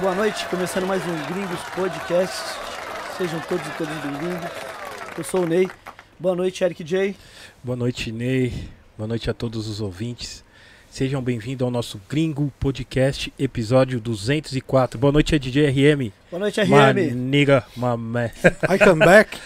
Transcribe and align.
boa 0.00 0.14
noite. 0.14 0.44
Começando 0.46 0.86
mais 0.86 1.02
um 1.06 1.32
Gringos 1.32 1.60
Podcast. 1.74 2.58
Sejam 3.16 3.40
todos 3.40 3.66
e 3.66 3.70
todas 3.70 3.94
bem-vindos. 3.98 4.50
Eu 5.16 5.24
sou 5.24 5.42
o 5.42 5.46
Ney. 5.46 5.70
Boa 6.18 6.34
noite, 6.34 6.62
Eric 6.62 6.84
J. 6.84 7.16
Boa 7.64 7.76
noite, 7.76 8.12
Ney. 8.12 8.68
Boa 8.96 9.08
noite 9.08 9.30
a 9.30 9.34
todos 9.34 9.66
os 9.68 9.80
ouvintes. 9.80 10.44
Sejam 10.90 11.22
bem-vindos 11.22 11.64
ao 11.64 11.70
nosso 11.70 12.00
Gringo 12.08 12.52
Podcast, 12.60 13.32
episódio 13.38 13.98
204. 14.00 14.98
Boa 14.98 15.12
noite, 15.12 15.38
DJ 15.38 15.68
RM. 15.70 16.12
Boa 16.30 16.40
noite, 16.40 16.60
RM. 16.60 16.94
My 16.94 17.10
nigga, 17.12 17.64
my 17.76 17.96
man. 17.96 18.30
I 18.68 18.78
come 18.78 19.04
back. 19.04 19.38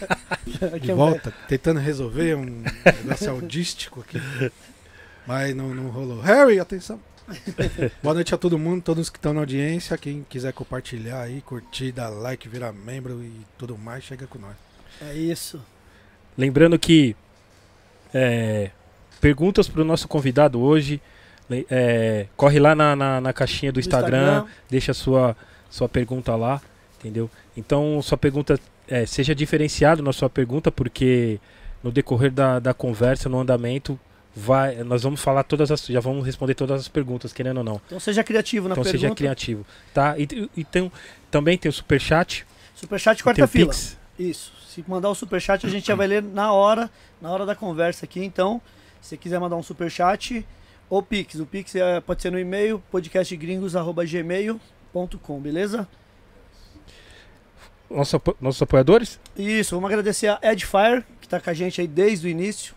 Aqui 0.74 0.86
De 0.86 0.92
volta, 0.92 1.32
tentando 1.48 1.80
resolver 1.80 2.36
um 2.36 2.62
negócio 3.02 3.30
audístico 3.30 4.00
aqui. 4.00 4.50
Mas 5.26 5.54
não, 5.56 5.74
não 5.74 5.88
rolou. 5.88 6.20
Harry, 6.20 6.60
atenção. 6.60 7.00
Boa 8.02 8.14
noite 8.14 8.34
a 8.34 8.38
todo 8.38 8.58
mundo, 8.58 8.82
todos 8.82 9.08
que 9.08 9.18
estão 9.18 9.32
na 9.32 9.40
audiência. 9.40 9.96
Quem 9.96 10.24
quiser 10.28 10.52
compartilhar 10.52 11.22
aí, 11.22 11.40
curtir, 11.40 11.92
dar 11.92 12.08
like, 12.08 12.48
virar 12.48 12.72
membro 12.72 13.22
e 13.22 13.32
tudo 13.56 13.76
mais, 13.78 14.04
chega 14.04 14.26
com 14.26 14.38
nós. 14.38 14.56
É 15.00 15.14
isso. 15.14 15.60
Lembrando 16.36 16.78
que 16.78 17.16
é, 18.12 18.70
perguntas 19.20 19.68
para 19.68 19.82
o 19.82 19.84
nosso 19.84 20.08
convidado 20.08 20.60
hoje. 20.60 21.00
é, 21.70 22.26
corre 22.36 22.58
lá 22.58 22.74
na, 22.74 22.96
na, 22.96 23.20
na 23.20 23.32
caixinha 23.32 23.72
do 23.72 23.76
No 23.76 23.80
Instagram, 23.80 24.46
deixa 24.70 24.92
a 24.92 24.94
sua, 24.94 25.36
sua 25.70 25.88
pergunta 25.88 26.34
lá, 26.34 26.60
entendeu? 26.98 27.30
Então, 27.56 28.00
sua 28.02 28.16
pergunta 28.16 28.58
é, 28.88 29.06
seja 29.06 29.34
diferenciado 29.34 30.02
na 30.02 30.12
sua 30.12 30.30
pergunta, 30.30 30.72
porque 30.72 31.38
no 31.82 31.90
decorrer 31.90 32.30
da, 32.30 32.58
da 32.58 32.72
conversa, 32.72 33.28
no 33.28 33.40
andamento, 33.40 33.98
vai, 34.34 34.82
nós 34.82 35.02
vamos 35.02 35.20
falar 35.20 35.42
todas 35.44 35.70
as. 35.70 35.86
Já 35.86 36.00
vamos 36.00 36.24
responder 36.24 36.54
todas 36.54 36.80
as 36.80 36.88
perguntas, 36.88 37.30
querendo 37.32 37.58
ou 37.58 37.64
não. 37.64 37.80
Então 37.86 38.00
seja 38.00 38.24
criativo 38.24 38.68
na 38.68 38.72
então 38.74 38.84
pergunta. 38.84 39.02
seja 39.02 39.14
criativo, 39.14 39.66
tá? 39.92 40.18
E, 40.18 40.48
e 40.56 40.64
tem, 40.64 40.90
também 41.30 41.58
tem 41.58 41.68
o 41.68 41.72
superchat, 41.72 42.46
Superchat 42.74 43.18
tem 43.18 43.22
quarta 43.22 43.44
o 43.44 43.48
fila. 43.48 43.70
Pix. 43.70 43.98
Isso. 44.18 44.52
Se 44.68 44.82
mandar 44.88 45.10
o 45.10 45.14
superchat, 45.14 45.64
a 45.66 45.68
gente 45.68 45.86
já 45.86 45.94
vai 45.94 46.06
ler 46.06 46.22
na 46.22 46.52
hora, 46.52 46.90
na 47.20 47.30
hora 47.30 47.44
da 47.46 47.54
conversa 47.54 48.06
aqui. 48.06 48.24
Então, 48.24 48.60
se 49.00 49.10
você 49.10 49.16
quiser 49.16 49.38
mandar 49.38 49.56
um 49.56 49.62
superchat 49.62 50.44
ou 50.88 51.02
Pix. 51.02 51.36
O 51.36 51.46
Pix 51.46 51.74
é- 51.74 52.00
pode 52.00 52.20
ser 52.20 52.30
no 52.30 52.38
e-mail 52.38 52.82
podcastgringos.gmail.com, 52.90 55.40
beleza? 55.40 55.88
Nosso, 57.88 58.20
nossos 58.40 58.62
apoiadores? 58.62 59.18
Isso, 59.36 59.74
vamos 59.74 59.90
agradecer 59.90 60.28
a 60.28 60.38
Edfire, 60.42 61.04
que 61.20 61.28
tá 61.28 61.40
com 61.40 61.50
a 61.50 61.54
gente 61.54 61.80
aí 61.80 61.86
desde 61.86 62.26
o 62.26 62.30
início. 62.30 62.74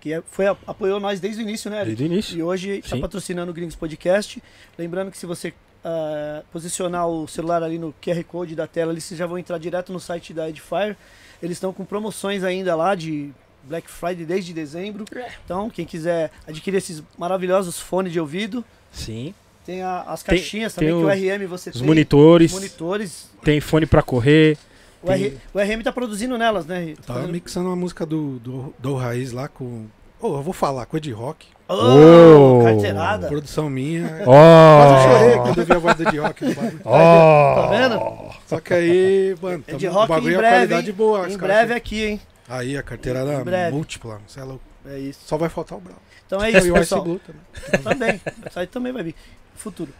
Que 0.00 0.12
é- 0.14 0.22
foi, 0.30 0.46
apoiou 0.46 1.00
nós 1.00 1.18
desde 1.20 1.42
o 1.42 1.42
início, 1.42 1.70
né, 1.70 1.78
Eric? 1.80 1.88
Desde 1.96 2.04
o 2.04 2.06
início. 2.06 2.38
E 2.38 2.42
hoje 2.42 2.78
está 2.78 2.96
patrocinando 2.96 3.50
o 3.50 3.54
Gringos 3.54 3.74
Podcast. 3.76 4.42
Lembrando 4.78 5.10
que 5.10 5.18
se 5.18 5.26
você 5.26 5.52
ah, 5.84 6.42
posicionar 6.52 7.08
o 7.08 7.26
celular 7.28 7.62
ali 7.62 7.78
no 7.78 7.94
QR 8.02 8.22
Code 8.24 8.54
da 8.56 8.66
tela, 8.66 8.90
ali, 8.92 9.00
vocês 9.00 9.16
já 9.18 9.26
vão 9.26 9.38
entrar 9.38 9.58
direto 9.58 9.92
no 9.92 10.00
site 10.00 10.34
da 10.34 10.48
Edifier. 10.48 10.96
Eles 11.42 11.56
estão 11.56 11.72
com 11.72 11.84
promoções 11.84 12.42
ainda 12.42 12.74
lá 12.74 12.94
de 12.96 13.30
Black 13.62 13.88
Friday 13.90 14.24
desde 14.26 14.52
dezembro. 14.52 15.04
Então, 15.44 15.70
quem 15.70 15.84
quiser 15.86 16.30
adquirir 16.46 16.78
esses 16.78 17.02
maravilhosos 17.16 17.78
fones 17.78 18.12
de 18.12 18.18
ouvido, 18.20 18.64
Sim. 18.90 19.32
tem 19.64 19.82
a- 19.82 20.02
as 20.02 20.22
Tem- 20.22 20.36
caixinhas 20.38 20.74
tem 20.74 20.88
também 20.88 21.00
que 21.00 21.06
o 21.06 21.12
os- 21.12 21.20
RM 21.40 21.46
você 21.46 21.70
Os 21.70 21.76
tem. 21.78 21.86
monitores, 21.86 22.52
Os 22.52 22.58
monitores. 22.58 23.30
tem 23.44 23.60
fone 23.60 23.86
pra 23.86 24.02
correr. 24.02 24.58
O, 25.02 25.10
R- 25.12 25.38
o 25.54 25.58
RM 25.58 25.82
tá 25.82 25.92
produzindo 25.92 26.36
nelas, 26.36 26.66
né? 26.66 26.90
Eu 26.90 26.96
tava 26.96 27.26
mixando 27.28 27.68
uma 27.68 27.76
música 27.76 28.04
do, 28.04 28.38
do, 28.40 28.74
do 28.78 28.94
Raiz 28.96 29.32
lá 29.32 29.46
com. 29.48 29.86
Oh, 30.20 30.38
eu 30.38 30.42
vou 30.42 30.52
falar, 30.52 30.84
coisa 30.86 31.02
de 31.02 31.12
rock. 31.12 31.46
Oh, 31.68 32.58
Oh. 32.60 32.64
carteirada. 32.64 33.28
Produção 33.28 33.70
minha. 33.70 34.22
Ó! 34.26 34.32
Quase 34.78 34.94
eu 34.94 35.12
chorei 35.18 35.36
quando 35.38 35.58
eu 35.58 35.64
vi 35.66 35.72
a 35.72 35.78
voz 35.78 35.94
do 35.96 36.10
de 36.10 36.18
rock 36.18 36.44
no 36.44 36.54
bagulho. 36.54 36.80
Ó! 36.84 37.54
Tá 37.54 37.66
vendo? 37.68 38.34
Só 38.46 38.58
que 38.60 38.74
aí, 38.74 39.36
mano, 39.40 39.64
É 39.68 39.74
de 39.74 39.86
o 39.86 39.92
rock 39.92 40.08
bagulho 40.08 40.32
em 40.32 40.34
é 40.34 40.38
breve, 40.38 40.54
qualidade 40.56 40.90
hein? 40.90 40.96
boa. 40.96 41.28
Em 41.30 41.36
breve 41.36 41.74
aqui, 41.74 42.04
hein? 42.04 42.20
Aí, 42.48 42.76
a 42.76 42.82
carteirada 42.82 43.34
Em 43.34 43.44
breve. 43.44 43.76
múltipla. 43.76 44.20
Você 44.26 44.40
é 44.40 44.44
louco. 44.44 44.64
É 44.86 44.98
isso. 44.98 45.20
Só 45.26 45.36
vai 45.36 45.48
faltar 45.50 45.76
o 45.78 45.80
Brau. 45.80 45.98
Então 46.26 46.42
é 46.42 46.50
E 46.50 46.56
isso, 46.56 46.64
o 46.66 46.70
Ice 46.70 46.78
pessoal. 46.78 47.02
Blue 47.04 47.20
também. 47.20 47.42
Também. 47.84 48.20
O 48.46 48.52
site 48.52 48.70
também 48.70 48.92
vai 48.92 49.02
vir. 49.02 49.14
Futuro. 49.54 49.92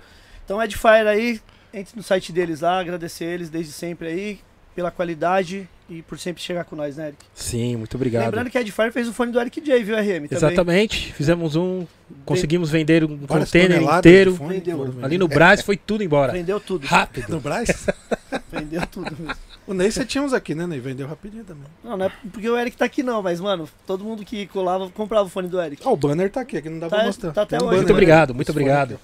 Então, 0.44 0.60
Edfire 0.62 1.06
aí, 1.06 1.40
entre 1.74 1.94
no 1.96 2.02
site 2.02 2.32
deles 2.32 2.62
lá, 2.62 2.80
agradecer 2.80 3.24
eles 3.26 3.50
desde 3.50 3.72
sempre 3.72 4.08
aí, 4.08 4.40
pela 4.78 4.92
qualidade 4.92 5.68
e 5.90 6.02
por 6.02 6.16
sempre 6.20 6.40
chegar 6.40 6.62
com 6.64 6.76
nós, 6.76 6.96
né, 6.96 7.08
Eric? 7.08 7.18
Sim, 7.34 7.74
muito 7.74 7.96
obrigado. 7.96 8.26
Lembrando 8.26 8.48
que 8.48 8.56
a 8.56 8.60
Edfire 8.60 8.92
fez 8.92 9.08
o 9.08 9.12
fone 9.12 9.32
do 9.32 9.40
Eric 9.40 9.60
J, 9.60 9.82
viu, 9.82 9.96
RM? 9.96 10.04
Também. 10.04 10.28
Exatamente. 10.30 11.12
Fizemos 11.14 11.56
um. 11.56 11.84
Conseguimos 12.24 12.70
vender 12.70 13.02
um 13.02 13.16
Várias 13.26 13.48
container 13.50 13.82
inteiro. 13.82 14.36
fone 14.36 14.54
Vendeu. 14.60 14.78
vendidas. 14.84 15.02
Ali 15.04 15.18
no 15.18 15.26
Brás 15.26 15.62
foi 15.62 15.76
tudo 15.76 16.04
embora. 16.04 16.32
Vendeu 16.32 16.60
tudo. 16.60 16.86
Rápido. 16.86 17.28
No 17.28 17.40
Brás? 17.40 17.86
Vendeu 18.52 18.86
tudo 18.86 19.10
mesmo. 19.18 19.34
O 19.66 19.74
Ney 19.74 19.90
você 19.90 20.04
tinha 20.04 20.22
uns 20.22 20.32
aqui, 20.32 20.54
né, 20.54 20.64
Ney? 20.64 20.78
Vendeu 20.78 21.08
rapidinho 21.08 21.42
também. 21.42 21.64
Não, 21.82 21.96
não 21.96 22.06
é 22.06 22.12
porque 22.32 22.48
o 22.48 22.56
Eric 22.56 22.76
tá 22.76 22.84
aqui 22.84 23.02
não, 23.02 23.20
mas, 23.20 23.40
mano, 23.40 23.68
todo 23.84 24.04
mundo 24.04 24.24
que 24.24 24.46
colava 24.46 24.88
comprava 24.90 25.26
o 25.26 25.28
fone 25.28 25.48
do 25.48 25.60
Eric. 25.60 25.82
Ó, 25.84 25.92
o 25.92 25.96
banner 25.96 26.30
tá 26.30 26.42
aqui, 26.42 26.56
aqui 26.58 26.68
não 26.70 26.78
dá 26.78 26.88
Tá- 26.88 26.96
pra 26.98 27.06
mostrar. 27.06 27.32
tá 27.32 27.42
até 27.42 27.56
um 27.56 27.58
hoje, 27.58 27.64
banner 27.66 27.76
Muito 27.78 27.88
né? 27.88 27.92
obrigado, 27.94 28.34
muito 28.34 28.50
obrigado. 28.52 29.00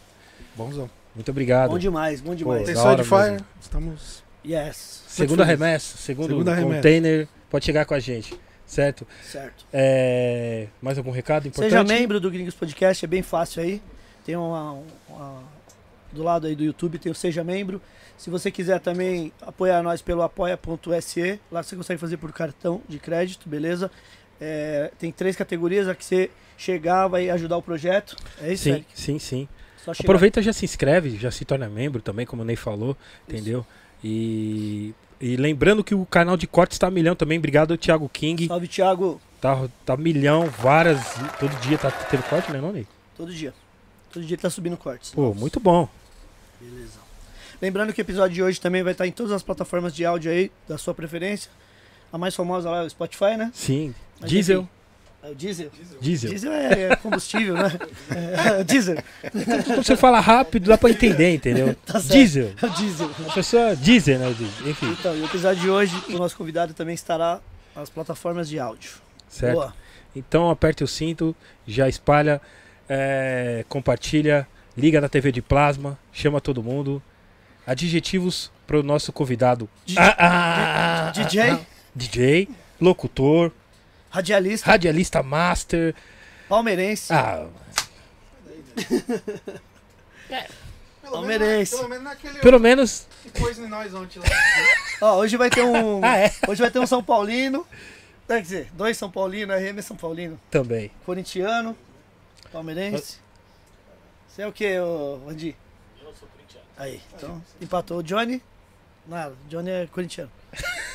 Bonzão. 0.57 0.89
Muito 1.17 1.31
obrigado. 1.33 1.71
Bom 1.71 1.79
demais, 1.79 2.21
bom 2.21 2.35
demais. 2.37 2.61
Pô, 2.61 2.67
Tem 2.67 2.77
só 2.77 2.97
mesmo. 2.97 3.45
Estamos. 3.61 4.23
Yes. 4.47 5.04
Segunda 5.15 5.45
remessa, 5.45 5.97
segundo 5.97 6.29
Segunda 6.29 6.55
remessa. 6.55 6.75
container, 6.77 7.29
pode 7.51 7.65
chegar 7.65 7.85
com 7.85 7.95
a 7.95 8.01
gente. 8.01 8.35
Certo? 8.67 9.07
Certo. 9.23 9.65
É, 9.73 10.67
Mais 10.81 10.97
algum 10.99 11.11
recado 11.11 11.47
importante? 11.47 11.71
Seja 11.71 11.85
membro 11.85 12.19
do 12.19 12.31
Gringos 12.31 12.55
Podcast, 12.55 13.05
é 13.05 13.09
bem 13.09 13.23
fácil 13.23 13.63
aí. 13.63 13.81
Tem 14.25 14.37
uma, 14.37 14.81
uma- 15.09 15.43
do 16.13 16.23
lado 16.23 16.47
aí 16.47 16.55
do 16.55 16.65
YouTube 16.65 16.99
tem 16.99 17.13
o 17.13 17.15
Seja 17.15 17.45
Membro. 17.45 17.81
Se 18.17 18.31
você 18.31 18.51
quiser 18.51 18.81
também 18.81 19.33
apoiar 19.43 19.83
nós 19.83 20.01
pelo 20.01 20.23
apoia.se, 20.23 21.39
lá 21.53 21.63
você 21.63 21.77
consegue 21.77 22.01
fazer 22.01 22.17
por 22.17 22.33
cartão 22.33 22.81
de 22.89 22.99
crédito, 22.99 23.49
beleza? 23.49 23.91
É, 24.41 24.91
tem 24.99 25.13
três 25.13 25.37
categorias, 25.37 25.87
a 25.89 25.95
que 25.95 26.05
você 26.05 26.31
chegar 26.57 27.07
vai 27.09 27.29
ajudar 27.31 27.57
o 27.57 27.63
projeto. 27.63 28.17
É 28.41 28.53
isso, 28.53 28.65
Sim, 28.65 28.71
Eric? 28.71 28.87
sim, 28.95 29.19
sim. 29.19 29.49
Aproveita 30.01 30.41
e 30.41 30.43
já 30.43 30.53
se 30.53 30.65
inscreve, 30.65 31.17
já 31.19 31.31
se 31.31 31.45
torna 31.45 31.69
membro 31.69 32.01
também, 32.01 32.25
como 32.25 32.41
o 32.43 32.45
Ney 32.45 32.57
falou, 32.57 32.97
entendeu? 33.29 33.67
E, 34.03 34.95
e 35.25 35.37
lembrando 35.37 35.83
que 35.83 35.95
o 35.95 36.05
canal 36.05 36.37
de 36.37 36.47
cortes 36.47 36.79
tá 36.79 36.91
milhão 36.91 37.17
também. 37.17 37.39
Obrigado, 37.39 37.77
Thiago 37.79 38.09
King. 38.09 38.47
Salve, 38.47 38.69
Thiago, 38.69 39.21
Tá, 39.41 39.69
tá 39.85 39.97
milhão, 39.97 40.47
várias. 40.47 41.01
Todo 41.39 41.55
dia 41.61 41.77
tá 41.77 41.91
tendo 41.91 42.23
corte, 42.25 42.51
né, 42.51 42.61
não, 42.61 42.73
Ney? 42.73 42.87
todo 43.17 43.33
dia. 43.33 43.53
Todo 44.13 44.25
dia 44.25 44.39
tá 44.39 44.49
subindo 44.49 44.77
cortes. 44.77 45.11
Pô, 45.11 45.35
muito 45.35 45.59
bom. 45.61 45.89
Beleza. 46.61 46.99
Lembrando 47.61 47.93
que 47.93 48.01
o 48.01 48.03
episódio 48.03 48.35
de 48.35 48.43
hoje 48.43 48.61
também 48.61 48.83
vai 48.83 48.93
estar 48.93 49.07
em 49.07 49.13
todas 49.13 49.33
as 49.33 49.43
plataformas 49.43 49.95
de 49.95 50.05
áudio 50.05 50.31
aí, 50.31 50.51
da 50.69 50.77
sua 50.79 50.95
preferência. 50.95 51.51
A 52.13 52.19
mais 52.19 52.35
famosa 52.35 52.71
lá 52.71 52.83
é 52.83 52.87
o 52.87 52.91
Spotify, 52.91 53.37
né? 53.37 53.51
Sim. 53.55 53.95
Mas 54.21 54.31
Diesel. 54.31 54.61
enfim, 54.61 54.69
o 55.31 55.35
diesel? 55.35 55.71
Diesel. 56.01 56.31
Diesel 56.31 56.53
é, 56.53 56.83
é 56.93 56.97
combustível, 56.97 57.55
né? 57.55 57.73
É, 58.11 58.61
o 58.61 58.65
diesel. 58.67 58.97
Quando 59.65 59.83
você 59.85 59.97
fala 59.97 60.21
rápido, 60.21 60.69
dá 60.69 60.77
pra 60.79 60.91
entender, 60.91 61.35
entendeu? 61.35 61.75
Tá. 61.87 61.99
Diesel. 61.99 62.53
É 62.61 62.67
o 62.67 62.71
diesel. 62.71 63.11
A 63.29 63.33
pessoa 63.33 63.77
diesel, 63.77 64.19
né? 64.19 64.35
Enfim, 64.67 64.91
Então, 64.99 65.17
e 65.17 65.21
o 65.21 65.25
episódio 65.25 65.63
de 65.63 65.71
hoje, 65.71 65.95
o 66.09 66.13
nosso 66.19 66.37
convidado 66.37 66.75
também 66.75 66.95
estará 66.95 67.41
nas 67.75 67.89
plataformas 67.91 68.49
de 68.49 68.59
áudio. 68.59 68.91
certo? 69.29 69.55
Boa. 69.55 69.75
Então 70.17 70.49
aperte 70.51 70.85
o 70.85 70.87
cinto, 70.87 71.35
já 71.67 71.89
espalha, 71.89 72.41
é, 72.89 73.65
compartilha, 73.69 74.47
liga 74.77 75.01
na 75.01 75.09
TV 75.09 75.33
de 75.33 75.43
plasma, 75.43 75.99
chama 76.13 76.41
todo 76.41 76.63
mundo. 76.63 77.03
Adjetivos 77.67 78.51
pro 78.67 78.83
nosso 78.83 79.13
convidado. 79.13 79.69
Di- 79.87 79.99
Ah, 79.99 80.15
ah, 80.19 81.09
ah, 81.09 81.11
DJ, 81.13 81.41
ah, 81.51 81.61
DJ, 81.95 82.49
locutor, 82.81 83.51
radialista, 84.15 84.71
radialista 84.71 85.23
master. 85.23 85.95
palmeirense. 86.49 87.13
Ah, 87.13 87.49
Palmeirense. 91.03 91.77
Pelo 91.77 91.89
menos 91.89 92.05
naquele 92.05 92.39
pelo 92.39 92.61
menos. 92.61 93.07
que 93.23 93.31
pôs 93.31 93.59
em 93.59 93.69
nós 93.69 93.93
ontem 93.93 94.21
lá. 94.21 94.27
Ó, 95.01 95.17
hoje 95.19 95.37
vai 95.37 95.51
ter 95.51 95.63
um. 95.63 96.01
Ah, 96.05 96.19
é? 96.19 96.33
Hoje 96.49 96.63
vai 96.63 96.71
ter 96.71 96.79
um 96.79 96.87
São 96.87 97.03
Paulino. 97.03 97.67
Quer 98.27 98.41
dizer, 98.41 98.71
dois 98.73 98.97
São 98.97 99.11
Paulinos, 99.11 99.55
RM 99.55 99.79
é 99.79 99.83
São 99.83 99.97
Paulino. 99.97 100.41
Também. 100.51 100.91
Corintiano, 101.05 101.77
palmeirense. 102.51 103.19
Você 104.29 104.43
é 104.43 104.47
o 104.47 104.53
que, 104.53 104.75
Andy? 105.29 105.55
Eu 106.01 106.15
sou 106.15 106.29
corintiano. 106.29 106.67
Aí, 106.77 107.03
então, 107.15 107.43
empatou 107.61 107.99
o 107.99 108.03
Johnny. 108.03 108.43
Nada, 109.07 109.35
Johnny 109.49 109.71
é 109.71 109.87
corintiano. 109.87 110.31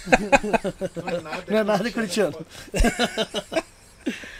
Não 0.95 1.09
é 1.09 1.21
nada. 1.21 1.43
Não 1.47 1.57
é 1.57 1.63
nada 1.63 1.91
corintiano. 1.91 2.45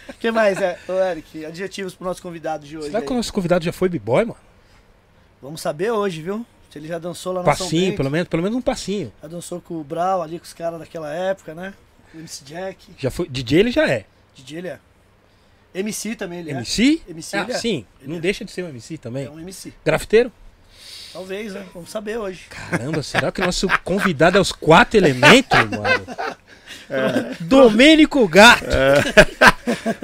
O 0.10 0.14
que 0.20 0.32
mais, 0.32 0.60
é, 0.62 0.78
ô 0.88 0.94
Eric? 0.94 1.46
Adjetivos 1.46 1.94
pro 1.96 2.06
nosso 2.06 2.22
convidado 2.22 2.66
de 2.66 2.78
hoje. 2.78 2.88
Será 2.88 3.00
aí. 3.00 3.06
que 3.06 3.12
o 3.12 3.16
nosso 3.16 3.34
convidado 3.34 3.64
já 3.64 3.72
foi 3.72 3.90
b-boy, 3.90 4.26
mano? 4.26 4.40
Vamos 5.42 5.62
saber 5.62 5.92
hoje, 5.92 6.22
viu? 6.22 6.46
Se 6.70 6.78
ele 6.78 6.88
já 6.88 7.00
dançou 7.00 7.34
lá 7.34 7.42
na 7.42 7.56
São 7.56 7.66
Passinho, 7.66 7.86
Bento, 7.88 7.98
pelo 7.98 8.12
menos, 8.12 8.28
pelo 8.28 8.44
menos 8.44 8.58
um 8.58 8.62
passinho. 8.62 9.12
Já 9.22 9.28
dançou 9.28 9.60
com 9.62 9.76
o 9.76 9.84
Brau 9.84 10.22
ali, 10.22 10.38
com 10.38 10.46
os 10.46 10.54
caras 10.54 10.80
daquela 10.80 11.12
época, 11.14 11.56
né? 11.56 11.74
Com 12.12 12.18
o 12.18 12.22
MC 12.22 12.44
Jack. 12.46 12.94
Já 12.98 13.10
foi. 13.10 13.28
DJ 13.28 13.60
ele 13.60 13.72
já 13.72 13.88
é. 13.90 14.06
DJ 14.36 14.58
ele 14.60 14.68
é. 14.68 14.80
MC 15.74 16.16
também 16.16 16.40
ele 16.40 16.52
MC? 16.52 17.02
é. 17.08 17.12
MC 17.12 17.38
Ah, 17.38 17.42
ele 17.44 17.52
é. 17.54 17.58
sim. 17.58 17.86
Ele 18.02 18.10
Não 18.12 18.18
é. 18.18 18.20
deixa 18.20 18.44
de 18.46 18.52
ser 18.52 18.64
um 18.64 18.70
MC 18.70 18.98
também. 18.98 19.26
É 19.26 19.30
um 19.30 19.40
MC. 19.40 19.74
Grafiteiro? 19.86 20.32
Talvez, 21.12 21.54
né? 21.54 21.66
Vamos 21.74 21.90
saber 21.90 22.18
hoje. 22.18 22.42
Caramba, 22.50 23.02
será 23.02 23.32
que 23.32 23.42
o 23.42 23.46
nosso 23.46 23.68
convidado 23.84 24.38
é 24.38 24.42
os 24.42 24.52
quatro 24.52 24.98
elementos, 24.98 25.60
mano? 25.60 26.06
Domênico 27.40 28.28
Gato. 28.28 28.66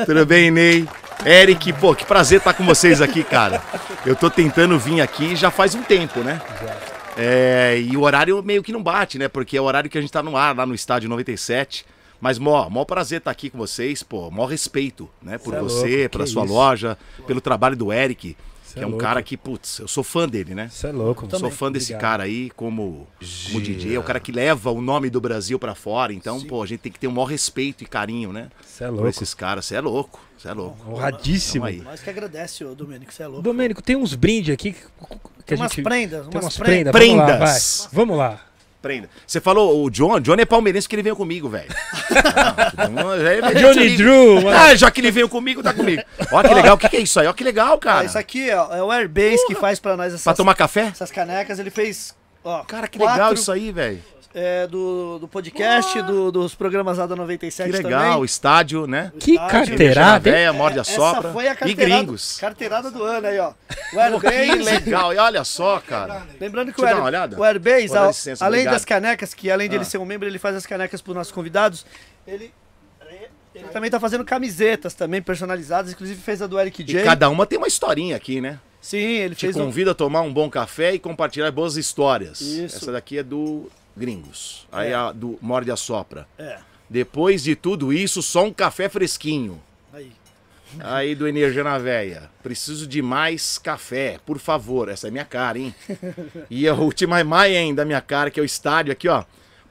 Tudo 0.05 0.25
bem, 0.25 0.51
Ney? 0.51 0.87
Eric, 1.25 1.73
pô, 1.73 1.95
que 1.95 2.05
prazer 2.05 2.39
estar 2.39 2.53
com 2.53 2.65
vocês 2.65 3.01
aqui, 3.01 3.23
cara. 3.23 3.61
Eu 4.05 4.15
tô 4.15 4.29
tentando 4.29 4.77
vir 4.77 5.01
aqui 5.01 5.35
já 5.35 5.49
faz 5.49 5.73
um 5.73 5.81
tempo, 5.81 6.19
né? 6.21 6.41
É, 7.17 7.79
e 7.79 7.95
o 7.95 8.01
horário 8.01 8.41
meio 8.43 8.61
que 8.61 8.73
não 8.73 8.83
bate, 8.83 9.17
né? 9.17 9.27
Porque 9.27 9.57
é 9.57 9.61
o 9.61 9.63
horário 9.63 9.89
que 9.89 9.97
a 9.97 10.01
gente 10.01 10.11
tá 10.11 10.21
no 10.21 10.35
ar, 10.35 10.55
lá 10.55 10.65
no 10.65 10.75
estádio 10.75 11.09
97. 11.09 11.85
Mas, 12.19 12.37
mó, 12.39 12.69
mó 12.69 12.85
prazer 12.85 13.19
estar 13.19 13.31
aqui 13.31 13.49
com 13.49 13.57
vocês, 13.57 14.01
pô, 14.01 14.31
mó 14.31 14.45
respeito, 14.45 15.09
né? 15.21 15.37
Por 15.37 15.53
Cê 15.53 15.57
é 15.57 15.61
você, 15.61 15.97
louco, 15.97 16.09
pela 16.09 16.27
sua 16.27 16.45
isso. 16.45 16.53
loja, 16.53 16.97
pelo 17.27 17.41
trabalho 17.41 17.75
do 17.75 17.91
Eric, 17.91 18.35
que 18.75 18.79
é 18.81 18.83
é 18.83 18.87
um 18.87 18.97
cara 18.97 19.23
que, 19.23 19.35
putz, 19.35 19.79
eu 19.79 19.87
sou 19.87 20.03
fã 20.03 20.27
dele, 20.27 20.53
né? 20.53 20.69
Você 20.71 20.87
é 20.87 20.91
louco. 20.91 21.27
Sou 21.37 21.49
fã 21.49 21.71
desse 21.71 21.93
Obrigado. 21.93 22.01
cara 22.01 22.23
aí 22.23 22.49
como, 22.51 23.07
como 23.47 23.61
DJ, 23.61 23.95
é 23.95 23.99
o 23.99 24.03
cara 24.03 24.19
que 24.19 24.31
leva 24.31 24.69
o 24.71 24.81
nome 24.81 25.09
do 25.09 25.19
Brasil 25.19 25.57
pra 25.57 25.73
fora. 25.73 26.13
Então, 26.13 26.41
pô, 26.41 26.61
a 26.61 26.65
gente 26.67 26.81
tem 26.81 26.91
que 26.91 26.99
ter 26.99 27.07
um 27.07 27.11
maior 27.11 27.25
respeito 27.25 27.83
e 27.83 27.87
carinho, 27.87 28.31
né? 28.31 28.49
Você 28.61 28.83
é 28.83 28.87
Por 28.87 28.93
louco. 28.95 29.09
esses 29.09 29.33
caras. 29.33 29.65
Você 29.65 29.75
é 29.75 29.81
louco, 29.81 30.19
você 30.37 30.47
é 30.49 30.53
louco. 30.53 30.91
Honradíssimo. 30.91 31.65
Nós 31.83 32.01
que 32.01 32.09
agradece, 32.09 32.63
ô 32.63 32.75
Domênico, 32.75 33.11
você 33.13 33.23
é 33.23 33.27
louco. 33.27 33.41
Domênico, 33.41 33.81
tem 33.81 33.95
uns 33.95 34.13
brindes 34.13 34.53
aqui 34.53 34.73
que, 34.73 34.81
que 34.81 35.43
Tem 35.45 35.57
a 35.57 35.61
umas 35.61 35.71
gente... 35.71 35.83
prendas, 35.83 36.27
Tem 36.27 36.35
umas 36.35 36.45
umas 36.45 36.57
prendas. 36.57 36.91
prendas. 36.91 37.07
Vamos 37.11 37.17
lá, 37.17 37.37
Prendas. 37.37 37.79
vai. 37.81 37.89
Vamos 37.93 38.17
lá. 38.17 38.41
Prenda. 38.85 39.09
Você 39.25 39.41
falou, 39.41 39.83
o 39.83 39.89
John, 39.89 40.19
John 40.19 40.35
é 40.35 40.45
palmeirense 40.45 40.87
que 40.87 40.93
ele 40.95 41.01
veio 41.01 41.15
comigo, 41.15 41.49
velho. 41.49 41.65
É 43.51 43.53
Johnny. 43.55 43.97
Drew, 43.97 44.35
mano. 44.43 44.49
Ah, 44.55 44.75
já 44.75 44.91
que 44.91 45.01
ele 45.01 45.09
veio 45.09 45.27
comigo, 45.27 45.63
tá 45.63 45.73
comigo. 45.73 46.03
Olha 46.31 46.47
que 46.47 46.53
legal, 46.53 46.75
o 46.75 46.77
que, 46.77 46.87
que 46.89 46.97
é 46.97 46.99
isso 46.99 47.19
aí? 47.19 47.25
Olha 47.25 47.33
que 47.35 47.43
legal, 47.43 47.73
Ah, 47.73 47.77
cara. 47.79 48.05
isso 48.05 48.17
aqui 48.17 48.51
ó, 48.51 48.75
é 48.75 48.83
o 48.83 48.91
Airbase 48.91 49.45
que 49.47 49.55
faz 49.55 49.79
pra 49.79 49.97
nós 49.97 50.09
Pra 50.09 50.15
essas, 50.15 50.37
tomar 50.37 50.53
café? 50.53 50.89
essas 50.91 51.09
canecas. 51.11 51.57
Ele 51.57 51.69
fez. 51.71 52.15
Ó, 52.43 52.63
Cara, 52.63 52.87
que 52.87 52.99
quatro, 52.99 53.13
legal 53.15 53.33
isso 53.33 53.51
aí, 53.51 53.71
velho. 53.71 53.99
É, 54.37 54.67
do, 54.67 55.17
do 55.19 55.27
podcast, 55.29 56.01
do- 56.01 56.29
dos 56.29 56.53
programas 56.53 56.97
lá 56.97 57.07
da 57.07 57.15
97 57.15 57.71
Que 57.71 57.77
legal, 57.83 58.01
o 58.01 58.11
também. 58.11 58.25
estádio, 58.25 58.85
né? 58.85 59.11
O 59.15 59.17
Que 59.17 59.31
estádio. 59.31 59.51
carteirada, 59.51 60.29
hein? 60.41 60.51
Morde 60.51 60.77
a 60.77 60.81
Essa 60.81 60.91
sopra. 60.91 61.31
foi 61.31 61.47
a 61.47 61.53
E 61.53 61.55
carteirada, 61.55 61.95
gringos. 62.03 62.37
carteirada 62.37 62.91
do 62.91 63.01
ano 63.03 63.27
aí, 63.27 63.39
ó. 63.39 63.53
O 63.95 64.11
Pô, 64.11 64.19
que 64.19 64.27
Airbase. 64.27 64.63
legal. 64.63 65.13
E 65.13 65.17
olha 65.17 65.43
só, 65.45 65.79
cara. 65.79 66.23
Lembrando 66.39 66.73
que 66.73 66.81
Deixa 66.81 66.81
eu 66.81 66.83
o, 66.83 66.89
dar 66.89 66.89
Air, 66.89 66.97
uma 66.97 67.05
olhada. 67.05 67.39
o 67.39 67.43
Airbase, 67.45 67.97
licença, 68.07 68.43
além 68.43 68.59
obrigado. 68.61 68.73
das 68.73 68.83
canecas, 68.83 69.33
que 69.33 69.49
além 69.49 69.69
de 69.69 69.75
ele 69.75 69.83
Ah. 69.83 69.85
ser 69.85 69.99
um 69.99 70.05
membro, 70.05 70.27
ele 70.27 70.37
faz 70.37 70.53
as 70.55 70.65
canecas 70.65 71.01
para 71.01 71.11
os 71.11 71.15
nossos 71.15 71.31
convidados, 71.31 71.85
ele, 72.27 72.51
ele 73.53 73.67
também 73.71 73.89
tá 73.89 73.99
fazendo 74.01 74.25
camisetas 74.25 74.93
também 74.93 75.21
personalizadas, 75.21 75.93
inclusive 75.93 76.19
fez 76.21 76.41
a 76.41 76.47
do 76.47 76.59
Eric 76.59 76.81
E 76.81 76.85
J. 76.85 77.03
cada 77.03 77.29
uma 77.29 77.45
tem 77.45 77.57
uma 77.57 77.67
historinha 77.67 78.17
aqui, 78.17 78.41
né? 78.41 78.59
Sim, 78.81 78.97
ele 78.97 79.33
Te 79.33 79.41
fez 79.45 79.55
um... 79.55 79.65
convida 79.65 79.91
a 79.91 79.95
tomar 79.95 80.21
um 80.21 80.33
bom 80.33 80.49
café 80.49 80.93
e 80.93 80.99
compartilhar 80.99 81.49
boas 81.51 81.77
histórias. 81.77 82.41
Isso. 82.41 82.75
Essa 82.77 82.91
daqui 82.91 83.17
é 83.19 83.23
do 83.23 83.71
Gringos. 83.95 84.67
Aí 84.71 84.91
É. 84.91 84.93
a 84.95 85.11
do 85.11 85.37
Morde 85.41 85.71
a 85.71 85.75
Sopra. 85.75 86.27
É, 86.37 86.59
Depois 86.89 87.43
de 87.43 87.55
tudo 87.55 87.91
isso, 87.91 88.21
só 88.21 88.43
um 88.45 88.53
café 88.53 88.87
fresquinho. 88.89 89.61
aí. 89.93 90.11
Aí 90.79 91.15
do 91.15 91.27
Energia 91.27 91.63
na 91.63 91.77
Véia. 91.77 92.29
Preciso 92.43 92.85
de 92.85 93.01
mais 93.01 93.57
café, 93.57 94.19
por 94.25 94.37
favor. 94.39 94.89
Essa 94.89 95.07
é 95.07 95.11
minha 95.11 95.23
cara, 95.25 95.57
hein? 95.57 95.73
E 96.49 96.67
a 96.67 96.73
última 96.73 97.23
mais 97.23 97.55
ainda 97.55 97.81
da 97.81 97.85
minha 97.85 98.01
cara, 98.01 98.29
que 98.29 98.39
é 98.39 98.43
o 98.43 98.45
estádio 98.45 98.91
aqui, 98.91 99.07
ó. 99.07 99.23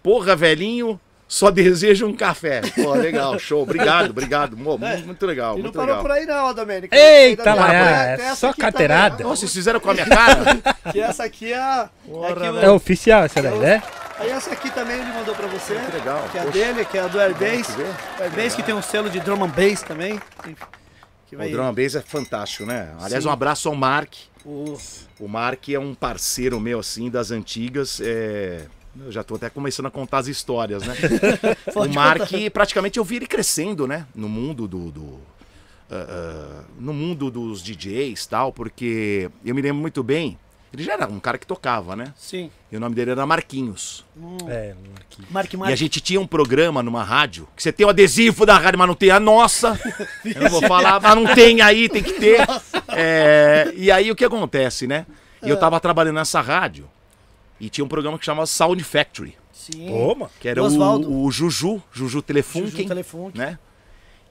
Porra, 0.02 0.34
velhinho, 0.34 0.98
só 1.26 1.50
desejo 1.50 2.06
um 2.06 2.14
café. 2.14 2.60
Pô, 2.74 2.92
legal, 2.94 3.38
show. 3.38 3.62
Obrigado, 3.62 4.10
obrigado. 4.10 4.56
Muito 4.56 5.26
legal, 5.26 5.54
E 5.54 5.56
não 5.56 5.62
muito 5.64 5.74
parou 5.76 5.96
legal. 5.96 6.02
por 6.02 6.10
aí 6.10 6.26
não, 6.26 6.54
Domênico. 6.54 6.94
Eita 6.94 7.54
lá, 7.54 7.74
é, 7.74 8.12
essa 8.14 8.34
só 8.36 8.52
carteirada. 8.52 9.16
também, 9.16 9.26
Nossa, 9.26 9.40
vocês 9.40 9.52
fizeram 9.52 9.80
com 9.80 9.90
a 9.90 9.94
minha 9.94 10.06
cara? 10.06 10.58
Que 10.92 11.00
essa 11.00 11.24
aqui 11.24 11.52
é 11.52 11.56
a... 11.58 11.88
é 12.06 12.34
que 12.34 12.40
o- 12.48 12.60
É 12.60 12.70
oficial 12.70 13.24
essa 13.24 13.42
daí, 13.42 13.58
né? 13.58 13.82
Aí 14.18 14.30
essa 14.30 14.52
aqui 14.52 14.70
também 14.70 14.96
ele 15.00 15.12
mandou 15.12 15.34
pra 15.34 15.46
você. 15.48 15.74
Que 15.74 15.96
legal, 15.96 16.24
Que 16.30 16.38
é 16.38 16.40
a 16.40 16.44
dele, 16.44 16.84
que 16.84 16.98
é 16.98 17.00
a 17.00 17.06
do 17.08 17.18
Airbase. 17.20 17.72
O 18.18 18.22
Airbase 18.22 18.54
que 18.56 18.62
tem 18.62 18.74
um 18.74 18.82
selo 18.82 19.10
de 19.10 19.18
drum 19.18 19.42
and 19.42 19.48
bass 19.48 19.82
também. 19.82 20.20
Que 21.26 21.34
O 21.34 21.38
vai... 21.38 21.48
Drum 21.48 21.64
and 21.66 21.74
Bass 21.74 21.94
é 21.96 22.00
fantástico, 22.00 22.64
né? 22.66 22.90
Aliás, 23.00 23.24
Sim. 23.24 23.28
um 23.30 23.32
abraço 23.32 23.68
ao 23.68 23.74
Mark. 23.74 24.12
o- 24.44 24.76
O 25.18 25.26
Mark 25.26 25.68
é 25.70 25.78
um 25.78 25.94
parceiro 25.94 26.60
meu, 26.60 26.78
assim, 26.80 27.08
das 27.10 27.30
antigas. 27.32 28.00
É... 28.00 28.66
Eu 28.98 29.10
já 29.10 29.22
tô 29.24 29.34
até 29.34 29.50
começando 29.50 29.86
a 29.86 29.90
contar 29.90 30.18
as 30.18 30.26
histórias, 30.28 30.82
né? 30.86 30.94
O 31.74 31.88
Mark, 31.92 32.30
praticamente, 32.52 32.98
eu 32.98 33.04
vi 33.04 33.16
ele 33.16 33.26
crescendo, 33.26 33.86
né? 33.86 34.06
No 34.14 34.28
mundo 34.28 34.66
do... 34.68 34.90
do- 34.90 35.34
ah, 35.90 36.62
no 36.78 36.92
mundo 36.92 37.30
dos 37.30 37.62
DJs 37.62 38.24
e 38.24 38.28
tal, 38.28 38.52
porque 38.52 39.30
eu 39.44 39.54
me 39.54 39.60
lembro 39.62 39.80
muito 39.82 40.02
bem, 40.02 40.38
ele 40.72 40.82
já 40.82 40.94
era 40.94 41.06
um 41.06 41.20
cara 41.20 41.38
que 41.38 41.46
tocava, 41.46 41.94
né? 41.94 42.12
Sim. 42.16 42.50
E 42.72 42.76
o 42.76 42.80
nome 42.80 42.94
dele 42.96 43.12
era 43.12 43.24
Marquinhos. 43.26 44.04
É, 44.48 44.74
aqui. 44.98 45.22
Mark 45.30 45.52
E 45.52 45.72
a 45.72 45.76
gente 45.76 46.00
tinha 46.00 46.20
um 46.20 46.26
programa 46.26 46.82
numa 46.82 47.04
rádio, 47.04 47.46
que 47.54 47.62
você 47.62 47.70
tem 47.70 47.86
o 47.86 47.90
adesivo 47.90 48.44
da 48.44 48.58
rádio, 48.58 48.78
mas 48.78 48.88
não 48.88 48.94
tem 48.94 49.10
a 49.10 49.20
nossa. 49.20 49.78
Eu 50.24 50.42
não 50.42 50.50
vou 50.50 50.62
falar, 50.62 51.00
mas 51.00 51.14
não 51.14 51.32
tem 51.34 51.60
aí, 51.60 51.88
tem 51.88 52.02
que 52.02 52.14
ter. 52.14 52.40
É, 52.88 53.72
e 53.76 53.90
aí 53.90 54.10
o 54.10 54.16
que 54.16 54.24
acontece, 54.24 54.86
né? 54.86 55.06
E 55.42 55.50
eu 55.50 55.58
tava 55.58 55.78
trabalhando 55.78 56.14
nessa 56.16 56.40
rádio 56.40 56.88
e 57.66 57.70
tinha 57.70 57.84
um 57.84 57.88
programa 57.88 58.18
que 58.18 58.24
chamava 58.24 58.46
Sound 58.46 58.82
Factory, 58.84 59.36
Sim. 59.52 59.86
Toma. 59.88 60.30
que 60.40 60.48
era 60.48 60.62
o, 60.62 61.24
o 61.24 61.30
Juju, 61.30 61.82
Juju 61.92 62.22
Telefunken, 62.22 62.70
Juju 62.70 62.88
Telefunken. 62.88 63.40
né? 63.40 63.58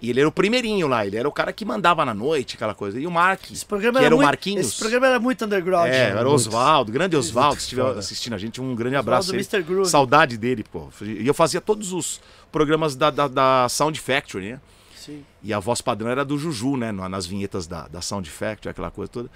E 0.02 0.10
ele 0.10 0.20
era 0.20 0.28
o 0.28 0.32
primeirinho 0.34 0.86
lá, 0.86 1.06
ele 1.08 1.16
era 1.16 1.26
o 1.30 1.32
cara 1.32 1.54
que 1.54 1.64
mandava 1.64 2.04
na 2.04 2.14
noite, 2.14 2.56
aquela 2.58 2.74
coisa. 2.76 3.00
E 3.00 3.08
o 3.08 3.12
Mark, 3.12 3.50
Esse 3.50 3.66
programa, 3.66 4.00
que 4.00 4.06
era 4.06 4.08
era 4.08 4.16
o 4.16 4.18
muito, 4.18 4.26
Marquinhos. 4.28 4.68
esse 4.68 4.78
programa 4.78 5.08
era 5.08 5.18
muito 5.18 5.46
underground. 5.46 5.88
É, 5.90 6.10
era 6.10 6.28
o. 6.30 6.34
Oswaldo, 6.34 6.92
grande 6.92 7.16
Oswaldo, 7.16 7.56
se 7.56 7.62
estiver 7.62 7.86
assistindo 7.98 8.34
a 8.34 8.38
gente, 8.38 8.60
um 8.60 8.76
grande 8.76 8.98
abraço. 8.98 9.30
Oswaldo. 9.34 9.48
Mr. 9.56 9.64
Groove. 9.64 9.90
Saudade 9.90 10.38
dele, 10.38 10.66
pô. 10.70 10.90
E 11.02 11.26
eu 11.26 11.34
fazia 11.34 11.62
todos 11.62 11.94
os 11.94 12.20
programas 12.52 12.96
da, 12.98 13.10
da, 13.10 13.30
da 13.30 13.70
Sound 13.70 13.98
Factory, 14.02 14.52
né? 14.52 14.62
Sim. 14.94 15.24
E 15.42 15.54
a 15.54 15.60
voz 15.60 15.80
padrão 15.80 16.10
era 16.10 16.26
do 16.26 16.38
Juju, 16.38 16.76
né? 16.76 16.92
na- 16.92 17.08
Nas 17.08 17.26
vinhetas 17.26 17.66
da, 17.66 17.88
da 17.88 18.02
Sound 18.02 18.30
Factory, 18.30 18.72
aquela 18.72 18.92
coisa 18.92 19.10
toda. 19.10 19.30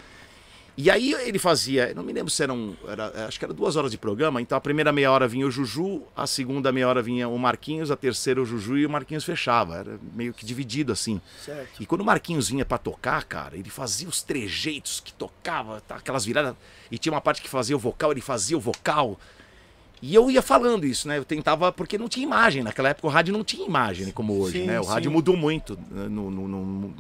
E 0.80 0.92
aí 0.92 1.12
ele 1.14 1.40
fazia, 1.40 1.92
não 1.96 2.04
me 2.04 2.14
lembro 2.14 2.30
se 2.30 2.44
eram, 2.44 2.78
era, 2.88 3.28
acho 3.28 3.40
que 3.40 3.44
era 3.46 3.52
duas 3.52 3.76
horas 3.76 3.90
de 3.90 3.98
programa, 3.98 4.40
então 4.40 4.56
a 4.56 4.62
primeira 4.62 4.92
meia 4.92 5.12
hora 5.12 5.28
vinha 5.28 5.48
o 5.48 5.50
Juju, 5.50 6.04
a 6.16 6.28
segunda 6.28 6.72
meia 6.72 6.88
hora 6.88 7.02
vinha 7.02 7.28
o 7.28 7.36
Marquinhos, 7.40 7.90
a 7.90 7.96
terceira 7.96 8.40
o 8.40 8.46
Juju 8.46 8.78
e 8.78 8.86
o 8.86 8.90
Marquinhos 8.90 9.24
fechava. 9.24 9.78
Era 9.78 10.00
meio 10.14 10.36
que 10.36 10.46
dividido 10.46 10.92
assim. 10.94 11.20
Certo. 11.44 11.82
E 11.82 11.86
quando 11.88 12.02
o 12.02 12.06
Marquinhos 12.06 12.48
vinha 12.50 12.64
pra 12.64 12.78
tocar, 12.78 13.24
cara, 13.24 13.58
ele 13.58 13.72
fazia 13.72 14.08
os 14.08 14.22
trejeitos 14.22 15.00
que 15.00 15.12
tocava, 15.14 15.82
tá, 15.82 15.96
aquelas 15.96 16.24
viradas. 16.24 16.56
E 16.92 16.98
tinha 17.00 17.12
uma 17.12 17.22
parte 17.22 17.42
que 17.42 17.50
fazia 17.50 17.76
o 17.76 17.80
vocal, 17.80 18.12
ele 18.12 18.22
fazia 18.22 18.56
o 18.56 18.62
vocal. 18.62 19.20
E 20.00 20.14
eu 20.14 20.30
ia 20.30 20.44
falando 20.44 20.86
isso, 20.86 21.08
né? 21.08 21.18
Eu 21.18 21.26
tentava, 21.26 21.72
porque 21.72 21.98
não 21.98 22.08
tinha 22.08 22.24
imagem. 22.24 22.62
Naquela 22.62 22.90
época 22.90 23.08
o 23.08 23.10
rádio 23.10 23.34
não 23.34 23.44
tinha 23.44 23.66
imagem 23.66 24.06
né, 24.06 24.12
como 24.12 24.40
hoje, 24.40 24.60
Sim, 24.60 24.66
né? 24.68 24.80
O 24.80 24.84
rádio 24.84 25.10
sim. 25.10 25.16
mudou 25.16 25.36
muito 25.36 25.76
né, 25.90 26.08
no, 26.08 26.30
no, 26.30 26.48
no- 26.48 26.94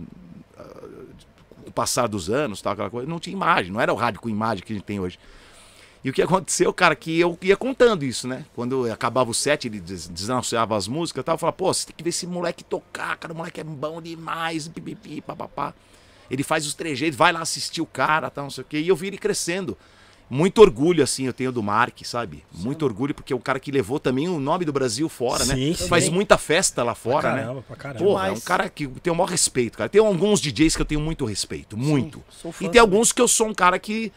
passar 1.77 2.07
dos 2.07 2.27
anos, 2.27 2.59
tal, 2.59 2.73
aquela 2.73 2.89
coisa. 2.89 3.07
Não 3.07 3.19
tinha 3.19 3.35
imagem, 3.35 3.71
não 3.71 3.79
era 3.79 3.93
o 3.93 3.95
rádio 3.95 4.19
com 4.19 4.27
imagem 4.27 4.63
que 4.65 4.73
a 4.73 4.75
gente 4.75 4.85
tem 4.85 4.99
hoje. 4.99 5.19
E 6.03 6.09
o 6.09 6.13
que 6.13 6.21
aconteceu, 6.23 6.73
cara, 6.73 6.95
que 6.95 7.19
eu 7.19 7.37
ia 7.41 7.55
contando 7.55 8.03
isso, 8.03 8.27
né? 8.27 8.45
Quando 8.55 8.91
acabava 8.91 9.29
o 9.29 9.33
set, 9.33 9.67
ele 9.67 9.79
des- 9.79 10.07
desanunciava 10.07 10.75
as 10.75 10.87
músicas 10.87 11.23
tal, 11.23 11.35
eu 11.35 11.39
falava, 11.39 11.55
pô, 11.55 11.71
você 11.71 11.85
tem 11.85 11.95
que 11.95 12.03
ver 12.03 12.09
esse 12.09 12.25
moleque 12.25 12.63
tocar, 12.63 13.15
cara, 13.17 13.31
o 13.31 13.37
moleque 13.37 13.59
é 13.61 13.63
bom 13.63 14.01
demais, 14.01 14.67
pipipi, 14.67 15.21
papapá. 15.21 15.73
Ele 16.31 16.43
faz 16.43 16.65
os 16.65 16.73
trejeitos, 16.73 17.17
vai 17.17 17.31
lá 17.31 17.41
assistir 17.41 17.81
o 17.81 17.85
cara, 17.85 18.29
tal, 18.29 18.45
não 18.45 18.51
sei 18.51 18.63
o 18.63 18.67
quê. 18.67 18.79
E 18.79 18.87
eu 18.87 18.95
vi 18.95 19.07
ele 19.07 19.17
crescendo. 19.17 19.77
Muito 20.29 20.59
orgulho, 20.61 21.01
assim, 21.01 21.25
eu 21.25 21.31
tenho 21.31 21.53
do 21.53 21.63
Mark, 21.63 21.97
sabe? 22.03 22.43
Muito 22.53 22.83
orgulho, 22.83 23.13
porque 23.15 23.31
é 23.31 23.35
um 23.35 23.39
cara 23.39 23.59
que 23.61 23.71
levou 23.71 23.97
também 23.97 24.27
o 24.27 24.39
nome 24.39 24.65
do 24.65 24.73
Brasil 24.73 25.07
fora, 25.07 25.45
né? 25.45 25.55
Sim, 25.55 25.73
Faz 25.87 26.03
sim. 26.05 26.09
muita 26.11 26.37
festa 26.37 26.83
lá 26.83 26.93
fora, 26.93 27.21
pra 27.21 27.31
né? 27.33 27.41
caramba, 27.43 27.61
pra 27.65 27.75
caramba. 27.77 28.03
Porra, 28.03 28.27
é 28.27 28.31
um 28.31 28.39
cara 28.41 28.67
que 28.69 28.87
tem 28.87 29.13
o 29.13 29.15
maior 29.15 29.29
respeito, 29.29 29.77
cara. 29.77 29.89
Tem 29.89 30.01
alguns 30.01 30.41
DJs 30.41 30.75
que 30.75 30.81
eu 30.81 30.85
tenho 30.85 30.99
muito 30.99 31.23
respeito, 31.23 31.77
muito. 31.77 32.21
sou 32.29 32.51
fã 32.51 32.57
E 32.57 32.67
tem 32.67 32.67
também. 32.67 32.81
alguns 32.81 33.13
que 33.13 33.21
eu 33.21 33.27
sou 33.27 33.47
um 33.47 33.53
cara 33.53 33.79
que 33.79 34.11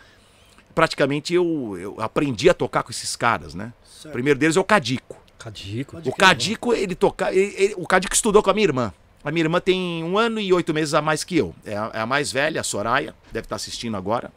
praticamente 0.74 1.34
eu, 1.34 1.76
eu 1.78 1.96
aprendi 2.00 2.48
a 2.50 2.54
tocar 2.54 2.82
com 2.82 2.90
esses 2.90 3.14
caras, 3.16 3.54
né? 3.54 3.72
O 3.84 4.02
Certo. 4.02 4.12
primeiro 4.12 4.38
deles 4.38 4.56
é 4.56 4.60
o 4.60 4.64
Cadico. 4.64 5.16
Cadico. 5.38 5.96
O 5.98 6.02
crer. 6.02 6.14
Cadico, 6.16 6.72
ele 6.74 6.94
toca. 6.94 7.32
ele- 7.32 7.54
ele- 7.56 7.74
o 7.76 7.86
Cadico 7.86 8.14
estudou 8.14 8.42
com 8.42 8.50
a 8.50 8.54
minha 8.54 8.66
irmã. 8.66 8.92
A 9.22 9.30
minha 9.30 9.44
irmã 9.44 9.60
tem 9.60 10.02
um 10.02 10.16
ano 10.18 10.40
e 10.40 10.52
oito 10.52 10.72
meses 10.72 10.94
a 10.94 11.02
mais 11.02 11.22
que 11.24 11.36
eu. 11.36 11.54
É 11.64 11.76
a, 11.76 11.90
é 11.94 12.00
a 12.00 12.06
mais 12.06 12.32
velha, 12.32 12.60
a 12.60 12.64
Soraya, 12.64 13.14
deve 13.32 13.44
estar 13.46 13.56
assistindo 13.56 13.96
agora. 13.96 14.32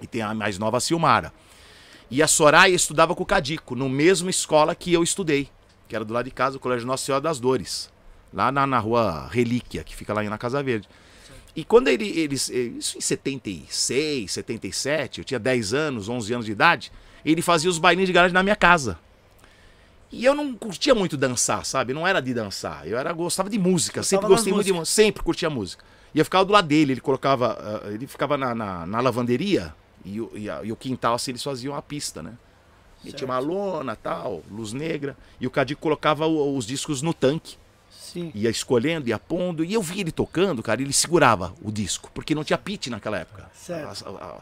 E 0.00 0.06
tem 0.06 0.22
a 0.22 0.34
mais 0.34 0.58
nova, 0.58 0.78
a 0.78 0.80
Silmara. 0.80 1.32
E 2.10 2.22
a 2.22 2.28
Soraya 2.28 2.74
estudava 2.74 3.14
com 3.14 3.22
o 3.22 3.26
Cadico, 3.26 3.74
no 3.74 3.88
mesmo 3.88 4.28
escola 4.28 4.74
que 4.74 4.92
eu 4.92 5.02
estudei, 5.02 5.48
que 5.88 5.96
era 5.96 6.04
do 6.04 6.12
lado 6.12 6.26
de 6.26 6.30
casa, 6.30 6.56
o 6.56 6.60
Colégio 6.60 6.86
Nossa 6.86 7.04
Senhora 7.04 7.22
das 7.22 7.40
Dores. 7.40 7.90
Lá 8.32 8.50
na, 8.52 8.66
na 8.66 8.78
rua 8.78 9.28
Relíquia, 9.30 9.84
que 9.84 9.94
fica 9.94 10.12
lá 10.12 10.22
na 10.22 10.38
Casa 10.38 10.62
Verde. 10.62 10.88
E 11.56 11.64
quando 11.64 11.88
ele, 11.88 12.08
eles. 12.18 12.48
Isso 12.48 12.98
em 12.98 13.00
76, 13.00 14.32
77, 14.32 15.18
eu 15.20 15.24
tinha 15.24 15.38
10 15.38 15.72
anos, 15.72 16.08
11 16.08 16.34
anos 16.34 16.46
de 16.46 16.52
idade, 16.52 16.92
ele 17.24 17.40
fazia 17.40 17.70
os 17.70 17.78
bailinhos 17.78 18.08
de 18.08 18.12
garagem 18.12 18.34
na 18.34 18.42
minha 18.42 18.56
casa. 18.56 18.98
E 20.10 20.24
eu 20.24 20.34
não 20.34 20.54
curtia 20.54 20.94
muito 20.94 21.16
dançar, 21.16 21.64
sabe? 21.64 21.92
Não 21.92 22.06
era 22.06 22.20
de 22.20 22.34
dançar. 22.34 22.86
Eu 22.86 22.98
era 22.98 23.12
gostava 23.12 23.48
de 23.48 23.58
música, 23.58 24.02
sempre 24.02 24.26
Gostava 24.26 24.34
gostei 24.34 24.52
muito 24.52 24.66
de 24.66 24.72
música, 24.72 24.94
sempre 24.94 25.22
curtia 25.22 25.48
música. 25.48 25.84
E 26.14 26.18
eu 26.18 26.24
ficava 26.24 26.44
do 26.44 26.52
lado 26.52 26.68
dele, 26.68 26.92
ele 26.92 27.00
colocava, 27.00 27.58
ah, 27.60 27.90
ele 27.90 28.06
ficava 28.06 28.36
na, 28.36 28.54
na, 28.54 28.86
na 28.86 29.00
lavanderia 29.00 29.74
E, 30.04 30.20
o- 30.20 30.30
e 30.34 30.50
a- 30.50 30.60
e 30.62 30.70
o 30.72 30.76
quintal, 30.76 31.14
assim, 31.14 31.30
eles 31.30 31.42
faziam 31.42 31.74
a 31.74 31.80
pista, 31.82 32.22
né? 32.22 32.32
E 33.00 33.04
Certo. 33.08 33.16
tinha 33.18 33.28
uma 33.28 33.38
lona, 33.38 33.96
tal, 33.96 34.42
luz 34.50 34.72
negra. 34.72 35.16
E 35.40 35.46
o 35.46 35.50
Cadico 35.50 35.80
colocava 35.80 36.26
o- 36.26 36.56
os 36.56 36.66
discos 36.66 37.02
no 37.02 37.12
tanque. 37.14 37.56
Sim. 37.90 38.30
Ia 38.34 38.48
escolhendo, 38.50 39.08
ia 39.08 39.18
pondo. 39.18 39.64
E 39.64 39.74
eu 39.74 39.82
vi 39.82 40.00
ele 40.00 40.12
tocando, 40.12 40.62
cara, 40.62 40.80
e 40.80 40.84
ele 40.84 40.92
segurava 40.92 41.54
o 41.62 41.70
disco. 41.72 42.10
Porque 42.14 42.34
não 42.34 42.44
tinha 42.44 42.56
pit 42.58 42.88
naquela 42.90 43.18
época. 43.18 43.50
Certo. 43.54 43.88
As, 43.88 44.02
a- 44.06 44.40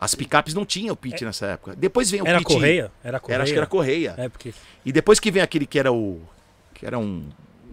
as 0.00 0.14
picapes 0.14 0.54
não 0.54 0.64
tinham 0.64 0.94
pit 0.96 1.24
nessa 1.24 1.46
época. 1.46 1.74
Depois 1.76 2.10
vem 2.10 2.22
o 2.22 2.26
Era 2.26 2.38
pit. 2.38 2.52
correia? 2.52 2.90
Era 3.02 3.20
correia? 3.20 3.34
Era, 3.36 3.42
acho 3.44 3.52
que 3.52 3.58
era 3.58 3.66
correia. 3.66 4.14
É, 4.16 4.28
porque. 4.28 4.54
E 4.84 4.92
depois 4.92 5.20
que 5.20 5.30
vem 5.30 5.42
aquele 5.42 5.66
que 5.66 5.78
era 5.78 5.92
o. 5.92 6.20
Que 6.72 6.86
era 6.86 6.98
um. 6.98 7.28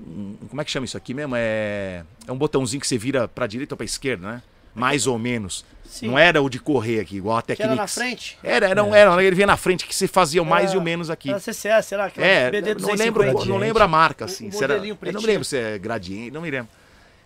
um- 0.05 0.35
como 0.49 0.61
é 0.61 0.65
que 0.65 0.71
chama 0.71 0.85
isso 0.85 0.97
aqui 0.97 1.13
mesmo? 1.13 1.33
É. 1.35 2.03
É 2.27 2.31
um 2.31 2.37
botãozinho 2.37 2.79
que 2.81 2.87
você 2.87 2.97
vira 2.97 3.27
pra 3.27 3.47
direita 3.47 3.73
ou 3.73 3.77
pra 3.77 3.85
esquerda, 3.85 4.27
né? 4.33 4.43
Mais 4.73 5.07
ou 5.07 5.17
menos. 5.19 5.65
Sim. 5.85 6.07
Não 6.07 6.17
era 6.17 6.41
o 6.41 6.49
de 6.49 6.57
correr 6.57 7.01
aqui, 7.01 7.17
igual 7.17 7.37
a 7.37 7.41
Que 7.41 7.47
Technics. 7.47 7.71
era 7.73 7.81
na 7.81 7.87
frente? 7.87 8.37
Era, 8.41 8.65
era, 8.69 8.81
um- 8.83 8.95
era, 8.95 9.21
ele 9.21 9.35
vinha 9.35 9.47
na 9.47 9.57
frente 9.57 9.85
que 9.85 9.93
você 9.93 10.07
fazia 10.07 10.41
o 10.41 10.45
mais 10.45 10.67
Era- 10.69 10.75
e 10.75 10.77
o 10.77 10.81
menos 10.81 11.09
aqui. 11.09 11.29
Era 11.29 11.39
CCS, 11.39 11.85
será? 11.87 12.05
Aquela 12.05 12.25
É, 12.25 12.49
BD 12.49 12.75
não 12.75 12.93
lembro, 12.93 13.45
não 13.45 13.57
lembro 13.57 13.83
a 13.83 13.87
marca, 13.89 14.23
assim. 14.23 14.47
o 14.47 14.51
se 14.53 14.63
era- 14.63 14.75
modelinho 14.75 14.97
eu 15.01 15.11
não 15.13 15.19
me 15.21 15.27
lembro 15.27 15.43
se 15.43 15.57
é 15.57 15.77
gradiente, 15.77 16.31
não 16.31 16.41
me 16.41 16.49
lembro. 16.49 16.69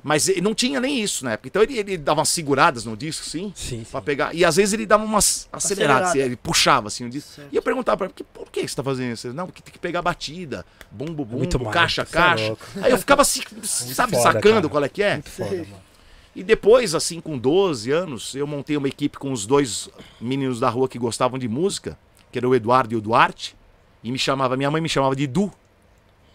Mas 0.03 0.27
ele 0.29 0.41
não 0.41 0.53
tinha 0.53 0.79
nem 0.79 0.99
isso 1.01 1.25
na 1.25 1.31
época. 1.33 1.47
Então 1.47 1.63
ele, 1.63 1.77
ele 1.79 1.97
dava 1.97 2.19
umas 2.19 2.29
seguradas 2.29 2.85
no 2.85 2.95
disco, 2.95 3.23
sim, 3.25 3.51
Sim, 3.55 3.79
sim. 3.79 3.87
pra 3.91 4.01
pegar. 4.01 4.35
E 4.35 4.45
às 4.45 4.55
vezes 4.55 4.73
ele 4.73 4.85
dava 4.85 5.03
umas 5.03 5.47
aceleradas, 5.51 6.09
Acelerada. 6.09 6.27
ele 6.27 6.35
puxava 6.35 6.87
assim 6.87 7.05
o 7.05 7.09
disco. 7.09 7.31
Certo. 7.33 7.49
E 7.51 7.55
eu 7.55 7.61
perguntava 7.61 7.97
pra 7.97 8.05
ele, 8.07 8.25
por, 8.31 8.49
que 8.51 8.67
você 8.67 8.75
tá 8.75 8.83
fazendo 8.83 9.13
isso? 9.13 9.27
Ele, 9.27 9.33
Não, 9.35 9.47
porque 9.47 9.61
tem 9.63 9.73
que 9.73 9.79
pegar 9.79 10.03
batida, 10.03 10.63
bumbo, 10.91 11.25
bumbo, 11.25 11.37
Muito 11.37 11.59
caixa, 11.71 12.03
é 12.03 12.05
caixa. 12.05 12.47
louco. 12.47 12.63
Aí 12.83 12.91
eu 12.91 12.97
ficava 12.99 13.23
assim, 13.23 13.41
sabe, 13.63 14.11
foda, 14.15 14.23
sacando 14.33 14.53
cara. 14.55 14.69
qual 14.69 14.83
é 14.83 14.89
que 14.89 15.01
é. 15.03 15.13
Muito 15.13 15.29
foda, 15.31 15.55
mano. 15.55 15.84
E 16.35 16.43
depois, 16.43 16.93
assim, 16.93 17.21
com 17.21 17.37
12 17.37 17.91
anos, 17.91 18.35
eu 18.35 18.45
montei 18.45 18.75
uma 18.75 18.87
equipe 18.87 19.17
com 19.17 19.31
os 19.31 19.45
dois 19.45 19.89
meninos 20.19 20.59
da 20.59 20.69
rua 20.69 20.89
que 20.89 20.99
gostavam 20.99 21.39
de 21.39 21.47
música, 21.47 21.97
que 22.31 22.37
era 22.37 22.47
o 22.47 22.53
Eduardo 22.53 22.93
e 22.93 22.97
o 22.97 23.01
Duarte, 23.01 23.55
e 24.03 24.11
me 24.11 24.19
chamava, 24.19 24.57
minha 24.57 24.69
mãe 24.69 24.81
me 24.81 24.89
chamava 24.89 25.15
de 25.15 25.25
Du, 25.25 25.51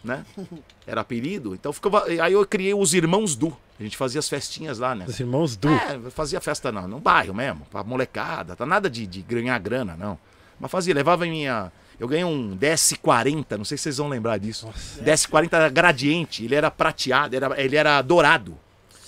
né? 0.02 0.24
Era 0.86 1.02
apelido. 1.02 1.54
Então 1.54 1.72
ficava, 1.72 2.04
aí 2.06 2.32
eu 2.32 2.44
criei 2.46 2.74
os 2.74 2.94
irmãos 2.94 3.36
Du. 3.36 3.56
A 3.78 3.82
gente 3.82 3.96
fazia 3.96 4.18
as 4.18 4.28
festinhas 4.28 4.78
lá, 4.78 4.94
né? 4.94 5.04
Os 5.06 5.20
irmãos 5.20 5.56
Du. 5.56 5.68
É, 5.68 6.10
fazia 6.10 6.40
festa 6.40 6.72
não, 6.72 6.88
no 6.88 6.98
bairro 6.98 7.34
mesmo, 7.34 7.66
pra 7.70 7.84
molecada, 7.84 8.56
tá 8.56 8.64
nada 8.66 8.88
de, 8.88 9.06
de 9.06 9.22
ganhar 9.22 9.58
grana, 9.58 9.96
não. 9.96 10.18
Mas 10.58 10.70
fazia, 10.70 10.94
levava 10.94 11.26
em 11.26 11.30
minha. 11.30 11.72
Eu 11.98 12.08
ganhei 12.08 12.24
um 12.24 12.56
DS40, 12.56 13.58
não 13.58 13.64
sei 13.64 13.76
se 13.76 13.84
vocês 13.84 13.98
vão 13.98 14.08
lembrar 14.08 14.38
disso. 14.38 14.66
Nossa. 14.66 15.02
DS40 15.02 15.52
era 15.52 15.68
gradiente, 15.68 16.44
ele 16.44 16.54
era 16.54 16.70
prateado, 16.70 17.36
era, 17.36 17.62
ele 17.62 17.76
era 17.76 18.00
dourado. 18.00 18.56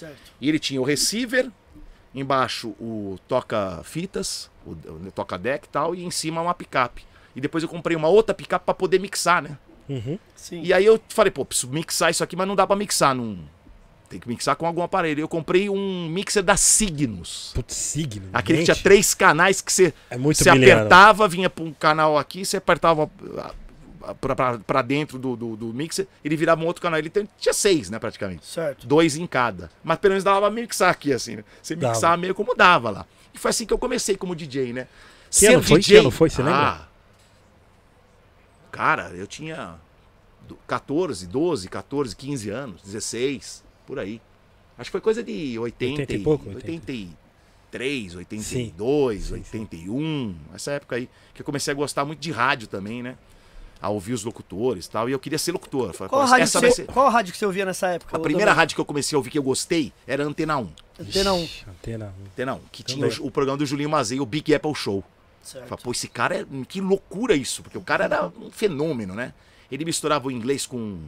Certo. 0.02 0.32
E 0.40 0.48
ele 0.48 0.58
tinha 0.58 0.80
o 0.80 0.84
receiver, 0.84 1.48
embaixo 2.12 2.70
o 2.80 3.18
toca-fitas, 3.28 4.50
o, 4.66 4.70
o 4.70 5.12
toca-deck 5.14 5.66
e 5.66 5.68
tal, 5.68 5.94
e 5.94 6.04
em 6.04 6.10
cima 6.10 6.42
uma 6.42 6.54
picape. 6.54 7.04
E 7.36 7.40
depois 7.40 7.62
eu 7.62 7.68
comprei 7.68 7.96
uma 7.96 8.08
outra 8.08 8.34
picape 8.34 8.64
pra 8.64 8.74
poder 8.74 8.98
mixar, 8.98 9.40
né? 9.40 9.56
Uhum. 9.88 10.18
Sim. 10.34 10.62
E 10.62 10.72
aí 10.72 10.84
eu 10.84 11.00
falei, 11.08 11.30
pô, 11.30 11.44
preciso 11.44 11.72
mixar 11.72 12.10
isso 12.10 12.24
aqui, 12.24 12.34
mas 12.34 12.48
não 12.48 12.56
dá 12.56 12.66
pra 12.66 12.74
mixar 12.74 13.14
num. 13.14 13.38
Tem 14.08 14.20
que 14.20 14.28
mixar 14.28 14.56
com 14.56 14.66
algum 14.66 14.82
aparelho. 14.82 15.20
Eu 15.20 15.28
comprei 15.28 15.70
um 15.70 16.06
mixer 16.08 16.42
da 16.42 16.54
Signos. 16.54 17.52
Putz, 17.54 17.74
signo. 17.74 18.28
Aquele 18.30 18.58
que 18.58 18.64
tinha 18.64 18.76
três 18.76 19.14
canais 19.14 19.62
que 19.62 19.72
você, 19.72 19.94
É 20.10 20.18
muito 20.18 20.36
você 20.36 20.50
apertava, 20.50 21.26
vinha 21.26 21.48
pra 21.48 21.64
um 21.64 21.72
canal 21.72 22.18
aqui, 22.18 22.44
você 22.44 22.58
apertava 22.58 23.10
pra 24.66 24.82
dentro 24.82 25.18
do, 25.18 25.36
do, 25.36 25.56
do 25.56 25.66
mixer, 25.66 26.06
ele 26.24 26.36
virava 26.36 26.62
um 26.62 26.66
outro 26.66 26.82
canal. 26.82 26.98
Ele 26.98 27.10
tem- 27.10 27.28
tinha 27.38 27.52
seis, 27.52 27.88
né, 27.90 27.98
praticamente. 27.98 28.44
Certo. 28.46 28.86
Dois 28.86 29.16
em 29.16 29.26
cada. 29.26 29.70
Mas 29.84 29.98
pelo 29.98 30.12
menos 30.12 30.24
dava 30.24 30.40
pra 30.40 30.50
mixar 30.50 30.90
aqui, 30.90 31.12
assim, 31.12 31.36
né? 31.36 31.44
Você 31.62 31.74
Dava. 31.76 31.94
mixava 31.94 32.16
meio 32.16 32.34
como 32.34 32.54
dava 32.54 32.90
lá. 32.90 33.06
E 33.34 33.38
foi 33.38 33.50
assim 33.50 33.64
que 33.66 33.72
eu 33.72 33.78
comecei 33.78 34.16
como 34.16 34.34
DJ, 34.36 34.72
né? 34.72 34.86
Que 35.30 35.46
ano 35.46 35.62
foi? 35.62 35.80
Que 35.80 35.96
ano 35.96 36.10
foi? 36.10 36.28
Você 36.28 36.42
lembra? 36.42 36.58
Ah, 36.60 36.86
cara, 38.70 39.10
eu 39.14 39.26
tinha 39.26 39.74
do- 40.46 40.56
14, 40.66 41.26
12, 41.26 41.68
14, 41.68 42.14
15 42.16 42.50
anos, 42.50 42.82
16, 42.82 43.62
por 43.86 43.98
aí. 43.98 44.20
Acho 44.78 44.88
que 44.88 44.92
foi 44.92 45.00
coisa 45.00 45.22
de 45.22 45.58
80, 45.58 46.00
80 46.02 46.12
e 46.14 46.18
pouco, 46.18 46.48
83, 46.50 48.14
82, 48.16 49.22
Sim, 49.24 49.30
sim. 49.44 49.58
81, 49.60 50.34
essa 50.54 50.72
época 50.72 50.96
aí. 50.96 51.08
Que 51.34 51.42
eu 51.42 51.46
comecei 51.46 51.70
a 51.72 51.74
gostar 51.74 52.04
muito 52.04 52.18
de 52.20 52.30
rádio 52.32 52.66
também, 52.68 53.02
né? 53.02 53.16
A 53.82 53.88
ouvir 53.88 54.12
os 54.12 54.22
locutores 54.22 54.86
e 54.86 54.90
tal. 54.90 55.08
E 55.08 55.12
eu 55.12 55.18
queria 55.18 55.38
ser 55.38 55.50
locutor. 55.52 55.92
Falei, 55.92 56.08
Qual 56.08 56.22
a, 56.22 56.24
"Pô, 56.24 56.30
rádio 56.30 56.44
essa 56.44 56.58
que 56.58 56.62
vai 56.62 56.70
você, 56.70 56.84
ser... 56.86 56.92
qual 56.92 57.10
rádio 57.10 57.32
que 57.32 57.38
você 57.38 57.44
ouvia 57.46 57.64
nessa 57.66 57.88
época? 57.88 58.16
A 58.16 58.20
primeira 58.20 58.52
rádio 58.52 58.76
que 58.76 58.80
eu 58.80 58.84
comecei 58.84 59.16
a 59.16 59.18
ouvir 59.18 59.30
que 59.30 59.38
eu 59.38 59.42
gostei 59.42 59.92
era 60.06 60.22
Antena 60.24 60.56
1. 60.56 60.68
Antena 61.00 61.32
1. 61.32 61.42
Ixi, 61.42 61.64
Antena 61.68 62.04
1. 62.06 62.26
Antena 62.26 62.54
1, 62.54 62.60
que 62.70 62.84
Também. 62.84 63.10
tinha 63.10 63.22
o, 63.24 63.26
o 63.26 63.30
programa 63.32 63.58
do 63.58 63.66
Julinho 63.66 63.90
Mazei, 63.90 64.20
o 64.20 64.24
Big 64.26 64.54
Apple 64.54 64.74
Show. 64.74 64.98
Eu 64.98 65.04
Certo. 65.42 65.66
falei, 65.66 65.82
pô, 65.84 65.90
esse 65.90 66.06
cara 66.06 66.36
é. 66.40 66.46
Que 66.68 66.80
loucura 66.80 67.34
isso, 67.34 67.62
porque 67.64 67.76
o 67.76 67.82
cara 67.82 68.04
era 68.04 68.28
um 68.40 68.50
fenômeno, 68.52 69.12
né? 69.14 69.34
Ele 69.70 69.84
misturava 69.84 70.28
o 70.28 70.30
inglês 70.30 70.64
com, 70.64 71.00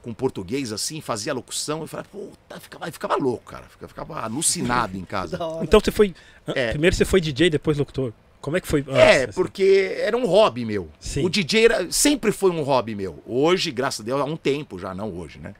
com 0.00 0.14
português, 0.14 0.72
assim, 0.72 1.02
fazia 1.02 1.32
a 1.32 1.34
locução, 1.34 1.84
e 1.84 1.86
falava, 1.88 2.08
puta, 2.10 2.58
ficava, 2.58 2.90
ficava 2.90 3.16
louco, 3.16 3.44
cara. 3.44 3.64
Ficava, 3.64 3.88
ficava 3.88 4.20
alucinado 4.22 4.96
em 4.96 5.04
casa. 5.04 5.38
Então 5.60 5.78
você 5.78 5.90
foi. 5.90 6.14
É. 6.46 6.70
Primeiro 6.70 6.96
você 6.96 7.04
foi 7.04 7.20
DJ, 7.20 7.50
depois 7.50 7.76
locutor. 7.76 8.14
Como 8.44 8.58
é 8.58 8.60
que 8.60 8.68
foi? 8.68 8.80
antes, 8.80 8.94
É, 8.94 9.26
porque 9.28 9.96
era 9.98 10.14
um 10.14 10.26
hobby 10.26 10.66
meu. 10.66 10.86
Sim. 11.00 11.24
O 11.24 11.30
DJ 11.30 11.64
era- 11.64 11.90
sempre 11.90 12.30
foi 12.30 12.50
um 12.50 12.62
hobby 12.62 12.94
meu. 12.94 13.22
Hoje, 13.26 13.70
graças 13.70 14.00
a 14.00 14.02
Deus, 14.04 14.20
há 14.20 14.24
um 14.24 14.36
tempo 14.36 14.78
já, 14.78 14.92
não 14.94 15.10
hoje, 15.18 15.38
né? 15.38 15.54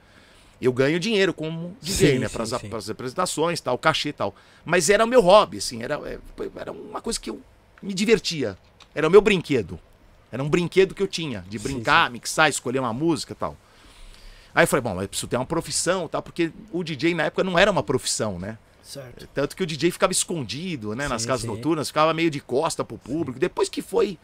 Eu 0.60 0.70
ganho 0.70 1.00
dinheiro 1.00 1.32
como 1.32 1.74
DJ, 1.80 2.12
Sim, 2.12 2.18
né? 2.18 2.28
sim, 2.28 2.34
Para 2.34 2.44
sim. 2.44 2.68
as 2.76 2.90
apresentações, 2.90 3.58
tal, 3.58 3.78
cachê 3.78 4.10
e 4.10 4.12
tal. 4.12 4.34
Mas 4.66 4.90
era 4.90 5.02
o 5.02 5.08
meu 5.08 5.22
hobby, 5.22 5.56
assim, 5.56 5.82
era, 5.82 5.94
é, 6.06 6.18
era 6.56 6.72
uma 6.72 7.00
coisa 7.00 7.18
que 7.18 7.30
eu 7.30 7.40
me 7.82 7.94
divertia. 7.94 8.58
Era 8.94 9.08
o 9.08 9.10
meu 9.10 9.22
brinquedo. 9.22 9.80
Era 10.30 10.42
um 10.42 10.48
brinquedo 10.50 10.94
que 10.94 11.02
eu 11.02 11.08
tinha, 11.08 11.42
de 11.48 11.58
Sim, 11.58 11.64
brincar, 11.64 12.10
mixar, 12.10 12.50
escolher 12.50 12.80
uma 12.80 12.92
música 12.92 13.32
e 13.32 13.36
tal. 13.36 13.56
Aí 14.54 14.64
eu 14.64 14.68
falei, 14.68 14.82
bom, 14.82 15.00
eu 15.00 15.08
preciso 15.08 15.26
ter 15.26 15.36
uma 15.36 15.46
profissão, 15.46 16.06
tal, 16.06 16.22
porque 16.22 16.52
o 16.70 16.84
DJ 16.84 17.14
na 17.14 17.24
época 17.24 17.42
não 17.42 17.58
era 17.58 17.70
uma 17.70 17.82
profissão, 17.82 18.38
né? 18.38 18.58
Certo. 18.84 19.26
Tanto 19.32 19.56
que 19.56 19.62
o 19.62 19.66
DJ 19.66 19.90
ficava 19.90 20.12
escondido, 20.12 20.94
né? 20.94 21.08
nas 21.08 21.22
Sim, 21.22 21.28
casas 21.28 21.40
sim. 21.42 21.46
noturnas, 21.48 21.88
ficava 21.88 22.12
meio 22.12 22.30
de 22.30 22.38
costa 22.40 22.84
pro 22.84 22.98
público. 22.98 23.38
Depois 23.38 23.68
que 23.68 23.80
foi, 23.80 24.18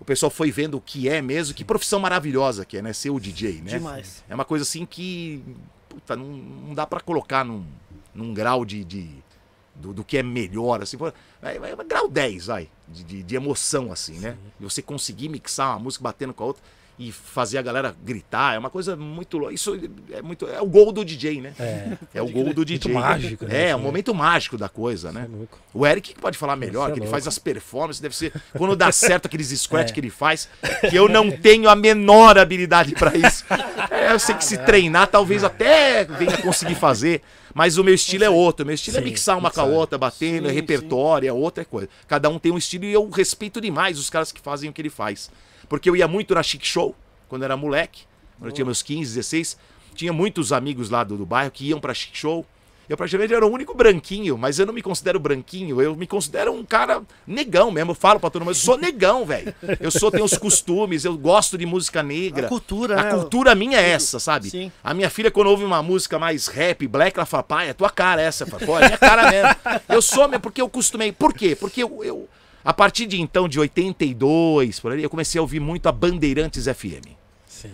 o 0.00 0.04
pessoal 0.04 0.30
foi 0.30 0.50
vendo 0.52 0.76
o 0.76 0.80
que 0.80 1.08
é 1.08 1.20
mesmo, 1.20 1.52
que 1.54 1.64
profissão 1.64 1.98
maravilhosa 1.98 2.64
que 2.64 2.76
é, 2.76 2.82
né? 2.82 2.92
Ser 2.92 3.10
o 3.10 3.18
DJ, 3.18 3.60
né? 3.60 3.72
Demais. 3.72 4.22
É 4.28 4.34
uma 4.34 4.44
coisa 4.44 4.62
assim 4.62 4.86
que, 4.86 5.42
puta, 5.88 6.14
não, 6.14 6.26
não 6.28 6.74
dá 6.74 6.86
pra 6.86 7.00
colocar 7.00 7.44
num, 7.44 7.66
num 8.14 8.32
grau 8.32 8.64
de, 8.64 8.84
de- 8.84 9.10
do, 9.74 9.92
do 9.92 10.04
que 10.04 10.16
é 10.18 10.22
melhor, 10.22 10.80
assim. 10.82 10.96
É, 11.42 11.56
é, 11.56 11.56
é 11.56 11.84
grau 11.84 12.08
10, 12.08 12.46
vai, 12.46 12.68
de, 12.86 13.02
de, 13.02 13.22
de 13.24 13.34
emoção, 13.36 13.90
assim, 13.92 14.18
né? 14.20 14.36
De 14.58 14.64
você 14.64 14.80
conseguir 14.80 15.28
mixar 15.28 15.70
uma 15.72 15.80
música 15.80 16.02
batendo 16.04 16.32
com 16.32 16.44
a 16.44 16.46
outra 16.46 16.62
e 16.98 17.12
fazer 17.12 17.58
a 17.58 17.62
galera 17.62 17.94
gritar, 18.04 18.56
é 18.56 18.58
uma 18.58 18.70
coisa 18.70 18.96
muito 18.96 19.38
louca. 19.38 19.54
Isso 19.54 19.78
é 20.10 20.20
muito. 20.20 20.48
É 20.48 20.60
o 20.60 20.66
gol 20.66 20.90
do 20.90 21.04
DJ, 21.04 21.40
né? 21.40 21.54
É, 21.58 21.96
É 22.14 22.22
o 22.22 22.28
gol 22.28 22.52
do 22.52 22.64
DJ. 22.64 22.92
mágico, 22.92 23.44
né? 23.46 23.66
É, 23.66 23.68
é 23.68 23.76
um 23.76 23.80
momento 23.80 24.12
mágico 24.12 24.58
da 24.58 24.68
coisa, 24.68 25.10
é 25.10 25.12
né? 25.12 25.28
louco. 25.30 25.58
O 25.72 25.86
Eric 25.86 26.14
que 26.14 26.20
pode 26.20 26.36
falar 26.36 26.56
melhor, 26.56 26.90
é 26.90 26.92
que 26.94 26.98
ele 27.00 27.06
faz 27.06 27.28
as 27.28 27.38
performances, 27.38 28.00
deve 28.00 28.16
ser. 28.16 28.32
Quando 28.56 28.74
dá 28.74 28.90
certo 28.90 29.26
aqueles 29.26 29.48
scratch 29.48 29.90
É. 29.90 29.92
que 29.92 30.00
ele 30.00 30.10
faz, 30.10 30.48
que 30.90 30.96
eu 30.96 31.08
não 31.08 31.30
tenho 31.30 31.68
a 31.68 31.76
menor 31.76 32.36
habilidade 32.36 32.92
pra 32.94 33.16
isso. 33.16 33.44
É, 33.90 34.12
eu 34.12 34.18
sei 34.18 34.34
que 34.34 34.44
se 34.44 34.58
treinar, 34.58 35.06
talvez 35.06 35.44
até 35.44 36.04
venha 36.04 36.36
conseguir 36.38 36.74
fazer. 36.74 37.22
Mas 37.54 37.78
o 37.78 37.84
meu 37.84 37.94
estilo 37.94 38.24
é 38.24 38.30
outro. 38.30 38.64
O 38.64 38.66
meu 38.66 38.74
estilo 38.74 38.96
é 38.98 39.00
Sim, 39.00 39.06
mixar 39.06 39.38
uma 39.38 39.50
com 39.50 39.60
a 39.60 39.64
outra, 39.64 39.96
batendo, 39.96 40.46
é 40.46 40.50
Sim, 40.50 40.54
repertório, 40.56 41.28
é 41.28 41.32
outra 41.32 41.64
coisa. 41.64 41.88
Cada 42.06 42.28
um 42.28 42.38
tem 42.38 42.52
um 42.52 42.58
estilo 42.58 42.84
e 42.84 42.92
eu 42.92 43.08
respeito 43.08 43.60
demais 43.60 43.98
os 43.98 44.10
caras 44.10 44.30
que 44.32 44.40
fazem 44.40 44.68
o 44.68 44.72
que 44.72 44.82
ele 44.82 44.90
faz. 44.90 45.30
Porque 45.68 45.88
eu 45.90 45.96
ia 45.96 46.08
muito 46.08 46.34
na 46.34 46.42
Chic 46.42 46.64
Show, 46.64 46.94
quando 47.28 47.44
era 47.44 47.56
moleque, 47.56 48.02
quando 48.38 48.50
eu 48.50 48.54
tinha 48.54 48.64
meus 48.64 48.82
15, 48.82 49.14
16. 49.14 49.56
Tinha 49.94 50.12
muitos 50.12 50.52
amigos 50.52 50.90
lá 50.90 51.02
do, 51.02 51.16
do 51.16 51.26
bairro 51.26 51.50
que 51.50 51.66
iam 51.68 51.80
pra 51.80 51.92
Chic 51.92 52.14
Show. 52.16 52.46
Eu 52.88 52.96
praticamente 52.96 53.34
era 53.34 53.44
o 53.44 53.50
único 53.52 53.74
branquinho, 53.76 54.38
mas 54.38 54.58
eu 54.58 54.64
não 54.64 54.72
me 54.72 54.80
considero 54.80 55.18
branquinho, 55.20 55.82
eu 55.82 55.94
me 55.94 56.06
considero 56.06 56.50
um 56.54 56.64
cara 56.64 57.02
negão 57.26 57.70
mesmo. 57.70 57.90
Eu 57.90 57.94
falo 57.94 58.18
pra 58.18 58.30
todo 58.30 58.40
mundo, 58.40 58.52
eu 58.52 58.54
sou 58.54 58.78
negão, 58.78 59.26
velho. 59.26 59.54
Eu 59.78 59.90
sou, 59.90 60.10
tenho 60.10 60.24
os 60.24 60.38
costumes, 60.38 61.04
eu 61.04 61.14
gosto 61.18 61.58
de 61.58 61.66
música 61.66 62.02
negra. 62.02 62.46
A 62.46 62.48
cultura, 62.48 62.98
A 62.98 63.04
né? 63.04 63.10
cultura 63.10 63.54
minha 63.54 63.78
é 63.78 63.90
essa, 63.90 64.18
sabe? 64.18 64.48
Sim. 64.48 64.72
A 64.82 64.94
minha 64.94 65.10
filha, 65.10 65.30
quando 65.30 65.48
ouve 65.48 65.64
uma 65.64 65.82
música 65.82 66.18
mais 66.18 66.46
rap, 66.46 66.86
black, 66.86 67.18
ela 67.18 67.26
fala, 67.26 67.42
pai, 67.42 67.68
é 67.68 67.72
tua 67.74 67.90
cara 67.90 68.22
essa. 68.22 68.44
Eu 68.44 68.48
falo, 68.48 68.64
Pô, 68.64 68.78
é 68.78 68.86
minha 68.86 68.96
cara 68.98 69.30
mesmo. 69.30 69.56
Eu 69.90 70.00
sou 70.00 70.26
mesmo, 70.26 70.40
porque 70.40 70.62
eu 70.62 70.68
costumei. 70.70 71.12
Por 71.12 71.34
quê? 71.34 71.54
Porque 71.54 71.82
eu, 71.82 72.02
eu- 72.02 72.26
a 72.64 72.72
partir 72.74 73.06
de 73.06 73.20
então, 73.20 73.48
de 73.48 73.58
82, 73.60 74.80
por 74.80 74.92
ali, 74.92 75.02
eu 75.02 75.10
comecei 75.10 75.38
a 75.38 75.42
ouvir 75.42 75.60
muito 75.60 75.88
a 75.88 75.92
Bandeirantes 75.92 76.64
FM. 76.66 77.06
Sim. 77.46 77.70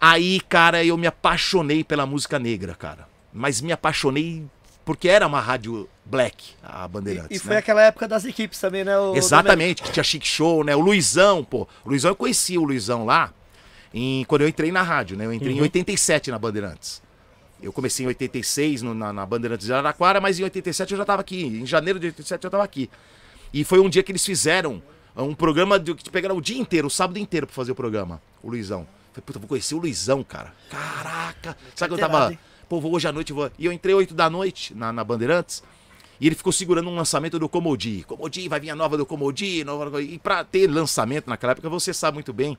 Aí, 0.00 0.40
cara, 0.48 0.84
eu 0.84 0.96
me 0.96 1.06
apaixonei 1.06 1.84
pela 1.84 2.04
música 2.06 2.38
negra, 2.38 2.74
cara. 2.74 3.06
Mas 3.32 3.60
me 3.60 3.72
apaixonei 3.72 4.44
porque 4.84 5.08
era 5.08 5.26
uma 5.26 5.40
rádio 5.40 5.88
black, 6.04 6.54
a 6.62 6.88
Bandeirantes. 6.88 7.30
E, 7.30 7.34
e 7.36 7.38
foi 7.38 7.52
né? 7.52 7.58
aquela 7.58 7.82
época 7.82 8.08
das 8.08 8.24
equipes 8.24 8.58
também, 8.58 8.82
né? 8.84 8.98
o 8.98 9.14
Exatamente, 9.14 9.80
que 9.82 9.92
tinha 9.92 10.02
chic 10.02 10.24
show, 10.26 10.64
né? 10.64 10.74
O 10.74 10.80
Luizão, 10.80 11.44
pô. 11.44 11.68
O 11.84 11.88
Luizão, 11.90 12.10
eu 12.10 12.16
conheci 12.16 12.58
o 12.58 12.64
Luizão 12.64 13.04
lá 13.04 13.32
em, 13.94 14.24
quando 14.24 14.42
eu 14.42 14.48
entrei 14.48 14.72
na 14.72 14.82
rádio, 14.82 15.16
né? 15.16 15.24
Eu 15.24 15.32
entrei 15.32 15.52
em 15.52 15.56
Uhum. 15.58 15.62
87 15.62 16.30
na 16.32 16.38
Bandeirantes. 16.38 17.00
Eu 17.62 17.72
comecei 17.72 18.04
em 18.04 18.08
86 18.08 18.82
no- 18.82 18.92
na, 18.94 19.12
na 19.12 19.24
Bandeirantes 19.24 19.66
de 19.66 19.72
Araraquara, 19.72 20.20
mas 20.20 20.40
em 20.40 20.42
87 20.42 20.90
eu 20.90 20.96
já 20.96 21.04
estava 21.04 21.20
aqui. 21.20 21.44
Em 21.44 21.64
janeiro 21.64 22.00
de 22.00 22.06
87 22.06 22.42
eu 22.44 22.48
estava 22.48 22.64
aqui. 22.64 22.90
E 23.52 23.64
foi 23.64 23.80
um 23.80 23.88
dia 23.88 24.02
que 24.02 24.12
eles 24.12 24.24
fizeram 24.24 24.82
um 25.16 25.34
programa 25.34 25.78
de, 25.78 25.94
que 25.94 26.10
pegaram 26.10 26.36
o 26.36 26.40
dia 26.40 26.58
inteiro, 26.58 26.86
o 26.86 26.90
sábado 26.90 27.18
inteiro 27.18 27.46
pra 27.46 27.54
fazer 27.54 27.72
o 27.72 27.74
programa. 27.74 28.20
O 28.42 28.50
Luizão. 28.50 28.86
Falei, 29.12 29.24
puta, 29.26 29.38
vou 29.38 29.48
conhecer 29.48 29.74
o 29.74 29.78
Luizão, 29.78 30.24
cara. 30.24 30.54
Caraca. 30.70 31.56
Sabe 31.74 31.94
que 31.94 32.00
eu 32.00 32.08
tava. 32.08 32.36
Pô, 32.68 32.80
vou 32.80 32.94
hoje 32.94 33.06
à 33.06 33.12
noite 33.12 33.30
eu 33.30 33.36
vou. 33.36 33.50
E 33.58 33.66
eu 33.66 33.72
entrei 33.72 33.94
8 33.94 34.14
da 34.14 34.30
noite 34.30 34.74
na, 34.74 34.92
na 34.92 35.04
Bandeirantes. 35.04 35.62
E 36.18 36.26
ele 36.26 36.34
ficou 36.34 36.52
segurando 36.52 36.88
um 36.88 36.94
lançamento 36.94 37.38
do 37.38 37.48
Comodi. 37.48 38.04
Comodi, 38.04 38.48
vai 38.48 38.60
vir 38.60 38.70
a 38.70 38.76
nova 38.76 38.96
do 38.96 39.04
Comodi. 39.04 39.64
Nova... 39.64 40.00
E 40.00 40.18
pra 40.18 40.44
ter 40.44 40.68
lançamento 40.68 41.28
naquela 41.28 41.52
época, 41.52 41.68
você 41.68 41.92
sabe 41.92 42.14
muito 42.14 42.32
bem. 42.32 42.56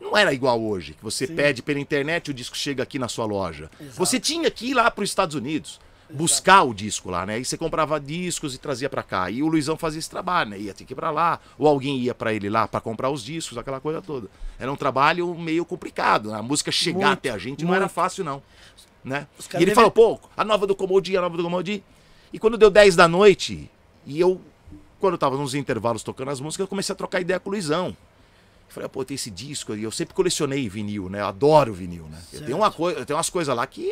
Não 0.00 0.16
era 0.16 0.32
igual 0.32 0.62
hoje, 0.62 0.92
que 0.92 1.02
você 1.02 1.26
pede 1.26 1.60
pela 1.60 1.80
internet 1.80 2.28
e 2.28 2.30
o 2.30 2.34
disco 2.34 2.56
chega 2.56 2.84
aqui 2.84 2.98
na 2.98 3.08
sua 3.08 3.24
loja. 3.24 3.68
Você 3.94 4.20
tinha 4.20 4.48
que 4.50 4.70
ir 4.70 4.74
lá 4.74 4.88
para 4.90 5.02
os 5.02 5.10
Estados 5.10 5.34
Unidos, 5.34 5.80
buscar 6.10 6.62
o 6.62 6.72
disco 6.72 7.10
lá, 7.10 7.26
né? 7.26 7.38
E 7.38 7.44
você 7.44 7.56
comprava 7.56 8.00
discos 8.00 8.54
e 8.54 8.58
trazia 8.58 8.88
para 8.88 9.02
cá. 9.02 9.30
E 9.30 9.42
o 9.42 9.46
Luizão 9.46 9.76
fazia 9.76 9.98
esse 9.98 10.08
trabalho, 10.08 10.50
né? 10.50 10.58
Ia 10.58 10.74
ter 10.74 10.84
que 10.84 10.92
ir 10.92 10.96
para 10.96 11.10
lá, 11.10 11.38
ou 11.58 11.66
alguém 11.66 11.98
ia 11.98 12.14
para 12.14 12.32
ele 12.32 12.48
lá 12.48 12.66
para 12.66 12.80
comprar 12.80 13.10
os 13.10 13.22
discos, 13.22 13.58
aquela 13.58 13.80
coisa 13.80 14.00
toda. 14.00 14.28
Era 14.58 14.72
um 14.72 14.76
trabalho 14.76 15.34
meio 15.34 15.64
complicado. 15.64 16.30
né? 16.30 16.38
A 16.38 16.42
música 16.42 16.72
chegar 16.72 17.08
Muito, 17.08 17.18
até 17.18 17.30
a 17.30 17.38
gente 17.38 17.64
não 17.64 17.74
era 17.74 17.84
muito. 17.84 17.92
fácil, 17.92 18.24
não. 18.24 18.42
Né? 19.04 19.26
E 19.58 19.62
ele 19.62 19.74
falou, 19.74 19.90
pô, 19.90 20.18
a 20.36 20.44
nova 20.44 20.66
do 20.66 20.74
Comodi, 20.74 21.16
a 21.16 21.20
nova 21.20 21.36
do 21.36 21.42
Comodi. 21.42 21.82
E 22.32 22.38
quando 22.38 22.58
deu 22.58 22.70
10 22.70 22.96
da 22.96 23.08
noite, 23.08 23.70
e 24.04 24.18
eu, 24.20 24.40
quando 24.98 25.14
eu 25.14 25.18
tava 25.18 25.36
nos 25.36 25.54
intervalos 25.54 26.02
tocando 26.02 26.30
as 26.30 26.40
músicas, 26.40 26.64
eu 26.64 26.68
comecei 26.68 26.92
a 26.92 26.96
trocar 26.96 27.20
ideia 27.20 27.38
com 27.40 27.48
o 27.48 27.52
Luizão. 27.52 27.88
Eu 27.88 28.74
falei, 28.74 28.86
ah, 28.86 28.88
pô, 28.90 29.04
tem 29.04 29.14
esse 29.14 29.30
disco 29.30 29.72
aí. 29.72 29.82
Eu 29.82 29.90
sempre 29.90 30.14
colecionei 30.14 30.68
vinil, 30.68 31.08
né? 31.08 31.20
Eu 31.20 31.26
adoro 31.26 31.72
vinil, 31.72 32.04
né? 32.04 32.18
Eu 32.32 32.44
tenho, 32.44 32.56
uma 32.58 32.70
coisa, 32.70 32.98
eu 32.98 33.06
tenho 33.06 33.16
umas 33.16 33.30
coisas 33.30 33.54
lá 33.54 33.66
que 33.66 33.90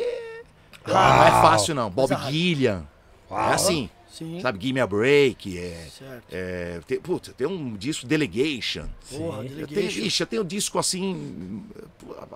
não 0.93 1.23
é 1.27 1.31
fácil, 1.41 1.75
não. 1.75 1.89
Bob 1.89 2.13
rara. 2.13 2.31
Gillian. 2.31 2.85
É 3.29 3.53
assim, 3.53 3.89
Sim. 4.11 4.39
sabe? 4.41 4.59
Give 4.59 4.73
Me 4.73 4.79
a 4.79 4.87
Break. 4.87 5.57
É, 5.57 5.87
é, 6.31 6.79
tem, 6.87 6.99
putz, 6.99 7.33
tem 7.37 7.45
um 7.47 7.75
disco 7.75 8.05
Delegation. 8.07 8.85
Porra, 9.09 9.43
Eu 9.43 9.49
tenho, 9.49 9.67
Delegation. 9.67 9.99
ixi, 10.05 10.23
eu 10.23 10.27
tenho 10.27 10.41
um 10.43 10.45
disco 10.45 10.79
assim. 10.79 11.63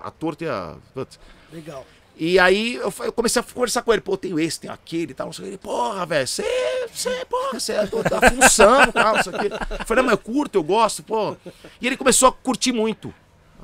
A 0.02 0.10
torta 0.10 0.44
e 0.44 0.48
a. 0.48 0.76
putz. 0.94 1.18
Legal. 1.52 1.86
E 2.14 2.38
aí 2.38 2.74
eu, 2.74 2.92
eu 3.00 3.12
comecei 3.12 3.40
a 3.40 3.42
conversar 3.42 3.80
com 3.80 3.90
ele, 3.90 4.02
pô, 4.02 4.18
tenho 4.18 4.38
esse, 4.38 4.60
tenho 4.60 4.72
aquele 4.72 5.12
e 5.12 5.14
tal, 5.14 5.26
não 5.28 5.32
sei 5.32 5.44
o 5.44 5.46
que. 5.46 5.50
Ele, 5.52 5.58
porra, 5.58 6.04
velho, 6.04 6.28
você, 6.28 6.44
você, 6.92 7.24
porra, 7.24 7.58
você 7.58 7.72
é 7.72 7.86
do- 7.86 8.02
da 8.02 8.30
função 8.30 8.86
tal, 8.92 9.16
não 9.16 9.22
sei 9.22 9.32
o 9.32 9.38
que. 9.38 9.46
Eu 9.46 9.86
falei, 9.86 10.02
não, 10.02 10.10
mas 10.10 10.12
eu 10.12 10.18
curto, 10.18 10.56
eu 10.58 10.62
gosto, 10.62 11.02
pô. 11.02 11.34
E 11.80 11.86
ele 11.86 11.96
começou 11.96 12.28
a 12.28 12.32
curtir 12.32 12.70
muito 12.70 13.12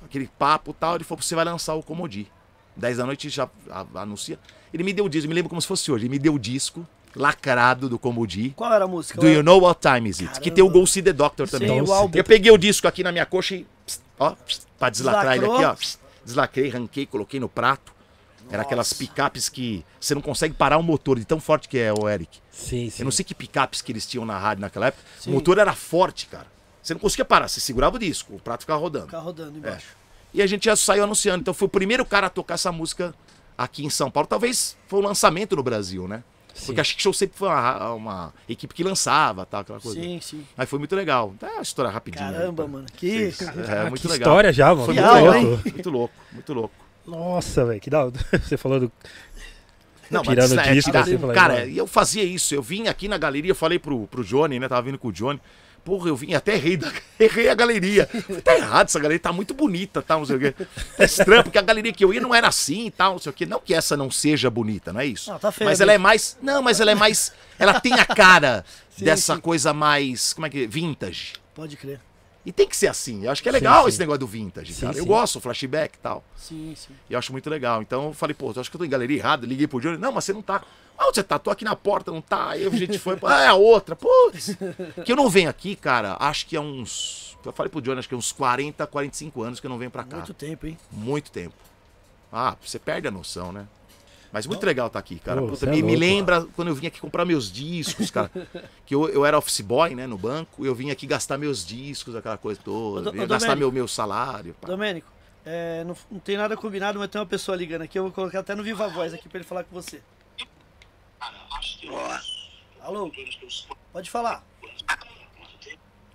aquele 0.02 0.26
papo 0.38 0.70
e 0.70 0.74
tal. 0.74 0.94
Ele 0.94 1.04
falou, 1.04 1.22
você 1.22 1.34
vai 1.34 1.44
lançar 1.44 1.74
o 1.74 1.82
Comodi. 1.82 2.26
10 2.74 2.96
da 2.96 3.04
noite 3.06 3.28
já 3.28 3.48
anuncia. 3.94 4.38
Ele 4.72 4.82
me 4.82 4.92
deu 4.92 5.04
o 5.04 5.08
disco, 5.08 5.26
eu 5.26 5.28
me 5.28 5.34
lembro 5.34 5.48
como 5.48 5.60
se 5.60 5.66
fosse 5.68 5.90
hoje. 5.90 6.04
Ele 6.04 6.10
me 6.10 6.18
deu 6.18 6.34
o 6.34 6.38
disco 6.38 6.86
lacrado 7.16 7.88
do 7.88 7.98
Comodi. 7.98 8.50
Qual 8.50 8.72
era 8.72 8.84
a 8.84 8.88
música? 8.88 9.20
Do 9.20 9.28
You 9.28 9.42
Know 9.42 9.60
What 9.60 9.80
Time 9.80 10.08
Is 10.08 10.20
It? 10.20 10.40
Que 10.40 10.50
tem 10.50 10.62
o 10.62 10.66
Caramba. 10.68 10.80
Go 10.80 10.86
See 10.86 11.02
The 11.02 11.12
Doctor 11.12 11.48
também. 11.48 11.68
Sim, 11.68 11.80
o 11.80 11.92
álbum. 11.92 12.16
Eu 12.16 12.24
peguei 12.24 12.50
o 12.52 12.58
disco 12.58 12.86
aqui 12.86 13.02
na 13.02 13.10
minha 13.10 13.26
coxa 13.26 13.56
e, 13.56 13.66
pss, 13.86 14.00
ó, 14.18 14.30
pss, 14.30 14.66
pra 14.78 14.90
deslacrar 14.90 15.36
ele 15.36 15.44
aqui, 15.44 15.54
Deslacrou. 15.54 15.72
ó. 15.72 15.74
pss, 15.74 15.98
Deslacrei, 16.24 16.68
ranquei, 16.68 17.06
coloquei 17.06 17.40
no 17.40 17.48
prato. 17.48 17.92
Era 18.50 18.62
aquelas 18.62 18.94
picapes 18.94 19.48
que 19.50 19.84
você 20.00 20.14
não 20.14 20.22
consegue 20.22 20.54
parar 20.54 20.78
o 20.78 20.82
motor 20.82 21.18
de 21.18 21.24
tão 21.26 21.38
forte 21.38 21.68
que 21.68 21.78
é, 21.78 21.92
o 21.92 22.08
Eric. 22.08 22.38
Sim, 22.50 22.88
sim. 22.88 23.02
Eu 23.02 23.04
não 23.04 23.12
sei 23.12 23.22
que 23.22 23.34
picapes 23.34 23.82
que 23.82 23.92
eles 23.92 24.06
tinham 24.06 24.24
na 24.24 24.38
rádio 24.38 24.62
naquela 24.62 24.86
época. 24.86 25.04
Sim. 25.20 25.30
O 25.30 25.34
motor 25.34 25.58
era 25.58 25.74
forte, 25.74 26.26
cara. 26.26 26.46
Você 26.82 26.94
não 26.94 27.00
conseguia 27.00 27.26
parar, 27.26 27.48
você 27.48 27.60
segurava 27.60 27.96
o 27.96 27.98
disco, 27.98 28.34
o 28.34 28.38
prato 28.38 28.60
ficava 28.60 28.80
rodando. 28.80 29.06
Ficar 29.06 29.18
rodando 29.18 29.58
embaixo. 29.58 29.88
E 30.32 30.40
a 30.40 30.46
gente 30.46 30.64
já 30.64 30.74
saiu 30.76 31.04
anunciando. 31.04 31.40
Então 31.40 31.52
foi 31.52 31.66
o 31.66 31.68
primeiro 31.70 32.04
cara 32.06 32.28
a 32.28 32.30
tocar 32.30 32.54
essa 32.54 32.72
música 32.72 33.14
aqui 33.58 33.84
em 33.84 33.90
São 33.90 34.10
Paulo. 34.10 34.28
Talvez 34.28 34.76
foi 34.86 35.00
o 35.00 35.02
lançamento 35.02 35.56
no 35.56 35.62
Brasil, 35.62 36.06
né? 36.06 36.22
Porque 36.64 36.80
a 36.80 36.84
Chic 36.84 37.00
Show 37.00 37.12
sempre 37.12 37.38
foi 37.38 37.48
uma, 37.48 37.92
uma 37.92 38.34
equipe 38.48 38.74
que 38.74 38.82
lançava, 38.82 39.46
tal, 39.46 39.60
aquela 39.60 39.80
coisa. 39.80 40.00
Sim, 40.00 40.18
sim. 40.20 40.44
Aí 40.56 40.66
foi 40.66 40.78
muito 40.78 40.94
legal. 40.96 41.32
É 41.40 41.46
uma 41.46 41.62
história 41.62 41.90
rapidinha. 41.90 42.32
Caramba, 42.32 42.64
aí, 42.64 42.68
mano. 42.68 42.86
Que. 42.96 43.32
É, 43.68 43.88
muito 43.88 44.02
que 44.02 44.08
legal. 44.08 44.28
história 44.28 44.52
já, 44.52 44.74
mano. 44.74 44.86
Foi 44.86 44.94
muito, 44.94 45.06
aula, 45.06 45.20
louco, 45.20 45.36
hein? 45.38 45.72
muito 45.72 45.90
louco, 45.90 46.14
muito 46.32 46.54
louco. 46.54 46.74
Nossa, 47.06 47.64
velho, 47.64 47.80
que 47.80 47.88
da 47.88 48.04
hora. 48.04 48.12
Você 48.42 48.56
falando. 48.56 48.90
Não, 50.10 50.22
Tirando 50.22 50.54
mas 50.54 50.66
o 50.66 50.70
é, 50.70 50.72
disco, 50.72 50.90
tirar- 50.90 51.02
assim, 51.02 51.18
falei, 51.18 51.34
cara, 51.36 51.54
mano. 51.54 51.68
e 51.68 51.78
eu 51.78 51.86
fazia 51.86 52.24
isso. 52.24 52.54
Eu 52.54 52.62
vim 52.62 52.88
aqui 52.88 53.08
na 53.08 53.18
galeria, 53.18 53.50
eu 53.50 53.54
falei 53.54 53.78
pro, 53.78 54.06
pro 54.06 54.24
Johnny, 54.24 54.58
né? 54.58 54.66
Tava 54.66 54.82
vindo 54.82 54.98
com 54.98 55.08
o 55.08 55.12
Johnny. 55.12 55.40
Porra, 55.88 56.10
eu 56.10 56.16
vim 56.16 56.34
até 56.34 56.52
errei, 56.52 56.76
da, 56.76 56.92
errei 57.18 57.48
a 57.48 57.54
galeria. 57.54 58.06
Falei, 58.06 58.42
tá 58.42 58.54
errado, 58.54 58.88
essa 58.88 59.00
galeria 59.00 59.18
tá 59.18 59.32
muito 59.32 59.54
bonita, 59.54 60.02
tal, 60.02 60.18
não 60.18 60.26
sei 60.26 60.36
o 60.36 60.38
quê. 60.38 60.54
É 60.98 61.04
estranho, 61.06 61.42
porque 61.42 61.56
a 61.56 61.62
galeria 61.62 61.94
que 61.94 62.04
eu 62.04 62.12
ia 62.12 62.20
não 62.20 62.34
era 62.34 62.46
assim 62.46 62.88
e 62.88 62.90
tal, 62.90 63.12
não 63.12 63.18
sei 63.18 63.30
o 63.30 63.32
quê. 63.32 63.46
Não 63.46 63.58
que 63.58 63.72
essa 63.72 63.96
não 63.96 64.10
seja 64.10 64.50
bonita, 64.50 64.92
não 64.92 65.00
é 65.00 65.06
isso? 65.06 65.30
Não, 65.30 65.38
tá 65.38 65.50
feia 65.50 65.70
mas 65.70 65.80
ela 65.80 65.94
é 65.94 65.96
mais. 65.96 66.36
Não, 66.42 66.60
mas 66.60 66.78
ela 66.78 66.90
é 66.90 66.94
mais. 66.94 67.32
Ela 67.58 67.80
tem 67.80 67.94
a 67.94 68.04
cara 68.04 68.66
Sim, 68.94 69.06
dessa 69.06 69.34
sim. 69.34 69.40
coisa 69.40 69.72
mais. 69.72 70.34
Como 70.34 70.46
é 70.46 70.50
que. 70.50 70.66
Vintage. 70.66 71.32
Pode 71.54 71.74
crer. 71.78 72.00
E 72.48 72.52
tem 72.52 72.66
que 72.66 72.74
ser 72.74 72.86
assim. 72.86 73.26
Eu 73.26 73.30
acho 73.30 73.42
que 73.42 73.48
é 73.50 73.52
legal 73.52 73.82
sim. 73.82 73.88
esse 73.90 73.98
negócio 73.98 74.20
do 74.20 74.26
vintage, 74.26 74.72
Sim, 74.72 74.86
cara. 74.86 74.96
Eu 74.96 75.02
sim. 75.02 75.06
gosto, 75.06 75.38
flashback 75.38 75.96
e 75.96 75.98
tal. 75.98 76.24
Sim, 76.34 76.72
sim. 76.74 76.94
E 77.10 77.12
eu 77.12 77.18
acho 77.18 77.30
muito 77.30 77.50
legal. 77.50 77.82
Então 77.82 78.06
eu 78.06 78.14
falei, 78.14 78.32
pô, 78.32 78.50
eu 78.50 78.58
acho 78.58 78.70
que 78.70 78.76
eu 78.76 78.78
tô 78.78 78.86
em 78.86 78.88
galeria 78.88 79.18
errada. 79.18 79.46
Liguei 79.46 79.66
pro 79.66 79.78
Johnny. 79.78 79.98
Não, 79.98 80.10
mas 80.10 80.24
você 80.24 80.32
não 80.32 80.40
tá. 80.40 80.62
Ah, 80.96 81.08
onde 81.08 81.16
você 81.16 81.22
tá? 81.22 81.38
Tô 81.38 81.50
aqui 81.50 81.62
na 81.62 81.76
porta, 81.76 82.10
não 82.10 82.22
tá. 82.22 82.48
Aí 82.52 82.66
a 82.66 82.70
gente 82.70 82.98
foi. 82.98 83.18
Ah, 83.22 83.42
é 83.44 83.48
a 83.48 83.54
outra. 83.54 83.94
Putz. 83.94 84.56
Que 85.04 85.12
eu 85.12 85.16
não 85.16 85.28
venho 85.28 85.50
aqui, 85.50 85.76
cara, 85.76 86.16
acho 86.18 86.46
que 86.46 86.56
é 86.56 86.60
uns. 86.60 87.36
Eu 87.44 87.52
falei 87.52 87.68
pro 87.68 87.82
Johnny, 87.82 87.98
acho 87.98 88.08
que 88.08 88.14
é 88.14 88.18
uns 88.18 88.32
40, 88.32 88.86
45 88.86 89.42
anos 89.42 89.60
que 89.60 89.66
eu 89.66 89.70
não 89.70 89.76
venho 89.76 89.90
pra 89.90 90.02
cá. 90.02 90.16
Muito 90.16 90.32
tempo, 90.32 90.66
hein? 90.66 90.78
Muito 90.90 91.30
tempo. 91.30 91.54
Ah, 92.32 92.56
você 92.64 92.78
perde 92.78 93.06
a 93.06 93.10
noção, 93.10 93.52
né? 93.52 93.66
Mas 94.32 94.46
muito 94.46 94.64
legal 94.64 94.88
estar 94.88 94.98
aqui, 94.98 95.18
cara. 95.18 95.40
Pô, 95.40 95.48
Puta, 95.48 95.66
é 95.66 95.70
me, 95.70 95.76
me 95.76 95.82
louco. 95.82 96.00
lembra 96.00 96.46
quando 96.54 96.68
eu 96.68 96.74
vim 96.74 96.86
aqui 96.86 97.00
comprar 97.00 97.24
meus 97.24 97.50
discos, 97.50 98.10
cara. 98.10 98.30
que 98.84 98.94
eu, 98.94 99.08
eu 99.08 99.24
era 99.24 99.38
office 99.38 99.60
boy, 99.62 99.94
né, 99.94 100.06
no 100.06 100.18
banco. 100.18 100.64
E 100.64 100.68
eu 100.68 100.74
vim 100.74 100.90
aqui 100.90 101.06
gastar 101.06 101.38
meus 101.38 101.66
discos, 101.66 102.14
aquela 102.14 102.36
coisa 102.36 102.60
toda. 102.62 103.08
Ô, 103.08 103.12
ô, 103.12 103.26
gastar 103.26 103.38
Domênico. 103.38 103.58
meu, 103.58 103.72
meu 103.72 103.88
salário. 103.88 104.54
pá. 104.60 104.68
Domênico, 104.68 105.10
é, 105.46 105.82
não, 105.84 105.96
não 106.10 106.20
tem 106.20 106.36
nada 106.36 106.56
combinado, 106.56 106.98
mas 106.98 107.08
tem 107.08 107.18
uma 107.18 107.26
pessoa 107.26 107.56
ligando 107.56 107.82
aqui. 107.82 107.98
Eu 107.98 108.02
vou 108.02 108.12
colocar 108.12 108.40
até 108.40 108.54
no 108.54 108.62
Viva 108.62 108.86
Voz 108.88 109.14
aqui 109.14 109.28
pra 109.28 109.38
ele 109.38 109.48
falar 109.48 109.64
com 109.64 109.74
você. 109.74 110.02
Alô? 112.80 113.10
Pode 113.92 114.10
falar. 114.10 114.44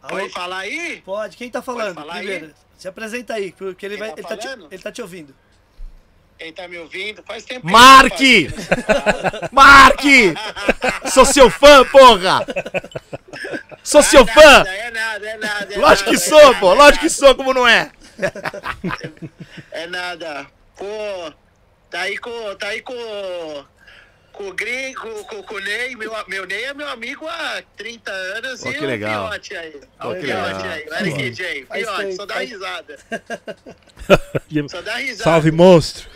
Alô? 0.02 0.19
Pode 0.19 0.34
falar 0.34 0.58
aí? 0.58 1.02
Pode. 1.02 1.38
Quem 1.38 1.49
tá 1.49 1.62
falando? 1.62 1.95
falar 1.95 2.13
aí? 2.15 2.28
Primeiro. 2.28 2.54
Se 2.78 2.88
apresenta 2.88 3.34
aí, 3.36 3.52
porque 3.54 3.86
ele, 3.86 3.95
Quem 3.95 4.06
vai, 4.06 4.10
tá 4.13 4.19
ele, 4.19 4.28
tá 4.28 4.38
te, 4.38 4.47
ele 4.71 4.84
tá 4.84 4.91
te 4.91 5.02
ouvindo. 5.02 5.34
Quem 6.38 6.52
tá 6.52 6.67
me 6.67 6.78
ouvindo? 6.78 7.24
Faz 7.24 7.43
tempo 7.46 7.65
Marque! 7.69 8.50
Marque! 9.52 10.34
Sou 11.13 11.26
seu 11.26 11.50
fã, 11.50 11.86
porra! 11.86 12.46
Sou 13.84 14.02
isso. 14.02 14.10
seu 14.10 14.22
É 14.22 14.26
fã! 14.26 14.41
nada, 14.41 14.69
É 14.69 14.91
nada, 14.91 15.28
é 15.28 15.38
nada. 15.38 15.74
é 15.74 15.78
Lógico 15.78 16.10
que 16.10 16.15
nada, 16.17 16.30
sou, 16.30 16.39
é 16.39 16.60
pô! 16.60 16.69
nada, 16.69 16.84
Lógico 16.84 17.00
que 17.06 17.10
sou, 17.10 17.36
como 17.36 17.54
não 17.54 17.67
é? 17.67 17.91
É 19.72 19.88
nada. 19.88 20.46
Pô, 20.78 21.32
tá 21.89 22.02
aí 22.02 22.17
com. 22.17 22.56
Tá 22.56 22.67
aí 22.67 22.82
com. 22.82 23.65
Com 24.32 24.48
o 24.50 24.54
Gringo, 24.54 25.00
com, 25.00 25.24
com, 25.26 25.43
com 25.43 25.56
o 25.56 25.60
Ney. 25.60 25.96
Meu, 25.96 26.12
meu 26.28 26.46
Ney 26.48 26.63
é 26.63 26.74
meu 26.74 26.88
amigo 26.89 27.28
há 27.28 27.62
30 27.78 28.12
anos. 28.12 28.62
Pô, 28.62 28.69
e 28.72 28.74
que 28.74 28.84
o 28.84 28.88
legal. 28.88 29.30
Fiote 29.30 29.56
aí. 29.56 29.80
Pô, 30.02 30.10
o 30.10 30.15
que 30.15 30.22
legal. 30.22 30.46
aí. 30.46 30.86
O 30.89 30.93
Eric 30.96 31.30
J. 31.32 31.65
Faz 31.65 31.82
Fiote, 31.84 32.02
tempo, 32.02 32.15
só 32.15 32.26
dá 32.26 32.39
risada. 32.39 33.00
Só 34.69 34.82
dá 34.82 34.96
risada. 34.96 35.24
Salve, 35.24 35.52
monstro! 35.52 36.10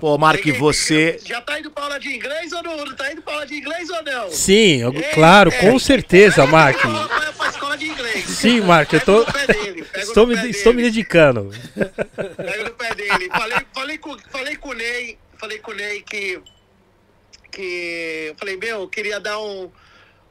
Pô, 0.00 0.18
Marque, 0.18 0.44
Peguei- 0.44 0.58
você. 0.60 1.18
Já 1.24 1.40
tá 1.40 1.58
indo 1.58 1.70
pra 1.70 1.84
aula 1.84 1.98
de 2.00 2.08
inglês 2.14 2.52
ou 2.52 2.62
não? 2.62 2.94
Tá 2.94 3.12
indo 3.12 3.22
pra 3.22 3.32
aula 3.34 3.46
de 3.46 3.54
inglês 3.54 3.88
ou 3.90 4.02
não? 4.02 4.30
Sim, 4.30 4.82
eu- 4.82 4.92
Ei, 4.92 5.02
claro, 5.14 5.50
é. 5.50 5.58
com 5.60 5.78
certeza, 5.78 6.46
Mark. 6.46 6.78
Vai 6.84 7.32
pra 7.32 7.48
escola 7.48 7.78
de 7.78 7.86
inglês. 7.86 8.24
Sim, 8.26 8.60
Mark, 8.60 8.92
eu 8.92 9.00
tô. 9.00 9.24
Pega 9.24 9.38
no 9.38 9.46
pé 9.46 9.52
dele, 9.54 9.86
Estou 9.96 10.26
me, 10.26 10.34
pé 10.36 10.46
estou 10.48 10.72
me 10.74 10.82
dele. 10.82 10.90
dedicando. 10.94 11.50
Pega 12.36 12.64
no 12.64 12.70
pé 12.72 12.94
dele. 12.94 13.28
Falei, 13.30 13.58
falei, 13.74 13.98
com, 13.98 14.18
falei 14.30 14.56
com 14.56 14.68
o 14.70 14.74
Ney, 14.74 15.18
falei 15.38 15.58
com 15.58 15.70
o 15.70 15.74
Ney 15.74 16.02
que. 16.02 16.40
que 17.50 18.26
eu 18.28 18.34
falei, 18.36 18.56
meu, 18.56 18.80
eu 18.80 18.88
queria 18.88 19.18
dar 19.20 19.38
um, 19.38 19.70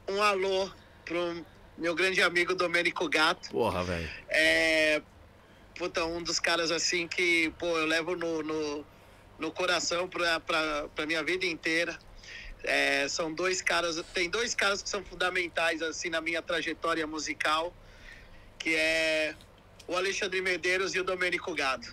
um 0.09 0.21
alô 0.21 0.69
pro 1.03 1.43
meu 1.77 1.95
grande 1.95 2.21
amigo 2.21 2.53
Domênico 2.53 3.09
Gato. 3.09 3.49
Porra, 3.49 3.83
velho. 3.83 4.09
É. 4.29 5.01
Puta, 5.77 6.05
um 6.05 6.23
dos 6.23 6.39
caras 6.39 6.71
assim 6.71 7.05
que, 7.07 7.51
pô, 7.59 7.65
eu 7.77 7.85
levo 7.85 8.15
no, 8.15 8.41
no, 8.41 8.85
no 9.37 9.51
coração 9.51 10.07
pra 10.07 11.05
minha 11.05 11.23
vida 11.23 11.45
inteira. 11.45 11.97
É, 12.63 13.07
são 13.07 13.33
dois 13.33 13.61
caras, 13.61 14.03
tem 14.13 14.29
dois 14.29 14.55
caras 14.55 14.81
que 14.81 14.89
são 14.89 15.03
fundamentais 15.03 15.81
assim 15.83 16.09
na 16.09 16.19
minha 16.19 16.41
trajetória 16.41 17.05
musical, 17.05 17.73
que 18.57 18.73
é 18.75 19.35
o 19.87 19.95
Alexandre 19.95 20.41
Medeiros 20.41 20.95
e 20.95 20.99
o 20.99 21.03
Domênico 21.03 21.53
Gado. 21.53 21.87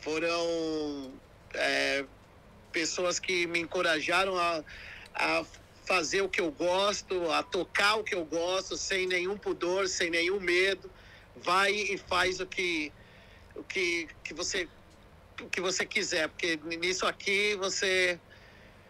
Foram 0.00 1.12
é, 1.54 2.04
pessoas 2.72 3.20
que 3.20 3.46
me 3.46 3.60
encorajaram 3.60 4.36
a, 4.36 4.64
a 5.14 5.44
fazer 5.84 6.22
o 6.22 6.28
que 6.28 6.40
eu 6.40 6.50
gosto, 6.50 7.30
a 7.30 7.42
tocar 7.42 7.96
o 7.96 8.04
que 8.04 8.14
eu 8.14 8.24
gosto, 8.24 8.76
sem 8.76 9.06
nenhum 9.06 9.36
pudor, 9.36 9.88
sem 9.88 10.10
nenhum 10.10 10.40
medo. 10.40 10.90
Vai 11.36 11.72
e 11.72 11.96
faz 11.96 12.40
o 12.40 12.46
que, 12.46 12.92
o 13.54 13.62
que, 13.62 14.08
que 14.24 14.34
você 14.34 14.68
que 15.48 15.60
você 15.60 15.84
quiser, 15.84 16.28
porque 16.28 16.58
nisso 16.78 17.06
aqui 17.06 17.56
você 17.56 18.18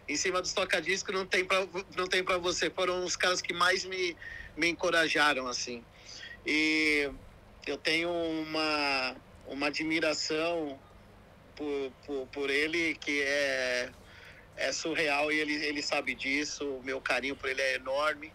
em 0.08 0.16
cima 0.16 0.40
dos 0.40 0.52
tocadiscos 0.52 1.14
não 1.14 1.26
tem 1.26 1.44
pra, 1.44 1.66
não 1.96 2.06
tem 2.06 2.22
pra 2.22 2.38
você. 2.38 2.70
Foram 2.70 3.04
os 3.04 3.16
caras 3.16 3.40
que 3.40 3.52
mais 3.52 3.84
me, 3.84 4.16
me 4.56 4.68
encorajaram, 4.68 5.46
assim. 5.46 5.84
E 6.46 7.10
eu 7.66 7.76
tenho 7.76 8.10
uma, 8.10 9.16
uma 9.46 9.66
admiração 9.68 10.78
por, 11.54 11.92
por, 12.04 12.26
por 12.28 12.50
ele 12.50 12.94
que 12.96 13.22
é, 13.22 13.90
é 14.56 14.72
surreal 14.72 15.30
e 15.30 15.38
ele, 15.38 15.54
ele 15.64 15.82
sabe 15.82 16.14
disso. 16.14 16.64
O 16.64 16.82
meu 16.82 17.00
carinho 17.00 17.36
por 17.36 17.48
ele 17.48 17.62
é 17.62 17.76
enorme. 17.76 18.32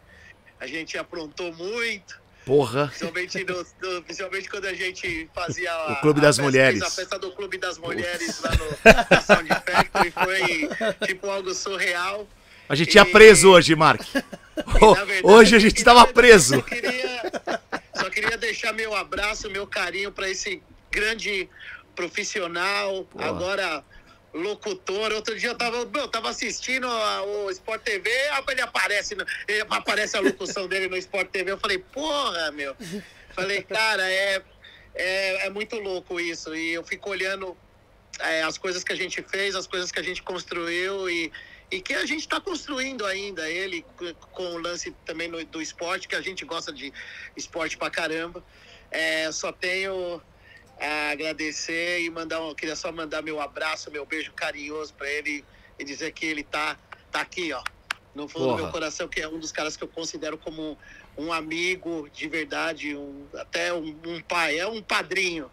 A 0.60 0.65
gente 0.65 0.97
aprontou 0.97 1.53
muito. 1.53 2.21
Porra. 2.47 2.88
Principalmente, 2.88 3.43
no, 3.43 3.57
no- 3.93 4.01
principalmente 4.03 4.49
quando 4.49 4.65
a 4.65 4.73
gente 4.73 5.29
fazia 5.36 5.71
a, 5.71 5.91
O 5.93 5.95
Clube 6.01 6.21
das 6.21 6.38
festa- 6.38 6.43
Mulheres. 6.43 6.81
A 6.81 6.89
festa 6.89 7.19
do 7.19 7.31
Clube 7.31 7.57
das 7.57 7.77
Mulheres 7.77 8.41
lá 8.41 8.51
no 8.51 9.21
Sound 9.21 9.49
Factory 9.49 10.12
foi 10.12 10.69
tipo 11.05 11.29
algo 11.29 11.53
surreal. 11.53 12.27
A 12.69 12.73
gente 12.75 12.91
tinha 12.91 13.05
preso 13.05 13.49
hoje, 13.51 13.75
Mark. 13.75 14.01
E, 14.01 14.13
verdade, 15.05 15.21
Hoje 15.23 15.55
a 15.55 15.60
gente 15.60 15.79
eu 15.79 15.86
tava 15.86 15.99
queria- 16.07 16.13
preso. 16.13 16.55
Só 16.55 16.62
queria, 16.62 17.21
só 17.95 18.10
queria 18.10 18.38
deixar 18.38 18.73
meu 18.73 18.95
abraço, 18.95 19.49
meu 19.49 19.67
carinho 19.67 20.12
para 20.12 20.29
esse 20.29 20.62
grande 20.89 21.49
profissional, 21.95 23.03
Porra. 23.05 23.27
agora 23.27 23.83
locutor. 24.41 25.12
Outro 25.13 25.38
dia 25.38 25.50
eu 25.50 25.56
tava, 25.58 25.78
eu 25.78 26.08
tava 26.08 26.30
assistindo 26.30 26.88
a- 26.88 27.23
o 27.23 27.50
Sport 27.52 27.82
TV, 27.82 28.10
ele 28.50 28.62
aparece, 28.62 29.15
ele 29.47 29.62
aparece 29.69 30.15
a 30.17 30.19
locução 30.19 30.67
dele 30.67 30.88
no 30.88 30.97
Sport 30.97 31.30
TV. 31.30 31.52
Eu 31.52 31.58
falei, 31.58 31.78
porra, 31.80 32.52
meu. 32.52 32.76
Falei, 33.34 33.62
cara, 33.63 34.10
é, 34.10 34.41
é, 34.95 35.45
é 35.47 35.50
muito 35.50 35.76
louco 35.78 36.19
isso. 36.19 36.56
E 36.56 36.73
eu 36.73 36.84
fico 36.84 37.10
olhando 37.10 37.56
é, 38.19 38.41
as 38.43 38.58
coisas 38.58 38.84
que 38.84 38.91
a 38.93 38.95
gente 38.95 39.21
fez, 39.21 39.56
as 39.56 39.67
coisas 39.67 39.91
que 39.91 40.00
a 40.00 40.04
gente 40.04 40.23
construiu 40.23 41.08
e, 41.10 41.32
e 41.69 41.80
que 41.82 41.93
a 41.93 42.06
gente 42.06 42.21
está 42.21 42.39
construindo 42.41 43.06
ainda. 43.06 43.47
Ele 43.50 43.86
com 44.32 44.56
o 44.56 44.58
lance 44.58 44.91
também 45.06 45.28
no- 45.28 45.43
do 45.45 45.62
esporte, 45.62 46.08
que 46.08 46.15
a 46.15 46.21
gente 46.21 46.43
gosta 46.45 46.71
de 46.73 46.91
esporte 47.36 47.78
pra 47.78 47.89
caramba. 47.91 48.43
É, 48.89 49.32
só 49.32 49.52
tenho 49.52 50.21
agradecer 50.85 52.01
e 52.01 52.09
mandar, 52.09 52.41
um- 52.41 52.53
queria 52.53 52.75
só 52.75 52.91
mandar 52.91 53.21
meu 53.21 53.39
abraço, 53.41 53.89
meu 53.91 54.05
beijo 54.05 54.31
carinhoso 54.33 54.93
para 54.93 55.09
ele 55.09 55.43
e 55.79 55.83
dizer 55.83 56.11
que 56.11 56.25
ele 56.25 56.43
tá, 56.43 56.77
tá 57.11 57.21
aqui, 57.21 57.51
ó, 57.53 57.61
no 58.13 58.27
fundo 58.27 58.45
do 58.45 58.49
Porra. 58.51 58.61
meu 58.63 58.71
coração, 58.71 59.07
que 59.07 59.21
é 59.21 59.27
um 59.27 59.39
dos 59.39 59.51
caras 59.51 59.75
que 59.77 59.83
eu 59.83 59.87
considero 59.87 60.37
como 60.37 60.77
um 61.17 61.31
amigo 61.33 62.07
de 62.13 62.27
verdade, 62.27 62.95
um, 62.95 63.25
até 63.35 63.73
um, 63.73 63.95
um 64.05 64.21
pai, 64.21 64.57
é 64.59 64.67
um 64.67 64.81
padrinho. 64.81 65.49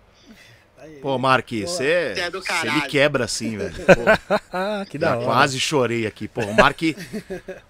Pô, 1.00 1.16
Mark, 1.18 1.48
você 1.50 1.66
Você 2.14 2.20
é 2.20 2.30
do 2.30 2.42
você 2.42 2.70
me 2.70 2.82
quebra 2.88 3.24
assim, 3.24 3.56
velho. 3.56 3.72
Que 4.90 4.98
da 4.98 5.16
hora. 5.16 5.24
quase 5.24 5.58
chorei 5.58 6.06
aqui. 6.06 6.28
Pô, 6.28 6.42
o 6.42 6.52
Mark, 6.54 6.78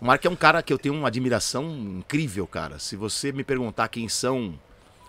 o 0.01 0.05
Mark 0.05 0.25
é 0.25 0.29
um 0.29 0.35
cara 0.35 0.61
que 0.63 0.73
eu 0.73 0.79
tenho 0.79 0.95
uma 0.97 1.07
admiração 1.07 1.65
incrível, 1.77 2.45
cara. 2.47 2.81
Se 2.81 2.97
você 2.97 3.31
me 3.31 3.45
perguntar 3.45 3.87
quem 3.89 4.09
são 4.09 4.59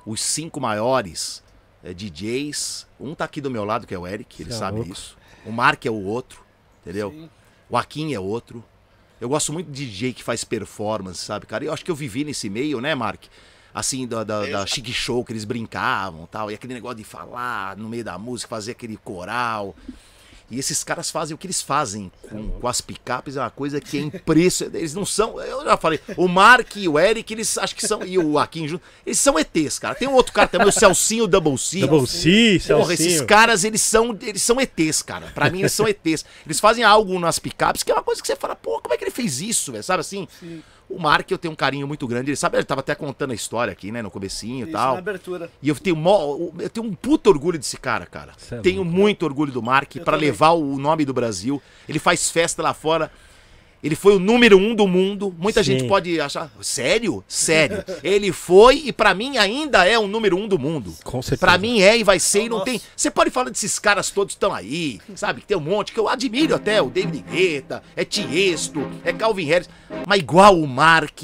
os 0.06 0.22
cinco 0.22 0.62
maiores 0.62 1.44
eh, 1.86 1.94
DJs, 1.94 2.88
um 3.00 3.14
tá 3.14 3.26
aqui 3.26 3.40
do 3.40 3.50
meu 3.52 3.64
lado, 3.64 3.86
que 3.86 3.94
é 3.94 4.00
o 4.00 4.08
Eric, 4.08 4.42
ele 4.42 4.50
Cê 4.50 4.56
é 4.56 4.60
sabe 4.60 4.78
louco. 4.78 4.92
isso. 4.92 5.16
O 5.46 5.52
Mark 5.52 5.86
é 5.86 5.92
o 5.92 6.04
outro, 6.04 6.42
entendeu? 6.82 7.12
Sim. 7.12 7.30
O 7.70 7.78
Akin 7.78 8.14
é 8.14 8.20
outro. 8.20 8.64
Eu 9.22 9.30
gosto 9.30 9.54
muito 9.54 9.72
de 9.72 9.86
DJ 9.86 10.14
que 10.14 10.24
faz 10.24 10.44
performance, 10.44 11.24
sabe, 11.24 11.46
cara? 11.46 11.64
E 11.64 11.68
eu 11.68 11.74
acho 11.74 11.86
que 11.86 11.92
eu 11.92 11.96
vivi 11.96 12.24
nesse 12.24 12.50
meio, 12.50 12.82
né, 12.82 12.94
Mark? 12.96 13.24
Assim, 13.74 14.08
da, 14.08 14.24
da, 14.24 14.46
da 14.46 14.66
chique 14.66 14.94
show 14.94 15.24
que 15.24 15.34
eles 15.34 15.46
brincavam 15.46 16.26
tal. 16.28 16.50
E 16.50 16.56
aquele 16.56 16.74
negócio 16.74 16.98
de 16.98 17.04
falar 17.04 17.76
no 17.78 17.90
meio 17.90 18.04
da 18.04 18.18
música, 18.18 18.50
fazer 18.50 18.72
aquele 18.72 18.98
coral. 18.98 19.76
E 20.50 20.60
esses 20.60 20.84
caras 20.84 21.10
fazem 21.10 21.34
o 21.34 21.38
que 21.38 21.48
eles 21.48 21.62
fazem 21.62 22.12
com, 22.30 22.50
com 22.50 22.68
as 22.68 22.80
picapes, 22.80 23.36
é 23.36 23.40
uma 23.40 23.50
coisa 23.50 23.82
que 23.82 23.98
é 23.98 24.02
impressionante. 24.02 24.78
Eles 24.78 24.94
não 24.94 25.06
são. 25.06 25.42
Eu 25.42 25.64
já 25.64 25.76
falei, 25.76 26.00
o 26.16 26.28
Mark 26.28 26.76
e 26.76 26.88
o 26.88 27.00
Eric, 27.00 27.34
eles 27.34 27.58
acho 27.58 27.76
que 27.76 27.86
são. 27.88 28.06
E 28.06 28.18
o 28.20 28.38
Akin 28.38 28.68
junto. 28.68 28.84
Eles 29.06 29.20
são 29.20 29.40
ETs, 29.40 29.80
cara. 29.80 29.96
Tem 29.96 30.08
um 30.08 30.14
outro 30.14 30.34
cara 30.34 30.48
também, 30.48 30.68
o 30.68 30.72
Celcinho 30.72 31.26
Double 31.26 31.58
C. 31.58 31.80
Double 31.80 32.08
C, 32.08 32.62
Porra, 32.68 32.94
esses 32.94 33.06
Celcinho. 33.06 33.26
caras, 33.28 33.64
eles 33.64 33.82
são, 33.82 34.18
eles 34.22 34.42
são 34.42 34.62
ETs, 34.62 35.02
cara. 35.02 35.32
Pra 35.34 35.50
mim, 35.50 35.60
eles 35.60 35.74
são 35.74 35.88
ETs. 35.88 36.24
Eles 36.46 36.60
fazem 36.60 36.84
algo 36.84 37.20
nas 37.20 37.40
picapes 37.40 37.82
que 37.82 37.92
é 37.92 37.96
uma 37.96 38.04
coisa 38.04 38.22
que 38.22 38.28
você 38.28 38.36
fala, 38.36 38.56
pô, 38.56 38.80
como 38.82 38.94
é 38.94 38.98
que 38.98 39.04
ele 39.04 39.12
fez 39.12 39.42
isso, 39.42 39.72
velho? 39.72 39.84
Sabe 39.84 40.02
assim? 40.02 40.28
O 40.90 41.00
Mark, 41.00 41.30
eu 41.32 41.38
tenho 41.38 41.52
um 41.52 41.56
carinho 41.56 41.88
muito 41.88 42.08
grande. 42.08 42.30
Ele 42.30 42.36
sabe, 42.36 42.58
ele 42.58 42.64
tava 42.64 42.82
até 42.82 42.94
contando 42.94 43.32
a 43.32 43.34
história 43.34 43.72
aqui, 43.72 43.92
né, 43.92 44.02
no 44.02 44.12
comecinho 44.12 44.68
e 44.68 44.72
tal. 44.72 44.94
na 44.94 45.00
abertura. 45.00 45.50
E 45.62 45.68
eu 45.70 45.76
tenho, 45.76 45.96
mó- 45.96 46.38
eu 46.60 46.70
tenho 46.70 46.86
um 46.86 46.94
puto 46.94 47.30
orgulho 47.30 47.58
desse 47.58 47.78
cara, 47.78 48.06
cara. 48.06 48.34
Cê 48.38 48.56
é 48.56 48.60
tenho 48.60 48.84
louco. 48.84 48.92
muito 48.92 49.24
orgulho 49.24 49.52
do 49.52 49.62
Mark 49.64 49.92
também. 49.96 50.20
levar 50.22 50.52
o 50.52 50.78
nome 50.78 51.04
do 51.04 51.14
Brasil. 51.14 51.62
Ele 51.90 51.98
faz 52.00 52.30
festa 52.30 52.62
lá 52.62 52.74
fora. 52.74 53.12
Ele 53.86 53.96
foi 53.96 54.16
o 54.16 54.20
número 54.20 54.58
um 54.58 54.74
do 54.74 54.88
mundo. 54.88 55.32
Muita 55.38 55.64
Sim. 55.64 55.74
gente 55.78 55.88
pode 55.88 56.20
achar. 56.20 56.52
Sério? 56.60 57.24
Sério. 57.28 57.86
Ele 58.04 58.32
foi 58.32 58.82
e 58.86 58.92
pra 58.92 59.14
mim 59.14 59.38
ainda 59.38 59.86
é 59.88 60.00
o 60.00 60.08
número 60.08 60.36
um 60.36 60.48
do 60.48 60.58
mundo. 60.58 60.92
Com 61.04 61.22
certeza. 61.22 61.40
Pra 61.40 61.56
mim 61.60 61.82
é 61.82 61.96
e 61.96 62.04
vai 62.04 62.20
ser 62.20 62.42
e 62.46 62.50
não 62.50 62.58
Nossa. 62.58 62.72
tem. 62.72 62.82
Você 62.98 63.12
pode 63.12 63.30
falar 63.30 63.52
desses 63.52 63.78
caras 63.78 64.10
todos 64.10 64.34
que 64.34 64.38
estão 64.38 64.52
aí, 64.52 65.00
sabe? 65.16 65.42
Que 65.42 65.48
tem 65.48 65.56
um 65.56 65.62
monte 65.62 65.92
que 65.94 66.00
eu 66.00 66.10
admiro 66.10 66.56
até. 66.56 66.82
O 66.82 66.90
David 66.90 67.24
Guetta, 67.32 67.84
é 67.96 68.04
Tiesto, 68.04 68.90
é 69.04 69.14
Calvin 69.14 69.46
Harris. 69.46 69.70
Mas 70.08 70.18
igual 70.20 70.60
o 70.60 70.68
Mark, 70.68 71.22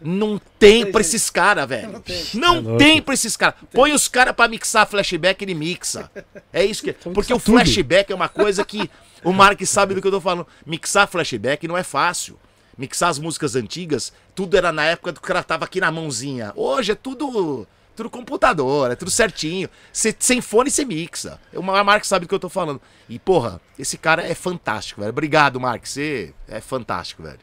não 0.00 0.38
tem 0.58 0.84
pra 0.90 1.00
esses 1.00 1.30
caras, 1.30 1.66
velho. 1.66 1.90
Não 1.92 2.00
tem. 2.00 2.22
Não 2.34 2.56
É 2.56 2.60
louco. 2.60 2.78
tem 2.78 3.00
pra 3.02 3.14
esses 3.14 3.34
caras. 3.36 3.54
Põe 3.72 3.92
os 3.92 4.08
caras 4.08 4.34
pra 4.34 4.46
mixar 4.46 4.86
flashback, 4.86 5.42
ele 5.42 5.54
mixa. 5.54 6.10
É 6.52 6.62
isso 6.64 6.82
que. 6.82 6.92
Porque 6.92 7.32
o 7.32 7.36
mixa 7.36 7.44
tudo. 7.46 7.54
flashback 7.56 8.12
é 8.12 8.14
uma 8.14 8.28
coisa 8.28 8.62
que 8.62 8.90
o 9.24 9.32
Mark 9.32 9.60
sabe 9.64 9.94
do 9.94 10.00
que 10.02 10.06
eu 10.06 10.12
tô 10.12 10.20
falando. 10.20 10.46
Mixar 10.64 11.08
flashback 11.08 11.66
não 11.66 11.76
é 11.76 11.82
fácil. 11.82 12.38
Mixar 12.76 13.08
as 13.08 13.18
músicas 13.18 13.54
antigas, 13.56 14.12
tudo 14.34 14.56
era 14.56 14.72
na 14.72 14.84
época 14.84 15.12
do 15.12 15.20
que 15.20 15.24
o 15.24 15.28
cara 15.28 15.42
tava 15.42 15.64
aqui 15.64 15.80
na 15.80 15.90
mãozinha. 15.90 16.52
Hoje 16.56 16.92
é 16.92 16.94
tudo. 16.94 17.66
Tudo 17.96 18.10
computador, 18.10 18.90
é 18.90 18.96
tudo 18.96 19.08
certinho. 19.08 19.68
Cê- 19.92 20.12
sem 20.18 20.40
fone 20.40 20.68
você 20.68 20.84
mixa. 20.84 21.40
O 21.52 21.62
Mark 21.62 22.04
sabe 22.04 22.26
do 22.26 22.28
que 22.28 22.34
eu 22.34 22.40
tô 22.40 22.48
falando. 22.48 22.82
E, 23.08 23.20
porra, 23.20 23.60
esse 23.78 23.96
cara 23.96 24.20
é 24.26 24.34
fantástico, 24.34 25.00
velho. 25.00 25.10
Obrigado, 25.10 25.60
Mark. 25.60 25.86
Você 25.86 26.34
é 26.48 26.60
fantástico, 26.60 27.22
velho. 27.22 27.38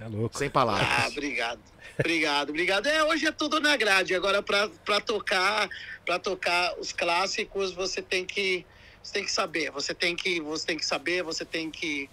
É 0.00 0.08
louco. 0.08 0.38
Sem 0.38 0.48
palavras. 0.48 0.88
Ah, 0.88 1.08
obrigado. 1.10 1.60
Obrigado, 2.00 2.48
obrigado. 2.48 2.86
É, 2.86 3.04
hoje 3.04 3.26
é 3.26 3.32
tudo 3.32 3.60
na 3.60 3.76
grade. 3.76 4.14
Agora 4.14 4.42
pra 4.42 4.66
pra 4.82 4.98
tocar, 4.98 5.68
para 6.06 6.18
tocar 6.18 6.74
os 6.80 6.90
clássicos, 6.90 7.72
você 7.74 8.00
tem 8.00 8.24
que 8.24 8.64
você 9.02 9.12
tem 9.12 9.24
que 9.24 9.32
saber, 9.32 9.70
você 9.70 9.94
tem 9.94 10.16
que 10.16 10.40
você 10.40 10.66
tem 10.66 10.76
que 10.76 10.86
saber, 10.86 11.22
você 11.22 11.44
tem 11.44 11.70
que 11.70 12.08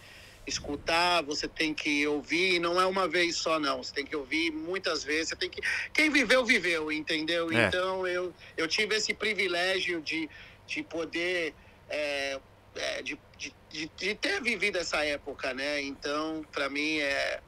escutar, 0.47 1.21
você 1.21 1.47
tem 1.47 1.73
que 1.73 2.07
ouvir, 2.07 2.59
não 2.59 2.81
é 2.81 2.85
uma 2.85 3.07
vez 3.07 3.37
só 3.37 3.59
não. 3.59 3.83
Você 3.83 3.93
tem 3.93 4.05
que 4.05 4.15
ouvir 4.15 4.51
muitas 4.51 5.03
vezes, 5.03 5.29
você 5.29 5.35
tem 5.35 5.49
que 5.49 5.61
quem 5.93 6.09
viveu 6.09 6.43
viveu, 6.43 6.91
entendeu? 6.91 7.51
É. 7.51 7.67
Então 7.67 8.07
eu 8.07 8.33
eu 8.57 8.67
tive 8.67 8.95
esse 8.95 9.13
privilégio 9.13 10.01
de 10.01 10.29
de 10.65 10.83
poder 10.83 11.53
é, 11.89 12.39
é, 12.75 13.01
de, 13.01 13.19
de, 13.37 13.53
de, 13.69 13.91
de 13.95 14.15
ter 14.15 14.41
vivido 14.41 14.77
essa 14.77 15.03
época, 15.03 15.53
né? 15.53 15.81
Então, 15.81 16.45
para 16.51 16.69
mim, 16.69 16.99
é, 16.99 17.39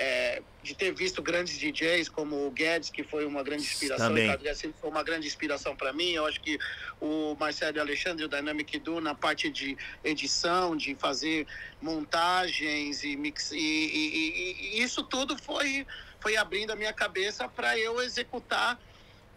é, 0.00 0.40
de 0.62 0.76
ter 0.76 0.92
visto 0.94 1.20
grandes 1.20 1.58
DJs 1.58 2.08
como 2.08 2.46
o 2.46 2.50
Guedes, 2.52 2.88
que 2.88 3.02
foi 3.02 3.26
uma 3.26 3.42
grande 3.42 3.64
inspiração, 3.64 4.06
Também. 4.08 4.22
o 4.22 4.26
Ricardo 4.26 4.44
Garcia 4.44 4.72
foi 4.80 4.90
uma 4.90 5.02
grande 5.02 5.26
inspiração 5.26 5.74
para 5.74 5.92
mim. 5.92 6.10
Eu 6.12 6.24
acho 6.24 6.40
que 6.40 6.56
o 7.00 7.36
Marcelo 7.38 7.80
Alexandre, 7.80 8.24
o 8.24 8.28
Dynamic 8.28 8.78
Du, 8.78 9.00
na 9.00 9.12
parte 9.12 9.50
de 9.50 9.76
edição, 10.04 10.76
de 10.76 10.94
fazer 10.94 11.48
montagens 11.82 13.02
e 13.02 13.16
mix, 13.16 13.50
e, 13.50 13.56
e- 13.56 13.58
e- 14.14 14.78
e 14.78 14.82
isso 14.82 15.02
tudo 15.02 15.36
foi, 15.36 15.84
foi 16.20 16.36
abrindo 16.36 16.70
a 16.70 16.76
minha 16.76 16.92
cabeça 16.92 17.48
para 17.48 17.76
eu 17.76 18.00
executar 18.00 18.80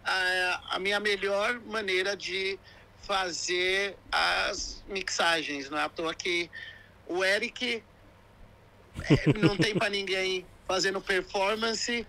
a, 0.05 0.75
a 0.75 0.79
minha 0.79 0.99
melhor 0.99 1.59
maneira 1.61 2.15
de 2.15 2.59
fazer 3.01 3.95
as 4.11 4.83
mixagens. 4.87 5.71
Não 5.71 5.77
é 5.79 5.83
à 5.83 5.89
toa 5.89 6.13
que 6.13 6.49
o 7.07 7.23
Eric 7.25 7.81
é, 9.09 9.37
não 9.39 9.57
tem 9.57 9.73
para 9.75 9.89
ninguém 9.89 10.45
fazendo 10.67 11.01
performance, 11.01 12.05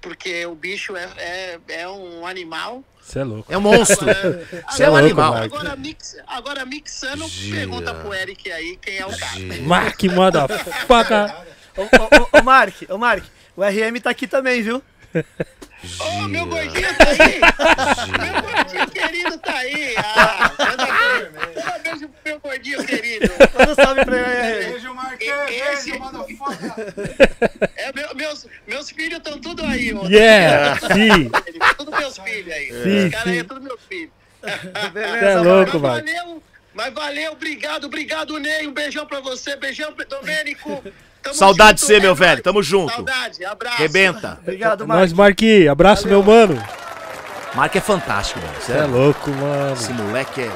porque 0.00 0.46
o 0.46 0.54
bicho 0.54 0.96
é, 0.96 1.08
é, 1.16 1.58
é 1.68 1.88
um 1.88 2.26
animal. 2.26 2.84
Você 3.00 3.18
é 3.18 3.24
louco. 3.24 3.52
É 3.52 3.58
um 3.58 3.60
monstro. 3.60 4.06
Você 4.70 4.84
é 4.84 4.88
um 4.88 4.92
louco, 4.92 5.04
animal. 5.04 5.32
Mark. 5.34 5.44
agora, 5.44 5.76
mix, 5.76 6.16
agora 6.26 6.64
mixando, 6.64 7.26
Gira. 7.28 7.56
pergunta 7.56 7.94
pro 7.94 8.14
Eric 8.14 8.50
aí 8.52 8.78
quem 8.80 8.98
é 8.98 9.06
o 9.06 9.18
cara. 9.18 9.40
Mark, 9.62 10.02
manda 10.04 10.46
faca. 10.86 11.44
Ô, 11.76 11.82
ô, 11.82 11.84
ô, 11.84 12.38
ô, 12.38 12.42
Mark, 12.42 12.74
ô, 12.88 12.98
Mark, 12.98 13.24
o 13.56 13.62
RM 13.62 14.00
tá 14.02 14.10
aqui 14.10 14.26
também, 14.26 14.62
viu? 14.62 14.82
Ô, 15.98 16.28
meu 16.28 16.46
gordinho 16.46 16.88
tá 16.96 17.06
aí! 17.08 17.40
meu 18.18 18.42
gordinho 18.42 18.90
querido 18.90 19.38
tá 19.38 19.54
aí! 19.56 19.94
Ah, 19.98 20.52
um 21.78 21.82
beijo 21.82 22.08
pro 22.08 22.20
meu 22.24 22.40
gordinho 22.40 22.84
querido! 22.86 23.32
Manda 23.58 23.72
um 23.72 23.74
salve 23.74 24.04
pra 24.04 24.18
ele. 24.18 24.66
Beijo, 24.72 24.94
Marquê, 24.94 25.24
Esse- 25.48 25.90
beijo, 25.92 26.04
motherfucker. 26.04 27.68
É, 27.76 27.92
meu- 27.92 28.14
meus, 28.14 28.46
meus 28.66 28.90
filhos 28.90 29.18
estão 29.18 29.38
tudo 29.40 29.64
aí, 29.64 29.94
ó. 29.94 30.06
Yeah, 30.06 30.78
sim. 30.94 31.30
Tudo 31.76 31.90
meus 31.92 32.18
filhos 32.18 32.52
aí. 32.52 32.66
Sim, 32.68 33.06
Os 33.06 33.10
caras 33.12 33.26
aí 33.26 33.32
sim. 33.34 33.40
é 33.40 33.44
tudo 33.44 33.60
meus 33.62 33.80
filhos. 33.88 34.10
Beleza, 34.92 35.26
é 35.26 35.36
louco, 35.40 35.78
valeu, 35.78 36.42
mas 36.74 36.92
valeu, 36.94 37.32
obrigado, 37.32 37.84
obrigado, 37.84 38.38
Ney. 38.38 38.66
Um 38.66 38.72
beijão 38.72 39.06
pra 39.06 39.20
você, 39.20 39.56
beijão, 39.56 39.94
Domênico. 40.08 40.82
Tamo 41.22 41.34
Saudade 41.34 41.80
de 41.80 41.86
você, 41.86 41.96
é 41.96 42.00
meu 42.00 42.14
velho. 42.14 42.42
Tamo 42.42 42.62
junto. 42.62 42.92
Saudade, 42.94 43.44
abraço. 43.44 43.76
Rebenta. 43.78 44.38
Obrigado, 44.42 44.86
Nós, 44.86 45.12
Mark. 45.12 45.18
Marquinhos. 45.30 45.68
Abraço, 45.68 46.02
Valeu. 46.04 46.22
meu 46.22 46.32
mano. 46.34 46.62
Mark 47.54 47.74
é 47.76 47.80
fantástico, 47.80 48.40
mano. 48.40 48.52
Você 48.60 48.72
é 48.72 48.74
Sério. 48.76 48.90
louco, 48.94 49.30
mano. 49.30 49.72
Esse 49.74 49.92
moleque 49.92 50.40
é. 50.42 50.50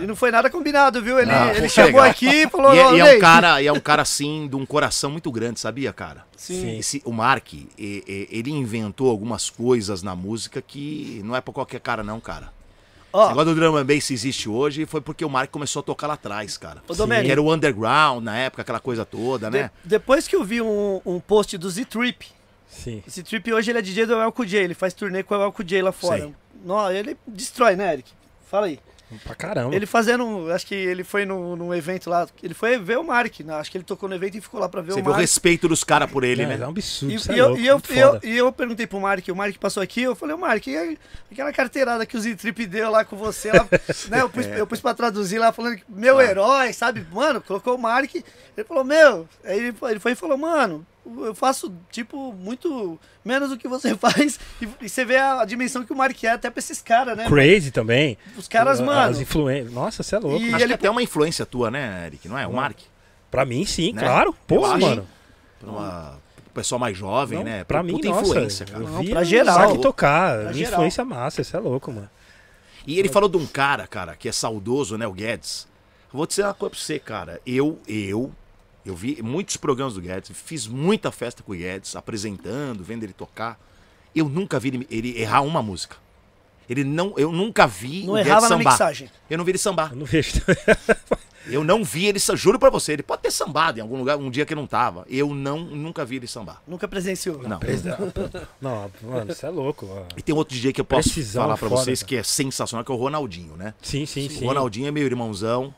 E 0.00 0.06
não 0.06 0.16
foi 0.16 0.30
nada 0.30 0.48
combinado, 0.48 1.02
viu? 1.02 1.18
Ele, 1.18 1.30
Não, 1.30 1.50
ele 1.50 1.68
chegou 1.68 2.00
legal. 2.00 2.10
aqui 2.10 2.26
e 2.26 2.48
falou, 2.48 2.74
E 2.74 2.78
é, 2.78 2.86
"Ô, 2.86 2.94
e 2.96 3.00
é 3.00 3.04
Ney." 3.04 3.16
um 3.16 3.20
cara, 3.20 3.62
e 3.62 3.66
é 3.66 3.72
um 3.72 3.80
cara 3.80 4.02
assim 4.02 4.48
de 4.48 4.56
um 4.56 4.64
coração 4.66 5.10
muito 5.10 5.30
grande, 5.30 5.60
sabia, 5.60 5.92
cara? 5.92 6.24
Sim. 6.36 6.78
Esse, 6.78 7.02
o 7.04 7.12
Mark, 7.12 7.52
ele 7.78 8.50
inventou 8.50 9.10
algumas 9.10 9.48
coisas 9.50 10.02
na 10.02 10.16
música 10.16 10.62
que 10.62 11.20
não 11.24 11.36
é 11.36 11.40
pra 11.40 11.52
qualquer 11.52 11.80
cara, 11.80 12.02
não, 12.02 12.18
cara. 12.20 12.48
Ó, 13.12 13.20
Esse 13.24 13.28
negócio 13.30 13.54
do 13.54 13.60
drum 13.60 13.76
and 13.76 13.84
bass 13.84 14.10
existe 14.10 14.48
hoje 14.48 14.86
foi 14.86 15.00
porque 15.00 15.24
o 15.24 15.28
Mark 15.30 15.50
começou 15.50 15.80
a 15.80 15.82
tocar 15.82 16.06
lá 16.06 16.14
atrás, 16.14 16.56
cara. 16.56 16.82
Ô, 16.88 16.94
Domênico. 16.94 17.26
Que 17.26 17.32
era 17.32 17.42
o 17.42 17.52
underground 17.52 18.22
na 18.24 18.36
época, 18.36 18.62
aquela 18.62 18.80
coisa 18.80 19.04
toda, 19.04 19.50
de- 19.50 19.58
né? 19.58 19.70
depois 19.84 20.26
que 20.26 20.34
eu 20.34 20.42
vi 20.42 20.60
um, 20.62 21.00
um 21.04 21.20
post 21.20 21.56
do 21.58 21.68
Z-Trip, 21.68 22.26
Sim. 22.68 23.02
esse 23.06 23.22
Trip 23.22 23.52
hoje 23.52 23.70
ele 23.70 23.78
é 23.78 23.82
DJ 23.82 24.06
do 24.06 24.14
Elco 24.14 24.46
J, 24.46 24.58
ele 24.64 24.74
faz 24.74 24.94
turnê 24.94 25.22
com 25.22 25.34
o 25.36 25.42
Elco 25.42 25.62
J 25.62 25.82
lá 25.82 25.92
fora. 25.92 26.22
Sei. 26.22 26.34
Não, 26.64 26.90
ele 26.90 27.16
destrói, 27.26 27.76
né, 27.76 27.92
Eric? 27.92 28.10
Fala 28.50 28.66
aí. 28.66 28.78
Pra 29.24 29.34
caramba. 29.34 29.74
Ele 29.74 29.86
fazendo, 29.86 30.50
acho 30.52 30.66
que 30.66 30.74
ele 30.74 31.04
foi 31.04 31.24
num, 31.24 31.54
num 31.56 31.74
evento 31.74 32.08
lá, 32.10 32.26
ele 32.42 32.54
foi 32.54 32.78
ver 32.78 32.98
o 32.98 33.04
Mark, 33.04 33.40
né? 33.40 33.54
acho 33.54 33.70
que 33.70 33.76
ele 33.78 33.84
tocou 33.84 34.08
no 34.08 34.14
evento 34.14 34.36
e 34.36 34.40
ficou 34.40 34.60
lá 34.60 34.68
pra 34.68 34.80
ver 34.80 34.92
Você 34.92 35.00
o 35.00 35.02
vê 35.02 35.08
o 35.08 35.12
Mark. 35.12 35.20
respeito 35.20 35.68
dos 35.68 35.84
caras 35.84 36.10
por 36.10 36.24
ele, 36.24 36.42
Não, 36.42 36.48
né? 36.50 36.58
É 36.62 36.66
um 36.66 36.70
absurdo. 36.70 37.12
E, 37.12 37.16
é 37.16 37.34
e 37.34 37.38
eu, 37.38 37.48
louco, 37.48 37.60
e, 37.62 37.66
eu, 37.66 37.80
e, 37.90 37.98
eu, 37.98 38.20
e 38.22 38.36
eu 38.38 38.52
perguntei 38.52 38.86
pro 38.86 39.00
Mark, 39.00 39.26
o 39.28 39.34
Mark 39.36 39.56
passou 39.58 39.82
aqui, 39.82 40.02
eu 40.02 40.14
falei, 40.16 40.34
o 40.34 40.38
Mark, 40.38 40.66
e 40.66 40.98
aquela 41.30 41.52
carteirada 41.52 42.04
que 42.06 42.16
o 42.16 42.20
Z-Trip 42.20 42.66
deu 42.66 42.90
lá 42.90 43.04
com 43.04 43.16
você, 43.16 43.50
lá, 43.52 43.66
né? 44.10 44.20
Eu 44.22 44.28
pus, 44.30 44.46
É. 44.46 44.60
eu 44.60 44.66
pus 44.66 44.80
pra 44.80 44.94
traduzir 44.94 45.38
lá, 45.38 45.52
falando 45.52 45.76
que 45.76 45.84
meu 45.88 46.20
herói, 46.20 46.72
sabe? 46.72 47.06
Mano, 47.12 47.40
colocou 47.40 47.74
o 47.74 47.78
Mark, 47.78 48.14
ele 48.14 48.64
falou, 48.66 48.84
meu, 48.84 49.28
aí 49.44 49.58
ele, 49.58 49.72
foi- 49.72 49.90
ele 49.92 50.00
foi 50.00 50.12
e 50.12 50.16
falou, 50.16 50.36
mano, 50.38 50.86
eu 51.04 51.34
faço, 51.34 51.72
tipo, 51.90 52.32
muito 52.32 52.98
menos 53.24 53.50
do 53.50 53.56
que 53.58 53.66
você 53.68 53.94
faz, 53.98 54.38
e, 54.60 54.68
e 54.80 54.88
você 54.88 55.04
vê 55.04 55.16
a, 55.16 55.44
dimensão 55.44 55.84
que 55.84 55.92
o 55.92 55.96
Mark 55.96 56.22
é 56.24 56.28
até 56.30 56.50
pra 56.50 56.58
esses 56.60 56.80
caras, 56.80 57.16
né? 57.16 57.26
Crazy 57.28 57.70
também. 57.70 58.16
Os 58.36 58.46
caras, 58.48 58.80
As 58.80 58.86
mano, 58.86 59.20
influências. 59.20 59.72
Nossa, 59.72 60.02
você 60.02 60.16
é 60.16 60.18
louco. 60.18 60.38
E- 60.44 60.48
Acho 60.54 60.56
ele- 60.64 60.66
que 60.68 60.74
até 60.74 60.86
é 60.86 60.90
uma 60.90 61.02
influência 61.02 61.44
tua, 61.46 61.70
né, 61.70 62.06
Eric? 62.06 62.28
Não 62.28 62.38
é? 62.38 62.46
O 62.46 62.52
Mark? 62.52 62.78
Pra 63.30 63.44
mim, 63.44 63.64
sim, 63.64 63.92
Né? 63.92 64.02
claro. 64.02 64.34
Pô, 64.46 64.60
mano. 64.76 65.06
Pra 65.60 65.70
uma- 65.70 66.18
pessoal 66.54 66.78
mais 66.78 66.96
jovem, 66.98 67.38
Não, 67.38 67.44
né? 67.46 67.64
pra 67.64 67.82
Puta 67.82 67.92
mim, 67.96 68.02
nossa. 68.14 68.20
influência, 68.28 68.66
cara. 68.66 68.84
Eu 68.84 68.86
vi 68.98 69.08
pra 69.10 69.24
geral. 69.24 69.54
Zac 69.70 69.78
tocar. 69.80 70.32
Pra 70.34 70.40
Minha 70.42 70.52
geral. 70.54 70.72
influência 70.74 71.04
massa, 71.04 71.42
você 71.42 71.56
é 71.56 71.60
louco, 71.60 71.90
mano. 71.90 72.10
E 72.86 72.98
ele 72.98 73.08
falou 73.08 73.28
de 73.28 73.36
um 73.38 73.46
cara, 73.46 73.86
cara, 73.86 74.14
que 74.16 74.28
é 74.28 74.32
saudoso, 74.32 74.98
né? 74.98 75.06
O 75.06 75.12
Guedes. 75.12 75.66
Vou 76.12 76.26
dizer 76.26 76.42
uma 76.44 76.52
coisa 76.52 76.74
pra 76.74 76.78
você, 76.84 76.98
cara. 76.98 77.40
Eu, 77.46 77.78
eu, 77.88 78.30
eu 78.84 78.94
vi 78.96 79.22
muitos 79.22 79.56
programas 79.56 79.94
do 79.94 80.00
Guedes, 80.00 80.30
fiz 80.34 80.66
muita 80.66 81.10
festa 81.12 81.42
com 81.42 81.52
o 81.52 81.56
Guedes, 81.56 81.94
apresentando, 81.96 82.82
vendo 82.82 83.04
ele 83.04 83.12
tocar. 83.12 83.58
Eu 84.14 84.28
nunca 84.28 84.58
vi 84.58 84.68
ele, 84.68 84.86
ele 84.90 85.20
errar 85.20 85.42
uma 85.42 85.62
música. 85.62 85.96
Ele 86.68 86.84
não, 86.84 87.14
eu 87.16 87.32
nunca 87.32 87.66
vi 87.66 88.04
não 88.04 88.14
o 88.14 88.16
Guedes 88.16 88.30
errava 88.30 88.48
na 88.48 88.56
sambar. 88.56 88.72
mixagem. 88.72 89.10
Eu 89.28 89.38
não 89.38 89.44
vi 89.44 89.50
ele 89.52 89.58
sambar. 89.58 89.92
Eu 89.92 89.96
não 89.96 90.06
vejo. 90.06 90.32
Eu 91.46 91.64
não 91.64 91.82
vi 91.82 92.06
ele, 92.06 92.18
juro 92.36 92.58
pra 92.58 92.70
você, 92.70 92.92
ele 92.92 93.02
pode 93.02 93.22
ter 93.22 93.30
sambado 93.30 93.78
em 93.78 93.82
algum 93.82 93.96
lugar, 93.98 94.16
um 94.16 94.30
dia 94.30 94.46
que 94.46 94.54
não 94.54 94.66
tava. 94.66 95.04
Eu 95.08 95.34
não, 95.34 95.58
nunca 95.58 96.04
vi 96.04 96.16
ele 96.16 96.26
sambar. 96.26 96.62
Nunca 96.66 96.86
presenciou. 96.86 97.42
Não. 97.42 97.58
não, 98.60 98.90
mano, 99.02 99.34
você 99.34 99.46
é 99.46 99.48
louco. 99.48 99.86
ó. 99.90 100.04
E 100.16 100.22
tem 100.22 100.34
outro 100.34 100.54
DJ 100.54 100.72
que 100.72 100.80
eu 100.80 100.84
posso 100.84 101.10
Precisão 101.12 101.42
falar 101.42 101.58
pra 101.58 101.68
foda, 101.68 101.82
vocês 101.82 102.00
cara. 102.00 102.08
que 102.08 102.16
é 102.16 102.22
sensacional, 102.22 102.84
que 102.84 102.92
é 102.92 102.94
o 102.94 102.98
Ronaldinho, 102.98 103.56
né? 103.56 103.74
Sim, 103.82 104.06
sim, 104.06 104.28
sim. 104.28 104.44
O 104.44 104.48
Ronaldinho 104.48 104.86
é 104.86 104.90
meu 104.90 105.04
irmãozão. 105.04 105.74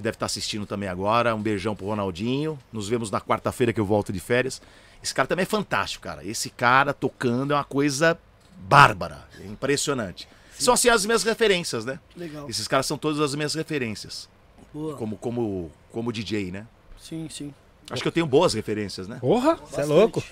Ele 0.00 0.04
deve 0.04 0.16
estar 0.16 0.26
assistindo 0.26 0.64
também 0.64 0.88
agora. 0.88 1.34
Um 1.34 1.42
beijão 1.42 1.76
pro 1.76 1.86
Ronaldinho. 1.86 2.58
Nos 2.72 2.88
vemos 2.88 3.10
na 3.10 3.20
quarta-feira 3.20 3.70
que 3.72 3.78
eu 3.78 3.84
volto 3.84 4.10
de 4.12 4.18
férias. 4.18 4.60
Esse 5.02 5.14
cara 5.14 5.28
também 5.28 5.42
é 5.42 5.46
fantástico, 5.46 6.02
cara. 6.04 6.24
Esse 6.24 6.48
cara 6.48 6.94
tocando 6.94 7.52
é 7.52 7.56
uma 7.56 7.64
coisa 7.64 8.18
bárbara. 8.56 9.28
É 9.38 9.46
impressionante. 9.46 10.26
São 10.58 10.72
assim 10.74 10.88
as 10.88 11.04
minhas 11.04 11.22
referências, 11.22 11.84
né? 11.84 11.98
Legal. 12.16 12.48
Esses 12.48 12.66
caras 12.66 12.86
são 12.86 12.96
todas 12.98 13.20
as 13.20 13.34
minhas 13.34 13.54
referências. 13.54 14.28
Boa. 14.72 14.96
Como, 14.96 15.16
como, 15.18 15.70
como 15.92 16.12
DJ, 16.12 16.50
né? 16.50 16.66
Sim, 16.98 17.28
sim. 17.30 17.52
Acho 17.90 18.00
que 18.02 18.08
eu 18.08 18.12
tenho 18.12 18.26
boas 18.26 18.54
referências, 18.54 19.06
né? 19.08 19.18
Porra, 19.20 19.56
você 19.56 19.80
é 19.82 19.84
louco. 19.84 20.22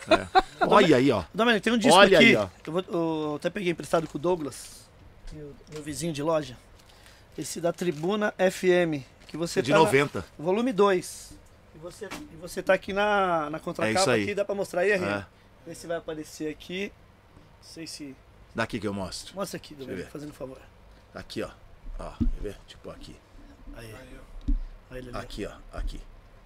Olha 0.61 0.97
aí, 0.97 1.11
ó. 1.11 1.25
Domênico, 1.35 1.65
tem 1.65 1.73
um 1.73 1.79
disco 1.79 1.95
Olha 1.97 2.19
aqui. 2.19 2.29
aí, 2.29 2.37
ó. 2.37 2.49
Eu, 2.67 2.73
vou- 2.73 2.85
eu 2.89 3.37
até 3.37 3.51
peguei 3.51 3.73
emprestado 3.73 4.07
com 4.07 4.17
o 4.17 4.21
Douglas, 4.21 4.87
meu 5.73 5.83
vizinho 5.83 6.13
de 6.13 6.23
loja. 6.23 6.57
Esse 7.37 7.61
da 7.61 7.73
Tribuna 7.73 8.33
FM, 8.39 9.03
que 9.29 9.37
você 9.37 9.63
de 9.63 9.71
tá 9.71 9.79
na- 9.79 9.85
90. 9.85 10.25
volume 10.37 10.73
2. 10.73 11.33
E 11.75 11.79
você, 11.79 12.07
e 12.33 12.37
você 12.41 12.61
tá 12.63 12.75
aqui 12.75 12.93
na, 12.93 13.49
na 13.51 13.59
É 13.59 13.61
isso 13.61 13.65
contracapa 13.65 14.11
aí. 14.13 14.23
aqui, 14.25 14.35
dá 14.35 14.45
pra 14.45 14.55
mostrar 14.55 14.81
aí, 14.81 14.91
É. 14.91 14.97
Henrique? 14.97 15.27
Vê 15.67 15.75
se 15.75 15.87
vai 15.87 15.99
aparecer 15.99 16.51
aqui. 16.51 16.93
Não 17.63 17.71
sei 17.71 17.87
se. 17.87 18.17
Daqui 18.55 18.81
que 18.81 18.89
eu 18.89 18.95
mostro. 18.95 19.35
Mostra 19.37 19.57
aqui, 19.57 19.77
fazendo 20.11 20.31
um 20.31 20.33
favor. 20.33 20.59
Aqui, 21.15 21.43
ó. 21.43 21.51
Ó, 22.01 22.11
quer 22.19 22.41
ver? 22.41 22.57
Tipo 22.67 22.91
aqui. 22.91 23.15
Aí. 23.77 23.95
Aí, 24.91 25.03
Lelê. 25.03 25.19
Aqui, 25.19 25.47
ó. 25.47 25.53
Aqui. 25.77 26.01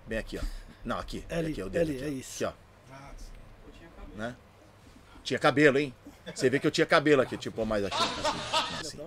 Bem 0.07 0.18
aqui, 0.18 0.38
ó. 0.38 0.42
Não, 0.85 0.99
aqui. 0.99 1.25
L, 1.29 1.51
aqui 1.53 1.61
é 1.61 1.64
o 1.64 1.71
dedo. 1.71 1.90
L, 1.90 1.97
aqui, 1.97 2.05
é 2.05 2.09
ó. 2.09 2.11
isso. 2.11 2.45
Aqui, 2.45 2.55
ó. 4.14 4.16
Né? 4.18 4.37
Tinha 5.23 5.38
cabelo, 5.38 5.79
hein? 5.79 5.95
Você 6.35 6.51
vê 6.51 6.59
que 6.59 6.66
eu 6.66 6.71
tinha 6.71 6.87
cabelo 6.87 7.23
aqui, 7.23 7.37
tipo, 7.38 7.64
mais 7.64 7.85
aqui. 7.85 7.97
Assim, 8.81 9.01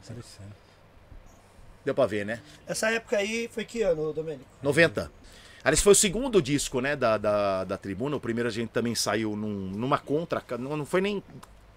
assim. 0.00 0.42
Deu 1.84 1.94
pra 1.94 2.06
ver, 2.06 2.24
né? 2.24 2.40
Essa 2.66 2.90
época 2.90 3.16
aí 3.16 3.48
foi 3.52 3.64
que 3.64 3.82
ano, 3.82 4.12
Domênico? 4.12 4.44
90. 4.62 5.10
Aliás, 5.64 5.80
foi 5.80 5.92
o 5.92 5.96
segundo 5.96 6.40
disco, 6.42 6.80
né, 6.80 6.96
da, 6.96 7.16
da, 7.18 7.64
da 7.64 7.76
Tribuna. 7.76 8.16
O 8.16 8.20
primeiro 8.20 8.48
a 8.48 8.52
gente 8.52 8.70
também 8.70 8.94
saiu 8.94 9.36
num- 9.36 9.70
numa 9.70 9.98
contra... 9.98 10.42
Não, 10.58 10.76
não 10.76 10.84
foi 10.86 11.00
nem 11.00 11.22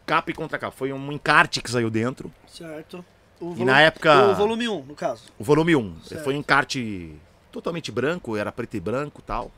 capa 0.06 0.32
e 0.32 0.34
contra 0.34 0.58
capa. 0.58 0.76
Foi 0.76 0.92
um 0.92 1.12
encarte 1.12 1.62
que 1.62 1.70
saiu 1.70 1.90
dentro. 1.90 2.32
Certo. 2.48 3.06
O 3.40 3.54
E 3.58 3.64
na 3.66 3.82
época- 3.82 4.32
O 4.32 4.36
volume 4.36 4.68
1, 4.68 4.84
no 4.86 4.96
caso. 4.96 5.24
O 5.38 5.44
volume 5.44 5.76
1. 5.76 6.02
Certo. 6.04 6.24
Foi 6.24 6.34
um 6.36 6.38
encarte 6.40 7.14
totalmente 7.52 7.92
branco, 7.92 8.36
era 8.36 8.52
preto 8.52 8.76
e 8.76 8.80
branco 8.80 9.22
e 9.22 9.24
tal. 9.24 9.52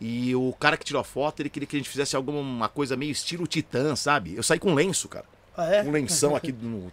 E 0.00 0.34
o 0.34 0.52
cara 0.58 0.76
que 0.76 0.84
tirou 0.84 1.00
a 1.00 1.04
foto, 1.04 1.40
ele 1.40 1.48
queria 1.48 1.66
que 1.66 1.76
a 1.76 1.78
gente 1.78 1.88
fizesse 1.88 2.14
alguma 2.16 2.68
coisa 2.68 2.96
meio 2.96 3.12
estilo 3.12 3.46
Titã, 3.46 3.94
sabe? 3.96 4.34
Eu 4.36 4.42
saí 4.42 4.58
com 4.58 4.74
lenço, 4.74 5.08
cara. 5.08 5.24
Ah, 5.56 5.66
é? 5.66 5.82
Um 5.82 5.90
lenção 5.92 6.34
aqui 6.36 6.50
no. 6.60 6.90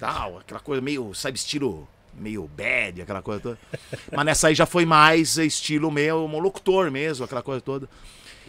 tal, 0.00 0.38
aquela 0.38 0.60
coisa 0.60 0.82
meio, 0.82 1.14
sabe, 1.14 1.38
estilo 1.38 1.86
meio 2.18 2.48
bad, 2.48 3.02
aquela 3.02 3.22
coisa 3.22 3.40
toda. 3.40 3.58
Mas 4.12 4.24
nessa 4.26 4.48
aí 4.48 4.54
já 4.54 4.66
foi 4.66 4.84
mais 4.86 5.36
estilo 5.38 5.90
meio 5.90 6.16
um 6.24 6.38
locutor 6.38 6.90
mesmo, 6.90 7.24
aquela 7.24 7.42
coisa 7.42 7.60
toda. 7.60 7.88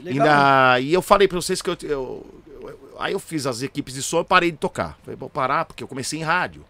Legal. 0.04 0.28
Ainda, 0.28 0.80
e 0.82 0.93
eu 0.93 1.01
falei 1.01 1.28
pra 1.28 1.39
vocês 1.39 1.62
que 1.62 1.69
eu, 1.69 1.78
eu- 1.84 1.89
eu- 2.62 2.95
Aí 2.97 3.12
eu 3.13 3.19
fiz 3.19 3.45
as 3.45 3.62
equipes 3.62 3.93
de 3.93 4.01
som 4.01 4.21
e 4.21 4.23
parei 4.23 4.51
de 4.51 4.58
tocar. 4.58 4.97
Falei, 5.04 5.15
vou 5.17 5.30
parar, 5.30 5.65
porque 5.65 5.84
eu 5.84 5.88
comecei 5.88 6.19
em 6.19 6.23
rádio. 6.23 6.65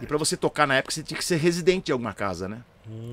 E 0.00 0.06
pra 0.06 0.16
você 0.18 0.36
tocar 0.36 0.66
na 0.66 0.74
época, 0.76 0.92
você 0.94 1.02
tinha 1.02 1.16
que 1.18 1.24
ser 1.24 1.36
residente 1.36 1.86
de 1.86 1.92
alguma 1.92 2.12
casa, 2.12 2.48
né? 2.48 2.62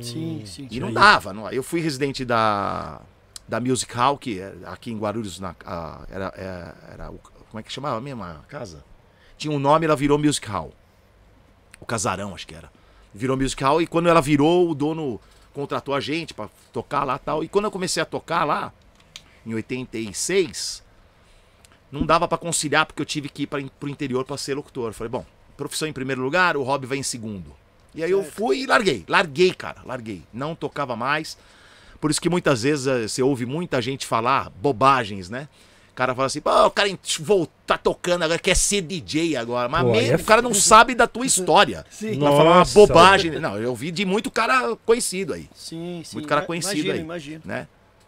Sim, 0.01 0.43
sim. 0.45 0.67
E 0.71 0.79
não 0.79 0.91
dava. 0.93 1.33
Não. 1.33 1.49
Eu 1.49 1.61
fui 1.63 1.79
residente 1.81 2.23
da, 2.25 2.99
da 3.47 3.59
Music 3.59 3.93
Hall, 3.95 4.17
que 4.17 4.39
é 4.39 4.53
aqui 4.65 4.91
em 4.91 4.97
Guarulhos 4.97 5.39
na, 5.39 5.55
a- 5.65 6.01
era, 6.09 6.33
é- 6.37 6.93
era, 6.93 7.11
o- 7.11 7.19
Como 7.49 7.59
é 7.59 7.63
que 7.63 7.71
chamava 7.71 7.97
a 7.97 8.01
mesma 8.01 8.43
casa? 8.49 8.83
Tinha 9.37 9.53
um 9.53 9.59
nome, 9.59 9.85
ela 9.85 9.95
virou 9.95 10.17
Music 10.17 10.47
Hall. 10.49 10.73
O 11.79 11.85
Casarão, 11.85 12.33
acho 12.33 12.47
que 12.47 12.55
era. 12.55 12.71
Virou 13.13 13.37
Music 13.37 13.63
Hall 13.63 13.81
e 13.81 13.87
quando 13.87 14.09
ela 14.09 14.21
virou, 14.21 14.69
o 14.69 14.75
dono 14.75 15.19
contratou 15.53 15.93
a 15.93 15.99
gente 15.99 16.33
pra 16.33 16.49
tocar 16.71 17.03
lá 17.03 17.15
e 17.15 17.19
tal. 17.19 17.43
E 17.43 17.47
quando 17.47 17.65
eu 17.65 17.71
comecei 17.71 18.01
a 18.01 18.05
tocar 18.05 18.43
lá, 18.43 18.73
em 19.45 19.53
86, 19.53 20.83
não 21.91 22.05
dava 22.05 22.27
pra 22.27 22.37
conciliar 22.37 22.85
porque 22.85 23.01
eu 23.01 23.05
tive 23.05 23.29
que 23.29 23.43
ir 23.43 23.47
para 23.47 23.63
pro 23.79 23.89
interior 23.89 24.25
pra 24.25 24.37
ser 24.37 24.55
locutor. 24.55 24.89
Eu 24.89 24.93
Falei, 24.93 25.09
bom, 25.11 25.25
profissão 25.55 25.87
em 25.87 25.93
primeiro 25.93 26.21
lugar, 26.21 26.57
o 26.57 26.63
hobby 26.63 26.87
vai 26.87 26.97
em 26.97 27.03
segundo. 27.03 27.53
E 27.93 28.03
aí 28.03 28.09
eu 28.09 28.23
Certo. 28.23 28.35
fui 28.35 28.61
e 28.61 28.65
larguei. 28.65 29.05
Larguei, 29.07 29.53
cara, 29.53 29.81
larguei. 29.85 30.23
Não 30.33 30.55
tocava 30.55 30.95
mais. 30.95 31.37
Por 32.01 32.09
isso 32.09 32.19
que 32.19 32.29
muitas 32.29 32.63
vezes 32.63 32.87
eh, 32.87 33.07
você 33.07 33.21
ouve 33.21 33.45
muita 33.45 33.79
gente 33.81 34.07
falar 34.07 34.49
bobagens, 34.49 35.29
né? 35.29 35.47
O 35.93 35.95
cara 35.95 36.15
fala 36.15 36.25
assim, 36.25 36.41
pô, 36.41 36.65
o 36.65 36.71
cara 36.71 36.89
voltar 37.19 37.77
tocando 37.77 38.23
agora, 38.23 38.39
quer 38.39 38.55
ser 38.55 38.81
DJ 38.81 39.35
agora. 39.35 39.69
Mas 39.69 39.83
Pô, 39.83 39.89
aí 39.93 40.01
mesmo, 40.01 40.13
é 40.13 40.15
o 40.15 40.23
cara 40.23 40.41
não 40.41 40.51
sabe 40.53 40.95
da 40.95 41.05
tua 41.05 41.23
história. 41.23 41.85
Sim. 41.91 42.17
Vai 42.17 42.31
falar 42.31 42.43
uma 42.49 42.55
Nossa. 42.59 42.73
bobagem. 42.73 43.31
Não, 43.39 43.57
eu 43.59 43.75
vi 43.75 43.91
de 43.91 44.03
muito 44.03 44.31
cara 44.31 44.75
conhecido 44.85 45.33
aí, 45.33 45.47
Sim, 45.53 46.01
sim. 46.03 46.15
Muito 46.15 46.27
cara 46.27 46.41
conhecido 46.41 46.73
imagino, 46.77 46.93
aí. 46.95 46.99
Imagino. 47.01 47.41
né? 47.45 47.67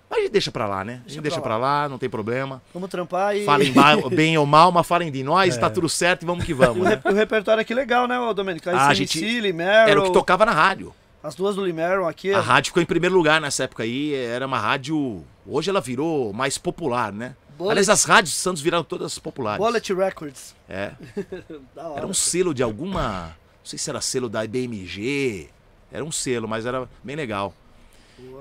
Mas 0.10 0.17
a 0.19 0.21
gente 0.24 0.32
deixa 0.32 0.52
pra 0.52 0.65
lá, 0.67 0.84
né? 0.84 0.93
A 0.93 0.95
gente 0.95 1.06
Deixa 1.06 1.21
deixa 1.21 1.41
pra 1.41 1.52
pra 1.52 1.58
lá, 1.58 1.88
não 1.89 1.98
tem 2.00 2.10
problema. 2.10 2.60
Vamos 2.74 2.89
trampar 2.89 3.36
e. 3.38 3.45
Falem 3.45 3.71
bem 4.10 4.36
ou 4.38 4.45
mal, 4.48 4.71
mas 4.71 4.86
falem 4.88 5.12
de 5.12 5.24
nós, 5.24 5.56
É. 5.56 5.60
tá 5.60 5.69
tudo 5.69 5.88
certo 5.88 6.24
e 6.24 6.26
vamos 6.26 6.43
que 6.43 6.54
vamos, 6.56 6.78
o, 6.86 6.89
né? 6.89 7.00
o 7.06 7.13
repertório 7.13 7.62
aqui 7.62 7.74
legal, 7.76 8.08
né, 8.08 8.19
ô 8.19 8.34
Domênico? 8.34 8.67
Ah, 8.69 8.74
a 8.74 8.88
Aí 8.89 8.95
gente- 8.95 9.19
gente... 9.19 9.39
Limeron, 9.41 9.89
Era 9.89 10.00
o 10.00 10.06
que 10.06 10.12
tocava 10.12 10.43
na 10.43 10.52
rádio. 10.54 10.91
as 11.21 11.36
duas 11.36 11.56
do 11.56 11.63
Limeron 11.63 12.08
aqui. 12.08 12.34
A 12.34 12.39
rádio 12.41 12.69
ficou 12.69 12.82
em 12.82 12.86
primeiro 12.86 13.15
lugar 13.15 13.39
nessa 13.39 13.63
época 13.65 13.84
aí. 13.84 14.13
Era 14.15 14.45
uma 14.48 14.58
rádio. 14.60 15.24
Hoje 15.48 15.69
ela 15.69 15.82
virou 15.82 16.34
mais 16.34 16.58
popular, 16.58 17.12
né? 17.12 17.36
Bullet, 17.57 17.71
Aliás, 17.71 17.89
as 17.89 18.03
rádios 18.03 18.33
de 18.33 18.39
Santos 18.39 18.61
viraram 18.61 18.83
todas 18.83 19.17
populares. 19.17 19.63
Bullet 19.63 19.93
Records. 19.93 20.55
É. 20.67 20.91
Hora. 21.75 21.97
Era 21.97 22.07
um 22.07 22.13
selo 22.13 22.53
de 22.53 22.61
alguma. 22.61 23.27
Não 23.27 23.65
sei 23.65 23.79
se 23.79 23.89
era 23.89 24.01
selo 24.01 24.27
da 24.27 24.43
IBMG. 24.43 25.49
Era 25.91 26.03
um 26.03 26.11
selo, 26.11 26.47
mas 26.47 26.65
era 26.65 26.87
bem 27.03 27.15
legal. 27.15 27.53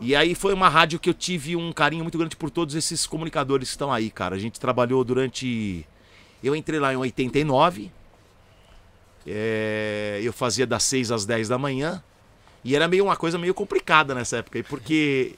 E 0.01 0.15
aí 0.15 0.35
foi 0.35 0.53
uma 0.53 0.69
rádio 0.69 0.99
que 0.99 1.11
eu 1.11 1.15
tive 1.15 1.57
um 1.57 1.73
carinho 1.73 2.05
muito 2.05 2.19
grande 2.19 2.37
por 2.37 2.51
todos 2.51 2.75
esses 2.75 3.07
comunicadores 3.07 3.69
que 3.69 3.75
estão 3.75 3.93
aí, 3.93 4.11
cara. 4.11 4.37
A 4.37 4.39
gente 4.39 4.59
trabalhou 4.59 5.05
durante. 5.05 5.87
Eu 6.43 6.55
entrei 6.55 6.79
lá 6.79 6.93
em 6.93 6.97
89. 6.97 7.91
É, 9.27 10.21
eu 10.23 10.33
fazia 10.33 10.67
das 10.67 10.83
6 10.85 11.11
às 11.11 11.25
10 11.25 11.49
da 11.49 11.59
manhã. 11.59 12.03
E 12.63 12.75
era 12.75 12.89
meio 12.89 13.05
uma 13.05 13.17
coisa 13.17 13.39
meio 13.39 13.53
complicada 13.53 14.15
nessa 14.15 14.39
época, 14.39 14.65
porque 14.69 15.35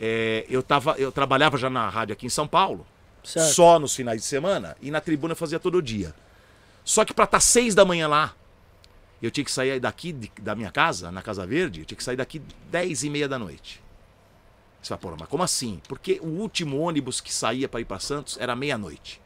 é, 0.00 0.46
eu, 0.48 0.62
tava, 0.62 0.92
eu 0.92 1.12
trabalhava 1.12 1.58
já 1.58 1.68
na 1.68 1.88
rádio 1.88 2.14
aqui 2.14 2.26
em 2.26 2.30
São 2.30 2.48
Paulo, 2.48 2.86
Certo. 3.26 3.54
só 3.54 3.78
nos 3.78 3.94
finais 3.94 4.20
de 4.20 4.26
semana, 4.26 4.76
e 4.80 4.90
na 4.90 5.00
tribuna 5.00 5.32
eu 5.32 5.36
fazia 5.36 5.58
todo 5.58 5.82
dia. 5.82 6.14
Só 6.84 7.04
que 7.04 7.12
pra 7.12 7.24
estar 7.24 7.40
6 7.40 7.74
da 7.74 7.84
manhã 7.84 8.06
lá, 8.06 8.34
eu 9.20 9.30
tinha 9.30 9.44
que 9.44 9.50
sair 9.50 9.80
daqui 9.80 10.12
de- 10.12 10.30
da 10.40 10.54
minha 10.54 10.70
casa, 10.70 11.10
na 11.10 11.22
Casa 11.22 11.44
Verde, 11.46 11.80
eu 11.80 11.86
tinha 11.86 11.96
que 11.98 12.04
sair 12.04 12.16
daqui 12.16 12.40
10 12.70 13.02
e 13.02 13.10
meia 13.10 13.26
da 13.28 13.38
noite. 13.38 13.82
Você 14.80 14.88
fala, 14.90 15.00
pô, 15.00 15.16
mas 15.18 15.28
como 15.28 15.42
assim? 15.42 15.80
Porque 15.88 16.20
o 16.22 16.26
último 16.26 16.78
ônibus 16.78 17.20
que 17.20 17.34
saía 17.34 17.68
para 17.68 17.80
ir 17.80 17.84
para 17.84 17.98
Santos 17.98 18.36
era 18.38 18.54
meia-noite. 18.54 19.20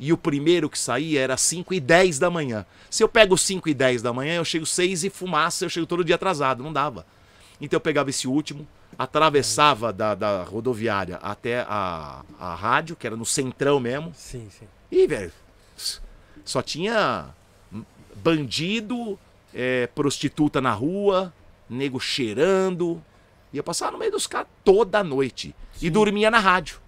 E 0.00 0.12
o 0.12 0.16
primeiro 0.16 0.68
que 0.68 0.78
saía 0.78 1.20
era 1.20 1.36
5 1.36 1.72
e 1.72 1.78
10 1.78 2.18
da 2.18 2.28
manhã. 2.30 2.66
Se 2.90 3.02
eu 3.04 3.08
pego 3.08 3.38
5 3.38 3.68
e 3.68 3.74
10 3.74 4.02
da 4.02 4.12
manhã, 4.12 4.34
eu 4.34 4.44
chego 4.44 4.66
6 4.66 5.04
e 5.04 5.10
fumaça, 5.10 5.64
eu 5.64 5.68
chego 5.68 5.86
todo 5.86 6.04
dia 6.04 6.16
atrasado. 6.16 6.62
Não 6.64 6.72
dava. 6.72 7.06
Então 7.60 7.76
eu 7.76 7.80
pegava 7.80 8.10
esse 8.10 8.26
último, 8.26 8.66
atravessava 8.98 9.92
da, 9.92 10.16
da 10.16 10.42
rodoviária 10.42 11.18
até 11.22 11.60
a, 11.60 12.24
a 12.38 12.54
rádio, 12.56 12.96
que 12.96 13.06
era 13.06 13.16
no 13.16 13.24
centrão 13.24 13.78
mesmo. 13.78 14.12
Sim, 14.12 14.48
sim. 14.50 14.66
E, 14.90 15.06
velho, 15.06 15.32
só 16.44 16.60
tinha 16.60 17.28
bandido, 18.16 19.16
é, 19.54 19.86
prostituta 19.86 20.60
na 20.60 20.72
rua, 20.72 21.32
nego 21.70 22.00
cheirando. 22.00 23.00
Ia 23.52 23.62
passar 23.62 23.92
no 23.92 23.98
meio 23.98 24.10
dos 24.10 24.26
caras 24.26 24.48
toda 24.64 25.04
noite. 25.04 25.54
E 25.80 25.88
dormia 25.88 26.30
na 26.30 26.40
rádio. 26.40 26.80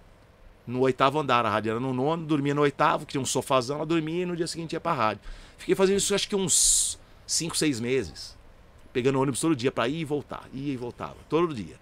No 0.67 0.81
oitavo 0.81 1.17
andar, 1.17 1.45
a 1.45 1.49
rádio 1.49 1.71
era 1.71 1.79
no 1.79 1.93
nono, 1.93 2.25
dormia 2.25 2.53
no 2.53 2.61
oitavo, 2.61 3.05
que 3.05 3.13
tinha 3.13 3.21
um 3.21 3.25
sofazão, 3.25 3.77
ela 3.77 3.85
dormia 3.85 4.23
e 4.23 4.25
no 4.25 4.35
dia 4.35 4.47
seguinte 4.47 4.73
ia 4.73 4.79
pra 4.79 4.93
rádio. 4.93 5.23
Fiquei 5.57 5.75
fazendo 5.75 5.97
isso 5.97 6.13
acho 6.13 6.27
que 6.27 6.35
uns 6.35 6.99
5, 7.25 7.57
6 7.57 7.79
meses. 7.79 8.37
Pegando 8.93 9.19
ônibus 9.19 9.39
todo 9.39 9.55
dia 9.55 9.71
pra 9.71 9.87
ir 9.87 10.01
e 10.01 10.05
voltar, 10.05 10.43
ia 10.53 10.73
e 10.73 10.77
voltava, 10.77 11.15
todo 11.29 11.53
dia. 11.53 11.80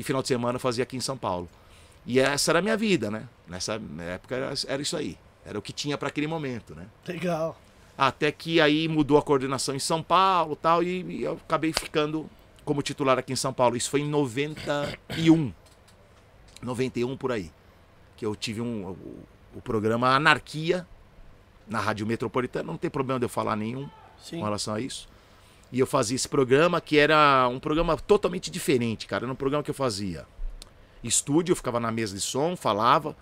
E 0.00 0.02
final 0.02 0.22
de 0.22 0.28
semana 0.28 0.56
eu 0.56 0.60
fazia 0.60 0.82
aqui 0.82 0.96
em 0.96 1.00
São 1.00 1.14
Paulo. 1.14 1.46
E 2.06 2.18
essa 2.18 2.50
era 2.50 2.60
a 2.60 2.62
minha 2.62 2.74
vida, 2.74 3.10
né? 3.10 3.28
Nessa 3.46 3.78
época 3.98 4.34
era, 4.34 4.54
era 4.66 4.80
isso 4.80 4.96
aí. 4.96 5.18
Era 5.44 5.58
o 5.58 5.62
que 5.62 5.74
tinha 5.74 5.98
para 5.98 6.08
aquele 6.08 6.26
momento, 6.26 6.74
né? 6.74 6.86
Legal. 7.06 7.54
Até 7.98 8.32
que 8.32 8.62
aí 8.62 8.88
mudou 8.88 9.18
a 9.18 9.22
coordenação 9.22 9.74
em 9.74 9.78
São 9.78 10.02
Paulo 10.02 10.56
tal, 10.56 10.82
e, 10.82 11.02
e 11.02 11.22
eu 11.22 11.34
acabei 11.34 11.70
ficando 11.74 12.30
como 12.64 12.80
titular 12.80 13.18
aqui 13.18 13.34
em 13.34 13.36
São 13.36 13.52
Paulo. 13.52 13.76
Isso 13.76 13.90
foi 13.90 14.00
em 14.00 14.08
91. 14.08 15.52
91 16.62 17.14
por 17.18 17.30
aí. 17.30 17.50
Que 18.16 18.24
eu 18.24 18.34
tive 18.34 18.62
um, 18.62 18.86
o, 18.86 19.24
o 19.56 19.60
programa 19.60 20.14
Anarquia 20.14 20.88
na 21.68 21.78
Rádio 21.78 22.06
Metropolitana. 22.06 22.64
Não 22.64 22.78
tem 22.78 22.88
problema 22.88 23.20
de 23.20 23.26
eu 23.26 23.30
falar 23.30 23.54
nenhum 23.54 23.86
Sim. 24.18 24.38
com 24.38 24.44
relação 24.44 24.72
a 24.72 24.80
isso. 24.80 25.09
E 25.72 25.78
eu 25.78 25.86
fazia 25.86 26.16
esse 26.16 26.28
programa 26.28 26.80
que 26.80 26.98
era 26.98 27.48
um 27.48 27.60
programa 27.60 27.96
totalmente 27.96 28.50
diferente, 28.50 29.06
cara. 29.06 29.24
Era 29.24 29.32
um 29.32 29.36
programa 29.36 29.62
que 29.62 29.70
eu 29.70 29.74
fazia 29.74 30.26
estúdio, 31.02 31.52
eu 31.52 31.56
ficava 31.56 31.80
na 31.80 31.90
mesa 31.90 32.14
de 32.14 32.20
som, 32.20 32.56
falava. 32.56 33.16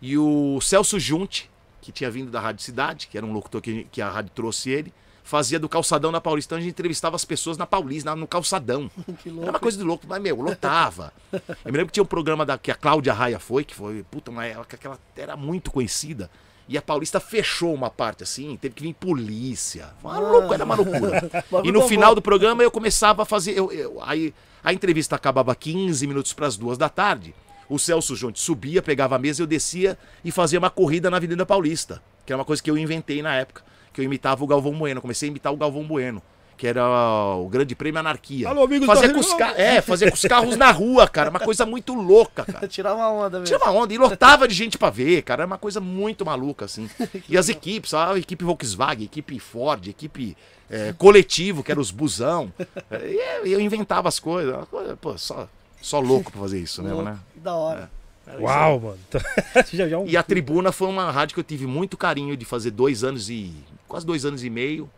E 0.00 0.16
o 0.16 0.60
Celso 0.60 0.98
Junte, 0.98 1.50
que 1.80 1.92
tinha 1.92 2.10
vindo 2.10 2.30
da 2.30 2.40
Rádio 2.40 2.62
Cidade, 2.62 3.08
que 3.08 3.18
era 3.18 3.26
um 3.26 3.32
locutor 3.32 3.60
que, 3.60 3.84
que 3.90 4.00
a 4.00 4.08
rádio 4.08 4.30
trouxe 4.34 4.70
ele, 4.70 4.92
fazia 5.24 5.58
do 5.58 5.68
calçadão 5.68 6.10
na 6.10 6.20
Paulista. 6.20 6.54
Então 6.54 6.58
a 6.58 6.60
gente 6.62 6.70
entrevistava 6.70 7.16
as 7.16 7.24
pessoas 7.24 7.58
na 7.58 7.66
Paulista, 7.66 8.14
no 8.16 8.26
calçadão. 8.26 8.90
Que 9.22 9.28
Era 9.28 9.50
uma 9.50 9.58
coisa 9.58 9.76
de 9.76 9.84
louco, 9.84 10.06
mas, 10.08 10.22
meu, 10.22 10.40
lotava. 10.40 11.12
Eu 11.32 11.72
me 11.72 11.72
lembro 11.72 11.86
que 11.86 11.92
tinha 11.92 12.02
um 12.02 12.06
programa 12.06 12.46
da, 12.46 12.56
que 12.56 12.70
a 12.70 12.74
Cláudia 12.74 13.12
Raia 13.12 13.38
foi, 13.38 13.64
que 13.64 13.74
foi, 13.74 14.02
puta, 14.04 14.30
uma 14.30 14.44
época 14.44 14.76
que 14.76 14.86
ela 14.86 14.98
era 15.16 15.36
muito 15.36 15.70
conhecida. 15.70 16.30
E 16.68 16.76
a 16.76 16.82
Paulista 16.82 17.18
fechou 17.18 17.72
uma 17.72 17.88
parte 17.88 18.22
assim, 18.22 18.56
teve 18.60 18.74
que 18.74 18.82
vir 18.82 18.92
polícia. 18.94 19.88
Uma 20.02 20.18
loucura, 20.18 20.54
era 20.54 20.64
uma 20.64 20.74
loucura. 20.74 21.30
E 21.64 21.72
no 21.72 21.82
final 21.88 22.14
do 22.14 22.20
programa 22.22 22.62
eu 22.62 22.70
começava 22.70 23.22
a 23.22 23.24
fazer. 23.24 23.52
Eu, 23.58 23.72
eu- 23.72 23.98
aí 24.02 24.34
a 24.62 24.72
entrevista 24.72 25.16
acabava 25.16 25.54
15 25.54 26.06
minutos 26.06 26.32
para 26.32 26.46
as 26.46 26.56
duas 26.56 26.76
da 26.76 26.88
tarde. 26.88 27.34
O 27.68 27.78
Celso 27.78 28.14
Junte 28.16 28.40
subia, 28.40 28.82
pegava 28.82 29.16
a 29.16 29.18
mesa, 29.18 29.42
eu 29.42 29.46
descia 29.46 29.96
e 30.24 30.30
fazia 30.30 30.58
uma 30.58 30.70
corrida 30.70 31.10
na 31.10 31.16
Avenida 31.16 31.44
Paulista. 31.46 32.02
Que 32.26 32.32
era 32.32 32.38
uma 32.38 32.44
coisa 32.44 32.62
que 32.62 32.70
eu 32.70 32.76
inventei 32.76 33.22
na 33.22 33.34
época. 33.34 33.62
Que 33.92 34.00
eu 34.00 34.04
imitava 34.04 34.44
o 34.44 34.46
Galvão 34.46 34.72
Bueno. 34.78 35.00
Comecei 35.00 35.28
a 35.28 35.30
imitar 35.30 35.52
o 35.52 35.56
Galvão 35.56 35.84
Bueno. 35.84 36.22
Que 36.58 36.66
era 36.66 36.84
o 37.36 37.48
Grande 37.48 37.76
Prêmio 37.76 38.00
Anarquia. 38.00 38.48
Alô, 38.48 38.64
amigos 38.64 38.88
da 38.88 39.12
com 39.14 39.20
os 39.20 39.32
ca- 39.34 39.54
É, 39.56 39.80
fazia 39.80 40.08
com 40.10 40.16
os 40.16 40.22
carros 40.22 40.56
na 40.56 40.72
rua, 40.72 41.06
cara. 41.06 41.30
Uma 41.30 41.38
coisa 41.38 41.64
muito 41.64 41.94
louca, 41.94 42.44
cara. 42.44 42.66
Tirar 42.68 42.94
uma 42.96 43.08
onda 43.10 43.38
mesmo. 43.38 43.44
Tinha 43.56 43.58
uma 43.58 43.70
onda 43.80 43.94
e 43.94 43.96
lotava 43.96 44.48
de 44.48 44.54
gente 44.54 44.76
pra 44.76 44.90
ver, 44.90 45.22
cara. 45.22 45.42
Era 45.42 45.46
uma 45.46 45.56
coisa 45.56 45.80
muito 45.80 46.26
maluca, 46.26 46.64
assim. 46.64 46.90
E 47.28 47.38
as 47.38 47.48
equipes, 47.48 47.94
a 47.94 48.18
equipe 48.18 48.44
Volkswagen, 48.44 49.04
equipe 49.04 49.38
Ford, 49.38 49.86
equipe 49.86 50.36
é, 50.68 50.92
coletivo, 50.98 51.62
que 51.62 51.70
era 51.70 51.80
os 51.80 51.92
busão. 51.92 52.52
É, 52.90 53.40
E 53.46 53.52
eu 53.52 53.60
inventava 53.60 54.08
as 54.08 54.18
coisas. 54.18 54.56
Pô, 55.00 55.16
só, 55.16 55.48
só 55.80 56.00
louco 56.00 56.32
pra 56.32 56.40
fazer 56.40 56.58
isso 56.58 56.82
mesmo, 56.82 57.02
né? 57.02 57.16
Da 57.36 57.54
hora. 57.54 57.88
Era 58.26 58.36
isso 58.36 58.44
Uau, 58.44 58.80
mano. 58.80 58.98
já, 59.72 59.88
já 59.88 59.98
um... 59.98 60.06
E 60.08 60.16
a 60.16 60.22
Tribuna 60.24 60.72
foi 60.72 60.88
uma 60.88 61.08
rádio 61.12 61.34
que 61.34 61.40
eu 61.40 61.44
tive 61.44 61.66
muito 61.68 61.96
carinho 61.96 62.36
de 62.36 62.44
fazer 62.44 62.72
dois 62.72 63.04
anos 63.04 63.30
e. 63.30 63.54
quase 63.86 64.04
dois 64.04 64.24
anos 64.24 64.42
e 64.42 64.50
meio. 64.50 64.90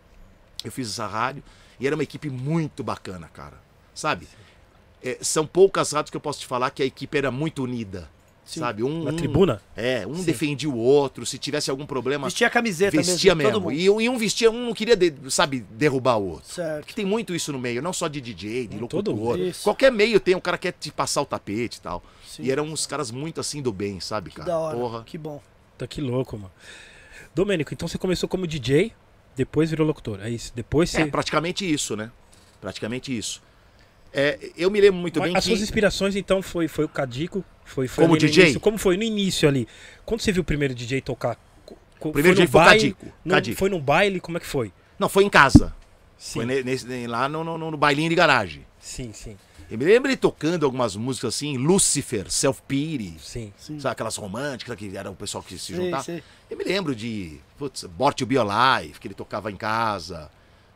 Eu 0.65 0.73
fiz 0.73 0.89
essa 0.89 1.07
rádio. 1.07 1.43
E 1.79 1.87
era 1.87 1.97
uma 1.97 2.03
equipe 2.03 2.29
muito 2.29 2.83
bacana, 2.83 3.29
cara. 3.33 3.59
Sabe? 3.95 4.29
É, 5.03 5.17
são 5.23 5.47
poucas 5.47 5.93
rádios 5.93 6.11
que 6.11 6.17
eu 6.17 6.21
posso 6.21 6.41
te 6.41 6.47
falar 6.47 6.71
que 6.71 6.83
a 6.83 6.87
equipe 6.87 7.17
era 7.17 7.31
muito 7.31 7.63
unida. 7.65 8.09
Sim. 8.45 8.61
Sabe? 8.61 8.83
Um, 8.83 9.05
Na 9.05 9.13
um- 9.13 9.17
tribuna? 9.17 9.63
É, 9.77 10.05
um 10.07 10.17
Sim. 10.17 10.25
defendia 10.25 10.69
o 10.69 10.77
outro. 10.77 11.25
Se 11.25 11.39
tivesse 11.39 11.71
algum 11.71 11.87
problema, 11.87 12.27
Vestia 12.27 12.49
a 12.49 12.51
camiseta 12.51 12.97
vestia 12.97 13.33
mesmo. 13.35 13.53
Todo 13.53 13.61
mesmo. 13.61 13.71
mundo. 13.71 13.81
E, 13.81 13.89
um- 13.91 14.01
e 14.01 14.09
um 14.09 14.19
vestia, 14.19 14.51
um 14.51 14.67
não 14.67 14.75
queria, 14.75 14.97
de- 14.97 15.15
sabe, 15.31 15.61
derrubar 15.71 16.17
o 16.19 16.31
outro. 16.33 16.53
Certo. 16.53 16.81
Porque 16.81 16.93
tem 16.95 17.05
muito 17.07 17.33
isso 17.35 17.53
no 17.53 17.59
meio, 17.61 17.81
não 17.81 17.93
só 17.93 18.09
de 18.09 18.21
DJ, 18.21 18.67
de 18.67 18.77
todo 18.89 19.13
locutor. 19.13 19.39
Qualquer 19.63 19.93
meio 19.93 20.19
tem, 20.19 20.35
um 20.35 20.41
cara 20.41 20.59
quer 20.59 20.73
te 20.73 20.91
passar 20.91 21.23
o 21.23 21.27
tapete 21.27 21.77
e 21.77 21.81
tal. 21.81 22.03
Sim. 22.27 22.43
E 22.43 22.51
eram 22.51 22.65
uns 22.65 22.87
caras 22.87 23.11
muito 23.13 23.41
assim 23.41 23.63
do 23.63 23.73
bem, 23.73 24.01
sabe, 24.01 24.31
Que 24.31 24.37
cara? 24.39 24.49
da 24.49 24.59
hora. 24.59 24.77
Porra. 24.77 25.05
Que 25.05 25.17
bom. 25.17 25.41
Tá 25.79 25.87
que 25.87 26.01
louco, 26.01 26.37
mano. 26.37 26.51
Domênico, 27.35 27.73
então 27.73 27.87
você 27.87 27.97
começou 27.99 28.29
como 28.29 28.47
DJ, 28.47 28.93
depois 29.37 29.71
virou 29.71 29.87
locutor. 29.87 30.21
É 30.23 30.31
isso. 30.31 30.53
Depois 30.55 30.91
você. 30.91 31.03
É, 31.03 31.07
praticamente 31.07 31.71
isso, 31.71 31.97
né? 31.97 32.11
Praticamente 32.61 33.17
isso. 33.17 33.43
É, 34.13 34.39
eu 34.57 34.71
me 34.71 34.81
lembro 34.81 35.01
muito 35.01 35.21
Mas 35.21 35.29
bem 35.29 35.37
As 35.37 35.45
que. 35.45 35.51
suas 35.51 35.63
inspirações, 35.63 36.17
então, 36.17 36.43
foi, 36.43 36.67
foi 36.67 36.85
o 36.85 36.89
Cadico? 36.89 37.45
Foi, 37.65 37.87
foi 37.87 38.05
Como 38.05 38.17
DJ? 38.19 38.45
início? 38.45 38.61
Como 38.61 38.77
foi 38.77 38.97
no 38.97 39.03
início 39.05 39.49
ali? 39.49 39.69
Quando 40.05 40.21
você 40.21 40.33
viu 40.33 40.43
o 40.43 40.45
primeiro 40.45 40.75
DJ 40.75 41.01
tocar? 41.01 41.39
O 42.01 42.13
primeiro 42.13 42.37
foi 42.37 42.45
DJ 42.45 42.45
no 42.45 42.51
foi 42.51 42.61
o? 42.61 42.81
Cadico. 42.81 43.07
Cadico. 43.29 43.59
Foi 43.59 43.71
num 43.71 43.81
baile? 43.81 44.21
Como 44.21 44.37
é 44.37 44.41
que 44.41 44.47
foi? 44.47 44.73
Não, 44.99 45.09
foi 45.09 45.25
em 45.25 45.31
casa. 45.31 45.75
Sim, 46.21 46.33
Foi 46.41 46.45
ne- 46.45 46.63
nesse, 46.63 47.07
lá 47.07 47.31
no, 47.31 47.43
no, 47.43 47.57
no 47.71 47.77
bailinho 47.79 48.11
de 48.11 48.15
garagem. 48.15 48.67
sim, 48.79 49.11
sim, 49.11 49.39
Eu 49.71 49.79
me 49.79 49.87
lembro 49.87 50.11
ele 50.11 50.19
tocando 50.19 50.67
algumas 50.67 50.95
músicas 50.95 51.35
assim, 51.35 51.57
Lucifer, 51.57 52.31
Self 52.31 52.61
Pity, 52.69 53.17
sim. 53.19 53.51
Sim. 53.59 53.81
sabe 53.81 53.93
aquelas 53.93 54.17
românticas 54.17 54.77
que 54.77 54.95
era 54.95 55.11
o 55.11 55.17
pessoal 55.17 55.43
que 55.43 55.59
se 55.59 55.75
juntava. 55.75 56.03
sei. 56.05 56.23
Eu 56.51 56.59
me 56.59 56.65
lembro 56.65 56.95
de, 56.95 57.41
putz, 57.57 57.85
Born 57.85 58.15
to 58.15 58.27
Be 58.27 58.37
Alive, 58.37 58.99
que 59.01 59.09
ele 59.09 59.15
tocava 59.15 59.51
em 59.51 59.57
casa. 59.57 60.31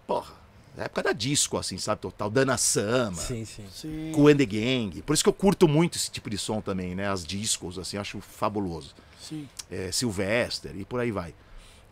Porra, 0.06 0.32
na 0.74 0.84
época 0.84 1.02
da 1.02 1.12
disco, 1.12 1.58
assim, 1.58 1.76
sabe? 1.76 2.00
Total, 2.00 2.30
Dana 2.30 2.56
Sama, 2.56 3.20
Sim, 3.20 3.44
sim. 3.44 3.66
Sim. 3.70 4.12
And 4.30 4.36
the 4.38 4.46
Gang. 4.46 5.02
Por 5.02 5.12
isso 5.12 5.22
que 5.22 5.28
eu 5.28 5.32
curto 5.34 5.68
muito 5.68 5.98
esse 5.98 6.10
tipo 6.10 6.30
de 6.30 6.38
som 6.38 6.62
também, 6.62 6.94
né? 6.94 7.06
As 7.10 7.22
discos, 7.22 7.78
assim, 7.78 7.98
acho 7.98 8.18
fabuloso. 8.20 8.94
Sim. 9.20 9.46
É, 9.70 9.92
Sylvester 9.92 10.74
e 10.74 10.86
por 10.86 11.00
aí 11.00 11.10
vai. 11.10 11.34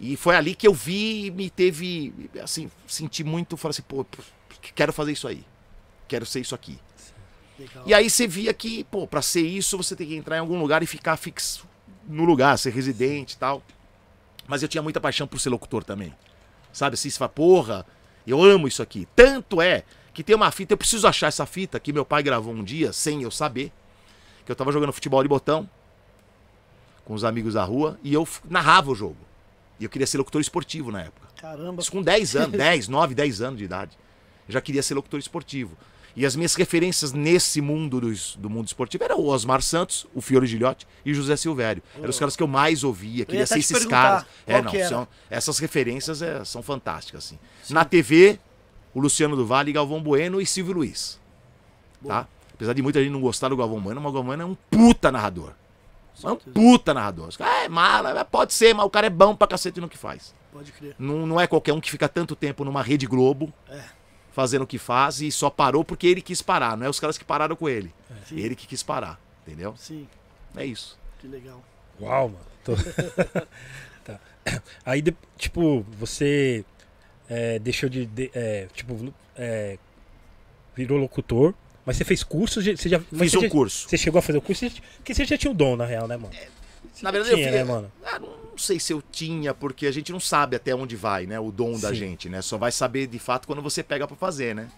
E 0.02 0.16
foi 0.16 0.34
ali 0.34 0.52
que 0.56 0.66
eu 0.66 0.74
vi 0.74 1.26
e 1.26 1.30
me 1.30 1.48
teve, 1.48 2.12
assim, 2.42 2.68
senti 2.88 3.22
muito, 3.22 3.56
falei 3.56 3.70
assim, 3.70 3.82
pô, 3.82 4.04
quero 4.74 4.92
fazer 4.92 5.12
isso 5.12 5.28
aí. 5.28 5.44
Quero 6.08 6.26
ser 6.26 6.40
isso 6.40 6.56
aqui. 6.56 6.76
Legal. 7.56 7.84
E 7.86 7.94
aí 7.94 8.10
você 8.10 8.26
via 8.26 8.52
que, 8.52 8.82
pô, 8.82 9.06
pra 9.06 9.22
ser 9.22 9.42
isso 9.42 9.76
você 9.76 9.94
tem 9.94 10.08
que 10.08 10.16
entrar 10.16 10.36
em 10.36 10.40
algum 10.40 10.58
lugar 10.58 10.82
e 10.82 10.88
ficar 10.88 11.16
fixo 11.16 11.68
no 12.04 12.24
lugar, 12.24 12.58
ser 12.58 12.72
residente 12.72 13.34
e 13.34 13.38
tal. 13.38 13.62
Mas 14.48 14.60
eu 14.60 14.68
tinha 14.68 14.82
muita 14.82 15.00
paixão 15.00 15.24
por 15.24 15.38
ser 15.38 15.50
locutor 15.50 15.84
também. 15.84 16.12
Sabe 16.72 16.94
assim, 16.94 17.08
você 17.08 17.16
fala, 17.16 17.28
porra, 17.28 17.86
eu 18.26 18.42
amo 18.42 18.66
isso 18.66 18.82
aqui. 18.82 19.06
Tanto 19.14 19.62
é 19.62 19.84
que 20.12 20.24
tem 20.24 20.34
uma 20.34 20.50
fita, 20.50 20.72
eu 20.72 20.78
preciso 20.78 21.06
achar 21.06 21.28
essa 21.28 21.46
fita 21.46 21.78
que 21.78 21.92
meu 21.92 22.04
pai 22.04 22.24
gravou 22.24 22.52
um 22.52 22.64
dia, 22.64 22.92
sem 22.92 23.22
eu 23.22 23.30
saber, 23.30 23.70
que 24.44 24.50
eu 24.50 24.56
tava 24.56 24.72
jogando 24.72 24.92
futebol 24.92 25.22
de 25.22 25.28
botão 25.28 25.70
com 27.04 27.14
os 27.14 27.22
amigos 27.22 27.54
da 27.54 27.62
rua 27.62 28.00
e 28.02 28.12
eu 28.12 28.26
narrava 28.50 28.90
o 28.90 28.96
jogo. 28.96 29.30
E 29.82 29.84
eu 29.84 29.90
queria 29.90 30.06
ser 30.06 30.16
locutor 30.16 30.40
esportivo 30.40 30.92
na 30.92 31.00
época. 31.00 31.26
Caramba. 31.40 31.82
Isso 31.82 31.90
com 31.90 32.00
10 32.00 32.36
anos, 32.46 32.56
10, 32.56 32.86
9, 32.86 33.16
10 33.16 33.42
anos 33.42 33.58
de 33.58 33.64
idade. 33.64 33.98
Eu 34.46 34.52
já 34.52 34.60
queria 34.60 34.80
ser 34.80 34.94
locutor 34.94 35.18
esportivo. 35.18 35.76
E 36.14 36.24
as 36.24 36.36
minhas 36.36 36.54
referências 36.54 37.12
nesse 37.12 37.60
mundo 37.60 38.00
dos- 38.00 38.36
do, 38.36 38.48
mundo 38.48 38.68
esportivo 38.68 39.02
eram 39.02 39.18
o 39.18 39.26
Osmar 39.26 39.60
Santos, 39.60 40.06
o 40.14 40.20
Fiore 40.20 40.46
Gilhote 40.46 40.86
e 41.04 41.10
o 41.10 41.14
José 41.16 41.34
Silvério. 41.34 41.82
Eram 41.96 42.10
os 42.10 42.16
caras 42.18 42.36
que 42.36 42.42
eu 42.44 42.46
mais 42.46 42.84
ouvia, 42.84 43.24
queria 43.24 43.40
ia 43.40 43.46
ser 43.46 43.58
esses 43.58 43.84
caras. 43.86 44.24
É, 44.46 44.62
não, 44.62 44.70
são, 44.88 45.08
essas 45.28 45.58
referências 45.58 46.22
é, 46.22 46.44
são 46.44 46.62
fantásticas, 46.62 47.24
assim. 47.24 47.38
Na 47.70 47.84
TV, 47.84 48.38
o 48.94 49.00
Luciano 49.00 49.34
do 49.34 49.44
Vale, 49.44 49.72
Galvão 49.72 50.00
Bueno 50.00 50.40
e 50.40 50.46
Silvio 50.46 50.74
Luiz. 50.74 51.18
Tá? 52.06 52.28
Apesar 52.54 52.72
de 52.72 52.82
muita 52.82 53.00
gente 53.02 53.10
não 53.10 53.20
gostar 53.20 53.48
do 53.48 53.56
Galvão 53.56 53.80
Bueno, 53.80 54.00
mas 54.00 54.10
o 54.10 54.12
Galvão 54.12 54.28
Bueno 54.28 54.42
é 54.44 54.46
um 54.46 54.54
puta 54.70 55.10
narrador. 55.10 55.54
É 56.22 56.28
um 56.30 56.36
puta 56.36 56.92
narrador. 56.94 57.28
Os 57.28 57.36
caras, 57.36 57.64
É 57.64 57.68
mala, 57.68 58.24
pode 58.24 58.52
ser, 58.54 58.74
mas 58.74 58.84
o 58.86 58.90
cara 58.90 59.06
é 59.06 59.10
bom 59.10 59.34
pra 59.34 59.46
cacete 59.48 59.80
no 59.80 59.88
que 59.88 59.96
faz. 59.98 60.34
Pode 60.52 60.70
crer. 60.72 60.94
Não, 60.98 61.26
não 61.26 61.40
é 61.40 61.46
qualquer 61.46 61.72
um 61.72 61.80
que 61.80 61.90
fica 61.90 62.08
tanto 62.08 62.36
tempo 62.36 62.64
numa 62.64 62.82
Rede 62.82 63.06
Globo 63.06 63.52
É. 63.68 63.82
fazendo 64.32 64.62
o 64.62 64.66
que 64.66 64.78
faz 64.78 65.20
e 65.22 65.32
só 65.32 65.48
parou 65.48 65.84
porque 65.84 66.06
ele 66.06 66.20
quis 66.20 66.42
parar. 66.42 66.76
Não 66.76 66.86
é 66.86 66.88
os 66.90 67.00
caras 67.00 67.16
que 67.16 67.24
pararam 67.24 67.56
com 67.56 67.68
ele. 67.68 67.92
Sim. 68.28 68.38
Ele 68.38 68.54
que 68.54 68.66
quis 68.66 68.82
parar. 68.82 69.18
Entendeu? 69.46 69.74
Sim, 69.76 70.06
É 70.56 70.64
isso. 70.64 70.98
que 71.18 71.26
legal. 71.26 71.62
Uau, 72.00 72.28
mano. 72.28 72.44
Tô- 72.64 72.74
Tá. 74.04 74.18
Aí, 74.84 75.02
tipo, 75.38 75.82
você 75.98 76.64
é, 77.28 77.58
deixou 77.60 77.88
de. 77.88 78.04
de- 78.06 78.30
é, 78.34 78.66
tipo, 78.74 79.14
é, 79.36 79.78
virou 80.74 80.98
locutor, 80.98 81.54
mas 81.84 81.96
você 81.96 82.04
fez 82.04 82.22
curso, 82.22 82.62
você 82.62 82.88
já. 82.88 83.00
Fiz 83.00 83.34
um 83.34 83.40
já- 83.42 83.48
curso. 83.50 83.88
Você 83.88 83.96
chegou 83.98 84.18
a 84.18 84.22
fazer 84.22 84.38
o 84.38 84.42
curso, 84.42 84.64
porque 84.96 85.14
você 85.14 85.24
já 85.24 85.36
tinha 85.36 85.50
o 85.50 85.54
dom, 85.54 85.76
na 85.76 85.84
real, 85.84 86.06
né, 86.06 86.16
mano? 86.16 86.32
Na 87.00 87.10
verdade, 87.10 87.34
tinha, 87.34 87.46
eu 87.46 87.50
fiz, 87.52 87.58
né, 87.58 87.64
mano? 87.64 87.90
Ah, 88.04 88.18
não 88.18 88.58
sei 88.58 88.78
se 88.78 88.92
eu 88.92 89.02
tinha, 89.10 89.52
porque 89.54 89.86
a 89.86 89.92
gente 89.92 90.12
não 90.12 90.20
sabe 90.20 90.54
até 90.56 90.74
onde 90.74 90.94
vai, 90.94 91.26
né? 91.26 91.40
O 91.40 91.50
dom 91.50 91.78
da 91.78 91.88
Sim. 91.88 91.94
gente, 91.94 92.28
né? 92.28 92.42
Só 92.42 92.56
vai 92.58 92.70
saber 92.70 93.06
de 93.06 93.18
fato 93.18 93.46
quando 93.46 93.62
você 93.62 93.82
pega 93.82 94.06
pra 94.06 94.16
fazer, 94.16 94.54
né? 94.54 94.68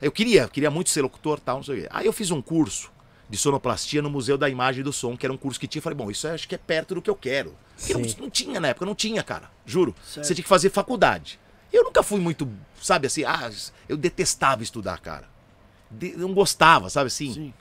Eu 0.00 0.10
queria, 0.10 0.48
queria 0.48 0.70
muito 0.70 0.90
ser 0.90 1.02
locutor 1.02 1.38
tal, 1.40 1.56
não 1.56 1.62
sei 1.64 1.78
o 1.78 1.82
quê. 1.82 1.88
Aí 1.90 2.06
eu 2.06 2.12
fiz 2.12 2.30
um 2.30 2.40
curso 2.42 2.90
de 3.28 3.36
sonoplastia 3.36 4.02
no 4.02 4.10
Museu 4.10 4.36
da 4.38 4.48
Imagem 4.48 4.80
e 4.80 4.84
do 4.84 4.92
Som, 4.92 5.16
que 5.16 5.24
era 5.26 5.32
um 5.32 5.36
curso 5.36 5.58
que 5.60 5.66
tinha. 5.66 5.80
Eu 5.80 5.82
falei, 5.82 5.96
bom, 5.96 6.10
isso 6.10 6.26
acho 6.28 6.48
que 6.48 6.54
é 6.54 6.58
perto 6.58 6.94
do 6.94 7.02
que 7.02 7.08
eu 7.10 7.14
quero. 7.14 7.54
Porque 7.76 7.94
não, 7.94 8.00
não 8.20 8.30
tinha 8.30 8.60
na 8.60 8.68
época, 8.68 8.84
não 8.86 8.94
tinha, 8.94 9.22
cara. 9.22 9.50
Juro. 9.66 9.94
Certo. 10.04 10.26
Você 10.26 10.34
tinha 10.34 10.42
que 10.42 10.48
fazer 10.48 10.70
faculdade. 10.70 11.38
Eu 11.72 11.84
nunca 11.84 12.02
fui 12.02 12.20
muito, 12.20 12.48
sabe 12.80 13.06
assim, 13.06 13.24
ah, 13.24 13.50
eu 13.88 13.96
detestava 13.96 14.62
estudar, 14.62 14.98
cara. 15.00 15.31
De- 15.92 16.16
não 16.16 16.32
gostava, 16.34 16.88
sabe 16.90 17.06
assim? 17.08 17.32
Sim. 17.32 17.54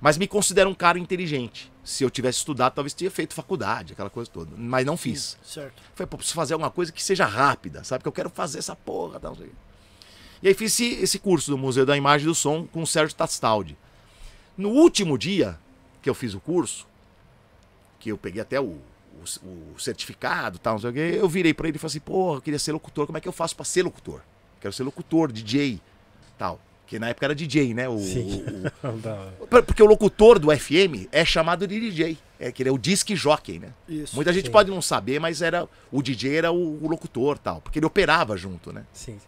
Mas 0.00 0.16
me 0.16 0.28
considero 0.28 0.70
um 0.70 0.74
cara 0.74 0.98
inteligente. 0.98 1.70
Se 1.82 2.04
eu 2.04 2.10
tivesse 2.10 2.38
estudado, 2.38 2.74
talvez 2.74 2.94
teria 2.94 3.10
feito 3.10 3.34
faculdade, 3.34 3.94
aquela 3.94 4.10
coisa 4.10 4.30
toda. 4.30 4.50
Mas 4.56 4.86
não 4.86 4.96
fiz. 4.96 5.36
Certo. 5.42 5.82
Falei, 5.94 6.06
pô, 6.08 6.16
preciso 6.16 6.36
fazer 6.36 6.54
alguma 6.54 6.70
coisa 6.70 6.92
que 6.92 7.02
seja 7.02 7.24
rápida, 7.24 7.82
sabe? 7.82 8.02
Que 8.02 8.08
eu 8.08 8.12
quero 8.12 8.30
fazer 8.30 8.58
essa 8.58 8.76
porra. 8.76 9.18
Tal, 9.18 9.36
e 10.40 10.46
aí 10.48 10.54
fiz 10.54 10.72
esse, 10.72 10.94
esse 11.02 11.18
curso 11.18 11.50
do 11.50 11.58
Museu 11.58 11.84
da 11.84 11.96
Imagem 11.96 12.26
e 12.26 12.28
do 12.28 12.34
Som 12.34 12.64
com 12.66 12.82
o 12.82 12.86
Sérgio 12.86 13.16
Tastaldi. 13.16 13.76
No 14.56 14.70
último 14.70 15.18
dia 15.18 15.58
que 16.00 16.08
eu 16.08 16.14
fiz 16.14 16.32
o 16.34 16.40
curso, 16.40 16.86
que 17.98 18.10
eu 18.12 18.16
peguei 18.18 18.40
até 18.40 18.60
o, 18.60 18.64
o, 19.42 19.72
o 19.74 19.78
certificado 19.80 20.58
tal, 20.58 20.74
não 20.74 20.80
sei 20.80 20.90
o 20.90 20.92
quê, 20.92 21.18
eu 21.20 21.28
virei 21.28 21.52
pra 21.52 21.66
ele 21.66 21.76
e 21.76 21.80
falei 21.80 21.90
assim, 21.90 22.00
pô, 22.00 22.36
eu 22.36 22.40
queria 22.40 22.58
ser 22.58 22.70
locutor, 22.72 23.06
como 23.06 23.18
é 23.18 23.20
que 23.20 23.26
eu 23.26 23.32
faço 23.32 23.56
pra 23.56 23.64
ser 23.64 23.82
locutor? 23.82 24.20
Quero 24.60 24.72
ser 24.72 24.84
locutor, 24.84 25.32
DJ, 25.32 25.80
tal. 26.36 26.60
Que 26.88 26.98
na 26.98 27.10
época 27.10 27.26
era 27.26 27.34
DJ, 27.34 27.74
né? 27.74 27.86
O, 27.88 27.98
Sim. 27.98 28.42
o-. 28.82 29.46
Por- 29.46 29.62
Porque 29.62 29.82
o 29.82 29.86
locutor 29.86 30.38
do 30.38 30.48
FM 30.56 31.06
é 31.12 31.22
chamado 31.24 31.66
de 31.66 31.78
DJ. 31.78 32.16
É 32.40 32.50
que 32.50 32.62
ele 32.62 32.70
é 32.70 32.72
o 32.72 32.78
disc 32.78 33.08
jockey, 33.14 33.58
né? 33.58 33.74
Isso. 33.88 34.16
Muita 34.16 34.32
gente 34.32 34.46
Sim. 34.46 34.52
pode 34.52 34.70
não 34.70 34.80
saber, 34.80 35.20
mas 35.20 35.42
era 35.42 35.68
o 35.92 36.00
DJ 36.02 36.36
era 36.36 36.50
o, 36.50 36.82
o 36.82 36.88
locutor 36.88 37.36
tal, 37.36 37.60
porque 37.60 37.78
ele 37.78 37.84
operava 37.86 38.36
junto, 38.36 38.72
né? 38.72 38.84
Sim. 38.92 39.18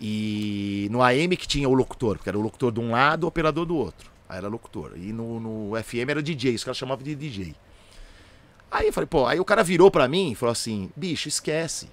E 0.00 0.88
no 0.90 1.02
AM 1.02 1.36
que 1.36 1.46
tinha 1.46 1.68
o 1.68 1.74
locutor, 1.74 2.16
porque 2.16 2.28
era 2.28 2.38
o 2.38 2.42
locutor 2.42 2.72
de 2.72 2.80
um 2.80 2.90
lado, 2.92 3.24
o 3.24 3.26
operador 3.26 3.64
do 3.66 3.76
outro. 3.76 4.10
Aí 4.28 4.38
era 4.38 4.48
locutor. 4.48 4.92
E 4.96 5.12
no, 5.12 5.38
no 5.38 5.82
FM 5.82 6.08
era 6.08 6.22
DJ, 6.22 6.54
os 6.54 6.64
caras 6.64 6.78
chamavam 6.78 7.04
de 7.04 7.14
DJ. 7.14 7.54
Aí 8.70 8.86
eu 8.88 8.92
falei, 8.92 9.06
pô, 9.06 9.26
aí 9.26 9.38
o 9.38 9.44
cara 9.44 9.62
virou 9.62 9.90
pra 9.90 10.08
mim 10.08 10.32
e 10.32 10.34
falou 10.34 10.52
assim: 10.52 10.90
bicho, 10.96 11.28
esquece. 11.28 11.88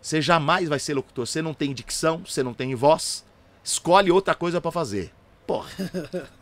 Você 0.00 0.22
jamais 0.22 0.68
vai 0.68 0.78
ser 0.78 0.94
locutor. 0.94 1.26
Você 1.26 1.42
não 1.42 1.52
tem 1.52 1.74
dicção, 1.74 2.22
você 2.26 2.42
não 2.42 2.54
tem 2.54 2.74
voz. 2.74 3.24
Escolhe 3.68 4.10
outra 4.10 4.34
coisa 4.34 4.62
pra 4.62 4.72
fazer. 4.72 5.12
Porra. 5.46 5.68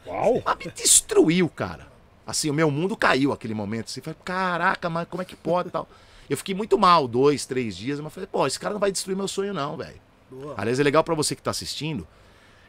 Uau! 0.07 0.41
Mas 0.45 0.59
me 0.59 0.71
destruiu, 0.71 1.49
cara. 1.49 1.89
Assim, 2.25 2.49
o 2.49 2.55
meu 2.55 2.71
mundo 2.71 2.97
caiu 2.97 3.33
aquele 3.33 3.53
momento. 3.53 3.87
Assim, 3.87 4.01
falei, 4.01 4.17
caraca, 4.25 4.89
mas 4.89 5.09
como 5.09 5.23
é 5.23 5.25
que 5.25 5.35
pode 5.35 5.69
e 5.69 5.73
tal? 5.73 5.89
Eu 6.31 6.37
fiquei 6.37 6.55
muito 6.55 6.79
mal 6.79 7.09
dois, 7.09 7.45
três 7.45 7.77
dias, 7.77 7.99
mas 7.99 8.13
falei, 8.13 8.29
pô, 8.31 8.47
esse 8.47 8.61
cara 8.61 8.75
não 8.75 8.81
vai 8.81 8.93
destruir 8.93 9.17
meu 9.17 9.27
sonho, 9.27 9.53
não, 9.53 9.77
velho. 9.77 10.01
Aliás, 10.57 10.79
é 10.79 10.85
legal 10.85 11.03
pra 11.03 11.17
você 11.17 11.35
que 11.35 11.43
tá 11.43 11.51
assistindo, 11.51 12.07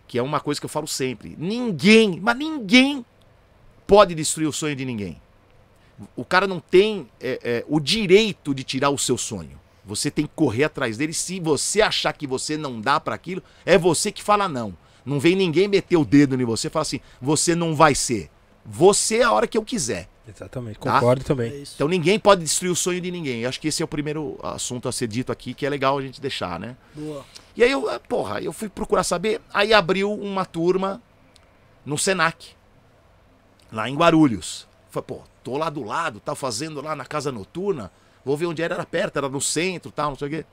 que 0.08 0.18
é 0.18 0.24
uma 0.24 0.40
coisa 0.40 0.60
que 0.60 0.66
eu 0.66 0.70
falo 0.70 0.88
sempre. 0.88 1.36
Ninguém, 1.38 2.20
mas 2.20 2.36
ninguém 2.36 3.06
pode 3.86 4.16
destruir 4.16 4.48
o 4.48 4.54
sonho 4.54 4.76
de 4.76 4.86
ninguém. 4.86 5.22
O 6.16 6.26
cara 6.26 6.48
não 6.48 6.60
tem 6.60 7.08
é, 7.22 7.40
é, 7.44 7.66
o 7.68 7.80
direito 7.80 8.56
de 8.56 8.64
tirar 8.64 8.90
o 8.90 8.98
seu 8.98 9.20
sonho. 9.20 9.60
Você 9.88 10.12
tem 10.12 10.26
que 10.28 10.32
correr 10.36 10.66
atrás 10.66 10.98
dele. 10.98 11.14
Se 11.14 11.40
você 11.40 11.82
achar 11.82 12.12
que 12.14 12.28
você 12.28 12.58
não 12.58 12.80
dá 12.80 13.00
pra 13.00 13.16
aquilo, 13.16 13.42
é 13.66 13.78
você 13.78 14.12
que 14.12 14.22
fala 14.22 14.48
não. 14.48 14.76
Não 15.06 15.20
vem 15.20 15.36
ninguém 15.36 15.68
meter 15.68 15.96
o 15.96 16.04
dedo 16.04 16.40
em 16.40 16.44
você 16.46 16.68
e 16.68 16.70
falar 16.70 16.82
assim: 16.84 17.00
você 17.22 17.56
não 17.56 17.74
vai 17.74 17.96
ser. 17.96 18.30
Você 18.66 19.20
é 19.20 19.24
a 19.24 19.32
hora 19.32 19.48
que 19.48 19.58
eu 19.58 19.64
quiser. 19.64 20.10
Exatamente, 20.28 20.78
Tá? 20.80 20.92
concordo 20.96 21.22
É 21.22 21.24
também. 21.24 21.62
isso. 21.62 21.72
Então 21.76 21.88
ninguém 21.88 22.20
pode 22.20 22.44
destruir 22.44 22.70
o 22.70 22.76
sonho 22.76 23.00
de 23.00 23.10
ninguém. 23.10 23.40
Eu 23.44 23.50
acho 23.50 23.62
que 23.62 23.70
esse 23.70 23.82
é 23.82 23.86
o 23.86 23.88
primeiro 23.88 24.38
assunto 24.44 24.90
a 24.90 24.92
ser 24.92 25.08
dito 25.08 25.32
aqui, 25.32 25.54
que 25.54 25.66
é 25.66 25.70
legal 25.70 25.98
a 25.98 26.02
gente 26.02 26.20
deixar, 26.20 26.60
né? 26.60 26.76
Boa. 26.94 27.26
E 27.56 27.64
aí 27.64 27.72
eu, 27.72 27.90
ah, 27.90 27.98
porra, 27.98 28.42
eu 28.42 28.52
fui 28.52 28.68
procurar 28.68 29.04
saber, 29.06 29.40
aí 29.54 29.74
abriu 29.74 30.12
uma 30.14 30.44
turma 30.46 31.02
no 31.86 31.98
Senac, 31.98 32.50
lá 33.72 33.90
em 33.90 33.96
Guarulhos. 33.96 34.68
Falei, 34.90 35.06
pô, 35.08 35.22
tô 35.44 35.56
lá 35.58 35.70
do 35.70 35.82
lado, 35.84 36.20
tá 36.20 36.36
fazendo 36.36 36.82
lá 36.82 36.94
na 36.94 37.06
casa 37.06 37.32
noturna, 37.32 37.90
vou 38.28 38.38
ver 38.38 38.46
onde 38.46 38.62
era, 38.62 38.76
era 38.76 38.86
perto, 38.86 39.18
era 39.18 39.30
no 39.30 39.42
centro, 39.42 39.90
tal, 39.90 40.10
não 40.10 40.18
sei 40.18 40.28
o 40.28 40.32
quê. 40.32 40.46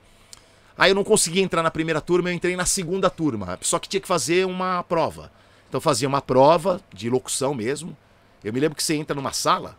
Aí 0.78 0.90
eu 0.90 0.94
não 0.94 1.04
consegui 1.04 1.40
entrar 1.40 1.62
na 1.62 1.70
primeira 1.70 2.00
turma, 2.00 2.30
eu 2.30 2.34
entrei 2.34 2.56
na 2.56 2.64
segunda 2.64 3.10
turma, 3.10 3.58
só 3.60 3.78
que 3.78 3.88
tinha 3.88 4.00
que 4.00 4.08
fazer 4.08 4.46
uma 4.46 4.82
prova. 4.84 5.30
Então 5.68 5.80
fazia 5.80 6.08
uma 6.08 6.22
prova 6.22 6.80
de 6.92 7.10
locução 7.10 7.52
mesmo. 7.52 7.96
Eu 8.42 8.52
me 8.52 8.60
lembro 8.60 8.76
que 8.76 8.82
você 8.82 8.94
entra 8.94 9.14
numa 9.14 9.32
sala, 9.32 9.76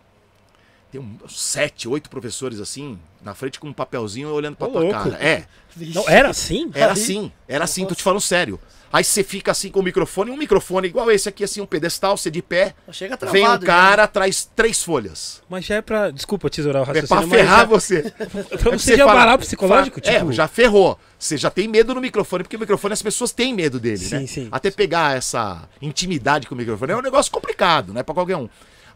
tem 0.98 1.02
um, 1.02 1.18
sete, 1.28 1.88
oito 1.88 2.10
professores 2.10 2.60
assim, 2.60 2.98
na 3.22 3.34
frente 3.36 3.60
com 3.60 3.68
um 3.68 3.74
papelzinho 3.74 4.30
olhando 4.30 4.56
pra 4.56 4.68
Ô, 4.68 4.72
tua 4.72 4.82
louco. 4.82 4.94
cara. 5.10 5.16
É. 5.24 5.46
Não, 5.94 6.08
era 6.08 6.30
assim? 6.30 6.72
era 6.74 6.94
assim, 6.94 7.32
era 7.48 7.64
assim, 7.66 7.86
tô 7.86 7.94
te 7.94 8.02
falando 8.04 8.22
sério. 8.22 8.60
Aí 8.94 9.04
você 9.04 9.26
fica 9.26 9.52
assim 9.52 9.70
com 9.70 9.82
o 9.82 9.84
microfone, 9.84 10.32
um 10.32 10.38
microfone 10.38 10.88
igual 10.88 11.12
esse 11.12 11.28
aqui, 11.28 11.44
assim, 11.44 11.60
um 11.60 11.66
pedestal, 11.66 12.16
você 12.16 12.32
de 12.32 12.42
pé. 12.42 12.74
Chega 12.94 13.18
travado. 13.18 13.38
Vem 13.38 13.46
um 13.46 13.52
já. 13.54 13.60
cara, 13.60 14.08
traz 14.08 14.50
três 14.56 14.82
folhas. 14.82 15.42
Mas 15.50 15.66
já 15.66 15.76
é 15.76 15.82
pra. 15.82 16.12
Desculpa, 16.12 16.50
tesourar 16.50 16.82
o 16.82 16.86
É 16.86 16.88
raciocínio. 16.88 17.08
pra 17.10 17.28
mas 17.28 17.40
ferrar 17.42 17.60
já- 17.60 17.66
você. 17.66 18.02
Pra 18.58 18.74
É 18.74 18.78
você 18.78 18.96
já 18.96 19.06
fala- 19.06 19.20
parar 19.20 19.38
psicológico? 19.38 20.00
fala- 20.02 20.18
Tipo, 20.20 20.32
É, 20.32 20.34
já 20.34 20.48
ferrou. 20.48 20.98
Você 21.20 21.36
já 21.36 21.50
tem 21.50 21.68
medo 21.68 21.94
no 21.94 22.00
microfone, 22.00 22.44
porque 22.44 22.56
o 22.56 22.60
microfone 22.60 22.94
as 22.94 23.02
pessoas 23.02 23.34
têm 23.34 23.54
medo 23.54 23.82
dele, 23.82 23.98
Sim, 23.98 24.16
né? 24.20 24.28
sim. 24.28 24.48
Até 24.50 24.72
pegar 24.72 25.18
essa 25.18 25.68
intimidade 25.82 26.48
com 26.48 26.56
o 26.56 26.58
microfone 26.58 26.94
é 26.94 26.96
um 26.96 27.02
negócio 27.02 27.30
complicado, 27.32 27.92
não 27.92 28.00
é 28.00 28.04
pra 28.04 28.14
qualquer 28.16 28.38
um. 28.38 28.48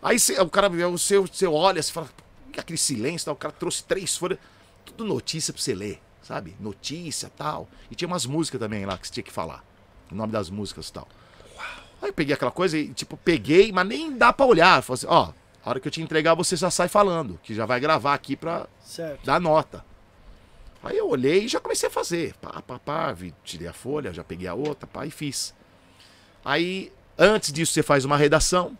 Aí 0.01 0.17
você, 0.19 0.39
o 0.39 0.49
cara, 0.49 0.69
você, 0.69 1.17
você 1.19 1.45
olha, 1.45 1.81
você 1.81 1.91
fala, 1.91 2.09
"Que 2.51 2.59
aquele 2.59 2.77
silêncio, 2.77 3.25
tal, 3.25 3.33
o 3.33 3.37
cara 3.37 3.53
trouxe 3.53 3.83
três 3.83 4.15
folhas, 4.15 4.39
tudo 4.85 5.03
notícia 5.03 5.53
pra 5.53 5.61
você 5.61 5.75
ler, 5.75 6.01
sabe? 6.21 6.55
Notícia 6.59 7.29
tal. 7.35 7.67
E 7.91 7.95
tinha 7.95 8.07
umas 8.07 8.25
músicas 8.25 8.59
também 8.59 8.85
lá 8.85 8.97
que 8.97 9.07
você 9.07 9.13
tinha 9.13 9.23
que 9.23 9.31
falar. 9.31 9.63
O 10.11 10.15
nome 10.15 10.31
das 10.31 10.49
músicas 10.49 10.87
e 10.87 10.93
tal. 10.93 11.07
Aí 12.01 12.09
eu 12.09 12.13
peguei 12.13 12.33
aquela 12.33 12.51
coisa 12.51 12.77
e, 12.77 12.87
tipo, 12.93 13.17
peguei, 13.17 13.71
mas 13.73 13.85
nem 13.87 14.17
dá 14.17 14.31
pra 14.31 14.45
olhar. 14.45 14.81
Falei 14.81 14.95
assim, 14.99 15.07
ó, 15.07 15.33
a 15.65 15.69
hora 15.69 15.79
que 15.81 15.87
eu 15.87 15.91
te 15.91 16.01
entregar, 16.01 16.33
você 16.33 16.55
já 16.55 16.71
sai 16.71 16.87
falando, 16.87 17.37
que 17.43 17.53
já 17.53 17.65
vai 17.65 17.79
gravar 17.79 18.13
aqui 18.13 18.35
pra 18.37 18.67
Certo. 18.83 19.25
dar 19.25 19.39
nota. 19.41 19.83
Aí 20.81 20.97
eu 20.97 21.09
olhei 21.09 21.43
e 21.43 21.47
já 21.49 21.59
comecei 21.59 21.89
a 21.89 21.91
fazer. 21.91 22.33
Pá, 22.35 22.61
pá, 22.61 22.79
pá, 22.79 23.11
vi- 23.11 23.35
tirei 23.43 23.67
a 23.67 23.73
folha, 23.73 24.13
já 24.13 24.23
peguei 24.23 24.47
a 24.47 24.53
outra, 24.53 24.87
pá, 24.87 25.05
e 25.05 25.11
fiz. 25.11 25.53
Aí, 26.43 26.91
antes 27.17 27.51
disso, 27.51 27.73
você 27.73 27.83
faz 27.83 28.05
uma 28.05 28.15
redação 28.15 28.77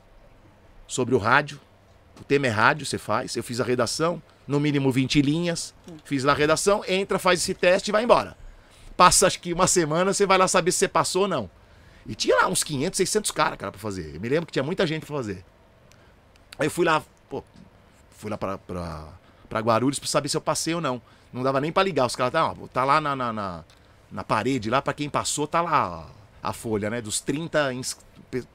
sobre 0.90 1.16
o 1.16 1.18
rádio. 1.18 1.58
O 2.20 2.24
tema 2.26 2.48
é 2.48 2.50
rádio, 2.50 2.86
você 2.86 2.98
faz. 2.98 3.36
Eu 3.38 3.44
fiz 3.44 3.62
a 3.62 3.64
redação, 3.64 4.22
no 4.46 4.60
mínimo 4.60 4.92
20 4.92 5.22
linhas. 5.22 5.74
Fiz 6.04 6.26
lá 6.26 6.34
a 6.34 6.36
redação, 6.36 6.84
entra, 6.86 7.18
faz 7.18 7.40
esse 7.40 7.54
teste 7.54 7.90
e 7.90 7.94
vai 7.94 8.04
embora. 8.04 8.36
Passa 8.98 9.28
acho 9.28 9.40
que 9.40 9.54
uma 9.54 9.68
semana, 9.68 10.14
você 10.14 10.26
vai 10.26 10.38
lá 10.38 10.48
saber 10.48 10.74
se 10.74 10.80
você 10.80 10.88
passou 10.90 11.22
ou 11.22 11.28
não. 11.30 11.50
E 12.06 12.16
tinha 12.16 12.36
lá 12.36 12.48
uns 12.48 12.64
500, 12.64 12.98
600 12.98 13.32
caras, 13.32 13.58
cara, 13.58 13.72
pra 13.72 13.80
fazer. 13.80 14.16
Eu 14.16 14.20
me 14.20 14.28
lembro 14.28 14.48
que 14.48 14.52
tinha 14.52 14.64
muita 14.64 14.86
gente 14.86 15.06
pra 15.06 15.16
fazer. 15.16 15.46
Aí 16.58 16.68
eu 16.68 16.72
fui 16.72 16.84
lá, 16.86 17.02
pô, 17.30 17.42
fui 18.18 18.30
lá 18.30 18.38
pra, 18.38 18.58
pra, 18.58 19.08
pra 19.48 19.60
Guarulhos 19.62 20.00
pra 20.00 20.10
saber 20.10 20.28
se 20.28 20.36
eu 20.36 20.42
passei 20.42 20.74
ou 20.74 20.82
não. 20.82 21.02
Não 21.32 21.44
dava 21.44 21.62
nem 21.62 21.72
pra 21.72 21.84
ligar. 21.84 22.06
Os 22.06 22.16
caras, 22.16 22.34
tá, 22.34 22.54
tá 22.74 22.84
lá 22.84 23.00
na, 23.00 23.16
na, 23.16 23.32
na, 23.32 23.64
na 24.12 24.24
parede, 24.24 24.70
lá 24.70 24.82
pra 24.82 24.94
quem 24.94 25.10
passou, 25.10 25.48
tá 25.48 25.62
lá 25.62 26.10
a, 26.42 26.52
folha, 26.52 26.90
né? 26.90 27.00
Dos 27.02 27.22
30, 27.22 27.72
ins- 27.74 27.98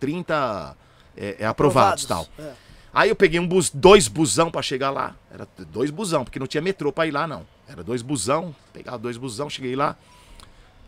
30 0.00 0.76
é, 1.16 1.36
é, 1.40 1.46
aprovados 1.46 2.04
e 2.04 2.08
tal. 2.08 2.26
É. 2.38 2.52
Aí 2.92 3.08
eu 3.08 3.16
peguei 3.16 3.40
um 3.40 3.46
bus, 3.46 3.70
dois 3.70 4.06
busão 4.06 4.50
pra 4.50 4.62
chegar 4.62 4.90
lá. 4.90 5.16
Era 5.30 5.48
dois 5.70 5.90
busão, 5.90 6.24
porque 6.24 6.38
não 6.38 6.46
tinha 6.46 6.60
metrô 6.60 6.92
pra 6.92 7.06
ir 7.06 7.10
lá, 7.10 7.26
não. 7.26 7.44
Era 7.68 7.82
dois 7.82 8.02
busão, 8.02 8.54
pegava 8.72 8.98
dois 8.98 9.16
busão, 9.16 9.50
cheguei 9.50 9.74
lá. 9.74 9.96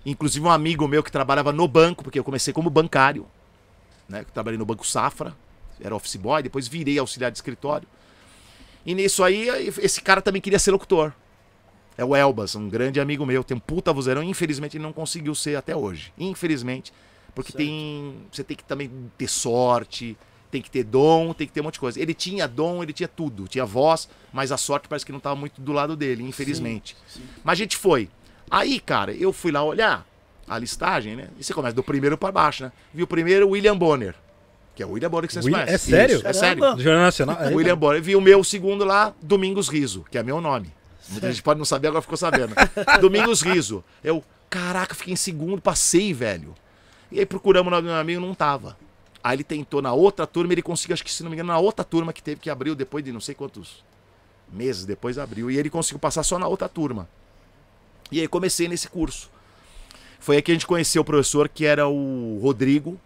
Inclusive 0.04 0.46
um 0.46 0.50
amigo 0.50 0.86
meu 0.86 1.02
que 1.02 1.10
trabalhava 1.10 1.52
no 1.52 1.66
banco, 1.66 2.04
porque 2.04 2.18
eu 2.18 2.22
comecei 2.22 2.52
como 2.52 2.70
bancário, 2.70 3.26
né? 4.08 4.20
Eu 4.20 4.24
trabalhei 4.26 4.56
no 4.56 4.64
Banco 4.64 4.86
Safra, 4.86 5.34
era 5.80 5.96
office 5.96 6.14
boy, 6.14 6.42
depois 6.42 6.68
virei 6.68 6.96
auxiliar 6.98 7.32
de 7.32 7.38
escritório. 7.38 7.88
E 8.84 8.94
nisso 8.94 9.24
aí, 9.24 9.48
esse 9.78 10.00
cara 10.00 10.22
também 10.22 10.40
queria 10.40 10.60
ser 10.60 10.70
locutor. 10.70 11.12
É 11.98 12.04
o 12.04 12.14
Elbas, 12.14 12.54
um 12.54 12.68
grande 12.68 13.00
amigo 13.00 13.26
meu, 13.26 13.42
tem 13.42 13.56
um 13.56 13.60
puta 13.60 13.92
vozeirão. 13.92 14.22
Infelizmente 14.22 14.76
ele 14.76 14.84
não 14.84 14.92
conseguiu 14.92 15.34
ser 15.34 15.56
até 15.56 15.74
hoje. 15.74 16.12
Infelizmente. 16.16 16.92
Porque 17.36 17.52
Certo. 17.52 17.58
tem. 17.64 18.14
Você 18.32 18.42
tem 18.42 18.56
que 18.56 18.64
também 18.64 18.90
ter 19.18 19.28
sorte, 19.28 20.16
tem 20.50 20.60
que 20.62 20.70
ter 20.70 20.82
dom, 20.82 21.32
tem 21.34 21.46
que 21.46 21.52
ter 21.52 21.60
um 21.60 21.64
monte 21.64 21.74
de 21.74 21.80
coisa. 21.80 22.00
Ele 22.00 22.14
tinha 22.14 22.48
dom, 22.48 22.82
ele 22.82 22.92
tinha 22.92 23.06
tudo, 23.08 23.46
tinha 23.46 23.64
voz, 23.66 24.08
mas 24.32 24.50
a 24.50 24.56
sorte 24.56 24.88
parece 24.88 25.04
que 25.06 25.12
não 25.12 25.18
estava 25.18 25.36
muito 25.36 25.60
do 25.60 25.70
lado 25.72 25.94
dele, 25.94 26.22
infelizmente. 26.24 26.96
Sim, 27.06 27.20
sim. 27.20 27.26
Mas 27.44 27.52
a 27.52 27.56
gente 27.62 27.76
foi. 27.76 28.08
Aí, 28.50 28.80
cara, 28.80 29.12
eu 29.12 29.32
fui 29.32 29.52
lá 29.52 29.62
olhar 29.62 30.06
a 30.48 30.58
listagem, 30.58 31.14
né? 31.14 31.28
E 31.38 31.44
você 31.44 31.52
começa 31.52 31.74
do 31.76 31.82
primeiro 31.82 32.16
para 32.16 32.32
baixo, 32.32 32.64
né? 32.64 32.72
Vi 32.94 33.02
o 33.02 33.06
primeiro, 33.06 33.50
William 33.50 33.76
Bonner. 33.76 34.14
Que 34.74 34.82
é 34.82 34.86
o 34.86 34.90
William 34.92 35.10
Bonner 35.10 35.26
que 35.28 35.32
vocês 35.34 35.44
William- 35.44 35.64
conhecem. 35.64 35.94
é 35.94 35.98
sério? 35.98 36.16
Isso, 36.18 36.26
é 36.26 36.32
sério. 36.32 36.74
Do 36.76 36.82
Jornal 36.82 37.02
Nacional? 37.04 37.36
É, 37.42 37.54
William 37.54 37.76
Bonner. 37.76 38.02
Vi 38.02 38.16
o 38.16 38.20
meu 38.20 38.42
segundo 38.44 38.84
lá, 38.84 39.12
Domingos 39.22 39.68
Riso, 39.68 40.04
que 40.10 40.16
é 40.16 40.22
meu 40.22 40.40
nome. 40.40 40.72
Muita 41.10 41.30
gente 41.30 41.42
pode 41.42 41.58
não 41.58 41.64
saber, 41.66 41.88
agora 41.88 42.02
ficou 42.02 42.16
sabendo. 42.16 42.54
Domingos 43.00 43.40
Riso. 43.42 43.82
Eu, 44.02 44.22
caraca, 44.48 44.94
fiquei 44.94 45.12
em 45.12 45.16
segundo, 45.16 45.60
passei, 45.60 46.12
velho. 46.14 46.54
E 47.10 47.18
aí 47.20 47.26
procuramos 47.26 47.72
o 47.72 47.82
meu 47.82 47.94
amigo, 47.94 48.20
não 48.20 48.34
tava. 48.34 48.76
Aí 49.22 49.36
ele 49.36 49.44
tentou 49.44 49.82
na 49.82 49.92
outra 49.92 50.26
turma, 50.26 50.52
ele 50.52 50.62
conseguiu, 50.62 50.94
acho 50.94 51.04
que 51.04 51.12
se 51.12 51.22
não 51.22 51.30
me 51.30 51.36
engano, 51.36 51.48
na 51.48 51.58
outra 51.58 51.84
turma 51.84 52.12
que 52.12 52.22
teve 52.22 52.40
que 52.40 52.50
abriu 52.50 52.74
depois 52.74 53.04
de 53.04 53.12
não 53.12 53.20
sei 53.20 53.34
quantos 53.34 53.84
meses 54.52 54.84
depois 54.84 55.18
abriu. 55.18 55.50
E 55.50 55.58
ele 55.58 55.70
conseguiu 55.70 55.98
passar 55.98 56.22
só 56.22 56.38
na 56.38 56.46
outra 56.46 56.68
turma. 56.68 57.08
E 58.10 58.20
aí 58.20 58.28
comecei 58.28 58.68
nesse 58.68 58.88
curso. 58.88 59.30
Foi 60.20 60.36
aí 60.36 60.42
que 60.42 60.50
a 60.50 60.54
gente 60.54 60.66
conheceu 60.66 61.02
o 61.02 61.04
professor 61.04 61.48
que 61.48 61.64
era 61.64 61.88
o 61.88 62.38
Rodrigo. 62.40 63.00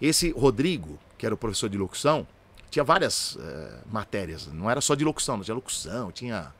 Esse 0.00 0.30
Rodrigo, 0.30 0.98
que 1.18 1.24
era 1.26 1.34
o 1.34 1.38
professor 1.38 1.68
de 1.68 1.78
locução, 1.78 2.26
tinha 2.70 2.84
várias 2.84 3.36
eh, 3.40 3.78
matérias. 3.86 4.46
Não 4.48 4.70
era 4.70 4.80
só 4.80 4.94
de 4.94 5.04
locução, 5.04 5.36
não 5.36 5.44
tinha 5.44 5.54
locução, 5.54 6.10
tinha. 6.10 6.52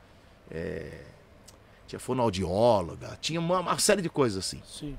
eh, 0.50 1.04
tinha 1.90 1.98
fonoaudióloga, 1.98 3.18
tinha 3.20 3.40
uma, 3.40 3.58
uma 3.58 3.78
série 3.80 4.00
de 4.00 4.08
coisas 4.08 4.38
assim. 4.46 4.62
Sim. 4.64 4.96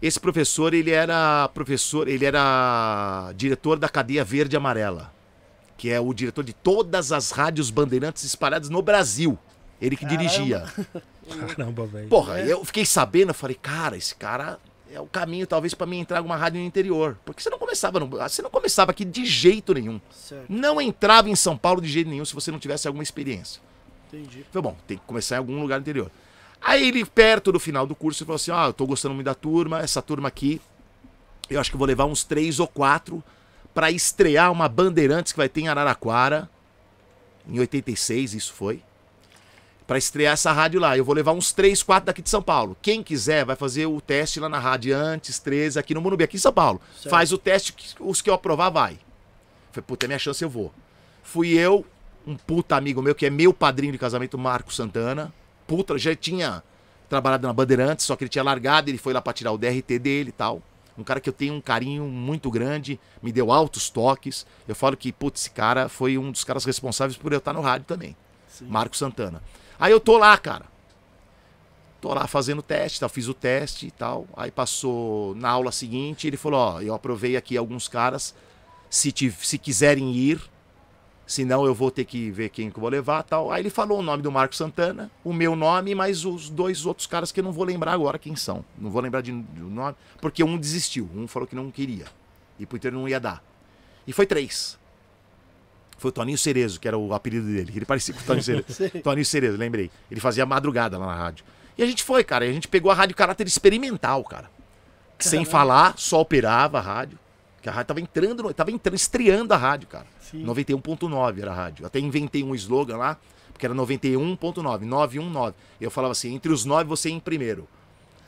Esse 0.00 0.18
professor, 0.20 0.72
ele 0.74 0.90
era 0.92 1.48
professor, 1.52 2.06
ele 2.08 2.24
era 2.24 3.32
diretor 3.36 3.78
da 3.78 3.88
cadeia 3.88 4.24
verde 4.24 4.54
e 4.54 4.56
amarela, 4.56 5.12
que 5.76 5.90
é 5.90 5.98
o 5.98 6.12
diretor 6.14 6.44
de 6.44 6.52
todas 6.52 7.10
as 7.10 7.30
rádios 7.32 7.70
bandeirantes 7.70 8.22
espalhadas 8.24 8.68
no 8.68 8.80
Brasil. 8.80 9.36
Ele 9.80 9.96
que 9.96 10.04
Caramba. 10.04 10.22
dirigia. 10.22 10.64
Caramba, 11.56 11.86
velho. 11.86 12.08
Porra, 12.08 12.40
É. 12.40 12.52
eu 12.52 12.64
fiquei 12.64 12.84
sabendo, 12.86 13.30
eu 13.30 13.34
falei, 13.34 13.56
cara, 13.60 13.96
esse 13.96 14.14
cara 14.14 14.58
é 14.90 15.00
o 15.00 15.06
caminho 15.06 15.46
talvez 15.46 15.74
pra 15.74 15.86
mim 15.86 15.98
entrar 15.98 16.16
em 16.16 16.18
alguma 16.18 16.36
rádio 16.36 16.60
no 16.60 16.66
interior, 16.66 17.18
porque 17.24 17.42
você 17.42 17.50
não 17.50 17.58
começava, 17.58 18.00
no, 18.00 18.06
você 18.08 18.40
não 18.40 18.50
começava 18.50 18.92
aqui 18.92 19.04
de 19.04 19.24
jeito 19.26 19.74
nenhum. 19.74 20.00
Certo. 20.10 20.46
Não 20.48 20.80
entrava 20.80 21.28
em 21.28 21.36
São 21.36 21.56
Paulo 21.56 21.80
de 21.80 21.88
jeito 21.88 22.08
nenhum 22.08 22.24
se 22.24 22.34
você 22.34 22.50
não 22.50 22.58
tivesse 22.58 22.86
alguma 22.86 23.02
experiência. 23.02 23.60
Entendi. 24.12 24.46
Falei, 24.50 24.70
bom, 24.70 24.76
tem 24.86 24.96
que 24.96 25.04
começar 25.04 25.34
em 25.34 25.38
algum 25.38 25.60
lugar 25.60 25.76
no 25.76 25.82
interior. 25.82 26.10
Aí 26.60 26.88
ele, 26.88 27.04
perto 27.04 27.52
do 27.52 27.60
final 27.60 27.86
do 27.86 27.94
curso, 27.94 28.24
falou 28.24 28.36
assim: 28.36 28.50
Ah, 28.50 28.66
eu 28.66 28.72
tô 28.72 28.86
gostando 28.86 29.14
muito 29.14 29.26
da 29.26 29.34
turma, 29.34 29.80
essa 29.80 30.02
turma 30.02 30.28
aqui, 30.28 30.60
eu 31.48 31.60
acho 31.60 31.70
que 31.70 31.76
vou 31.76 31.86
levar 31.86 32.04
uns 32.04 32.24
três 32.24 32.60
ou 32.60 32.68
quatro 32.68 33.22
pra 33.72 33.90
estrear 33.90 34.50
uma 34.50 34.68
Bandeirantes 34.68 35.32
que 35.32 35.38
vai 35.38 35.48
ter 35.48 35.62
em 35.62 35.68
Araraquara, 35.68 36.50
em 37.48 37.58
86, 37.58 38.34
isso 38.34 38.52
foi. 38.52 38.82
Pra 39.86 39.96
estrear 39.96 40.34
essa 40.34 40.52
rádio 40.52 40.78
lá. 40.78 40.98
Eu 40.98 41.04
vou 41.04 41.14
levar 41.14 41.32
uns 41.32 41.50
três, 41.50 41.82
quatro 41.82 42.06
daqui 42.06 42.20
de 42.20 42.28
São 42.28 42.42
Paulo. 42.42 42.76
Quem 42.82 43.02
quiser 43.02 43.46
vai 43.46 43.56
fazer 43.56 43.86
o 43.86 44.00
teste 44.02 44.38
lá 44.38 44.48
na 44.48 44.58
Rádio 44.58 44.94
Antes, 44.94 45.38
13, 45.38 45.78
aqui 45.78 45.94
no 45.94 46.00
Morumbi, 46.02 46.24
aqui 46.24 46.36
em 46.36 46.40
São 46.40 46.52
Paulo. 46.52 46.78
Certo. 46.94 47.08
Faz 47.08 47.32
o 47.32 47.38
teste, 47.38 47.74
os 47.98 48.20
que 48.20 48.28
eu 48.28 48.34
aprovar, 48.34 48.68
vai. 48.68 48.98
Falei, 49.72 49.84
puta, 49.86 50.04
é 50.04 50.08
minha 50.08 50.18
chance, 50.18 50.44
eu 50.44 50.50
vou. 50.50 50.74
Fui 51.22 51.52
eu, 51.52 51.86
um 52.26 52.36
puta 52.36 52.76
amigo 52.76 53.00
meu, 53.00 53.14
que 53.14 53.24
é 53.24 53.30
meu 53.30 53.54
padrinho 53.54 53.92
de 53.92 53.98
casamento, 53.98 54.36
Marco 54.36 54.74
Santana. 54.74 55.32
Puta, 55.68 55.98
já 55.98 56.16
tinha 56.16 56.62
trabalhado 57.10 57.46
na 57.46 57.52
Bandeirantes, 57.52 58.06
só 58.06 58.16
que 58.16 58.24
ele 58.24 58.28
tinha 58.30 58.42
largado, 58.42 58.90
ele 58.90 58.98
foi 58.98 59.12
lá 59.12 59.20
pra 59.20 59.32
tirar 59.32 59.52
o 59.52 59.58
DRT 59.58 59.98
dele 59.98 60.30
e 60.30 60.32
tal. 60.32 60.62
Um 60.96 61.04
cara 61.04 61.20
que 61.20 61.28
eu 61.28 61.32
tenho 61.32 61.54
um 61.54 61.60
carinho 61.60 62.04
muito 62.04 62.50
grande, 62.50 62.98
me 63.22 63.30
deu 63.30 63.52
altos 63.52 63.88
toques. 63.88 64.44
Eu 64.66 64.74
falo 64.74 64.96
que, 64.96 65.12
putz, 65.12 65.42
esse 65.42 65.50
cara 65.50 65.88
foi 65.88 66.18
um 66.18 66.32
dos 66.32 66.42
caras 66.42 66.64
responsáveis 66.64 67.16
por 67.16 67.32
eu 67.32 67.38
estar 67.38 67.52
no 67.52 67.60
rádio 67.60 67.86
também. 67.86 68.16
Sim. 68.48 68.66
Marco 68.66 68.96
Santana. 68.96 69.40
Aí 69.78 69.92
eu 69.92 70.00
tô 70.00 70.18
lá, 70.18 70.36
cara. 70.36 70.64
Tô 72.00 72.14
lá 72.14 72.26
fazendo 72.26 72.62
teste, 72.62 72.98
tal, 72.98 73.08
fiz 73.08 73.28
o 73.28 73.34
teste 73.34 73.86
e 73.86 73.90
tal. 73.90 74.26
Aí 74.36 74.50
passou 74.50 75.34
na 75.34 75.50
aula 75.50 75.70
seguinte, 75.70 76.26
ele 76.26 76.36
falou, 76.36 76.58
ó, 76.58 76.80
eu 76.80 76.94
aprovei 76.94 77.36
aqui 77.36 77.56
alguns 77.56 77.88
caras, 77.88 78.34
se, 78.88 79.12
te, 79.12 79.30
se 79.30 79.58
quiserem 79.58 80.12
ir, 80.14 80.40
senão 81.28 81.66
eu 81.66 81.74
vou 81.74 81.90
ter 81.90 82.06
que 82.06 82.30
ver 82.30 82.48
quem 82.48 82.70
que 82.70 82.78
eu 82.78 82.80
vou 82.80 82.88
levar 82.88 83.22
tal. 83.22 83.52
Aí 83.52 83.60
ele 83.60 83.68
falou 83.68 83.98
o 83.98 84.02
nome 84.02 84.22
do 84.22 84.32
Marco 84.32 84.56
Santana, 84.56 85.10
o 85.22 85.30
meu 85.30 85.54
nome, 85.54 85.94
mas 85.94 86.24
os 86.24 86.48
dois 86.48 86.86
outros 86.86 87.06
caras 87.06 87.30
que 87.30 87.38
eu 87.38 87.44
não 87.44 87.52
vou 87.52 87.64
lembrar 87.64 87.92
agora 87.92 88.18
quem 88.18 88.34
são. 88.34 88.64
Não 88.78 88.90
vou 88.90 89.02
lembrar 89.02 89.20
de, 89.20 89.30
do 89.30 89.68
nome, 89.68 89.94
porque 90.22 90.42
um 90.42 90.56
desistiu, 90.56 91.08
um 91.14 91.28
falou 91.28 91.46
que 91.46 91.54
não 91.54 91.70
queria. 91.70 92.06
E 92.58 92.64
pro 92.64 92.78
inteiro 92.78 92.98
não 92.98 93.06
ia 93.06 93.20
dar. 93.20 93.44
E 94.06 94.12
foi 94.12 94.24
três. 94.24 94.78
Foi 95.98 96.08
o 96.08 96.12
Toninho 96.12 96.38
Cerezo, 96.38 96.80
que 96.80 96.88
era 96.88 96.96
o 96.96 97.12
apelido 97.12 97.46
dele, 97.46 97.72
ele 97.76 97.84
parecia 97.84 98.14
com 98.14 98.20
o 98.20 98.24
Toninho 98.24 98.42
Cerezo. 98.42 98.90
Toninho 99.04 99.26
Cerezo, 99.26 99.58
lembrei. 99.58 99.90
Ele 100.10 100.20
fazia 100.20 100.46
madrugada 100.46 100.96
lá 100.96 101.06
na 101.06 101.14
rádio. 101.14 101.44
E 101.76 101.82
a 101.82 101.86
gente 101.86 102.02
foi, 102.02 102.24
cara. 102.24 102.46
E 102.46 102.48
a 102.48 102.52
gente 102.52 102.66
pegou 102.66 102.90
a 102.90 102.94
rádio 102.94 103.14
caráter 103.14 103.46
experimental, 103.46 104.24
cara. 104.24 104.50
Sem 105.18 105.40
Caramba. 105.40 105.50
falar, 105.50 105.98
só 105.98 106.20
operava 106.22 106.78
a 106.78 106.80
rádio. 106.80 107.18
Que 107.68 107.70
a 107.70 107.72
rádio 107.72 107.88
tava 107.88 108.00
entrando, 108.00 108.54
tava 108.54 108.70
entrando, 108.70 108.94
estreando 108.94 109.52
a 109.52 109.56
rádio, 109.56 109.88
cara. 109.88 110.06
Sim. 110.20 110.42
91.9 110.42 111.42
era 111.42 111.50
a 111.50 111.54
rádio. 111.54 111.84
Até 111.84 111.98
inventei 111.98 112.42
um 112.42 112.54
slogan 112.54 112.96
lá, 112.96 113.18
porque 113.52 113.66
era 113.66 113.74
91.9, 113.74 114.80
919. 114.80 115.54
Eu 115.78 115.90
falava 115.90 116.12
assim, 116.12 116.34
entre 116.34 116.50
os 116.50 116.64
nove 116.64 116.84
você 116.84 117.10
ia 117.10 117.14
em 117.14 117.20
primeiro. 117.20 117.68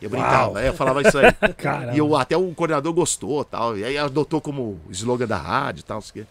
Eu 0.01 0.11
brincava, 0.11 0.49
Uau. 0.49 0.57
aí 0.57 0.67
eu 0.67 0.75
falava 0.75 1.01
isso 1.01 1.17
aí. 1.19 1.33
Caramba. 1.57 1.95
E 1.95 1.99
eu, 1.99 2.15
até 2.17 2.37
o 2.37 2.55
coordenador 2.55 2.93
gostou 2.93 3.43
tal. 3.43 3.79
E 3.79 3.85
aí 3.85 3.97
adotou 3.97 4.43
como 4.43 4.79
slogan 4.91 5.27
da 5.27 5.39
rádio 5.39 5.81
e 5.81 5.85
tal. 5.85 6.03
sei. 6.03 6.27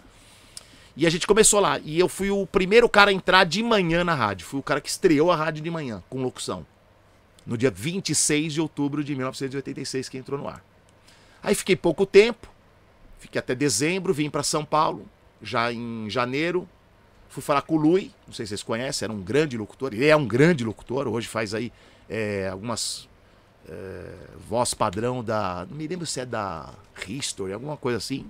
E 0.96 1.08
a 1.08 1.10
gente 1.10 1.26
começou 1.26 1.60
lá. 1.60 1.80
E 1.80 2.00
eu 2.00 2.08
fui 2.08 2.30
o 2.30 2.46
primeiro 2.46 2.88
cara 2.88 3.10
a 3.10 3.14
entrar 3.14 3.44
de 3.44 3.64
manhã 3.64 4.04
na 4.04 4.14
rádio. 4.14 4.46
Fui 4.46 4.60
o 4.60 4.64
cara 4.64 4.80
que 4.80 4.90
estreou 4.90 5.32
a 5.32 5.36
rádio 5.36 5.64
de 5.64 5.72
manhã, 5.72 6.04
com 6.10 6.22
locução. 6.22 6.64
No 7.44 7.58
dia 7.58 7.72
26 7.72 8.54
de 8.54 8.62
outubro 8.62 9.04
de 9.04 9.16
1986, 9.16 10.10
que 10.10 10.18
entrou 10.18 10.40
no 10.40 10.48
ar. 10.48 10.64
Aí 11.42 11.56
fiquei 11.56 11.76
pouco 11.76 12.06
tempo. 12.06 12.48
Fiquei 13.20 13.40
até 13.40 13.54
dezembro, 13.54 14.14
vim 14.14 14.30
para 14.30 14.44
São 14.44 14.66
Paulo, 14.66 15.06
já 15.42 15.72
em 15.72 16.10
janeiro. 16.10 16.68
Fui 17.30 17.44
falar 17.44 17.62
com 17.62 17.76
o 17.76 17.78
Lui, 17.78 18.12
não 18.26 18.34
sei 18.34 18.46
se 18.46 18.50
vocês 18.50 18.64
conhecem, 18.64 19.06
era 19.06 19.14
um 19.14 19.22
grande 19.22 19.58
locutor. 19.58 19.94
Ele 19.94 20.08
é 20.08 20.16
um 20.16 20.28
grande 20.28 20.64
locutor, 20.64 21.08
hoje 21.08 21.28
faz 21.28 21.54
aí 21.54 21.72
é, 22.10 22.50
algumas 22.50 23.08
é, 23.68 24.12
voz 24.48 24.74
padrão 24.74 25.24
da. 25.24 25.68
Não 25.70 25.78
me 25.78 25.88
lembro 25.88 26.08
se 26.08 26.20
é 26.20 26.26
da 26.26 26.74
History, 27.08 27.54
alguma 27.54 27.78
coisa 27.78 27.98
assim. 27.98 28.26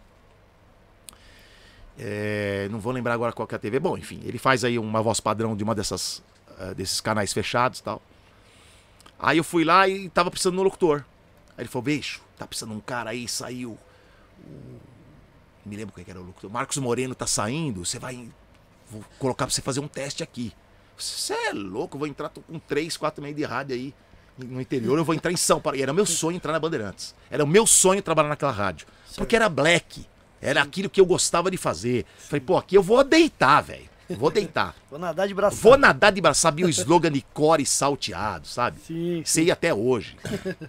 É, 1.98 2.68
não 2.72 2.80
vou 2.80 2.92
lembrar 2.92 3.14
agora 3.14 3.32
qual 3.32 3.48
que 3.48 3.56
é 3.56 3.58
a 3.58 3.60
TV. 3.60 3.80
Bom, 3.80 3.98
enfim, 3.98 4.20
ele 4.26 4.38
faz 4.38 4.66
aí 4.66 4.78
uma 4.78 5.02
voz 5.02 5.20
padrão 5.20 5.56
de 5.56 5.64
uma 5.64 5.76
dessas 5.76 6.22
eh, 6.60 6.74
desses 6.74 7.00
canais 7.00 7.32
fechados 7.32 7.80
e 7.80 7.84
tal. 7.84 8.02
Aí 9.18 9.38
eu 9.38 9.44
fui 9.46 9.64
lá 9.64 9.88
e 9.88 10.10
tava 10.10 10.30
precisando 10.30 10.56
de 10.56 10.60
um 10.60 10.64
locutor. 10.64 11.06
Aí 11.58 11.64
ele 11.64 11.70
falou, 11.70 11.84
bicho, 11.84 12.22
tá 12.38 12.46
precisando 12.46 12.72
de 12.72 12.78
um 12.78 12.82
cara 12.82 13.12
aí, 13.12 13.30
saiu. 13.30 13.78
Me 15.66 15.76
lembro 15.76 15.94
quem 15.94 16.04
que 16.04 16.12
era 16.12 16.20
o 16.20 16.24
locutor. 16.24 16.50
Marcos 16.50 16.78
Moreno 16.78 17.14
tá 17.14 17.28
saindo, 17.28 17.86
você 17.86 18.00
vai. 18.00 18.30
Vou 18.90 19.04
colocar 19.20 19.46
pra 19.46 19.54
você 19.54 19.62
fazer 19.62 19.80
um 19.80 19.88
teste 19.88 20.24
aqui. 20.24 20.54
Você 20.98 21.34
é 21.34 21.54
louco, 21.54 21.96
eu 21.96 22.00
vou 22.00 22.08
entrar 22.08 22.30
com 22.30 22.60
3, 22.60 22.98
4 22.98 23.22
meio 23.22 23.36
de 23.36 23.44
rádio 23.44 23.76
aí 23.76 23.94
no 24.38 24.62
interior, 24.62 24.98
eu 24.98 25.04
vou 25.04 25.16
entrar 25.16 25.32
em 25.32 25.38
São 25.38 25.60
Paulo. 25.60 25.78
E 25.78 25.82
era 25.82 25.94
meu 25.94 26.06
sonho 26.06 26.36
entrar 26.36 26.54
na 26.54 26.60
Bandeirantes. 26.60 27.16
Era 27.30 27.44
o 27.44 27.48
meu 27.48 27.66
sonho 27.68 28.02
trabalhar 28.02 28.30
naquela 28.30 28.52
rádio. 28.52 28.88
Porque 29.16 29.36
era 29.36 29.50
black. 29.50 30.06
Era 30.42 30.62
aquilo 30.62 30.90
que 30.90 31.02
eu 31.02 31.06
gostava 31.06 31.52
de 31.52 31.58
fazer. 31.58 32.06
Falei, 32.18 32.40
pô, 32.40 32.58
aqui 32.58 32.76
eu 32.76 32.84
vou 32.84 33.04
deitar, 33.04 33.62
velho. 33.62 33.89
Vou 34.18 34.32
deitar. 34.32 34.76
Vou 34.90 35.00
nadar 35.00 35.28
de 35.28 35.34
braço. 35.34 35.58
Vou 35.58 35.78
nadar 35.78 36.12
de 36.12 36.22
braço. 36.22 36.42
Sabia 36.42 36.66
o 36.66 36.70
slogan 36.70 37.12
de 37.12 37.22
core 37.34 37.66
salteado, 37.66 38.48
sabe? 38.48 38.80
Sim, 38.80 39.18
sim. 39.18 39.24
Sei 39.26 39.52
até 39.52 39.74
hoje. 39.74 40.16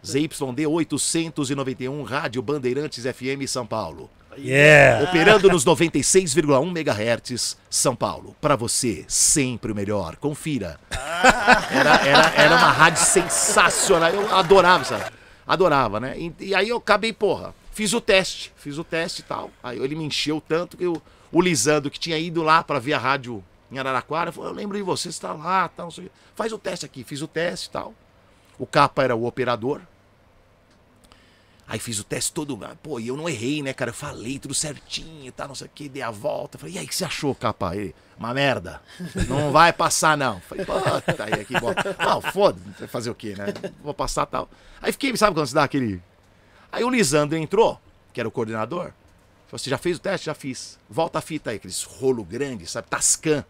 ZYD 0.04 0.66
891, 0.66 2.02
Rádio 2.02 2.42
Bandeirantes 2.42 3.04
FM 3.04 3.46
São 3.46 3.66
Paulo. 3.66 4.10
Yeah! 4.38 5.04
Operando 5.04 5.48
nos 5.48 5.64
96,1 5.64 6.70
MHz, 6.70 7.56
São 7.68 7.96
Paulo. 7.96 8.36
Pra 8.40 8.56
você, 8.56 9.04
sempre 9.08 9.72
o 9.72 9.74
melhor. 9.74 10.16
Confira. 10.16 10.78
Era, 10.90 11.96
era, 12.06 12.32
era 12.36 12.56
uma 12.56 12.70
rádio 12.70 13.02
sensacional. 13.02 14.10
Eu 14.10 14.34
adorava, 14.34 14.84
sabe? 14.84 15.04
Adorava, 15.46 15.98
né? 15.98 16.16
E, 16.16 16.32
e 16.40 16.54
aí 16.54 16.68
eu 16.68 16.76
acabei, 16.76 17.12
porra, 17.12 17.54
fiz 17.72 17.92
o 17.92 18.00
teste. 18.00 18.52
Fiz 18.56 18.78
o 18.78 18.84
teste 18.84 19.20
e 19.20 19.24
tal. 19.24 19.50
Aí 19.62 19.78
ele 19.78 19.94
me 19.94 20.04
encheu 20.04 20.40
tanto 20.40 20.76
que 20.76 20.84
eu, 20.84 21.02
o 21.32 21.40
Lisandro, 21.40 21.90
que 21.90 21.98
tinha 21.98 22.18
ido 22.18 22.42
lá 22.42 22.62
pra 22.62 22.78
ver 22.78 22.94
a 22.94 22.98
rádio 22.98 23.44
em 23.70 23.78
Araraquara, 23.78 24.32
falou: 24.32 24.50
Eu 24.50 24.54
lembro 24.54 24.76
de 24.76 24.82
você, 24.82 25.12
você 25.12 25.20
tá 25.20 25.32
lá, 25.32 25.68
tal. 25.68 25.88
Faz 26.34 26.52
o 26.52 26.58
teste 26.58 26.84
aqui. 26.84 27.04
Fiz 27.04 27.22
o 27.22 27.28
teste 27.28 27.68
e 27.68 27.70
tal. 27.70 27.94
O 28.58 28.66
capa 28.66 29.02
era 29.02 29.14
o 29.14 29.24
operador. 29.24 29.80
Aí 31.70 31.78
fiz 31.78 32.00
o 32.00 32.04
teste 32.04 32.32
todo. 32.32 32.58
Pô, 32.82 32.98
e 32.98 33.06
eu 33.06 33.16
não 33.16 33.28
errei, 33.28 33.62
né, 33.62 33.72
cara? 33.72 33.90
Eu 33.90 33.94
falei 33.94 34.40
tudo 34.40 34.52
certinho 34.52 35.30
tal, 35.30 35.46
não 35.46 35.54
sei 35.54 35.68
o 35.68 35.70
que, 35.72 35.88
dei 35.88 36.02
a 36.02 36.10
volta. 36.10 36.58
Falei, 36.58 36.74
e 36.74 36.78
aí, 36.78 36.84
o 36.84 36.88
que 36.88 36.94
você 36.94 37.04
achou, 37.04 37.32
capa? 37.32 37.76
Ele, 37.76 37.94
uma 38.18 38.34
merda. 38.34 38.82
Não 39.28 39.52
vai 39.52 39.72
passar, 39.72 40.16
não. 40.16 40.40
Falei, 40.40 40.66
puta, 40.66 41.24
aí 41.24 41.34
aqui, 41.34 41.54
bom. 41.60 41.72
Não, 41.96 42.20
foda, 42.20 42.60
vai 42.76 42.88
fazer 42.88 43.10
o 43.10 43.14
quê, 43.14 43.36
né? 43.38 43.54
Vou 43.84 43.94
passar 43.94 44.26
tal. 44.26 44.50
Aí 44.82 44.90
fiquei, 44.90 45.16
sabe 45.16 45.32
quando 45.32 45.46
você 45.46 45.54
dá 45.54 45.62
aquele. 45.62 46.02
Aí 46.72 46.82
o 46.82 46.90
Lisandro 46.90 47.38
entrou, 47.38 47.80
que 48.12 48.18
era 48.18 48.28
o 48.28 48.32
coordenador. 48.32 48.92
Falou: 49.50 49.58
Você 49.58 49.68
já 49.68 49.78
fez 49.78 49.96
o 49.96 50.00
teste? 50.00 50.26
Já 50.26 50.34
fiz. 50.34 50.78
Volta 50.88 51.18
a 51.18 51.20
fita 51.20 51.50
aí, 51.50 51.56
aqueles 51.56 51.82
rolo 51.82 52.24
grande, 52.24 52.66
sabe? 52.66 52.88
Tascan. 52.88 53.44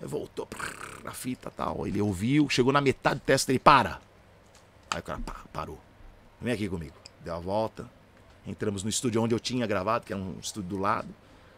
Aí 0.00 0.06
voltou, 0.06 0.46
prrr, 0.46 1.04
a 1.04 1.12
fita 1.12 1.50
e 1.52 1.56
tal. 1.56 1.86
Ele 1.86 2.00
ouviu, 2.00 2.48
chegou 2.48 2.72
na 2.72 2.80
metade 2.80 3.16
do 3.18 3.22
teste, 3.22 3.50
ele 3.50 3.58
para. 3.58 4.00
Aí 4.88 5.00
o 5.00 5.02
cara 5.02 5.18
pá, 5.18 5.42
parou. 5.52 5.80
Vem 6.40 6.52
aqui 6.52 6.68
comigo. 6.68 6.94
Deu 7.24 7.34
a 7.34 7.40
volta. 7.40 7.90
Entramos 8.46 8.84
no 8.84 8.88
estúdio 8.88 9.20
onde 9.20 9.34
eu 9.34 9.40
tinha 9.40 9.66
gravado, 9.66 10.06
que 10.06 10.12
era 10.12 10.22
um 10.22 10.38
estúdio 10.40 10.70
do 10.70 10.78
lado. 10.78 11.08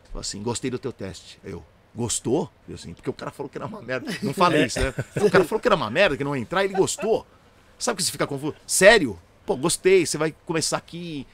Falou 0.07 0.21
assim: 0.23 0.43
gostei 0.43 0.71
do 0.71 0.79
teu 0.79 0.93
teste. 0.93 1.39
Aí 1.45 1.53
Eu, 1.53 1.63
gostou? 1.95 2.51
Eu 2.67 2.77
assim, 2.77 2.95
porque 2.95 3.11
o 3.11 3.13
cara 3.13 3.31
falou 3.31 3.51
que 3.51 3.59
era 3.59 3.67
uma 3.67 3.83
merda. 3.83 4.11
Não 4.23 4.33
falei 4.33 4.65
isso, 4.65 4.81
né? 4.81 4.95
O 5.21 5.31
cara 5.31 5.45
falou 5.45 5.61
que 5.61 5.69
era 5.69 5.77
uma 5.77 5.91
merda, 5.91 6.17
que 6.17 6.25
não 6.25 6.35
ia 6.35 6.41
entrar, 6.41 6.65
ele 6.65 6.75
gostou. 6.75 7.27
Sabe 7.79 7.99
que 7.99 8.03
você 8.03 8.11
fica 8.11 8.27
confuso? 8.27 8.55
Sério? 8.67 9.19
Pô, 9.45 9.57
gostei, 9.57 10.07
você 10.07 10.17
vai 10.17 10.35
começar 10.47 10.79
aqui. 10.79 11.27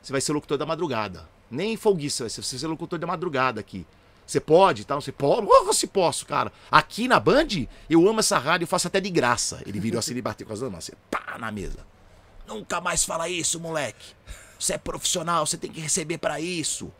Você 0.00 0.12
vai 0.12 0.20
ser 0.20 0.32
locutor 0.32 0.56
da 0.56 0.64
madrugada. 0.64 1.28
Nem 1.50 1.76
folguista, 1.76 2.24
vai 2.24 2.30
ser, 2.30 2.42
você 2.42 2.58
ser 2.58 2.66
locutor 2.66 2.98
da 2.98 3.06
madrugada 3.06 3.60
aqui. 3.60 3.86
Você 4.26 4.40
pode 4.40 4.84
tal? 4.84 5.00
Você 5.00 5.12
pode? 5.12 5.46
Oh, 5.46 5.72
se 5.72 5.86
posso, 5.86 6.26
cara. 6.26 6.52
Aqui 6.70 7.06
na 7.06 7.20
Band, 7.20 7.66
eu 7.88 8.08
amo 8.08 8.18
essa 8.18 8.38
rádio, 8.38 8.64
eu 8.64 8.68
faço 8.68 8.88
até 8.88 9.00
de 9.00 9.08
graça. 9.08 9.62
Ele 9.64 9.78
virou 9.78 10.00
assim 10.00 10.14
e 10.14 10.20
bateu 10.20 10.46
com 10.46 10.52
as 10.52 10.60
mãos, 10.60 10.78
assim, 10.78 10.92
pá, 11.10 11.36
na 11.38 11.52
mesa. 11.52 11.78
Nunca 12.46 12.80
mais 12.80 13.04
fala 13.04 13.28
isso, 13.28 13.60
moleque. 13.60 14.14
Você 14.58 14.74
é 14.74 14.78
profissional, 14.78 15.46
você 15.46 15.56
tem 15.56 15.70
que 15.70 15.80
receber 15.80 16.18
pra 16.18 16.40
isso. 16.40 16.92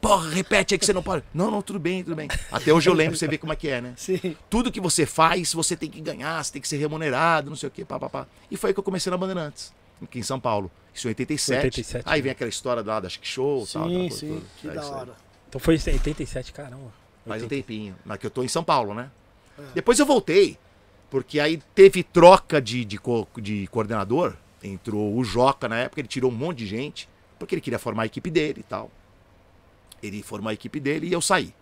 Porra, 0.00 0.30
repete 0.30 0.74
aí 0.74 0.78
que 0.78 0.84
você 0.84 0.92
não 0.92 1.02
pode. 1.02 1.24
Não, 1.32 1.48
não, 1.48 1.62
tudo 1.62 1.78
bem, 1.78 2.02
tudo 2.02 2.16
bem. 2.16 2.28
Até 2.50 2.72
hoje 2.72 2.90
eu 2.90 2.94
lembro, 2.94 3.16
você 3.16 3.28
vê 3.28 3.38
como 3.38 3.52
é 3.52 3.56
que 3.56 3.68
é, 3.68 3.80
né? 3.80 3.94
Sim. 3.96 4.36
Tudo 4.50 4.72
que 4.72 4.80
você 4.80 5.06
faz, 5.06 5.52
você 5.52 5.76
tem 5.76 5.88
que 5.88 6.00
ganhar, 6.00 6.42
você 6.42 6.52
tem 6.52 6.60
que 6.60 6.66
ser 6.66 6.78
remunerado, 6.78 7.48
não 7.48 7.56
sei 7.56 7.68
o 7.68 7.70
quê, 7.70 7.84
pá, 7.84 8.00
pá, 8.00 8.08
pá. 8.08 8.26
E 8.50 8.56
foi 8.56 8.70
aí 8.70 8.74
que 8.74 8.80
eu 8.80 8.84
comecei 8.84 9.10
na 9.10 9.16
Bandeirantes, 9.16 9.72
aqui 10.02 10.18
em 10.18 10.22
São 10.24 10.40
Paulo. 10.40 10.68
Isso 10.94 11.06
em 11.08 11.10
87. 11.10 11.64
87, 11.64 12.02
aí 12.06 12.18
né? 12.18 12.22
vem 12.22 12.32
aquela 12.32 12.48
história 12.50 12.82
lá 12.82 13.00
da 13.00 13.08
Chic 13.08 13.24
Show 13.24 13.66
tal. 13.72 13.88
Sim, 13.88 13.98
coisa 14.00 14.16
sim. 14.16 14.28
toda. 14.28 14.42
Que 14.60 14.68
É 14.68 14.70
da 14.72 14.80
aí. 14.82 14.88
hora. 14.90 15.12
Então 15.48 15.60
foi 15.60 15.74
em 15.76 15.78
87, 15.92 16.52
caramba. 16.52 16.92
Faz 17.26 17.42
um 17.42 17.44
80. 17.46 17.48
tempinho. 17.48 17.96
Mas 18.04 18.18
que 18.18 18.26
eu 18.26 18.30
tô 18.30 18.42
em 18.42 18.48
São 18.48 18.64
Paulo, 18.64 18.94
né? 18.94 19.10
É. 19.58 19.62
Depois 19.74 19.98
eu 19.98 20.06
voltei. 20.06 20.58
Porque 21.10 21.38
aí 21.40 21.62
teve 21.74 22.02
troca 22.02 22.60
de, 22.60 22.84
de, 22.84 22.98
co- 22.98 23.28
de 23.36 23.66
coordenador. 23.68 24.34
Entrou 24.62 25.14
o 25.16 25.22
Joca 25.24 25.68
na 25.68 25.76
época, 25.78 26.00
ele 26.00 26.08
tirou 26.08 26.30
um 26.30 26.34
monte 26.34 26.58
de 26.58 26.66
gente. 26.66 27.08
Porque 27.38 27.54
ele 27.54 27.60
queria 27.60 27.78
formar 27.78 28.04
a 28.04 28.06
equipe 28.06 28.30
dele 28.30 28.60
e 28.60 28.62
tal. 28.62 28.90
Ele 30.02 30.22
formou 30.22 30.48
a 30.50 30.54
equipe 30.54 30.80
dele 30.80 31.06
e 31.08 31.12
eu 31.12 31.20
saí. 31.20 31.54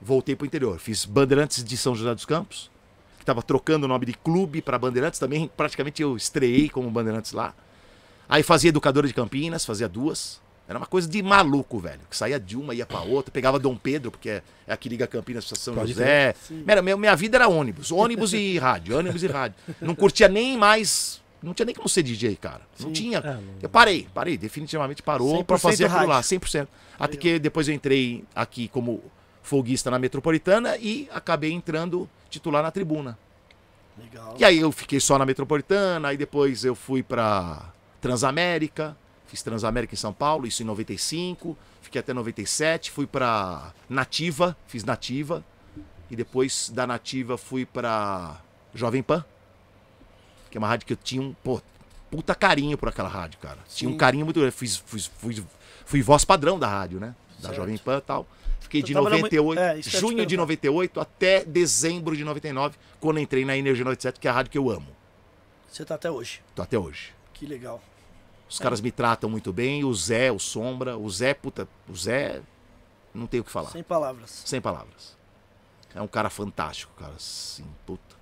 Voltei 0.00 0.34
pro 0.36 0.46
interior. 0.46 0.78
Fiz 0.78 1.04
Bandeirantes 1.04 1.62
de 1.64 1.76
São 1.76 1.94
José 1.94 2.14
dos 2.14 2.24
Campos. 2.24 2.70
Que 3.18 3.24
tava 3.24 3.42
trocando 3.42 3.84
o 3.86 3.88
nome 3.88 4.06
de 4.06 4.12
clube 4.12 4.60
para 4.60 4.78
Bandeirantes. 4.78 5.18
Também 5.18 5.50
praticamente 5.56 6.02
eu 6.02 6.16
estreiei 6.16 6.68
como 6.68 6.90
Bandeirantes 6.90 7.32
lá. 7.32 7.54
Aí 8.28 8.42
fazia 8.42 8.68
Educadora 8.68 9.06
de 9.06 9.14
Campinas, 9.14 9.64
fazia 9.64 9.88
duas. 9.88 10.40
Era 10.68 10.78
uma 10.78 10.86
coisa 10.86 11.08
de 11.08 11.22
maluco, 11.22 11.78
velho. 11.78 12.00
Que 12.10 12.16
saía 12.16 12.40
de 12.40 12.56
uma, 12.56 12.74
ia 12.74 12.84
pra 12.84 13.00
outra. 13.00 13.30
Pegava 13.30 13.58
Dom 13.58 13.76
Pedro, 13.76 14.10
porque 14.10 14.28
é 14.28 14.42
é 14.66 14.72
a 14.72 14.76
que 14.76 14.88
liga 14.88 15.06
Campinas 15.06 15.44
pra 15.46 15.56
São 15.56 15.74
Pode 15.74 15.92
José. 15.92 16.34
Era, 16.66 16.82
minha, 16.82 16.96
minha 16.96 17.14
vida 17.14 17.36
era 17.36 17.46
ônibus. 17.46 17.92
Ônibus 17.92 18.32
e 18.32 18.58
rádio. 18.58 18.98
Ônibus 18.98 19.22
e 19.22 19.28
rádio. 19.28 19.56
Não 19.80 19.94
curtia 19.94 20.28
nem 20.28 20.56
mais. 20.56 21.22
Não 21.40 21.54
tinha 21.54 21.66
nem 21.66 21.74
como 21.74 21.88
ser 21.88 22.02
DJ, 22.02 22.34
cara. 22.34 22.62
Não 22.80 22.90
tinha. 22.90 23.20
Não. 23.20 23.42
Eu 23.62 23.68
parei, 23.68 24.08
parei. 24.12 24.36
Definitivamente 24.36 25.02
parou 25.02 25.44
pra 25.44 25.56
100% 25.56 25.60
fazer 25.60 25.84
aquilo 25.84 26.06
lá. 26.08 26.16
rádio. 26.16 26.40
100%. 26.40 26.66
Até 26.98 27.16
que 27.16 27.38
depois 27.38 27.68
eu 27.68 27.74
entrei 27.74 28.24
aqui 28.34 28.66
como 28.66 29.00
folguista 29.42 29.88
na 29.88 29.98
Metropolitana 30.00 30.76
e 30.78 31.08
acabei 31.12 31.52
entrando 31.52 32.08
titular 32.28 32.62
na 32.64 32.72
tribuna. 32.72 33.16
Legal. 33.96 34.34
E 34.36 34.44
aí 34.44 34.58
eu 34.58 34.72
fiquei 34.72 34.98
só 34.98 35.16
na 35.16 35.24
Metropolitana, 35.24 36.08
aí 36.08 36.16
depois 36.16 36.64
eu 36.64 36.74
fui 36.74 37.02
pra 37.02 37.72
Transamérica, 38.06 38.96
fiz 39.26 39.42
Transamérica 39.42 39.94
em 39.94 39.98
São 39.98 40.12
Paulo, 40.12 40.46
isso 40.46 40.62
em 40.62 40.66
95, 40.66 41.56
fiquei 41.82 42.00
até 42.00 42.12
97, 42.14 42.90
fui 42.90 43.06
pra 43.06 43.72
Nativa, 43.88 44.56
fiz 44.66 44.84
Nativa, 44.84 45.44
e 46.10 46.16
depois 46.16 46.70
da 46.72 46.86
Nativa 46.86 47.36
fui 47.36 47.66
pra 47.66 48.40
Jovem 48.74 49.02
Pan, 49.02 49.24
que 50.50 50.56
é 50.56 50.60
uma 50.60 50.68
rádio 50.68 50.86
que 50.86 50.92
eu 50.92 50.96
tinha 50.96 51.20
um, 51.22 51.34
pô, 51.42 51.60
puta 52.10 52.34
carinho 52.34 52.78
por 52.78 52.88
aquela 52.88 53.08
rádio, 53.08 53.38
cara. 53.40 53.58
Tinha 53.68 53.88
um 53.88 53.92
Sim. 53.92 53.98
carinho 53.98 54.24
muito 54.24 54.38
grande, 54.40 54.54
fui, 54.54 54.68
fui, 54.68 55.00
fui, 55.18 55.44
fui 55.84 56.02
voz 56.02 56.24
padrão 56.24 56.58
da 56.58 56.68
rádio, 56.68 57.00
né? 57.00 57.14
Da 57.38 57.48
Certo. 57.48 57.56
Jovem 57.56 57.76
Pan 57.78 57.98
e 57.98 58.00
tal. 58.00 58.26
Fiquei 58.60 58.82
de 58.82 58.92
trabalhou 58.92 59.20
muito- 59.20 59.34
98, 59.36 59.58
é, 59.60 59.82
junho 59.82 60.10
de 60.26 60.36
perguntar. 60.36 60.36
98 60.38 61.00
até 61.00 61.44
dezembro 61.44 62.16
de 62.16 62.24
99, 62.24 62.76
quando 63.00 63.20
entrei 63.20 63.44
na 63.44 63.56
Energia 63.56 63.84
97, 63.84 64.18
que 64.18 64.26
é 64.26 64.30
a 64.30 64.34
rádio 64.34 64.50
que 64.50 64.58
eu 64.58 64.70
amo. 64.70 64.88
Você 65.70 65.84
tá 65.84 65.94
até 65.94 66.10
hoje. 66.10 66.40
Tô 66.54 66.62
até 66.62 66.78
hoje. 66.78 67.12
Que 67.34 67.46
legal. 67.46 67.80
Os 68.48 68.58
caras 68.58 68.80
me 68.80 68.90
tratam 68.92 69.28
muito 69.28 69.52
bem, 69.52 69.84
o 69.84 69.92
Zé, 69.92 70.30
o 70.30 70.38
Sombra, 70.38 70.96
o 70.96 71.08
Zé, 71.10 71.34
puta, 71.34 71.66
o 71.88 71.96
Zé, 71.96 72.40
não 73.12 73.26
tenho 73.26 73.42
o 73.42 73.44
que 73.44 73.50
falar. 73.50 73.70
Sem 73.70 73.82
palavras. 73.82 74.42
Sem 74.44 74.60
palavras. 74.60 75.16
É 75.94 76.00
um 76.00 76.06
cara 76.06 76.30
fantástico, 76.30 76.92
cara, 76.98 77.14
assim, 77.16 77.64
puta. 77.84 78.14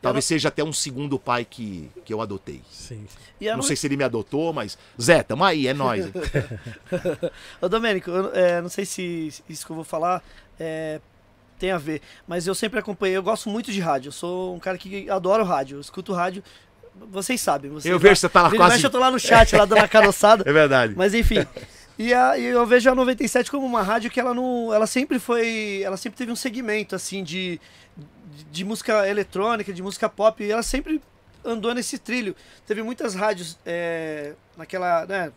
Talvez 0.00 0.24
seja 0.24 0.46
até 0.48 0.62
um 0.62 0.72
segundo 0.72 1.18
pai 1.18 1.44
que, 1.44 1.90
que 2.04 2.14
eu 2.14 2.20
adotei. 2.20 2.62
Sim, 2.70 3.04
sim. 3.08 3.18
E 3.40 3.48
Não 3.50 3.56
no- 3.56 3.62
sei 3.64 3.74
se 3.74 3.84
ele 3.88 3.96
me 3.96 4.04
adotou, 4.04 4.52
mas. 4.52 4.78
Zé, 5.00 5.24
tamo 5.24 5.42
aí, 5.44 5.66
é 5.66 5.74
nóis. 5.74 6.06
Ô, 7.60 7.68
Domênico, 7.68 8.08
eu 8.10 8.32
é, 8.34 8.62
não 8.62 8.68
sei 8.68 8.86
se 8.86 9.32
isso 9.48 9.66
que 9.66 9.72
eu 9.72 9.76
vou 9.76 9.84
falar 9.84 10.22
é, 10.58 11.00
tem 11.58 11.72
a 11.72 11.78
ver, 11.78 12.00
mas 12.28 12.46
eu 12.46 12.54
sempre 12.54 12.78
acompanhei, 12.78 13.16
eu 13.16 13.22
gosto 13.24 13.48
muito 13.50 13.72
de 13.72 13.80
rádio. 13.80 14.08
Eu 14.08 14.12
sou 14.12 14.54
um 14.54 14.60
cara 14.60 14.78
que 14.78 15.10
adora 15.10 15.42
o 15.42 15.46
rádio, 15.46 15.76
eu 15.78 15.80
escuto 15.80 16.12
rádio. 16.12 16.44
Vocês 17.10 17.40
sabem. 17.40 17.70
Vocês 17.70 17.90
Eu 17.92 17.98
vejo 17.98 18.14
que 18.14 18.20
você 18.20 18.28
tá 18.28 18.42
lá 18.42 18.50
quase- 18.50 18.72
mexe, 18.74 18.86
eu 18.86 18.90
tô 18.90 18.98
lá 18.98 19.10
no 19.10 19.18
chat, 19.18 19.54
lá 19.56 19.64
dando 19.64 19.84
a 19.84 19.88
caroçada. 19.88 20.44
É 20.48 20.52
verdade. 20.52 20.94
Mas 20.96 21.14
enfim. 21.14 21.46
E, 21.98 22.12
a- 22.14 22.38
e 22.38 22.44
eu 22.44 22.66
vejo 22.66 22.90
a 22.90 22.94
97 22.94 23.50
como 23.50 23.66
uma 23.66 23.82
rádio 23.82 24.10
que 24.10 24.18
ela 24.20 24.32
não. 24.34 24.72
Ela 24.72 24.86
sempre 24.86 25.18
foi. 25.18 25.80
Ela 25.84 25.96
sempre 25.96 26.16
teve 26.18 26.30
um 26.32 26.36
segmento, 26.36 26.94
assim, 26.94 27.22
de, 27.24 27.60
de, 28.36 28.44
de 28.44 28.64
música 28.64 29.08
eletrônica, 29.08 29.72
de 29.72 29.82
música 29.82 30.08
pop. 30.08 30.42
E 30.42 30.50
ela 30.50 30.62
sempre 30.62 31.00
andou 31.44 31.74
nesse 31.74 31.98
trilho. 31.98 32.34
Teve 32.66 32.82
muitas 32.82 33.14
rádios 33.14 33.58
é, 33.66 34.34
naquela. 34.56 35.06
Né, 35.06 35.32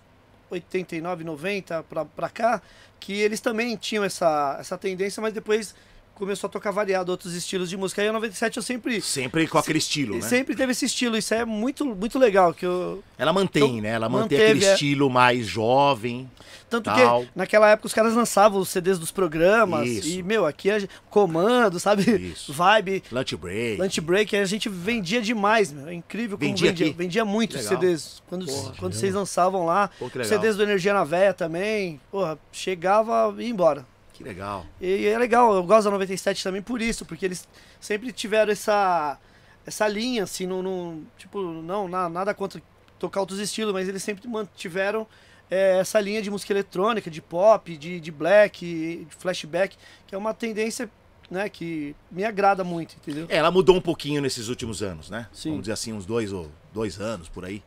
89, 0.50 1.24
90 1.24 1.84
pra, 1.84 2.04
pra 2.04 2.30
cá, 2.30 2.62
que 3.00 3.14
eles 3.14 3.40
também 3.40 3.76
tinham 3.78 4.04
essa, 4.04 4.58
essa 4.60 4.78
tendência, 4.78 5.22
mas 5.22 5.34
depois 5.34 5.74
começou 6.22 6.48
a 6.48 6.52
tocar 6.52 6.70
variado 6.70 7.12
outros 7.12 7.34
estilos 7.34 7.68
de 7.68 7.76
música. 7.76 8.00
Aí 8.00 8.08
a 8.08 8.14
97 8.14 8.58
eu 8.58 8.64
sempre. 8.64 9.02
Sempre 9.02 9.48
com 9.48 9.58
aquele 9.58 9.80
estilo, 9.80 10.16
né? 10.16 10.22
Sempre 10.22 10.56
teve 10.56 10.72
esse 10.72 10.86
estilo, 10.86 11.18
isso 11.18 11.34
é 11.34 11.44
muito, 11.44 11.84
muito 11.84 12.20
legal. 12.20 12.54
Que 12.54 12.64
eu, 12.64 13.04
Ela 13.18 13.34
mantém, 13.34 13.64
Então, 13.64 13.82
né? 13.82 13.90
Ela 13.90 14.08
mantém 14.08 14.38
manteve, 14.38 14.52
aquele 14.52 14.66
é. 14.66 14.74
estilo 14.74 15.10
mais 15.10 15.48
jovem. 15.48 16.30
Tanto 16.70 16.86
Tal. 16.86 17.24
que 17.24 17.30
naquela 17.36 17.70
época 17.70 17.88
os 17.88 17.94
caras 17.94 18.14
lançavam 18.14 18.62
os 18.62 18.70
CDs 18.70 19.00
dos 19.00 19.12
programas. 19.12 19.90
Isso. 19.90 20.08
E, 20.08 20.24
meu, 20.24 20.46
aqui 20.46 20.70
é 20.70 20.88
comando, 21.10 21.80
sabe? 21.80 22.04
Isso. 22.32 22.54
Vibe, 22.54 23.04
Lunch 23.12 23.36
break. 23.36 23.82
lunch 23.82 24.00
break, 24.00 24.36
a 24.38 24.46
gente 24.46 24.70
vendia 24.70 25.22
demais, 25.22 25.74
meu. 25.74 25.88
É 25.88 25.94
incrível 25.94 26.38
como 26.38 26.48
Vendia 26.48 26.70
vendia. 26.70 26.94
Vendia 26.94 27.26
muito 27.26 27.58
os. 27.58 27.64
CDs. 27.64 28.22
Quando, 28.30 28.46
quando 28.78 28.94
vocês 28.94 29.14
lançavam 29.14 29.66
lá. 29.66 29.90
Pô. 30.00 30.10
CDs 30.24 30.56
do 30.56 30.64
Energia 30.64 30.94
na 30.94 31.04
Véia 31.04 31.34
também. 31.34 32.00
Porra, 32.12 32.38
chegava 32.54 33.34
e 33.40 33.44
ia 33.44 33.50
embora. 33.50 33.86
Que 34.22 34.28
legal. 34.30 34.66
E 34.80 35.06
é 35.08 35.18
legal, 35.18 35.54
eu 35.56 35.64
gosto 35.64 35.86
da 35.86 35.92
97 35.92 36.44
também 36.44 36.62
por 36.62 36.82
isso, 36.82 37.06
porque 37.06 37.26
eles 37.26 37.48
sempre 37.80 38.12
tiveram 38.12 38.52
essa 38.52 39.18
essa 39.66 39.88
linha, 39.88 40.24
assim, 40.24 40.48
não, 40.48 40.64
não- 40.64 41.04
tipo, 41.18 41.40
não, 41.40 41.88
na- 41.88 42.10
nada 42.10 42.34
contra 42.34 42.60
tocar 42.98 43.20
outros 43.20 43.38
estilos, 43.40 43.72
mas 43.74 43.88
eles 43.88 44.02
sempre 44.02 44.28
mantiveram 44.28 45.06
é, 45.52 45.80
essa 45.80 46.00
linha 46.00 46.22
de 46.22 46.32
música 46.32 46.52
eletrônica, 46.54 47.12
de 47.12 47.22
pop, 47.22 47.76
de, 47.78 48.00
de 48.00 48.10
black, 48.12 49.06
de 49.08 49.16
flashback, 49.18 49.76
que 50.08 50.16
é 50.16 50.18
uma 50.18 50.34
tendência, 50.34 50.90
né, 51.30 51.48
que 51.50 51.94
me 52.10 52.24
agrada 52.24 52.64
muito, 52.64 52.96
entendeu? 52.96 53.26
É, 53.30 53.36
ela 53.38 53.52
mudou 53.52 53.76
um 53.76 53.82
pouquinho 53.82 54.22
nesses 54.22 54.48
últimos 54.48 54.82
anos, 54.82 55.10
né? 55.10 55.28
Sim. 55.34 55.50
Vamos 55.50 55.64
dizer 55.64 55.74
assim, 55.74 55.92
uns 55.94 56.06
dois 56.06 56.32
ou 56.32 56.50
dois 56.74 57.00
anos 57.02 57.28
por 57.30 57.44
aí. 57.46 57.62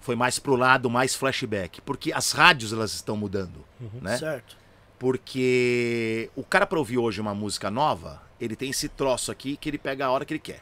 Foi 0.00 0.14
mais 0.16 0.38
pro 0.38 0.54
lado 0.56 0.88
mais 0.88 1.14
flashback. 1.14 1.80
Porque 1.82 2.12
as 2.12 2.30
rádios 2.32 2.72
elas 2.72 2.94
estão 2.94 3.16
mudando, 3.16 3.64
né? 4.00 4.16
Certo. 4.16 4.56
Porque 4.98 6.30
o 6.36 6.42
cara 6.44 6.66
pra 6.66 6.78
ouvir 6.78 6.98
hoje 6.98 7.20
uma 7.20 7.34
música 7.34 7.70
nova, 7.70 8.20
ele 8.40 8.54
tem 8.54 8.70
esse 8.70 8.88
troço 8.88 9.30
aqui 9.32 9.56
que 9.56 9.68
ele 9.68 9.78
pega 9.78 10.06
a 10.06 10.10
hora 10.10 10.24
que 10.24 10.32
ele 10.34 10.38
quer. 10.40 10.60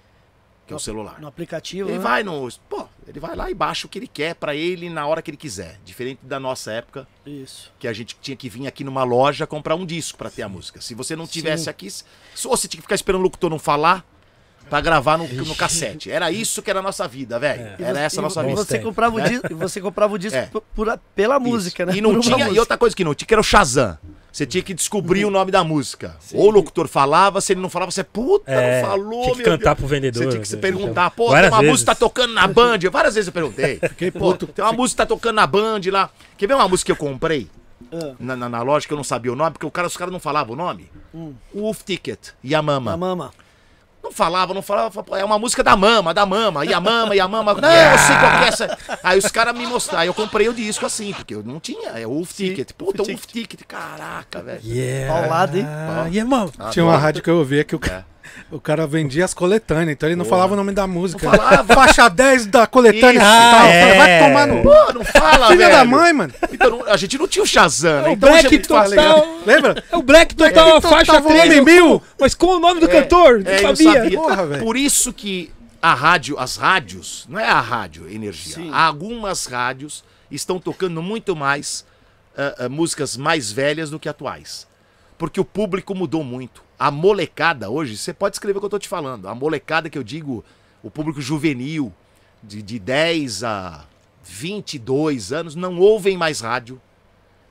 Que 0.67 0.73
é 0.73 0.77
o 0.77 0.81
celular. 0.81 1.21
No 1.21 1.29
aplicativo, 1.29 1.89
Ele 1.89 1.99
né? 1.99 2.03
vai 2.03 2.25
no. 2.25 2.49
Pô, 2.69 2.89
ele 3.07 3.21
vai 3.21 3.37
lá 3.37 3.49
e 3.49 3.55
baixa 3.55 3.87
o 3.87 3.89
que 3.91 4.01
ele 4.01 4.09
quer 4.09 4.35
pra 4.35 4.53
ele 4.53 4.91
na 4.91 5.07
hora 5.07 5.23
que 5.23 5.31
ele 5.31 5.37
quiser. 5.37 5.79
Diferente 5.85 6.19
da 6.25 6.41
nossa 6.41 6.73
época, 6.73 7.07
Isso. 7.25 7.73
que 7.79 7.87
a 7.87 7.93
gente 7.93 8.17
tinha 8.21 8.37
que 8.37 8.49
vir 8.49 8.67
aqui 8.67 8.83
numa 8.83 9.05
loja 9.05 9.47
comprar 9.47 9.77
um 9.77 9.87
disco 9.87 10.19
pra 10.19 10.29
ter 10.29 10.43
a 10.43 10.49
música. 10.49 10.81
Se 10.81 10.93
você 10.93 11.15
não 11.15 11.25
tivesse 11.25 11.65
Sim. 11.65 11.71
aqui, 11.71 11.87
ou 12.47 12.57
você 12.57 12.67
tinha 12.67 12.79
que 12.79 12.83
ficar 12.83 12.97
esperando 12.97 13.21
o 13.21 13.23
locutor 13.25 13.49
não 13.49 13.61
falar 13.61 14.05
pra 14.69 14.81
gravar 14.81 15.17
no, 15.17 15.29
no 15.29 15.55
cassete. 15.55 16.11
Era 16.11 16.33
isso 16.33 16.61
que 16.61 16.69
era 16.69 16.81
a 16.81 16.83
nossa 16.83 17.07
vida, 17.07 17.39
velho. 17.39 17.77
E 17.79 17.85
Era 17.85 18.01
essa 18.01 18.21
a 18.21 18.23
nossa 18.23 18.43
vida. 18.43 18.57
Você 18.57 18.81
comprava 18.81 19.15
o 19.15 19.21
disco, 19.21 19.55
você 19.57 19.81
comprava 19.81 20.15
o 20.15 20.19
disco 20.19 20.37
É. 20.37 20.47
por- 20.47 20.63
por- 20.75 20.99
pela 21.15 21.39
música, 21.39 21.85
Isso. 21.85 21.93
né? 21.93 21.99
E 21.99 22.01
não 22.01 22.15
Por 22.15 22.23
tinha, 22.25 22.49
e 22.49 22.59
outra 22.59 22.77
coisa 22.77 22.97
que 22.97 23.05
não 23.05 23.15
tinha, 23.15 23.29
que 23.29 23.35
era 23.35 23.41
o 23.41 23.45
Shazam. 23.45 23.97
Você 24.37 24.45
tinha 24.45 24.63
que 24.63 24.75
descobrir 24.75 25.25
o 25.25 25.31
nome 25.31 25.51
da 25.51 25.65
música. 25.65 26.15
Ou 26.35 26.49
o 26.49 26.51
locutor 26.51 26.87
falava, 26.87 27.41
se 27.41 27.55
ele 27.55 27.61
não 27.63 27.71
falava, 27.71 27.91
você, 27.91 28.05
puta, 28.05 28.51
É, 28.53 28.83
não 28.83 28.89
falou, 28.91 29.23
tinha 29.23 29.35
que 29.37 29.43
cantar 29.43 29.71
Deus. 29.71 29.79
pro 29.79 29.87
vendedor. 29.87 30.23
Você 30.25 30.29
tinha 30.29 30.41
que 30.43 30.47
se 30.49 30.57
né? 30.57 30.61
perguntar, 30.61 31.11
pô, 31.13 31.31
Várias 31.31 31.45
tem 31.49 31.55
uma 31.57 31.63
vezes. 31.63 31.73
música 31.73 31.95
que 31.95 31.99
tá 31.99 32.07
tocando 32.07 32.35
na 32.35 32.47
Band. 32.47 32.79
Várias 32.93 33.15
vezes 33.15 33.29
eu 33.29 33.33
perguntei. 33.33 33.79
Fiquei 33.89 34.11
puto. 34.11 34.47
tem 34.47 34.63
uma 34.63 34.75
música 34.75 35.03
que 35.03 35.09
tá 35.09 35.15
tocando 35.15 35.37
na 35.37 35.47
Band 35.47 35.81
lá. 35.91 36.11
Quer 36.37 36.49
ver 36.49 36.53
uma 36.55 36.69
música 36.69 36.95
que 36.95 37.01
eu 37.03 37.09
comprei? 37.09 37.49
Ah, 37.91 38.13
Na, 38.21 38.37
na, 38.37 38.47
na 38.51 38.61
loja 38.61 38.87
que 38.87 38.93
eu 38.93 38.97
não 38.99 39.05
sabia 39.05 39.33
o 39.33 39.37
nome, 39.37 39.53
porque 39.53 39.65
o 39.65 39.71
cara, 39.71 39.87
os 39.87 39.97
caras 39.97 40.13
não 40.13 40.21
falavam 40.21 40.53
o 40.53 40.57
nome. 40.57 40.91
Wolf 41.55 41.81
Ticket, 41.83 42.19
Yamama. 42.45 42.93
a 42.93 42.97
mama. 42.99 43.33
Não 44.07 44.13
falava, 44.13 44.55
não 44.55 44.63
falava, 44.63 44.91
falava, 44.91 45.03
pô, 45.11 45.17
é 45.17 45.25
uma 45.25 45.37
música 45.39 45.65
da 45.65 45.75
mama, 45.77 46.15
da 46.15 46.25
mama, 46.25 46.65
Yamama, 46.65 47.15
Yamama. 47.17 47.55
Não, 47.61 47.69
eu 47.69 47.99
sei 47.99 48.17
qual 48.17 48.31
que 48.39 48.45
é 48.45 48.49
essa. 48.49 48.79
Aí 49.03 49.19
os 49.19 49.27
caras 49.33 49.53
me 49.53 49.67
mostraram, 49.67 50.03
aí 50.03 50.07
eu 50.09 50.15
comprei 50.15 50.49
o 50.49 50.55
disco 50.55 50.87
assim, 50.87 51.13
porque 51.13 51.35
eu 51.35 51.43
não 51.43 51.59
tinha, 51.59 51.91
é 51.91 52.07
Wolf 52.07 52.33
Ticket. 52.33 52.71
Puta, 52.73 53.03
Wolf 53.03 53.25
Ticket, 53.27 53.61
caraca, 53.67 54.43
velho. 54.43 54.61
Yeah. 54.65 55.13
Paulada, 55.13 55.59
hein? 55.59 55.65
Ah, 55.67 56.07
yeah, 56.09 56.25
mano. 56.31 56.53
Tinha 56.71 56.85
uma 56.85 56.97
rádio 56.97 57.21
que 57.23 57.29
eu 57.29 57.37
ouvia 57.39 57.65
que 57.65 57.75
o, 57.75 57.79
ca- 57.81 58.05
o 58.51 58.61
cara 58.61 58.87
vendia 58.87 59.25
as 59.25 59.33
coletâneas, 59.35 59.91
então 59.91 60.09
ele 60.09 60.17
não 60.17 60.25
falava 60.25 60.55
o 60.55 60.57
nome 60.57 60.73
da 60.73 60.87
música. 60.87 61.27
Não 61.29 61.37
falava. 61.37 61.73
Faixa 61.75 62.09
10 62.09 62.47
da 62.47 62.67
coletânea 62.67 63.19
Isso. 63.19 63.27
tal. 63.27 63.55
Ah, 63.55 63.61
falei, 63.63 63.97
Vai 63.99 64.11
é. 64.11 64.19
tomar 64.27 64.47
no. 64.47 64.63
Pô, 64.63 64.93
não 64.93 65.05
fala, 65.05 65.47
Filha 65.49 65.67
velho. 65.67 65.73
da 65.79 65.85
mãe, 65.85 66.13
mano. 66.13 66.35
Então, 66.53 66.71
não- 66.71 66.87
a 66.87 66.97
gente 66.97 67.19
não 67.19 67.27
tinha 67.29 67.43
o 67.43 67.47
Shazam, 67.47 68.03
né? 68.03 68.09
É 68.09 68.11
o 68.11 68.13
Então 68.15 68.29
é 68.37 68.43
Black. 68.43 68.59
Total. 68.59 69.27
Lembra? 69.47 69.85
É 69.91 69.97
o 69.97 70.03
Black 70.03 70.35
Total, 70.35 70.77
a 70.77 70.81
faixa 70.81 71.13
Total, 71.13 71.23
volume 71.23 71.41
3 71.49 71.65
mil. 71.65 72.03
Mas 72.21 72.35
com 72.35 72.47
o 72.47 72.59
nome 72.61 72.81
do 72.81 72.89
cantor? 72.89 73.43
Não 73.45 73.51
É, 73.51 73.57
eu 73.65 73.77
sabia. 73.77 73.93
sabia. 74.03 74.19
Porra, 74.19 74.47
velho. 74.47 74.63
Por 74.65 74.77
isso 74.77 75.13
que 75.13 75.53
a 75.81 75.95
rádio, 75.95 76.39
as 76.39 76.57
rádios, 76.57 77.27
não 77.29 77.39
é 77.39 77.47
a 77.49 77.61
rádio 77.61 78.09
energia, 78.11 78.55
Sim. 78.57 78.71
algumas 78.73 79.47
rádios 79.47 80.03
estão 80.31 80.59
tocando 80.59 81.01
muito 81.01 81.37
mais 81.37 81.85
ah, 82.37 82.55
ah, 82.65 82.69
músicas 82.69 83.17
mais 83.17 83.53
velhas 83.53 83.89
do 83.91 83.99
que 83.99 84.09
atuais. 84.09 84.67
Porque 85.17 85.41
o 85.41 85.45
público 85.45 85.95
mudou 85.95 86.23
muito. 86.25 86.63
A 86.79 86.91
molecada 86.91 87.71
hoje, 87.71 87.97
você 87.97 88.13
pode 88.13 88.37
escrever 88.37 88.59
o 88.59 88.61
que 88.61 88.67
eu 88.67 88.71
tô 88.71 88.79
te 88.79 88.89
falando. 88.89 89.29
A 89.29 89.35
molecada 89.35 89.89
que 89.89 89.97
eu 89.97 90.03
digo, 90.03 90.45
o 90.83 90.91
público 90.91 91.21
juvenil, 91.21 91.93
de, 92.43 92.61
de 92.63 92.79
10 92.79 93.45
a 93.45 93.85
22 94.25 95.33
anos, 95.33 95.55
não 95.55 95.79
ouvem 95.79 96.17
mais 96.17 96.41
rádio, 96.41 96.81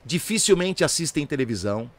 dificilmente 0.04 0.84
assistem 0.84 1.26
televisão. 1.26 1.90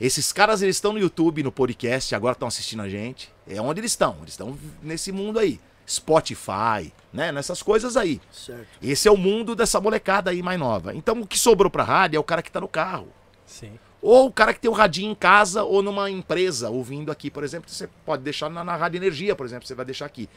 Esses 0.00 0.32
caras 0.32 0.60
eles 0.60 0.76
estão 0.76 0.92
no 0.92 0.98
YouTube, 0.98 1.42
no 1.42 1.52
podcast, 1.52 2.14
agora 2.14 2.32
estão 2.32 2.48
assistindo 2.48 2.82
a 2.82 2.88
gente. 2.88 3.32
É 3.46 3.60
onde 3.60 3.80
eles 3.80 3.92
estão. 3.92 4.16
Eles 4.20 4.30
estão 4.30 4.58
nesse 4.82 5.12
mundo 5.12 5.38
aí. 5.38 5.60
Spotify, 5.88 6.92
né? 7.12 7.30
Nessas 7.30 7.62
coisas 7.62 7.96
aí. 7.96 8.20
Certo. 8.32 8.66
Esse 8.82 9.06
é 9.06 9.12
o 9.12 9.16
mundo 9.16 9.54
dessa 9.54 9.80
molecada 9.80 10.30
aí 10.30 10.42
mais 10.42 10.58
nova. 10.58 10.94
Então 10.94 11.20
o 11.20 11.26
que 11.26 11.38
sobrou 11.38 11.70
pra 11.70 11.84
rádio 11.84 12.16
é 12.16 12.20
o 12.20 12.24
cara 12.24 12.42
que 12.42 12.50
tá 12.50 12.60
no 12.60 12.68
carro. 12.68 13.08
Sim. 13.46 13.78
Ou 14.06 14.26
o 14.26 14.30
cara 14.30 14.52
que 14.52 14.60
tem 14.60 14.70
o 14.70 14.74
radinho 14.74 15.12
em 15.12 15.14
casa 15.14 15.64
ou 15.64 15.80
numa 15.80 16.10
empresa 16.10 16.68
ouvindo 16.68 17.10
aqui, 17.10 17.30
por 17.30 17.42
exemplo, 17.42 17.70
você 17.70 17.88
pode 18.04 18.22
deixar 18.22 18.50
na, 18.50 18.62
na 18.62 18.76
Rádio 18.76 18.98
Energia, 18.98 19.34
por 19.34 19.46
exemplo, 19.46 19.66
você 19.66 19.74
vai 19.74 19.86
deixar 19.86 20.04
aqui. 20.04 20.28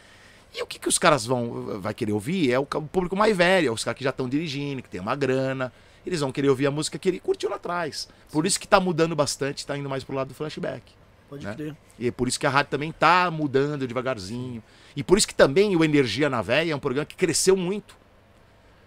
E 0.55 0.63
o 0.63 0.65
que, 0.65 0.79
que 0.79 0.87
os 0.87 0.97
caras 0.97 1.25
vão 1.25 1.77
vai 1.81 1.93
querer 1.93 2.13
ouvir 2.13 2.49
é 2.49 2.57
o, 2.57 2.65
público 2.65 3.13
mais 3.13 3.35
velho, 3.35 3.67
é 3.67 3.71
os 3.71 3.83
caras 3.83 3.97
que 3.97 4.05
já 4.05 4.11
estão 4.11 4.29
dirigindo, 4.29 4.81
que 4.81 4.87
tem 4.87 5.01
uma 5.01 5.17
grana. 5.17 5.73
Eles 6.05 6.21
vão 6.21 6.31
querer 6.31 6.47
ouvir 6.47 6.65
a 6.65 6.71
música 6.71 6.97
que 6.97 7.09
ele 7.09 7.19
curtiu 7.19 7.49
lá 7.49 7.57
atrás. 7.57 8.07
Por 8.31 8.45
isso 8.45 8.57
que 8.57 8.65
tá 8.65 8.79
mudando 8.79 9.13
bastante, 9.17 9.67
tá 9.67 9.77
indo 9.77 9.89
mais 9.89 10.01
pro 10.01 10.15
lado 10.15 10.29
do 10.29 10.33
flashback. 10.33 10.83
Pode 11.29 11.45
Né? 11.45 11.53
crer. 11.53 11.75
E 11.99 12.07
é 12.07 12.11
por 12.11 12.29
isso 12.29 12.39
que 12.39 12.47
a 12.47 12.49
rádio 12.49 12.71
também 12.71 12.93
tá 12.93 13.29
mudando 13.29 13.85
devagarzinho. 13.85 14.63
E 14.95 15.03
por 15.03 15.17
isso 15.17 15.27
que 15.27 15.35
também 15.35 15.75
o 15.75 15.83
Energia 15.83 16.29
na 16.29 16.41
Véia 16.41 16.71
é 16.71 16.75
um 16.75 16.79
programa 16.79 17.05
que 17.05 17.17
cresceu 17.17 17.57
muito. 17.57 17.97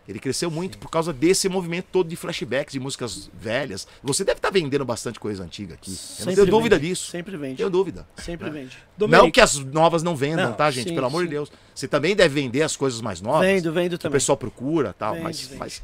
Ele 0.09 0.19
cresceu 0.19 0.51
muito 0.51 0.79
por 0.79 0.91
causa 0.91 1.13
desse 1.13 1.49
movimento 1.49 1.87
todo 1.93 2.09
de 2.09 2.17
flashbacks, 2.17 2.73
de 2.73 2.81
músicas 2.81 3.31
velhas. 3.33 3.87
Você 4.03 4.25
deve 4.25 4.39
estar 4.39 4.51
vendendo 4.51 4.85
bastante 4.85 5.21
coisa 5.21 5.45
antiga 5.45 5.75
aqui. 5.75 5.97
Eu 6.19 6.27
não 6.27 6.35
tenho 6.35 6.47
dúvida 6.47 6.77
vende. 6.77 6.89
disso. 6.89 7.11
Sempre 7.11 7.37
vende. 7.37 7.57
Tenho 7.59 7.71
dúvida. 7.71 8.07
Sempre 8.17 8.51
vende. 8.51 8.77
Não 8.99 9.31
que 9.31 9.41
as 9.41 9.55
novas 9.57 10.03
não 10.03 10.17
vendam, 10.17 10.47
Não, 10.51 10.53
tá, 10.55 10.71
gente? 10.71 10.89
sim, 10.89 10.95
Pelo 10.95 11.07
amor 11.07 11.23
de 11.23 11.29
sim. 11.29 11.35
Deus. 11.35 11.53
Você 11.75 11.87
também 11.87 12.17
deve 12.17 12.35
vender 12.41 12.63
as 12.63 12.77
coisas 12.77 13.01
mais 13.01 13.21
novas. 13.21 13.47
Vendo, 13.47 13.73
vendo 13.73 13.91
que 13.91 13.95
o 13.95 13.99
também. 13.99 14.17
pessoal 14.17 14.37
procura 14.37 14.93
tal. 14.93 15.13
Vende, 15.13 15.25
mas, 15.25 15.41
vende. 15.43 15.59
mas 15.59 15.83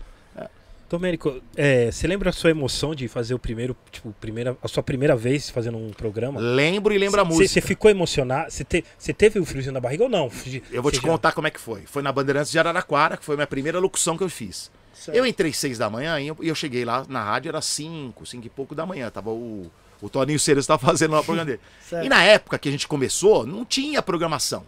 Domênico, 0.89 1.43
é, 1.57 1.91
você 1.91 2.07
lembra 2.07 2.31
a 2.31 2.33
sua 2.33 2.51
emoção 2.51 2.95
de 2.95 3.09
fazer 3.09 3.35
o 3.35 3.39
primeiro, 3.41 3.77
tipo, 3.91 4.13
primeira, 4.21 4.57
a 4.63 4.69
sua 4.69 4.85
primeira 4.85 5.17
vez 5.17 5.51
fazendo 5.51 5.77
um 5.77 5.91
programa? 5.91 6.39
lembro 6.41 6.95
e 6.95 6.99
lembro 6.99 7.21
a 7.21 7.25
Você- 7.25 7.29
música. 7.33 7.49
Você 7.49 7.61
ficou 7.61 7.91
emocionado? 7.91 8.51
Você, 8.51 8.63
te- 8.65 8.85
teve 9.17 9.41
o 9.41 9.45
friozinho 9.45 9.73
na 9.75 9.81
barriga 9.81 10.05
ou 10.05 10.09
não? 10.09 10.31
Eu 10.71 10.81
vou 10.83 10.93
te 10.93 10.97
já- 10.99 11.03
contar 11.03 11.33
como 11.33 11.49
é 11.49 11.51
que 11.51 11.59
foi. 11.61 11.83
Foi 11.87 12.03
na 12.03 12.13
Bandeirantes 12.13 12.53
de 12.53 12.59
Araraquara, 12.59 13.17
que 13.17 13.25
foi 13.25 13.35
a 13.35 13.39
minha 13.39 13.47
primeira 13.49 13.81
locução 13.81 14.17
que 14.17 14.23
eu 14.23 14.29
fiz. 14.29 14.71
Certo. 14.95 15.17
Eu 15.17 15.27
entrei 15.27 15.53
seis 15.53 15.77
da 15.77 15.91
manhã 15.91 16.21
e 16.21 16.29
eu, 16.29 16.37
e 16.41 16.49
eu 16.49 16.55
cheguei 16.55 16.85
lá 16.85 17.05
na 17.09 17.23
rádio, 17.23 17.49
era 17.49 17.61
cinco, 17.61 18.25
cinco 18.25 18.47
e 18.47 18.51
pouco 18.51 18.73
da 18.75 18.87
manhã. 18.87 19.11
Tava 19.11 19.31
o, 19.31 19.71
o 20.01 20.09
Toninho 20.09 20.39
Ceres 20.39 20.63
estava 20.63 20.79
fazendo 20.87 21.11
lá 21.13 21.21
o 21.21 21.25
programa 21.25 21.47
dele. 21.47 21.61
Certo. 21.87 22.07
E 22.07 22.09
na 22.09 22.23
época 22.23 22.59
que 22.61 22.69
a 22.69 22.73
gente 22.73 22.87
começou, 22.87 23.45
não 23.45 23.65
tinha 23.65 24.01
programação. 24.01 24.65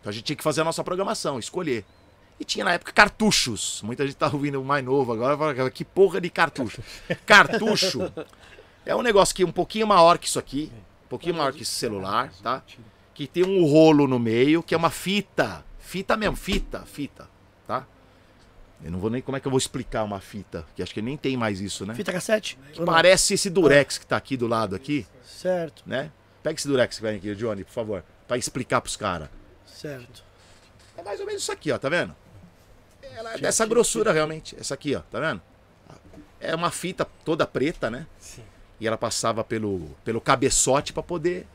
Então 0.00 0.10
a 0.10 0.12
gente 0.12 0.24
tinha 0.24 0.36
que 0.36 0.44
fazer 0.44 0.60
a 0.60 0.64
nossa 0.64 0.84
programação, 0.84 1.38
escolher. 1.38 1.84
E 2.40 2.44
tinha 2.44 2.64
na 2.64 2.72
época 2.72 2.90
cartuchos. 2.90 3.82
Muita 3.82 4.06
gente 4.06 4.16
tá 4.16 4.30
ouvindo 4.32 4.60
o 4.60 4.64
mais 4.64 4.82
novo 4.82 5.12
agora, 5.12 5.36
fala, 5.36 5.70
que 5.70 5.84
porra 5.84 6.18
de 6.20 6.30
cartucho. 6.30 6.82
Cartucho 7.26 8.10
é 8.86 8.96
um 8.96 9.02
negócio 9.02 9.34
que 9.34 9.42
é 9.42 9.46
um 9.46 9.52
pouquinho 9.52 9.86
maior 9.86 10.16
que 10.16 10.26
isso 10.26 10.38
aqui, 10.38 10.72
um 11.04 11.08
pouquinho 11.08 11.34
maior 11.34 11.52
que 11.52 11.62
esse 11.62 11.72
celular, 11.72 12.32
tá? 12.42 12.62
Que 13.12 13.26
tem 13.26 13.44
um 13.44 13.62
rolo 13.66 14.08
no 14.08 14.18
meio, 14.18 14.62
que 14.62 14.74
é 14.74 14.78
uma 14.78 14.88
fita. 14.88 15.62
Fita 15.78 16.16
mesmo, 16.16 16.34
fita, 16.36 16.80
fita, 16.86 17.28
tá? 17.66 17.84
Eu 18.82 18.90
não 18.90 18.98
vou 18.98 19.10
nem 19.10 19.20
como 19.20 19.36
é 19.36 19.40
que 19.40 19.46
eu 19.46 19.50
vou 19.50 19.58
explicar 19.58 20.02
uma 20.04 20.20
fita, 20.20 20.64
que 20.74 20.82
acho 20.82 20.94
que 20.94 21.02
nem 21.02 21.18
tem 21.18 21.36
mais 21.36 21.60
isso, 21.60 21.84
né? 21.84 21.94
Fita 21.94 22.10
cassete? 22.12 22.58
Não? 22.78 22.86
Parece 22.86 23.34
esse 23.34 23.50
durex 23.50 23.98
que 23.98 24.06
tá 24.06 24.16
aqui 24.16 24.36
do 24.36 24.46
lado 24.46 24.74
aqui, 24.74 25.06
Certo, 25.22 25.82
né? 25.84 26.10
Pega 26.42 26.58
esse 26.58 26.66
durex 26.66 26.96
que 26.96 27.02
vem 27.02 27.16
aqui, 27.16 27.34
Johnny, 27.34 27.64
por 27.64 27.72
favor, 27.72 28.04
Pra 28.26 28.38
explicar 28.38 28.80
pros 28.80 28.96
caras. 28.96 29.28
certo. 29.66 30.24
É 30.96 31.02
mais 31.02 31.18
ou 31.20 31.26
menos 31.26 31.42
isso 31.42 31.52
aqui, 31.52 31.70
ó, 31.72 31.78
tá 31.78 31.88
vendo? 31.88 32.14
Ela 33.16 33.34
é 33.34 33.38
dessa 33.38 33.66
grossura 33.66 34.12
realmente, 34.12 34.56
essa 34.58 34.74
aqui, 34.74 34.94
ó, 34.94 35.00
tá 35.00 35.20
vendo? 35.20 35.40
É 36.40 36.54
uma 36.54 36.70
fita 36.70 37.04
toda 37.24 37.46
preta, 37.46 37.90
né? 37.90 38.06
Sim. 38.18 38.42
E 38.80 38.86
ela 38.86 38.96
passava 38.96 39.44
pelo, 39.44 39.90
pelo 40.04 40.20
cabeçote 40.20 40.92
pra 40.92 41.02
poder. 41.02 41.46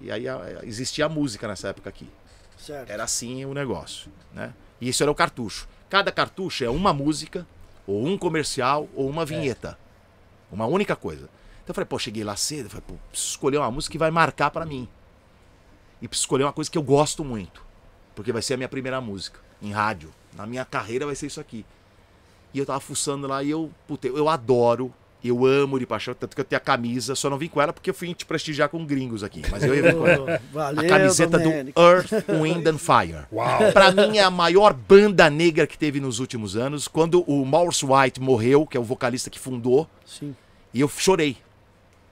E 0.00 0.10
aí 0.10 0.28
a- 0.28 0.60
existia 0.64 1.06
a 1.06 1.08
música 1.08 1.46
nessa 1.46 1.68
época 1.68 1.88
aqui. 1.88 2.08
Certo. 2.58 2.90
Era 2.90 3.04
assim 3.04 3.44
o 3.44 3.54
negócio, 3.54 4.10
né? 4.34 4.52
E 4.80 4.88
isso 4.88 5.02
era 5.02 5.10
o 5.10 5.14
cartucho. 5.14 5.68
Cada 5.88 6.10
cartucho 6.10 6.64
é 6.64 6.68
uma 6.70 6.92
música, 6.92 7.46
ou 7.86 8.04
um 8.04 8.18
comercial, 8.18 8.88
ou 8.94 9.08
uma 9.08 9.24
vinheta. 9.24 9.78
Uma 10.50 10.66
única 10.66 10.96
coisa. 10.96 11.24
Então 11.62 11.68
eu 11.72 11.74
falei, 11.74 11.86
pô, 11.86 11.98
cheguei 11.98 12.24
lá 12.24 12.34
cedo, 12.34 12.68
falei, 12.68 12.84
pô, 12.86 12.94
preciso 13.10 13.30
escolher 13.30 13.58
uma 13.58 13.70
música 13.70 13.92
que 13.92 13.98
vai 13.98 14.10
marcar 14.10 14.50
pra 14.50 14.66
mim. 14.66 14.88
E 16.02 16.08
preciso 16.08 16.24
escolher 16.24 16.44
uma 16.44 16.52
coisa 16.52 16.70
que 16.70 16.76
eu 16.78 16.82
gosto 16.82 17.24
muito. 17.24 17.64
Porque 18.14 18.32
vai 18.32 18.42
ser 18.42 18.54
a 18.54 18.56
minha 18.56 18.68
primeira 18.68 19.00
música, 19.00 19.38
em 19.62 19.72
rádio. 19.72 20.12
Na 20.36 20.46
minha 20.46 20.64
carreira 20.64 21.06
vai 21.06 21.14
ser 21.14 21.26
isso 21.26 21.40
aqui. 21.40 21.64
E 22.54 22.58
eu 22.58 22.66
tava 22.66 22.80
fuçando 22.80 23.26
lá 23.26 23.42
e 23.42 23.50
eu, 23.50 23.70
puta, 23.86 24.06
eu 24.08 24.28
adoro, 24.28 24.92
eu 25.24 25.44
amo 25.44 25.78
de 25.78 25.86
paixão, 25.86 26.14
tanto 26.14 26.34
que 26.34 26.40
eu 26.40 26.44
tenho 26.44 26.56
a 26.58 26.60
camisa, 26.60 27.14
só 27.14 27.28
não 27.28 27.36
vim 27.36 27.48
com 27.48 27.60
ela 27.60 27.72
porque 27.72 27.90
eu 27.90 27.94
fui 27.94 28.14
te 28.14 28.24
prestigiar 28.24 28.68
com 28.68 28.84
gringos 28.86 29.24
aqui. 29.24 29.42
Mas 29.50 29.62
eu 29.64 29.74
ia 29.74 29.82
vir 29.82 29.94
com 29.96 30.06
ela. 30.06 30.40
Valeu, 30.52 30.84
A 30.84 30.88
camiseta 30.88 31.38
Domênico. 31.38 31.78
do 31.80 31.86
Earth, 31.86 32.12
Wind 32.40 32.66
and 32.66 32.78
Fire. 32.78 33.26
Uau. 33.32 33.72
Pra 33.72 33.90
mim 33.90 34.18
é 34.18 34.22
a 34.22 34.30
maior 34.30 34.72
banda 34.72 35.28
negra 35.28 35.66
que 35.66 35.76
teve 35.76 36.00
nos 36.00 36.18
últimos 36.20 36.56
anos. 36.56 36.86
Quando 36.88 37.22
o 37.22 37.44
Maurice 37.44 37.84
White 37.84 38.20
morreu, 38.20 38.66
que 38.66 38.76
é 38.76 38.80
o 38.80 38.84
vocalista 38.84 39.28
que 39.28 39.38
fundou, 39.38 39.88
Sim, 40.06 40.34
e 40.72 40.80
eu 40.80 40.88
chorei. 40.88 41.36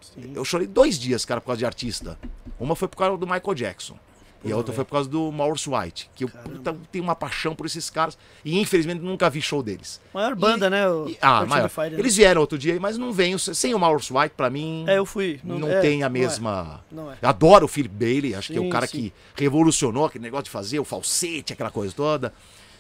sim. 0.01 0.33
Eu 0.35 0.45
chorei 0.45 0.67
dois 0.67 0.99
dias, 0.99 1.25
cara, 1.25 1.41
por 1.41 1.47
causa 1.49 1.59
de 1.61 1.67
artista. 1.67 2.19
Uma 2.59 2.75
foi 2.75 2.89
por 2.89 2.97
causa 2.97 3.17
do 3.17 3.27
Michael 3.27 3.55
Jackson. 3.55 3.97
E 4.45 4.53
a 4.53 4.57
outra 4.57 4.75
foi 4.75 4.85
por 4.85 4.93
causa 4.93 5.09
do 5.09 5.33
Maurice 5.33 5.69
White. 5.71 6.11
Que 6.15 6.25
eu 6.25 6.29
puta, 6.29 6.77
tenho 6.93 7.03
uma 7.03 7.15
paixão 7.15 7.55
por 7.55 7.65
esses 7.65 7.89
caras. 7.89 8.19
E 8.45 8.59
infelizmente 8.59 9.01
nunca 9.01 9.31
vi 9.31 9.41
show 9.41 9.63
deles. 9.63 10.01
Maior 10.13 10.35
banda, 10.35 10.69
né? 10.69 10.87
O 10.89 11.09
E- 11.09 11.17
ah, 11.23 11.47
maior. 11.47 11.69
Fire, 11.71 11.91
né? 11.91 11.99
Eles 11.99 12.15
vieram 12.15 12.41
outro 12.43 12.59
dia, 12.59 12.79
mas 12.79 12.99
não 12.99 13.13
vêm. 13.13 13.39
Sem 13.39 13.73
o 13.75 13.79
Maurice 13.79 14.13
White, 14.13 14.35
pra 14.37 14.51
mim, 14.51 14.85
É, 14.87 14.99
eu 14.99 15.07
fui. 15.07 15.41
não, 15.43 15.67
é, 15.67 15.81
tem 15.81 16.03
a 16.03 16.09
não 16.11 16.17
é, 16.17 16.19
mesma. 16.21 16.85
Não 16.93 17.11
é. 17.11 17.17
Eu 17.23 17.29
adoro 17.29 17.65
o 17.65 17.69
Philip 17.69 17.95
Bailey, 17.95 18.35
acho 18.35 18.53
que 18.53 18.59
é 18.59 18.61
o 18.61 18.65
Sim, 18.65 18.71
cara 18.71 18.87
sim. 18.87 18.99
que 19.37 19.43
revolucionou 19.43 20.05
aquele 20.05 20.23
negócio 20.25 20.45
de 20.45 20.51
fazer 20.51 20.79
o 20.79 20.85
falsete, 20.85 21.53
aquela 21.55 21.71
coisa 21.71 21.95
toda, 21.95 22.33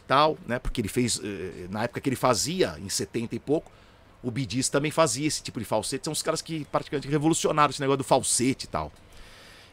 tal, 0.06 0.36
né? 0.46 0.58
Porque 0.58 0.80
ele 0.82 0.88
fez, 0.88 1.18
eh, 1.24 1.66
na 1.70 1.84
época 1.84 2.00
que 2.00 2.08
ele 2.10 2.16
fazia, 2.16 2.76
em 2.78 2.88
70 2.90 3.34
e 3.34 3.38
pouco, 3.38 3.72
o 4.22 4.30
Bidis 4.30 4.68
também 4.68 4.90
fazia 4.90 5.26
esse 5.26 5.42
tipo 5.42 5.58
de 5.58 5.64
falsete. 5.64 6.04
São 6.04 6.12
os 6.12 6.22
caras 6.22 6.40
que 6.42 6.66
praticamente 6.70 7.08
revolucionaram 7.08 7.70
esse 7.70 7.80
negócio 7.80 7.98
do 7.98 8.04
falsete 8.04 8.64
e 8.66 8.68
tal. 8.68 8.92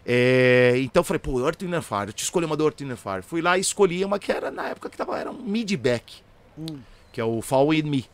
É, 0.06 0.74
então 0.78 1.04
falei, 1.04 1.20
pô, 1.20 1.40
Earth, 1.46 1.62
Wind 1.62 1.82
Fire, 1.82 2.08
eu 2.08 2.14
te 2.14 2.24
escolhi 2.24 2.46
uma 2.46 2.58
do 2.58 2.64
Earth, 2.66 2.80
Wind 2.82 2.96
Fire. 2.98 3.22
Fui 3.22 3.42
lá 3.42 3.58
e 3.58 3.62
escolhi 3.62 4.04
uma 4.04 4.18
que 4.20 4.32
era, 4.32 4.50
na 4.50 4.70
época 4.70 4.90
que 4.90 4.98
tava, 4.98 5.18
era 5.18 5.30
um 5.32 5.42
mid-back, 5.42 6.22
Hum, 6.58 6.80
que 7.14 7.22
é 7.22 7.24
o 7.24 7.42
Fall 7.42 7.74
In 7.74 7.84
Me, 7.84 8.06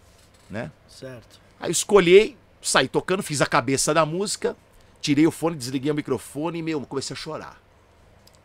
né? 0.49 0.71
certo. 0.89 1.39
Aí 1.59 1.69
eu 1.69 1.71
escolhi, 1.71 2.37
saí 2.61 2.87
tocando, 2.87 3.23
fiz 3.23 3.41
a 3.41 3.45
cabeça 3.45 3.93
da 3.93 4.05
música, 4.05 4.55
tirei 5.01 5.25
o 5.25 5.31
fone, 5.31 5.55
desliguei 5.55 5.91
o 5.91 5.95
microfone 5.95 6.59
e, 6.59 6.61
meu, 6.61 6.81
comecei 6.81 7.13
a 7.13 7.17
chorar. 7.17 7.59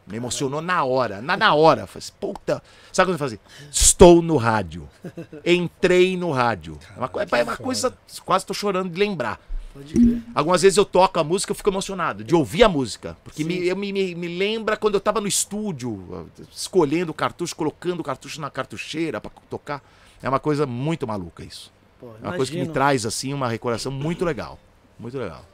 Me 0.07 0.17
emocionou 0.17 0.61
na 0.61 0.83
hora, 0.83 1.21
na, 1.23 1.37
na 1.37 1.55
hora. 1.55 1.87
Falei, 1.87 1.99
assim, 2.05 2.13
puta. 2.19 2.61
Sabe 2.93 3.07
quando 3.07 3.15
eu 3.15 3.19
fazia? 3.19 3.39
Estou 3.71 4.21
no 4.21 4.37
rádio. 4.37 4.89
Entrei 5.47 6.17
no 6.17 6.33
rádio. 6.33 6.77
É 6.97 6.99
uma, 6.99 7.09
co- 7.09 7.21
é 7.21 7.25
uma 7.45 7.57
coisa, 7.57 7.97
quase 8.25 8.45
tô 8.45 8.53
chorando 8.53 8.91
de 8.91 8.99
lembrar. 8.99 9.41
Pode 9.73 9.95
crer. 9.95 10.23
Algumas 10.35 10.63
vezes 10.63 10.77
eu 10.77 10.85
toco 10.85 11.19
a 11.19 11.25
música, 11.25 11.51
eu 11.53 11.57
fico 11.57 11.71
emocionado 11.71 12.23
de 12.23 12.35
ouvir 12.35 12.63
a 12.65 12.69
música. 12.69 13.17
Porque 13.25 13.43
Sim. 13.43 13.49
me, 13.49 13.67
eu 13.67 13.75
me, 13.77 13.93
me, 13.93 14.15
me 14.15 14.29
lembra 14.29 14.77
quando 14.77 14.95
eu 14.95 15.01
tava 15.01 15.21
no 15.21 15.27
estúdio, 15.27 16.29
escolhendo 16.53 17.11
o 17.11 17.15
cartucho, 17.15 17.57
colocando 17.57 18.01
o 18.01 18.05
cartucho 18.05 18.41
na 18.41 18.51
cartucheira 18.51 19.21
pra 19.21 19.31
tocar. 19.49 19.83
É 20.23 20.29
uma 20.29 20.39
coisa 20.41 20.67
muito 20.67 21.07
maluca 21.07 21.43
isso. 21.45 21.73
Pô, 21.99 22.09
É 22.23 22.27
uma 22.27 22.37
coisa 22.37 22.51
que 22.51 22.57
me 22.57 22.63
imagino. 22.65 22.75
traz, 22.75 23.07
assim, 23.07 23.33
uma 23.33 23.49
recordação 23.49 23.91
muito 23.91 24.25
legal. 24.25 24.59
Muito 24.99 25.19
legal. 25.19 25.45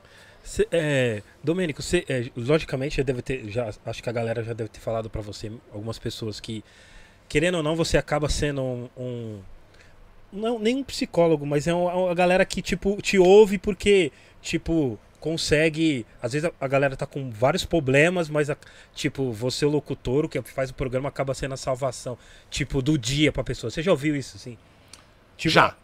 Cê, 0.42 0.66
é, 0.72 1.22
Domênico, 1.44 1.82
você, 1.82 2.04
é, 2.08 2.30
logicamente 2.36 2.96
já 2.96 3.02
deve 3.02 3.20
ter, 3.22 3.48
já, 3.50 3.70
acho 3.84 4.02
que 4.02 4.08
a 4.08 4.12
galera 4.12 4.42
já 4.42 4.52
deve 4.54 4.68
ter 4.70 4.80
falado 4.80 5.10
pra 5.10 5.20
você, 5.20 5.52
algumas 5.72 5.98
pessoas 5.98 6.40
que, 6.40 6.64
querendo 7.28 7.56
ou 7.56 7.62
não, 7.62 7.76
você 7.76 7.98
acaba 7.98 8.28
sendo 8.30 8.62
um, 8.62 8.88
um- 8.96 9.40
não 10.32 10.58
nem 10.58 10.76
um 10.76 10.84
psicólogo, 10.84 11.46
mas 11.46 11.66
é 11.66 11.74
uma, 11.74 11.92
uma 11.94 12.14
galera 12.14 12.44
que 12.44 12.60
tipo 12.62 13.00
te 13.02 13.18
ouve 13.18 13.58
porque 13.58 14.12
tipo 14.42 14.98
consegue, 15.20 16.06
às 16.22 16.32
vezes 16.32 16.48
a, 16.48 16.64
a 16.64 16.68
galera 16.68 16.96
tá 16.96 17.04
com 17.04 17.28
vários 17.30 17.64
problemas, 17.64 18.28
mas 18.28 18.48
a- 18.50 18.56
tipo 18.94 19.32
você 19.32 19.64
o 19.66 19.68
locutor, 19.68 20.24
o 20.24 20.28
que 20.28 20.40
faz 20.42 20.70
o 20.70 20.74
programa 20.74 21.08
acaba 21.08 21.34
sendo 21.34 21.54
a 21.54 21.56
salvação, 21.56 22.16
tipo 22.50 22.80
do 22.80 22.96
dia 22.96 23.32
pra 23.32 23.42
pessoa. 23.42 23.70
Você 23.70 23.82
já 23.82 23.90
ouviu 23.90 24.14
isso 24.14 24.36
assim? 24.36 24.56
Tipo, 25.36 25.52
Já. 25.52 25.76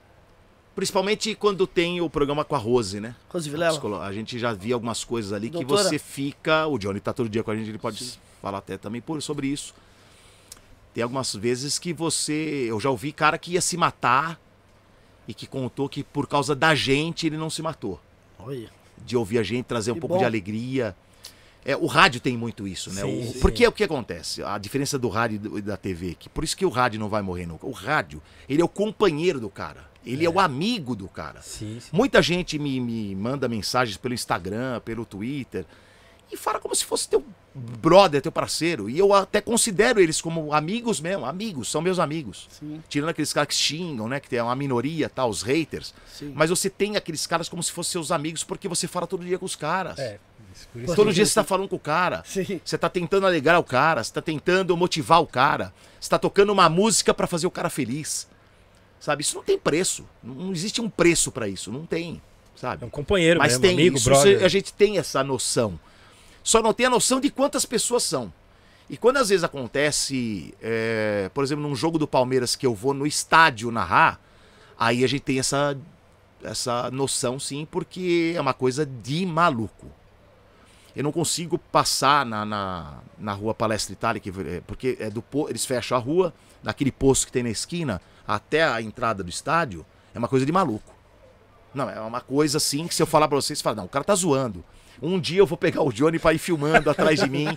Principalmente 0.75 1.37
quando 1.37 1.69
tem 1.69 2.01
o 2.01 2.11
programa 2.11 2.45
com 2.45 2.57
a 2.57 2.59
Rose, 2.59 2.99
né? 2.99 3.15
Rose 3.29 3.49
A 3.49 3.53
Vilela. 3.53 4.05
A 4.05 4.13
gente 4.13 4.37
já 4.41 4.53
via 4.53 4.75
algumas 4.75 5.05
coisas 5.05 5.33
ali 5.33 5.49
Doutora. 5.49 5.83
que 5.85 5.89
você 5.89 5.99
fica. 6.01 6.67
O 6.67 6.79
Johnny 6.79 6.99
tá 6.99 7.13
todo 7.13 7.29
dia 7.29 7.45
com 7.45 7.53
a 7.53 7.57
gente, 7.57 7.69
ele 7.69 7.79
pode 7.79 8.19
falar 8.43 8.59
até 8.59 8.77
também 8.77 9.01
por, 9.01 9.23
sobre 9.23 9.47
isso. 9.47 9.73
Tem 10.95 11.03
algumas 11.03 11.35
vezes 11.35 11.79
que 11.79 11.93
você. 11.93 12.67
Eu 12.69 12.79
já 12.81 12.89
ouvi 12.89 13.13
cara 13.13 13.37
que 13.37 13.53
ia 13.53 13.61
se 13.61 13.77
matar 13.77 14.41
e 15.29 15.35
que 15.35 15.47
contou 15.47 15.89
que 15.89 16.03
por 16.05 16.27
causa 16.29 16.55
da 16.55 16.75
gente 16.75 17.27
ele 17.27 17.37
não 17.37 17.51
se 17.51 17.61
matou. 17.61 18.01
Olha. 18.39 18.71
De 19.05 19.17
ouvir 19.17 19.39
a 19.39 19.43
gente 19.43 19.65
trazer 19.67 19.91
um 19.91 19.95
Que 19.95 20.01
pouco 20.01 20.15
bom. 20.15 20.19
de 20.21 20.25
alegria. 20.25 20.95
É, 21.65 21.75
o 21.77 21.87
rádio 21.87 22.21
tem 22.21 22.37
muito 22.37 22.69
isso, 22.69 22.93
né? 22.93 23.01
Sim, 23.03 23.21
O- 23.23 23.33
sim. 23.33 23.41
porque 23.41 23.65
é 23.65 23.69
o 23.69 23.73
que 23.73 23.83
acontece? 23.83 24.43
A 24.43 24.57
diferença 24.59 24.99
do 24.99 25.09
rádio 25.09 25.59
e 25.59 25.63
da 25.63 25.77
TV, 25.79 26.15
que 26.15 26.29
por 26.29 26.45
isso 26.45 26.55
que 26.57 26.65
o 26.65 26.69
rádio 26.69 27.01
não 27.01 27.09
vai 27.09 27.23
morrer 27.23 27.47
nunca. 27.47 27.67
O 27.67 27.73
rádio, 27.73 28.23
ele 28.49 28.61
é 28.61 28.65
o 28.65 28.69
companheiro 28.69 29.41
do 29.41 29.49
cara. 29.49 29.89
Ele 30.07 30.27
é, 30.27 30.29
o 30.29 30.39
amigo 30.39 30.95
do 30.95 31.09
cara. 31.09 31.41
Sim, 31.41 31.79
sim. 31.81 31.89
Muita 31.91 32.21
gente 32.21 32.59
me, 32.59 32.79
me 32.79 33.15
manda 33.15 33.49
mensagens 33.49 33.97
pelo 33.97 34.13
Instagram, 34.13 34.79
pelo 34.85 35.07
Twitter, 35.07 35.65
e 36.33 36.37
fala 36.37 36.59
como 36.59 36.75
se 36.75 36.85
fosse 36.85 37.09
teu 37.09 37.25
brother, 37.55 38.21
teu 38.21 38.33
parceiro. 38.33 38.91
E 38.91 38.99
eu 38.99 39.13
até 39.13 39.41
considero 39.41 40.01
eles 40.01 40.21
como 40.21 40.53
amigos 40.53 41.01
mesmo, 41.01 41.25
amigos, 41.25 41.71
são 41.71 41.81
meus 41.81 41.99
amigos. 41.99 42.49
Sim, 42.51 42.83
Tirando 42.89 43.11
aqueles 43.11 43.33
caras 43.33 43.49
que 43.49 43.55
xingam, 43.55 44.09
né? 44.09 44.19
Que 44.19 44.29
tem 44.29 44.41
uma 44.41 44.57
minoria, 44.57 45.09
tá, 45.09 45.25
os 45.27 45.43
haters. 45.43 45.95
sim. 46.07 46.33
Mas 46.35 46.51
você 46.51 46.69
tem 46.69 46.97
aqueles 46.97 47.27
caras 47.27 47.49
como 47.49 47.63
se 47.63 47.71
fossem 47.71 47.93
seus 47.93 48.11
amigos, 48.11 48.43
porque 48.43 48.67
você 48.69 48.89
fala 48.89 49.07
todo 49.07 49.25
dia 49.25 49.39
com 49.39 49.47
os 49.47 49.55
caras. 49.57 49.99
É, 49.99 50.19
Todo 50.95 51.13
dia 51.13 51.25
você 51.27 51.31
sim. 51.31 51.35
tá 51.35 51.45
falando 51.45 51.69
com 51.69 51.75
o 51.77 51.81
cara. 51.81 52.23
Sim. 52.25 52.61
Você 52.65 52.79
tá 52.79 52.89
tentando 52.89 53.27
alegrar 53.27 53.59
o 53.59 53.65
cara, 53.65 54.03
você 54.05 54.13
tá 54.13 54.23
tentando 54.23 54.77
motivar 54.77 55.21
o 55.21 55.27
cara, 55.27 55.73
você 56.01 56.09
tá 56.09 56.17
tocando 56.19 56.51
uma 56.53 56.69
música 56.69 57.13
pra 57.13 57.27
fazer 57.27 57.47
o 57.47 57.51
cara 57.51 57.69
feliz. 57.69 58.29
Sabe? 59.01 59.23
Isso 59.23 59.37
não 59.37 59.43
tem 59.43 59.59
preço. 59.59 60.05
Não 60.23 60.53
existe 60.53 60.81
um 60.81 60.89
preço 60.89 61.31
pra 61.33 61.49
isso, 61.49 61.73
não 61.73 61.85
tem, 61.85 62.23
É 62.57 62.59
sabe? 62.59 62.85
um 62.85 62.89
companheiro 62.89 63.39
Mas 63.41 63.53
mesmo, 63.55 63.63
tem 63.63 63.73
amigo, 63.73 63.97
isso, 63.97 64.09
brother. 64.09 64.45
a 64.45 64.49
gente 64.49 64.73
tem 64.73 64.97
essa 64.97 65.23
noção. 65.25 65.79
Só 66.45 66.63
não 66.63 66.75
tem 66.75 66.85
a 66.85 66.91
noção 66.91 67.21
de 67.21 67.31
quantas 67.31 67.65
pessoas 67.65 68.03
são. 68.03 68.31
E 68.89 68.99
quando 68.99 69.17
às 69.17 69.31
vezes 69.31 69.43
acontece, 69.43 70.55
é, 70.61 71.31
por 71.33 71.43
exemplo, 71.43 71.67
num 71.67 71.75
jogo 71.75 71.99
do 71.99 72.07
Palmeiras 72.07 72.55
que 72.55 72.67
eu 72.67 72.75
vou 72.75 72.93
no 72.93 73.07
estádio 73.07 73.71
narrar, 73.71 74.21
aí 74.79 75.03
a 75.03 75.07
gente 75.07 75.23
tem 75.23 75.39
essa, 75.39 75.75
essa 76.43 76.91
noção 76.91 77.41
sim, 77.41 77.67
porque 77.69 78.35
é 78.37 78.41
uma 78.41 78.53
coisa 78.53 78.85
de 78.85 79.25
maluco. 79.25 79.91
Eu 80.95 81.03
não 81.03 81.11
consigo 81.11 81.59
passar 81.59 82.27
na, 82.27 82.45
na, 82.45 82.99
na 83.19 83.33
rua 83.33 83.55
Palestra 83.55 83.95
Itália, 83.95 84.21
que, 84.21 84.29
é, 84.29 84.61
porque 84.67 84.99
é 85.01 85.09
do, 85.09 85.25
eles 85.49 85.65
fecham 85.65 85.97
a 85.97 86.01
rua, 86.01 86.33
naquele 86.63 86.93
posto 86.93 87.27
que 87.27 87.33
tem 87.33 87.43
na 87.43 87.51
esquina, 87.51 88.03
até 88.29 88.63
a 88.63 88.83
entrada 88.83 89.25
do 89.25 89.31
estádio, 89.31 89.85
é 90.15 90.19
uma 90.19 90.29
coisa 90.29 90.45
de 90.45 90.53
maluco. 90.53 90.95
Não, 91.75 91.89
é 91.89 91.99
uma 92.01 92.21
coisa 92.21 92.59
assim 92.59 92.87
que 92.87 92.95
se 92.95 93.03
eu 93.03 93.07
falar 93.07 93.29
pra 93.29 93.37
vocês, 93.37 93.59
você 93.59 93.63
fala, 93.63 93.77
não, 93.77 93.87
o 93.87 93.89
cara 93.89 94.05
tá 94.05 94.15
zoando. 94.15 94.63
Um 95.03 95.19
dia 95.21 95.39
eu 95.39 95.47
vou 95.47 95.59
pegar 95.59 95.83
o 95.83 95.93
Johnny 95.93 96.19
pra 96.19 96.33
ir 96.33 96.39
filmando 96.39 96.89
atrás 96.91 97.21
de 97.21 97.29
mim. 97.29 97.57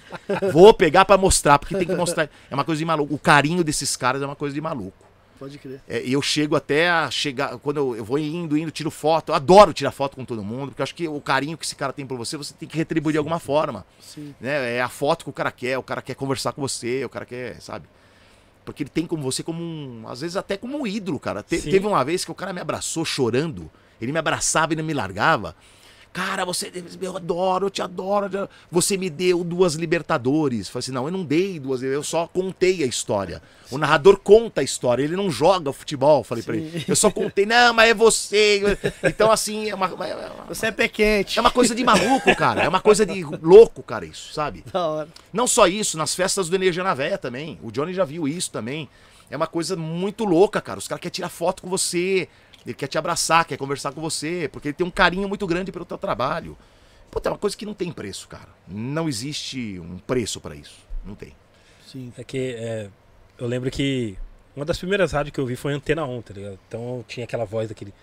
Vou 0.52 0.74
pegar 0.74 1.06
pra 1.06 1.18
mostrar, 1.18 1.58
porque 1.60 1.76
tem 1.76 1.88
que 1.88 1.96
mostrar. 1.96 2.30
É 2.50 2.54
uma 2.54 2.64
coisa 2.64 2.80
de 2.80 2.86
maluco. 2.86 3.14
O 3.14 3.20
carinho 3.20 3.64
desses 3.64 3.96
caras 3.96 4.22
é 4.22 4.26
uma 4.26 4.36
coisa 4.36 4.54
de 4.54 4.62
maluco. 4.62 5.06
Pode 5.40 5.58
crer. 5.60 5.80
É, 5.88 6.02
e 6.04 6.14
eu 6.14 6.22
chego 6.22 6.56
até 6.56 6.90
a 6.90 7.12
chegar. 7.12 7.58
Quando 7.60 7.78
eu, 7.78 7.96
eu 7.98 8.04
vou 8.04 8.18
indo, 8.18 8.58
indo, 8.58 8.72
tiro 8.72 8.90
foto. 8.90 9.30
Eu 9.32 9.36
adoro 9.36 9.72
tirar 9.72 9.92
foto 9.92 10.16
com 10.16 10.26
todo 10.26 10.44
mundo, 10.44 10.70
porque 10.70 10.82
eu 10.82 10.84
acho 10.84 10.96
que 10.96 11.08
o 11.08 11.22
carinho 11.22 11.56
que 11.56 11.64
esse 11.64 11.76
cara 11.76 11.94
tem 11.94 12.08
por 12.08 12.18
você, 12.18 12.36
você 12.36 12.56
tem 12.56 12.68
que 12.68 12.76
retribuir 12.76 13.14
de 13.14 13.18
alguma 13.20 13.38
forma. 13.40 13.86
Sim. 14.00 14.34
Né? 14.42 14.78
É 14.78 14.82
a 14.82 14.90
foto 14.90 15.24
que 15.26 15.30
o 15.30 15.34
cara 15.34 15.52
quer, 15.52 15.78
o 15.78 15.84
cara 15.84 16.02
quer 16.02 16.16
conversar 16.16 16.54
com 16.54 16.62
você, 16.62 17.06
o 17.06 17.10
cara 17.10 17.24
quer, 17.26 17.62
sabe? 17.62 17.86
Porque 18.66 18.82
ele 18.82 18.90
tem 18.90 19.06
como 19.06 19.22
você 19.22 19.44
como 19.44 19.62
um. 19.62 20.06
Às 20.08 20.22
vezes 20.22 20.36
até 20.36 20.58
como 20.58 20.76
um 20.82 20.88
ídolo, 20.88 21.20
cara. 21.20 21.44
Te- 21.44 21.60
Sim. 21.60 21.70
teve 21.70 21.86
uma 21.86 22.04
vez 22.04 22.26
que 22.26 22.32
o 22.32 22.36
cara 22.36 22.52
me 22.52 22.60
abraçou 22.60 23.06
chorando. 23.06 23.70
Ele 24.02 24.12
me 24.12 24.18
abraçava 24.20 24.74
e 24.74 24.76
não 24.76 24.84
me 24.84 24.94
largava. 24.94 25.56
Cara, 26.14 26.44
você. 26.46 26.72
Eu 27.00 27.16
adoro, 27.16 27.68
eu 27.68 27.70
te 27.70 27.82
adoro. 27.82 28.50
Você 28.72 28.98
me 28.98 29.10
deu 29.10 29.44
duas 29.44 29.76
Libertadores. 29.76 30.68
Falei 30.68 30.80
assim, 30.80 30.92
não, 30.92 31.06
eu 31.06 31.12
não 31.12 31.24
dei 31.24 31.60
duas, 31.60 31.84
eu 31.84 32.02
só 32.04 32.26
contei 32.28 32.84
a 32.84 32.88
história. 32.88 33.42
O 33.70 33.78
narrador 33.78 34.18
conta 34.18 34.62
a 34.62 34.64
história, 34.64 35.04
ele 35.04 35.16
não 35.16 35.30
joga 35.30 35.72
futebol. 35.74 36.24
Falei 36.24 36.44
pra 36.44 36.56
ele. 36.56 36.86
Eu 36.88 36.96
só 36.96 37.12
contei, 37.12 37.46
não, 37.46 37.74
mas 37.74 37.90
é 37.90 37.94
você. 37.94 38.78
Então, 39.04 39.30
assim, 39.32 39.70
é 39.70 39.76
uma, 39.76 39.86
é 39.88 39.94
uma- 39.94 40.46
Você 40.48 40.68
é 40.68 40.72
pé 40.72 40.88
quente. 40.88 41.38
é 41.38 41.42
uma 41.42 41.52
coisa 41.52 41.76
de 41.76 41.84
maluco, 41.84 42.36
cara. 42.36 42.64
É 42.64 42.68
uma 42.70 42.82
coisa 42.82 43.06
de 43.06 43.24
louco, 43.42 43.84
cara, 43.84 44.06
isso, 44.06 44.34
sabe? 44.34 44.64
Da 44.74 44.88
hora. 44.88 45.10
Não 45.32 45.46
só 45.46 45.68
isso, 45.68 45.98
nas 45.98 46.16
festas 46.16 46.50
do 46.50 46.56
Energia 46.56 46.84
na 46.84 46.94
Véia 46.94 47.18
também. 47.18 47.60
O 47.62 47.72
Johnny 47.72 47.94
já 47.94 48.06
viu 48.06 48.28
isso 48.28 48.50
também. 48.50 48.90
É 49.30 49.36
uma 49.36 49.48
coisa 49.48 49.76
muito 49.76 50.24
louca, 50.24 50.62
cara. 50.62 50.80
Os 50.80 50.88
caras 50.88 51.02
querem 51.02 51.14
tirar 51.14 51.30
foto 51.30 51.62
com 51.62 51.70
você, 51.70 52.30
ele 52.68 52.76
quer 52.76 52.88
te 52.88 52.98
abraçar, 52.98 53.46
quer 53.46 53.58
conversar 53.58 53.92
com 53.94 54.02
você, 54.02 54.48
porque 54.52 54.68
ele 54.68 54.74
tem 54.76 54.86
um 54.86 54.92
carinho 54.92 55.28
muito 55.28 55.48
grande 55.48 55.72
pelo 55.72 55.86
teu 55.86 55.98
trabalho. 55.98 56.58
Puta, 57.10 57.30
é 57.30 57.32
uma 57.32 57.38
coisa 57.38 57.56
que 57.58 57.66
não 57.66 57.74
tem 57.74 57.92
preço, 57.92 58.28
cara. 58.28 58.50
Não 58.68 59.08
existe 59.08 59.80
um 59.80 59.98
preço 59.98 60.40
pra 60.42 60.54
isso. 60.56 60.80
Não 61.06 61.16
tem. 61.16 61.34
Sim. 61.90 62.12
É 62.18 62.24
que 62.24 62.56
é, 62.58 62.90
eu 63.38 63.48
lembro 63.48 63.72
que 63.72 64.18
uma 64.56 64.66
das 64.66 64.78
primeiras 64.78 65.14
rádios 65.14 65.34
que 65.34 65.40
eu 65.40 65.46
vi 65.46 65.56
foi 65.56 65.74
Antena 65.74 66.04
1, 66.06 66.22
tá 66.22 66.34
ligado? 66.34 66.60
Então 66.68 67.04
tinha 67.08 67.24
aquela 67.24 67.46
voz 67.46 67.70
daquele. 67.70 67.94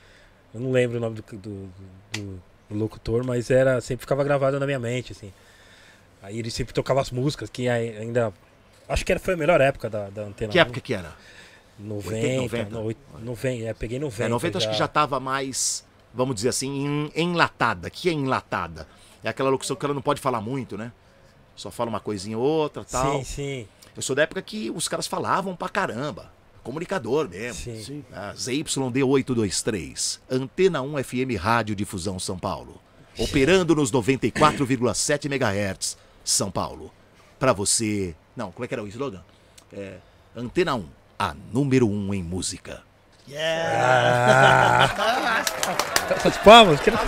Eu 0.54 0.60
não 0.60 0.70
lembro 0.72 0.96
o 0.96 1.00
nome 1.00 1.16
do, 1.16 1.22
do- 1.36 1.68
do- 2.12 2.42
do 2.70 2.74
locutor, 2.76 3.22
mas 3.24 3.50
era 3.50 3.78
sempre 3.82 4.02
ficava 4.04 4.24
gravado 4.24 4.58
na 4.58 4.64
minha 4.64 4.78
mente, 4.78 5.12
assim. 5.12 5.30
Aí 6.22 6.38
ele 6.38 6.50
sempre 6.50 6.72
tocava 6.72 7.02
as 7.02 7.10
músicas, 7.10 7.50
que 7.50 7.68
ai- 7.68 7.94
ainda. 7.98 8.32
Acho 8.88 9.04
que 9.04 9.12
era, 9.12 9.20
foi 9.20 9.34
a 9.34 9.36
melhor 9.36 9.60
época 9.60 9.90
da, 9.90 10.08
da 10.08 10.22
Antena 10.22 10.50
Que 10.52 10.58
1. 10.58 10.62
época 10.62 10.80
que 10.80 10.94
era? 10.94 11.12
90, 11.79 12.43
90? 12.43 12.70
no- 12.70 12.85
oit- 12.85 12.99
90, 13.22 13.64
é, 13.64 13.75
peguei 13.75 13.99
90. 13.99 14.25
É, 14.25 14.29
90 14.29 14.59
acho 14.59 14.68
que 14.70 14.77
já 14.77 14.87
tava 14.89 15.18
mais, 15.20 15.85
vamos 16.12 16.35
dizer 16.37 16.51
assim, 16.51 17.11
enlatada. 17.14 17.91
que 17.91 18.09
é 18.09 18.12
enlatada? 18.12 18.87
É 19.22 19.29
aquela 19.29 19.51
locução 19.51 19.75
que 19.77 19.85
ela 19.85 19.95
não 19.95 20.03
pode 20.03 20.20
falar 20.20 20.41
muito, 20.41 20.77
né? 20.79 20.93
Só 21.57 21.70
fala 21.70 21.89
uma 21.91 22.01
coisinha 22.01 22.37
ou 22.39 22.45
outra 22.45 22.85
tal. 22.85 23.18
Sim, 23.18 23.25
sim, 23.25 23.68
Eu 23.97 24.03
sou 24.03 24.14
da 24.16 24.22
época 24.22 24.43
que 24.43 24.70
os 24.70 24.89
caras 24.89 25.07
falavam 25.07 25.55
pra 25.57 25.68
caramba. 25.68 26.33
Comunicador 26.62 27.29
mesmo. 27.29 27.62
sim. 27.62 27.83
Sim. 27.83 28.05
Ah, 28.12 28.33
ZYD823, 28.35 30.20
Antena 30.31 30.83
1 30.83 31.03
FM 31.05 31.37
Rádio 31.39 31.75
Difusão 31.77 32.18
São 32.18 32.39
Paulo. 32.39 32.81
Operando 33.18 33.75
nos 33.77 33.93
94,7 33.93 35.27
MHz, 35.27 35.97
São 36.25 36.51
Paulo. 36.51 36.93
Pra 37.39 37.53
você. 37.53 38.14
Não, 38.37 38.51
como 38.51 38.64
é 38.64 38.68
que 38.68 38.75
era 38.75 38.83
o 38.83 38.89
slogan? 38.89 39.22
É, 39.72 39.99
Antena 40.37 40.75
1, 40.75 40.87
a 41.18 41.34
número 41.52 41.88
1 41.88 42.14
em 42.14 42.22
música. 42.22 42.82
Yeah. 43.28 44.92
Essas 46.14 46.36
palmas, 46.38 46.80
que- 46.80 46.90
Bom 46.90 46.98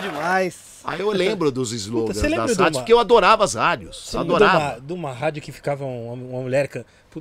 demais. 0.00 0.80
Aí 0.84 1.00
eu 1.00 1.10
lembro 1.10 1.50
dos 1.52 1.72
slogans 1.72 2.16
você 2.16 2.28
lembra 2.28 2.46
das 2.46 2.56
rádios, 2.56 2.76
uma- 2.76 2.82
porque 2.82 2.92
eu 2.92 2.98
adorava 2.98 3.44
as 3.44 3.54
rádios. 3.54 4.08
Sim, 4.10 4.18
adorava. 4.18 4.58
De 4.58 4.64
uma, 4.64 4.80
de 4.80 4.92
uma 4.94 5.12
rádio 5.12 5.42
que 5.42 5.52
ficava 5.52 5.84
uma, 5.84 6.12
uma 6.14 6.40
mulher, 6.40 6.68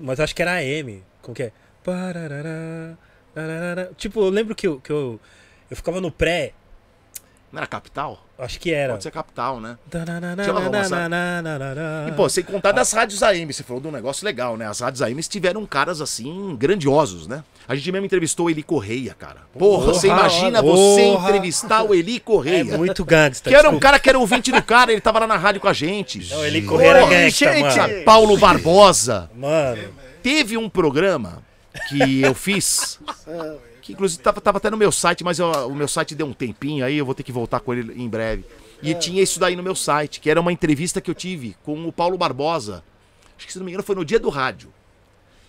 mas 0.02 0.20
acho 0.20 0.34
que 0.36 0.42
era 0.42 0.54
AM. 0.54 1.04
Como 1.22 1.36
que 1.36 1.44
é? 1.44 1.52
Tipo, 3.98 4.22
eu 4.22 4.30
lembro 4.30 4.56
que 4.56 4.68
eu, 4.68 4.80
que 4.80 4.92
eu, 4.92 5.20
eu 5.70 5.76
ficava 5.76 6.00
no 6.00 6.12
pré, 6.12 6.54
Não 7.52 7.58
era 7.60 7.68
capital? 7.68 8.24
Acho 8.40 8.60
que 8.60 8.72
era. 8.74 8.94
Pode 8.94 9.04
ser 9.04 9.12
capital, 9.12 9.60
né? 9.60 9.78
Chama. 10.46 10.62
E, 12.08 12.12
pô, 12.14 12.28
sem 12.30 12.44
contar 12.44 12.72
das 12.72 12.92
rádios 12.92 13.22
AM, 13.24 13.52
você 13.54 13.64
falou 13.64 13.82
de 13.82 13.88
um 13.88 13.92
negócio 13.92 14.26
legal, 14.26 14.58
né? 14.58 14.66
As 14.68 14.80
rádios 14.80 15.02
AM 15.02 15.22
tiveram 15.24 15.66
caras, 15.66 16.02
assim, 16.02 16.56
grandiosos, 16.58 17.28
né? 17.28 17.44
A 17.68 17.76
gente 17.76 17.92
mesmo 17.92 18.06
entrevistou 18.06 18.48
o 18.48 18.50
Eli 18.50 18.64
Correia, 18.64 19.14
cara. 19.18 19.42
Porra, 19.58 19.86
Porra, 19.86 19.94
você 19.94 20.08
imagina 20.08 20.62
você 20.62 21.02
porra. 21.04 21.30
entrevistar 21.30 21.84
o 21.84 21.94
Eli 21.94 22.16
É 22.18 22.20
Correia. 22.20 22.78
muito 22.78 23.06
gangsta. 23.06 23.50
que 23.50 23.56
era 23.56 23.70
um 23.70 23.80
cara 23.80 24.00
que 24.00 24.10
era 24.10 24.18
ouvinte 24.18 24.52
do 24.52 24.62
cara, 24.64 24.92
ele 24.92 25.02
tava 25.02 25.20
lá 25.20 25.28
na 25.28 25.38
rádio 25.38 25.62
com 25.62 25.68
a 25.68 25.74
gente. 25.74 26.28
Não, 26.34 26.44
ele 26.46 26.62
Correia 26.64 26.90
era 26.90 27.00
Porra, 27.02 27.12
gangsta, 27.12 27.54
gente. 27.54 27.78
mano. 27.78 28.04
Paulo 28.04 28.38
Barbosa. 28.38 29.30
Mano, 29.36 29.84
Teve 30.24 30.58
um 30.58 30.68
programa 30.68 31.42
que 31.88 32.22
eu 32.22 32.34
fiz, 32.34 33.00
que 33.90 33.94
inclusive 33.94 34.22
tava, 34.22 34.40
tava 34.40 34.58
até 34.60 34.70
no 34.70 34.78
meu 34.78 34.92
site, 34.92 35.24
mas 35.24 35.40
eu- 35.40 35.50
o 35.68 35.74
meu 35.76 35.88
site 35.88 36.14
deu 36.14 36.28
um 36.28 36.34
tempinho 36.34 36.86
aí, 36.86 36.98
eu 36.98 37.06
vou 37.06 37.16
ter 37.16 37.24
que 37.24 37.32
voltar 37.32 37.60
com 37.60 37.74
ele 37.74 37.94
em 38.02 38.08
breve. 38.08 38.46
E 38.82 38.94
tinha 38.94 39.22
isso 39.22 39.40
daí 39.40 39.56
no 39.56 39.64
meu 39.64 39.76
site, 39.76 40.20
que 40.20 40.30
era 40.30 40.40
uma 40.40 40.52
entrevista 40.54 41.02
que 41.02 41.10
eu 41.10 41.16
tive 41.16 41.56
com 41.64 41.88
o 41.88 41.92
Paulo 41.92 42.18
Barbosa. 42.18 42.84
Acho 43.38 43.46
que 43.48 43.52
se 43.54 43.58
não 43.60 43.66
me 43.66 43.72
engano 43.72 43.84
foi 43.84 43.96
no 43.96 44.06
dia 44.06 44.20
do 44.20 44.30
rádio. 44.30 44.72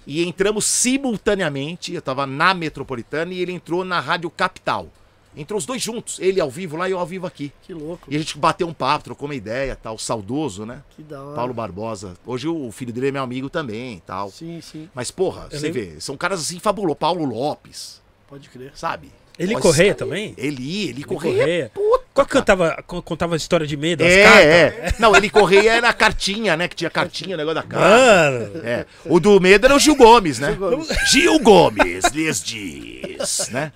E 0.06 0.24
entramos 0.26 0.64
simultaneamente, 0.64 1.92
eu 1.92 2.00
tava 2.02 2.26
na 2.26 2.54
Metropolitana 2.54 3.32
e 3.34 3.40
ele 3.40 3.52
entrou 3.52 3.84
na 3.84 4.00
Rádio 4.00 4.30
Capital. 4.30 4.88
Entrou 5.36 5.56
os 5.58 5.64
dois 5.64 5.80
juntos, 5.80 6.18
ele 6.18 6.40
ao 6.40 6.50
vivo 6.50 6.76
lá 6.76 6.88
e 6.88 6.92
eu 6.92 6.98
ao 6.98 7.06
vivo 7.06 7.24
aqui. 7.24 7.52
Que 7.62 7.72
louco. 7.72 8.04
E 8.10 8.16
a 8.16 8.18
gente 8.18 8.36
bateu 8.36 8.66
um 8.66 8.72
papo, 8.74 9.04
trocou 9.04 9.28
uma 9.28 9.34
ideia, 9.34 9.76
tal, 9.76 9.96
saudoso, 9.96 10.66
né? 10.66 10.82
Que 10.96 11.04
da 11.04 11.22
hora. 11.22 11.36
Paulo 11.36 11.54
Barbosa. 11.54 12.14
Hoje 12.26 12.48
o 12.48 12.72
filho 12.72 12.92
dele 12.92 13.08
é 13.08 13.12
meu 13.12 13.22
amigo 13.22 13.48
também, 13.48 13.98
e 13.98 14.00
tal. 14.00 14.28
Sim, 14.30 14.60
sim. 14.60 14.88
Mas 14.92 15.12
porra, 15.12 15.46
Eu 15.52 15.58
você 15.60 15.68
lembro- 15.68 15.80
vê, 15.94 16.00
são 16.00 16.16
caras 16.16 16.40
assim 16.40 16.58
fabulosos. 16.58 16.98
Paulo 16.98 17.24
Lopes, 17.24 18.02
Pode 18.30 18.48
crer. 18.48 18.70
sabe? 18.74 19.10
Ele 19.38 19.56
Ó, 19.56 19.58
correia 19.60 19.94
cara- 19.94 20.06
também? 20.06 20.34
Ele 20.36 20.62
ia, 20.62 20.82
ele 20.82 20.98
Ele 20.98 21.04
correia. 21.04 21.38
correia. 21.38 21.70
Puta, 21.72 22.04
Qual 22.12 22.26
cara. 22.26 22.40
cantava, 22.44 22.84
co- 22.86 23.00
contava 23.00 23.34
a 23.34 23.36
história 23.38 23.66
de 23.66 23.74
medo? 23.74 24.02
É, 24.04 24.22
cartas? 24.24 24.44
é. 24.44 24.94
Não, 24.98 25.16
ele 25.16 25.30
correia 25.30 25.72
era 25.72 25.88
a 25.88 25.92
cartinha, 25.94 26.56
né? 26.58 26.68
Que 26.68 26.76
tinha 26.76 26.90
cartinha, 26.90 27.36
o 27.36 27.38
negócio 27.38 27.54
da 27.54 27.62
carta. 27.62 27.88
Mano. 27.88 28.66
É. 28.66 28.84
O 29.06 29.18
do 29.18 29.40
medo 29.40 29.64
era 29.64 29.74
o 29.74 29.78
Gil 29.78 29.96
Gomes, 29.96 30.38
né? 30.38 30.48
Gil 30.48 30.58
Gomes. 30.58 30.88
Gil 31.10 31.38
Gomes 31.38 32.04
lhes 32.12 32.42
diz, 32.44 33.48
né? 33.50 33.72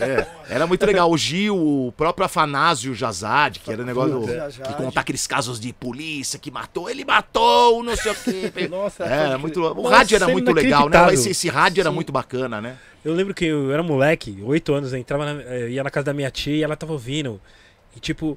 É, 0.00 0.26
Era 0.54 0.66
muito 0.66 0.84
legal. 0.84 1.08
O 1.08 1.16
Gil, 1.16 1.56
o 1.56 1.92
próprio 1.96 2.24
Afanásio 2.26 2.92
Jazad, 2.92 3.58
que 3.60 3.70
era 3.70 3.82
o 3.82 3.86
negócio 3.86 4.20
do, 4.20 4.26
Jazade. 4.26 4.68
de 4.70 4.74
contar 4.74 5.02
aqueles 5.02 5.26
casos 5.26 5.60
de 5.60 5.72
polícia 5.72 6.36
que 6.36 6.50
matou, 6.50 6.90
ele 6.90 7.04
matou, 7.04 7.80
não 7.84 7.94
sei 7.96 8.10
o 8.10 8.14
quê. 8.16 8.66
Nossa, 8.68 9.04
É, 9.04 9.26
era 9.26 9.38
muito, 9.38 9.62
o 9.62 9.74
Nossa, 9.82 9.96
rádio 9.96 10.16
era 10.16 10.26
muito 10.26 10.52
legal, 10.52 10.88
né? 10.88 11.14
Esse, 11.14 11.30
esse 11.30 11.48
rádio 11.48 11.80
era 11.80 11.90
Sim. 11.90 11.94
muito 11.94 12.10
bacana, 12.10 12.60
né? 12.60 12.76
Eu 13.06 13.14
lembro 13.14 13.32
que 13.32 13.44
eu 13.44 13.72
era 13.72 13.82
moleque, 13.82 14.36
oito 14.42 14.74
anos, 14.74 14.92
eu 14.92 14.98
entrava 14.98 15.32
na- 15.32 15.42
eh, 15.42 15.68
ia 15.70 15.84
na 15.84 15.90
casa 15.90 16.06
da 16.06 16.12
minha 16.12 16.30
tia 16.30 16.56
e 16.56 16.62
ela 16.62 16.74
tava 16.76 16.92
ouvindo. 16.92 17.40
E 17.96 18.00
tipo, 18.00 18.36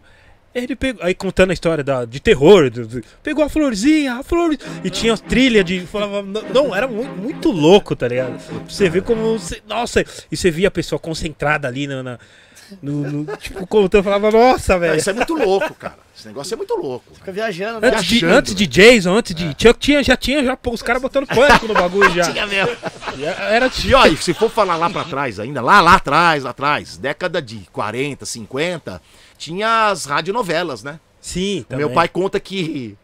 ele 0.53 0.75
pegou. 0.75 1.03
Aí 1.03 1.13
contando 1.15 1.49
a 1.49 1.53
história 1.53 1.83
da, 1.83 2.05
de 2.05 2.19
terror, 2.19 2.69
do- 2.69 2.85
do- 2.87 3.03
pegou 3.23 3.43
a 3.43 3.49
florzinha, 3.49 4.15
a 4.15 4.23
flor. 4.23 4.55
E 4.83 4.89
tinha 4.89 5.11
as 5.13 5.21
trilhas 5.21 5.65
de. 5.65 5.79
Falava, 5.81 6.21
não, 6.21 6.41
não, 6.49 6.75
era 6.75 6.87
muito, 6.87 7.11
muito 7.15 7.51
louco, 7.51 7.95
tá 7.95 8.07
ligado? 8.07 8.39
Você 8.69 8.89
vê 8.89 9.01
como. 9.01 9.39
você- 9.39 9.61
nossa, 9.67 10.05
e 10.31 10.37
você 10.37 10.51
via 10.51 10.67
a 10.67 10.71
pessoa 10.71 10.99
concentrada 10.99 11.67
ali 11.67 11.87
na. 11.87 12.03
na- 12.03 12.19
no, 12.81 13.11
no- 13.11 13.37
tipo, 13.37 13.65
contando, 13.67 14.03
falava, 14.03 14.31
nossa, 14.31 14.73
Não, 14.73 14.79
velho. 14.79 14.97
isso 14.97 15.09
é 15.09 15.13
muito 15.13 15.33
louco, 15.33 15.73
cara. 15.73 15.97
Esse 16.15 16.27
negócio 16.27 16.53
é 16.53 16.57
muito 16.57 16.75
louco. 16.75 17.05
Fica 17.15 17.31
viajando, 17.31 17.79
né? 17.79 17.87
Antes 17.87 18.03
de, 18.05 18.09
viajando, 18.19 18.35
antes 18.37 18.55
de 18.55 18.67
Jason, 18.67 19.13
antes 19.13 19.33
de 19.35 19.45
Chuck, 19.57 19.79
tinha, 19.79 20.03
já 20.03 20.17
tinha 20.17 20.43
já, 20.43 20.57
pô, 20.57 20.71
os 20.71 20.81
caras 20.81 21.01
botando 21.01 21.25
pânico 21.27 21.67
no 21.67 21.73
bagulho 21.73 22.09
já. 22.13 22.23
Tinha 22.31 22.45
mesmo. 22.45 22.75
Era 23.49 23.69
E 23.85 23.93
ó, 23.93 24.05
e 24.05 24.17
se 24.17 24.33
for 24.33 24.49
falar 24.49 24.75
lá 24.75 24.89
pra 24.89 25.03
trás 25.05 25.39
ainda, 25.39 25.61
lá, 25.61 25.79
lá 25.81 25.95
atrás, 25.95 26.43
lá 26.43 26.49
atrás, 26.49 26.97
década 26.97 27.41
de 27.41 27.59
40, 27.71 28.25
50, 28.25 29.01
tinha 29.37 29.87
as 29.87 30.05
radionovelas, 30.05 30.83
né? 30.83 30.99
Sim, 31.21 31.61
O 31.61 31.63
também. 31.63 31.85
Meu 31.85 31.93
pai 31.93 32.07
conta 32.09 32.39
que 32.39 32.97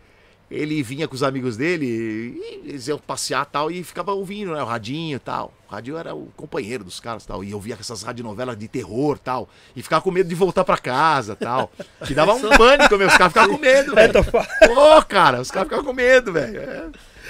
ele 0.55 0.81
vinha 0.81 1.07
com 1.07 1.15
os 1.15 1.23
amigos 1.23 1.57
dele, 1.57 1.85
e 1.85 2.61
eles 2.69 2.87
iam 2.87 2.97
passear 2.97 3.45
tal, 3.45 3.69
e 3.69 3.83
ficava 3.83 4.11
ouvindo, 4.13 4.53
né? 4.53 4.61
O 4.61 4.65
radinho 4.65 5.19
tal. 5.19 5.53
O 5.67 5.71
rádio 5.73 5.97
era 5.97 6.15
o 6.15 6.27
companheiro 6.37 6.83
dos 6.83 6.99
caras 6.99 7.23
e 7.23 7.27
tal. 7.27 7.43
E 7.43 7.51
eu 7.51 7.59
via 7.59 7.75
essas 7.79 8.03
radionovelas 8.03 8.57
de 8.57 8.67
terror 8.67 9.17
e 9.17 9.19
tal. 9.19 9.49
E 9.75 9.81
ficava 9.81 10.01
com 10.01 10.11
medo 10.11 10.29
de 10.29 10.35
voltar 10.35 10.63
pra 10.63 10.77
casa 10.77 11.35
tal. 11.35 11.71
Que 12.05 12.13
dava 12.13 12.33
um 12.33 12.49
pânico, 12.57 12.97
meu. 12.97 13.07
Os 13.07 13.17
caras 13.17 13.33
ficavam 13.33 13.55
com 13.55 13.61
medo, 13.61 13.91
É, 13.99 14.07
velho. 14.07 14.23
Pô, 14.23 15.05
cara, 15.07 15.41
os 15.41 15.49
caras 15.49 15.67
ficavam 15.67 15.85
com 15.85 15.93
medo, 15.93 16.31
velho. 16.31 16.59
É, 16.59 16.89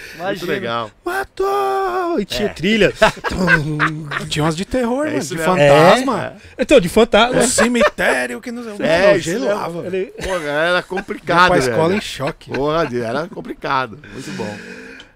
muito 0.10 0.20
Imagina. 0.22 0.52
legal. 0.52 0.92
Matou! 1.04 2.20
E 2.20 2.26
tinha 2.26 2.50
trilha. 2.50 2.94
Tinha 4.30 4.44
umas 4.46 4.56
de 4.56 4.66
terror, 4.66 5.06
É 5.08 5.12
mano. 5.12 5.22
De 5.22 5.36
mesmo. 5.36 5.44
fantasma. 5.46 6.34
então, 6.58 6.80
de 6.80 6.90
fantasma. 6.90 7.42
O 7.42 7.48
cemitério 7.48 8.40
que 8.42 8.52
não 8.52 8.64
sei. 8.64 8.86
É, 8.86 9.18
isso 9.18 9.30
gelava. 9.32 9.86
Ele- 9.88 10.14
Pô, 10.24 10.36
era 10.38 10.82
complicado, 10.84 11.48
pra 11.50 11.58
escola 11.58 11.88
velho. 11.90 11.98
em 11.98 12.02
choque. 12.02 12.52
Porra, 12.52 12.88
era 12.94 13.28
complicado. 13.28 14.00
Muito 14.14 14.32
bom. 14.32 14.58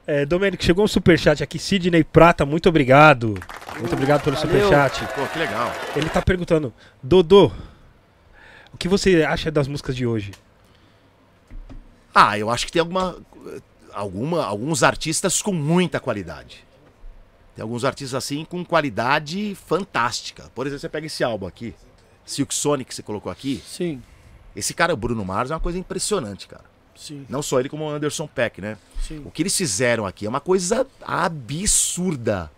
É, 0.05 0.25
Domênico, 0.25 0.63
chegou 0.63 0.83
um 0.83 0.87
superchat 0.87 1.43
aqui. 1.43 1.59
Sidney 1.59 2.03
Prata, 2.03 2.45
muito 2.45 2.67
obrigado. 2.67 3.35
Muito 3.79 3.93
obrigado 3.93 4.23
pelo 4.23 4.35
Valeu. 4.35 4.51
superchat. 4.65 5.05
Pô, 5.13 5.25
que 5.27 5.37
legal. 5.39 5.71
Ele 5.95 6.09
tá 6.09 6.21
perguntando, 6.21 6.73
Dodô, 7.01 7.51
o 8.73 8.77
que 8.77 8.87
você 8.87 9.23
acha 9.23 9.51
das 9.51 9.67
músicas 9.67 9.95
de 9.95 10.05
hoje? 10.07 10.31
Ah, 12.13 12.37
eu 12.37 12.49
acho 12.49 12.65
que 12.65 12.71
tem 12.71 12.79
alguma, 12.79 13.15
alguma, 13.93 14.43
alguns 14.45 14.83
artistas 14.83 15.41
com 15.41 15.53
muita 15.53 15.99
qualidade. 15.99 16.65
Tem 17.55 17.63
alguns 17.63 17.83
artistas 17.83 18.15
assim 18.15 18.45
com 18.45 18.63
qualidade 18.63 19.55
fantástica. 19.67 20.49
Por 20.55 20.65
exemplo, 20.65 20.81
você 20.81 20.89
pega 20.89 21.07
esse 21.07 21.23
álbum 21.23 21.45
aqui, 21.47 21.75
Silk 22.25 22.53
Sonic 22.53 22.89
que 22.89 22.95
você 22.95 23.03
colocou 23.03 23.31
aqui. 23.31 23.61
Sim, 23.65 24.01
Esse 24.55 24.73
cara, 24.73 24.93
o 24.93 24.97
Bruno 24.97 25.23
Mars, 25.25 25.51
é 25.51 25.53
uma 25.53 25.59
coisa 25.59 25.77
impressionante, 25.77 26.47
cara. 26.47 26.63
sim, 26.95 27.25
Não 27.29 27.41
só 27.41 27.59
ele, 27.59 27.69
como 27.69 27.83
o 27.85 27.89
Anderson 27.89 28.27
Peck, 28.27 28.61
né? 28.61 28.77
sim. 29.01 29.21
O 29.25 29.31
que 29.31 29.41
eles 29.41 29.55
fizeram 29.55 30.05
aqui 30.05 30.25
é 30.25 30.29
uma 30.29 30.39
coisa 30.41 30.85
absurda. 31.01 32.51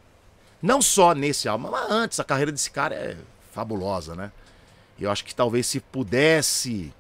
Não 0.62 0.82
só 0.82 1.14
nesse 1.16 1.48
álbum, 1.48 1.70
mas 1.72 1.90
antes, 1.90 2.20
a 2.20 2.24
carreira 2.24 2.52
desse 2.52 2.70
cara 2.70 2.94
é 2.96 3.18
fabulosa, 3.52 4.16
né? 4.16 4.32
Eu 5.00 5.10
acho 5.10 5.26
que 5.26 5.34
talvez 5.34 5.66
se 5.66 5.80
pudesse 5.80 6.94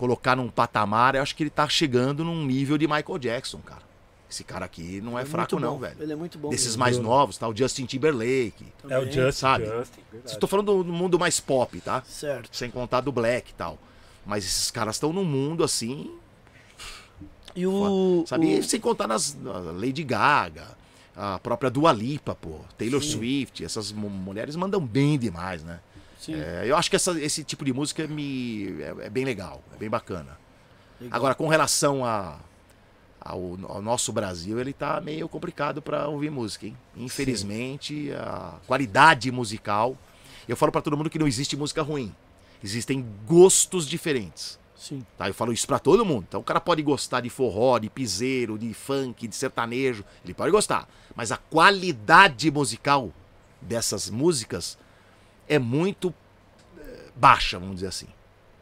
colocar 0.00 0.34
num 0.34 0.48
patamar, 0.48 1.14
eu 1.14 1.20
acho 1.22 1.36
que 1.36 1.42
ele 1.42 1.50
tá 1.50 1.68
chegando 1.68 2.24
num 2.24 2.46
nível 2.46 2.78
de 2.78 2.86
Michael 2.88 3.18
Jackson, 3.18 3.58
cara. 3.58 3.82
Esse 4.30 4.42
cara 4.44 4.64
aqui 4.64 5.00
não 5.02 5.18
é, 5.18 5.22
Ele 5.22 5.28
fraco 5.30 5.58
não, 5.60 5.78
velho. 5.78 5.96
Ele 6.00 6.12
é 6.12 6.16
muito 6.16 6.38
bom. 6.38 6.48
Desses 6.48 6.68
mesmo. 6.68 6.80
mais 6.80 6.98
novos, 6.98 7.36
tá? 7.36 7.46
O 7.48 7.54
Justin 7.54 7.84
Timberlake. 7.84 8.64
É 8.88 8.96
o 8.96 9.00
Também. 9.00 9.12
Justin, 9.12 9.40
sabe? 9.40 9.66
Justin. 9.66 10.00
Estou 10.24 10.48
falando 10.48 10.82
do 10.84 10.92
mundo 10.92 11.18
mais 11.18 11.38
pop, 11.40 11.78
tá? 11.80 12.02
Certo. 12.06 12.48
Sem 12.56 12.70
contar 12.70 13.00
do 13.02 13.12
Black 13.12 13.50
e 13.50 13.54
tal. 13.54 13.76
Mas 14.24 14.44
esses 14.44 14.70
caras 14.70 14.96
estão 14.96 15.12
num 15.12 15.24
mundo 15.24 15.62
assim, 15.64 16.10
E 17.54 17.66
o. 17.66 18.24
Sabe? 18.26 18.58
o- 18.58 18.62
Sem 18.62 18.80
contar 18.80 19.06
nas 19.08 19.34
na 19.34 19.52
Lady 19.58 20.04
Gaga, 20.04 20.68
a 21.16 21.38
própria 21.40 21.68
Dua 21.70 21.92
Lipa, 21.92 22.34
pô, 22.34 22.60
Taylor 22.78 23.02
Sim. 23.02 23.10
Swift, 23.10 23.64
essas 23.64 23.90
mu- 23.92 24.08
mulheres 24.08 24.54
mandam 24.56 24.80
bem 24.80 25.18
demais, 25.18 25.62
né? 25.64 25.80
Sim. 26.20 26.34
É, 26.34 26.64
eu 26.66 26.76
acho 26.76 26.90
que 26.90 26.96
essa- 26.96 27.18
esse 27.18 27.42
tipo 27.42 27.64
de 27.64 27.72
música 27.72 28.06
me, 28.06 28.80
é, 28.82 29.06
é 29.06 29.10
bem 29.10 29.24
legal, 29.24 29.62
é 29.74 29.78
bem 29.78 29.88
bacana. 29.88 30.38
Legal. 31.00 31.16
Agora, 31.16 31.34
com 31.34 31.48
relação 31.48 32.04
a, 32.04 32.38
ao, 33.18 33.58
ao 33.68 33.80
nosso 33.80 34.12
Brasil, 34.12 34.60
ele 34.60 34.74
tá 34.74 35.00
meio 35.00 35.26
complicado 35.30 35.80
para 35.80 36.06
ouvir 36.08 36.30
música, 36.30 36.66
hein? 36.66 36.76
Infelizmente, 36.94 38.12
a 38.12 38.54
qualidade 38.66 39.32
musical. 39.32 39.96
Eu 40.46 40.56
falo 40.56 40.70
para 40.70 40.82
todo 40.82 40.96
mundo 40.96 41.08
que 41.08 41.18
não 41.18 41.26
existe 41.26 41.56
música 41.56 41.80
ruim. 41.82 42.14
Existem 42.62 43.02
gostos 43.26 43.86
diferentes. 43.86 44.58
Sim. 44.76 45.04
Tá? 45.16 45.28
Eu 45.28 45.34
falo 45.34 45.52
isso 45.52 45.66
pra 45.66 45.78
todo 45.78 46.04
mundo. 46.04 46.24
Então 46.28 46.40
o 46.40 46.44
cara 46.44 46.60
pode 46.60 46.82
gostar 46.82 47.20
de 47.22 47.30
forró, 47.30 47.78
de 47.78 47.88
piseiro, 47.88 48.58
de 48.58 48.74
funk, 48.74 49.26
de 49.26 49.34
sertanejo. 49.34 50.04
Ele 50.24 50.34
pode 50.34 50.50
gostar. 50.50 50.86
Mas 51.14 51.32
a 51.32 51.36
qualidade 51.36 52.50
musical 52.50 53.10
dessas 53.60 54.08
músicas 54.10 54.76
é 55.50 55.58
muito 55.58 56.14
eh, 56.78 57.08
baixa, 57.14 57.58
vamos 57.58 57.74
dizer 57.76 57.88
assim. 57.88 58.06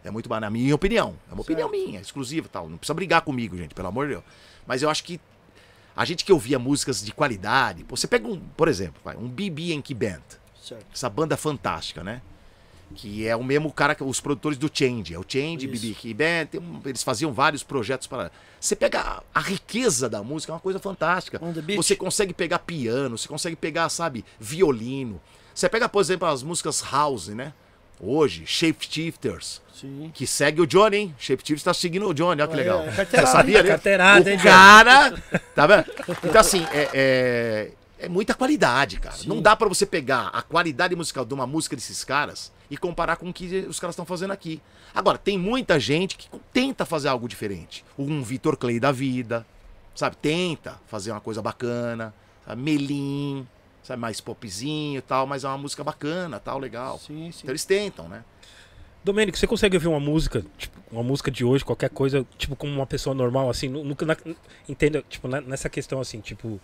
É 0.03 0.11
muito 0.11 0.29
baixa, 0.29 0.41
na 0.41 0.51
minha 0.51 0.75
opinião. 0.75 1.15
É 1.31 1.35
uma 1.35 1.43
opinião 1.43 1.71
minha, 1.71 2.01
exclusiva 2.01 2.49
tal. 2.51 2.69
Não 2.69 2.79
precisa 2.79 2.95
brigar 2.95 3.21
comigo, 3.23 3.57
gente, 3.57 3.75
pelo 3.75 3.89
amor 3.89 4.07
de 4.07 4.15
Deus. 4.15 4.25
Mas 4.67 4.83
eu 4.83 4.89
acho 4.91 5.05
que 5.05 5.21
a 5.95 6.05
gente 6.05 6.25
que 6.25 6.33
ouvia 6.33 6.59
músicas 6.59 7.05
de 7.05 7.13
qualidade. 7.13 7.85
Você 7.89 8.07
pega 8.07 8.27
um, 8.27 8.39
por 8.57 8.69
exemplo, 8.69 9.01
vai, 9.05 9.17
um 9.17 9.29
BB 9.29 9.73
Yankee 9.73 9.95
Band 9.95 10.23
Certo. 10.63 10.87
essa 10.95 11.09
banda 11.11 11.37
fantástica, 11.37 12.03
né? 12.03 12.23
Que 12.95 13.27
é 13.27 13.37
o 13.37 13.45
mesmo 13.45 13.71
cara 13.71 13.95
que 13.95 14.03
os 14.03 14.19
produtores 14.19 14.57
do 14.57 14.71
Change. 14.73 15.13
É 15.13 15.19
o 15.19 15.25
Change, 15.27 15.67
Isso. 15.71 15.83
BB 15.87 15.95
King 15.95 16.15
Band, 16.15 16.59
um- 16.61 16.81
eles 16.89 17.03
faziam 17.03 17.33
vários 17.33 17.63
projetos 17.63 18.07
para. 18.07 18.31
Você 18.59 18.75
pega 18.75 19.01
a, 19.01 19.23
a 19.35 19.41
riqueza 19.41 20.09
da 20.09 20.23
música, 20.23 20.53
é 20.53 20.55
uma 20.55 20.61
coisa 20.61 20.79
fantástica. 20.79 21.39
Você 21.77 21.95
consegue 21.95 22.33
pegar 22.33 22.61
piano, 22.61 23.19
você 23.19 23.29
consegue 23.29 23.57
pegar, 23.57 23.89
sabe, 23.91 24.25
violino. 24.41 25.21
Você 25.59 25.69
pega, 25.69 25.89
por 25.89 26.01
exemplo, 26.01 26.29
as 26.29 26.41
músicas 26.45 26.85
house, 26.89 27.27
né? 27.31 27.53
Hoje, 28.01 28.47
Shapeshifters, 28.47 29.61
Sim. 29.75 30.09
que 30.15 30.25
segue 30.25 30.61
o 30.61 30.67
Johnny, 30.69 30.97
hein? 30.97 31.15
Shapeshifters 31.19 31.65
tá 31.65 31.75
seguindo 31.75 32.07
o 32.07 32.15
Johnny, 32.15 32.41
olha 32.41 32.47
que 32.47 32.55
legal. 32.55 32.83
é 32.83 32.93
Você 33.05 33.27
sabia, 33.27 33.57
hein? 33.59 33.65
né? 33.65 33.71
Carteirada, 33.71 34.31
hein, 34.31 34.37
o 34.37 34.39
Johnny? 34.39 34.49
cara, 34.53 35.23
tá 35.57 35.67
vendo? 35.67 35.85
Então 36.23 36.41
assim, 36.41 36.65
é, 36.73 36.89
é, 36.95 37.71
é 37.99 38.09
muita 38.09 38.35
qualidade, 38.35 39.01
cara. 39.01 39.17
Sim. 39.17 39.29
Não 39.29 39.43
dá 39.43 39.57
pra 39.57 39.67
você 39.67 39.85
pegar 39.85 40.29
a 40.29 40.43
qualidade 40.43 40.95
musical 40.95 41.25
de 41.25 41.35
uma 41.35 41.45
música 41.45 41.75
desses 41.75 42.05
caras 42.05 42.53
e 42.71 42.77
comparar 42.77 43.17
com 43.17 43.29
o 43.29 43.33
que 43.33 43.67
os 43.69 43.81
caras 43.81 43.95
estão 43.95 44.07
fazendo 44.07 44.31
aqui. 44.31 44.63
Agora, 44.95 45.19
tem 45.19 45.37
muita 45.37 45.81
gente 45.81 46.17
que 46.17 46.29
tenta 46.53 46.87
fazer 46.87 47.09
algo 47.09 47.27
diferente. 47.27 47.85
Um 47.99 48.23
Vitor 48.23 48.57
Clay 48.57 48.79
da 48.79 48.93
vida, 48.93 49.45
sabe? 49.93 50.15
Tenta 50.19 50.81
fazer 50.87 51.11
uma 51.11 51.21
coisa 51.21 51.43
bacana, 51.43 52.15
sabe? 52.47 52.63
Melim, 52.63 53.45
sabe? 53.89 54.01
Mais 54.01 54.21
popzinho 54.21 54.99
e 54.99 55.03
tal, 55.03 55.27
mas 55.27 55.45
é 55.45 55.49
uma 55.49 55.59
música 55.59 55.83
bacana, 55.83 56.39
tal, 56.39 56.59
legal. 56.59 56.99
Sim, 56.99 57.33
sim. 57.33 57.41
Então 57.43 57.51
eles 57.53 57.65
tentam, 57.65 58.09
né? 58.09 58.23
Domênico, 59.05 59.39
você 59.39 59.47
consegue 59.47 59.77
ouvir 59.77 59.89
uma 59.89 60.01
música, 60.01 60.45
tipo, 60.59 60.77
uma 60.91 61.03
música 61.03 61.31
de 61.31 61.45
hoje, 61.45 61.65
qualquer 61.65 61.89
coisa, 61.89 62.27
tipo, 62.37 62.55
como 62.55 62.73
uma 62.73 62.87
pessoa 62.87 63.15
normal, 63.15 63.49
assim, 63.49 63.69
nu- 63.69 63.85
nunca, 63.85 64.05
na, 64.05 64.17
entenda, 64.69 65.03
tipo, 65.09 65.27
na- 65.29 65.41
nessa 65.41 65.69
questão, 65.71 66.01
assim, 66.01 66.21
tipo, 66.21 66.61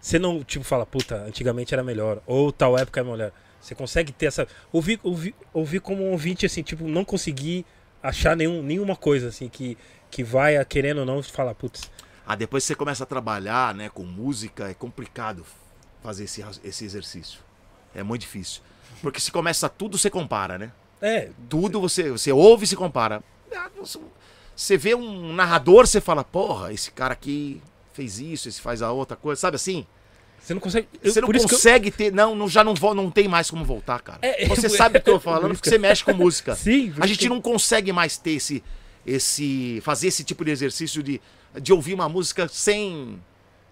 você 0.00 0.18
não, 0.18 0.42
tipo, 0.42 0.64
fala, 0.64 0.84
puta, 0.84 1.16
antigamente 1.24 1.72
era 1.72 1.84
melhor, 1.84 2.20
ou 2.26 2.50
tal 2.50 2.76
época 2.76 3.00
é 3.00 3.04
melhor. 3.04 3.32
Você 3.60 3.74
consegue 3.74 4.12
ter 4.12 4.26
essa. 4.26 4.46
Ouvir, 4.72 4.98
ouvir, 5.02 5.34
ouvir 5.52 5.80
como 5.80 6.02
um 6.04 6.10
ouvinte, 6.12 6.44
assim, 6.44 6.62
tipo, 6.62 6.84
não 6.88 7.04
conseguir 7.04 7.64
achar 8.02 8.36
nenhum, 8.36 8.62
nenhuma 8.62 8.96
coisa, 8.96 9.28
assim, 9.28 9.48
que, 9.48 9.78
que 10.10 10.22
vai, 10.24 10.62
querendo 10.64 10.98
ou 10.98 11.06
não, 11.06 11.22
falar, 11.22 11.54
putz, 11.54 11.90
Ah, 12.26 12.34
depois 12.34 12.64
você 12.64 12.74
começa 12.74 13.04
a 13.04 13.06
trabalhar, 13.06 13.74
né, 13.74 13.88
com 13.88 14.02
música, 14.02 14.68
é 14.68 14.74
complicado 14.74 15.44
fazer 16.04 16.24
esse, 16.24 16.44
esse 16.62 16.84
exercício. 16.84 17.40
É 17.94 18.02
muito 18.02 18.20
difícil. 18.20 18.60
Porque 19.02 19.18
se 19.18 19.32
começa 19.32 19.68
tudo, 19.68 19.96
você 19.98 20.10
compara, 20.10 20.58
né? 20.58 20.70
é, 21.00 21.30
Tudo 21.48 21.80
você, 21.80 22.10
você 22.10 22.30
ouve 22.30 22.64
e 22.64 22.66
se 22.68 22.76
compara. 22.76 23.22
Ah, 23.54 23.68
você- 23.80 24.76
vê 24.76 24.94
um 24.94 25.32
narrador, 25.32 25.86
você 25.86 26.00
fala, 26.00 26.22
porra, 26.22 26.72
esse 26.72 26.90
cara 26.90 27.12
aqui 27.14 27.60
fez 27.92 28.18
isso, 28.20 28.48
esse 28.48 28.60
faz 28.60 28.82
a 28.82 28.92
outra 28.92 29.16
coisa, 29.16 29.40
sabe 29.40 29.56
assim? 29.56 29.86
você 30.40 30.52
não 30.52 30.60
consegue. 30.60 30.86
eu- 31.02 31.10
Você 31.12 31.20
não 31.22 31.28
que 31.30 31.36
eu- 31.38 31.42
consegue 31.42 31.90
ter. 31.90 32.12
Não, 32.12 32.34
não, 32.34 32.46
já 32.48 32.62
não, 32.62 32.74
vo- 32.74 32.92
não 32.94 33.10
tem 33.10 33.26
mais 33.26 33.50
como 33.50 33.64
voltar, 33.64 34.00
cara. 34.02 34.18
É, 34.20 34.46
você 34.46 34.66
é, 34.66 34.68
sabe 34.68 34.98
o 34.98 35.02
que 35.02 35.08
eu 35.08 35.14
tô 35.14 35.20
falando 35.20 35.52
porque 35.54 35.62
que- 35.62 35.70
você 35.70 35.78
mexe 35.78 36.04
com 36.04 36.12
música. 36.14 36.54
Sim, 36.54 36.92
A 37.00 37.06
gente 37.06 37.20
que- 37.20 37.28
não 37.30 37.40
consegue 37.40 37.92
mais 37.92 38.18
ter 38.18 38.32
esse. 38.32 38.62
esse 39.06 39.80
fazer 39.82 40.08
esse 40.08 40.22
tipo 40.24 40.44
de 40.44 40.50
exercício 40.50 41.02
de, 41.02 41.20
de 41.60 41.72
ouvir 41.72 41.94
uma 41.94 42.08
música 42.10 42.46
sem. 42.48 43.18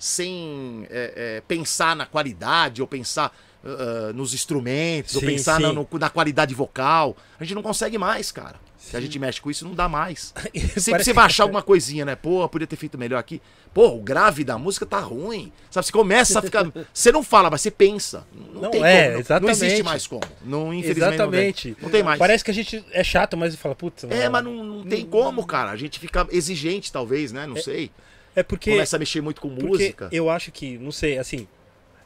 Sem 0.03 0.85
é, 0.91 1.13
é, 1.37 1.43
pensar 1.47 1.95
na 1.95 2.05
qualidade 2.05 2.83
ou 2.83 2.89
pensar 2.89 3.33
ah, 3.65 4.13
nos 4.13 4.35
instrumentos 4.35 5.15
ou 5.15 5.21
Sim, 5.21 5.27
pensar 5.29 5.57
sim. 5.59 5.63
na, 5.63 5.73
no- 5.73 5.87
na 5.93 6.11
qualidade 6.11 6.53
vocal. 6.55 7.17
A 7.39 7.45
gente 7.45 7.55
não 7.55 7.63
consegue 7.63 7.97
mais, 7.97 8.33
cara. 8.33 8.57
Se 8.77 8.97
a 8.97 9.01
gente 9.01 9.17
mexe 9.17 9.41
com 9.41 9.49
isso, 9.49 9.65
não 9.65 9.75
dá 9.77 9.89
mais. 9.89 10.35
Sempre 10.77 11.05
você 11.05 11.13
vai 11.13 11.27
achar 11.27 11.45
alguma 11.45 11.63
coisinha, 11.63 12.05
né? 12.05 12.17
Pô, 12.17 12.49
podia 12.49 12.67
ter 12.67 12.75
feito 12.75 12.99
melhor 12.99 13.19
aqui. 13.19 13.41
Pô, 13.73 13.95
o 13.95 14.01
grave 14.03 14.43
da 14.43 14.59
música 14.59 14.85
tá 14.85 14.99
ruim. 14.99 15.53
Sabe, 15.71 15.87
você 15.87 15.93
começa 15.93 16.41
a 16.41 16.43
ficar. 16.43 16.67
Você 16.93 17.13
não 17.13 17.23
fala, 17.23 17.49
mas 17.49 17.61
você 17.61 17.71
pensa. 17.71 18.27
Não, 18.53 18.63
Não, 18.63 18.71
tem 18.73 18.85
é, 18.85 19.03
como. 19.03 19.13
Não, 19.13 19.21
exatamente. 19.21 19.43
não 19.43 19.51
existe 19.67 19.83
mais 19.85 20.07
como. 20.09 20.23
Não, 20.45 20.75
infelizmente. 20.75 21.05
não. 21.05 21.15
Exatamente. 21.15 21.77
Não 21.81 21.89
tem 21.91 22.03
mais. 22.03 22.19
Parece 22.19 22.45
que 22.45 22.51
a 22.51 22.55
gente 22.55 22.85
é 22.91 23.05
chato, 23.05 23.37
mas 23.37 23.55
fala, 23.55 23.77
putz. 23.77 24.03
É, 24.11 24.29
mas 24.29 24.43
não, 24.43 24.65
não 24.65 24.85
tem 24.85 25.07
como, 25.07 25.47
cara. 25.47 25.71
A 25.71 25.77
gente 25.77 26.01
fica 26.01 26.27
exigente, 26.33 26.91
talvez, 26.91 27.31
né? 27.31 27.47
Não 27.47 27.57
sei. 27.57 27.93
É 28.35 28.43
porque. 28.43 28.71
Começa 28.71 28.97
a 28.97 28.99
mexer 28.99 29.21
muito 29.21 29.41
com 29.41 29.49
música. 29.49 30.09
eu 30.13 30.29
acho 30.31 30.51
que, 30.53 30.79
não 30.79 30.91
sei, 30.93 31.19
assim, 31.19 31.47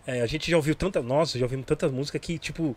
é, 0.07 0.20
a 0.22 0.27
gente 0.27 0.51
já 0.51 0.57
ouviu 0.57 0.74
tanta. 0.74 1.01
Nossa, 1.03 1.39
já 1.39 1.45
ouvimos 1.45 1.66
tanta 1.66 1.89
música 1.89 2.18
que, 2.18 2.39
tipo. 2.39 2.77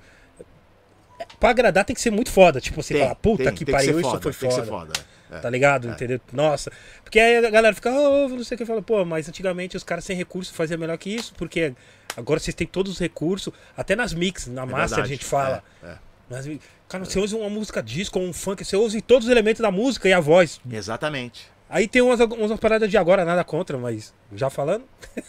é, 1.19 1.25
Pra 1.39 1.49
agradar 1.49 1.83
tem 1.85 1.95
que 1.95 2.01
ser 2.01 2.11
muito 2.11 2.31
foda. 2.31 2.61
Tipo, 2.61 2.81
você 2.81 2.93
Tem, 2.93 3.03
falar, 3.03 3.15
puta 3.15 3.43
tem, 3.45 3.53
que 3.55 3.65
tem 3.65 3.73
pariu, 3.73 3.93
ser 3.93 3.99
isso 3.99 4.09
foda, 4.09 4.21
foi 4.21 4.31
tem 4.33 4.49
que 4.49 4.55
foda. 4.55 4.65
ser 4.65 4.69
foda. 4.71 4.93
é. 5.31 5.39
Tá 5.39 5.49
ligado? 5.49 5.87
Entendeu? 5.89 6.19
Nossa. 6.33 6.71
Porque 7.03 7.19
aí 7.19 7.37
a 7.45 7.49
galera 7.49 7.73
fica, 7.75 7.91
oh, 7.91 8.29
não 8.29 8.43
sei 8.43 8.55
o 8.55 8.57
que, 8.57 8.65
fala, 8.65 8.81
pô, 8.81 9.03
mas 9.05 9.27
antigamente 9.29 9.75
os 9.77 9.83
caras 9.83 10.03
sem 10.05 10.15
recurso 10.15 10.53
faziam 10.53 10.79
melhor 10.79 10.97
que 10.97 11.09
isso, 11.13 11.33
porque 11.35 11.73
agora 12.17 12.39
vocês 12.39 12.55
têm 12.55 12.65
todos 12.65 12.93
os 12.93 12.99
recursos, 12.99 13.53
até 13.77 13.95
nas 13.95 14.13
mix, 14.13 14.47
na 14.47 14.63
É 14.63 14.65
master 14.65 14.81
a 14.81 14.87
verdade. 14.87 15.09
gente 15.09 15.25
fala. 15.25 15.63
É, 15.83 15.97
é. 16.31 16.41
Mi- 16.43 16.61
cara, 16.87 17.05
você 17.05 17.19
usa 17.19 17.37
uma 17.37 17.49
música 17.49 17.81
disco, 17.83 18.17
um 18.19 18.31
funk, 18.33 18.63
você 18.65 18.75
usa 18.75 18.99
todos 19.01 19.25
os 19.27 19.31
elementos 19.31 19.61
da 19.61 19.69
música 19.71 20.07
e 20.09 20.13
a 20.13 20.19
voz. 20.19 20.59
Exatamente. 20.71 21.47
Aí 21.69 21.87
tem 21.87 22.01
umas, 22.01 22.19
umas 22.19 22.59
paradas 22.59 22.89
de 22.89 22.97
agora, 22.97 23.23
nada 23.23 23.43
contra, 23.43 23.77
mas 23.77 24.11
já 24.33 24.49
falando. 24.49 24.83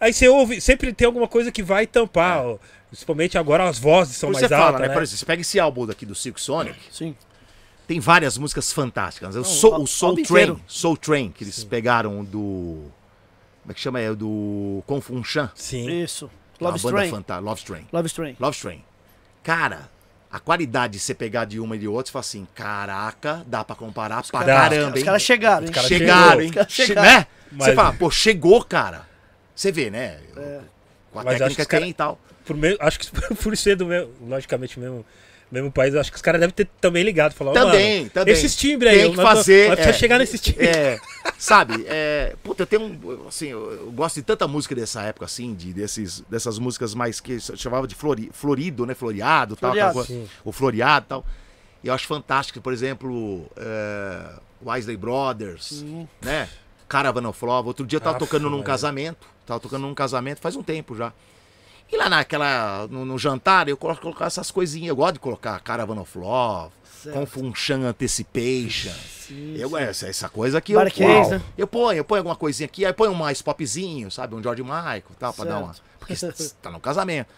Aí 0.00 0.12
você 0.12 0.28
ouve, 0.28 0.60
sempre 0.60 0.92
tem 0.92 1.06
alguma 1.06 1.26
coisa 1.26 1.50
que 1.50 1.62
vai 1.62 1.86
tampar, 1.86 2.44
ó, 2.46 2.58
principalmente 2.88 3.36
agora 3.36 3.68
as 3.68 3.78
vozes 3.78 4.16
são 4.16 4.28
Por 4.30 4.34
mais 4.34 4.46
você 4.46 4.54
altas, 4.54 4.66
fala, 4.66 4.78
né? 4.80 4.88
né? 4.88 4.94
Por 4.94 5.02
exemplo, 5.02 5.18
você 5.18 5.26
pega 5.26 5.40
esse 5.42 5.58
álbum 5.58 5.86
daqui 5.86 6.06
do 6.06 6.14
Silk 6.14 6.40
Sonic, 6.40 6.78
Sim. 6.92 7.16
tem 7.86 7.98
várias 7.98 8.38
músicas 8.38 8.72
fantásticas. 8.72 9.34
O, 9.34 9.38
Não, 9.38 9.44
Soul, 9.44 9.78
o 9.78 9.82
o 9.82 9.86
Soul 9.86 10.12
Train, 10.14 10.22
inteiro. 10.24 10.60
Soul 10.68 10.96
Train, 10.96 11.30
que 11.32 11.42
eles 11.44 11.64
pegaram 11.64 12.22
do. 12.24 12.84
Como 13.62 13.72
é 13.72 13.74
que 13.74 13.80
chama? 13.80 14.00
É 14.00 14.14
do 14.14 14.82
Confunchan. 14.86 15.50
Sim. 15.56 16.02
Isso. 16.02 16.30
Uma 16.60 16.70
Love 16.70 16.82
banda 16.82 16.96
Strain. 16.96 17.10
fantástica. 17.10 17.44
Love 17.50 17.58
Strain. 17.60 17.86
Love 17.92 18.06
Strain. 18.06 18.36
Love 18.38 18.56
Strain. 18.56 18.84
Cara, 19.42 19.90
a 20.30 20.38
qualidade 20.40 20.94
de 20.94 20.98
você 21.00 21.14
pegar 21.14 21.44
de 21.44 21.58
uma 21.60 21.76
e 21.76 21.78
de 21.78 21.88
outra, 21.88 22.06
você 22.06 22.12
fala 22.12 22.20
assim: 22.20 22.46
caraca, 22.54 23.42
dá 23.46 23.64
pra 23.64 23.74
comparar 23.76 24.22
pra 24.22 24.40
caras- 24.40 24.56
caramba, 24.70 24.90
Os 24.92 24.98
hein? 24.98 25.04
caras 25.04 25.22
chegaram, 25.22 25.66
hein? 25.66 25.72
Os 25.74 25.82
chegaram, 25.86 26.30
chegou. 26.30 26.42
hein? 26.42 26.66
Os 26.68 26.72
chegaram. 26.74 27.08
né? 27.10 27.26
Você 27.52 27.56
Mas- 27.68 27.74
fala, 27.74 27.92
pô, 27.94 28.10
chegou, 28.10 28.64
cara. 28.64 29.06
Você 29.54 29.70
vê, 29.72 29.88
né? 29.90 30.18
Com 31.12 31.20
a 31.20 31.24
Mas 31.24 31.38
técnica 31.38 31.46
que 31.46 31.50
os 31.52 31.56
que 31.56 31.66
tem 31.66 31.66
cara- 31.80 31.86
e 31.86 31.94
tal. 31.94 32.18
Por 32.46 32.56
meio, 32.56 32.76
acho 32.80 32.98
que 32.98 33.06
por 33.42 33.56
ser 33.56 33.76
do 33.76 33.86
mesmo, 33.86 34.10
logicamente, 34.28 34.78
mesmo, 34.78 35.04
mesmo 35.50 35.70
país, 35.70 35.94
acho 35.94 36.10
que 36.10 36.16
os 36.16 36.22
caras 36.22 36.40
devem 36.40 36.54
ter 36.54 36.68
também 36.80 37.02
ligado. 37.02 37.32
Falar, 37.32 37.52
Também, 37.52 37.98
mano, 37.98 38.10
também. 38.10 38.32
Esses 38.32 38.54
timbres 38.54 38.92
aí, 38.92 39.00
Tem 39.02 39.10
que 39.10 39.16
fazer. 39.16 39.66
Precisamos 39.70 39.96
é, 39.96 39.98
chegar 39.98 40.18
nesses 40.18 40.40
timbres. 40.40 40.68
É, 40.68 41.00
sabe, 41.36 41.84
é, 41.88 42.34
puta, 42.42 42.62
eu 42.62 42.66
tenho 42.66 42.82
um, 42.82 43.26
assim, 43.28 43.48
eu, 43.48 43.72
eu 43.72 43.92
gosto 43.92 44.16
de 44.16 44.22
tanta 44.22 44.46
música 44.46 44.74
dessa 44.74 45.02
época, 45.02 45.24
assim, 45.24 45.54
de, 45.54 45.72
desses, 45.72 46.20
dessas 46.30 46.58
músicas 46.58 46.94
mais 46.94 47.20
que 47.20 47.32
eu 47.32 47.56
chamava 47.56 47.86
de 47.86 47.94
flori, 47.94 48.30
florido, 48.32 48.86
né, 48.86 48.94
floreado, 48.94 49.56
tal, 49.56 49.74
sim. 50.04 50.26
o 50.44 50.52
floreado 50.52 51.06
e 51.06 51.08
tal. 51.08 51.26
E 51.82 51.88
eu 51.88 51.94
acho 51.94 52.06
fantástico, 52.06 52.60
por 52.60 52.72
exemplo, 52.72 53.46
é, 53.56 54.38
Wesley 54.64 54.96
Brothers, 54.96 55.84
né, 56.22 56.48
Caravan 56.88 57.28
of 57.28 57.44
Love. 57.44 57.68
Outro 57.68 57.86
dia 57.86 57.96
eu 57.96 58.00
tava 58.00 58.16
Aff, 58.16 58.24
tocando 58.24 58.44
num 58.44 58.58
Maria. 58.58 58.64
casamento, 58.64 59.26
tava 59.44 59.60
tocando 59.60 59.82
num 59.82 59.94
casamento 59.94 60.40
faz 60.40 60.56
um 60.56 60.62
tempo 60.62 60.96
já. 60.96 61.12
E 61.90 61.96
lá 61.96 62.08
naquela, 62.08 62.86
no, 62.88 63.04
no 63.04 63.18
jantar, 63.18 63.68
eu 63.68 63.76
coloco 63.76 64.00
colocar 64.00 64.26
essas 64.26 64.50
coisinhas. 64.50 64.88
Eu 64.88 64.96
gosto 64.96 65.14
de 65.14 65.20
colocar 65.20 65.58
Caravan 65.60 66.00
of 66.00 66.18
Love, 66.18 66.72
Certo. 67.02 67.14
Confunction 67.14 67.82
Anticipation. 67.84 68.92
Sim, 69.20 69.54
Eu, 69.56 69.70
sim. 69.70 69.76
essa, 69.76 70.08
essa 70.08 70.28
coisa 70.28 70.58
aqui 70.58 70.72
eu, 70.72 70.80
Marquês, 70.80 71.08
uau. 71.08 71.30
né? 71.30 71.42
eu 71.56 71.66
ponho, 71.66 71.96
eu 71.98 72.04
ponho 72.04 72.20
alguma 72.20 72.34
coisinha 72.36 72.66
aqui, 72.66 72.84
aí 72.84 72.92
ponho 72.92 73.12
um 73.12 73.14
mais 73.14 73.40
popzinho, 73.42 74.10
sabe? 74.10 74.34
Um 74.34 74.42
George 74.42 74.62
Michael 74.62 75.02
tal, 75.18 75.32
pra 75.32 75.44
dar 75.44 75.58
uma. 75.58 75.74
Certo. 75.74 75.82
Porque 76.00 76.16
você 76.16 76.54
tá 76.60 76.70
no 76.70 76.80
casamento. 76.80 77.28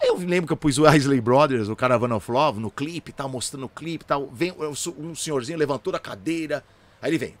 Aí 0.00 0.08
eu 0.08 0.16
lembro 0.16 0.46
que 0.46 0.52
eu 0.52 0.56
pus 0.56 0.76
o 0.78 0.86
Isley 0.92 1.20
Brothers, 1.20 1.68
o 1.68 1.76
Caravan 1.76 2.14
of 2.14 2.30
Love, 2.30 2.60
no 2.60 2.70
clipe 2.70 3.12
tal, 3.12 3.28
mostrando 3.28 3.64
o 3.64 3.68
clipe 3.68 4.04
e 4.04 4.06
tal. 4.06 4.26
Vem 4.32 4.52
um 4.98 5.14
senhorzinho, 5.14 5.58
levantou 5.58 5.92
da 5.92 5.98
cadeira. 5.98 6.62
Aí 7.00 7.10
ele 7.10 7.18
vem. 7.18 7.34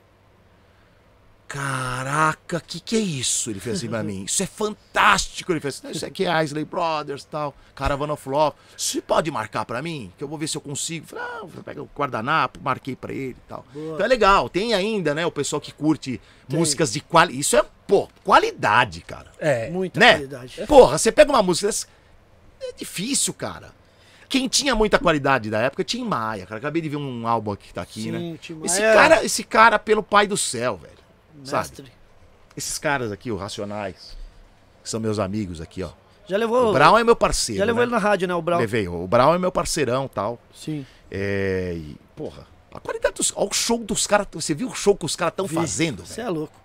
Caraca, 1.46 2.60
que 2.60 2.80
que 2.80 2.96
é 2.96 3.00
isso? 3.00 3.50
Ele 3.50 3.60
fez 3.60 3.76
assim 3.76 3.88
pra 3.88 4.02
mim. 4.02 4.24
Isso 4.24 4.42
é 4.42 4.46
fantástico. 4.46 5.52
Ele 5.52 5.60
fez 5.60 5.78
assim, 5.78 5.90
isso 5.90 6.06
aqui 6.06 6.26
é 6.26 6.42
Isley 6.42 6.64
Brothers 6.64 7.24
tal, 7.24 7.54
Caravan 7.74 8.12
of 8.12 8.28
Love. 8.28 8.56
Você 8.76 9.00
pode 9.00 9.30
marcar 9.30 9.64
pra 9.64 9.80
mim? 9.80 10.12
Que 10.16 10.24
eu 10.24 10.28
vou 10.28 10.38
ver 10.38 10.48
se 10.48 10.56
eu 10.56 10.60
consigo. 10.60 11.06
Falei, 11.06 11.24
ah, 11.24 11.40
eu 11.42 11.62
pego 11.62 11.82
o 11.82 11.90
guardanapo, 11.96 12.58
marquei 12.62 12.96
pra 12.96 13.12
ele 13.12 13.36
e 13.38 13.48
tal. 13.48 13.64
Boa. 13.72 13.94
Então 13.94 14.06
é 14.06 14.08
legal. 14.08 14.48
Tem 14.48 14.74
ainda, 14.74 15.14
né, 15.14 15.24
o 15.24 15.30
pessoal 15.30 15.60
que 15.60 15.72
curte 15.72 16.20
músicas 16.48 16.92
de 16.92 17.00
qualidade. 17.00 17.40
Isso 17.40 17.56
é, 17.56 17.64
pô, 17.86 18.08
qualidade, 18.24 19.02
cara. 19.02 19.30
É. 19.38 19.70
Muita 19.70 20.00
né? 20.00 20.12
qualidade. 20.14 20.66
Porra, 20.66 20.98
você 20.98 21.12
pega 21.12 21.30
uma 21.30 21.42
música 21.42 21.68
dessa. 21.68 21.86
É 22.60 22.72
difícil, 22.72 23.32
cara. 23.34 23.72
Quem 24.28 24.48
tinha 24.48 24.74
muita 24.74 24.98
qualidade 24.98 25.50
da 25.50 25.60
época 25.60 25.84
Tim 25.84 26.02
Maia, 26.02 26.46
cara. 26.46 26.58
Acabei 26.58 26.82
de 26.82 26.88
ver 26.88 26.96
um 26.96 27.28
álbum 27.28 27.52
aqui 27.52 27.68
que 27.68 27.74
tá 27.74 27.82
aqui, 27.82 28.10
né? 28.10 28.18
Sim, 28.18 28.38
Tim 28.40 28.60
Esse 28.64 28.80
Maia, 28.80 28.94
cara, 28.94 29.24
esse 29.24 29.44
cara, 29.44 29.78
pelo 29.78 30.02
pai 30.02 30.26
do 30.26 30.36
céu, 30.36 30.76
velho. 30.76 31.03
Sabe? 31.42 31.68
mestre. 31.68 31.92
Esses 32.56 32.78
caras 32.78 33.10
aqui, 33.10 33.30
o 33.32 33.36
Racionais, 33.36 34.16
que 34.82 34.88
são 34.88 35.00
meus 35.00 35.18
amigos 35.18 35.60
aqui, 35.60 35.82
ó. 35.82 35.90
Já 36.26 36.36
levou, 36.36 36.70
O 36.70 36.72
Brown 36.72 36.96
é 36.96 37.04
meu 37.04 37.16
parceiro. 37.16 37.58
já 37.58 37.64
levou 37.64 37.80
né? 37.80 37.84
ele 37.84 37.92
na 37.92 37.98
rádio, 37.98 38.26
né? 38.28 38.34
O 38.34 38.40
Brown. 38.40 38.58
Levei. 38.58 38.88
O 38.88 39.06
Brown 39.06 39.34
é 39.34 39.38
meu 39.38 39.52
parceirão 39.52 40.08
tal. 40.08 40.38
Sim. 40.54 40.86
É. 41.10 41.74
E, 41.76 41.96
porra, 42.16 42.46
a 42.72 42.80
qualidade 42.80 43.14
dos. 43.16 43.32
Olha 43.36 43.48
o 43.50 43.54
show 43.54 43.78
dos 43.78 44.06
caras. 44.06 44.26
Você 44.32 44.54
viu 44.54 44.68
o 44.68 44.74
show 44.74 44.96
que 44.96 45.04
os 45.04 45.14
caras 45.16 45.32
estão 45.32 45.46
fazendo, 45.48 46.06
Você 46.06 46.20
é 46.20 46.28
louco. 46.28 46.64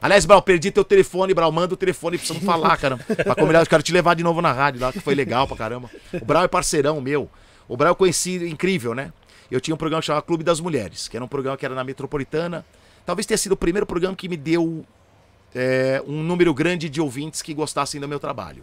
Aliás, 0.00 0.24
Brau, 0.24 0.40
perdi 0.40 0.70
teu 0.70 0.84
telefone, 0.84 1.34
Brau, 1.34 1.50
manda 1.50 1.74
o 1.74 1.76
telefone, 1.76 2.16
precisamos 2.18 2.44
falar, 2.46 2.76
caramba. 2.76 3.02
Pra 3.02 3.34
combinar, 3.34 3.60
eu 3.60 3.66
quero 3.66 3.82
te 3.82 3.92
levar 3.92 4.14
de 4.14 4.22
novo 4.22 4.40
na 4.40 4.52
rádio 4.52 4.80
lá, 4.80 4.92
que 4.92 5.00
foi 5.00 5.14
legal 5.14 5.48
pra 5.48 5.56
caramba. 5.56 5.90
O 6.12 6.24
Brau 6.24 6.44
é 6.44 6.48
parceirão 6.48 7.00
meu. 7.00 7.28
O 7.66 7.76
Brau 7.76 7.90
eu 7.90 7.96
conheci, 7.96 8.48
incrível, 8.48 8.94
né? 8.94 9.12
Eu 9.50 9.60
tinha 9.60 9.74
um 9.74 9.78
programa 9.78 10.00
chamado 10.00 10.22
Clube 10.22 10.44
das 10.44 10.60
Mulheres, 10.60 11.08
que 11.08 11.16
era 11.16 11.24
um 11.24 11.28
programa 11.28 11.56
que 11.56 11.64
era 11.64 11.74
na 11.74 11.82
Metropolitana. 11.82 12.64
Talvez 13.08 13.24
tenha 13.24 13.38
sido 13.38 13.52
o 13.52 13.56
primeiro 13.56 13.86
programa 13.86 14.14
que 14.14 14.28
me 14.28 14.36
deu 14.36 14.84
é, 15.54 16.02
um 16.06 16.22
número 16.22 16.52
grande 16.52 16.90
de 16.90 17.00
ouvintes 17.00 17.40
que 17.40 17.54
gostassem 17.54 17.98
do 17.98 18.06
meu 18.06 18.20
trabalho. 18.20 18.62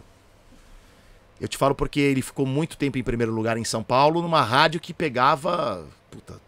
Eu 1.40 1.48
te 1.48 1.56
falo 1.56 1.74
porque 1.74 1.98
ele 1.98 2.22
ficou 2.22 2.46
muito 2.46 2.76
tempo 2.76 2.96
em 2.96 3.02
primeiro 3.02 3.32
lugar 3.32 3.56
em 3.56 3.64
São 3.64 3.82
Paulo, 3.82 4.22
numa 4.22 4.42
rádio 4.42 4.78
que 4.78 4.94
pegava 4.94 5.84
puta, 6.08 6.40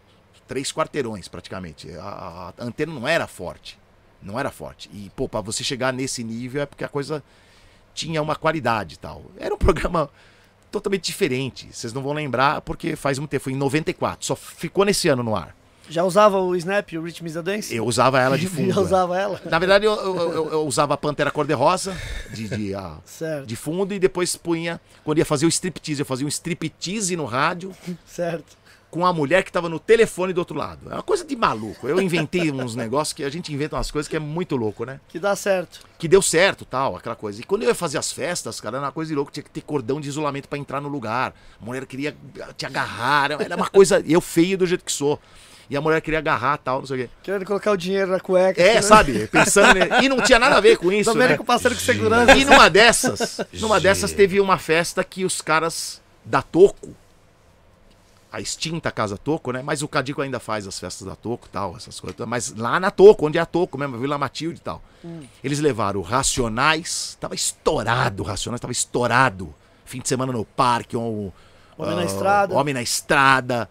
três 0.47 0.71
quarteirões 0.71 1.27
praticamente. 1.27 1.91
A, 1.97 2.53
a 2.57 2.63
antena 2.63 2.93
não 2.93 3.05
era 3.05 3.27
forte. 3.27 3.77
Não 4.23 4.39
era 4.39 4.49
forte. 4.49 4.89
E, 4.93 5.11
pô, 5.13 5.27
pra 5.27 5.41
você 5.41 5.61
chegar 5.61 5.91
nesse 5.91 6.23
nível 6.23 6.61
é 6.61 6.65
porque 6.65 6.85
a 6.85 6.87
coisa 6.87 7.21
tinha 7.93 8.21
uma 8.21 8.37
qualidade 8.37 8.95
e 8.95 8.97
tal. 8.97 9.25
Era 9.37 9.53
um 9.53 9.57
programa 9.59 10.09
totalmente 10.71 11.03
diferente. 11.03 11.67
Vocês 11.69 11.91
não 11.91 12.01
vão 12.01 12.13
lembrar 12.13 12.61
porque 12.61 12.95
faz 12.95 13.19
muito 13.19 13.31
tempo. 13.31 13.43
Foi 13.43 13.51
em 13.51 13.57
94. 13.57 14.25
Só 14.25 14.37
ficou 14.37 14.85
nesse 14.85 15.09
ano 15.09 15.21
no 15.21 15.35
ar. 15.35 15.58
Já 15.89 16.03
usava 16.03 16.39
o 16.39 16.55
Snap, 16.55 16.87
o 16.93 17.01
Rhythm 17.01 17.25
is 17.25 17.35
a 17.35 17.41
Dance? 17.41 17.75
Eu 17.75 17.85
usava 17.85 18.19
ela 18.19 18.37
de 18.37 18.47
fundo. 18.49 18.69
Já 18.69 18.75
né? 18.75 18.81
usava 18.81 19.17
ela? 19.19 19.41
Na 19.45 19.57
verdade, 19.59 19.85
eu, 19.85 19.93
eu- 19.93 20.31
eu- 20.33 20.51
eu 20.51 20.67
usava 20.67 20.93
a 20.93 20.97
Pantera 20.97 21.31
Cor-de-Rosa 21.31 21.97
de, 22.31 22.47
de, 22.47 22.75
ah, 22.75 22.97
de 23.45 23.55
fundo 23.55 23.93
e 23.93 23.99
depois 23.99 24.35
punha. 24.35 24.79
Quando 25.03 25.17
ia 25.17 25.25
fazer 25.25 25.45
o 25.45 25.49
striptease, 25.49 26.01
eu 26.01 26.05
fazia 26.05 26.25
um 26.25 26.29
striptease 26.29 27.15
no 27.15 27.25
rádio. 27.25 27.71
certo. 28.05 28.57
com 28.91 29.05
a 29.05 29.13
mulher 29.13 29.43
que 29.43 29.51
tava 29.51 29.69
no 29.69 29.79
telefone 29.79 30.33
do 30.33 30.39
outro 30.39 30.57
lado. 30.57 30.89
É 30.89 30.93
uma 30.95 31.03
coisa 31.03 31.23
de 31.23 31.35
maluco. 31.35 31.87
Eu 31.87 32.01
inventei 32.01 32.49
uns 32.53 32.75
negócios 32.75 33.13
que 33.13 33.23
a 33.23 33.29
gente 33.29 33.53
inventa 33.53 33.75
umas 33.75 33.91
coisas 33.91 34.07
que 34.09 34.15
é 34.15 34.19
muito 34.19 34.55
louco, 34.55 34.83
né? 34.83 34.99
Que 35.07 35.19
dá 35.19 35.35
certo. 35.35 35.81
Que 35.99 36.07
deu 36.07 36.23
certo, 36.23 36.65
tal, 36.65 36.95
aquela 36.97 37.15
coisa. 37.15 37.39
E 37.39 37.43
quando 37.43 37.61
eu 37.61 37.69
ia 37.69 37.75
fazer 37.75 37.99
as 37.99 38.11
festas, 38.11 38.59
cara, 38.59 38.77
era 38.77 38.85
uma 38.87 38.91
coisa 38.91 39.09
de 39.09 39.15
louco, 39.15 39.31
tinha 39.31 39.43
que 39.43 39.49
ter 39.51 39.61
cordão 39.61 40.01
de 40.01 40.07
isolamento 40.09 40.47
pra 40.49 40.57
entrar 40.57 40.81
no 40.81 40.89
lugar. 40.89 41.35
A 41.61 41.63
mulher 41.65 41.85
queria 41.85 42.15
te 42.57 42.65
agarrar, 42.65 43.29
era 43.31 43.55
uma 43.55 43.69
coisa. 43.69 44.03
Eu 44.07 44.21
feio 44.21 44.57
do 44.57 44.65
jeito 44.65 44.83
que 44.83 44.91
sou. 44.91 45.19
E 45.69 45.77
a 45.77 45.81
mulher 45.81 46.01
queria 46.01 46.17
agarrar 46.17 46.57
tal, 46.57 46.79
não 46.79 46.87
sei 46.87 46.95
o 46.95 46.99
quê. 47.01 47.09
Querendo 47.21 47.45
colocar 47.45 47.71
o 47.71 47.77
dinheiro 47.77 48.11
na 48.11 48.19
cueca. 48.19 48.59
É, 48.61 48.75
né? 48.75 48.81
sabe? 48.81 49.27
Pensando. 49.31 49.77
E 50.01 50.09
não 50.09 50.19
tinha 50.21 50.39
nada 50.39 50.57
a 50.57 50.59
ver 50.59 50.77
com 50.77 50.91
isso. 50.91 51.11
Também 51.11 51.29
Né? 51.29 51.37
com 51.37 51.45
passando 51.45 51.75
com 51.75 51.81
segurança. 51.81 52.35
E 52.35 52.43
numa 52.43 52.69
dessas, 52.69 53.39
numa 53.53 53.79
dessas 53.79 54.11
teve 54.11 54.39
uma 54.39 54.57
festa 54.57 55.03
que 55.03 55.23
os 55.23 55.41
caras 55.41 56.01
da 56.25 56.41
Toco, 56.41 56.95
a 58.31 58.41
extinta 58.41 58.91
Casa 58.91 59.15
Toco, 59.15 59.51
né? 59.51 59.61
Mas 59.61 59.83
o 59.83 59.87
Cadico 59.87 60.23
ainda 60.23 60.39
faz 60.39 60.65
as 60.65 60.79
festas 60.79 61.07
da 61.07 61.15
Toco 61.15 61.47
e 61.47 61.51
tal, 61.51 61.77
essas 61.77 61.99
coisas. 61.99 62.19
Mas 62.25 62.51
lá 62.55 62.79
na 62.79 62.89
Toco, 62.89 63.27
onde 63.27 63.37
é 63.37 63.41
a 63.41 63.45
Toco 63.45 63.77
mesmo, 63.77 63.97
Vila 63.99 64.17
Matilde 64.17 64.59
e 64.59 64.63
tal. 64.63 64.81
Eles 65.43 65.59
levaram 65.59 66.01
Racionais, 66.01 67.15
tava 67.19 67.35
estourado, 67.35 68.23
Racionais 68.23 68.59
tava 68.59 68.71
estourado. 68.71 69.53
Fim 69.85 70.01
de 70.01 70.07
semana 70.07 70.31
no 70.31 70.45
parque, 70.45 70.95
um, 70.97 71.31
Homem 71.79 71.95
na 71.95 72.01
ah, 72.01 72.05
Estrada. 72.05 72.55
Homem 72.55 72.73
na 72.73 72.81
Estrada. 72.81 73.69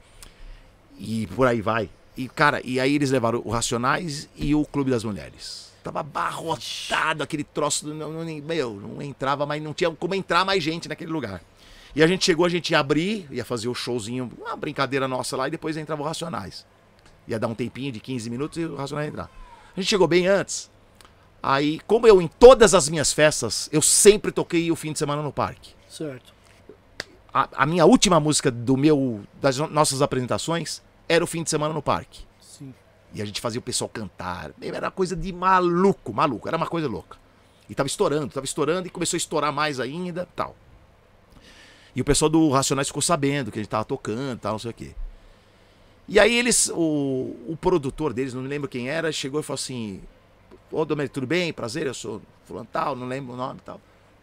E 0.99 1.27
por 1.29 1.47
aí 1.47 1.61
vai. 1.61 1.89
E, 2.17 2.29
cara, 2.29 2.61
e 2.65 2.81
aí 2.81 2.95
eles 2.95 3.11
levaram 3.11 3.41
o 3.45 3.51
Racionais 3.51 4.29
e 4.37 4.55
o 4.55 4.65
Clube 4.65 4.91
das 4.91 5.05
Mulheres. 5.05 5.69
Tava 5.85 6.01
abarrotado 6.01 7.23
aquele 7.23 7.45
troço. 7.45 7.87
Não, 7.87 8.13
não, 8.13 8.25
meu, 8.43 8.75
não 8.75 9.01
entrava, 9.01 9.47
mas 9.47 9.63
não 9.63 9.73
tinha 9.73 9.91
como 9.91 10.15
entrar 10.15 10.45
mais 10.45 10.63
gente 10.63 10.89
naquele 10.89 11.11
lugar. 11.13 11.41
E 11.95 12.03
a 12.03 12.07
gente 12.07 12.25
chegou, 12.25 12.45
a 12.45 12.49
gente 12.49 12.71
ia 12.71 12.79
abrir, 12.81 13.27
ia 13.31 13.45
fazer 13.45 13.69
o 13.69 13.75
showzinho, 13.75 14.31
uma 14.39 14.57
brincadeira 14.57 15.07
nossa 15.09 15.37
lá, 15.37 15.49
e 15.49 15.51
depois 15.51 15.77
entrava 15.77 16.03
o 16.03 16.05
Racionais. 16.05 16.67
Ia 17.27 17.39
dar 17.39 17.47
um 17.49 17.55
tempinho 17.55 17.93
de 17.93 18.01
15 18.01 18.29
minutos 18.29 18.59
e 18.59 18.65
o 18.65 18.75
Racionais 18.77 19.07
ia 19.07 19.11
entrar. 19.13 19.31
A 19.77 19.81
gente 19.81 19.89
chegou 19.89 20.07
bem 20.09 20.27
antes. 20.27 20.71
Aí, 21.43 21.79
como 21.87 22.07
eu, 22.07 22.21
em 22.21 22.27
todas 22.27 22.75
as 22.75 22.89
minhas 22.89 23.13
festas, 23.13 23.69
eu 23.73 23.81
sempre 23.81 24.33
toquei 24.33 24.71
o 24.73 24.77
fim 24.77 24.93
de 24.93 24.99
semana 24.99 25.23
no 25.23 25.33
parque 25.33 25.71
Certo. 25.89 26.35
a, 27.33 27.49
a 27.63 27.65
minha 27.67 27.87
última 27.87 28.19
música 28.19 28.51
do 28.51 28.77
meu 28.77 29.21
das 29.41 29.57
no- 29.57 29.69
nossas 29.69 30.03
apresentações 30.03 30.83
era 31.09 31.23
o 31.23 31.27
fim 31.27 31.43
de 31.43 31.51
semana 31.51 31.73
no 31.73 31.83
parque. 31.83 32.25
Sim. 32.41 32.75
E 33.15 33.23
a 33.23 33.25
gente 33.25 33.41
fazia 33.41 33.59
o 33.59 33.63
pessoal 33.63 33.89
cantar. 33.89 34.53
Era 34.61 34.91
coisa 34.91 35.17
de 35.17 35.33
maluco, 35.33 36.13
maluco. 36.13 36.47
Era 36.47 36.57
uma 36.57 36.67
coisa 36.67 36.89
louca. 36.89 37.17
E 37.69 37.75
tava 37.75 37.87
estourando, 37.87 38.29
tava 38.29 38.45
estourando 38.45 38.87
e 38.87 38.91
começou 38.91 39.17
a 39.17 39.19
estourar 39.19 39.53
mais 39.53 39.79
ainda, 39.81 40.29
tal. 40.35 40.57
E 41.95 42.01
o 42.01 42.05
pessoal 42.05 42.29
do 42.29 42.49
Racionais 42.51 42.89
ficou 42.89 43.03
sabendo 43.03 43.51
que 43.51 43.59
a 43.59 43.63
gente 43.63 43.71
tava 43.71 43.85
tocando, 43.85 44.39
tal, 44.39 44.53
não 44.53 44.59
sei 44.59 44.71
o 44.71 44.75
quê. 44.75 44.95
E 46.07 46.19
aí 46.19 46.35
eles, 46.35 46.71
o, 46.75 47.37
o 47.47 47.59
produtor 47.61 48.15
deles, 48.15 48.33
não 48.33 48.41
me 48.41 48.49
lembro 48.49 48.69
quem 48.69 48.89
era, 48.89 49.13
chegou 49.13 49.41
e 49.41 49.43
falou 49.43 49.57
assim: 49.57 50.01
Ô 50.73 50.85
Domênico, 50.85 51.15
tudo 51.15 51.27
bem? 51.27 51.53
Prazer, 51.53 51.87
eu 51.87 51.95
sou 51.95 52.23
fulano 52.45 52.69
tal, 52.73 52.97
não 52.97 53.07
lembro 53.07 53.35
o 53.35 53.37
nome 53.37 53.61
e 53.61 53.63
tal. 53.63 53.81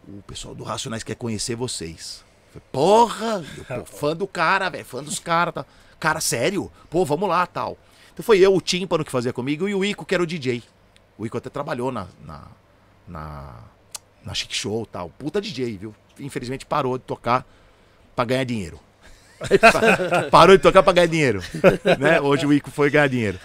O 0.08 0.22
pessoal 0.22 0.54
do 0.54 0.64
Racionais 0.64 1.04
quer 1.04 1.14
conhecer 1.14 1.54
vocês. 1.54 2.24
Eu 2.54 2.60
falei, 2.60 2.68
Porra! 2.72 3.44
Eu, 3.70 3.84
pô, 3.84 3.86
fã 3.86 4.16
do 4.16 4.26
cara, 4.26 4.68
velho, 4.68 4.84
fã 4.84 5.02
dos 5.02 5.20
caras. 5.20 5.54
Tal. 5.54 5.66
Cara, 5.98 6.20
sério? 6.20 6.70
Pô, 6.90 7.04
vamos 7.04 7.28
lá, 7.28 7.46
tal. 7.46 7.76
Então 8.12 8.24
foi 8.24 8.38
eu, 8.38 8.54
o 8.54 8.60
Tímpano, 8.60 9.04
que 9.04 9.10
fazia 9.10 9.32
comigo, 9.32 9.68
e 9.68 9.74
o 9.74 9.84
Ico, 9.84 10.04
que 10.04 10.14
era 10.14 10.22
o 10.22 10.26
DJ. 10.26 10.62
O 11.18 11.26
Ico 11.26 11.36
até 11.38 11.50
trabalhou 11.50 11.90
na, 11.92 12.06
na, 12.24 12.42
na, 13.06 13.54
na 14.24 14.34
Chic 14.34 14.52
Show 14.54 14.84
e 14.84 14.86
tal. 14.86 15.10
Puta 15.10 15.40
DJ, 15.40 15.76
viu? 15.76 15.94
Infelizmente 16.18 16.64
parou 16.64 16.96
de 16.98 17.04
tocar 17.04 17.46
pra 18.14 18.24
ganhar 18.24 18.44
dinheiro. 18.44 18.80
Parou 20.30 20.56
de 20.56 20.62
tocar 20.62 20.82
pra 20.82 20.94
ganhar 20.94 21.08
dinheiro. 21.08 21.42
Né? 21.98 22.18
Hoje 22.22 22.46
o 22.46 22.52
Ico 22.54 22.70
foi 22.70 22.88
ganhar 22.88 23.06
dinheiro. 23.06 23.38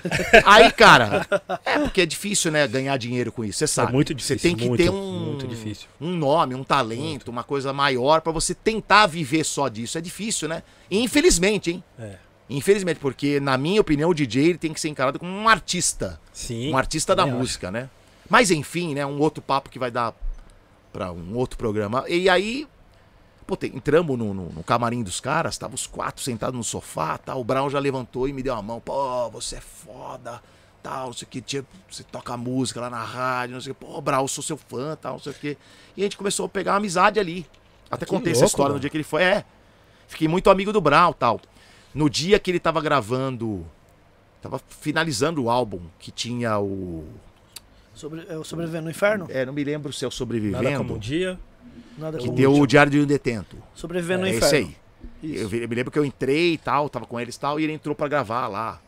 Aí, 0.46 0.72
cara, 0.72 1.28
é 1.66 1.80
porque 1.80 2.00
é 2.00 2.06
difícil, 2.06 2.50
né? 2.50 2.66
Ganhar 2.66 2.96
dinheiro 2.96 3.30
com 3.30 3.44
isso. 3.44 3.60
Você 3.60 3.68
sabe. 3.68 3.92
muito 3.92 4.14
difícil, 4.14 4.38
Você 4.38 4.42
tem 4.48 4.56
que 4.56 4.70
muito, 4.70 4.82
ter 4.82 4.90
um, 4.90 5.20
muito 5.20 5.46
difícil. 5.48 5.90
um 6.00 6.12
nome, 6.12 6.56
um 6.56 6.64
talento, 6.64 7.30
uma 7.30 7.44
coisa 7.44 7.74
maior 7.74 8.22
pra 8.22 8.32
você 8.32 8.56
tentar 8.56 9.06
viver 9.08 9.44
só 9.44 9.68
disso. 9.68 9.98
É 9.98 10.02
difícil, 10.02 10.48
né? 10.48 10.64
Infelizmente, 10.90 11.72
hein? 11.72 11.84
É. 12.00 12.16
Infelizmente, 12.58 13.00
porque, 13.00 13.40
na 13.40 13.58
minha 13.58 13.80
opinião, 13.82 14.10
o 14.10 14.14
DJ 14.14 14.50
ele 14.50 14.58
tem 14.58 14.74
que 14.74 14.80
ser 14.80 14.90
encarado 14.90 15.18
como 15.20 15.32
um 15.32 15.48
artista. 15.48 16.20
Sim. 16.34 16.72
Um 16.74 16.78
artista 16.78 17.16
da 17.16 17.24
também 17.24 17.34
acho. 17.36 17.40
música, 17.42 17.72
né? 17.72 17.90
Mas 18.30 18.52
enfim, 18.52 18.94
né? 18.94 19.06
Um 19.06 19.20
outro 19.20 19.42
papo 19.42 19.70
que 19.70 19.78
vai 19.80 19.92
dar 19.92 20.14
pra 20.94 21.12
um 21.12 21.36
outro 21.36 21.58
programa. 21.58 22.04
E 22.08 22.30
aí, 22.30 22.68
pô, 23.48 23.58
entramos 23.64 24.18
no, 24.18 24.34
no- 24.34 24.50
no 24.50 24.64
camarim 24.64 25.04
dos 25.04 25.20
caras, 25.20 25.58
tava 25.58 25.76
os 25.76 25.86
quatro 25.88 26.24
sentados 26.24 26.56
no 26.58 26.64
sofá, 26.64 27.18
tal. 27.18 27.40
O 27.40 27.44
Brown 27.44 27.70
já 27.70 27.80
levantou 27.80 28.28
e 28.28 28.34
me 28.34 28.42
deu 28.44 28.54
a 28.56 28.62
mão. 28.62 28.80
Pô, 28.80 29.30
você 29.30 29.58
é 29.58 29.62
foda, 29.62 30.42
tal, 30.84 31.08
não 31.08 31.14
sei 31.14 31.26
o 31.28 31.30
que. 31.30 31.64
Você 31.90 32.04
toca 32.04 32.36
música 32.38 32.82
lá 32.82 32.90
na 32.90 33.04
rádio, 33.04 33.54
não 33.56 33.62
sei 33.62 33.72
o 33.72 33.76
que. 33.76 33.86
Pô, 33.86 34.02
Brown, 34.02 34.28
sou 34.28 34.44
seu 34.44 34.58
fã, 34.58 34.98
tal, 35.00 35.14
não 35.14 35.20
sei 35.20 35.32
o 35.32 35.36
que. 35.36 35.58
E 35.96 36.02
a 36.02 36.04
gente 36.04 36.18
começou 36.18 36.46
a 36.46 36.50
pegar 36.50 36.72
uma 36.74 36.78
amizade 36.78 37.20
ali. 37.20 37.46
Até 37.90 38.06
Que 38.06 38.10
contei 38.12 38.32
essa 38.32 38.42
louco, 38.42 38.52
história 38.52 38.70
no 38.70 38.74
mano. 38.76 38.80
dia 38.82 38.90
que 38.90 38.98
ele 38.98 39.04
foi. 39.04 39.24
É, 39.24 39.44
fiquei 40.08 40.28
muito 40.28 40.50
amigo 40.50 40.72
do 40.72 40.80
Brown, 40.82 41.12
tal. 41.14 41.40
No 41.94 42.10
dia 42.10 42.40
que 42.40 42.50
ele 42.52 42.60
tava 42.60 42.82
gravando, 42.82 43.66
tava 44.42 44.60
finalizando 44.80 45.44
o 45.44 45.50
álbum, 45.50 45.82
que 46.00 46.12
tinha 46.12 46.58
o 46.60 47.06
Sobre, 47.94 48.26
é 48.30 48.38
o 48.38 48.44
Sobrevivendo 48.44 48.86
no 48.86 48.92
Inferno? 48.92 49.28
é, 49.30 49.46
não 49.46 49.54
me 49.54 49.64
lembro 49.64 49.92
se 49.92 50.06
é 50.06 50.08
o 50.08 50.12
Sobrevivendo. 50.12 50.64
Nada 50.64 50.78
como 50.78 50.96
um 50.96 51.00
dia. 51.00 51.38
Nada 51.98 52.18
que 52.18 52.26
como 52.26 52.36
deu 52.38 52.50
último. 52.50 52.64
o 52.64 52.68
Diário 52.68 52.92
de 52.92 53.00
um 53.00 53.06
Detento. 53.06 53.58
Sobrevivendo 53.76 54.26
é 54.26 54.32
no 54.32 54.38
esse 54.38 54.46
Inferno. 54.48 54.68
aí. 55.24 55.30
Isso. 55.32 55.44
Eu, 55.44 55.50
vi- 55.50 55.62
eu 55.64 55.68
me 55.70 55.76
lembro 55.76 55.92
que 55.92 56.00
eu 56.00 56.06
entrei 56.06 56.54
e 56.54 56.58
tal, 56.58 56.90
tava 56.90 57.06
com 57.06 57.20
eles 57.20 57.36
e 57.36 57.40
tal, 57.40 57.60
e 57.60 57.64
ele 57.64 57.74
entrou 57.74 57.94
pra 57.94 58.08
gravar 58.08 58.48
lá. 58.48 58.80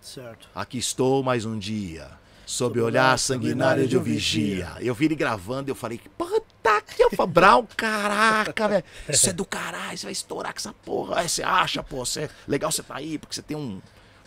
Certo. 0.00 0.48
Aqui 0.54 0.78
estou 0.78 1.22
mais 1.22 1.44
um 1.46 1.58
dia, 1.58 2.08
sob 2.44 2.78
o 2.80 2.84
olhar 2.84 3.18
sanguinário 3.18 3.86
de 3.88 3.96
um 3.96 4.02
vigia. 4.02 4.72
Eu 4.80 4.94
vi 4.94 5.06
ele 5.06 5.14
gravando 5.14 5.70
e 5.70 5.72
eu 5.72 5.74
falei, 5.76 6.00
puta 6.18 6.42
que 6.96 7.02
eu 7.02 7.10
falei, 7.10 7.32
Brown, 7.32 7.66
caraca, 7.76 8.68
velho. 8.68 8.84
Isso 9.08 9.28
é 9.28 9.32
do 9.32 9.44
caralho, 9.44 9.96
você 9.98 10.06
vai 10.06 10.12
estourar 10.12 10.52
com 10.52 10.58
essa 10.58 10.72
porra. 10.72 11.20
Aí 11.20 11.28
você 11.28 11.42
acha, 11.42 11.82
pô, 11.82 12.04
você, 12.04 12.28
legal 12.46 12.70
você 12.70 12.82
tá 12.82 12.96
aí, 12.96 13.18
porque 13.18 13.34
você 13.34 13.42
tem 13.42 13.56
um, 13.56 13.80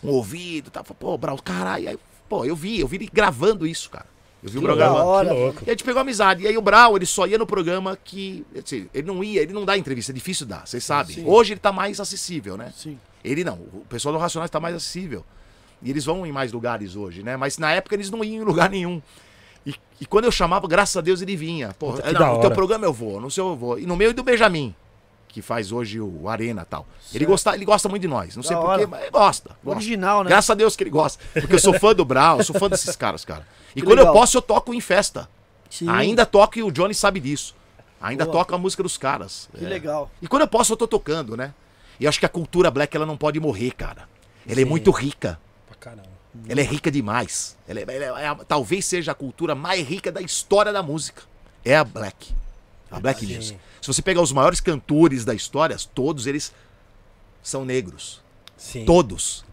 um 0.04 0.10
ouvido 0.10 0.68
e 0.68 0.70
tal. 0.70 0.84
Falei, 0.84 0.98
Pô, 1.00 1.16
Brown, 1.18 1.36
caralho. 1.38 1.88
Aí, 1.88 1.98
pô, 2.28 2.44
eu 2.44 2.54
vi, 2.54 2.80
eu 2.80 2.86
vi 2.88 2.96
ele 2.96 3.10
gravando 3.12 3.66
isso, 3.66 3.88
cara. 3.90 4.06
Eu 4.42 4.50
vi 4.50 4.58
o 4.58 4.60
Que 4.60 4.66
Brown 4.66 4.76
da 4.76 4.84
gravando. 4.84 5.06
hora. 5.08 5.32
Louco. 5.32 5.62
E 5.66 5.70
a 5.70 5.72
gente 5.72 5.82
pegou 5.82 6.00
amizade. 6.00 6.42
E 6.42 6.46
aí 6.46 6.56
o 6.56 6.62
Brau, 6.62 6.96
ele 6.96 7.06
só 7.06 7.26
ia 7.26 7.38
no 7.38 7.46
programa 7.46 7.96
que. 7.96 8.44
assim, 8.56 8.88
ele 8.92 9.06
não 9.06 9.24
ia, 9.24 9.40
ele 9.42 9.52
não 9.52 9.64
dá 9.64 9.76
entrevista, 9.76 10.12
é 10.12 10.14
difícil 10.14 10.46
dar, 10.46 10.66
vocês 10.66 10.84
sabem. 10.84 11.16
Sim. 11.16 11.24
Hoje 11.26 11.54
ele 11.54 11.60
tá 11.60 11.72
mais 11.72 11.98
acessível, 11.98 12.56
né? 12.56 12.72
Sim. 12.76 12.98
Ele 13.24 13.42
não. 13.42 13.54
O 13.54 13.84
pessoal 13.88 14.12
do 14.14 14.20
Racionais 14.20 14.50
tá 14.50 14.60
mais 14.60 14.76
acessível. 14.76 15.24
E 15.82 15.90
eles 15.90 16.04
vão 16.04 16.24
em 16.26 16.32
mais 16.32 16.52
lugares 16.52 16.96
hoje, 16.96 17.22
né? 17.22 17.36
Mas 17.36 17.58
na 17.58 17.72
época 17.72 17.94
eles 17.96 18.10
não 18.10 18.22
iam 18.22 18.42
em 18.42 18.44
lugar 18.44 18.70
nenhum. 18.70 19.02
E, 19.66 19.74
e 20.00 20.06
quando 20.06 20.24
eu 20.26 20.30
chamava, 20.32 20.68
graças 20.68 20.96
a 20.96 21.00
Deus 21.00 21.20
ele 21.20 21.36
vinha. 21.36 21.74
Pô, 21.78 21.90
Puta, 21.92 22.02
que 22.02 22.12
não, 22.12 22.20
da 22.20 22.32
no 22.34 22.40
teu 22.40 22.50
programa 22.52 22.84
eu 22.86 22.92
vou, 22.92 23.20
no 23.20 23.30
seu 23.30 23.48
eu 23.48 23.56
vou. 23.56 23.78
E 23.78 23.84
no 23.86 23.96
meio 23.96 24.14
do 24.14 24.22
Benjamin, 24.22 24.72
que 25.28 25.42
faz 25.42 25.72
hoje 25.72 26.00
o 26.00 26.28
Arena 26.28 26.62
e 26.62 26.64
tal. 26.64 26.86
Ele 27.12 27.26
gosta, 27.26 27.54
ele 27.54 27.64
gosta 27.64 27.88
muito 27.88 28.02
de 28.02 28.08
nós. 28.08 28.36
Não 28.36 28.42
sei 28.44 28.54
Da 28.54 28.62
porquê, 28.62 28.74
hora. 28.82 28.86
mas 28.86 29.00
ele 29.02 29.10
gosta. 29.10 29.56
gosta. 29.64 29.76
Original, 29.78 30.22
né? 30.22 30.28
Graças 30.30 30.50
a 30.50 30.54
Deus 30.54 30.76
que 30.76 30.84
ele 30.84 30.90
gosta. 30.90 31.22
Porque 31.32 31.54
eu 31.54 31.58
sou 31.58 31.74
fã 31.78 31.92
do 31.94 32.04
Brau, 32.04 32.38
eu 32.38 32.44
sou 32.44 32.56
fã 32.58 32.68
desses 32.70 32.94
caras, 32.94 33.24
cara. 33.24 33.46
E 33.74 33.80
Que 33.80 33.86
quando 33.86 33.98
legal. 33.98 34.14
eu 34.14 34.20
posso, 34.20 34.36
eu 34.38 34.42
toco 34.42 34.72
em 34.72 34.80
festa. 34.80 35.28
Sim. 35.68 35.88
Ainda 35.88 36.24
toco 36.24 36.58
e 36.58 36.62
o 36.62 36.70
Johnny 36.70 36.94
sabe 36.94 37.18
disso. 37.20 37.54
Ainda 38.00 38.24
Boa. 38.24 38.38
toco 38.38 38.54
a 38.54 38.58
música 38.58 38.82
dos 38.84 38.96
caras. 38.96 39.48
Que 39.58 39.64
É. 39.64 39.68
legal. 39.68 40.10
E 40.22 40.28
quando 40.28 40.42
eu 40.42 40.48
posso, 40.48 40.72
eu 40.72 40.76
tô 40.76 40.86
tocando, 40.86 41.36
né? 41.36 41.52
E 41.98 42.04
eu 42.04 42.08
acho 42.08 42.20
que 42.20 42.26
a 42.26 42.28
cultura 42.28 42.70
black 42.70 42.96
ela 42.96 43.06
não 43.06 43.16
pode 43.16 43.40
morrer, 43.40 43.72
cara. 43.72 44.08
Ela 44.46 44.60
é 44.60 44.64
Sim. 44.64 44.70
muito 44.70 44.90
rica. 44.92 45.40
Pra 45.66 45.74
caramba. 45.76 46.15
Ela 46.48 46.60
é 46.60 46.64
rica 46.64 46.90
demais. 46.90 47.56
Ela 47.68 47.80
é, 47.80 47.84
ela 48.06 48.20
é 48.22 48.26
a- 48.28 48.34
talvez 48.34 48.84
seja 48.84 49.12
a 49.12 49.14
cultura 49.14 49.54
mais 49.54 49.86
rica 49.86 50.10
da 50.12 50.20
história 50.20 50.72
da 50.72 50.82
música. 50.82 51.22
É 51.64 51.76
a 51.76 51.84
black. 51.84 52.32
A 52.90 53.00
black 53.00 53.26
Sim. 53.26 53.34
music. 53.34 53.60
Se 53.80 53.86
você 53.88 54.02
pegar 54.02 54.20
os 54.20 54.32
maiores 54.32 54.60
cantores 54.60 55.24
da 55.24 55.34
história, 55.34 55.76
todos 55.94 56.26
eles 56.26 56.52
são 57.42 57.64
negros. 57.64 58.22
Sim. 58.56 58.84
Todos. 58.84 59.44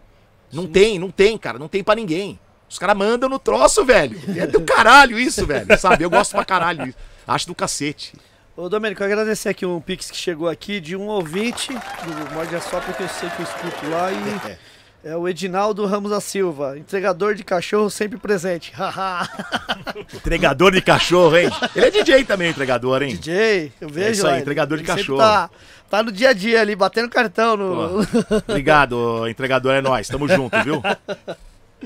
Não 0.51 0.67
tem, 0.67 0.99
não 0.99 1.09
tem, 1.11 1.37
cara. 1.37 1.57
Não 1.57 1.67
tem 1.67 1.83
pra 1.83 1.95
ninguém. 1.95 2.39
Os 2.69 2.77
caras 2.79 2.95
mandam 2.97 3.27
no 3.29 3.37
troço, 3.39 3.83
velho. 3.85 4.19
É 4.37 4.47
do 4.47 4.61
caralho 4.61 5.19
isso, 5.19 5.45
velho. 5.45 5.67
Sabe? 5.79 6.03
Eu 6.03 6.09
gosto 6.09 6.31
pra 6.31 6.45
caralho 6.45 6.87
isso. 6.87 6.97
Acho 7.27 7.47
do 7.47 7.55
cacete. 7.55 8.13
Ô, 8.55 8.69
Domênico, 8.69 9.01
eu 9.01 9.07
agradecer 9.07 9.49
aqui 9.49 9.65
um 9.65 9.79
pix 9.81 10.11
que 10.11 10.17
chegou 10.17 10.47
aqui 10.47 10.79
de 10.79 10.95
um 10.95 11.07
ouvinte 11.07 11.73
do 11.73 12.33
Morde 12.35 12.55
a 12.55 12.61
Sopra, 12.61 12.93
que 12.93 13.01
eu 13.03 13.09
sei 13.09 13.29
que 13.31 13.39
eu 13.41 13.43
escuto 13.45 13.89
lá, 13.89 14.11
e 14.11 14.49
É. 14.51 14.57
é 15.03 15.15
o 15.15 15.27
Edinaldo 15.27 15.85
Ramos 15.85 16.11
da 16.11 16.21
Silva, 16.21 16.77
entregador 16.77 17.35
de 17.35 17.43
cachorro 17.43 17.89
sempre 17.89 18.17
presente. 18.17 18.71
Entregador 20.13 20.71
de 20.71 20.81
cachorro, 20.81 21.37
hein? 21.37 21.49
Ele 21.75 21.85
é 21.85 21.91
DJ 21.91 22.23
também, 22.23 22.49
entregador, 22.49 23.03
hein? 23.03 23.15
DJ, 23.15 23.71
eu 23.81 23.89
vejo 23.89 24.11
isso 24.11 24.27
aí, 24.27 24.33
lá, 24.33 24.39
entregador 24.39 24.77
de 24.77 24.83
cachorro. 24.83 25.19
Tá, 25.19 25.49
tá 25.89 26.01
no 26.01 26.11
dia 26.11 26.29
a 26.29 26.33
dia 26.33 26.61
ali, 26.61 26.75
batendo 26.75 27.09
cartão 27.09 27.57
no... 27.57 27.99
Obrigado, 28.47 29.27
entregador, 29.27 29.73
é 29.73 29.81
nóis. 29.81 30.07
Tamo 30.07 30.27
junto, 30.27 30.57
viu? 30.63 30.81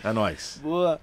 É 0.03 0.13
nóis. 0.13 0.59
Boa. 0.61 0.99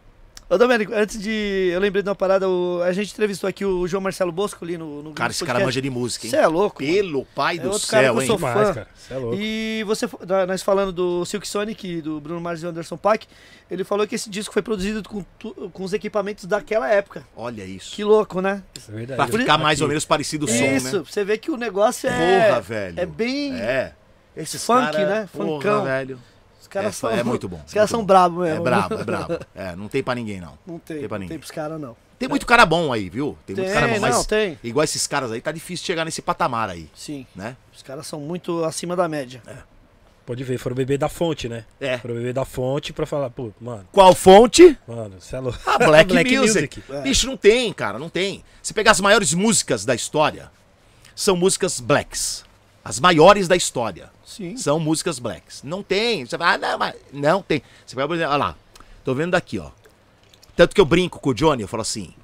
Ô, 0.49 0.59
Domênico, 0.59 0.93
antes 0.95 1.19
de. 1.21 1.71
Eu 1.73 1.81
lembrei 1.81 2.03
de 2.03 2.09
uma 2.09 2.15
parada, 2.15 2.47
o- 2.47 2.83
a 2.83 2.93
gente 2.93 3.11
entrevistou 3.13 3.49
aqui 3.49 3.65
o 3.65 3.89
João 3.89 4.03
Marcelo 4.03 4.31
Bosco 4.31 4.63
ali 4.63 4.77
no. 4.77 5.03
no 5.03 5.13
Cara, 5.15 5.31
esse 5.33 5.41
cara 5.41 5.61
podcast. 5.61 5.65
manja 5.67 5.83
de 5.83 5.89
música, 5.91 6.27
hein? 6.27 6.31
Você 6.31 6.37
é 6.37 6.47
louco. 6.47 6.83
mano. 6.83 6.95
Pelo 6.95 7.25
pai 7.35 7.57
É 7.57 7.61
do 7.61 7.71
outro 7.71 7.89
cara 7.89 8.03
que 8.03 8.07
céu, 8.09 8.15
eu 8.15 8.21
hein? 8.21 8.27
sou 8.27 8.37
Demais, 8.37 8.55
fã. 8.69 8.75
cara. 8.75 8.89
Você 8.95 9.15
é 9.15 9.17
louco. 9.17 9.37
E 9.41 9.85
você, 9.87 10.07
nós 10.47 10.63
falando 10.63 10.93
do 10.93 11.25
Silk 11.25 11.49
Sonic, 11.49 12.03
do 12.03 12.21
Bruno 12.21 12.41
Mars 12.43 12.63
e 12.63 12.67
Anderson 12.67 12.97
Paak, 12.99 13.27
ele 13.71 13.85
falou 13.85 14.07
que 14.07 14.15
esse 14.15 14.29
disco 14.29 14.53
foi 14.53 14.61
produzido 14.61 15.03
com, 15.09 15.25
tu- 15.39 15.71
com 15.73 15.83
os 15.83 15.95
equipamentos 15.95 16.45
daquela 16.45 16.91
época. 16.91 17.27
Olha 17.35 17.65
isso. 17.65 17.97
Que 17.97 18.05
louco, 18.05 18.43
né? 18.43 18.63
É 18.87 18.93
verdade. 18.93 19.17
Pra 19.31 19.39
ficar 19.39 19.57
mais 19.57 19.79
Aqui. 19.79 19.83
ou 19.85 19.89
menos 19.89 20.05
parecido 20.05 20.45
o 20.45 20.49
som, 20.49 20.55
Isso, 20.63 20.99
né? 20.99 21.05
você 21.11 21.25
vê 21.25 21.39
que 21.39 21.51
o 21.51 21.57
negócio 21.57 22.07
é. 22.11 22.49
Porra, 22.49 22.61
velho. 22.61 23.01
É 23.01 23.07
bem. 23.07 23.55
É. 23.59 23.95
Esses 24.37 24.63
Funk, 24.63 24.93
cara- 24.93 25.07
né? 25.09 25.29
Porra, 25.33 25.47
Funkão. 25.47 25.85
velho. 25.85 26.19
Os 26.75 26.83
caras 26.83 26.89
é, 26.89 26.93
são. 26.93 27.11
é 27.11 27.23
muito 27.25 27.49
bom. 27.49 27.61
Os 27.67 27.73
caras 27.73 27.91
muito 27.91 27.91
são 27.91 28.01
bom. 28.01 28.07
brabos 28.07 28.47
É 28.47 28.51
mesmo. 28.51 28.65
brabo, 28.65 28.95
é 28.95 29.05
brabo. 29.05 29.39
É, 29.55 29.77
não 29.77 29.89
tem 29.89 30.03
pra 30.03 30.15
ninguém, 30.15 30.41
não. 30.41 30.59
Não 30.67 30.79
tem. 30.79 30.99
Tem 30.99 31.09
pra 31.09 31.17
não 31.19 31.21
ninguém. 31.21 31.29
tem 31.31 31.39
pros 31.39 31.51
caras, 31.51 31.81
não. 31.81 31.97
Tem 32.19 32.29
muito 32.29 32.47
cara 32.47 32.65
bom 32.65 32.93
aí, 32.93 33.09
viu? 33.11 33.37
Tem, 33.45 33.55
muito 33.57 33.67
Tem, 33.67 33.75
cara 33.75 33.89
bom, 33.93 34.01
mas 34.01 34.15
não, 34.17 34.25
tem. 34.25 34.59
igual 34.63 34.85
esses 34.85 35.07
caras 35.07 35.33
aí, 35.33 35.41
tá 35.41 35.51
difícil 35.53 35.85
chegar 35.85 36.05
nesse 36.05 36.23
patamar 36.23 36.71
aí, 36.71 36.89
Sim. 36.95 37.27
né? 37.35 37.57
Os 37.75 37.83
caras 37.83 38.07
são 38.07 38.21
muito 38.21 38.65
acima 38.65 38.95
da 38.97 39.09
média. 39.09 39.43
Pode 40.25 40.43
ver, 40.43 40.57
foram 40.57 40.75
beber 40.77 40.97
da 40.97 41.09
fonte, 41.09 41.49
né? 41.51 41.65
É. 41.79 41.99
Foram 41.99 42.15
beber 42.15 42.33
da 42.33 42.47
fonte 42.47 42.93
pra 42.95 43.05
falar, 43.05 43.29
pô, 43.31 43.53
mano, 43.61 43.87
Qual 43.93 44.15
fonte? 44.15 44.79
mano, 44.89 45.17
você 45.21 45.37
é 45.37 45.41
louco. 45.41 45.59
A 45.67 45.77
Black, 45.77 46.09
Black 46.15 46.37
Music. 46.39 46.79
Music. 46.79 46.93
É. 46.93 47.01
Bicho, 47.03 47.27
não 47.27 47.37
tem, 47.37 47.71
cara, 47.75 47.99
não 47.99 48.09
tem. 48.09 48.43
Se 48.63 48.73
pegar 48.73 48.93
as 48.93 49.01
maiores 49.01 49.35
músicas 49.35 49.85
da 49.85 49.95
história, 49.95 50.51
são 51.15 51.37
músicas 51.37 51.79
blacks. 51.79 52.43
As 52.83 52.99
maiores 53.01 53.47
da 53.49 53.57
história 53.57 54.11
Sim. 54.25 54.57
são 54.57 54.79
músicas 54.81 55.19
blacks. 55.19 55.63
Não 55.63 55.83
tem. 55.83 56.25
Você 56.27 56.37
vai, 56.37 56.55
ah, 56.55 56.59
não, 56.59 56.79
mas 56.79 56.95
não 57.13 57.43
tem. 57.43 57.63
Você 57.87 57.95
vai, 57.95 58.07
por 58.07 58.15
exemplo, 58.15 58.33
olha 58.33 58.45
lá. 58.45 58.57
Tô 59.05 59.15
vendo 59.15 59.33
daqui, 59.33 59.59
ó. 59.59 59.71
Tanto 60.57 60.75
que 60.75 60.81
eu 60.81 60.85
brinco 60.85 61.19
com 61.21 61.31
o 61.31 61.35
Johnny, 61.35 61.63
eu 61.63 61.69
falo 61.69 61.83
assim. 61.83 62.15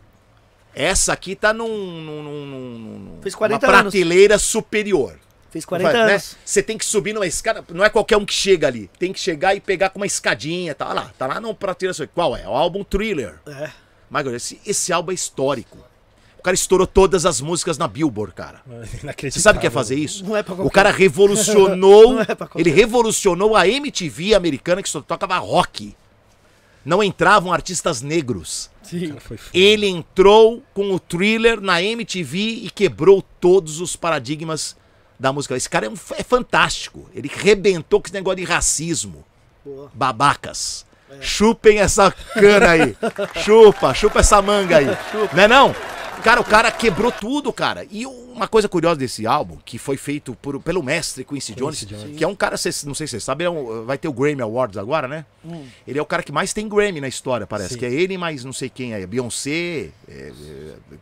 Essa 0.74 1.12
aqui 1.12 1.34
tá 1.34 1.52
num, 1.52 1.66
num, 1.68 2.22
num, 2.22 2.46
num- 2.46 2.78
num- 2.78 3.22
Fez 3.22 3.34
40 3.34 3.66
uma 3.66 3.72
anos. 3.80 3.92
prateleira 3.92 4.38
superior. 4.38 5.18
Fez 5.50 5.64
40 5.64 5.90
Vai, 5.90 6.06
né? 6.06 6.12
anos. 6.12 6.36
Você 6.44 6.62
tem 6.62 6.78
que 6.78 6.84
subir 6.84 7.12
numa 7.12 7.26
escada. 7.26 7.64
Não 7.70 7.84
é 7.84 7.90
qualquer 7.90 8.16
um 8.16 8.24
que 8.24 8.32
chega 8.32 8.68
ali. 8.68 8.88
Tem 8.98 9.12
que 9.12 9.18
chegar 9.18 9.52
e 9.54 9.60
pegar 9.60 9.90
com 9.90 9.98
uma 9.98 10.06
escadinha. 10.06 10.72
Tá 10.76 10.92
lá. 10.94 11.10
Tá 11.18 11.26
lá 11.26 11.40
no 11.40 11.52
prateleira 11.52 11.92
superior. 11.92 12.12
Qual 12.14 12.36
é? 12.36 12.46
O 12.48 12.52
álbum 12.52 12.84
Thriller. 12.84 13.40
É. 13.48 13.70
Michael, 14.08 14.36
esse, 14.36 14.60
esse 14.64 14.92
álbum 14.92 15.10
é 15.10 15.14
histórico. 15.14 15.76
O 16.40 16.42
cara 16.42 16.54
estourou 16.54 16.86
todas 16.86 17.26
as 17.26 17.38
músicas 17.38 17.76
na 17.76 17.86
Billboard, 17.86 18.32
cara. 18.34 18.62
Inacreditável. 19.02 19.30
Você 19.30 19.40
sabe 19.40 19.58
o 19.58 19.60
que 19.60 19.66
é 19.66 19.70
fazer 19.70 19.94
isso? 19.96 20.24
Não 20.24 20.34
é 20.34 20.42
pra 20.42 20.54
O 20.54 20.56
qualquer 20.56 20.72
cara 20.74 20.90
revolucionou. 20.90 22.14
Não 22.16 22.20
é 22.22 22.24
pra 22.24 22.34
qualquer 22.46 22.60
ele 22.60 22.70
revolucionou 22.70 23.54
a 23.54 23.68
MTV 23.68 24.34
americana 24.34 24.82
que 24.82 24.88
só 24.88 25.02
tocava 25.02 25.36
rock. 25.36 25.94
Não 26.82 27.02
entravam 27.02 27.52
artistas 27.52 28.00
negros. 28.00 28.70
Sim. 28.82 29.08
Cara, 29.08 29.20
foi 29.20 29.36
foda. 29.36 29.50
Ele 29.52 29.86
entrou 29.86 30.62
com 30.72 30.90
o 30.94 30.98
thriller 30.98 31.60
na 31.60 31.82
MTV 31.82 32.38
e 32.38 32.70
quebrou 32.70 33.20
todos 33.38 33.78
os 33.82 33.94
paradigmas 33.94 34.74
da 35.18 35.30
música. 35.34 35.54
Esse 35.54 35.68
cara 35.68 35.84
é, 35.84 35.90
um- 35.90 35.94
é 36.16 36.22
fantástico. 36.22 37.06
Ele 37.14 37.30
rebentou 37.30 38.00
com 38.00 38.06
esse 38.06 38.14
negócio 38.14 38.38
de 38.38 38.44
racismo. 38.44 39.26
Boa. 39.62 39.90
Babacas. 39.92 40.86
Chupem 41.20 41.80
essa 41.80 42.10
cana 42.10 42.70
aí. 42.70 42.96
chupa, 43.44 43.92
chupa 43.92 44.20
essa 44.20 44.40
manga 44.40 44.78
aí. 44.78 44.86
Não 45.34 45.42
é 45.42 45.48
não? 45.48 45.74
Cara, 46.22 46.40
o 46.40 46.44
cara 46.44 46.70
quebrou 46.70 47.10
tudo, 47.10 47.52
cara. 47.52 47.86
E 47.90 48.06
uma 48.06 48.46
coisa 48.46 48.68
curiosa 48.68 48.98
desse 48.98 49.26
álbum, 49.26 49.56
que 49.64 49.78
foi 49.78 49.96
feito 49.96 50.34
por- 50.34 50.60
pelo 50.60 50.82
mestre 50.82 51.24
Quincy 51.24 51.54
Jones, 51.54 51.84
Jones. 51.86 52.16
que 52.16 52.22
é 52.22 52.28
um 52.28 52.34
cara, 52.34 52.52
não 52.84 52.94
sei 52.94 53.06
se 53.06 53.08
você 53.16 53.20
sabe, 53.20 53.44
é 53.44 53.50
um- 53.50 53.84
vai 53.84 53.96
ter 53.98 54.06
o 54.08 54.12
Grammy 54.12 54.42
Awards 54.42 54.76
agora, 54.76 55.08
né? 55.08 55.24
Hum. 55.44 55.64
Ele 55.86 55.98
é 55.98 56.02
o 56.02 56.06
cara 56.06 56.22
que 56.22 56.30
mais 56.32 56.52
tem 56.52 56.68
Grammy 56.68 57.00
na 57.00 57.08
história, 57.08 57.46
parece. 57.46 57.74
Sim. 57.74 57.78
Que 57.80 57.86
é 57.86 57.92
ele, 57.92 58.16
mais 58.18 58.44
não 58.44 58.52
sei 58.52 58.68
quem 58.68 58.94
aí. 58.94 59.06
Beyoncé, 59.06 59.50
é, 59.50 59.90
é, 60.08 60.32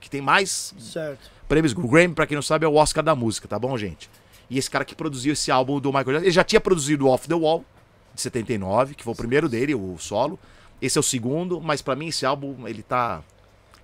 que 0.00 0.08
tem 0.08 0.20
mais 0.20 0.72
Certo. 0.78 1.30
prêmios. 1.48 1.72
O 1.72 1.88
Grammy, 1.88 2.14
pra 2.14 2.26
quem 2.26 2.34
não 2.36 2.42
sabe, 2.42 2.64
é 2.64 2.68
o 2.68 2.74
Oscar 2.74 3.02
da 3.04 3.14
música, 3.14 3.46
tá 3.48 3.58
bom, 3.58 3.76
gente? 3.76 4.08
E 4.48 4.56
esse 4.58 4.70
cara 4.70 4.84
que 4.84 4.94
produziu 4.94 5.32
esse 5.34 5.50
álbum 5.50 5.78
do 5.80 5.88
Michael 5.88 6.06
Jackson, 6.06 6.24
ele 6.24 6.30
já 6.32 6.44
tinha 6.44 6.60
produzido 6.60 7.06
Off 7.08 7.28
the 7.28 7.34
Wall, 7.34 7.64
de 8.14 8.20
79, 8.22 8.94
que 8.94 9.04
foi 9.04 9.12
o 9.12 9.16
primeiro 9.16 9.48
dele, 9.48 9.74
o 9.74 9.96
solo. 9.98 10.38
Esse 10.80 10.96
é 10.96 11.00
o 11.00 11.02
segundo, 11.04 11.60
mas 11.60 11.82
pra 11.82 11.94
mim 11.96 12.06
esse 12.08 12.24
álbum, 12.24 12.66
ele 12.68 12.82
tá... 12.82 13.22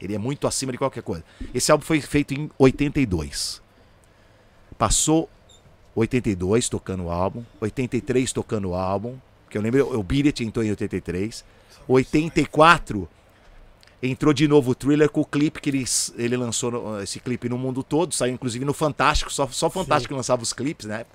Ele 0.04 0.14
é 0.14 0.18
muito 0.18 0.46
acima 0.46 0.70
de 0.72 0.78
qualquer 0.78 1.02
coisa. 1.02 1.24
Esse 1.54 1.72
álbum 1.72 1.84
foi 1.84 2.00
feito 2.00 2.34
em 2.34 2.50
82. 2.58 3.62
Passou 4.76 5.28
82 5.94 6.68
tocando 6.68 7.04
o 7.04 7.10
álbum, 7.10 7.44
83 7.60 8.32
tocando 8.32 8.70
o 8.70 8.74
álbum, 8.74 9.16
que 9.48 9.56
eu 9.56 9.62
lembro, 9.62 9.86
o 9.98 10.06
It 10.26 10.44
entrou 10.44 10.64
em 10.64 10.70
83. 10.70 11.44
84 11.86 13.08
entrou 14.02 14.34
de 14.34 14.46
novo 14.46 14.72
o 14.72 14.74
Thriller 14.74 15.08
com 15.08 15.20
o 15.22 15.24
clipe 15.24 15.60
que 15.60 15.70
ele, 15.70 15.84
ele 16.16 16.36
lançou 16.36 16.70
no- 16.70 17.02
esse 17.02 17.18
clipe 17.20 17.48
no 17.48 17.56
mundo 17.56 17.82
todo, 17.82 18.12
saiu 18.12 18.34
inclusive 18.34 18.64
no 18.64 18.74
Fantástico, 18.74 19.32
só, 19.32 19.46
só 19.48 19.68
o 19.68 19.70
Fantástico 19.70 20.14
lançava 20.14 20.42
os 20.42 20.52
clipes, 20.52 20.86
né? 20.86 21.06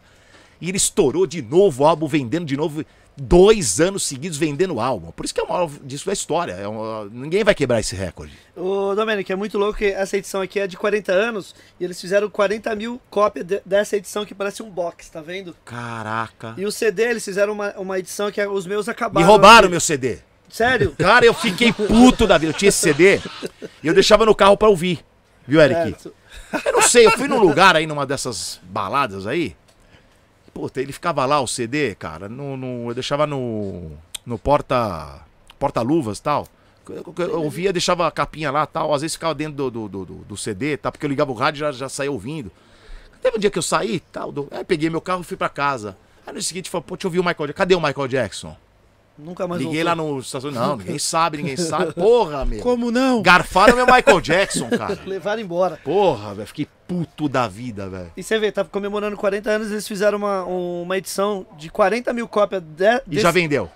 E 0.60 0.68
ele 0.70 0.78
estourou 0.78 1.28
de 1.28 1.42
novo 1.42 1.84
o 1.84 1.86
álbum, 1.88 2.08
vendendo 2.08 2.46
de 2.46 2.58
novo, 2.58 2.84
dois 3.20 3.80
anos 3.82 4.04
seguidos 4.04 4.38
vendendo 4.38 4.76
o 4.76 4.80
álbum. 4.82 5.12
Por 5.12 5.26
isso 5.26 5.34
que 5.34 5.40
é 5.42 5.44
o 5.44 5.50
maior 5.50 5.70
disso 5.84 6.06
da 6.06 6.14
história. 6.14 6.54
É 6.54 6.64
ninguém 7.12 7.44
vai 7.44 7.54
quebrar 7.56 7.80
esse 7.80 7.96
recorde. 7.96 8.34
Ô, 8.56 8.94
Domênico, 8.96 9.32
é 9.32 9.36
muito 9.36 9.58
louco 9.58 9.78
que 9.80 9.86
essa 9.86 10.18
edição 10.18 10.42
aqui 10.42 10.60
é 10.60 10.68
de 10.68 10.78
40 10.78 11.12
anos 11.12 11.56
e 11.80 11.84
eles 11.84 12.00
fizeram 12.00 12.30
40 12.30 12.74
mil 12.76 13.00
cópias 13.10 13.46
de- 13.46 13.62
dessa 13.66 13.96
edição 13.98 14.26
que 14.26 14.34
parece 14.36 14.62
um 14.64 14.70
box, 14.70 15.10
tá 15.10 15.22
vendo? 15.22 15.56
Caraca. 15.66 16.54
E 16.58 16.66
o 16.66 16.72
CD, 16.72 17.04
eles 17.04 17.24
fizeram 17.26 17.54
uma, 17.54 17.74
uma 17.78 18.00
edição 18.00 18.32
que 18.32 18.40
é- 18.42 18.48
os 18.48 18.66
meus 18.66 18.86
Me 18.88 18.92
acabaram. 18.92 19.28
roubaram 19.28 19.60
aqui. 19.66 19.70
meu 19.72 19.80
CD. 19.80 20.20
Sério? 20.50 20.96
Cara, 20.98 21.26
eu 21.26 21.34
fiquei 21.34 21.72
puto 21.72 22.26
da 22.26 22.38
vida. 22.38 22.52
Eu 22.52 22.58
tinha 22.58 22.70
esse 22.70 22.80
CD 22.80 23.20
e 23.84 23.88
eu 23.88 23.94
deixava 23.94 24.26
no 24.26 24.34
carro 24.34 24.58
pra 24.58 24.68
ouvir. 24.68 25.06
Viu, 25.48 25.62
Eric? 25.62 25.96
Eu 26.66 26.74
não 26.74 26.82
sei, 26.82 27.06
eu 27.06 27.12
fui 27.12 27.28
num 27.28 27.40
lugar 27.40 27.76
aí, 27.76 27.86
numa 27.86 28.06
dessas 28.06 28.60
baladas 28.64 29.28
aí. 29.28 29.56
Puta, 30.54 30.82
ele 30.82 30.92
ficava 30.92 31.26
lá, 31.26 31.40
o 31.40 31.48
CD, 31.48 31.96
cara, 31.96 32.28
no, 32.28 32.58
no- 32.58 32.90
eu 32.90 32.94
deixava 32.94 33.26
no. 33.28 33.92
no 34.26 34.38
porta. 34.38 35.22
porta-luvas 35.58 36.20
tal. 36.20 36.48
Eu, 36.90 37.14
eu- 37.20 37.42
ouvia, 37.44 37.72
deixava 37.72 38.08
a 38.08 38.12
capinha 38.12 38.50
lá 38.52 38.66
tal. 38.66 38.94
Às 38.94 39.02
vezes 39.02 39.16
ficava 39.16 39.36
dentro 39.36 39.54
do, 39.54 39.70
do, 39.70 39.88
do, 39.88 40.06
do- 40.06 40.38
CD, 40.38 40.76
tá? 40.78 40.92
Porque 40.92 41.06
eu 41.06 41.10
ligava 41.10 41.32
o 41.32 41.36
rádio 41.36 41.60
e 41.60 41.62
já, 41.62 41.72
já 41.72 41.90
saía 41.90 42.12
ouvindo. 42.12 42.52
Teve 43.22 43.38
um 43.38 43.40
dia 43.40 43.52
que 43.52 43.60
eu 43.60 43.64
saí, 43.64 44.00
tal, 44.00 44.32
do, 44.32 44.48
aí 44.50 44.64
peguei 44.64 44.90
meu 44.90 45.02
carro 45.02 45.22
e 45.22 45.26
fui 45.26 45.36
pra 45.38 45.50
casa. 45.50 45.98
Aí 46.26 46.34
no 46.34 46.42
seguinte, 46.42 46.70
falei, 46.70 46.86
pô, 46.88 46.96
deixa 46.96 47.06
eu 47.06 47.10
ouvir 47.10 47.20
o 47.20 47.24
Michael 47.24 47.48
Jackson. 47.48 47.58
Cadê 47.58 47.76
o 47.76 47.82
Michael 47.82 48.08
Jackson? 48.08 48.56
Nunca 49.24 49.48
mais 49.48 49.62
Liguei 49.62 49.84
voltou. 49.84 50.04
lá 50.06 50.14
no 50.14 50.20
estação. 50.20 50.52
Não, 50.52 50.78
ninguém 50.78 50.98
sabe, 51.00 51.38
ninguém 51.38 51.58
sabe. 51.58 51.94
Porra, 51.94 52.46
meu. 52.46 52.62
Como 52.62 52.90
não? 52.92 53.22
Garfaram 53.22 53.76
meu 53.76 53.86
Michael 53.86 54.22
Jackson, 54.22 54.70
cara. 54.70 54.98
Levaram 55.06 55.42
embora. 55.42 55.78
Porra, 55.84 56.34
velho. 56.36 56.48
Fiquei 56.48 56.68
puto 56.88 57.28
da 57.30 57.48
vida, 57.48 57.88
velho. 57.90 58.12
E 58.18 58.24
você 58.24 58.40
vê, 58.40 58.52
tá 58.52 58.64
comemorando 58.64 59.16
40 59.18 59.50
anos, 59.50 59.72
eles 59.72 59.88
fizeram 59.88 60.18
uma, 60.18 60.44
uma 60.46 60.98
edição 60.98 61.46
de 61.58 61.70
40 61.70 62.12
mil 62.14 62.28
cópias 62.28 62.62
de, 62.64 62.86
E 62.86 63.02
desse- 63.06 63.22
já 63.24 63.32
vendeu. 63.32 63.70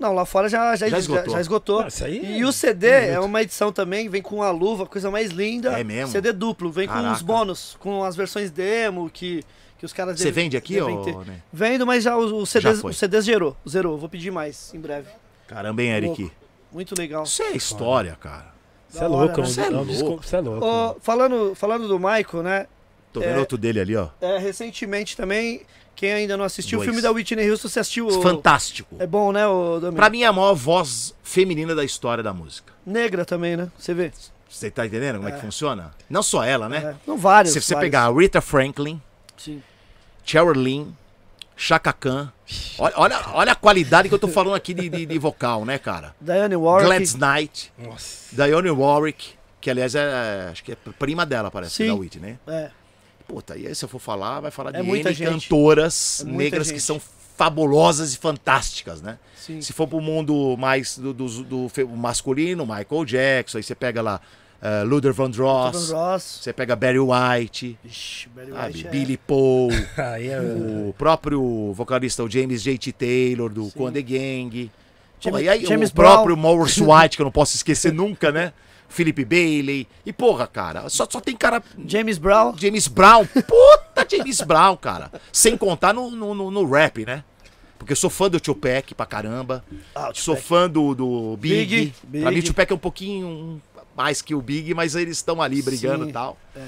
Não, 0.00 0.14
lá 0.14 0.24
fora 0.24 0.48
já, 0.48 0.76
já, 0.76 0.86
Já 0.86 0.90
já 0.90 0.98
esgotou. 1.00 1.32
já 1.34 1.40
esgotou. 1.40 1.80
Ah, 1.80 1.88
isso 1.88 2.04
aí 2.04 2.38
E 2.38 2.40
é 2.42 2.46
o 2.46 2.52
CD 2.52 2.86
é 2.88 3.18
uma 3.20 3.42
edição 3.42 3.72
também, 3.72 4.08
vem 4.08 4.22
com 4.22 4.42
a 4.44 4.50
luva, 4.52 4.86
coisa 4.86 5.10
mais 5.10 5.32
linda. 5.32 5.78
É 5.78 5.82
mesmo? 5.82 6.12
CD 6.12 6.32
duplo, 6.32 6.70
vem 6.70 6.86
com 6.86 6.94
Caraca. 6.94 7.14
os 7.16 7.20
bônus, 7.22 7.76
com 7.80 8.04
as 8.04 8.14
versões 8.14 8.48
demo 8.52 9.10
que, 9.10 9.42
que 9.78 9.86
os 9.86 9.92
caras 9.92 10.18
Você 10.18 10.24
devem- 10.24 10.44
vende 10.44 10.56
aqui, 10.56 10.74
devem 10.74 11.02
ter. 11.04 11.14
né? 11.18 11.40
Vendo, 11.52 11.86
mas 11.86 12.04
já 12.04 12.16
os, 12.16 12.32
os 12.32 12.48
CDs, 12.50 12.80
foi. 12.80 12.90
os 12.90 12.98
CDs 12.98 13.24
zerou, 13.24 13.56
zerou. 13.68 13.96
Vou 13.96 14.08
pedir 14.08 14.30
mais 14.30 14.72
em 14.74 14.80
breve. 14.80 15.08
Caramba, 15.46 15.82
hein, 15.82 15.90
Eric? 15.90 16.22
Louco. 16.22 16.34
Muito 16.72 16.94
legal. 16.98 17.22
Isso 17.24 17.42
é 17.42 17.52
história, 17.56 18.16
cara. 18.20 18.52
Você 18.88 19.04
é 19.04 19.06
louco, 19.06 19.40
é 19.40 19.42
né? 19.44 19.48
Cê 19.48 19.60
é 19.60 19.64
é 19.66 19.70
louco. 19.70 20.22
Você 20.22 20.36
é 20.36 20.40
louco. 20.40 20.66
Ô, 20.66 20.96
falando, 21.00 21.54
falando 21.54 21.86
do 21.88 21.98
Michael, 21.98 22.42
né? 22.42 22.66
Tô 23.12 23.20
vendo 23.20 23.36
É. 23.36 23.38
outro 23.38 23.56
dele 23.56 23.80
ali, 23.80 23.96
ó. 23.96 24.08
é, 24.20 24.36
recentemente 24.38 25.16
também, 25.16 25.62
quem 25.96 26.12
ainda 26.12 26.36
não 26.36 26.44
assistiu, 26.44 26.78
Dois. 26.78 26.88
o 26.88 26.90
filme 26.92 27.02
da 27.02 27.10
Whitney 27.10 27.50
Houston, 27.50 27.68
você 27.68 27.80
assistiu? 27.80 28.06
o- 28.06 28.22
Fantástico. 28.22 28.96
É 28.98 29.06
bom, 29.06 29.32
né, 29.32 29.46
o 29.46 29.74
Domingos? 29.80 29.96
Pra 29.96 30.10
mim 30.10 30.22
é 30.22 30.26
a 30.26 30.32
maior 30.32 30.54
voz 30.54 31.14
feminina 31.22 31.74
da 31.74 31.84
história 31.84 32.22
da 32.22 32.32
música. 32.34 32.72
Negra 32.84 33.24
também, 33.24 33.56
né? 33.56 33.68
Você 33.78 33.94
vê? 33.94 34.12
Você 34.48 34.70
tá 34.70 34.86
entendendo 34.86 35.16
como 35.16 35.28
é, 35.28 35.32
que 35.32 35.38
É. 35.38 35.40
funciona? 35.40 35.92
Não 36.08 36.22
só 36.22 36.42
ela, 36.44 36.68
né? 36.68 36.78
É. 36.78 36.94
Não, 37.06 37.16
vários. 37.16 37.52
Se 37.54 37.60
você 37.60 37.74
vários. 37.74 37.86
pegar 37.86 38.06
a 38.06 38.12
Rita 38.12 38.40
Franklin, 38.40 39.00
Sim. 39.38 39.62
Cheryl 40.24 40.52
Lynn, 40.52 40.90
Chaka 41.56 41.92
Khan. 41.92 42.32
Olha, 42.78 42.94
olha, 42.96 43.20
olha 43.32 43.52
a 43.52 43.54
qualidade 43.54 44.08
que 44.08 44.14
eu 44.14 44.18
tô 44.18 44.28
falando 44.28 44.54
aqui 44.54 44.74
de, 44.74 44.88
de, 44.88 45.06
de 45.06 45.18
vocal, 45.18 45.64
né, 45.64 45.78
cara? 45.78 46.14
Diane 46.20 46.54
Warwick. 46.56 46.86
Gladys 46.86 47.14
Knight, 47.14 47.72
Nossa. 47.78 48.34
Dionne 48.36 48.70
Warwick, 48.70 49.30
que 49.60 49.70
aliás 49.70 49.94
é, 49.94 50.48
acho 50.52 50.62
que 50.62 50.72
é 50.72 50.76
prima 50.98 51.24
dela, 51.26 51.50
parece, 51.50 51.74
Sim. 51.76 51.88
da 51.88 51.94
Whitney, 51.94 52.30
né? 52.32 52.38
É. 52.46 52.70
Puta, 53.26 53.56
e 53.56 53.66
aí 53.66 53.74
se 53.74 53.84
eu 53.84 53.88
for 53.88 53.98
falar, 53.98 54.40
vai 54.40 54.50
falar 54.50 54.70
É 54.74 54.80
de 54.80 54.82
muita 54.82 55.10
N 55.10 55.14
gente. 55.14 55.48
cantoras 55.48 56.22
É 56.26 56.30
negras 56.30 56.68
que 56.68 56.74
gente. 56.78 56.82
são 56.84 57.00
fabulosas 57.36 58.14
e 58.14 58.18
fantásticas, 58.18 59.00
né? 59.02 59.18
Sim. 59.36 59.60
Se 59.60 59.72
for 59.72 59.86
pro 59.86 60.00
mundo 60.00 60.56
mais 60.58 60.98
do, 60.98 61.12
do- 61.12 61.44
do 61.44 61.88
masculino, 61.88 62.64
Michael 62.66 63.04
Jackson, 63.04 63.58
aí 63.58 63.62
você 63.62 63.74
pega 63.74 64.00
lá 64.02 64.20
eh, 64.60 64.82
Luther 64.84 65.12
Vandross, 65.12 65.76
Stephen 65.84 65.94
Ross. 65.96 66.22
você 66.42 66.52
pega 66.52 66.74
Barry 66.76 66.98
White, 66.98 67.78
Ixi, 67.84 68.28
Barry? 68.28 68.52
White 68.52 68.86
é- 68.86 68.90
Billy 68.90 69.16
Paul, 69.16 69.70
é. 69.98 70.40
o 70.88 70.94
próprio 70.96 71.72
vocalista 71.74 72.22
o 72.24 72.30
James 72.30 72.62
J.T. 72.62 72.92
Taylor 72.92 73.50
do. 73.52 73.70
Conde 73.70 74.02
Gang. 74.02 74.70
Porra, 75.22 75.32
James- 75.40 75.46
e 75.46 75.48
aí 75.48 75.66
James 75.66 75.90
o 75.90 75.94
próprio 75.94 76.36
Morris 76.36 76.78
White, 76.82 77.16
que 77.16 77.22
eu 77.22 77.24
não 77.24 77.32
posso 77.32 77.56
esquecer 77.56 77.92
nunca, 77.92 78.30
né? 78.32 78.52
Felipe 78.90 79.22
Bailey. 79.24 79.86
E 80.06 80.12
porra, 80.14 80.46
cara, 80.46 80.88
só, 80.88 81.06
só 81.10 81.20
tem 81.20 81.36
cara. 81.36 81.62
James 81.86 82.16
Brown. 82.16 82.54
James 82.56 82.88
Brown. 82.88 83.26
Puta 83.26 84.06
James 84.10 84.40
Brown, 84.40 84.76
cara. 84.76 85.10
Sem 85.30 85.58
contar 85.58 85.92
no, 85.92 86.10
no, 86.10 86.34
no- 86.34 86.50
no 86.50 86.70
rap, 86.70 87.04
né? 87.04 87.22
Porque 87.78 87.92
eu 87.92 87.96
sou 87.96 88.08
fã 88.10 88.28
do 88.30 88.40
Tupac 88.40 88.94
pra 88.94 89.04
caramba. 89.06 89.62
Ah, 89.94 90.10
Sou 90.14 90.34
fã 90.36 90.68
do, 90.68 90.94
do 90.94 91.36
Big. 91.36 91.92
Big, 92.02 92.22
Pra 92.22 92.30
mim 92.32 92.38
o. 92.40 92.42
Tupac 92.42 92.72
é 92.72 92.74
um 92.74 92.78
pouquinho 92.78 93.62
mais 93.98 94.22
que 94.22 94.32
o 94.34 94.40
Big, 94.40 94.72
mas 94.74 94.94
eles 94.94 95.16
estão 95.18 95.42
ali 95.42 95.60
brigando 95.60 96.04
Sim, 96.04 96.10
e 96.10 96.12
tal. 96.12 96.38
é. 96.56 96.60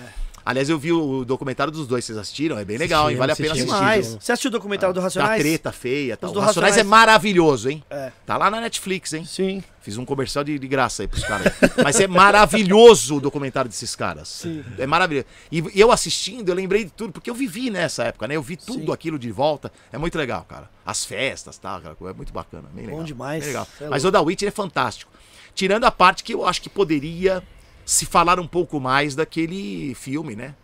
Aliás, 0.43 0.70
eu 0.70 0.78
vi 0.78 0.90
o 0.90 1.23
documentário 1.23 1.70
dos 1.70 1.86
dois, 1.86 2.02
vocês 2.02 2.16
assistiram? 2.16 2.59
É 2.59 2.65
bem 2.65 2.78
legal, 2.78 3.11
hein? 3.11 3.16
Vale 3.16 3.32
a 3.32 3.36
pena 3.36 3.52
assistir. 3.52 3.66
Demais. 3.66 4.07
Você 4.19 4.32
assistiu 4.32 4.48
o 4.48 4.52
documentário 4.52 4.93
do 4.93 4.97
Da 4.97 5.02
Racionais? 5.02 5.40
treta 5.40 5.70
feia 5.70 6.15
e 6.15 6.16
tal. 6.16 6.31
Os 6.31 6.36
O 6.36 6.40
do 6.40 6.44
Racionais 6.44 6.77
é 6.77 6.78
Racionais. 6.78 6.90
maravilhoso, 6.90 7.69
hein? 7.69 7.85
É. 7.90 8.11
Tá 8.24 8.39
lá 8.39 8.51
na 8.51 8.59
Netflix, 8.59 9.12
hein? 9.12 9.24
Sim. 9.27 9.62
Fiz 9.82 9.98
um 9.98 10.05
comercial 10.07 10.43
de, 10.43 10.59
de 10.59 10.66
graça 10.66 11.02
aí 11.02 11.07
pros 11.09 11.23
caras. 11.24 11.52
Mas 11.85 12.01
é 12.01 12.07
maravilhoso 12.09 13.16
o 13.16 13.20
documentário 13.20 13.69
desses 13.69 13.94
caras. 13.94 14.28
Sim. 14.28 14.65
É 14.78 14.86
maravilhoso. 14.86 15.27
E, 15.52 15.62
eu 15.74 15.93
assistindo, 15.93 16.48
eu 16.48 16.55
lembrei 16.55 16.85
de 16.85 16.90
tudo, 16.90 17.12
porque 17.12 17.28
eu 17.28 17.35
vivi 17.35 17.69
nessa 17.69 18.05
época, 18.05 18.27
né? 18.27 18.35
Eu 18.35 18.43
vi 18.43 18.57
tudo 18.57 18.86
Sim. 18.86 18.93
aquilo 18.93 19.19
de 19.19 19.31
volta. 19.31 19.70
É 19.93 19.98
muito 19.98 20.16
legal, 20.16 20.44
cara. 20.48 20.70
As 20.86 21.05
festas, 21.05 21.59
tá? 21.59 21.81
coisa, 21.98 22.15
É 22.15 22.16
muito 22.16 22.32
bacana. 22.32 22.69
Bem 22.73 22.86
legal. 22.86 23.05
demais. 23.05 23.40
Bem 23.44 23.48
legal. 23.48 23.69
É 23.81 23.89
Mas 23.89 24.05
o 24.07 24.11
da 24.11 24.23
Witcher 24.23 24.48
é 24.48 24.51
fantástico. 24.51 25.12
Tirando 25.55 25.85
a 25.85 25.91
parte 25.91 26.23
que 26.25 26.35
eu 26.35 26.47
acho 26.47 26.61
que 26.63 26.69
poderia 26.69 27.43
se 27.85 28.07
falar 28.07 28.39
um 28.41 28.47
pouco 28.47 28.79
mais 28.81 29.15
daquele 29.15 29.95
filme, 29.95 30.35
né? 30.37 30.55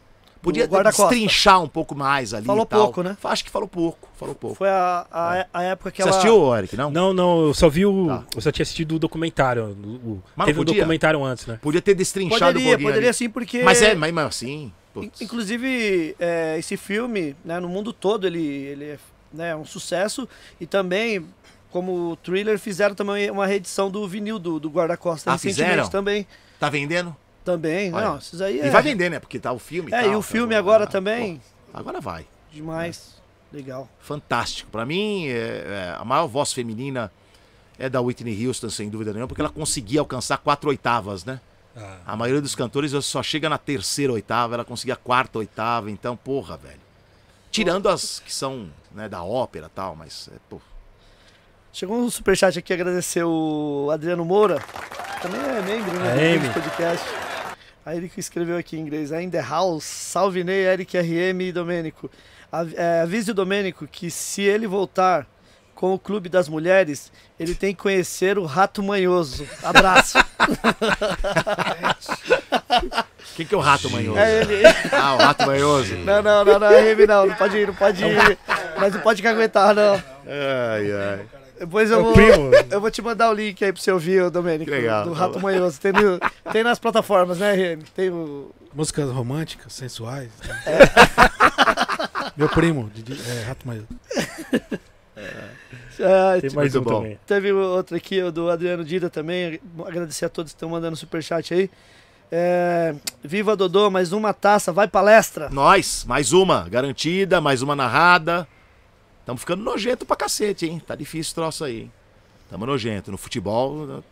Podia 0.43 0.69
destrinchar 0.69 1.61
um 1.61 1.67
pouco 1.69 1.93
mais 1.97 2.33
ali. 2.33 2.47
Falou 2.47 2.63
e 2.63 2.67
tal. 2.69 2.85
pouco, 2.85 3.03
né? 3.03 3.17
Acho 3.25 3.45
que 3.45 3.51
falou 3.51 3.67
pouco. 3.67 4.09
Falou 4.17 4.33
pouco. 4.35 4.55
Foi 4.55 4.69
a, 4.69 5.05
a, 5.11 5.47
a 5.53 5.63
época 5.65 5.91
que 5.91 5.97
Você 6.01 6.09
ela... 6.09 6.11
assistiu, 6.19 6.57
Eric? 6.57 6.77
Não? 6.77 6.89
Não, 6.91 7.13
não, 7.13 7.47
eu 7.47 7.55
só 7.55 7.69
vi 7.69 7.85
o. 7.85 8.07
Tá. 8.07 8.25
Eu 8.37 8.41
só 8.41 8.53
tinha 8.53 8.63
assistido 8.63 8.95
o 8.95 8.99
documentário. 9.01 9.65
o- 9.85 9.89
o- 10.13 10.23
Mas 10.37 10.47
teve 10.47 10.61
um 10.61 10.65
podia? 10.65 10.81
documentário 10.81 11.25
antes, 11.25 11.47
né? 11.47 11.59
Podia 11.61 11.83
ter 11.83 11.95
destrinchado 11.95 12.45
um 12.45 12.47
Poderia, 12.53 12.69
pouquinho 12.71 12.89
poderia 12.91 13.09
ali. 13.09 13.17
sim, 13.17 13.29
porque... 13.29 13.63
Mas 13.65 13.83
é, 13.83 13.97
mas, 13.97 14.13
mas 14.13 14.27
assim. 14.27 14.73
Putz. 14.95 15.21
Inclusive, 15.21 16.15
é, 16.21 16.57
esse 16.59 16.77
filme, 16.77 17.35
né, 17.45 17.59
no 17.59 17.69
mundo 17.69 17.93
todo, 17.93 18.25
ele, 18.27 18.39
ele 18.47 18.85
é 18.85 18.99
né, 19.33 19.57
um 19.57 19.65
sucesso. 19.65 20.29
E 20.61 20.67
também, 20.67 21.27
como 21.70 22.10
o 22.10 22.16
thriller, 22.16 22.59
fizeram 22.59 22.94
também 22.94 23.30
uma 23.30 23.47
reedição 23.47 23.90
do 23.90 24.06
vinil 24.09 24.38
do, 24.38 24.59
do 24.59 24.68
Guarda-Costa 24.70 25.30
Ah, 25.30 25.34
recentemente 25.34 25.70
fizeram? 25.72 25.88
também. 25.90 26.26
Tá 26.59 26.68
vendendo? 26.70 27.14
Também, 27.44 27.93
Olha. 27.94 28.06
não, 28.09 28.18
esses 28.18 28.40
aí 28.40 28.60
é... 28.60 28.66
E 28.66 28.70
vai 28.70 28.82
vender, 28.82 29.09
né? 29.10 29.20
Porque 29.20 29.38
tá 29.38 29.52
o 29.52 29.59
filme. 29.59 29.93
É, 29.93 30.02
tal, 30.02 30.12
e 30.12 30.16
o 30.16 30.20
tá 30.20 30.22
filme 30.22 30.55
bom. 30.55 30.59
agora 30.59 30.84
Ah, 30.84 30.86
também, 30.88 31.40
pô, 31.70 31.78
agora 31.78 32.01
vai. 32.01 32.26
demais. 32.52 33.14
Legal. 33.52 33.88
Fantástico. 34.01 34.68
Pra 34.70 34.84
mim, 34.84 35.26
é- 35.28 35.93
é, 35.93 35.97
a 35.98 36.05
maior 36.05 36.26
voz 36.26 36.52
feminina 36.52 37.10
é 37.78 37.88
da 37.88 38.01
Whitney 38.01 38.47
Houston, 38.47 38.68
sem 38.68 38.88
dúvida 38.90 39.12
nenhuma, 39.12 39.28
porque 39.28 39.40
ela 39.40 39.51
conseguia 39.51 40.01
alcançar 40.01 40.38
quatro 40.38 40.68
oitavas, 40.70 41.24
né? 41.24 41.40
Ah, 41.76 41.98
A 42.06 42.16
maioria 42.16 42.40
dos 42.43 42.55
cantores 42.55 42.90
só 43.05 43.22
chega 43.22 43.48
na 43.48 43.59
terceira 43.59 44.12
oitava, 44.12 44.55
ela 44.55 44.64
conseguia 44.64 44.94
a 44.94 44.97
quarta 44.97 45.38
oitava, 45.38 45.90
então, 45.90 46.16
porra, 46.16 46.56
velho. 46.56 46.80
Tirando 47.51 47.88
as 47.88 48.18
que 48.18 48.32
são 48.34 48.68
né, 48.93 49.09
da 49.09 49.22
ópera 49.22 49.66
e 49.66 49.70
tal, 49.74 49.94
mas, 49.94 50.28
é, 50.34 50.38
pô, 50.51 50.60
Chegou 51.77 51.98
um 51.98 52.09
superchat 52.09 52.59
aqui, 52.59 52.73
agradecer 52.73 53.23
o 53.23 53.90
Adriano 53.93 54.24
Moura, 54.24 54.59
também 55.20 55.39
é 55.39 55.61
membro 55.61 55.93
né, 56.01 56.35
É, 56.35 56.39
do 56.39 56.51
podcast. 56.55 57.05
Aí 57.85 57.98
ele 57.98 58.09
que 58.09 58.19
escreveu 58.19 58.57
aqui 58.57 58.78
em 58.78 58.81
inglês, 58.81 59.11
"I'm 59.11 59.24
in 59.24 59.31
the 59.31 59.43
house, 59.43 59.85
salve 59.85 60.43
Ney, 60.43 60.65
Eric 60.65 60.97
RM 60.97 61.39
e 61.43 61.53
Domênico. 61.53 62.11
É, 62.77 63.03
avise 63.03 63.32
o 63.32 63.35
Domênico 63.35 63.86
que 63.86 64.11
se 64.11 64.40
ele 64.40 64.66
voltar 64.66 65.27
com 65.74 65.93
o 65.93 65.98
Clube 65.98 66.31
das 66.31 66.48
Mulheres, 66.48 67.12
ele 67.39 67.55
tem 67.55 67.74
que 67.74 67.82
conhecer 67.82 68.39
o 68.39 68.47
Rato 68.47 68.82
Manhoso. 68.82 69.47
Abraço. 69.62 70.16
Quem 73.36 73.44
que 73.44 73.55
é 73.55 73.59
o 73.59 73.61
rato 73.61 73.90
manhoso? 73.90 74.19
é 74.19 74.40
ele. 74.40 74.62
Ah, 74.90 75.15
o 75.15 75.19
rato 75.19 75.44
manhoso. 75.44 75.94
Não, 76.07 76.23
não, 76.23 76.43
não, 76.43 76.59
não, 76.59 76.69
RM 76.69 77.07
não, 77.07 77.27
não 77.27 77.35
pode 77.35 77.59
ir, 77.59 77.66
não 77.66 77.74
pode 77.74 78.03
ir. 78.03 78.39
Mas 78.78 78.94
não 78.94 79.01
pode 79.03 79.27
aguentar, 79.27 79.74
não. 79.74 80.03
Ai, 80.27 80.90
ai. 80.90 81.27
Depois 81.59 81.91
eu 81.91 82.01
É 82.01 82.03
vou, 82.03 82.12
primo. 82.12 82.51
eu 82.70 82.81
vou 82.81 82.91
te 82.91 83.01
mandar 83.01 83.31
o 83.31 83.33
link 83.35 83.65
aí 83.65 83.73
pra 83.73 83.81
você 83.81 83.91
ouvir, 83.91 84.31
Domênico, 84.31 84.70
legal. 84.70 85.05
do 85.05 85.12
Rato 85.12 85.41
Manhoso. 85.41 85.81
Tem, 85.81 85.93
no- 85.93 86.19
tem 86.53 86.62
nas 86.62 86.78
plataformas, 86.78 87.39
né, 87.39 87.53
RM? 87.74 87.81
Tem 87.95 88.11
o... 88.11 88.51
Músicas 88.74 89.11
românticas, 89.11 89.73
sensuais. 89.73 90.28
né? 90.47 90.62
É. 90.66 90.78
Meu 92.37 92.49
primo, 92.49 92.91
Didi- 92.95 93.19
é, 93.31 93.45
Rato 93.45 93.66
Maior. 93.66 93.85
Ah, 95.99 96.39
Tem 96.41 96.51
mais 96.51 96.74
Muito 96.74 96.78
um 96.81 96.83
bom. 96.83 97.01
também. 97.01 97.19
Teve 97.27 97.53
outro 97.53 97.97
aqui, 97.97 98.23
o 98.23 98.31
do 98.31 98.51
Adriano 98.51 98.85
Dida 98.85 99.09
também. 99.09 99.59
Agradecer 99.87 100.27
a 100.27 100.28
todos 100.28 100.53
que 100.53 100.57
estão 100.57 100.69
mandando 100.69 100.95
superchat 100.97 101.55
aí. 101.55 101.70
É, 102.31 102.95
Viva 103.24 103.57
Dodô, 103.57 103.89
mais 103.91 104.12
uma 104.12 104.35
taça, 104.35 104.73
vai 104.73 104.87
palestra. 104.89 105.49
Nós, 105.49 106.05
mais 106.07 106.33
uma 106.35 106.69
garantida, 106.69 107.41
mais 107.41 107.62
uma 107.62 107.74
narrada. 107.74 108.47
Estamos 109.27 109.40
ficando 109.40 109.65
nojento 109.65 110.07
pra 110.07 110.15
cacete, 110.15 110.66
hein? 110.66 110.78
Tá 110.86 110.94
difícil 110.94 111.32
o 111.32 111.35
troço 111.35 111.65
aí, 111.65 111.81
hein? 111.81 111.93
Tamo 112.48 112.65
nojento. 112.65 113.11
No 113.11 113.19
futebol, 113.19 114.05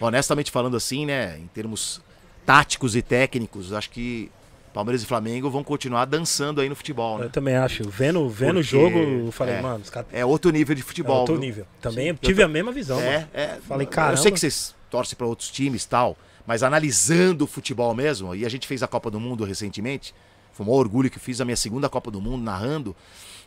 honestamente 0.00 0.50
falando 0.50 0.76
assim, 0.76 1.06
né? 1.06 1.38
Em 1.38 1.46
termos 1.46 2.02
táticos 2.44 2.96
e 2.96 3.00
técnicos, 3.00 3.72
acho 3.72 3.88
que 3.88 4.28
Palmeiras 4.74 5.00
e 5.04 5.06
Flamengo 5.06 5.48
vão 5.48 5.62
continuar 5.62 6.06
dançando 6.06 6.60
aí 6.60 6.68
no 6.68 6.74
futebol, 6.74 7.18
né? 7.18 7.26
Eu 7.26 7.30
também 7.30 7.54
acho. 7.54 7.88
Vendo, 7.88 8.28
vendo 8.28 8.58
o 8.58 8.62
jogo, 8.64 8.98
eu 8.98 9.30
falei, 9.30 9.54
é. 9.54 9.62
mano, 9.62 9.78
os 9.84 9.90
caras. 9.90 10.08
É 10.12 10.26
outro 10.26 10.50
nível 10.50 10.74
de 10.74 10.82
É 10.82 10.84
futebol. 10.84 11.18
outro 11.20 11.34
viu? 11.34 11.40
nível. 11.40 11.66
Também 11.80 12.08
Sim, 12.08 12.18
tive 12.20 12.42
a 12.42 12.48
mesma 12.48 12.72
visão. 12.72 12.96
mano. 12.96 13.08
É, 13.08 13.28
é. 13.32 13.58
Falei, 13.64 13.86
Eu 13.86 13.90
caramba. 13.92 14.16
sei 14.16 14.32
que 14.32 14.40
vocês 14.40 14.74
torcem 14.90 15.16
pra 15.16 15.24
outros 15.28 15.52
times 15.52 15.84
e 15.84 15.88
tal, 15.88 16.16
mas 16.44 16.64
analisando 16.64 17.44
o 17.44 17.46
futebol 17.46 17.94
mesmo, 17.94 18.34
e 18.34 18.44
a 18.44 18.48
gente 18.48 18.66
fez 18.66 18.82
a 18.82 18.88
Copa 18.88 19.08
do 19.08 19.20
Mundo 19.20 19.44
recentemente, 19.44 20.12
foi 20.52 20.66
um 20.66 20.70
orgulho 20.70 21.08
que 21.08 21.20
fiz 21.20 21.40
a 21.40 21.44
minha 21.44 21.56
segunda 21.56 21.88
Copa 21.88 22.10
do 22.10 22.20
Mundo 22.20 22.42
narrando, 22.42 22.96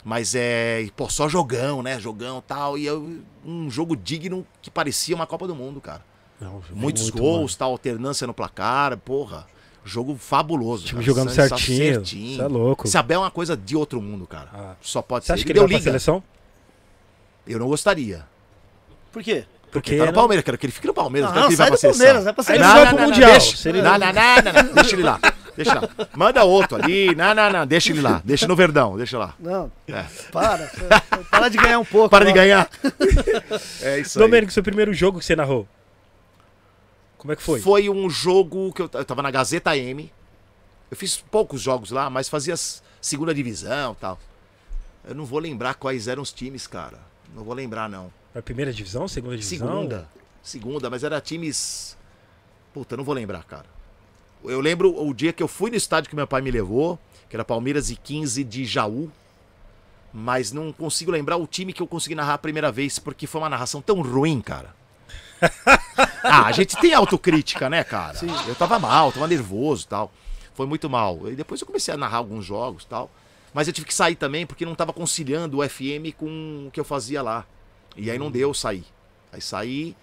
mas 0.04 0.34
é, 0.34 0.88
pô, 0.96 1.08
só 1.08 1.28
jogão, 1.28 1.82
né? 1.82 1.98
Jogão 2.00 2.38
e 2.38 2.42
tal, 2.42 2.78
e 2.78 2.84
eu, 2.86 3.20
um 3.44 3.70
jogo 3.70 3.96
digno 3.96 4.46
que 4.60 4.70
parecia 4.70 5.14
uma 5.14 5.26
Copa 5.26 5.46
do 5.46 5.54
Mundo, 5.54 5.80
cara. 5.80 6.02
Não, 6.40 6.60
Muitos 6.72 7.04
muito, 7.04 7.18
gols, 7.18 7.54
tal, 7.54 7.70
alternância 7.70 8.26
no 8.26 8.34
placar, 8.34 8.96
porra. 8.98 9.46
Jogo 9.84 10.16
fabuloso. 10.16 10.84
Time 10.84 11.00
cara. 11.00 11.06
jogando 11.06 11.28
Sensa- 11.30 11.56
certinho. 11.56 12.02
Isso 12.02 12.42
é 12.42 12.46
louco. 12.46 12.86
Esse 12.86 12.96
Abel 12.96 13.20
é 13.20 13.24
uma 13.24 13.30
coisa 13.32 13.56
de 13.56 13.76
outro 13.76 14.00
mundo, 14.00 14.26
cara. 14.28 14.48
Ah. 14.54 14.74
Só 14.80 15.02
pode 15.02 15.24
Você 15.24 15.26
ser. 15.28 15.32
acha 15.34 15.44
que 15.44 15.50
Ele 15.50 15.58
deu 15.58 15.62
vai 15.64 15.68
pra 15.70 15.78
liga. 15.78 15.90
seleção? 15.90 16.22
Eu 17.46 17.58
não 17.58 17.66
gostaria. 17.66 18.24
Por 19.10 19.22
quê? 19.22 19.44
Porque 19.72 19.92
tá 19.96 20.00
no 20.00 20.06
não- 20.06 20.12
Palmeiras, 20.12 20.44
quero 20.44 20.56
que 20.58 20.66
ele 20.66 20.72
fique 20.72 20.86
no 20.86 20.94
Palmeiras. 20.94 21.30
Quero 21.32 21.42
que 21.46 21.48
ele 21.50 21.56
sai 21.56 21.66
pra 21.66 21.76
do 21.76 21.80
seleção. 21.80 21.98
Palmeiras, 22.06 22.24
vai 22.24 22.32
pra 22.32 22.42
Aí 22.42 22.46
seleção. 22.46 22.76
ele 22.76 22.84
vai 22.84 22.94
pro 22.94 23.04
Mundial. 23.08 23.30
Deixa, 23.30 23.72
não, 23.72 23.82
não, 23.82 23.98
não, 23.98 24.52
não, 24.52 24.62
não, 24.68 24.74
deixa 24.74 24.94
ele 24.94 25.02
lá. 25.02 25.20
Deixa 25.56 25.74
lá. 25.74 25.88
Manda 26.16 26.44
outro 26.44 26.82
ali. 26.82 27.14
Não, 27.14 27.34
não, 27.34 27.50
não. 27.50 27.66
Deixa 27.66 27.90
ele 27.92 28.00
lá. 28.00 28.20
Deixa 28.24 28.46
no 28.46 28.56
Verdão. 28.56 28.96
Deixa 28.96 29.18
lá. 29.18 29.34
Não, 29.38 29.70
É. 29.86 30.04
para. 30.32 30.70
para 31.30 31.48
de 31.48 31.58
ganhar 31.58 31.78
um 31.78 31.84
pouco. 31.84 32.08
Para 32.08 32.24
de 32.24 32.30
ó. 32.30 32.34
ganhar. 32.34 32.70
É 33.82 33.98
isso 34.00 34.18
aí. 34.18 34.24
Domênico, 34.24 34.52
seu 34.52 34.62
primeiro 34.62 34.92
jogo 34.94 35.18
que 35.18 35.24
você 35.24 35.36
narrou. 35.36 35.66
Como 37.18 37.32
é 37.32 37.36
que 37.36 37.42
foi? 37.42 37.60
Foi 37.60 37.88
um 37.88 38.10
jogo 38.10 38.72
que 38.72 38.82
eu, 38.82 38.90
eu 38.92 39.04
tava 39.04 39.22
na 39.22 39.30
Gazeta 39.30 39.76
M. 39.76 40.12
Eu 40.90 40.96
fiz 40.96 41.16
poucos 41.30 41.60
jogos 41.60 41.90
lá, 41.90 42.10
mas 42.10 42.28
fazia 42.28 42.54
segunda 43.00 43.34
divisão 43.34 43.92
e 43.92 43.96
tal. 44.00 44.18
Eu 45.08 45.14
não 45.14 45.24
vou 45.24 45.38
lembrar 45.38 45.74
quais 45.74 46.08
eram 46.08 46.22
os 46.22 46.32
times, 46.32 46.66
cara. 46.66 46.98
Não 47.34 47.44
vou 47.44 47.54
lembrar, 47.54 47.88
não. 47.88 48.12
A 48.34 48.42
primeira 48.42 48.72
divisão, 48.72 49.06
segunda 49.08 49.36
divisão? 49.36 49.68
Segunda. 49.68 50.08
Segunda, 50.42 50.90
mas 50.90 51.04
era 51.04 51.20
times. 51.20 51.96
Puta, 52.74 52.96
não 52.96 53.04
vou 53.04 53.14
lembrar, 53.14 53.44
cara. 53.44 53.66
Eu 54.44 54.60
lembro 54.60 54.94
o 55.06 55.14
dia 55.14 55.32
que 55.32 55.42
eu 55.42 55.48
fui 55.48 55.70
no 55.70 55.76
estádio 55.76 56.10
que 56.10 56.16
meu 56.16 56.26
pai 56.26 56.40
me 56.40 56.50
levou, 56.50 56.98
que 57.28 57.36
era 57.36 57.44
Palmeiras 57.44 57.90
e 57.90 57.96
15 57.96 58.44
de 58.44 58.64
Jaú. 58.64 59.10
Mas 60.12 60.52
não 60.52 60.72
consigo 60.72 61.10
lembrar 61.10 61.36
o 61.36 61.46
time 61.46 61.72
que 61.72 61.80
eu 61.80 61.86
consegui 61.86 62.14
narrar 62.14 62.34
a 62.34 62.38
primeira 62.38 62.70
vez, 62.70 62.98
porque 62.98 63.26
foi 63.26 63.40
uma 63.40 63.48
narração 63.48 63.80
tão 63.80 64.02
ruim, 64.02 64.40
cara. 64.40 64.74
ah, 66.22 66.46
a 66.46 66.52
gente 66.52 66.76
tem 66.76 66.92
autocrítica, 66.92 67.70
né, 67.70 67.82
cara? 67.82 68.18
Eu 68.46 68.54
tava 68.54 68.78
mal, 68.78 69.10
tava 69.10 69.26
nervoso 69.26 69.84
e 69.84 69.88
tal. 69.88 70.12
Foi 70.54 70.66
muito 70.66 70.88
mal. 70.90 71.30
E 71.30 71.34
depois 71.34 71.60
eu 71.60 71.66
comecei 71.66 71.94
a 71.94 71.96
narrar 71.96 72.18
alguns 72.18 72.44
jogos 72.44 72.84
e 72.84 72.86
tal. 72.86 73.10
Mas 73.54 73.66
eu 73.66 73.72
tive 73.72 73.86
que 73.86 73.94
sair 73.94 74.16
também, 74.16 74.46
porque 74.46 74.64
não 74.64 74.74
tava 74.74 74.92
conciliando 74.92 75.58
o 75.58 75.68
FM 75.68 76.14
com 76.16 76.66
o 76.66 76.70
que 76.70 76.80
eu 76.80 76.84
fazia 76.84 77.22
lá. 77.22 77.46
E 77.96 78.10
aí 78.10 78.18
não 78.18 78.30
deu 78.30 78.54
sair. 78.54 78.84
Aí 79.32 79.40
saí, 79.40 79.96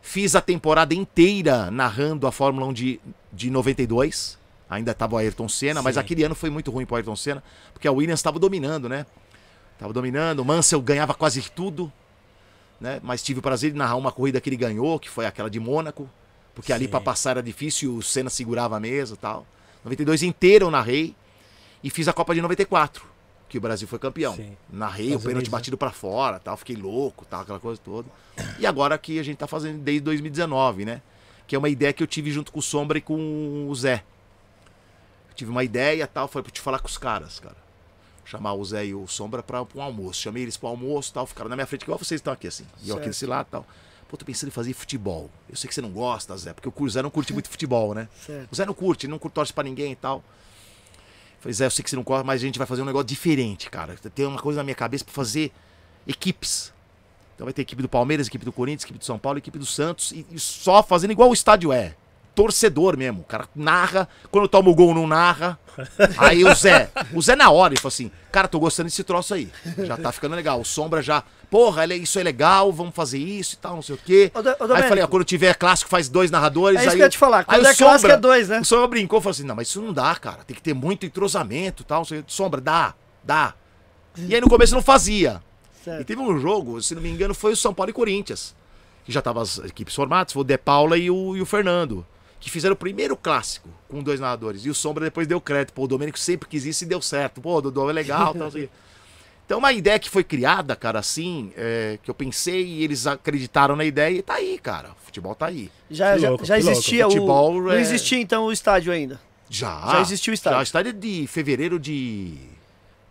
fiz 0.00 0.34
a 0.34 0.40
temporada 0.40 0.94
inteira 0.94 1.70
narrando 1.70 2.26
a 2.26 2.32
Fórmula 2.32 2.66
1 2.66 2.72
de, 2.72 3.00
de 3.32 3.50
92. 3.50 4.38
Ainda 4.68 4.94
tava 4.94 5.16
o 5.16 5.18
Ayrton 5.18 5.48
Senna, 5.48 5.82
mas 5.82 5.94
Sim. 5.94 6.00
aquele 6.00 6.24
ano 6.24 6.34
foi 6.34 6.50
muito 6.50 6.70
ruim 6.70 6.86
pro 6.86 6.96
Ayrton 6.96 7.16
Senna, 7.16 7.42
porque 7.72 7.86
a 7.86 7.92
Williams 7.92 8.20
estava 8.20 8.38
dominando, 8.38 8.88
né? 8.88 9.04
Tava 9.78 9.92
dominando, 9.92 10.40
o 10.40 10.44
Mansell 10.44 10.80
ganhava 10.80 11.12
quase 11.12 11.42
tudo, 11.50 11.92
né? 12.80 13.00
Mas 13.02 13.22
tive 13.22 13.40
o 13.40 13.42
prazer 13.42 13.72
de 13.72 13.76
narrar 13.76 13.96
uma 13.96 14.10
corrida 14.10 14.40
que 14.40 14.48
ele 14.48 14.56
ganhou, 14.56 14.98
que 14.98 15.10
foi 15.10 15.26
aquela 15.26 15.50
de 15.50 15.60
Mônaco, 15.60 16.08
porque 16.54 16.72
ali 16.72 16.86
Sim. 16.86 16.90
para 16.90 17.00
passar 17.00 17.30
era 17.32 17.42
difícil 17.42 17.94
e 17.94 17.98
o 17.98 18.02
Senna 18.02 18.30
segurava 18.30 18.76
a 18.76 18.80
mesa 18.80 19.14
e 19.14 19.18
tal. 19.18 19.46
92 19.84 20.22
inteiro 20.22 20.66
eu 20.66 20.70
narrei 20.70 21.14
e 21.82 21.90
fiz 21.90 22.08
a 22.08 22.12
Copa 22.12 22.34
de 22.34 22.40
94, 22.40 23.04
que 23.48 23.58
o 23.58 23.60
Brasil 23.60 23.86
foi 23.86 23.98
campeão. 23.98 24.36
Sim. 24.36 24.56
Narrei 24.70 25.06
o 25.06 25.08
Estados 25.08 25.26
pênalti 25.26 25.46
né? 25.46 25.50
batido 25.50 25.76
pra 25.76 25.90
fora, 25.90 26.38
tal, 26.38 26.56
fiquei 26.56 26.76
louco, 26.76 27.26
tal, 27.26 27.42
aquela 27.42 27.60
coisa 27.60 27.80
toda. 27.82 28.08
E 28.58 28.66
agora 28.66 28.96
que 28.96 29.18
a 29.18 29.22
gente 29.22 29.36
tá 29.36 29.46
fazendo 29.46 29.78
desde 29.80 30.00
2019, 30.02 30.84
né? 30.84 31.02
Que 31.52 31.56
é 31.56 31.58
uma 31.58 31.68
ideia 31.68 31.92
que 31.92 32.02
eu 32.02 32.06
tive 32.06 32.30
junto 32.30 32.50
com 32.50 32.60
o 32.60 32.62
Sombra 32.62 32.96
e 32.96 33.00
com 33.02 33.68
o 33.68 33.74
Zé. 33.74 34.02
Eu 35.28 35.34
tive 35.34 35.50
uma 35.50 35.62
ideia, 35.62 36.06
tal, 36.06 36.26
foi 36.26 36.42
pra 36.42 36.50
te 36.50 36.62
falar 36.62 36.78
com 36.78 36.88
os 36.88 36.96
caras, 36.96 37.40
cara. 37.40 37.58
Chamar 38.24 38.54
o 38.54 38.64
Zé 38.64 38.86
e 38.86 38.94
o 38.94 39.06
Sombra 39.06 39.42
pra, 39.42 39.62
pra 39.62 39.78
um 39.78 39.82
almoço. 39.82 40.22
Chamei 40.22 40.44
eles 40.44 40.56
pro 40.56 40.68
almoço, 40.68 41.12
tal, 41.12 41.26
ficaram 41.26 41.50
na 41.50 41.54
minha 41.54 41.66
frente 41.66 41.82
igual 41.82 41.98
vocês 41.98 42.20
estão 42.22 42.32
aqui 42.32 42.46
assim. 42.46 42.64
E 42.82 42.88
eu 42.88 42.96
aqui 42.96 43.08
desse 43.08 43.26
lado, 43.26 43.48
tal. 43.50 43.66
Pô, 44.08 44.16
tô 44.16 44.24
pensando 44.24 44.48
em 44.48 44.50
fazer 44.50 44.72
futebol. 44.72 45.28
Eu 45.46 45.54
sei 45.54 45.68
que 45.68 45.74
você 45.74 45.82
não 45.82 45.90
gosta, 45.90 46.34
Zé, 46.38 46.54
porque 46.54 46.72
o 46.74 46.88
Zé 46.88 47.02
não 47.02 47.10
curte 47.10 47.34
muito 47.34 47.50
futebol, 47.50 47.92
né? 47.92 48.08
Certo. 48.24 48.50
O 48.50 48.56
Zé 48.56 48.64
não 48.64 48.72
curte, 48.72 49.06
não 49.06 49.18
curte 49.18 49.34
torce 49.34 49.52
pra 49.52 49.62
ninguém 49.62 49.92
e 49.92 49.96
tal. 49.96 50.24
Falei, 51.38 51.52
Zé, 51.52 51.66
eu 51.66 51.70
sei 51.70 51.82
que 51.82 51.90
você 51.90 51.96
não 51.96 52.02
gosta, 52.02 52.24
mas 52.24 52.40
a 52.40 52.46
gente 52.46 52.56
vai 52.56 52.66
fazer 52.66 52.80
um 52.80 52.86
negócio 52.86 53.08
diferente, 53.08 53.68
cara. 53.68 53.94
Tem 54.14 54.24
uma 54.24 54.40
coisa 54.40 54.60
na 54.60 54.64
minha 54.64 54.74
cabeça 54.74 55.04
pra 55.04 55.12
fazer 55.12 55.52
equipes. 56.06 56.72
Então 57.42 57.46
vai 57.48 57.52
ter 57.52 57.62
equipe 57.62 57.82
do 57.82 57.88
Palmeiras, 57.88 58.28
equipe 58.28 58.44
do 58.44 58.52
Corinthians, 58.52 58.84
equipe 58.84 59.00
do 59.00 59.04
São 59.04 59.18
Paulo, 59.18 59.36
equipe 59.36 59.58
do 59.58 59.66
Santos. 59.66 60.12
E, 60.12 60.24
e 60.30 60.38
só 60.38 60.80
fazendo 60.80 61.10
igual 61.10 61.28
o 61.28 61.32
estádio 61.32 61.72
é. 61.72 61.96
Torcedor 62.36 62.96
mesmo. 62.96 63.22
O 63.22 63.24
cara 63.24 63.48
narra. 63.54 64.08
Quando 64.30 64.46
toma 64.46 64.70
o 64.70 64.74
gol, 64.76 64.94
não 64.94 65.08
narra. 65.08 65.58
Aí 66.18 66.44
o 66.44 66.54
Zé, 66.54 66.88
o 67.12 67.20
Zé 67.20 67.34
na 67.34 67.50
hora, 67.50 67.74
ele 67.74 67.80
falou 67.80 67.88
assim: 67.92 68.12
Cara, 68.30 68.46
tô 68.46 68.60
gostando 68.60 68.86
desse 68.88 69.02
troço 69.02 69.34
aí. 69.34 69.50
Já 69.78 69.96
tá 69.96 70.12
ficando 70.12 70.36
legal. 70.36 70.60
O 70.60 70.64
Sombra 70.64 71.02
já, 71.02 71.24
porra, 71.50 71.82
ele- 71.82 71.96
isso 71.96 72.16
é 72.18 72.22
legal, 72.22 72.72
vamos 72.72 72.94
fazer 72.94 73.18
isso 73.18 73.54
e 73.54 73.58
tal, 73.58 73.74
não 73.74 73.82
sei 73.82 73.96
o 73.96 73.98
quê. 73.98 74.30
Ô, 74.34 74.40
Do- 74.40 74.50
ô, 74.50 74.72
aí 74.74 74.82
falei: 74.88 75.02
ó, 75.02 75.06
quando 75.08 75.24
tiver 75.24 75.54
clássico, 75.56 75.90
faz 75.90 76.08
dois 76.08 76.30
narradores. 76.30 76.78
É 76.78 76.82
isso 76.82 76.90
aí 76.90 76.96
que 76.96 77.02
eu 77.02 77.06
ia 77.06 77.10
te 77.10 77.18
falar. 77.18 77.44
Quando 77.44 77.54
aí 77.56 77.66
é 77.66 77.72
o 77.72 77.76
clássico 77.76 78.00
Sombra- 78.02 78.12
é 78.14 78.16
dois, 78.20 78.48
né? 78.48 78.60
O 78.60 78.64
Sombra 78.64 78.86
brincou 78.88 79.18
e 79.18 79.22
falou 79.22 79.30
assim: 79.32 79.44
Não, 79.44 79.56
mas 79.56 79.68
isso 79.68 79.82
não 79.82 79.92
dá, 79.92 80.14
cara. 80.14 80.38
Tem 80.46 80.54
que 80.54 80.62
ter 80.62 80.74
muito 80.74 81.04
entrosamento 81.04 81.82
e 81.82 81.86
tal. 81.86 81.98
não 81.98 82.04
sei 82.04 82.20
o 82.20 82.22
quê. 82.22 82.30
Sombra, 82.32 82.60
dá, 82.60 82.94
dá. 83.24 83.52
E 84.16 84.34
aí 84.34 84.40
no 84.40 84.48
começo 84.48 84.74
não 84.74 84.82
fazia. 84.82 85.42
E 85.82 85.84
Certo. 85.84 86.06
teve 86.06 86.20
um 86.20 86.38
jogo, 86.38 86.80
se 86.80 86.94
não 86.94 87.02
me 87.02 87.10
engano, 87.10 87.34
foi 87.34 87.52
o 87.52 87.56
São 87.56 87.74
Paulo 87.74 87.90
e 87.90 87.92
Corinthians. 87.92 88.54
Que 89.04 89.10
já 89.12 89.20
tava 89.20 89.42
as 89.42 89.58
equipes 89.58 89.94
formadas, 89.94 90.32
foi 90.32 90.42
o 90.42 90.44
De 90.44 90.56
Paula 90.56 90.96
e 90.96 91.10
o, 91.10 91.36
e 91.36 91.40
o 91.42 91.46
Fernando. 91.46 92.06
Que 92.38 92.50
fizeram 92.50 92.74
o 92.74 92.76
primeiro 92.76 93.16
clássico 93.16 93.68
com 93.88 94.02
dois 94.02 94.18
narradores. 94.20 94.64
E 94.64 94.70
o 94.70 94.74
Sombra 94.74 95.04
depois 95.04 95.26
deu 95.26 95.40
crédito. 95.40 95.72
Pô, 95.74 95.84
o 95.84 95.88
Domênico 95.88 96.18
sempre 96.18 96.48
quis 96.48 96.64
isso 96.64 96.84
e 96.84 96.86
deu 96.86 97.00
certo. 97.02 97.40
Pô, 97.40 97.56
o 97.56 97.60
Dodô 97.62 97.88
é 97.90 97.92
legal. 97.92 98.26
tal, 98.32 98.34
não 98.34 98.50
quê. 98.52 98.68
Então, 99.44 99.58
uma 99.58 99.72
ideia 99.72 99.98
que 99.98 100.08
foi 100.08 100.22
criada, 100.24 100.74
cara, 100.76 100.98
assim, 101.00 101.52
é, 101.56 101.98
que 102.02 102.08
eu 102.10 102.14
pensei 102.14 102.64
e 102.64 102.84
eles 102.84 103.06
acreditaram 103.06 103.74
na 103.76 103.84
ideia 103.84 104.18
e 104.18 104.22
tá 104.22 104.34
aí, 104.34 104.58
cara. 104.58 104.90
O 104.90 105.04
futebol 105.06 105.34
tá 105.34 105.46
aí. 105.46 105.70
Já, 105.90 106.14
Que 106.14 106.20
já, 106.20 106.28
louco, 106.30 106.44
já 106.44 106.56
que 106.56 106.62
louco. 106.62 106.78
existia 106.78 107.06
o. 107.06 107.10
Futebol 107.10 107.62
Não 107.62 107.72
é- 107.72 107.80
existia 107.80 108.18
então 108.20 108.44
o 108.44 108.52
estádio 108.52 108.92
ainda. 108.92 109.20
Já. 109.50 109.80
Já 109.90 110.00
existiu 110.00 110.30
o 110.30 110.34
estádio. 110.34 110.56
Já, 110.56 110.60
o 110.60 110.62
estádio 110.62 110.90
é 110.90 110.92
de 110.92 111.26
fevereiro 111.26 111.78
de, 111.78 112.34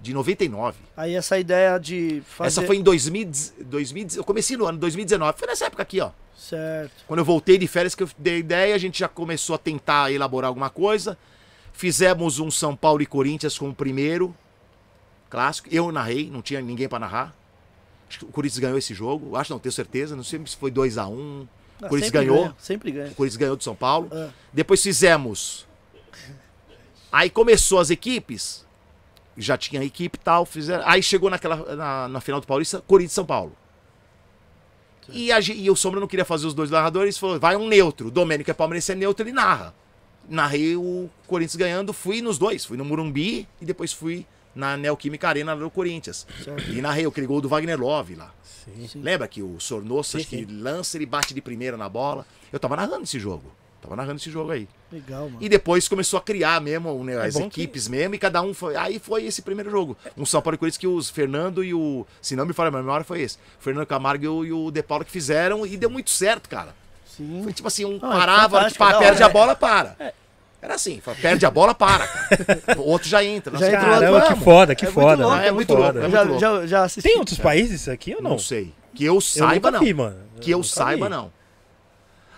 de 0.02 0.14
99. 0.14 0.78
Aí 0.98 1.14
essa 1.16 1.38
ideia 1.38 1.78
de 1.78 2.22
fazer. 2.26 2.48
Essa 2.48 2.62
foi 2.64 2.78
em 2.78 2.82
2000, 2.84 3.32
2000, 3.66 4.08
eu 4.16 4.24
comecei 4.24 4.58
no 4.58 4.66
ano 4.66 4.78
2019. 4.80 5.38
Foi 5.38 5.48
nessa 5.48 5.66
época 5.66 5.84
aqui, 5.84 6.00
ó. 6.02 6.10
Certo. 6.36 6.92
Quando 7.08 7.20
eu 7.20 7.26
voltei 7.26 7.58
de 7.58 7.68
férias 7.68 7.94
que 7.94 8.02
eu 8.04 8.10
dei 8.18 8.40
ideia, 8.40 8.74
a 8.74 8.78
gente 8.78 9.00
já 9.00 9.08
começou 9.08 9.54
a 9.56 9.60
tentar 9.60 10.12
elaborar 10.12 10.48
alguma 10.48 10.70
coisa. 10.70 11.18
Fizemos 11.72 12.40
um 12.40 12.50
São 12.50 12.76
Paulo 12.76 13.02
e 13.02 13.06
Corinthians 13.06 13.58
com 13.58 13.70
o 13.70 13.74
primeiro 13.76 14.36
clássico. 15.30 15.70
Eu 15.72 15.92
narrei, 15.92 16.30
não 16.32 16.42
tinha 16.42 16.60
ninguém 16.62 16.90
pra 16.90 16.98
narrar. 17.00 17.36
Acho 18.10 18.20
que 18.20 18.26
o 18.26 18.30
Corinthians 18.30 18.60
ganhou 18.60 18.78
esse 18.78 18.94
jogo. 18.94 19.36
Acho 19.38 19.54
não, 19.54 19.60
tenho 19.60 19.72
certeza. 19.72 20.16
Não 20.16 20.24
sei 20.24 20.42
se 20.46 20.58
foi 20.58 20.72
2 20.72 20.98
a 20.98 21.08
1 21.08 21.12
O 21.12 21.48
Ah, 21.86 21.88
Corinthians 21.90 22.12
sempre 22.12 22.20
ganhou. 22.28 22.42
ganha, 22.44 22.56
sempre 22.58 22.92
ganha. 22.92 23.12
O 23.12 23.16
Corinthians 23.16 23.38
ganhou 23.38 23.56
do 23.56 23.64
São 23.64 23.76
Paulo. 23.76 24.10
Ah. 24.12 24.30
Depois 24.52 24.82
fizemos. 24.82 25.66
Aí 27.12 27.30
começou 27.30 27.80
as 27.80 27.90
equipes. 27.90 28.66
Já 29.38 29.58
tinha 29.58 29.84
equipe 29.84 30.18
e 30.18 30.22
tal. 30.22 30.46
Fizeram... 30.46 30.84
Aí 30.88 31.02
chegou 31.02 31.30
naquela, 31.30 31.76
na, 31.76 32.08
na 32.08 32.22
final 32.22 32.42
do 32.42 32.48
Paulista, 32.48 32.82
Corinthians 32.82 33.14
e 33.14 33.16
São 33.16 33.26
Paulo. 33.26 33.56
E, 35.10 35.32
a, 35.32 35.40
e 35.40 35.70
o 35.70 35.76
Sombra 35.76 36.00
não 36.00 36.08
queria 36.08 36.26
fazer 36.26 36.48
os 36.48 36.54
dois 36.54 36.70
narradores, 36.70 37.18
falou: 37.18 37.40
vai 37.40 37.56
um 37.56 37.68
neutro. 37.68 38.08
O 38.08 38.12
Domênico 38.12 38.50
é 38.50 38.54
palmeirense, 38.54 38.92
é 38.92 38.96
neutro, 38.96 39.24
ele 39.26 39.34
narra. 39.34 39.74
Narrei 40.30 40.76
o 40.76 41.10
Corinthians 41.28 41.56
ganhando, 41.56 41.92
fui 41.92 42.22
nos 42.22 42.38
dois. 42.38 42.64
Fui 42.64 42.78
no 42.78 42.86
Murumbi 42.86 43.48
e 43.60 43.66
depois 43.66 43.92
fui 43.92 44.26
na 44.54 44.78
Neoquímica 44.78 45.28
Arena 45.28 45.56
do 45.56 45.70
Corinthians. 45.70 46.28
Certo. 46.44 46.72
E 46.72 46.82
narrei 46.82 47.06
aquele 47.06 47.28
gol 47.28 47.42
do 47.42 47.50
Wagner 47.50 47.80
Love 47.80 48.16
lá. 48.16 48.34
Sim. 48.44 49.02
Lembra 49.02 49.28
que 49.28 49.42
o 49.42 49.60
Sornosso, 49.60 50.12
Sim, 50.12 50.18
acho 50.20 50.28
que 50.28 50.38
sim. 50.38 50.48
lança, 50.62 50.98
ele 50.98 51.06
bate 51.06 51.34
de 51.34 51.42
primeira 51.42 51.76
na 51.76 51.90
bola. 51.90 52.26
Eu 52.52 52.60
tava 52.60 52.76
narrando 52.76 53.04
esse 53.04 53.20
jogo. 53.20 53.52
Tava 53.82 53.96
narrando 53.96 54.18
esse 54.18 54.30
jogo 54.30 54.52
aí. 54.52 54.68
Legal, 54.92 55.24
mano. 55.26 55.38
E 55.42 55.50
depois 55.50 55.88
começou 55.88 56.20
a 56.20 56.22
criar 56.22 56.62
mesmo 56.62 57.04
né, 57.04 57.14
É 57.16 57.26
as 57.28 57.36
que- 57.36 57.42
equipes 57.44 57.88
mesmo, 57.88 58.14
e 58.14 58.18
cada 58.20 58.42
um 58.42 58.54
foi. 58.54 58.76
Aí 58.76 59.00
foi 59.00 59.26
esse 59.26 59.42
primeiro 59.42 59.72
jogo. 59.72 59.98
Um 60.16 60.26
São 60.26 60.42
Paulo 60.42 60.56
e 60.56 60.58
Corinthians 60.60 60.78
que 60.78 60.88
os 60.88 61.10
Fernando 61.10 61.64
e 61.64 61.74
o. 61.74 62.06
Se 62.22 62.36
não 62.36 62.46
me 62.46 62.54
falha 62.54 62.68
a 62.68 62.72
memória, 62.72 63.04
foi 63.04 63.22
esse. 63.22 63.38
O 63.38 63.64
Fernando 63.64 63.86
Camargo 63.88 64.24
e 64.24 64.28
o, 64.28 64.46
e 64.46 64.52
o 64.54 64.70
De 64.72 64.84
Paulo 64.84 65.04
que 65.04 65.12
fizeram 65.12 65.66
e 65.66 65.76
deu 65.78 65.90
muito 65.90 66.10
certo, 66.12 66.48
cara. 66.48 66.76
Sim. 67.06 67.42
Foi 67.44 67.52
tipo 67.54 67.68
assim, 67.68 67.84
um 67.86 67.98
Não, 68.00 68.14
é 68.14 68.18
parava, 68.18 68.58
fantástico, 68.58 68.86
tipo, 68.86 68.96
ah, 68.96 69.00
perde 69.00 69.24
a 69.24 69.30
bola, 69.30 69.56
para. 69.56 70.14
Era 70.62 70.76
assim, 70.76 71.02
perde 71.20 71.44
a 71.44 71.50
bola, 71.50 71.74
para, 71.74 72.08
cara. 72.08 72.78
O 72.78 72.84
outro 72.84 73.10
já 73.10 73.24
entra. 73.24 73.58
Já 73.58 73.66
entrou 73.68 73.82
cara, 73.82 74.00
Caramba, 74.00 74.22
que 74.36 74.44
foda, 74.44 74.76
que 74.76 74.86
É 74.86 74.92
foda. 74.92 75.28
louco, 75.28 75.42
é 75.44 75.52
muito 75.52 75.74
louco, 75.74 75.88
foda. 75.88 76.00
é 76.00 76.04
Eu 76.06 76.10
muito 76.10 76.40
já, 76.40 76.50
louco. 76.52 76.62
já, 76.62 76.68
já 76.68 76.84
assisti. 76.84 77.10
Tem 77.10 77.18
outros 77.18 77.40
países 77.40 77.82
isso 77.82 77.92
aqui 77.92 78.14
ou 78.16 78.22
não? 78.22 78.32
Não 78.32 78.40
sei. 78.40 78.72
Que 78.94 79.04
eu 79.04 79.16
Eu 79.16 79.22
saiba, 79.22 79.54
nunca 79.56 79.72
não. 79.72 79.80
vi, 79.80 79.94
mano. 79.94 80.18
Que 80.40 80.52
eu 80.52 80.62
saiba, 80.62 81.06
vi. 81.08 81.12
não. 81.12 81.32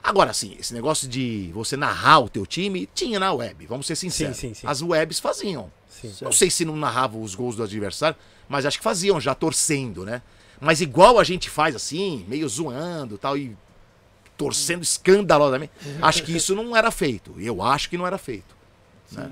Agora, 0.03 0.31
assim, 0.31 0.55
esse 0.59 0.73
negócio 0.73 1.07
de 1.07 1.49
você 1.53 1.77
narrar 1.77 2.19
o 2.19 2.27
teu 2.30 2.45
time, 2.45 2.89
tinha 2.93 3.19
na 3.19 3.31
web, 3.31 3.65
vamos 3.65 3.88
ser 3.88 3.95
sinceros. 3.95 4.35
Sim, 4.35 4.49
sim, 4.49 4.53
sim. 4.55 4.67
As 4.67 4.81
webs 4.81 5.19
faziam. 5.19 5.71
Sim. 5.88 6.13
Não 6.21 6.31
sei 6.31 6.49
se 6.49 6.65
não 6.65 6.75
narravam 6.75 7.21
os 7.21 7.34
gols 7.35 7.55
do 7.55 7.63
adversário, 7.63 8.17
mas 8.49 8.65
acho 8.65 8.77
que 8.77 8.84
faziam 8.84 9.21
já 9.21 9.34
torcendo, 9.34 10.03
né? 10.05 10.21
Mas 10.59 10.81
igual 10.81 11.19
a 11.19 11.23
gente 11.23 11.49
faz 11.49 11.75
assim, 11.75 12.25
meio 12.27 12.47
zoando 12.49 13.17
tal, 13.17 13.38
e 13.38 13.55
torcendo 14.35 14.84
escandalosamente, 14.84 15.71
acho 16.01 16.23
que 16.23 16.35
isso 16.35 16.53
não 16.53 16.75
era 16.75 16.91
feito. 16.91 17.34
Eu 17.39 17.61
acho 17.61 17.89
que 17.89 17.97
não 17.97 18.05
era 18.05 18.17
feito. 18.17 18.55
Né? 19.11 19.30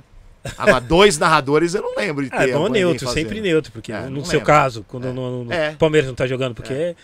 Agora, 0.57 0.79
dois 0.79 1.17
narradores 1.17 1.73
eu 1.75 1.81
não 1.81 1.95
lembro 1.95 2.23
de 2.23 2.29
ter. 2.29 2.37
Ah, 2.37 2.47
é 2.49 2.53
bom 2.53 2.67
neutro, 2.69 3.07
sempre 3.09 3.41
neutro, 3.41 3.71
porque 3.71 3.91
É, 3.91 4.07
no 4.09 4.23
seu 4.25 4.39
lembro. 4.39 4.45
caso, 4.45 4.85
quando 4.87 5.07
É. 5.07 5.11
no, 5.11 5.43
no- 5.43 5.53
É. 5.53 5.71
o 5.71 5.77
Palmeiras 5.77 6.07
não 6.07 6.15
tá 6.15 6.25
jogando, 6.25 6.55
porque. 6.55 6.95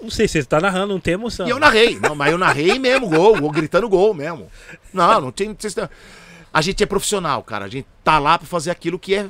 Não 0.00 0.10
sei 0.10 0.28
se 0.28 0.40
você 0.40 0.44
tá 0.46 0.60
narrando, 0.60 0.92
não 0.92 1.00
tem 1.00 1.14
emoção. 1.14 1.46
E 1.46 1.50
eu 1.50 1.58
narrei, 1.58 1.98
não, 1.98 2.14
mas 2.14 2.30
eu 2.30 2.38
narrei 2.38 2.78
mesmo 2.78 3.08
gol, 3.08 3.40
gol 3.40 3.50
gritando 3.50 3.88
gol 3.88 4.12
mesmo. 4.12 4.50
Não, 4.92 5.20
não 5.20 5.32
tem. 5.32 5.56
A 6.52 6.60
gente 6.60 6.82
é 6.82 6.86
profissional, 6.86 7.42
cara. 7.42 7.64
A 7.64 7.68
gente 7.68 7.86
tá 8.02 8.18
lá 8.18 8.38
pra 8.38 8.46
fazer 8.46 8.70
aquilo 8.70 8.98
que 8.98 9.14
é. 9.14 9.28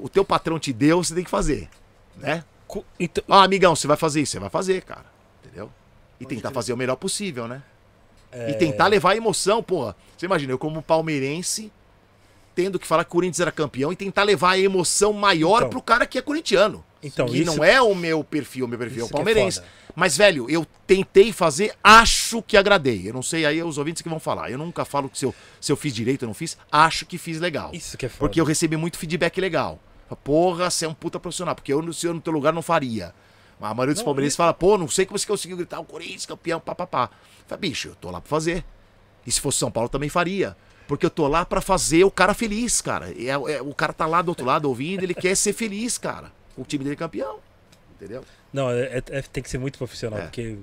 O 0.00 0.08
teu 0.08 0.24
patrão 0.24 0.58
te 0.58 0.72
deu, 0.72 1.02
você 1.02 1.14
tem 1.14 1.24
que 1.24 1.30
fazer. 1.30 1.68
Né? 2.16 2.42
Então, 2.98 3.22
Ah, 3.28 3.44
amigão, 3.44 3.76
você 3.76 3.86
vai 3.86 3.96
fazer 3.96 4.20
isso, 4.22 4.32
você 4.32 4.38
vai 4.40 4.50
fazer, 4.50 4.82
cara. 4.82 5.04
Entendeu? 5.44 5.70
E 6.18 6.24
tentar 6.26 6.50
fazer 6.50 6.72
o 6.72 6.76
melhor 6.76 6.96
possível, 6.96 7.46
né? 7.46 7.62
É. 8.32 8.50
E 8.50 8.54
tentar 8.54 8.86
levar 8.88 9.12
a 9.12 9.16
emoção, 9.16 9.62
porra. 9.62 9.94
Você 10.16 10.26
imagina, 10.26 10.52
eu 10.52 10.58
como 10.58 10.82
palmeirense, 10.82 11.70
tendo 12.54 12.78
que 12.78 12.86
falar 12.86 13.04
que 13.04 13.10
o 13.10 13.12
Corinthians 13.12 13.40
era 13.40 13.52
campeão 13.52 13.92
e 13.92 13.96
tentar 13.96 14.24
levar 14.24 14.52
a 14.52 14.58
emoção 14.58 15.12
maior 15.12 15.58
Então. 15.58 15.70
pro 15.70 15.82
cara 15.82 16.06
que 16.06 16.18
é 16.18 16.22
corintiano. 16.22 16.84
Então, 17.06 17.26
que 17.26 17.38
isso- 17.38 17.54
não 17.56 17.62
é 17.64 17.80
o 17.80 17.94
meu 17.94 18.22
perfil, 18.24 18.64
o 18.66 18.68
meu 18.68 18.78
perfil 18.78 19.00
é 19.00 19.02
o 19.02 19.06
Isso 19.06 19.14
é 19.14 19.16
palmeirense. 19.16 19.58
foda. 19.58 19.68
Mas, 19.94 20.16
velho, 20.16 20.48
eu 20.50 20.66
tentei 20.86 21.32
fazer, 21.32 21.72
acho 21.82 22.42
que 22.42 22.56
agradei. 22.56 23.08
Eu 23.08 23.14
não 23.14 23.22
sei, 23.22 23.46
aí 23.46 23.58
é 23.58 23.64
os 23.64 23.78
ouvintes 23.78 24.02
que 24.02 24.08
vão 24.08 24.20
falar. 24.20 24.50
Eu 24.50 24.58
nunca 24.58 24.84
falo 24.84 25.08
que 25.08 25.18
se 25.18 25.24
eu, 25.24 25.34
se 25.60 25.72
eu 25.72 25.76
fiz 25.76 25.94
direito 25.94 26.22
ou 26.24 26.26
não 26.28 26.34
fiz, 26.34 26.58
acho 26.70 27.06
que 27.06 27.16
fiz 27.16 27.40
legal. 27.40 27.70
Isso 27.72 27.96
que 27.96 28.04
é 28.04 28.08
foda. 28.08 28.18
Porque 28.20 28.40
eu 28.40 28.44
recebi 28.44 28.76
muito 28.76 28.98
feedback 28.98 29.40
legal. 29.40 29.80
Porra, 30.22 30.70
você 30.70 30.84
é 30.84 30.88
um 30.88 30.94
puta 30.94 31.18
profissional. 31.18 31.54
Porque 31.54 31.72
eu, 31.72 31.80
no- 31.82 31.92
se 31.94 32.06
eu 32.06 32.12
no 32.14 32.20
teu 32.20 32.32
lugar, 32.32 32.52
não 32.52 32.62
faria. 32.62 33.14
A 33.60 33.72
maioria 33.72 33.94
dos 33.94 34.00
Não, 34.02 34.04
palmeirenses 34.04 34.36
fala, 34.36 34.52
pô, 34.52 34.76
não 34.76 34.86
sei 34.86 35.06
como 35.06 35.18
você 35.18 35.26
conseguiu 35.26 35.56
gritar 35.56 35.80
o 35.80 35.84
Corinthians, 35.84 36.26
campeão, 36.26 36.60
papapá. 36.60 37.08
Fala, 37.46 37.58
bicho, 37.58 37.88
eu 37.88 37.94
tô 37.94 38.10
lá 38.10 38.20
pra 38.20 38.28
fazer. 38.28 38.62
E 39.26 39.32
se 39.32 39.40
fosse 39.40 39.58
São 39.58 39.70
Paulo, 39.70 39.88
também 39.88 40.10
faria. 40.10 40.54
Porque 40.86 41.04
eu 41.06 41.10
tô 41.10 41.26
lá 41.26 41.44
pra 41.44 41.60
fazer 41.62 42.04
o 42.04 42.10
cara 42.10 42.34
feliz, 42.34 42.80
cara. 42.82 43.10
É, 43.18 43.28
é- 43.30 43.62
o 43.62 43.74
cara 43.74 43.92
tá 43.94 44.06
lá 44.06 44.20
do 44.22 44.28
outro 44.28 44.44
lado 44.44 44.68
ouvindo, 44.68 45.02
ele 45.02 45.14
quer 45.14 45.34
ser 45.34 45.52
feliz, 45.54 45.96
cara. 45.98 46.30
O 46.56 46.64
time 46.64 46.84
dele 46.84 46.94
é 46.94 46.98
campeão. 46.98 47.38
Entendeu? 47.96 48.24
Não, 48.52 48.70
é- 48.70 49.02
é- 49.10 49.22
tem 49.22 49.42
que 49.42 49.48
ser 49.50 49.58
muito 49.58 49.78
profissional, 49.78 50.18
É. 50.20 50.22
porque 50.22 50.56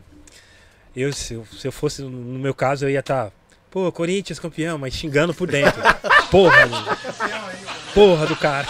eu 0.96 1.12
se, 1.14 1.34
eu, 1.34 1.46
se 1.46 1.68
eu 1.68 1.72
fosse, 1.72 2.02
no 2.02 2.40
meu 2.40 2.54
caso, 2.54 2.86
eu 2.86 2.90
ia 2.90 3.00
estar, 3.00 3.32
pô, 3.72 3.92
Corinthians 3.92 4.40
campeão, 4.40 4.78
mas 4.78 4.94
xingando 4.94 5.34
por 5.34 5.50
dentro. 5.50 5.82
Porra, 6.30 6.68
do- 6.68 7.94
porra 7.94 8.26
do 8.26 8.36
cara. 8.36 8.68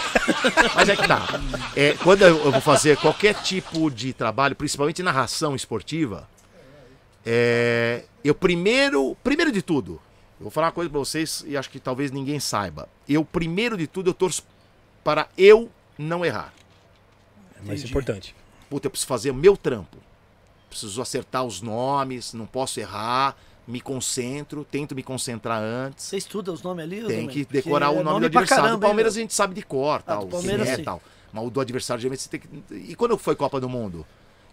Mas 0.74 0.88
é 0.88 0.96
que 0.96 1.06
tá. 1.08 1.26
É, 1.74 1.94
quando 2.02 2.22
eu 2.22 2.44
eu 2.44 2.52
vou 2.52 2.60
fazer 2.60 2.96
qualquer 2.98 3.34
tipo 3.42 3.90
de 3.90 4.12
trabalho, 4.12 4.54
principalmente 4.54 5.02
narração 5.02 5.54
esportiva, 5.56 6.28
é, 7.24 8.04
eu 8.22 8.34
primeiro, 8.34 9.16
primeiro 9.22 9.50
de 9.50 9.62
tudo, 9.62 9.92
eu 10.38 10.44
vou 10.44 10.50
falar 10.50 10.66
uma 10.68 10.72
coisa 10.72 10.90
pra 10.90 10.98
vocês 10.98 11.42
e 11.46 11.56
acho 11.56 11.70
que 11.70 11.78
talvez 11.80 12.10
ninguém 12.10 12.38
saiba. 12.40 12.88
Eu, 13.08 13.24
primeiro 13.24 13.76
de 13.76 13.86
tudo, 13.86 14.10
eu 14.10 14.14
torço 14.14 14.42
para 15.02 15.26
eu 15.38 15.70
não 15.98 16.24
errar. 16.24 16.52
É 17.64 17.68
mais 17.68 17.80
Entendi. 17.80 17.90
importante. 17.92 18.34
Puta, 18.70 18.86
eu 18.86 18.90
preciso 18.90 19.08
fazer 19.08 19.30
o 19.30 19.34
meu 19.34 19.56
trampo. 19.56 19.96
Preciso 20.68 21.00
acertar 21.00 21.44
os 21.44 21.60
nomes, 21.60 22.32
não 22.34 22.46
posso 22.46 22.80
errar, 22.80 23.36
me 23.66 23.80
concentro, 23.80 24.64
tento 24.68 24.94
me 24.94 25.02
concentrar 25.02 25.60
antes. 25.62 26.04
Você 26.04 26.16
estuda 26.16 26.52
os 26.52 26.62
nomes 26.62 26.84
ali? 26.84 27.04
Tem 27.04 27.28
que 27.28 27.44
decorar 27.44 27.86
é 27.86 27.88
o 27.90 28.02
nome, 28.02 28.20
do 28.20 28.26
adversário. 28.26 28.64
caramba, 28.64 28.78
do 28.78 28.80
Palmeiras 28.80 29.16
hein, 29.16 29.20
a 29.20 29.22
gente 29.24 29.34
sabe 29.34 29.54
de 29.54 29.62
cor, 29.62 30.00
Ah, 30.00 30.02
tal, 30.02 30.26
Palmeiras, 30.26 30.68
é 30.68 30.76
sim. 30.76 30.84
tal. 30.84 31.00
Mas 31.32 31.46
o 31.46 31.50
do 31.50 31.60
adversário, 31.60 32.00
geralmente, 32.00 32.22
você 32.22 32.28
tem 32.28 32.40
que. 32.40 32.48
E 32.74 32.94
quando 32.94 33.16
foi 33.16 33.34
Copa 33.36 33.60
do 33.60 33.68
Mundo? 33.68 34.04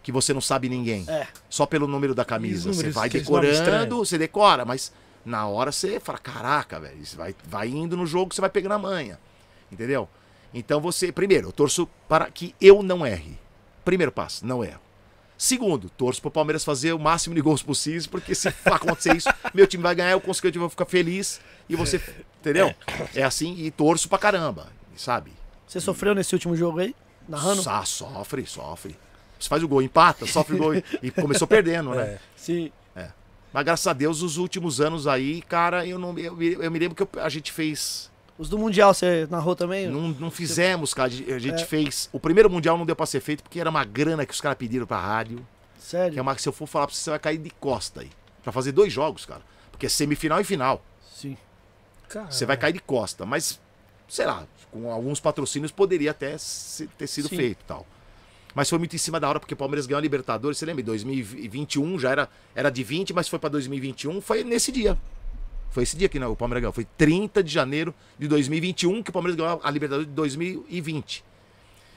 Que 0.02 0.10
você 0.10 0.32
não 0.32 0.40
sabe 0.40 0.68
ninguém. 0.68 1.04
É. 1.08 1.26
Só 1.48 1.64
pelo 1.66 1.86
número 1.86 2.14
da 2.14 2.24
camisa. 2.24 2.68
E 2.68 2.70
os 2.70 2.76
Você 2.76 2.82
números, 2.82 2.94
vai 2.94 3.08
decorando, 3.08 3.98
você 3.98 4.18
decora, 4.18 4.64
mas 4.64 4.92
na 5.24 5.46
hora 5.46 5.70
você 5.70 6.00
fala, 6.00 6.18
caraca, 6.18 6.80
velho, 6.80 7.04
você 7.06 7.16
vai, 7.16 7.36
vai 7.46 7.68
indo 7.68 7.96
no 7.96 8.04
jogo, 8.04 8.34
você 8.34 8.40
vai 8.40 8.50
pegando 8.50 8.72
a 8.72 8.78
manha. 8.78 9.18
Entendeu? 9.70 10.08
Então 10.54 10.80
você, 10.80 11.10
primeiro, 11.10 11.48
eu 11.48 11.52
torço 11.52 11.88
para 12.08 12.30
que 12.30 12.54
eu 12.60 12.82
não 12.82 13.04
erre. 13.06 13.38
Primeiro 13.84 14.12
passo, 14.12 14.46
não 14.46 14.64
erro. 14.64 14.80
Segundo, 15.36 15.90
torço 15.90 16.20
para 16.20 16.28
o 16.28 16.30
Palmeiras 16.32 16.64
fazer 16.64 16.92
o 16.92 16.98
máximo 16.98 17.34
de 17.34 17.40
gols 17.40 17.62
possíveis, 17.62 18.06
porque 18.06 18.34
se 18.34 18.48
acontecer 18.64 19.16
isso, 19.16 19.28
meu 19.52 19.66
time 19.66 19.82
vai 19.82 19.94
ganhar, 19.94 20.12
eu 20.12 20.20
consequentemente 20.20 20.60
vou 20.60 20.68
ficar 20.68 20.84
feliz 20.84 21.40
e 21.68 21.74
você, 21.74 22.00
entendeu? 22.40 22.72
É 23.14 23.24
assim 23.24 23.54
e 23.58 23.70
torço 23.70 24.08
pra 24.08 24.18
caramba, 24.18 24.68
sabe? 24.96 25.32
Você 25.66 25.80
sofreu 25.80 26.14
nesse 26.14 26.34
último 26.34 26.54
jogo 26.54 26.78
aí? 26.78 26.94
Narrando? 27.28 27.62
Ah, 27.68 27.84
sofre, 27.84 28.46
sofre. 28.46 28.96
Você 29.40 29.48
faz 29.48 29.62
o 29.64 29.68
gol, 29.68 29.82
empata, 29.82 30.26
sofre 30.26 30.54
o 30.54 30.58
gol 30.58 30.74
e- 30.76 31.10
começou 31.10 31.48
perdendo, 31.48 31.90
né? 31.90 32.02
É. 32.04 32.18
Sim. 32.36 32.70
Mas 33.52 33.64
graças 33.64 33.86
a 33.86 33.92
Deus, 33.92 34.22
os 34.22 34.36
últimos 34.38 34.80
anos 34.80 35.06
aí, 35.06 35.42
cara, 35.42 35.84
eu 35.86 35.98
não 35.98 36.16
eu, 36.18 36.34
me- 36.36 36.52
eu 36.54 36.70
me 36.70 36.78
lembro 36.78 36.94
que 36.94 37.02
eu- 37.02 37.22
a 37.22 37.28
gente 37.28 37.50
fez. 37.52 38.10
Os 38.42 38.48
do 38.48 38.58
Mundial 38.58 38.92
você 38.92 39.28
narrou 39.30 39.54
também? 39.54 39.86
Não, 39.86 40.08
não 40.08 40.30
fizemos, 40.30 40.92
cara. 40.92 41.08
A 41.08 41.38
gente 41.38 41.62
É. 41.62 41.64
fez. 41.64 42.08
O 42.12 42.18
primeiro 42.18 42.50
Mundial 42.50 42.76
não 42.76 42.84
deu 42.84 42.96
pra 42.96 43.06
ser 43.06 43.20
feito 43.20 43.40
porque 43.40 43.60
era 43.60 43.70
uma 43.70 43.84
grana 43.84 44.26
que 44.26 44.32
os 44.34 44.40
caras 44.40 44.58
pediram 44.58 44.84
pra 44.84 44.98
rádio. 44.98 45.46
Sério? 45.78 46.12
Que 46.14 46.18
é 46.18 46.22
uma 46.22 46.34
que 46.34 46.42
se 46.42 46.48
eu 46.48 46.52
for 46.52 46.66
falar 46.66 46.88
pra 46.88 46.94
você, 46.96 47.02
você 47.02 47.10
vai 47.10 47.18
cair 47.20 47.38
de 47.38 47.50
costa 47.50 48.00
aí. 48.00 48.10
Pra 48.42 48.50
fazer 48.52 48.72
dois 48.72 48.92
jogos, 48.92 49.24
cara. 49.24 49.42
Porque 49.70 49.86
é 49.86 49.88
semifinal 49.88 50.40
e 50.40 50.44
final. 50.44 50.84
Sim. 51.14 51.36
Você 52.28 52.44
vai 52.44 52.56
cair 52.56 52.72
de 52.72 52.80
costa. 52.80 53.24
Mas, 53.24 53.60
sei 54.08 54.26
lá, 54.26 54.44
com 54.72 54.90
alguns 54.90 55.20
patrocínios 55.20 55.70
poderia 55.70 56.10
até 56.10 56.30
ter 56.98 57.06
sido 57.06 57.28
Sim. 57.28 57.36
feito 57.36 57.60
e 57.60 57.64
tal. 57.64 57.86
Mas 58.56 58.68
foi 58.68 58.78
muito 58.78 58.94
em 58.96 58.98
cima 58.98 59.20
da 59.20 59.28
hora, 59.28 59.38
porque 59.38 59.54
o 59.54 59.56
Palmeiras 59.56 59.86
ganhou 59.86 59.98
a 59.98 60.02
Libertadores. 60.02 60.58
Você 60.58 60.66
lembra? 60.66 60.82
Em 60.82 60.84
2021 60.84 61.96
já 61.98 62.10
era, 62.10 62.28
era 62.56 62.70
de 62.70 62.82
20, 62.82 63.12
mas 63.14 63.28
foi 63.28 63.38
pra 63.38 63.48
2021. 63.48 64.20
Foi 64.20 64.42
nesse 64.42 64.72
dia. 64.72 64.98
Foi 65.72 65.82
esse 65.82 65.96
dia 65.96 66.08
que 66.08 66.18
né, 66.18 66.26
o 66.26 66.36
Palmeiras 66.36 66.60
ganhou. 66.60 66.72
Foi 66.72 66.84
30 66.84 67.42
de 67.42 67.50
janeiro 67.50 67.94
de 68.18 68.28
2021 68.28 69.02
que 69.02 69.10
o 69.10 69.12
Palmeiras 69.12 69.36
ganhou 69.36 69.60
a 69.64 69.70
Libertadores 69.70 70.06
de 70.06 70.12
2020. 70.14 71.24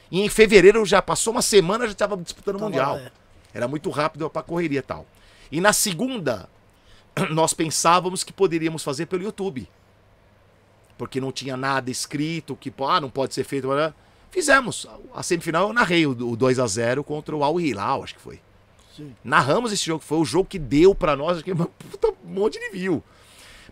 E 0.10 0.22
em 0.22 0.30
fevereiro 0.30 0.86
já 0.86 1.02
passou 1.02 1.34
uma 1.34 1.42
semana, 1.42 1.86
já 1.86 1.92
estava 1.92 2.16
disputando 2.16 2.56
o 2.56 2.60
Mundial. 2.62 2.98
é. 2.98 3.12
Era 3.54 3.68
muito 3.68 3.90
rápido 3.90 4.30
pra 4.30 4.42
correria 4.42 4.80
e 4.80 4.82
tal. 4.82 5.06
E 5.52 5.62
na 5.62 5.74
segunda, 5.74 6.50
nós 7.32 7.54
pensávamos 7.54 8.24
que 8.24 8.34
poderíamos 8.34 8.84
fazer 8.84 9.06
pelo 9.06 9.24
YouTube. 9.24 9.68
Porque 10.98 11.20
não 11.20 11.32
tinha 11.32 11.58
nada 11.58 11.92
escrito 11.92 12.56
que 12.56 12.74
ah, 12.80 13.02
não 13.02 13.10
pode 13.10 13.34
ser 13.34 13.44
feito. 13.44 13.68
blá, 13.68 13.76
blá. 13.76 13.94
Fizemos. 14.32 14.88
A 15.14 15.22
semifinal 15.22 15.68
eu 15.68 15.74
narrei 15.74 16.06
o 16.06 16.12
o 16.12 16.36
2 16.36 16.60
a 16.60 16.68
0 16.68 17.04
contra 17.04 17.36
o 17.36 17.44
Al 17.44 17.60
Hilal, 17.60 18.04
acho 18.04 18.16
que 18.16 18.22
foi. 18.22 18.40
Sim. 18.96 19.14
Narramos 19.24 19.74
esse 19.74 19.86
jogo, 19.86 20.02
foi 20.04 20.18
o 20.18 20.26
jogo 20.26 20.48
que 20.48 20.60
deu 20.60 20.96
pra 20.96 21.16
nós, 21.16 21.38
acho 21.38 21.44
que 21.44 21.52
um 21.52 21.58
puta 21.58 22.14
monte 22.24 22.58
de 22.60 22.70
view. 22.70 23.04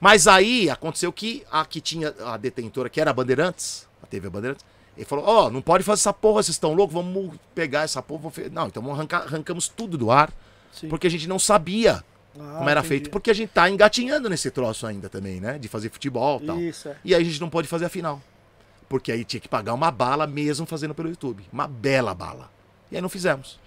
Mas 0.04 0.28
aí 0.28 0.70
aconteceu 0.70 1.14
que 1.14 1.46
a 1.50 1.64
que 1.66 1.80
tinha 1.80 2.14
a 2.26 2.36
detentora, 2.36 2.90
que 2.90 3.00
era 3.00 3.12
a 3.12 3.14
Bandeirantes, 3.14 3.88
a 4.02 4.06
TV 4.06 4.30
Bandeirantes, 4.30 4.66
ele 4.98 5.06
falou: 5.06 5.24
Ó, 5.26 5.50
não 5.50 5.62
pode 5.62 5.82
fazer 5.82 6.02
essa 6.02 6.12
porra, 6.12 6.44
vocês 6.44 6.56
estão 6.56 6.74
loucos, 6.74 6.94
vamos 6.94 7.38
pegar 7.56 7.84
essa 7.84 8.02
porra. 8.02 8.24
vamos 8.24 8.36
fe-" 8.36 8.50
Não, 8.50 8.68
então 8.68 8.92
arrancar, 8.92 9.22
arrancamos 9.22 9.70
tudo 9.70 9.98
do 9.98 10.12
ar, 10.12 10.30
Sim. 10.74 10.90
porque 10.90 11.08
a 11.08 11.10
gente 11.10 11.26
não 11.26 11.40
sabia 11.40 12.04
Ah, 12.38 12.56
como 12.58 12.70
era 12.70 12.82
entendi. 12.82 12.88
feito, 12.90 13.10
porque 13.12 13.32
a 13.32 13.34
gente 13.34 13.52
tá 13.52 13.70
engatinhando 13.70 14.30
nesse 14.30 14.52
troço 14.52 14.86
ainda 14.86 15.08
também, 15.08 15.40
né? 15.40 15.58
De 15.58 15.70
fazer 15.70 15.90
futebol 15.90 16.42
e 16.44 16.46
tal. 16.48 16.60
Isso, 16.60 16.90
é. 16.90 16.98
E 17.06 17.16
aí 17.16 17.22
a 17.22 17.26
gente 17.26 17.40
não 17.40 17.50
pode 17.50 17.70
fazer 17.70 17.86
a 17.86 17.90
final. 17.90 18.22
Porque 18.90 19.10
aí 19.10 19.24
tinha 19.24 19.40
que 19.40 19.48
pagar 19.48 19.74
uma 19.74 19.90
bala 19.90 20.28
mesmo 20.28 20.66
fazendo 20.66 20.94
pelo 20.94 21.08
YouTube. 21.08 21.46
Uma 21.50 21.66
bela 21.66 22.14
bala. 22.14 22.52
E 22.92 22.98
aí 22.98 23.02
não 23.02 23.08
fizemos. 23.08 23.58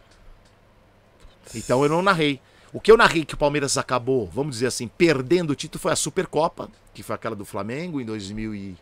Então 1.54 1.82
eu 1.82 1.88
não 1.88 2.02
narrei. 2.02 2.38
O 2.72 2.80
que 2.80 2.90
eu 2.90 2.96
narrei 2.96 3.24
que 3.24 3.34
o 3.34 3.38
Palmeiras 3.38 3.78
acabou, 3.78 4.26
vamos 4.26 4.56
dizer 4.56 4.66
assim, 4.66 4.88
perdendo 4.88 5.50
o 5.50 5.56
título 5.56 5.80
foi 5.80 5.92
a 5.92 5.96
Supercopa, 5.96 6.68
que 6.92 7.02
foi 7.02 7.14
aquela 7.14 7.36
do 7.36 7.44
Flamengo 7.44 8.00
em 8.00 8.04
2000 8.04 8.54
e... 8.54 8.76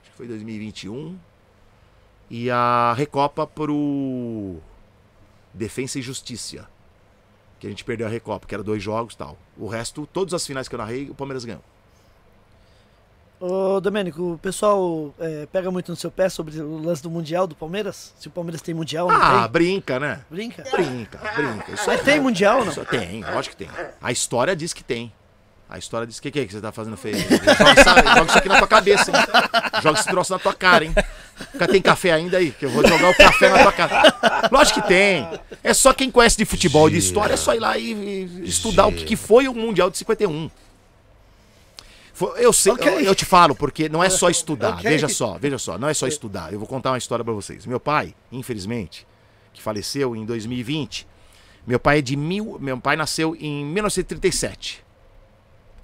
acho 0.00 0.10
que 0.10 0.16
foi 0.16 0.26
2021. 0.26 1.18
E 2.30 2.50
a 2.50 2.94
Recopa 2.96 3.46
pro 3.46 4.56
Defensa 5.52 5.98
e 5.98 6.02
Justiça. 6.02 6.68
Que 7.58 7.66
a 7.66 7.70
gente 7.70 7.84
perdeu 7.84 8.06
a 8.06 8.10
Recopa, 8.10 8.46
que 8.46 8.54
era 8.54 8.62
dois 8.62 8.82
jogos 8.82 9.14
tal. 9.14 9.36
O 9.56 9.66
resto, 9.66 10.08
todas 10.12 10.34
as 10.34 10.46
finais 10.46 10.68
que 10.68 10.74
eu 10.74 10.78
narrei, 10.78 11.10
o 11.10 11.14
Palmeiras 11.14 11.44
ganhou. 11.44 11.62
Ô, 13.40 13.80
Domênico, 13.80 14.32
o 14.32 14.38
pessoal 14.38 15.14
é, 15.20 15.46
pega 15.52 15.70
muito 15.70 15.90
no 15.92 15.96
seu 15.96 16.10
pé 16.10 16.28
sobre 16.28 16.60
o 16.60 16.78
lance 16.78 17.00
do 17.02 17.08
Mundial 17.08 17.46
do 17.46 17.54
Palmeiras? 17.54 18.12
Se 18.18 18.26
o 18.26 18.30
Palmeiras 18.32 18.60
tem 18.60 18.74
Mundial 18.74 19.08
Ah, 19.10 19.42
tem? 19.42 19.52
brinca, 19.52 20.00
né? 20.00 20.20
Brinca? 20.28 20.64
Brinca, 20.72 21.18
brinca. 21.36 21.72
Isso 21.72 21.84
Mas 21.86 22.00
tem 22.02 22.18
Mundial 22.20 22.64
não? 22.64 22.72
Isso 22.72 22.84
tem, 22.84 23.22
lógico 23.24 23.54
que 23.56 23.64
tem. 23.64 23.70
A 24.02 24.10
história 24.10 24.56
diz 24.56 24.72
que 24.72 24.82
tem. 24.82 25.12
A 25.70 25.78
história 25.78 26.06
diz 26.06 26.18
que 26.18 26.30
que 26.30 26.40
é 26.40 26.46
que 26.46 26.52
você 26.52 26.60
tá 26.60 26.72
fazendo 26.72 26.96
feio? 26.96 27.14
Joga, 27.20 27.80
essa- 27.80 27.94
joga 28.14 28.24
isso 28.30 28.38
aqui 28.38 28.48
na 28.48 28.58
tua 28.58 28.66
cabeça, 28.66 29.10
hein? 29.10 29.16
Joga 29.82 30.00
esse 30.00 30.08
troço 30.08 30.32
na 30.32 30.38
tua 30.38 30.54
cara, 30.54 30.84
hein? 30.86 30.94
Tem 31.70 31.80
café 31.82 32.10
ainda 32.12 32.38
aí? 32.38 32.50
Que 32.52 32.64
eu 32.64 32.70
vou 32.70 32.84
jogar 32.88 33.10
o 33.10 33.14
café 33.14 33.50
na 33.50 33.62
tua 33.62 33.72
cara. 33.72 34.48
Lógico 34.50 34.80
que 34.80 34.88
tem. 34.88 35.28
É 35.62 35.74
só 35.74 35.92
quem 35.92 36.10
conhece 36.10 36.38
de 36.38 36.44
futebol 36.46 36.88
e 36.88 36.92
de 36.92 36.98
história, 36.98 37.34
é 37.34 37.36
só 37.36 37.54
ir 37.54 37.60
lá 37.60 37.76
e, 37.78 37.92
e 37.92 38.48
estudar 38.48 38.86
o 38.86 38.92
que, 38.92 39.04
que 39.04 39.14
foi 39.14 39.46
o 39.46 39.54
Mundial 39.54 39.90
de 39.90 39.98
51. 39.98 40.50
Eu 42.36 42.52
sei, 42.52 42.72
Ok. 42.72 42.86
eu, 42.86 43.00
eu 43.00 43.14
te 43.14 43.24
falo, 43.24 43.54
porque 43.54 43.88
não 43.88 44.02
é 44.02 44.10
só 44.10 44.28
estudar. 44.30 44.74
Ok. 44.74 44.90
Veja 44.90 45.08
só, 45.08 45.38
veja 45.38 45.58
só, 45.58 45.78
não 45.78 45.88
é 45.88 45.94
só 45.94 46.06
estudar. 46.06 46.52
Eu 46.52 46.58
vou 46.58 46.68
contar 46.68 46.90
uma 46.92 46.98
história 46.98 47.24
pra 47.24 47.32
vocês. 47.34 47.64
Meu 47.66 47.78
pai, 47.80 48.14
infelizmente, 48.32 49.06
que 49.52 49.62
faleceu 49.62 50.14
em 50.16 50.24
2020, 50.24 51.06
meu 51.66 51.78
pai 51.78 51.98
é 51.98 52.02
de 52.02 52.16
mil. 52.16 52.58
Meu 52.60 52.78
pai 52.80 52.96
nasceu 52.96 53.36
em 53.38 53.64
1937. 53.64 54.84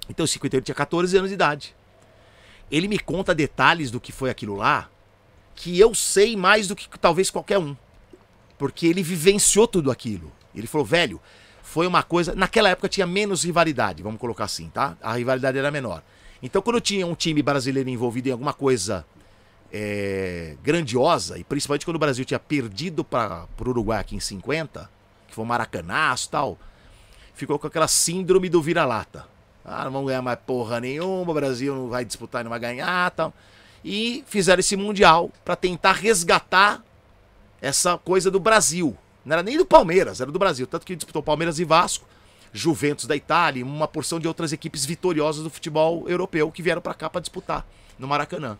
Então, 0.09 0.23
em 0.23 0.27
51 0.27 0.57
ele 0.59 0.65
tinha 0.65 0.75
14 0.75 1.17
anos 1.17 1.29
de 1.29 1.33
idade. 1.35 1.75
Ele 2.71 2.87
me 2.87 2.99
conta 2.99 3.33
detalhes 3.33 3.91
do 3.91 3.99
que 3.99 4.11
foi 4.11 4.29
aquilo 4.29 4.55
lá 4.55 4.89
que 5.55 5.79
eu 5.79 5.93
sei 5.95 6.35
mais 6.35 6.67
do 6.67 6.75
que 6.75 6.87
talvez 6.99 7.29
qualquer 7.29 7.57
um. 7.57 7.75
Porque 8.57 8.87
ele 8.87 9.01
vivenciou 9.03 9.67
tudo 9.67 9.89
aquilo. 9.91 10.31
Ele 10.53 10.67
falou, 10.67 10.85
velho, 10.85 11.21
foi 11.63 11.87
uma 11.87 12.03
coisa. 12.03 12.35
Naquela 12.35 12.69
época 12.69 12.89
tinha 12.89 13.05
menos 13.07 13.43
rivalidade, 13.43 14.03
vamos 14.03 14.19
colocar 14.19 14.45
assim, 14.45 14.69
tá? 14.69 14.97
A 15.01 15.13
rivalidade 15.13 15.57
era 15.57 15.71
menor. 15.71 16.03
Então, 16.45 16.61
quando 16.61 16.79
tinha 16.79 17.07
um 17.07 17.15
time 17.15 17.41
brasileiro 17.41 17.89
envolvido 17.89 18.29
em 18.29 18.31
alguma 18.31 18.53
coisa 18.53 19.03
é, 19.73 20.55
grandiosa, 20.61 21.39
e 21.39 21.43
principalmente 21.43 21.83
quando 21.83 21.95
o 21.95 21.99
Brasil 21.99 22.23
tinha 22.23 22.39
perdido 22.39 23.03
para 23.03 23.47
o 23.59 23.69
Uruguai 23.69 23.99
aqui 23.99 24.15
em 24.15 24.19
50, 24.19 24.87
que 25.27 25.33
foi 25.33 25.43
um 25.43 25.47
maracanaço 25.47 26.27
e 26.27 26.29
tal, 26.29 26.59
ficou 27.33 27.57
com 27.57 27.65
aquela 27.65 27.87
síndrome 27.87 28.47
do 28.47 28.61
vira-lata. 28.61 29.27
Ah, 29.65 29.85
não 29.85 29.91
vamos 29.91 30.07
ganhar 30.09 30.21
mais 30.21 30.37
porra 30.45 30.79
nenhuma, 30.79 31.31
o 31.31 31.33
Brasil 31.33 31.73
não 31.73 31.89
vai 31.89 32.05
disputar 32.05 32.43
não 32.43 32.51
vai 32.51 32.59
ganhar 32.59 33.09
tal. 33.09 33.33
E 33.83 34.23
fizeram 34.27 34.59
esse 34.59 34.75
Mundial 34.75 35.31
para 35.43 35.55
tentar 35.55 35.93
resgatar 35.93 36.83
essa 37.59 37.97
coisa 37.97 38.29
do 38.29 38.39
Brasil. 38.39 38.95
Não 39.25 39.33
era 39.33 39.41
nem 39.41 39.57
do 39.57 39.65
Palmeiras, 39.65 40.21
era 40.21 40.31
do 40.31 40.37
Brasil. 40.37 40.67
Tanto 40.67 40.85
que 40.85 40.95
disputou 40.95 41.23
Palmeiras 41.23 41.57
e 41.57 41.65
Vasco, 41.65 42.05
Juventus 42.57 43.05
da 43.05 43.15
Itália 43.17 43.59
e 43.59 43.63
uma 43.63 43.87
porção 43.87 44.17
de 44.19 44.27
outras 44.27 44.53
equipes 44.53 44.85
vitoriosas 44.85 45.43
do 45.43 45.49
futebol 45.49 46.05
europeu 46.07 46.49
que 46.49 46.61
vieram 46.61 46.81
para 46.81 46.93
cá 46.93 47.09
para 47.09 47.19
disputar 47.19 47.65
no 47.99 48.07
Maracanã. 48.07 48.57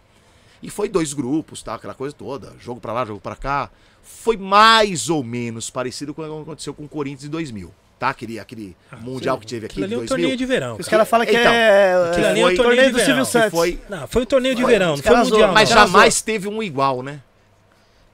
E 0.62 0.70
foi 0.70 0.90
dois 0.90 1.14
grupos, 1.14 1.64
tá? 1.64 1.76
Aquela 1.76 1.94
coisa 1.94 2.14
toda. 2.14 2.54
Jogo 2.60 2.82
pra 2.82 2.92
lá, 2.92 3.06
jogo 3.06 3.22
pra 3.22 3.36
cá. 3.36 3.70
Foi 4.04 4.36
mais 4.36 5.10
ou 5.10 5.24
menos 5.24 5.70
parecido 5.70 6.14
com 6.14 6.22
o 6.22 6.26
que 6.36 6.42
aconteceu 6.42 6.74
com 6.74 6.84
o 6.84 6.90
Corinthians 6.90 7.24
em 7.26 7.30
2000. 7.30 7.72
Tá? 7.98 8.10
Aquele, 8.10 8.38
aquele 8.38 8.76
Mundial 9.00 9.38
que 9.38 9.48
teve 9.48 9.68
aqui 9.68 9.82
Aquilo 9.82 9.86
em 9.86 9.88
ali 9.88 9.94
é 9.94 9.98
um 9.98 10.00
2000. 10.00 10.18
torneio 10.18 10.38
de 10.38 10.46
verão. 10.46 10.72
Os 10.74 10.80
cara. 10.86 10.90
caras 10.92 11.10
falam 11.10 11.26
que 11.26 11.32
Então, 11.32 11.52
é, 11.54 12.12
que 12.14 12.20
é 12.22 12.28
ali 12.30 12.42
é 12.42 12.46
um 12.46 12.48
torneio, 12.48 12.58
torneio 12.58 12.92
do 12.92 12.98
Silvio 12.98 13.14
verão, 13.14 13.26
Santos. 13.26 13.52
foi- 13.52 13.80
Não, 13.90 14.08
foi 14.08 14.22
um 14.24 14.26
torneio 14.26 14.56
de 14.56 14.66
verão, 14.66 14.94
os 14.96 15.00
não 15.00 15.04
foi 15.06 15.16
um 15.16 15.20
mundial. 15.24 15.40
zoam, 15.40 15.54
Mas 15.54 15.70
Os 15.70 15.76
caras 15.76 15.90
jamais 15.92 16.22
teve 16.22 16.48
um 16.50 16.62
igual, 16.62 17.02
né? 17.02 17.22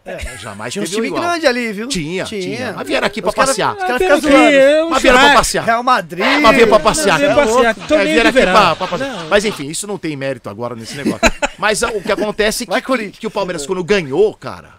É. 0.03 0.17
Jamais 0.37 0.73
Tinha 0.73 0.83
teve 0.83 0.95
um 0.95 0.99
time 0.99 1.07
igual. 1.09 1.21
grande 1.21 1.45
ali, 1.45 1.71
viu? 1.73 1.87
Tinha, 1.87 2.25
tinha. 2.25 2.73
Mas 2.73 2.87
vieram 2.87 3.05
aqui 3.05 3.21
pra 3.21 3.31
passear. 3.31 3.73
Os 3.73 3.79
caras 3.79 3.95
Ah, 3.95 3.99
ficam 3.99 4.17
aqui, 4.17 4.27
zoando. 4.27 4.89
Mas 4.89 5.01
vieram 5.03 5.19
pra 5.19 5.33
passear. 5.33 5.63
Real 5.65 5.83
Madrid. 5.83 6.25
Mas 6.41 6.55
veio 6.55 6.67
pra 6.67 6.79
passear. 6.79 7.19
Veio 7.19 7.31
É, 7.31 7.35
passear, 7.35 7.75
é, 7.99 8.03
vieram 8.05 8.29
aqui 8.31 8.41
pra- 8.41 8.75
pra 8.75 8.87
passear. 8.87 9.09
Não. 9.15 9.29
Mas 9.29 9.45
enfim, 9.45 9.67
isso 9.67 9.85
não 9.85 9.97
tem 9.99 10.15
mérito 10.15 10.49
agora 10.49 10.75
nesse 10.75 10.95
negócio. 10.97 11.19
Mas 11.59 11.83
ah, 11.83 11.89
o 11.93 12.01
que 12.01 12.11
acontece 12.11 12.63
é 12.63 12.65
que, 12.65 12.81
Corinthians. 12.81 13.19
que 13.19 13.27
o 13.27 13.31
Palmeiras, 13.31 13.63
quando 13.67 13.83
ganhou, 13.83 14.33
cara, 14.33 14.71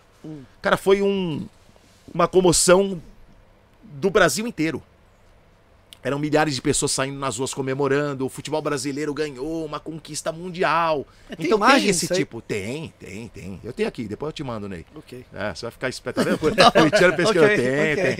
cara, 0.61 0.77
foi 0.77 1.01
um, 1.03 1.47
uma 2.13 2.27
comoção 2.27 3.01
do 3.85 4.11
Brasil 4.11 4.45
inteiro. 4.47 4.83
Eram 6.05 6.19
milhares 6.19 6.55
de 6.57 6.61
pessoas 6.61 6.91
saindo 6.91 7.19
nas 7.19 7.39
ruas 7.39 7.55
comemorando. 7.55 8.27
O 8.27 8.29
futebol 8.29 8.61
brasileiro 8.61 9.15
ganhou 9.15 9.65
uma 9.65 9.79
conquista 9.79 10.33
mundial. 10.33 11.07
É, 11.31 11.37
tem 11.37 11.47
então 11.47 11.59
imagem 11.59 11.81
tem 11.83 11.91
esse 11.91 12.13
aí? 12.13 12.19
tipo. 12.19 12.41
Tem, 12.43 12.93
tem, 12.99 13.29
tem. 13.29 13.61
Eu 13.63 13.73
tenho 13.73 13.89
aqui, 13.89 14.09
depois 14.09 14.31
eu 14.31 14.33
te 14.33 14.43
mando, 14.43 14.69
Ney. 14.69 14.85
Ok. 14.97 15.25
É, 15.33 15.55
você 15.55 15.63
vai 15.67 15.71
ficar 15.71 15.89
espetado. 15.89 16.29
O 16.33 16.39
Cristiano 16.89 17.17
pesquisou. 17.17 17.45
Ok, 17.45 17.57
tem, 17.57 17.93
ok. 17.93 18.15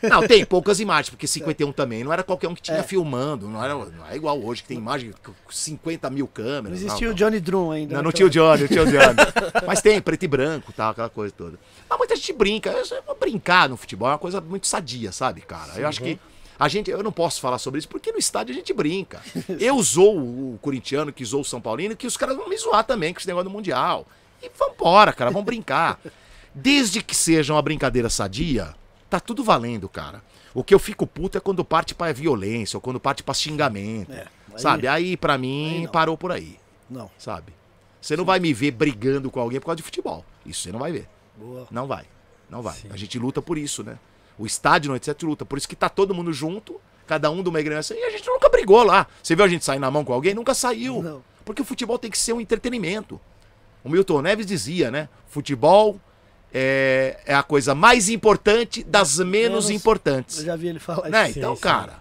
tem. 0.00 0.08
Não, 0.10 0.26
tem 0.26 0.44
poucas 0.44 0.80
imagens, 0.80 1.10
porque 1.10 1.26
51 1.26 1.70
também 1.72 2.02
não 2.02 2.12
era 2.12 2.22
qualquer 2.22 2.48
um 2.48 2.54
que 2.54 2.62
tinha 2.62 2.78
É. 2.78 2.82
filmando. 2.82 3.46
Não, 3.48 3.62
era, 3.62 3.74
não 3.74 4.06
é 4.08 4.16
igual 4.16 4.40
hoje, 4.42 4.62
que 4.62 4.68
tem 4.68 4.78
imagem 4.78 5.12
com 5.22 5.32
50 5.50 6.08
mil 6.10 6.24
Não 6.24 6.32
câmeras. 6.44 6.78
existia 6.80 7.06
não, 7.08 7.12
o 7.12 7.16
Johnny 7.16 7.40
Drum 7.40 7.70
ainda. 7.70 7.94
não, 7.94 8.00
né, 8.00 8.04
não 8.04 8.12
tinha 8.12 8.26
o? 8.26 8.30
Johnny, 8.30 8.62
não 8.62 8.68
tinha 8.68 8.82
o 8.82 8.86
Johnny. 8.86 9.16
Mas 9.66 9.82
tem, 9.82 10.00
preto 10.00 10.22
e 10.22 10.28
branco, 10.28 10.72
tal, 10.72 10.92
aquela 10.92 11.10
coisa 11.10 11.34
toda. 11.36 11.58
Mas 11.88 11.98
muita 11.98 12.16
gente 12.16 12.32
brinca. 12.32 12.70
Eu- 12.70 12.84
eu- 13.06 13.18
Brincar 13.18 13.68
no 13.68 13.76
futebol 13.76 14.08
é 14.08 14.12
uma 14.12 14.18
coisa 14.18 14.40
muito 14.40 14.66
sadia, 14.66 15.12
sabe, 15.12 15.42
cara? 15.42 15.72
Eu 15.76 15.86
acho 15.86 16.00
que 16.02 16.18
a 16.58 16.68
gente, 16.68 16.90
eu 16.90 17.02
não 17.02 17.12
posso 17.12 17.40
falar 17.40 17.58
sobre 17.58 17.78
isso, 17.78 17.88
porque 17.88 18.10
no 18.12 18.18
estádio 18.18 18.52
a 18.52 18.56
gente 18.56 18.72
brinca. 18.72 19.20
Eu 19.60 19.80
zoo 19.82 20.54
o 20.54 20.58
corintiano, 20.60 21.12
que 21.12 21.24
zoou 21.24 21.42
o 21.42 21.44
São 21.44 21.60
Paulino, 21.60 21.94
que 21.96 22.06
os 22.06 22.16
caras 22.16 22.36
vão 22.36 22.48
me 22.48 22.56
zoar 22.56 22.84
também 22.84 23.12
com 23.14 23.18
esse 23.20 23.26
negócio 23.28 23.48
do 23.48 23.52
Mundial. 23.52 24.06
E 24.42 24.50
vambora, 24.58 25.12
cara, 25.12 25.30
vamos 25.30 25.46
brincar. 25.46 26.00
Desde 26.54 27.02
que 27.02 27.14
seja 27.14 27.52
uma 27.52 27.62
brincadeira 27.62 28.08
sadia, 28.10 28.74
tá 29.08 29.20
tudo 29.20 29.44
valendo, 29.44 29.88
cara. 29.88 30.22
O 30.54 30.64
que 30.64 30.74
eu 30.74 30.78
fico 30.78 31.06
puto 31.06 31.38
é 31.38 31.40
quando 31.40 31.64
parte 31.64 31.94
pra 31.94 32.12
violência, 32.12 32.76
ou 32.76 32.80
quando 32.80 32.98
parte 32.98 33.22
pra 33.22 33.34
xingamento. 33.34 34.12
É, 34.12 34.26
aí- 34.54 34.60
sabe? 34.60 34.88
Aí, 34.88 35.16
pra 35.16 35.34
aí 35.34 35.38
mim, 35.40 35.82
não. 35.84 35.90
parou 35.92 36.16
por 36.18 36.32
aí 36.32 36.58
Não. 36.90 37.08
sabe? 37.18 37.52
Você 38.00 38.16
não 38.16 38.24
vai 38.24 38.40
me 38.40 38.52
ver 38.52 38.70
brigando 38.72 39.30
com 39.30 39.38
alguém 39.40 39.60
por 39.60 39.66
causa 39.66 39.76
de 39.76 39.82
futebol. 39.82 40.24
Isso 40.46 40.62
você 40.62 40.72
não 40.72 40.78
vai 40.80 40.90
ver. 40.90 41.08
Boa. 41.36 41.66
Não 41.70 41.86
vai. 41.86 42.04
Não 42.50 42.62
vai. 42.62 42.74
Sim. 42.74 42.88
A 42.90 42.96
gente 42.96 43.18
luta 43.18 43.42
por 43.42 43.58
isso, 43.58 43.84
né? 43.84 43.98
O 44.38 44.46
estádio 44.46 44.88
97 44.88 45.24
luta. 45.26 45.44
Por 45.44 45.58
isso 45.58 45.68
que 45.68 45.74
tá 45.76 45.88
todo 45.88 46.14
mundo 46.14 46.32
junto, 46.32 46.80
cada 47.06 47.30
um 47.30 47.42
de 47.42 47.48
uma 47.48 47.58
igreja. 47.60 47.94
E 47.94 48.04
a 48.04 48.10
gente 48.10 48.26
nunca 48.26 48.48
brigou 48.48 48.82
lá. 48.84 49.06
Você 49.22 49.34
viu 49.34 49.44
a 49.44 49.48
gente 49.48 49.64
sair 49.64 49.78
na 49.78 49.90
mão 49.90 50.04
com 50.04 50.12
alguém? 50.12 50.34
Nunca 50.34 50.54
saiu. 50.54 51.02
Não. 51.02 51.22
Porque 51.44 51.62
o 51.62 51.64
futebol 51.64 51.98
tem 51.98 52.10
que 52.10 52.18
ser 52.18 52.32
um 52.32 52.40
entretenimento. 52.40 53.20
O 53.82 53.88
Milton 53.88 54.22
Neves 54.22 54.46
dizia, 54.46 54.90
né? 54.90 55.08
Futebol 55.28 55.98
é, 56.52 57.18
é 57.26 57.34
a 57.34 57.42
coisa 57.42 57.74
mais 57.74 58.08
importante 58.08 58.82
das 58.82 59.18
menos, 59.18 59.30
Menos- 59.66 59.70
importantes. 59.70 60.38
Eu 60.38 60.44
já 60.46 60.56
vi 60.56 60.68
ele 60.68 60.78
falar 60.78 61.08
Né? 61.08 61.30
isso. 61.30 61.38
Então, 61.38 61.54
sim. 61.56 61.62
cara, 61.62 62.00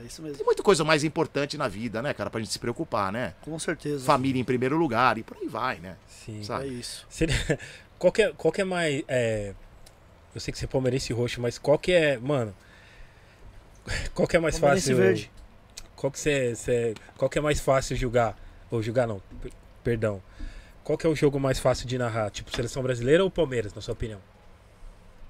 É 0.00 0.04
isso 0.06 0.22
mesmo. 0.22 0.36
tem 0.36 0.46
muita 0.46 0.62
coisa 0.62 0.84
mais 0.84 1.02
importante 1.04 1.56
na 1.56 1.66
vida, 1.68 2.00
né, 2.02 2.12
cara? 2.14 2.30
Pra 2.30 2.40
gente 2.40 2.52
se 2.52 2.58
preocupar, 2.58 3.10
né? 3.12 3.34
Com 3.42 3.58
certeza. 3.58 4.04
Família 4.04 4.40
em 4.40 4.44
primeiro 4.44 4.76
lugar 4.76 5.18
e 5.18 5.22
por 5.22 5.36
aí 5.40 5.48
vai, 5.48 5.78
né? 5.78 5.96
Sim. 6.06 6.42
Sabe? 6.44 6.64
É 6.64 6.68
isso. 6.68 7.06
Seria- 7.08 7.34
Qual 7.98 8.12
que 8.12 8.22
é, 8.22 8.32
qual 8.36 8.52
que 8.52 8.60
é 8.60 8.64
mais. 8.64 9.02
é, 9.08 9.54
Eu 10.38 10.40
sei 10.40 10.52
que 10.52 10.58
você 10.58 10.64
é 10.64 10.68
palmeirense 10.68 11.12
roxo, 11.12 11.40
mas 11.40 11.58
qual 11.58 11.78
que 11.78 11.92
é. 11.92 12.16
Mano. 12.18 12.54
Qual 14.14 14.26
que 14.28 14.36
é 14.36 14.40
mais 14.40 14.58
Palmeirense 14.58 14.90
fácil. 14.90 14.96
verde. 15.04 15.30
Qual 15.96 16.10
que, 16.12 16.18
você, 16.18 16.54
você- 16.54 16.94
qual 17.16 17.28
que 17.28 17.38
é 17.38 17.40
mais 17.42 17.58
fácil 17.60 17.96
julgar? 17.96 18.38
Ou 18.70 18.80
julgar 18.82 19.06
não, 19.08 19.20
per- 19.42 19.52
perdão. 19.82 20.22
Qual 20.84 20.96
que 20.96 21.06
é 21.06 21.10
o 21.10 21.14
jogo 21.16 21.40
mais 21.40 21.58
fácil 21.58 21.86
de 21.88 21.98
narrar? 21.98 22.30
Tipo, 22.30 22.54
seleção 22.54 22.82
brasileira 22.82 23.24
ou 23.24 23.30
Palmeiras, 23.30 23.74
na 23.74 23.80
sua 23.80 23.92
opinião? 23.94 24.20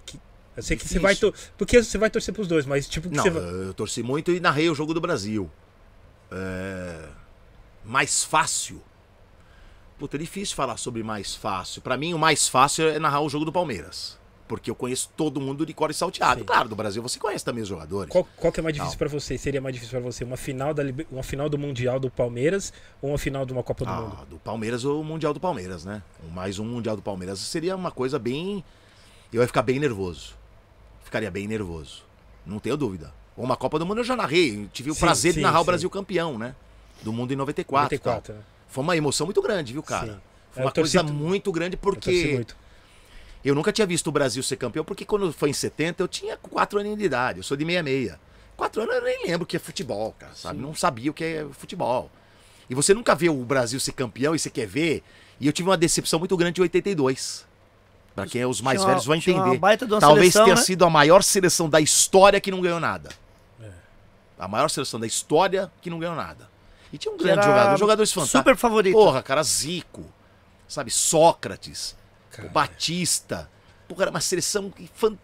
Que- 0.04 0.20
Eu 0.56 0.62
sei 0.62 0.76
que 0.76 0.86
você 0.86 0.98
vai. 0.98 1.14
Difícil. 1.14 1.32
tor- 1.32 1.52
Porque 1.56 1.82
você 1.82 1.96
vai 1.96 2.10
torcer 2.10 2.34
pros 2.34 2.46
dois, 2.48 2.66
mas 2.66 2.86
tipo, 2.86 3.08
que 3.08 3.16
Não, 3.16 3.22
você 3.22 3.30
vai. 3.30 3.42
eu 3.42 3.72
torci 3.74 4.02
muito 4.02 4.30
e 4.30 4.40
narrei 4.40 4.68
o 4.68 4.74
jogo 4.74 4.92
do 4.92 5.00
Brasil. 5.00 5.50
É... 6.30 7.08
Mais 7.84 8.22
fácil. 8.24 8.82
Puta, 9.98 10.16
é 10.16 10.20
difícil 10.20 10.54
falar 10.54 10.76
sobre 10.76 11.02
mais 11.02 11.34
fácil. 11.34 11.80
Pra 11.80 11.96
mim, 11.96 12.12
o 12.12 12.18
mais 12.18 12.46
fácil 12.46 12.88
é 12.88 12.98
narrar 12.98 13.20
o 13.20 13.28
jogo 13.30 13.44
do 13.44 13.52
Palmeiras. 13.52 14.17
Porque 14.48 14.70
eu 14.70 14.74
conheço 14.74 15.10
todo 15.14 15.40
mundo 15.40 15.66
de 15.66 15.74
cor 15.74 15.90
e 15.90 15.94
salteado. 15.94 16.40
Sim. 16.40 16.46
Claro, 16.46 16.68
do 16.68 16.74
Brasil 16.74 17.02
você 17.02 17.18
conhece 17.18 17.44
também 17.44 17.62
os 17.62 17.68
jogadores. 17.68 18.10
Qual, 18.10 18.26
qual 18.36 18.50
que 18.50 18.58
é 18.58 18.62
mais 18.62 18.74
difícil 18.74 18.96
pra 18.96 19.08
você? 19.08 19.36
Seria 19.36 19.60
mais 19.60 19.74
difícil 19.74 20.00
pra 20.00 20.10
você 20.10 20.24
uma 20.24 20.38
final, 20.38 20.72
da, 20.72 20.82
uma 21.12 21.22
final 21.22 21.48
do 21.50 21.58
Mundial 21.58 22.00
do 22.00 22.10
Palmeiras 22.10 22.72
ou 23.02 23.10
uma 23.10 23.18
final 23.18 23.44
de 23.44 23.52
uma 23.52 23.62
Copa 23.62 23.84
do 23.84 23.90
Mundo? 23.92 24.18
Ah, 24.20 24.24
do 24.24 24.38
Palmeiras 24.38 24.84
ou 24.84 25.00
o 25.02 25.04
Mundial 25.04 25.34
do 25.34 25.38
Palmeiras, 25.38 25.84
né? 25.84 26.02
Mais 26.32 26.58
um 26.58 26.64
Mundial 26.64 26.96
do 26.96 27.02
Palmeiras 27.02 27.38
seria 27.38 27.76
uma 27.76 27.90
coisa 27.90 28.18
bem. 28.18 28.64
Eu 29.30 29.42
ia 29.42 29.46
ficar 29.46 29.62
bem 29.62 29.78
nervoso. 29.78 30.34
Ficaria 31.04 31.30
bem 31.30 31.46
nervoso. 31.46 32.02
Não 32.46 32.58
tenho 32.58 32.76
dúvida. 32.76 33.12
Ou 33.36 33.44
uma 33.44 33.56
Copa 33.56 33.78
do 33.78 33.84
Mundo 33.84 33.98
eu 33.98 34.04
já 34.04 34.16
narrei. 34.16 34.64
Eu 34.64 34.68
tive 34.68 34.90
o 34.90 34.94
Sim, 34.94 35.00
prazer 35.00 35.32
sim, 35.32 35.38
de 35.38 35.42
narrar 35.42 35.60
o. 35.60 35.64
Brasil 35.64 35.88
campeão, 35.90 36.38
né? 36.38 36.54
Do 37.02 37.12
mundo 37.12 37.32
em 37.32 37.36
94. 37.36 37.94
e 37.94 37.98
tal. 37.98 38.14
94, 38.14 38.34
né? 38.34 38.40
Foi 38.68 38.82
uma 38.82 38.96
emoção 38.96 39.26
muito 39.26 39.42
grande, 39.42 39.72
viu, 39.74 39.82
cara? 39.82 40.20
Foi 40.50 40.62
uma 40.62 40.72
coisa 40.72 41.02
muito 41.02 41.52
grande 41.52 41.76
porque. 41.76 42.44
Eu 43.44 43.54
nunca 43.54 43.72
tinha 43.72 43.86
visto 43.86 44.08
o 44.08 44.12
Brasil 44.12 44.42
ser 44.42 44.56
campeão, 44.56 44.84
porque 44.84 45.04
quando 45.04 45.32
foi 45.32 45.50
em 45.50 45.52
70 45.52 46.02
eu 46.02 46.08
tinha 46.08 46.36
4 46.36 46.80
anos 46.80 46.98
de 46.98 47.04
idade, 47.04 47.38
eu 47.38 47.42
sou 47.42 47.56
de 47.56 47.64
66. 47.64 48.18
4 48.56 48.82
anos 48.82 48.94
eu 48.96 49.02
nem 49.02 49.26
lembro 49.26 49.44
o 49.44 49.46
que 49.46 49.56
é 49.56 49.60
futebol, 49.60 50.14
cara, 50.18 50.34
sabe? 50.34 50.60
Não 50.60 50.74
sabia 50.74 51.10
o 51.10 51.14
que 51.14 51.24
é 51.24 51.46
futebol. 51.52 52.10
E 52.68 52.74
você 52.74 52.92
nunca 52.92 53.14
vê 53.14 53.28
o 53.28 53.44
Brasil 53.44 53.78
ser 53.80 53.92
campeão 53.92 54.34
e 54.34 54.38
você 54.38 54.50
quer 54.50 54.66
ver. 54.66 55.02
E 55.40 55.46
eu 55.46 55.52
tive 55.52 55.68
uma 55.68 55.76
decepção 55.76 56.18
muito 56.18 56.36
grande 56.36 56.60
em 56.60 56.62
82. 56.62 57.46
Pra 58.14 58.26
quem 58.26 58.42
é 58.42 58.46
os 58.46 58.60
mais 58.60 58.80
Tinha 58.80 58.88
velhos 58.88 59.06
uma 59.06 59.16
entender. 59.16 59.60
Talvez 60.00 60.32
seleção, 60.32 60.44
tenha 60.44 60.56
né? 60.56 60.62
sido 60.62 60.84
a 60.84 60.90
maior 60.90 61.22
seleção 61.22 61.70
da 61.70 61.80
história 61.80 62.40
que 62.40 62.50
não 62.50 62.60
ganhou 62.60 62.80
nada. 62.80 63.10
É. 63.62 63.70
A 64.38 64.48
maior 64.48 64.68
seleção 64.68 64.98
da 64.98 65.06
história 65.06 65.70
que 65.80 65.88
não 65.88 66.00
ganhou 66.00 66.16
nada. 66.16 66.50
E 66.92 66.98
tinha 66.98 67.14
um 67.14 67.16
grande 67.16 67.38
era 67.38 67.42
jogador, 67.42 67.76
jogadores 67.78 68.12
fantásticos. 68.12 68.40
Super 68.40 68.56
favorito. 68.56 68.94
Porra, 68.94 69.22
cara, 69.22 69.42
Zico, 69.42 70.04
sabe, 70.66 70.90
Sócrates, 70.90 71.96
Cara. 72.38 72.48
o 72.48 72.52
Batista. 72.52 73.50
Porra, 73.86 74.02
era 74.04 74.10
uma 74.10 74.20
seleção 74.20 74.72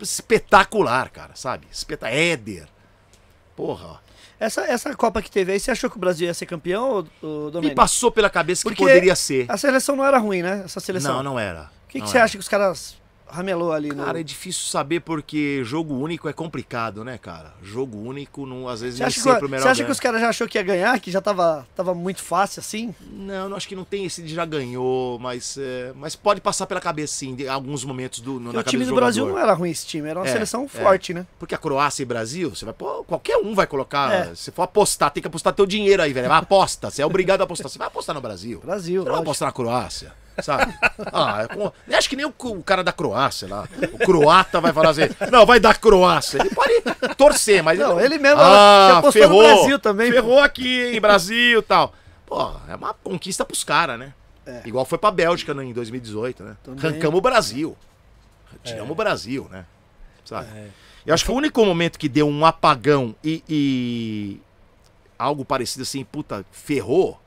espetacular, 0.00 1.10
cara, 1.10 1.32
sabe? 1.34 1.66
Espeta 1.70 2.08
Éder. 2.08 2.66
Porra, 3.54 4.00
Essa, 4.40 4.62
essa 4.62 4.94
Copa 4.96 5.22
que 5.22 5.30
teve 5.30 5.52
aí, 5.52 5.60
você 5.60 5.70
achou 5.70 5.88
que 5.88 5.96
o 5.96 6.00
Brasil 6.00 6.26
ia 6.26 6.34
ser 6.34 6.46
campeão, 6.46 7.06
me 7.62 7.74
passou 7.74 8.10
pela 8.10 8.28
cabeça 8.28 8.62
que 8.62 8.70
Porque 8.70 8.82
poderia 8.82 9.14
ser. 9.14 9.46
A 9.48 9.56
seleção 9.56 9.94
não 9.94 10.04
era 10.04 10.18
ruim, 10.18 10.42
né? 10.42 10.62
Essa 10.64 10.80
seleção. 10.80 11.16
Não, 11.16 11.22
não 11.22 11.38
era. 11.38 11.70
O 11.84 11.88
que, 11.88 12.00
que 12.00 12.08
você 12.08 12.18
acha 12.18 12.32
que 12.32 12.40
os 12.40 12.48
caras 12.48 12.96
ramelou 13.26 13.72
ali 13.72 13.88
no... 13.88 14.04
Cara, 14.04 14.20
é 14.20 14.22
difícil 14.22 14.62
saber 14.66 15.00
porque 15.00 15.62
jogo 15.64 15.94
único 15.94 16.28
é 16.28 16.32
complicado, 16.32 17.02
né, 17.04 17.18
cara? 17.18 17.52
Jogo 17.62 17.98
único, 17.98 18.46
não, 18.46 18.68
às 18.68 18.80
vezes 18.80 18.96
Você 18.96 19.02
nem 19.02 19.06
acha, 19.08 19.14
que, 19.16 19.22
sempre 19.22 19.38
o 19.38 19.48
você 19.48 19.50
melhor 19.50 19.66
acha 19.68 19.74
ganha. 19.74 19.86
que 19.86 19.92
os 19.92 20.00
caras 20.00 20.20
já 20.20 20.28
achou 20.28 20.46
que 20.48 20.58
ia 20.58 20.62
ganhar, 20.62 20.98
que 21.00 21.10
já 21.10 21.20
tava, 21.20 21.66
tava 21.74 21.94
muito 21.94 22.22
fácil 22.22 22.60
assim? 22.60 22.94
Não, 23.10 23.48
não 23.48 23.56
acho 23.56 23.66
que 23.66 23.74
não 23.74 23.84
tem 23.84 24.04
esse 24.04 24.22
de 24.22 24.34
já 24.34 24.44
ganhou, 24.44 25.18
mas, 25.18 25.56
é, 25.58 25.92
mas 25.96 26.14
pode 26.14 26.40
passar 26.40 26.66
pela 26.66 26.80
cabeça, 26.80 27.14
sim, 27.14 27.36
em 27.38 27.48
alguns 27.48 27.84
momentos 27.84 28.20
do, 28.20 28.38
no, 28.38 28.52
na 28.52 28.60
o 28.60 28.62
time 28.62 28.84
do 28.84 28.90
jogador. 28.90 29.06
Brasil 29.06 29.26
não 29.26 29.38
era 29.38 29.52
ruim 29.52 29.70
esse 29.70 29.86
time, 29.86 30.08
era 30.08 30.18
uma 30.18 30.26
É, 30.26 30.32
seleção 30.32 30.64
é. 30.64 30.68
forte, 30.68 31.12
né? 31.14 31.26
Porque 31.38 31.54
a 31.54 31.58
Croácia 31.58 32.02
e 32.02 32.06
Brasil, 32.06 32.54
você 32.54 32.64
vai 32.64 32.74
pôr, 32.74 33.04
qualquer 33.04 33.36
um 33.38 33.54
vai 33.54 33.66
colocar. 33.66 34.12
É. 34.12 34.34
Se 34.34 34.50
for 34.50 34.62
apostar, 34.62 35.10
tem 35.10 35.20
que 35.20 35.26
apostar 35.26 35.52
teu 35.52 35.66
dinheiro 35.66 36.02
aí, 36.02 36.12
velho. 36.12 36.28
Vai 36.28 36.38
aposta, 36.38 36.90
você 36.90 37.02
é 37.02 37.06
obrigado 37.06 37.40
a 37.40 37.44
apostar. 37.44 37.68
Você 37.68 37.78
vai 37.78 37.86
apostar 37.88 38.14
no 38.14 38.20
Brasil. 38.20 38.60
Brasil, 38.64 39.02
Você 39.02 39.08
não 39.08 39.14
vai 39.14 39.22
apostar 39.22 39.46
na 39.46 39.52
Croácia, 39.52 40.12
sabe? 40.42 40.74
Ah, 41.12 41.42
é 41.42 41.54
com- 41.54 41.72
acho 41.92 42.08
que 42.08 42.16
nem 42.16 42.26
o, 42.26 42.34
o 42.38 42.62
cara 42.62 42.82
da 42.82 42.92
Croácia 42.92 43.48
lá. 43.48 43.68
O 43.92 43.98
croata 43.98 44.60
vai 44.60 44.72
falar 44.72 44.90
assim: 44.90 45.02
não, 45.30 45.44
vai 45.46 45.60
dar 45.60 45.78
Croácia. 45.78 46.38
Ele 46.40 46.50
pode 46.50 46.82
torcer, 47.16 47.62
mas. 47.62 47.78
Não, 47.78 48.00
ele 48.00 48.18
mesmo 48.18 48.40
ah, 48.40 49.02
ferrou, 49.12 49.42
no 49.42 49.48
Brasil 49.48 49.78
também. 49.78 50.08
pô. 50.08 50.14
Ferrou 50.14 50.40
aqui, 50.40 50.96
em 50.96 51.00
Brasil 51.00 51.58
e 51.58 51.62
tal. 51.62 51.94
Pô, 52.26 52.52
é 52.68 52.74
uma 52.74 52.94
conquista 52.94 53.44
pros 53.44 53.64
caras, 53.64 53.98
né? 53.98 54.12
É. 54.46 54.62
Igual 54.64 54.84
foi 54.84 54.98
pra 54.98 55.10
Bélgica 55.10 55.54
né, 55.54 55.64
em 55.64 55.72
2018, 55.72 56.42
né? 56.42 56.56
Também. 56.62 56.84
Arrancamos 56.84 57.18
o 57.18 57.22
Brasil. 57.22 57.76
Tiramos 58.62 58.90
o 58.90 58.94
Brasil, 58.94 59.48
né? 59.50 59.64
Sabe? 60.24 60.48
Eu 61.06 61.12
acho 61.12 61.24
que 61.24 61.30
o 61.30 61.34
único 61.34 61.64
momento 61.64 61.98
que 61.98 62.08
deu 62.08 62.26
um 62.26 62.46
apagão 62.46 63.14
e, 63.22 63.42
e 63.48 64.40
algo 65.18 65.44
parecido 65.44 65.82
assim, 65.82 66.04
puta, 66.04 66.44
ferrou, 66.50 67.20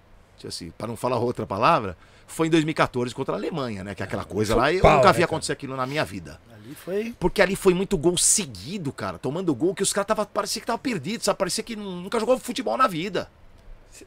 assim, 0.46 0.72
para 0.72 0.88
não 0.88 0.96
falar 0.96 1.18
outra 1.18 1.46
palavra, 1.46 1.96
foi 2.28 2.48
em 2.48 2.50
2014 2.50 3.16
contra 3.16 3.34
a 3.34 3.38
Alemanha, 3.38 3.84
né? 3.84 3.96
Que 3.96 4.04
é 4.04 4.06
aquela 4.06 4.24
coisa 4.26 4.56
lá, 4.56 4.72
eu 4.72 4.84
nunca 4.84 5.08
né, 5.08 5.14
vi 5.14 5.24
acontecer 5.24 5.54
aquilo 5.54 5.76
na 5.76 5.86
minha 5.88 6.04
vida. 6.06 6.40
Ali 6.54 6.76
foi... 6.76 7.16
Porque 7.20 7.42
ali 7.42 7.56
foi 7.56 7.74
muito 7.74 7.98
gol 7.98 8.18
seguido, 8.18 8.92
cara, 8.92 9.18
tomando 9.18 9.56
gol 9.56 9.74
que 9.74 9.82
os 9.82 9.92
caras 9.94 10.08
tava, 10.08 10.26
parecia 10.26 10.60
que 10.62 10.68
tava 10.68 10.78
perdido, 10.78 11.24
sabe? 11.24 11.40
Parecia 11.40 11.64
que 11.64 11.76
nu- 11.76 12.02
nunca 12.02 12.20
jogou 12.20 12.38
futebol 12.38 12.78
na 12.78 12.86
vida. 12.88 13.30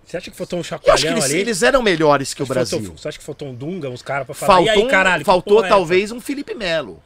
Você 0.05 0.17
acha 0.19 0.31
que 0.31 0.37
faltou 0.37 0.59
um 0.59 0.63
E 0.63 0.65
eu 0.71 0.77
acho 0.77 0.79
que 0.85 0.87
chacoalhão 0.87 1.13
eles, 1.17 1.25
ali? 1.25 1.39
eles 1.41 1.63
eram 1.63 1.83
melhores 1.83 2.33
que 2.35 2.43
o 2.43 2.47
Brasil. 2.47 2.93
você 2.97 3.09
acha 3.09 3.19
que 3.19 3.25
faltou 3.25 3.49
um 3.49 3.55
Dunga, 3.55 3.89
uns 3.89 4.03
caras 4.03 4.25
pra 4.27 4.35
falar? 4.35 4.55
Faltou, 4.59 4.75
e 4.75 4.85
aí, 4.85 4.89
caralho? 4.89 5.21
que 5.23 5.27
faltou 5.27 5.57
é 5.59 5.61
essa?" 5.67 5.69
talvez 5.69 6.13
um 6.13 6.21
Felipe 6.21 6.55
Melo. 6.55 7.03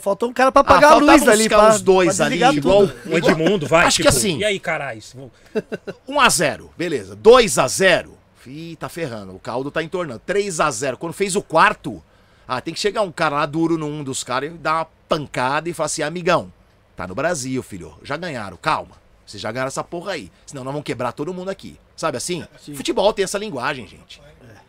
Faltou 0.00 0.28
um 0.28 0.32
cara 0.32 0.52
pra 0.52 0.60
apagar 0.60 0.92
a 0.92 0.96
faltava 0.98 1.12
luz 1.12 1.28
ali, 1.28 1.48
pra, 1.48 1.70
os 1.74 1.82
dois 1.82 2.20
ali, 2.20 2.40
igual- 2.58 2.86
tudo. 2.86 2.94
Um 3.10 3.16
Edmundo, 3.16 3.66
vai. 3.66 3.86
Acho 3.86 3.96
que 3.96 4.02
tipo, 4.04 4.16
assim- 4.16 4.38
E 4.38 4.44
aí, 4.44 4.60
caralho? 4.60 4.98
isso- 5.00 5.16
1x0, 6.08 6.68
beleza. 6.76 7.16
2x0, 7.16 8.10
Ih, 8.46 8.76
tá 8.76 8.88
ferrando. 8.88 9.34
O 9.34 9.38
caldo 9.38 9.70
tá 9.70 9.82
entornando. 9.82 10.20
3x0. 10.26 10.96
Quando 10.96 11.12
fez 11.12 11.36
o 11.36 11.42
quarto, 11.42 12.02
ah, 12.46 12.60
tem 12.60 12.72
que 12.72 12.80
chegar 12.80 13.02
um 13.02 13.12
cara 13.12 13.36
lá 13.36 13.46
duro 13.46 13.76
num 13.76 14.02
dos 14.02 14.22
caras 14.24 14.50
e 14.52 14.54
dar 14.56 14.74
uma 14.76 14.84
pancada 15.08 15.68
e 15.68 15.72
falar 15.72 15.86
assim, 15.86 16.02
amigão, 16.02 16.52
tá 16.96 17.06
no 17.06 17.14
Brasil, 17.14 17.62
filho. 17.62 17.98
Já 18.02 18.16
ganharam, 18.16 18.56
calma. 18.56 18.96
Vocês 19.26 19.40
já 19.42 19.52
ganharam 19.52 19.68
essa 19.68 19.84
porra 19.84 20.12
aí. 20.12 20.32
Senão 20.46 20.64
nós 20.64 20.72
vamos 20.72 20.84
quebrar 20.86 21.12
todo 21.12 21.34
mundo 21.34 21.50
aqui. 21.50 21.78
Sabe 21.96 22.16
assim? 22.16 22.46
Futebol 22.74 23.12
tem 23.12 23.24
essa 23.24 23.36
linguagem, 23.38 23.86
gente. 23.86 24.22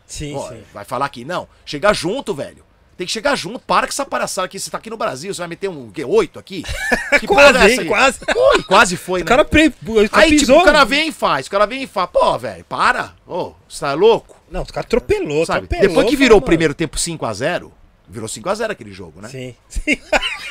Sim, 0.05 0.35
Ó, 0.35 0.49
sim. 0.49 0.63
vai 0.73 0.83
falar 0.83 1.05
aqui, 1.05 1.23
não. 1.23 1.47
Chega 1.65 1.93
junto, 1.93 2.33
velho. 2.33 2.65
Tem 2.99 3.07
que 3.07 3.13
chegar 3.13 3.33
junto, 3.33 3.59
para 3.59 3.87
com 3.87 3.91
essa 3.91 4.05
palhaçada 4.05 4.45
aqui. 4.45 4.59
Você 4.59 4.69
tá 4.69 4.77
aqui 4.77 4.89
no 4.89 4.97
Brasil, 4.97 5.33
você 5.33 5.39
vai 5.39 5.47
meter 5.47 5.69
um, 5.69 5.89
quê, 5.89 6.03
oito 6.03 6.37
aqui? 6.37 6.65
Que 7.17 7.25
Quase, 7.25 7.57
é 7.57 7.61
hein? 7.61 7.71
essa 7.71 7.81
aí? 7.81 7.87
Quase. 7.87 8.19
Ui, 8.35 8.63
quase 8.63 8.97
foi, 8.97 9.21
O 9.21 9.23
né? 9.23 9.27
cara, 9.29 9.45
pre... 9.45 9.67
o 9.67 10.09
cara 10.09 10.09
Aí, 10.11 10.37
tipo, 10.37 10.51
o 10.51 10.65
cara 10.65 10.83
vem 10.83 11.07
e 11.07 11.11
faz, 11.13 11.47
o 11.47 11.49
cara 11.49 11.65
vem 11.65 11.83
e 11.83 11.87
faz. 11.87 12.09
Pô, 12.11 12.37
velho, 12.37 12.65
para. 12.65 13.13
Ô, 13.25 13.53
você 13.69 13.79
tá 13.79 13.93
louco? 13.93 14.35
Não, 14.51 14.63
o 14.63 14.65
cara 14.65 14.85
atropelou, 14.85 15.45
Sabe? 15.45 15.59
atropelou. 15.59 15.87
Depois 15.87 16.09
que 16.09 16.17
virou 16.17 16.39
o 16.39 16.41
primeiro 16.41 16.73
tempo 16.73 16.97
5x0, 16.97 17.71
virou 18.05 18.27
5x0 18.27 18.71
aquele 18.71 18.91
jogo, 18.91 19.21
né? 19.21 19.29
Sim, 19.29 19.55
sim. 19.69 19.97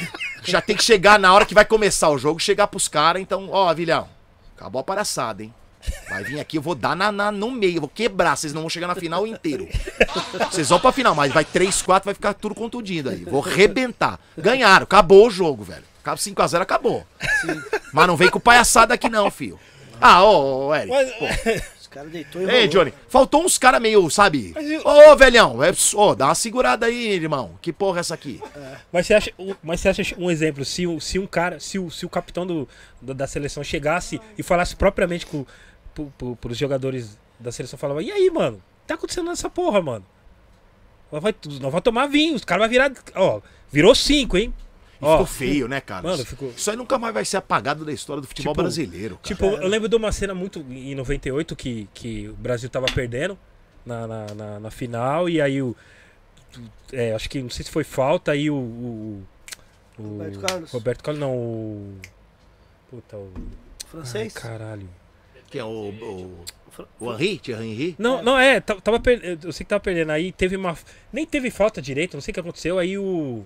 Já 0.43 0.62
tem 0.62 0.75
que 0.75 0.83
chegar 0.83 1.19
na 1.19 1.31
hora 1.31 1.45
que 1.45 1.55
vai 1.55 1.66
começar 1.66 2.09
o 2.09 2.16
jogo, 2.16 2.41
chegar 2.41 2.66
pros 2.69 2.89
caras, 2.89 3.20
então, 3.20 3.51
ó, 3.51 3.75
Vilhão, 3.75 4.09
acabou 4.57 4.81
a 4.81 4.85
palhaçada, 4.85 5.43
hein? 5.43 5.53
Vai 6.09 6.25
vir 6.25 6.41
aqui, 6.41 6.59
eu 6.59 6.63
vou 6.63 6.75
dar 6.75 6.97
na, 6.97 7.11
na- 7.13 7.33
no 7.33 7.51
meio, 7.51 7.81
vou 7.81 7.89
quebrar, 7.89 8.37
vocês 8.37 8.53
não 8.53 8.63
vão 8.63 8.71
chegar 8.71 8.87
na 8.87 8.95
final 8.95 9.27
inteiro. 9.27 9.69
Vocês 10.51 10.69
vão 10.69 10.81
pra 10.81 10.93
final, 10.93 11.15
mas 11.15 11.33
vai 11.33 11.45
3, 11.45 11.83
4, 11.83 12.05
vai 12.07 12.15
ficar 12.15 12.35
tudo 12.35 12.55
contundido 12.55 13.11
aí. 13.11 13.25
Vou 13.25 13.41
rebentar. 13.41 14.19
Ganharam, 14.37 14.85
acabou 14.85 15.27
o 15.27 15.31
jogo, 15.31 15.65
velho. 15.65 15.85
Acaba 16.03 16.17
5x0, 16.17 16.61
acabou. 16.63 17.07
Mas 17.93 18.07
não 18.07 18.17
vem 18.17 18.29
com 18.31 18.41
palhaçada 18.41 18.95
aqui 18.95 19.09
não, 19.09 19.31
filho. 19.31 19.59
Ah, 20.01 20.23
ô, 20.25 20.69
ô, 20.69 20.75
Eric. 20.75 20.89
Mas-. 20.91 21.63
Os 21.89 21.91
caras 21.91 22.13
deitou 22.13 22.43
e 22.43 22.45
Ei, 22.45 22.51
rolou. 22.51 22.69
Johnny, 22.69 22.95
faltou 23.09 23.43
uns 23.43 23.57
caras 23.57 23.81
meio, 23.81 24.11
sabe? 24.11 24.53
Eu- 24.57 24.83
Ô, 24.87 25.17
velhão, 25.17 25.65
é, 25.65 25.73
ô, 25.95 26.15
dá 26.15 26.27
uma 26.27 26.35
segurada 26.35 26.85
aí, 26.85 27.13
irmão. 27.15 27.53
Que 27.63 27.73
porra 27.73 27.99
é 27.99 28.01
essa 28.01 28.13
aqui? 28.13 28.43
Mas 28.93 29.07
você 29.07 29.15
acha, 29.15 29.33
mas 29.63 29.81
você 29.81 29.89
acha 29.89 30.15
um 30.19 30.31
exemplo, 30.31 30.67
se, 30.67 30.87
o- 30.87 31.01
se 31.01 31.19
um 31.19 31.27
cara, 31.27 31.59
se 31.59 31.79
o, 31.79 31.91
se 31.91 32.05
o 32.05 32.09
capitão 32.11 32.47
do, 32.47 32.69
da, 33.01 33.15
da 33.15 33.27
seleção 33.27 33.65
chegasse 33.65 34.21
e 34.37 34.43
falasse 34.43 34.77
propriamente 34.77 35.25
com, 35.25 35.47
pro, 35.94 36.06
pro, 36.16 36.36
pros 36.36 36.56
jogadores 36.59 37.19
da 37.39 37.52
seleção, 37.52 37.78
falava, 37.78 38.02
e 38.02 38.10
aí, 38.10 38.31
mano, 38.31 38.62
tá 38.86 38.94
acontecendo 38.94 39.27
nessa 39.28 39.48
porra, 39.51 39.81
mano? 39.82 40.05
Nós 41.10 41.23
vai, 41.23 41.35
nós 41.47 41.59
vamos 41.60 41.81
tomar 41.82 42.06
vinho, 42.06 42.35
os 42.35 42.44
caras 42.44 42.62
vão 42.62 42.70
virar, 42.70 42.93
ó, 43.15 43.40
virou 43.70 43.94
cinco, 43.94 44.36
hein? 44.36 44.52
E 45.01 45.05
Ó, 45.05 45.12
ficou 45.12 45.27
feio, 45.27 45.69
né, 45.69 45.81
cara? 45.81 46.02
Mano, 46.09 46.24
ficou- 46.24 46.51
Isso 46.51 46.69
aí 46.70 46.77
nunca 46.77 46.98
mais 46.98 47.15
vai 47.15 47.24
ser 47.24 47.36
apagado 47.36 47.85
da 47.85 47.93
história 47.93 48.20
do 48.20 48.27
futebol 48.27 48.52
Tipo, 48.52 48.62
brasileiro, 48.62 49.15
cara. 49.16 49.23
Tipo, 49.28 49.44
eu 49.47 49.69
lembro 49.69 49.89
de 49.89 49.94
uma 49.94 50.10
cena 50.10 50.35
muito 50.35 50.59
em 50.70 50.94
98 50.97 51.55
que, 51.55 51.89
que 51.94 52.28
o 52.28 52.35
Brasil 52.35 52.69
tava 52.69 52.86
perdendo 52.86 53.39
na, 53.86 54.06
na, 54.09 54.27
na- 54.35 54.60
na 54.60 54.70
final 54.73 55.28
e 55.28 55.40
aí 55.40 55.62
o. 55.62 55.74
é, 56.93 57.15
acho 57.15 57.31
que 57.31 57.40
não 57.40 57.48
sei 57.51 57.65
se 57.65 57.70
foi 57.70 57.85
falta, 57.85 58.32
aí 58.32 58.51
o. 58.51 58.56
o, 58.56 59.23
o 59.98 60.02
Roberto 60.02 60.40
Carlos. 60.40 60.70
Roberto 60.73 61.02
Carlos, 61.05 61.20
não, 61.20 61.36
o. 61.36 61.94
Puta, 62.90 63.16
o. 63.16 63.32
Francês? 63.86 64.35
Ai, 64.36 64.43
caralho. 64.43 64.89
Quem 65.51 65.61
é 65.61 65.65
o. 65.65 65.69
O, 67.01 67.07
o? 67.07 67.15
Thierry 67.16 67.65
Henry? 67.73 67.97
Não, 67.99 68.23
não 68.23 68.39
é, 68.39 68.61
ta- 68.61 68.77
tava 68.77 69.01
per... 69.01 69.20
eu 69.43 69.53
sei 69.53 69.65
que 69.65 69.69
tava 69.70 69.81
perdendo. 69.81 70.11
Aí 70.12 70.31
teve 70.33 70.57
uma. 70.57 70.77
Nem 71.12 71.27
teve 71.27 71.51
falta 71.51 71.83
direito, 71.83 72.15
não 72.15 72.20
sei 72.20 72.31
o 72.33 72.35
que 72.35 72.41
aconteceu. 72.41 72.79
Aí 72.79 72.97
o. 72.99 73.45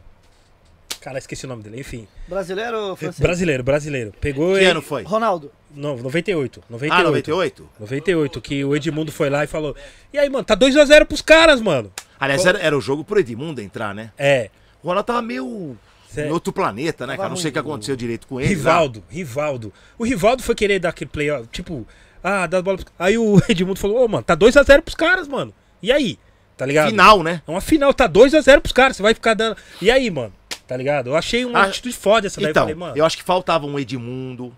Cara, 1.01 1.19
esqueci 1.19 1.47
o 1.47 1.49
nome 1.49 1.63
dele, 1.65 1.81
enfim. 1.81 2.07
Brasileiro 2.29 2.77
ou 2.79 2.97
francês? 2.97 3.19
Brasileiro, 3.21 3.65
brasileiro. 3.65 4.13
Pegou 4.21 4.53
Que 4.53 4.59
ele. 4.61 4.67
ano 4.67 4.83
foi? 4.83 5.03
Ronaldo. 5.03 5.51
Não, 5.75 5.97
98. 5.97 6.63
98. 6.71 7.01
Ah, 7.01 7.03
98? 7.05 7.69
98, 7.81 8.41
que 8.41 8.65
o 8.65 8.77
Edmundo 8.77 9.11
foi 9.11 9.29
lá 9.31 9.43
e 9.43 9.47
falou: 9.49 9.75
E 10.13 10.19
aí, 10.19 10.29
mano, 10.29 10.45
tá 10.45 10.57
2x0 10.57 11.07
pros 11.07 11.23
caras, 11.23 11.61
mano. 11.61 11.91
Aliás, 12.21 12.45
era, 12.47 12.59
era 12.61 12.77
o 12.77 12.81
jogo 12.81 13.03
pro 13.05 13.19
Edmundo 13.19 13.61
entrar, 13.61 13.93
né? 13.95 14.13
É. 14.17 14.49
O 14.83 14.89
Ronaldo 14.89 15.07
tava 15.07 15.23
meio. 15.23 15.77
Cê- 16.13 16.27
Em 16.29 16.31
outro 16.31 16.53
planeta, 16.53 17.07
né, 17.07 17.17
cara? 17.17 17.29
Não 17.29 17.37
sei 17.37 17.51
o 17.51 17.53
que 17.53 17.59
aconteceu 17.59 17.97
direito 17.97 18.27
com 18.27 18.39
ele. 18.41 18.49
né? 18.51 18.55
Rivaldo, 18.55 19.05
Rivaldo. 19.09 19.73
O 19.99 20.05
Rivaldo 20.05 20.43
foi 20.43 20.55
querer 20.55 20.79
dar 20.79 20.91
aquele 20.91 21.11
play, 21.11 21.31
ó, 21.31 21.43
tipo, 21.51 21.87
ah, 22.23 22.47
dá 22.47 22.59
a 22.59 22.63
bola. 22.63 22.77
pros- 22.79 22.93
Aí 22.99 23.17
o 23.17 23.41
Edmundo 23.49 23.79
falou: 23.79 24.05
Ô, 24.05 24.09
mano, 24.09 24.23
tá 24.23 24.37
2x0 24.37 24.83
pros 24.83 24.95
caras, 24.95 25.27
mano. 25.27 25.53
E 25.83 25.91
aí? 25.91 26.19
Tá 26.57 26.67
ligado? 26.67 26.91
Final, 26.91 27.23
né? 27.23 27.43
É 27.47 27.51
uma 27.51 27.61
final, 27.61 27.93
tá 27.95 28.07
2x0 28.09 28.61
pros 28.61 28.73
caras. 28.73 28.97
Você 28.97 29.03
vai 29.03 29.15
ficar 29.15 29.35
dando. 29.35 29.57
E 29.81 29.91
aí, 29.91 30.11
mano? 30.11 30.33
Tá 30.67 30.77
ligado? 30.77 31.09
Eu 31.09 31.17
achei 31.17 31.45
uma 31.45 31.61
Ah, 31.61 31.65
atitude 31.65 31.95
foda 31.97 32.27
essa 32.27 32.41
daí. 32.41 32.51
Então, 32.51 32.63
eu 32.65 32.67
falei, 32.69 32.75
mano. 32.79 32.97
eu 32.97 33.05
acho 33.05 33.17
que 33.17 33.23
faltava 33.25 33.67
um 33.67 33.79
Edmundo. 33.79 34.55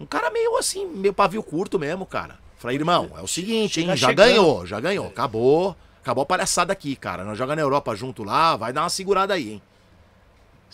Um 0.00 0.06
cara 0.06 0.30
meio 0.30 0.56
assim, 0.56 0.86
meio 0.86 1.12
pavio 1.14 1.42
curto 1.42 1.78
mesmo, 1.78 2.04
cara. 2.04 2.36
Falei, 2.58 2.76
irmão, 2.76 3.10
é 3.16 3.20
o 3.22 3.28
seguinte, 3.28 3.80
hein? 3.80 3.88
Já 3.96 4.08
chegando. 4.08 4.26
ganhou, 4.26 4.66
já 4.66 4.80
ganhou. 4.80 5.06
Acabou. 5.06 5.76
Acabou 6.02 6.22
a 6.22 6.26
palhaçada 6.26 6.72
aqui, 6.72 6.96
cara. 6.96 7.24
Nós 7.24 7.38
jogamos 7.38 7.56
na 7.56 7.62
Europa 7.62 7.94
junto 7.94 8.24
lá, 8.24 8.56
vai 8.56 8.72
dar 8.72 8.82
uma 8.82 8.88
segurada 8.90 9.34
aí, 9.34 9.52
hein? 9.52 9.62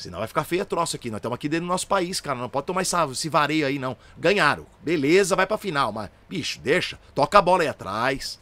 Senão 0.01 0.19
vai 0.19 0.27
ficar 0.27 0.45
feio 0.45 0.63
a 0.63 0.65
troço 0.65 0.97
aqui. 0.97 1.11
Nós 1.11 1.19
estamos 1.19 1.35
aqui 1.35 1.47
dentro 1.47 1.67
do 1.67 1.69
nosso 1.69 1.87
país, 1.87 2.21
cara. 2.21 2.39
Não 2.39 2.49
pode 2.49 2.67
tomar 2.67 2.81
essa, 2.81 3.07
esse 3.13 3.29
vareio 3.29 3.67
aí, 3.67 3.79
não. 3.79 3.95
Ganharam. 4.17 4.67
Beleza, 4.83 5.37
vai 5.37 5.47
pra 5.47 5.59
final. 5.59 5.93
Mas, 5.93 6.09
bicho, 6.27 6.59
deixa. 6.61 6.99
Toca 7.15 7.39
a 7.39 7.43
bola 7.43 7.63
aí 7.63 7.69
atrás. 7.69 8.41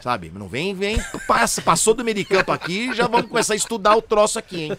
Sabe? 0.00 0.32
Não 0.34 0.48
vem, 0.48 0.74
vem. 0.74 0.98
Passa, 1.28 1.60
passou 1.60 1.92
do 1.92 2.02
meio 2.02 2.14
de 2.14 2.24
campo 2.24 2.50
aqui 2.50 2.94
já 2.94 3.06
vamos 3.06 3.28
começar 3.28 3.52
a 3.52 3.56
estudar 3.56 3.94
o 3.94 4.00
troço 4.00 4.38
aqui, 4.38 4.62
hein? 4.62 4.78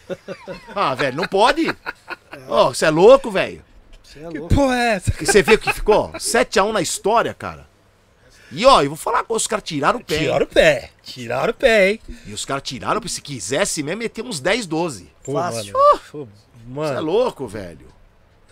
Ah, 0.74 0.96
velho, 0.96 1.18
não 1.18 1.28
pode. 1.28 1.68
Ó, 2.48 2.70
você 2.70 2.86
é 2.86 2.90
louco, 2.90 3.30
velho? 3.30 3.64
Você 4.02 4.20
é 4.20 4.28
louco. 4.28 4.56
Pô, 4.56 4.74
é 4.74 4.96
essa? 4.96 5.14
E 5.22 5.26
você 5.26 5.44
viu 5.44 5.60
que 5.60 5.72
ficou? 5.72 6.12
7x1 6.14 6.72
na 6.72 6.82
história, 6.82 7.32
cara. 7.32 7.68
E 8.52 8.66
ó, 8.66 8.82
eu 8.82 8.90
vou 8.90 8.98
falar 8.98 9.24
com 9.24 9.34
os 9.34 9.46
caras 9.48 9.64
tiraram 9.64 10.00
o 10.00 10.04
pé. 10.04 10.18
Tiraram 10.20 10.46
o 10.46 10.48
pé. 10.48 10.90
Tiraram 11.04 11.52
o 11.52 11.54
pé, 11.54 11.92
hein? 11.92 12.00
E 12.26 12.34
os 12.34 12.46
caras 12.46 12.64
tiraram, 12.64 13.06
se 13.08 13.22
quisesse 13.22 13.84
mesmo, 13.84 14.00
meter 14.00 14.24
uns 14.24 14.40
10, 14.40 14.66
12. 14.66 15.10
Pô, 15.24 15.34
Fácil. 15.34 15.74
mano. 15.74 16.00
Pô, 16.12 16.26
Você 16.26 16.28
é 16.64 16.94
mano. 16.94 17.02
louco, 17.02 17.48
velho. 17.48 17.88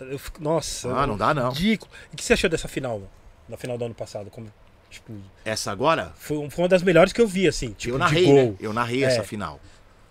eu 0.02 0.20
fico- 0.20 0.44
nossa. 0.44 0.90
Ah, 0.94 1.08
não 1.08 1.16
dá, 1.16 1.34
não. 1.34 1.50
Ridículo. 1.52 1.90
E 2.12 2.16
o 2.16 2.18
que 2.18 2.24
você 2.24 2.34
achou 2.34 2.50
dessa 2.50 2.68
final, 2.68 2.96
mano? 3.00 3.10
Na 3.48 3.56
final 3.58 3.78
do 3.78 3.86
ano 3.86 3.94
passado? 3.96 4.30
Como, 4.30 4.52
tipo, 4.90 5.14
Essa 5.46 5.72
agora, 5.72 6.12
foi, 6.18 6.50
foi 6.50 6.64
uma 6.64 6.70
das 6.70 6.82
melhores 6.84 7.14
que 7.14 7.22
eu 7.22 7.28
vi, 7.28 7.48
assim. 7.48 7.72
Tipo, 7.72 7.94
eu 7.96 7.98
de 7.98 8.04
narrei, 8.04 8.26
gol. 8.26 8.36
né? 8.36 8.54
Eu 8.60 8.74
narrei 8.74 9.04
É. 9.04 9.08
essa 9.08 9.24
final. 9.24 9.60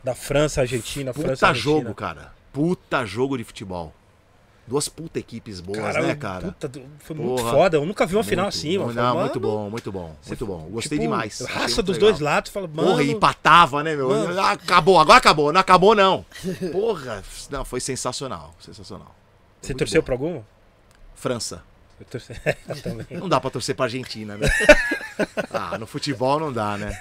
Da 0.03 0.15
França, 0.15 0.61
Argentina, 0.63 1.13
França, 1.13 1.29
Puta 1.35 1.47
Argentina. 1.49 1.75
jogo, 1.83 1.95
cara. 1.95 2.33
Puta 2.53 3.05
jogo 3.05 3.37
de 3.37 3.45
futebol. 3.45 3.93
Duas 4.67 4.89
puta 4.89 5.19
equipes 5.19 5.61
boas, 5.61 5.95
né, 5.97 6.15
cara? 6.15 6.47
puta, 6.53 6.71
foi 7.01 7.15
muito 7.15 7.43
Porra. 7.43 7.53
foda. 7.53 7.77
Eu 7.77 7.85
nunca 7.85 8.07
vi 8.07 8.15
uma 8.15 8.21
Muito, 8.23 8.31
final 8.31 8.49
assim, 8.49 8.79
mano. 8.79 8.85
muito, 8.87 8.97
não, 8.97 9.21
muito 9.21 9.41
bom, 9.41 9.69
muito 9.71 9.93
bom, 9.93 10.17
muito 10.27 10.47
bom. 10.47 10.59
Gostei 10.71 10.99
tipo, 10.99 11.11
demais. 11.11 11.41
Raça 11.41 11.59
muito 11.77 11.83
dos 11.83 11.97
legal. 11.97 12.11
dois 12.11 12.21
lados. 12.21 12.51
Fala, 12.51 12.67
mano. 12.67 12.89
Porra, 12.89 13.03
empatava, 13.05 13.83
né, 13.83 13.95
meu? 13.95 14.09
Mano. 14.09 14.41
Ah, 14.41 14.53
acabou, 14.53 14.99
agora 14.99 15.19
acabou. 15.19 15.53
Não 15.53 15.61
acabou, 15.61 15.95
não. 15.95 16.25
Porra, 16.73 17.23
não, 17.51 17.63
foi 17.65 17.79
sensacional. 17.81 18.55
Sensacional. 18.59 19.15
Você 19.61 19.73
muito 19.73 19.79
torceu 19.81 20.01
bom. 20.01 20.07
pra 20.07 20.15
alguma? 20.15 20.47
França. 21.15 21.63
Eu 22.01 22.07
torci 22.07 22.33
eu. 23.11 23.21
Não 23.21 23.29
dá 23.29 23.41
pra 23.41 23.51
torcer 23.51 23.75
pra 23.77 23.85
Argentina, 23.85 24.37
né? 24.37 24.49
Ah, 25.53 25.79
no 25.79 25.87
futebol 25.87 26.41
não 26.41 26.53
dá, 26.53 26.77
né? 26.77 27.01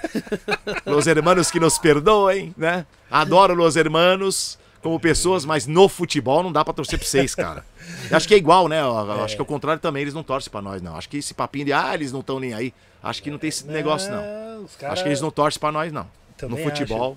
Los 0.86 1.08
hermanos 1.08 1.50
que 1.50 1.58
nos 1.58 1.78
perdoem, 1.78 2.54
né? 2.56 2.86
Adoro 3.10 3.54
Los 3.54 3.74
hermanos 3.74 4.56
como 4.84 5.00
pessoas, 5.00 5.46
mas 5.46 5.66
no 5.66 5.88
futebol 5.88 6.42
não 6.42 6.52
dá 6.52 6.62
pra 6.62 6.74
torcer 6.74 6.98
pra 6.98 7.08
vocês, 7.08 7.34
cara. 7.34 7.64
Eu 8.10 8.14
acho 8.18 8.28
que 8.28 8.34
é 8.34 8.36
igual, 8.36 8.68
né? 8.68 8.82
Eu 8.82 9.12
Acho 9.24 9.34
que 9.34 9.40
é 9.40 9.42
o 9.42 9.46
contrário 9.46 9.80
também, 9.80 10.02
eles 10.02 10.12
não 10.12 10.22
torcem 10.22 10.50
pra 10.50 10.60
nós, 10.60 10.82
não. 10.82 10.94
Acho 10.94 11.08
que 11.08 11.16
esse 11.16 11.32
papinho 11.32 11.64
de, 11.64 11.72
ah, 11.72 11.94
eles 11.94 12.12
não 12.12 12.20
estão 12.20 12.38
nem 12.38 12.52
aí. 12.52 12.74
Acho 13.02 13.22
que 13.22 13.30
não 13.30 13.38
tem 13.38 13.48
esse 13.48 13.66
negócio, 13.66 14.12
não. 14.12 14.64
os 14.64 14.76
cara... 14.76 14.92
Acho 14.92 15.02
que 15.02 15.08
eles 15.08 15.22
não 15.22 15.30
torcem 15.30 15.58
pra 15.58 15.72
nós, 15.72 15.90
não. 15.90 16.06
Também 16.36 16.62
no 16.62 16.70
futebol. 16.70 17.16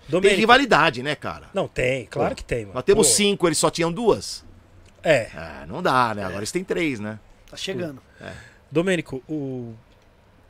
Tem 0.00 0.10
Domênico. 0.10 0.40
rivalidade, 0.40 1.02
né, 1.02 1.14
cara? 1.14 1.50
Não, 1.52 1.68
tem. 1.68 2.06
Claro 2.06 2.30
Pô, 2.30 2.36
que 2.36 2.44
tem, 2.44 2.62
mano. 2.62 2.74
Nós 2.76 2.84
temos 2.84 3.06
Pô, 3.06 3.12
cinco, 3.12 3.46
eles 3.46 3.58
só 3.58 3.68
tinham 3.68 3.92
duas. 3.92 4.42
É. 5.02 5.28
É, 5.34 5.66
não 5.68 5.82
dá, 5.82 6.14
né? 6.14 6.22
Agora 6.22 6.38
eles 6.38 6.50
têm 6.50 6.64
três, 6.64 6.98
né? 6.98 7.18
Tá 7.50 7.58
chegando. 7.58 8.00
Domênico, 8.70 9.22
o... 9.28 9.74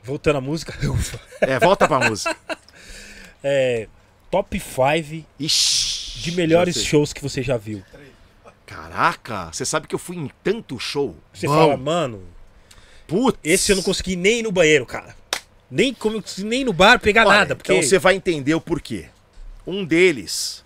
Voltando 0.04 0.36
à 0.36 0.40
música. 0.40 0.72
É, 1.42 1.58
volta 1.58 1.88
pra 1.88 2.08
música. 2.08 2.36
é... 3.42 3.88
Top 4.32 4.58
5 4.58 5.26
Ixi, 5.38 6.20
de 6.20 6.32
melhores 6.32 6.82
shows 6.82 7.12
que 7.12 7.20
você 7.20 7.42
já 7.42 7.58
viu. 7.58 7.84
Caraca, 8.64 9.52
você 9.52 9.62
sabe 9.66 9.86
que 9.86 9.94
eu 9.94 9.98
fui 9.98 10.16
em 10.16 10.30
tanto 10.42 10.78
show. 10.78 11.14
Você 11.34 11.46
Bom, 11.46 11.52
fala, 11.52 11.76
mano, 11.76 12.22
Putz. 13.06 13.38
esse 13.44 13.70
eu 13.70 13.76
não 13.76 13.82
consegui 13.82 14.16
nem 14.16 14.38
ir 14.38 14.42
no 14.42 14.50
banheiro, 14.50 14.86
cara. 14.86 15.14
Nem, 15.70 15.92
como, 15.92 16.24
nem 16.38 16.64
no 16.64 16.72
bar 16.72 16.98
pegar 16.98 17.26
Olha, 17.26 17.40
nada. 17.40 17.54
Porque 17.54 17.74
Então 17.74 17.86
você 17.86 17.98
vai 17.98 18.14
entender 18.14 18.54
o 18.54 18.60
porquê. 18.60 19.10
Um 19.66 19.84
deles, 19.84 20.64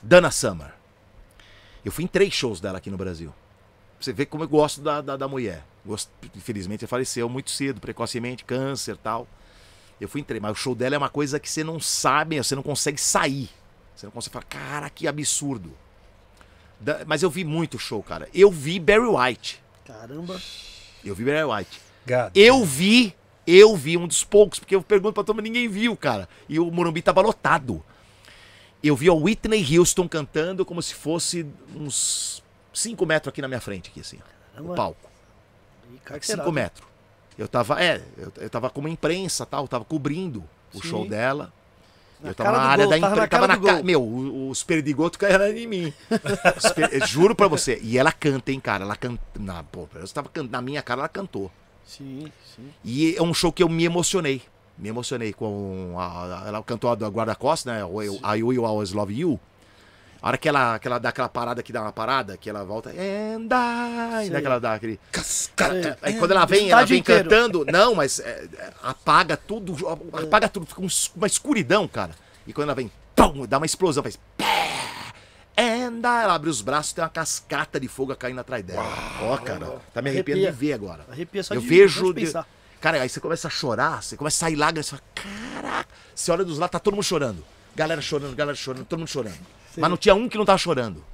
Dana 0.00 0.30
Summer. 0.30 0.72
Eu 1.84 1.92
fui 1.92 2.04
em 2.04 2.08
três 2.08 2.32
shows 2.32 2.62
dela 2.62 2.78
aqui 2.78 2.88
no 2.88 2.96
Brasil. 2.96 3.30
Você 4.00 4.14
vê 4.14 4.24
como 4.24 4.44
eu 4.44 4.48
gosto 4.48 4.80
da, 4.80 5.02
da, 5.02 5.18
da 5.18 5.28
mulher. 5.28 5.62
Gosto, 5.84 6.10
infelizmente, 6.34 6.82
ela 6.84 6.88
faleceu 6.88 7.28
muito 7.28 7.50
cedo, 7.50 7.78
precocemente, 7.78 8.42
câncer 8.42 8.96
tal. 8.96 9.28
Eu 10.02 10.08
fui 10.08 10.20
em 10.20 10.24
três, 10.24 10.42
mas 10.42 10.50
o 10.52 10.54
show 10.54 10.74
dela 10.74 10.96
é 10.96 10.98
uma 10.98 11.08
coisa 11.08 11.38
que 11.38 11.48
você 11.48 11.62
não 11.62 11.78
sabe, 11.78 12.36
você 12.36 12.56
não 12.56 12.62
consegue 12.62 13.00
sair. 13.00 13.48
Você 13.94 14.06
não 14.06 14.10
consegue 14.10 14.32
falar, 14.32 14.44
cara, 14.46 14.90
que 14.90 15.06
absurdo. 15.06 15.72
Da- 16.80 17.04
mas 17.06 17.22
eu 17.22 17.30
vi 17.30 17.44
muito 17.44 17.78
show, 17.78 18.02
cara. 18.02 18.28
Eu 18.34 18.50
vi 18.50 18.80
Barry 18.80 19.06
White. 19.06 19.62
Caramba. 19.84 20.40
Eu 21.04 21.14
vi 21.14 21.24
Barry 21.24 21.44
White. 21.44 21.80
Gado. 22.04 22.36
Eu 22.36 22.64
vi, 22.64 23.14
eu 23.46 23.76
vi 23.76 23.96
um 23.96 24.08
dos 24.08 24.24
poucos, 24.24 24.58
porque 24.58 24.74
eu 24.74 24.82
pergunto 24.82 25.14
pra 25.14 25.22
todo 25.22 25.36
mundo, 25.36 25.44
ninguém 25.44 25.68
viu, 25.68 25.96
cara. 25.96 26.28
E 26.48 26.58
o 26.58 26.68
Morumbi 26.70 27.00
tava 27.00 27.20
lotado. 27.20 27.80
Eu 28.82 28.96
vi 28.96 29.08
a 29.08 29.12
Whitney 29.14 29.78
Houston 29.78 30.08
cantando 30.08 30.64
como 30.66 30.82
se 30.82 30.94
fosse 30.94 31.46
uns 31.76 32.42
5 32.72 33.06
metros 33.06 33.28
aqui 33.28 33.40
na 33.40 33.46
minha 33.46 33.60
frente, 33.60 33.88
aqui 33.90 34.00
assim, 34.00 34.18
Caramba. 34.52 34.74
palco. 34.74 35.08
E 35.84 35.90
5 35.92 36.02
carteirada. 36.04 36.50
metros. 36.50 36.88
Eu 37.38 37.48
tava, 37.48 37.82
é, 37.82 38.02
eu, 38.16 38.32
eu 38.36 38.50
tava 38.50 38.68
como 38.70 38.88
imprensa 38.88 39.44
tal, 39.46 39.66
tava 39.66 39.84
cobrindo 39.84 40.44
o 40.74 40.80
Sim. 40.82 40.88
show 40.88 41.08
dela. 41.08 41.52
Na 42.20 42.30
eu 42.30 42.34
tava 42.34 42.50
cara 42.52 42.62
na 42.62 42.68
área 42.70 42.84
gol, 42.86 42.90
da 42.94 43.00
tava 43.00 43.12
imprensa. 43.12 43.20
na 43.22 43.28
Tava 43.28 43.46
cara 43.46 43.46
na 43.48 43.56
do 43.74 43.78
ca... 43.78 43.82
Meu, 43.82 44.48
os 44.48 44.62
perdigotos 44.62 45.16
caíram 45.16 45.46
em 45.48 45.66
mim. 45.66 45.92
Per- 46.76 47.06
Juro 47.06 47.34
pra 47.34 47.48
você. 47.48 47.80
E 47.82 47.98
ela 47.98 48.12
canta, 48.12 48.52
hein, 48.52 48.60
cara. 48.60 48.84
Ela 48.84 48.94
canta. 48.94 49.20
Na, 49.40 49.62
pô, 49.64 49.88
eu 49.94 50.06
tava 50.08 50.28
can- 50.28 50.48
na 50.48 50.62
minha 50.62 50.82
cara, 50.82 51.00
ela 51.00 51.08
cantou. 51.08 51.50
Sim, 51.84 52.30
sim. 52.54 52.70
E 52.84 53.16
é 53.16 53.22
um 53.22 53.34
show 53.34 53.50
que 53.52 53.62
eu 53.62 53.68
me 53.68 53.84
emocionei. 53.84 54.40
Me 54.78 54.88
emocionei 54.88 55.32
com 55.32 55.96
a, 55.98 56.44
ela 56.46 56.62
cantou 56.62 56.90
a 56.90 56.94
do 56.94 57.06
guarda-costas, 57.08 57.72
né? 57.74 57.84
o- 57.84 58.00
I 58.02 58.42
Will 58.42 58.64
Always 58.64 58.92
Love 58.92 59.18
You. 59.18 59.40
A 60.22 60.28
hora 60.28 60.38
que 60.38 60.48
ela, 60.48 60.78
que 60.78 60.86
ela 60.86 60.98
dá 60.98 61.08
aquela 61.08 61.28
parada 61.28 61.62
que 61.64 61.72
dá 61.72 61.82
uma 61.82 61.92
parada, 61.92 62.36
que 62.36 62.48
ela 62.48 62.62
volta. 62.64 62.90
And 62.90 63.48
I, 64.22 64.28
Sei. 64.28 64.40
Que 64.40 64.46
ela 64.46 64.60
dá 64.60 64.74
aquele. 64.74 65.00
Sei. 65.22 65.50
Aí 66.00 66.14
quando 66.14 66.30
ela 66.30 66.46
vem, 66.46 66.70
ela 66.70 66.82
Estádio 66.82 66.88
vem 66.94 67.00
inteiro. 67.00 67.24
cantando. 67.28 67.64
Não, 67.66 67.94
mas 67.96 68.20
é, 68.20 68.48
é, 68.56 68.72
apaga 68.84 69.36
tudo. 69.36 69.76
Apaga 70.12 70.48
tudo. 70.48 70.64
Fica 70.66 70.80
um 70.80 70.86
uma 71.16 71.26
escuridão, 71.26 71.88
cara. 71.88 72.14
E 72.46 72.52
quando 72.52 72.68
ela 72.68 72.74
vem, 72.74 72.90
pum, 73.16 73.44
dá 73.46 73.56
uma 73.58 73.66
explosão, 73.66 74.02
faz. 74.02 74.16
And 75.58 75.98
I, 76.00 76.22
ela 76.24 76.34
abre 76.34 76.48
os 76.48 76.62
braços 76.62 76.92
tem 76.92 77.02
uma 77.04 77.10
cascata 77.10 77.78
de 77.78 77.86
fogo 77.88 78.14
caindo 78.16 78.40
atrás 78.40 78.64
dela. 78.64 78.82
Ó, 79.22 79.36
cara. 79.38 79.80
Tá 79.92 80.00
me 80.00 80.08
arrepiando 80.10 80.40
de 80.40 80.46
Arrepia. 80.46 80.68
ver 80.68 80.72
agora. 80.72 81.04
Arrepia 81.10 81.42
só 81.42 81.54
Eu 81.54 81.60
de 81.60 81.66
vejo. 81.66 82.12
de 82.14 82.24
de-. 82.26 82.32
Cara, 82.80 83.02
aí 83.02 83.08
você 83.08 83.20
começa 83.20 83.48
a 83.48 83.50
chorar, 83.50 84.02
você 84.02 84.16
começa 84.16 84.36
a 84.36 84.48
sair 84.48 84.56
lágrimas, 84.56 84.86
você 84.86 84.96
fala, 84.96 85.02
caraca. 85.14 85.88
Você 86.14 86.30
olha 86.32 86.44
dos 86.44 86.58
lados, 86.58 86.72
tá 86.72 86.78
todo 86.78 86.94
mundo 86.94 87.04
chorando. 87.04 87.44
Galera 87.76 88.00
chorando, 88.00 88.34
galera 88.34 88.56
chorando, 88.56 88.84
todo 88.86 88.98
mundo 88.98 89.08
chorando. 89.08 89.38
Mas 89.76 89.90
não 89.90 89.96
tinha 89.96 90.14
um 90.14 90.28
que 90.28 90.36
não 90.38 90.44
tava 90.44 90.58
chorando. 90.58 91.04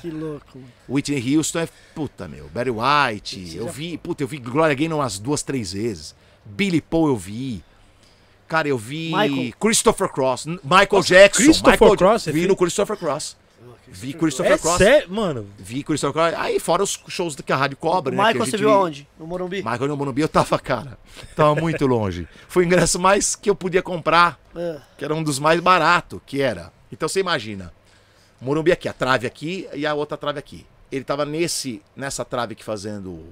Que 0.00 0.10
louco. 0.10 0.58
Whitney 0.88 1.36
Houston 1.36 1.60
é 1.60 1.68
puta, 1.94 2.26
meu. 2.26 2.48
Barry 2.48 2.70
White, 2.70 3.56
eu 3.56 3.68
vi, 3.68 3.96
puta, 3.96 4.24
eu 4.24 4.26
vi 4.26 4.38
Gloria 4.38 4.74
Gaynor 4.74 4.98
umas 4.98 5.16
duas, 5.18 5.42
três 5.44 5.72
vezes. 5.72 6.12
Billy 6.44 6.80
Paul 6.80 7.06
eu 7.08 7.16
vi. 7.16 7.62
Cara, 8.48 8.66
eu 8.66 8.76
vi 8.76 9.12
Michael. 9.14 9.52
Christopher 9.60 10.08
Cross, 10.08 10.46
Michael 10.46 11.02
Jackson. 11.04 11.44
Christopher 11.44 11.72
Michael, 11.80 11.96
Cross, 11.96 12.24
vi 12.26 12.46
no 12.48 12.56
Christopher 12.56 12.96
Cross. 12.96 13.36
Vi 13.86 14.12
Christopher 14.14 14.52
É 14.52 14.58
Cross. 14.58 14.78
sério, 14.78 15.10
mano. 15.12 15.46
Vi 15.58 15.82
Christopher 15.84 16.12
Cross. 16.30 16.42
Aí 16.44 16.58
fora 16.58 16.82
os 16.82 16.98
shows 17.08 17.36
que 17.36 17.52
a 17.52 17.56
rádio 17.56 17.76
cobra, 17.76 18.12
o 18.12 18.16
né? 18.16 18.26
Michael, 18.26 18.44
você 18.46 18.56
viu 18.56 18.70
aonde? 18.72 19.06
No 19.18 19.26
Morumbi? 19.26 19.58
Michael 19.58 19.86
no 19.88 19.96
Morumbi 19.96 20.22
eu 20.22 20.28
tava, 20.28 20.58
cara. 20.58 20.98
Tava 21.36 21.54
muito 21.54 21.86
longe. 21.86 22.26
Foi 22.48 22.64
o 22.64 22.66
ingresso 22.66 22.98
mais 22.98 23.36
que 23.36 23.48
eu 23.48 23.54
podia 23.54 23.82
comprar 23.82 24.40
É. 24.56 24.80
que 24.98 25.04
era 25.04 25.14
um 25.14 25.22
dos 25.22 25.38
mais 25.38 25.60
baratos, 25.60 26.20
que 26.26 26.40
era. 26.42 26.72
Então 26.90 27.08
você 27.08 27.20
imagina, 27.20 27.72
Morumbi 28.42 28.72
aqui, 28.72 28.88
a 28.88 28.92
trave 28.92 29.26
aqui 29.26 29.68
e 29.72 29.86
a 29.86 29.94
outra 29.94 30.16
trave 30.18 30.38
aqui. 30.38 30.66
Ele 30.90 31.04
tava 31.04 31.24
nesse, 31.24 31.80
nessa 31.96 32.24
trave 32.24 32.52
aqui 32.52 32.64
fazendo 32.64 33.24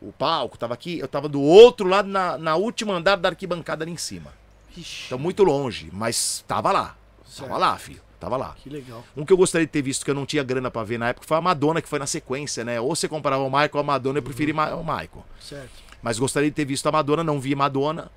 o, 0.00 0.12
palco, 0.12 0.58
tava 0.58 0.74
aqui, 0.74 0.98
eu 0.98 1.08
tava 1.08 1.28
do 1.28 1.40
outro 1.40 1.88
lado, 1.88 2.08
na, 2.08 2.36
na 2.38 2.54
última 2.56 2.94
andar 2.94 3.16
da 3.16 3.30
arquibancada 3.30 3.84
ali 3.84 3.92
em 3.92 3.96
cima. 3.96 4.32
Vixe, 4.74 5.04
Então 5.06 5.18
muito 5.18 5.42
longe, 5.42 5.88
mas 5.92 6.44
tava 6.46 6.70
lá. 6.70 6.96
Tava 7.24 7.48
Certo. 7.48 7.58
lá, 7.60 7.76
filho. 7.78 8.00
Tava 8.20 8.36
lá. 8.36 8.54
que 8.62 8.68
legal. 8.70 9.02
Um 9.16 9.24
que 9.24 9.32
eu 9.32 9.36
gostaria 9.36 9.66
de 9.66 9.72
ter 9.72 9.82
visto 9.82 10.04
que 10.04 10.10
eu 10.10 10.14
não 10.14 10.24
tinha 10.24 10.44
grana 10.44 10.70
pra 10.70 10.84
ver 10.84 10.96
na 10.98 11.08
época 11.08 11.26
foi 11.26 11.36
a 11.36 11.40
Madonna, 11.40 11.82
que 11.82 11.88
foi 11.88 11.98
na 11.98 12.06
sequência, 12.06 12.62
né? 12.64 12.80
Ou 12.80 12.94
você 12.94 13.08
comprava 13.08 13.42
o 13.42 13.50
Michael 13.50 13.70
ou 13.74 13.80
a 13.80 13.82
Madonna, 13.82 14.18
eu 14.18 14.22
preferi 14.22 14.52
Ma- 14.52 14.74
o 14.76 14.84
Michael. 14.84 15.24
Certo. 15.40 15.70
Mas 16.00 16.18
gostaria 16.20 16.48
de 16.48 16.54
ter 16.54 16.64
visto 16.64 16.86
a 16.86 16.92
Madonna, 16.92 17.24
não 17.24 17.40
vi 17.40 17.54
Madonna. 17.56 18.12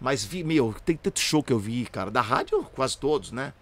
Mas 0.00 0.24
vi, 0.24 0.42
meu, 0.42 0.74
tem 0.84 0.96
tanto 0.96 1.20
show 1.20 1.40
que 1.42 1.52
eu 1.52 1.58
vi, 1.58 1.86
cara. 1.86 2.10
Da 2.10 2.20
rádio, 2.20 2.64
quase 2.74 2.98
todos, 2.98 3.30
né? 3.30 3.52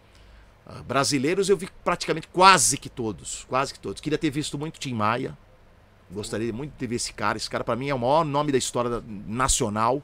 Brasileiros 0.86 1.48
eu 1.48 1.56
vi 1.56 1.68
praticamente 1.84 2.28
quase 2.28 2.76
que 2.76 2.88
todos. 2.88 3.44
Quase 3.48 3.72
que 3.72 3.80
todos. 3.80 4.00
Queria 4.00 4.18
ter 4.18 4.30
visto 4.30 4.58
muito 4.58 4.78
Tim 4.78 4.94
Maia. 4.94 5.36
Gostaria 6.10 6.52
muito 6.52 6.72
de 6.72 6.76
ter 6.76 6.86
visto 6.86 7.06
esse 7.06 7.14
cara. 7.14 7.36
Esse 7.36 7.48
cara, 7.48 7.62
pra 7.62 7.76
mim, 7.76 7.88
é 7.88 7.94
o 7.94 7.98
maior 7.98 8.24
nome 8.24 8.50
da 8.50 8.58
história 8.58 9.02
nacional. 9.26 10.02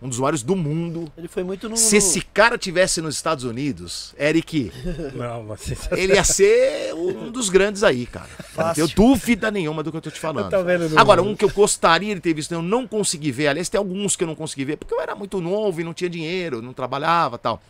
Um 0.00 0.08
dos 0.08 0.20
maiores 0.20 0.44
do 0.44 0.54
mundo. 0.54 1.12
Ele 1.16 1.26
foi 1.26 1.42
muito 1.42 1.68
no. 1.68 1.76
Se 1.76 1.96
esse 1.96 2.20
cara 2.20 2.56
tivesse 2.56 3.00
nos 3.00 3.16
Estados 3.16 3.42
Unidos, 3.42 4.14
Eric, 4.16 4.70
Não, 5.14 5.42
mas 5.42 5.72
ele 5.90 6.14
ia 6.14 6.22
ser 6.22 6.94
um 6.94 7.32
dos 7.32 7.48
grandes 7.48 7.82
aí, 7.82 8.06
cara. 8.06 8.28
Não 8.38 8.44
Fácil. 8.46 8.86
tenho 8.86 8.96
dúvida 8.96 9.50
nenhuma 9.50 9.82
do 9.82 9.90
que 9.90 9.96
eu 9.96 10.00
tô 10.00 10.10
te 10.10 10.20
falando. 10.20 10.54
Agora, 10.96 11.20
um 11.20 11.34
que 11.34 11.44
eu 11.44 11.50
gostaria 11.50 12.14
de 12.14 12.20
ter 12.20 12.32
visto, 12.32 12.52
eu 12.52 12.62
não 12.62 12.86
consegui 12.86 13.32
ver. 13.32 13.48
Aliás, 13.48 13.68
tem 13.68 13.76
alguns 13.76 14.14
que 14.14 14.22
eu 14.22 14.28
não 14.28 14.36
consegui 14.36 14.64
ver, 14.64 14.76
porque 14.76 14.94
eu 14.94 15.00
era 15.00 15.16
muito 15.16 15.40
novo 15.40 15.80
e 15.80 15.84
não 15.84 15.92
tinha 15.92 16.08
dinheiro, 16.08 16.62
não 16.62 16.72
trabalhava 16.72 17.36
tal. 17.36 17.60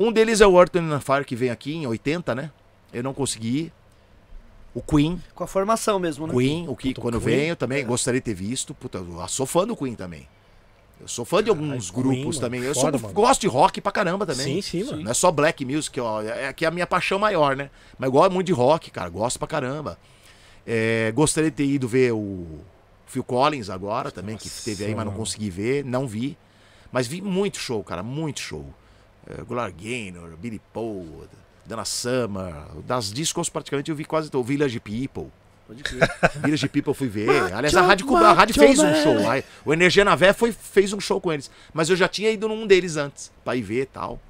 Um 0.00 0.10
deles 0.10 0.40
é 0.40 0.46
o 0.46 0.58
and 0.58 1.00
Fire, 1.00 1.26
que 1.26 1.36
vem 1.36 1.50
aqui 1.50 1.74
em 1.74 1.86
80, 1.86 2.34
né? 2.34 2.50
Eu 2.90 3.02
não 3.02 3.12
consegui 3.12 3.58
ir. 3.58 3.72
O 4.72 4.80
Queen, 4.80 5.20
Com 5.34 5.44
a 5.44 5.46
formação 5.46 5.98
mesmo, 5.98 6.26
né? 6.26 6.32
Queen, 6.32 6.66
o 6.68 6.74
que 6.74 6.90
Puta, 6.90 7.00
quando 7.02 7.20
Queen, 7.20 7.36
vem 7.36 7.48
eu 7.48 7.56
também 7.56 7.84
gostaria 7.84 8.18
de 8.18 8.24
ter 8.24 8.34
visto. 8.34 8.72
Puta, 8.72 8.98
eu 8.98 9.28
sou 9.28 9.44
fã 9.44 9.66
do 9.66 9.76
Queen 9.76 9.94
também. 9.94 10.26
Eu 10.98 11.06
sou 11.08 11.24
fã 11.24 11.42
de 11.42 11.50
alguns 11.50 11.90
Queen, 11.90 12.02
grupos 12.02 12.36
mano, 12.36 12.40
também. 12.40 12.62
Eu 12.62 12.74
foda, 12.74 12.96
sou, 12.96 13.12
gosto 13.12 13.42
de 13.42 13.46
rock 13.46 13.80
pra 13.80 13.92
caramba 13.92 14.24
também. 14.24 14.62
Sim, 14.62 14.62
sim, 14.62 14.84
mano. 14.84 15.02
Não 15.02 15.10
é 15.10 15.14
só 15.14 15.30
black 15.30 15.64
music, 15.66 16.00
ó, 16.00 16.22
é 16.22 16.50
que 16.52 16.64
é 16.64 16.68
a 16.68 16.70
minha 16.70 16.86
paixão 16.86 17.18
maior, 17.18 17.54
né? 17.54 17.68
Mas 17.98 18.08
eu 18.08 18.12
gosto 18.12 18.32
muito 18.32 18.46
de 18.46 18.52
rock, 18.52 18.90
cara, 18.90 19.10
gosto 19.10 19.38
pra 19.38 19.48
caramba. 19.48 19.98
É, 20.66 21.12
gostaria 21.14 21.50
de 21.50 21.56
ter 21.56 21.66
ido 21.66 21.86
ver 21.86 22.12
o 22.12 22.60
Phil 23.06 23.24
Collins 23.24 23.68
agora 23.68 24.10
também, 24.10 24.36
que 24.36 24.46
Nossa, 24.46 24.64
teve 24.64 24.84
aí, 24.84 24.94
mas 24.94 25.04
não 25.04 25.12
consegui 25.12 25.50
ver, 25.50 25.84
não 25.84 26.06
vi. 26.06 26.38
Mas 26.92 27.06
vi 27.06 27.20
muito 27.20 27.58
show, 27.58 27.82
cara, 27.82 28.02
muito 28.02 28.40
show. 28.40 28.64
Gloria 29.46 29.70
Gaynor, 29.70 30.36
Billy 30.36 30.60
Paul, 30.72 31.26
Dana 31.64 31.84
Summer, 31.84 32.54
das 32.86 33.12
discos 33.12 33.48
praticamente 33.48 33.90
eu 33.90 33.96
vi 33.96 34.04
quase 34.04 34.30
todo. 34.30 34.44
Village 34.44 34.80
People. 34.80 35.30
Village 36.42 36.68
People 36.68 36.94
fui 36.94 37.08
ver. 37.08 37.52
Aliás, 37.52 37.76
a 37.76 37.82
rádio, 37.82 38.16
a 38.16 38.32
rádio 38.32 38.54
fez 38.54 38.78
um 38.78 38.92
show. 39.02 39.16
O 39.64 39.72
Energia 39.72 40.04
na 40.04 40.16
Vé 40.16 40.32
foi, 40.32 40.52
fez 40.52 40.92
um 40.92 41.00
show 41.00 41.20
com 41.20 41.32
eles. 41.32 41.50
Mas 41.72 41.88
eu 41.88 41.96
já 41.96 42.08
tinha 42.08 42.30
ido 42.30 42.48
num 42.48 42.66
deles 42.66 42.96
antes, 42.96 43.30
pra 43.44 43.54
ir 43.54 43.62
ver 43.62 43.82
e 43.82 43.86
tal. 43.86 44.20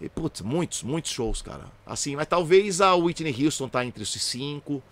E, 0.00 0.08
putz, 0.08 0.42
muitos, 0.42 0.82
muitos 0.82 1.10
shows, 1.10 1.42
cara. 1.42 1.64
Assim, 1.86 2.16
mas 2.16 2.26
talvez 2.26 2.80
a 2.80 2.94
Whitney 2.94 3.44
Houston 3.44 3.68
tá 3.68 3.84
entre 3.84 4.02
esses 4.02 4.22
cinco. 4.22 4.82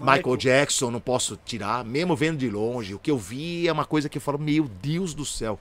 Michael, 0.00 0.16
Michael. 0.16 0.36
Jackson, 0.36 0.90
não 0.90 1.00
posso 1.00 1.38
tirar, 1.44 1.84
mesmo 1.84 2.16
vendo 2.16 2.38
de 2.38 2.50
longe. 2.50 2.94
O 2.94 2.98
que 2.98 3.10
eu 3.10 3.18
vi 3.18 3.68
é 3.68 3.72
uma 3.72 3.84
coisa 3.84 4.08
que 4.08 4.18
eu 4.18 4.22
falo, 4.22 4.38
meu 4.38 4.68
Deus 4.82 5.14
do 5.14 5.24
céu. 5.24 5.58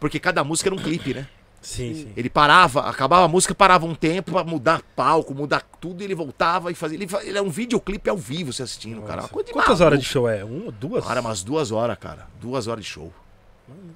Porque 0.00 0.18
cada 0.18 0.42
música 0.42 0.68
era 0.68 0.74
um 0.74 0.82
clipe, 0.82 1.12
né? 1.12 1.28
Sim, 1.64 1.94
sim. 1.94 2.12
Ele 2.14 2.28
parava, 2.28 2.82
acabava 2.82 3.24
a 3.24 3.28
música, 3.28 3.54
parava 3.54 3.86
um 3.86 3.94
tempo 3.94 4.32
pra 4.32 4.44
mudar 4.44 4.82
palco, 4.94 5.34
mudar 5.34 5.62
tudo, 5.80 6.02
e 6.02 6.04
ele 6.04 6.14
voltava 6.14 6.70
e 6.70 6.74
fazia. 6.74 6.96
Ele, 6.98 7.08
ele 7.22 7.38
é 7.38 7.42
um 7.42 7.48
videoclipe 7.48 8.10
ao 8.10 8.18
vivo 8.18 8.52
você 8.52 8.62
assistindo, 8.62 9.00
cara. 9.02 9.22
Uma 9.22 9.28
coisa 9.28 9.46
de 9.46 9.52
Quantas 9.54 9.68
maluco. 9.68 9.84
horas 9.86 9.98
de 10.00 10.04
show 10.04 10.28
é? 10.28 10.44
Uma, 10.44 10.70
duas? 10.70 11.04
Cara, 11.06 11.22
umas 11.22 11.42
duas 11.42 11.72
horas, 11.72 11.96
cara. 11.98 12.28
Duas 12.38 12.68
horas 12.68 12.84
de 12.84 12.90
show. 12.90 13.10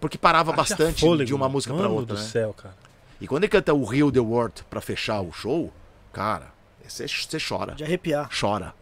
Porque 0.00 0.16
parava 0.16 0.50
Haja 0.52 0.56
bastante 0.56 1.00
fôlego, 1.02 1.26
de 1.26 1.34
uma 1.34 1.46
música 1.48 1.74
pra 1.74 1.82
mano 1.82 1.96
outra, 1.96 2.14
do 2.16 2.20
né? 2.20 2.26
céu, 2.26 2.54
cara. 2.54 2.74
E 3.20 3.26
quando 3.26 3.44
ele 3.44 3.50
canta 3.50 3.74
o 3.74 3.94
Heal 3.94 4.10
the 4.10 4.20
World 4.20 4.64
pra 4.70 4.80
fechar 4.80 5.20
o 5.20 5.30
show, 5.30 5.70
cara, 6.10 6.46
você 6.86 7.06
você 7.06 7.36
chora. 7.38 7.74
De 7.74 7.84
arrepiar. 7.84 8.30
Chora. 8.38 8.74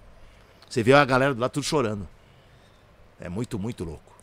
Você 0.68 0.82
vê 0.82 0.92
a 0.92 1.04
galera 1.04 1.34
do 1.34 1.40
lado 1.40 1.50
tudo 1.50 1.64
chorando. 1.64 2.06
É 3.20 3.28
muito, 3.28 3.58
muito 3.58 3.82
louco. 3.82 4.15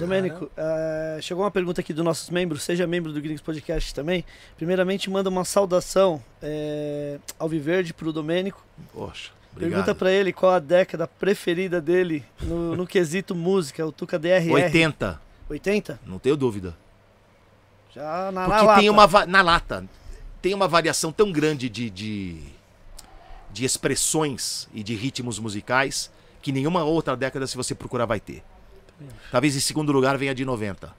Domênico, 0.00 0.50
eh, 0.56 1.18
chegou 1.22 1.44
uma 1.44 1.50
pergunta 1.50 1.80
aqui 1.80 1.92
dos 1.92 2.04
nossos 2.04 2.28
membros, 2.30 2.62
seja 2.62 2.86
membro 2.86 3.12
do 3.12 3.20
Gringos 3.20 3.42
Podcast 3.42 3.94
também. 3.94 4.24
Primeiramente, 4.56 5.08
manda 5.10 5.28
uma 5.28 5.44
saudação 5.44 6.22
eh, 6.42 7.18
ao 7.38 7.48
Viverde 7.48 7.92
pro 7.94 8.12
Domênico. 8.12 8.64
Poxa, 8.92 9.30
Pergunta 9.54 9.78
obrigado. 9.80 9.96
pra 9.96 10.12
ele 10.12 10.32
qual 10.32 10.52
a 10.52 10.58
década 10.58 11.06
preferida 11.08 11.80
dele 11.80 12.24
no, 12.42 12.76
no 12.76 12.86
quesito 12.86 13.34
música, 13.34 13.84
o 13.86 13.90
Tuca 13.92 14.18
DRR. 14.18 14.50
80, 14.52 15.20
80? 15.48 16.00
não 16.06 16.18
tenho 16.18 16.36
dúvida. 16.36 16.76
Já 17.94 18.30
na, 18.32 18.46
na 18.46 18.48
Porque 18.48 18.64
lata. 18.66 18.80
tem 18.80 18.90
uma 18.90 19.26
na 19.26 19.42
lata 19.42 19.84
tem 20.40 20.54
uma 20.54 20.68
variação 20.68 21.10
tão 21.12 21.30
grande 21.32 21.68
de, 21.68 21.90
de 21.90 22.40
de 23.52 23.64
expressões 23.64 24.68
e 24.72 24.82
de 24.82 24.94
ritmos 24.94 25.38
musicais 25.40 26.10
que 26.40 26.52
nenhuma 26.52 26.84
outra 26.84 27.16
década 27.16 27.46
se 27.48 27.56
você 27.56 27.74
procurar 27.74 28.06
vai 28.06 28.20
ter. 28.20 28.42
Talvez 29.30 29.56
em 29.56 29.60
segundo 29.60 29.92
lugar 29.92 30.16
venha 30.18 30.32
a 30.32 30.34
de 30.34 30.44
90 30.44 30.94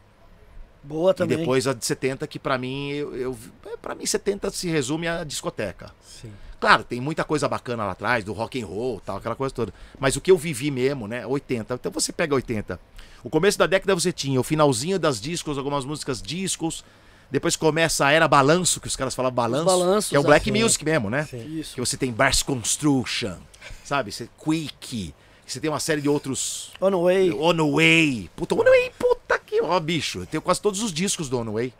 Boa 0.83 1.11
e 1.11 1.13
também. 1.13 1.37
depois 1.37 1.67
a 1.67 1.73
de 1.73 1.85
70 1.85 2.25
que 2.27 2.39
pra 2.39 2.57
mim 2.57 2.89
eu, 2.91 3.15
eu 3.15 3.37
para 3.81 3.95
mim 3.95 4.05
70 4.05 4.49
se 4.51 4.67
resume 4.69 5.07
à 5.07 5.23
discoteca. 5.23 5.91
Sim. 6.03 6.31
Claro, 6.59 6.83
tem 6.83 7.01
muita 7.01 7.23
coisa 7.23 7.47
bacana 7.47 7.85
lá 7.85 7.91
atrás, 7.93 8.23
do 8.23 8.33
rock 8.33 8.61
and 8.61 8.67
roll, 8.67 8.99
tal, 8.99 9.17
aquela 9.17 9.35
coisa 9.35 9.53
toda. 9.53 9.73
Mas 9.99 10.15
o 10.15 10.21
que 10.21 10.29
eu 10.29 10.37
vivi 10.37 10.69
mesmo, 10.69 11.07
né, 11.07 11.25
80. 11.25 11.73
Então 11.73 11.91
você 11.91 12.13
pega 12.13 12.35
80. 12.35 12.79
O 13.23 13.29
começo 13.31 13.57
da 13.57 13.65
década 13.65 13.95
você 13.95 14.11
tinha 14.11 14.39
o 14.39 14.43
finalzinho 14.43 14.99
das 14.99 15.19
discos, 15.19 15.57
algumas 15.57 15.85
músicas 15.85 16.21
discos. 16.21 16.83
Depois 17.31 17.55
começa 17.55 18.05
a 18.05 18.11
era 18.11 18.27
balanço, 18.27 18.79
que 18.79 18.87
os 18.87 18.95
caras 18.95 19.15
falavam 19.15 19.35
balanço, 19.35 19.65
balanços, 19.65 20.09
que 20.09 20.15
é 20.15 20.19
o 20.19 20.23
black 20.23 20.51
assim. 20.51 20.61
music 20.63 20.83
mesmo, 20.85 21.09
né? 21.09 21.23
Sim. 21.23 21.59
Isso. 21.59 21.75
Que 21.75 21.79
você 21.79 21.97
tem 21.97 22.11
Bass 22.11 22.43
Construction, 22.43 23.37
sabe? 23.83 24.11
Você 24.11 24.29
Quick, 24.37 25.15
você 25.53 25.59
tem 25.59 25.69
uma 25.69 25.79
série 25.79 26.01
de 26.01 26.09
outros 26.09 26.71
On 26.79 26.89
the 26.89 26.97
Way. 26.97 27.31
On 27.33 27.53
the 27.55 27.71
Way. 27.75 28.29
Puta, 28.35 28.55
On 28.55 28.59
the 28.63 28.69
Way, 28.69 28.91
puta 28.97 29.39
que. 29.39 29.61
Ó, 29.61 29.79
bicho. 29.79 30.19
Eu 30.19 30.25
tenho 30.25 30.41
quase 30.41 30.61
todos 30.61 30.81
os 30.81 30.91
discos 30.93 31.29
do 31.29 31.37
On 31.39 31.45
the 31.45 31.51
Way 31.51 31.73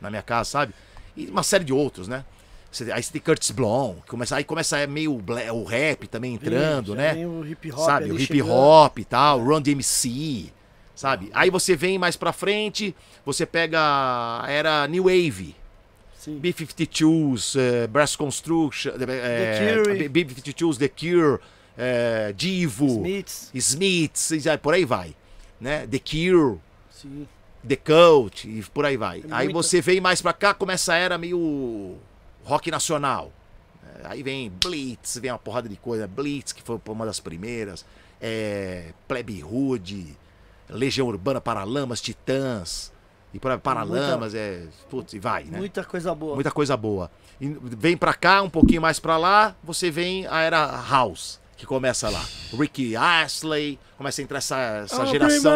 na 0.00 0.10
minha 0.10 0.22
casa, 0.22 0.50
sabe? 0.50 0.74
E 1.16 1.26
uma 1.26 1.42
série 1.42 1.64
de 1.64 1.72
outros, 1.72 2.06
né? 2.08 2.24
Você- 2.70 2.92
aí 2.92 3.02
você 3.02 3.10
tem 3.12 3.20
Curtis 3.20 3.50
Blom, 3.50 3.94
que 4.04 4.10
começa, 4.10 4.36
aí 4.36 4.44
começa 4.44 4.86
meio 4.86 5.14
o 5.52 5.64
rap 5.64 6.06
também 6.06 6.34
entrando, 6.34 6.88
Já 6.88 6.94
né? 6.94 7.14
Tem 7.14 7.26
o 7.26 7.44
hip 7.46 7.72
hop 7.72 7.78
sabe? 7.80 8.12
O 8.12 8.14
hip 8.20 8.26
chegando. 8.26 8.52
hop 8.52 8.98
e 8.98 9.04
tal, 9.04 9.42
Run 9.42 9.62
DMC, 9.62 10.52
sabe? 10.94 11.30
Aí 11.32 11.48
você 11.50 11.74
vem 11.74 11.98
mais 11.98 12.14
pra 12.14 12.30
frente, 12.32 12.94
você 13.24 13.46
pega 13.46 14.44
era 14.46 14.86
New 14.86 15.04
Wave, 15.04 15.56
Sim. 16.18 16.38
B-52s, 16.38 17.56
eh, 17.58 17.86
Brass 17.86 18.14
Construction, 18.16 18.92
eh, 19.00 19.82
Cure. 19.82 20.08
B-52s, 20.10 20.76
The 20.78 20.88
Cure, 20.88 21.38
eh, 21.78 22.34
Divo, 22.36 22.86
Smiths. 22.86 23.50
Smiths, 23.54 24.30
e 24.46 24.58
por 24.58 24.74
aí 24.74 24.84
vai. 24.84 25.14
Né? 25.60 25.86
The 25.86 25.98
Cure, 25.98 26.58
Sim. 26.90 27.26
The 27.66 27.76
Cult 27.76 28.48
e 28.48 28.62
por 28.64 28.84
aí 28.84 28.96
vai. 28.96 29.18
É 29.20 29.22
Aí 29.30 29.46
muita- 29.46 29.62
você 29.62 29.80
vem 29.80 30.00
mais 30.00 30.20
pra 30.20 30.32
cá, 30.32 30.52
começa 30.54 30.92
a 30.92 30.96
era 30.96 31.16
meio 31.18 31.96
rock 32.44 32.70
nacional. 32.70 33.32
É, 34.02 34.06
Aí 34.08 34.22
vem 34.22 34.50
Blitz, 34.50 35.16
vem 35.18 35.30
uma 35.30 35.38
porrada 35.38 35.68
de 35.68 35.76
coisa. 35.76 36.06
Blitz, 36.06 36.52
que 36.52 36.62
foi 36.62 36.80
uma 36.88 37.06
das 37.06 37.18
primeiras. 37.20 37.84
É, 38.20 38.92
Plebe 39.06 39.42
Hood, 39.44 40.16
Legião 40.68 41.06
Urbana, 41.08 41.40
Paralamas, 41.40 42.00
Titãs. 42.00 42.92
E 43.34 43.38
por 43.38 43.50
aí, 43.50 43.58
Paralamas, 43.58 44.34
é. 44.34 44.62
Putz, 44.88 45.12
e 45.12 45.18
vai, 45.18 45.44
né? 45.44 45.58
Muita 45.58 45.84
coisa 45.84 46.14
boa. 46.14 46.34
Muita 46.34 46.50
coisa 46.50 46.76
boa. 46.76 47.10
E 47.40 47.48
vem 47.62 47.96
pra 47.96 48.14
cá, 48.14 48.40
um 48.42 48.48
pouquinho 48.50 48.80
mais 48.80 48.98
pra 48.98 49.16
lá, 49.16 49.54
você 49.62 49.90
vem 49.90 50.26
a 50.26 50.40
era 50.40 50.64
House, 50.88 51.38
que 51.58 51.66
começa 51.66 52.08
lá. 52.08 52.24
Ricky 52.56 52.94
Astley, 52.96 53.78
começa 53.98 54.20
a 54.20 54.24
entrar 54.24 54.38
essa, 54.38 54.82
essa 54.84 55.04
geração. 55.06 55.52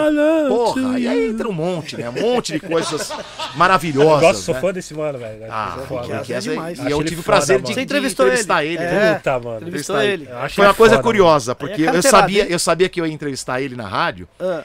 Porra, 0.48 0.98
e 0.98 1.06
aí 1.06 1.28
entra 1.30 1.48
um 1.48 1.52
monte, 1.52 1.96
né? 1.96 2.10
Um 2.10 2.20
monte 2.20 2.52
de 2.52 2.60
coisas 2.60 3.10
maravilhosas. 3.54 4.20
Gosto, 4.20 4.42
sou 4.42 4.54
né? 4.56 4.60
fã 4.60 4.72
desse 4.72 4.92
mano, 4.94 5.18
velho. 5.18 5.44
Ah, 5.48 5.74
Sou 5.76 5.86
foda. 5.86 6.02
Rick 6.02 6.18
Rick 6.18 6.32
é 6.32 6.36
Astley. 6.36 6.56
demais. 6.56 6.78
E 6.80 6.90
eu 6.90 7.04
tive 7.04 7.20
o 7.20 7.24
prazer 7.24 7.62
de, 7.62 7.68
Você 7.68 7.74
de 7.74 7.80
entrevistou 7.82 8.26
entrevistar 8.26 8.64
ele? 8.64 8.74
ele. 8.74 8.82
É. 8.84 8.90
né? 8.90 9.14
Puta, 9.14 9.38
mano. 9.38 9.56
Entrevistou 9.68 9.96
Entrevistar 9.96 10.04
ele. 10.34 10.44
Eu 10.44 10.50
Foi 10.50 10.66
uma 10.66 10.74
coisa 10.74 10.94
foda, 10.96 11.02
curiosa, 11.04 11.54
porque 11.54 11.82
eu 11.82 11.92
carteirada, 11.92 12.02
sabia, 12.10 12.42
hein? 12.42 12.48
eu 12.50 12.58
sabia 12.58 12.88
que 12.88 13.00
eu 13.00 13.06
ia 13.06 13.12
entrevistar 13.12 13.60
ele 13.62 13.76
na 13.76 13.86
rádio. 13.86 14.28
Ah, 14.40 14.64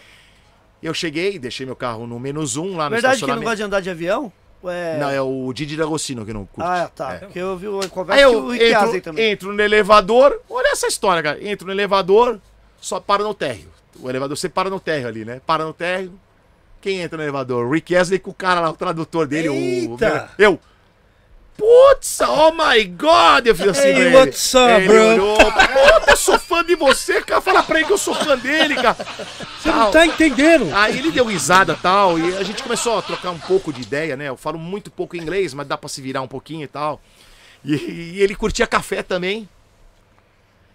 Eu 0.81 0.93
cheguei, 0.93 1.37
deixei 1.37 1.65
meu 1.65 1.75
carro 1.75 2.07
no 2.07 2.19
menos 2.19 2.55
um 2.57 2.75
lá 2.77 2.85
no 2.85 2.89
verdade 2.91 3.17
que 3.19 3.25
ele 3.25 3.31
não 3.31 3.41
estacionamento. 3.41 3.43
gosta 3.45 3.55
de 3.57 3.63
andar 3.63 3.79
de 3.79 3.89
avião? 3.91 4.33
Ué... 4.63 4.97
Não, 4.97 5.09
é 5.09 5.21
o 5.21 5.51
Didi 5.53 5.77
D'Agostino 5.77 6.25
que 6.25 6.33
não 6.33 6.45
curte. 6.45 6.67
Ah, 6.69 6.89
tá. 6.93 7.13
É. 7.13 7.17
Porque 7.19 7.39
eu 7.39 7.55
vi 7.55 7.67
uma 7.67 7.83
Aí 7.83 7.89
conversa 7.89 8.29
o 8.29 8.53
eu 8.53 8.87
entro, 8.87 9.01
também. 9.01 9.31
entro 9.31 9.53
no 9.53 9.61
elevador, 9.61 10.41
olha 10.49 10.71
essa 10.71 10.87
história, 10.87 11.21
cara. 11.21 11.43
Entro 11.47 11.67
no 11.67 11.73
elevador, 11.73 12.39
só 12.81 12.99
para 12.99 13.23
no 13.23 13.33
térreo. 13.33 13.69
O 13.99 14.09
elevador, 14.09 14.35
você 14.37 14.49
para 14.49 14.69
no 14.69 14.79
térreo 14.79 15.07
ali, 15.07 15.23
né? 15.25 15.41
Para 15.45 15.63
no 15.63 15.73
térreo. 15.73 16.13
Quem 16.81 16.99
entra 17.01 17.17
no 17.17 17.23
elevador? 17.23 17.71
Rick 17.71 17.95
Astley 17.95 18.19
com 18.19 18.31
o 18.31 18.33
cara 18.33 18.59
lá, 18.61 18.69
o 18.69 18.73
tradutor 18.73 19.27
dele, 19.27 19.49
Eita! 19.49 20.29
o. 20.37 20.41
Eu. 20.41 20.59
Putz, 21.57 22.19
oh 22.21 22.51
my 22.51 22.83
god! 22.85 23.47
Eu 23.47 23.55
fiz 23.55 23.67
assim, 23.69 23.87
Hey, 23.87 24.13
what's 24.13 24.53
up, 24.53 24.69
ele 24.73 24.87
bro? 24.87 25.03
olhou, 25.07 25.37
Puta, 25.37 26.11
eu 26.11 26.15
sou 26.17 26.37
fã 26.37 26.63
de 26.63 26.75
você, 26.75 27.21
cara. 27.21 27.41
Fala 27.41 27.63
pra 27.63 27.79
ele 27.79 27.87
que 27.87 27.93
eu 27.93 27.97
sou 27.97 28.13
fã 28.13 28.37
dele, 28.37 28.75
cara. 28.75 28.95
Você 29.59 29.69
não 29.71 29.89
tá 29.91 30.05
entendendo. 30.05 30.69
Aí 30.75 30.99
ele 30.99 31.11
deu 31.11 31.25
risada 31.25 31.73
e 31.73 31.81
tal, 31.81 32.19
e 32.19 32.37
a 32.37 32.43
gente 32.43 32.61
começou 32.61 32.99
a 32.99 33.01
trocar 33.01 33.31
um 33.31 33.39
pouco 33.39 33.73
de 33.73 33.81
ideia, 33.81 34.15
né? 34.15 34.29
Eu 34.29 34.37
falo 34.37 34.59
muito 34.59 34.91
pouco 34.91 35.17
inglês, 35.17 35.53
mas 35.53 35.67
dá 35.67 35.77
pra 35.77 35.89
se 35.89 35.99
virar 36.01 36.21
um 36.21 36.27
pouquinho 36.27 36.63
e 36.63 36.67
tal. 36.67 37.01
E, 37.65 37.73
e 38.15 38.21
ele 38.21 38.35
curtia 38.35 38.67
café 38.67 39.01
também. 39.01 39.49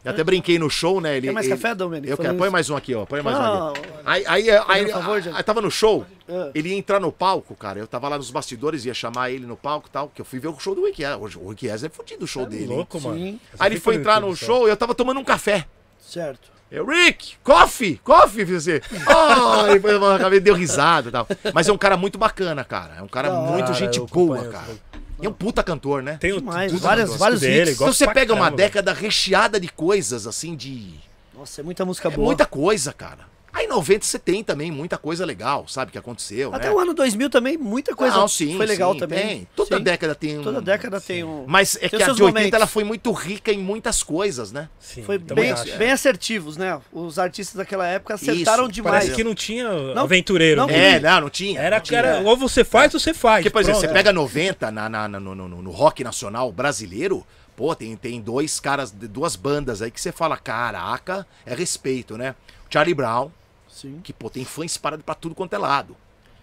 Eu 0.05 0.11
até 0.11 0.24
brinquei 0.24 0.59
no 0.59 0.69
show, 0.69 1.01
né? 1.01 1.16
Ele, 1.16 1.29
Quer 1.29 1.33
mais 1.33 1.47
ele- 1.47 1.55
café, 1.57 1.74
Domênico? 1.74 2.12
Eu 2.12 2.16
quero. 2.19 2.35
Põe 2.37 2.51
mais 2.51 2.69
um 2.69 2.77
aqui, 2.77 2.93
ó. 2.95 3.07
Põe 3.07 3.23
mais 3.23 3.37
um 3.37 3.41
Não, 3.41 3.69
aqui. 3.70 3.81
Aí, 4.05 4.24
aí, 4.27 4.51
aí, 4.51 4.59
Fazendo 4.66 4.91
favor, 4.91 5.23
aí, 5.24 5.33
aí 5.35 5.43
tava 5.45 5.61
no 5.62 5.70
show, 5.70 6.05
Ah. 6.29 6.51
ele 6.55 6.70
ia 6.70 6.77
entrar 6.77 6.99
no 6.99 7.12
palco, 7.12 7.55
cara. 7.55 7.79
Eu 7.79 7.87
tava 7.87 8.09
lá 8.09 8.16
nos 8.19 8.31
bastidores, 8.31 8.85
ia 8.85 8.95
chamar 8.95 9.31
ele 9.31 9.47
no 9.47 9.57
palco 9.57 9.87
e 9.89 9.93
tal, 9.93 10.09
que 10.09 10.20
eu 10.20 10.24
fui 10.24 10.41
ver 10.41 10.49
o 10.49 10.59
show 10.59 10.74
do 10.74 10.83
Wiki. 10.83 11.03
O 11.41 11.49
Wiki 11.51 11.69
é 11.69 11.79
fudido 11.89 12.24
o 12.24 12.27
show 12.27 12.45
dele. 12.47 12.65
hein? 12.65 12.69
louco, 12.69 13.01
mano. 13.01 13.16
Sim. 13.16 13.41
Aí 13.59 13.70
ele 13.70 13.79
foi 13.81 13.95
entrar 13.95 14.20
no 14.20 14.35
show 14.35 14.66
e 14.66 14.70
eu 14.70 14.77
tava 14.77 14.93
tomando 14.95 15.20
um 15.20 15.24
café. 15.24 15.66
Certo. 16.01 16.51
Eu, 16.69 16.87
Rick, 16.87 17.35
coffee, 17.45 18.01
coffee, 18.03 18.47
fiz 18.47 18.66
assim. 18.66 18.81
Oh, 19.07 19.66
e 19.69 19.74
depois 19.74 19.93
eu 19.95 20.12
acabei 20.15 20.41
deu 20.41 20.55
risada 20.55 21.11
e 21.11 21.12
tal. 21.12 21.29
Mas 21.53 21.69
é 21.69 21.73
um 21.73 21.77
cara 21.79 21.97
muito 21.99 22.19
bacana, 22.19 22.65
cara. 22.65 22.95
É 22.99 23.03
um 23.03 23.07
cara 23.09 23.29
Da 23.29 23.39
hora, 23.39 23.53
muito 23.53 23.74
gente 23.74 23.99
eu 23.99 24.07
boa, 24.07 24.39
acompanho, 24.39 24.53
cara. 24.53 24.73
eu- 24.73 25.02
E 25.23 25.27
é 25.27 25.28
um 25.28 25.32
puta 25.32 25.62
cantor, 25.62 26.03
né? 26.03 26.16
Tem 26.20 26.35
Demais, 26.35 26.73
várias- 26.81 27.16
vários 27.16 27.40
dele, 27.40 27.70
hits. 27.70 27.74
Então 27.81 27.93
você 27.93 28.07
pega 28.07 28.32
uma 28.32 28.40
caramba, 28.43 28.57
velho. 28.57 28.69
década 28.69 28.93
recheada 28.93 29.61
de 29.61 29.69
coisas, 29.69 30.27
assim, 30.27 30.55
de. 30.57 30.94
Nossa, 31.35 31.61
é 31.61 31.65
muita 31.65 31.85
música 31.85 32.09
É 32.09 32.11
boa. 32.11 32.27
muita 32.27 32.44
coisa, 32.44 32.93
cara. 32.93 33.31
Aí 33.55 33.66
em 33.66 33.69
90 33.69 34.07
você 34.07 34.19
tem 34.19 34.43
também 34.43 34.70
muita 34.70 34.97
coisa 34.97 35.27
legal, 35.27 35.69
sabe, 35.69 35.93
que 35.93 35.99
aconteceu, 35.99 36.55
Até 36.55 36.69
né? 36.69 36.74
o 36.74 36.79
ano 36.79 36.95
2000 36.95 37.29
também, 37.29 37.59
muita 37.59 37.95
coisa 37.95 38.16
Não, 38.16 38.27
sim, 38.27 38.57
foi 38.57 38.65
legal 38.65 38.95
sim, 38.95 39.01
também. 39.01 39.27
tem. 39.27 39.49
Toda 39.55 39.77
Sim. 39.77 39.83
década 39.83 40.15
tem 40.15 40.39
um. 40.39 40.43
Toda 40.43 40.61
década 40.62 41.01
tem 41.01 41.23
um... 41.23 41.45
Mas 41.47 41.77
é 41.77 41.81
Tem 41.81 41.91
que 41.91 41.97
a 41.97 42.07
de 42.07 42.11
80 42.12 42.24
momentos. 42.24 42.53
ela 42.55 42.66
foi 42.66 42.83
muito 42.83 43.12
rica 43.12 43.53
em 43.53 43.59
muitas 43.59 44.03
coisas, 44.03 44.53
né? 44.53 44.70
Sim, 44.81 45.03
Foi 45.03 45.19
bem, 45.19 45.53
acho. 45.53 45.77
bem 45.77 45.91
assertivos, 45.93 46.57
né? 46.57 46.81
Os 46.91 47.19
artistas 47.19 47.57
daquela 47.57 47.87
época 47.87 48.15
acertaram 48.15 48.65
Isso, 48.65 48.73
demais. 48.73 48.95
Parece 49.05 49.15
que 49.15 49.23
não 49.23 49.35
tinha 49.35 49.69
Não, 49.95 50.05
aventureiro. 50.05 50.62
não, 50.62 50.66
né? 50.66 50.95
É, 50.97 51.01
não, 51.01 51.20
não 51.20 51.31
tinha. 51.31 51.61
Era, 51.61 51.77
não 51.77 51.83
tinha. 51.83 51.99
era, 51.99 52.20
ou 52.23 52.37
você 52.37 52.65
faz 52.65 52.95
ou 52.95 53.01
você 53.01 53.12
faz. 53.12 53.43
Porque, 53.43 53.51
por 53.51 53.61
exemplo, 53.61 53.81
Pronto. 53.81 53.91
você 53.93 53.99
pega 53.99 54.12
90 54.15 54.70
na, 54.70 54.89
na- 54.89 55.09
na- 55.09 55.20
no, 55.20 55.35
no- 55.35 55.49
no 55.62 55.70
rock 55.70 56.03
nacional 56.03 56.51
brasileiro, 56.51 57.27
pô, 57.55 57.74
tem, 57.74 57.95
tem 57.97 58.19
dois 58.19 58.59
caras, 58.59 58.91
duas 58.91 59.37
bandas 59.37 59.83
aí 59.83 59.91
que 59.91 60.01
você 60.01 60.11
fala, 60.11 60.39
caraca, 60.39 61.27
é 61.45 61.55
respeito, 61.55 62.16
né? 62.16 62.35
Charlie 62.70 62.95
Brown, 62.95 63.31
Sim. 63.73 64.01
que, 64.05 64.12
pô, 64.12 64.28
tem 64.31 64.44
fã 64.44 64.65
espalhado 64.65 65.03
pra 65.03 65.15
tudo 65.15 65.35
quanto 65.35 65.55
é 65.55 65.59
lado. 65.59 65.97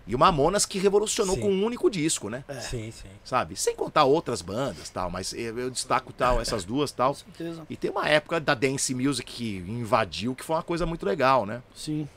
E 0.08 0.16
o 0.16 0.20
Mamonas 0.20 0.66
que 0.66 0.80
revolucionou 0.80 1.36
Sim. 1.36 1.42
com 1.42 1.52
um 1.52 1.64
único 1.64 1.88
disco, 1.88 2.30
né? 2.30 2.44
Sim, 2.62 2.90
sim. 2.90 3.10
Sabe? 3.24 3.56
Sem 3.56 3.76
contar 3.76 4.06
outras 4.06 4.42
bandas 4.42 4.90
tal, 4.90 5.12
mas 5.12 5.34
eu, 5.34 5.60
eu 5.60 5.70
destaco 5.70 6.12
tal, 6.12 6.42
essas 6.42 6.66
duas 6.66 6.92
tal. 6.92 7.14
Com 7.14 7.20
certeza. 7.20 7.64
E 7.70 7.78
tem 7.78 7.92
uma 7.92 8.10
época 8.10 8.40
da 8.40 8.56
dance 8.56 8.92
music 8.96 9.32
que 9.32 9.58
invadiu, 9.58 10.34
que 10.34 10.44
foi 10.44 10.56
uma 10.56 10.64
coisa 10.64 10.84
muito 10.88 11.06
legal, 11.06 11.46
né? 11.46 11.62
Sim. 11.76 12.10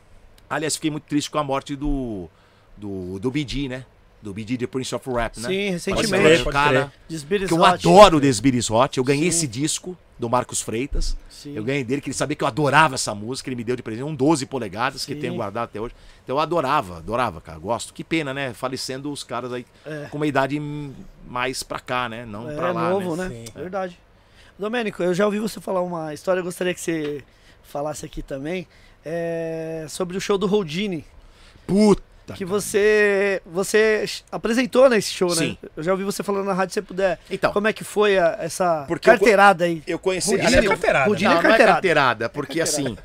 Aliás, 0.49 0.77
fiquei 0.77 0.91
muito 0.91 1.05
triste 1.05 1.31
com 1.31 1.37
a 1.39 1.45
morte 1.45 1.77
do, 1.77 2.31
do, 2.79 3.19
do 3.19 3.31
BD, 3.31 3.69
né? 3.69 3.85
Do 4.23 4.33
BD, 4.33 4.57
The 4.57 4.67
Prince 4.69 4.95
of 4.95 5.11
Rap, 5.11 5.41
né? 5.41 5.49
Sim, 5.49 5.71
recentemente. 5.71 6.45
pode 6.45 6.53
cara. 6.55 6.93
Desbiris 7.09 7.49
que 7.49 7.55
eu 7.55 7.59
Hot. 7.61 7.69
adoro 7.75 8.19
o 8.19 8.21
The 8.21 8.31
Beatles 8.41 8.71
Hot. 8.71 8.97
Eu 8.97 9.03
ganhei 9.03 9.25
Sim. 9.25 9.29
esse 9.29 9.47
disco 9.49 9.99
do 10.17 10.31
Marcos 10.31 10.61
Freitas. 10.63 11.17
Sim. 11.29 11.57
Eu 11.57 11.65
ganhei 11.65 11.83
dele, 11.83 12.01
que 12.01 12.09
ele 12.09 12.15
sabia 12.15 12.37
que 12.37 12.45
eu 12.45 12.47
adorava 12.49 12.95
essa 12.95 13.13
música. 13.17 13.49
Ele 13.49 13.57
me 13.57 13.65
deu 13.65 13.75
de 13.75 13.83
presente 13.83 14.05
um 14.05 14.15
12 14.15 14.47
polegadas, 14.47 15.05
que 15.05 15.15
Sim. 15.15 15.21
tenho 15.21 15.35
guardado 15.35 15.65
até 15.65 15.81
hoje. 15.81 15.93
Então 16.23 16.37
eu 16.37 16.41
adorava, 16.41 16.99
adorava, 16.99 17.41
cara. 17.41 17.59
Gosto. 17.59 17.93
Que 17.93 18.05
pena, 18.05 18.33
né? 18.33 18.53
Falecendo 18.55 19.11
os 19.11 19.25
caras 19.25 19.53
aí 19.53 19.67
É. 19.85 20.07
com 20.09 20.19
uma 20.19 20.27
idade 20.29 20.61
mais 21.27 21.65
pra 21.65 21.81
cá, 21.81 22.09
né? 22.09 22.25
Não 22.25 22.49
É 22.49 22.55
pra 22.55 22.71
lá, 22.71 22.91
novo, 22.91 23.17
né? 23.17 23.29
né? 23.29 23.35
Sim. 23.47 23.53
Verdade. 23.57 23.99
Domênico, 24.57 25.03
eu 25.03 25.13
já 25.13 25.27
ouvi 25.27 25.41
você 25.41 25.61
falar 25.61 25.83
uma 25.83 26.15
história, 26.15 26.39
eu 26.39 26.45
gostaria 26.45 26.73
que 26.73 26.81
você 26.81 27.25
falasse 27.65 28.07
aqui 28.07 28.23
também. 28.23 28.69
é, 29.05 29.85
sobre 29.89 30.17
o 30.17 30.21
show 30.21 30.39
do 30.39 30.47
Houdini. 30.47 31.05
Puta! 31.67 32.12
Que 32.27 32.45
cara. 32.45 32.47
você 32.47 33.43
você 33.45 34.05
apresentou 34.31 34.89
nesse 34.89 35.13
show, 35.13 35.31
Sim. 35.31 35.59
né? 35.63 35.69
Eu 35.77 35.83
já 35.83 35.93
ouvi 35.93 36.05
você 36.05 36.23
falando 36.23 36.47
na 36.47 36.53
rádio, 36.53 36.73
se 36.73 36.81
você 36.81 36.83
puder. 36.83 37.19
Então, 37.31 37.53
Como 37.53 37.67
é 37.69 37.73
que 37.73 37.85
foi 37.85 38.19
a- 38.19 38.37
essa 38.41 38.85
Porque 38.87 39.09
eu 39.09 39.13
carteirada 39.15 39.65
aí? 39.65 39.83
eu 39.87 39.99
conheci... 39.99 40.35
Ela 40.39 40.57
é 40.57 40.59
é 40.65 40.69
carteirada. 40.69 41.09
Houdini 41.11 41.29
Não, 41.29 41.33
é 41.33 41.35
não 41.35 41.41
é 41.41 41.49
carteirada. 41.49 41.73
carteirada, 41.75 42.29
porque 42.29 42.61
assim, 42.61 42.97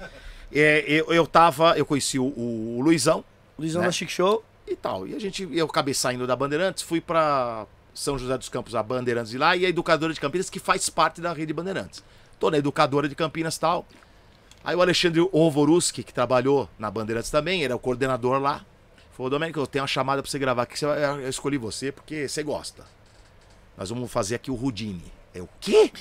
é, 0.54 0.84
eu, 0.88 1.12
eu 1.14 1.26
tava, 1.28 1.78
eu 1.78 1.86
conheci 1.86 2.20
o, 2.20 2.26
o 2.26 2.80
Luizão 2.82 3.24
Luizão 3.58 3.82
né? 3.82 3.88
da 3.88 3.92
Chic 3.92 4.10
Show. 4.10 4.44
e 4.68 4.76
tal. 4.76 5.08
E 5.08 5.16
a 5.16 5.20
gente, 5.20 5.48
eu 5.52 5.66
acabei 5.66 5.94
saindo 5.94 6.28
da 6.28 6.36
Bandeirantes, 6.36 6.84
fui 6.84 7.02
pra 7.02 7.66
São 7.94 8.18
José 8.20 8.38
dos 8.38 8.50
Campos, 8.50 8.76
a 8.76 8.84
Bandeirantes 8.84 9.32
de 9.32 9.38
lá, 9.40 9.56
e 9.56 9.66
a 9.66 9.70
Educadora 9.70 10.14
de 10.14 10.20
Campinas, 10.20 10.50
que 10.50 10.60
faz 10.60 10.90
parte 10.90 11.20
da 11.22 11.34
rede 11.34 11.52
Bandeirantes. 11.54 12.04
Tô 12.40 12.52
na 12.52 12.58
Educadora 12.60 13.10
de 13.10 13.16
Campinas 13.16 13.56
e 13.56 13.60
tal. 13.60 13.88
Aí 14.64 14.76
o 14.76 14.82
Alexandre 14.82 15.28
Ovoruski, 15.32 16.04
que 16.04 16.14
trabalhou 16.14 16.70
na 16.78 16.92
Bandeirantes 16.92 17.32
também, 17.32 17.64
era 17.64 17.76
o 17.76 17.80
coordenador 17.80 18.40
lá, 18.40 18.64
falou, 19.18 19.30
Domênico, 19.30 19.60
eu 19.60 19.68
tenho 19.68 19.82
uma 19.84 19.88
chamada 19.88 20.22
pra 20.22 20.30
você 20.32 20.40
gravar 20.40 20.64
aqui, 20.64 20.84
eu 20.86 21.28
escolhi 21.30 21.58
você 21.58 21.92
porque 21.92 22.28
você 22.28 22.44
gosta. 22.44 22.86
Nós 23.76 23.90
vamos 23.90 24.12
fazer 24.12 24.36
aqui 24.36 24.50
o 24.50 24.56
Rudine. 24.56 25.12
É 25.34 25.42
o 25.42 25.50
quê? 25.60 25.92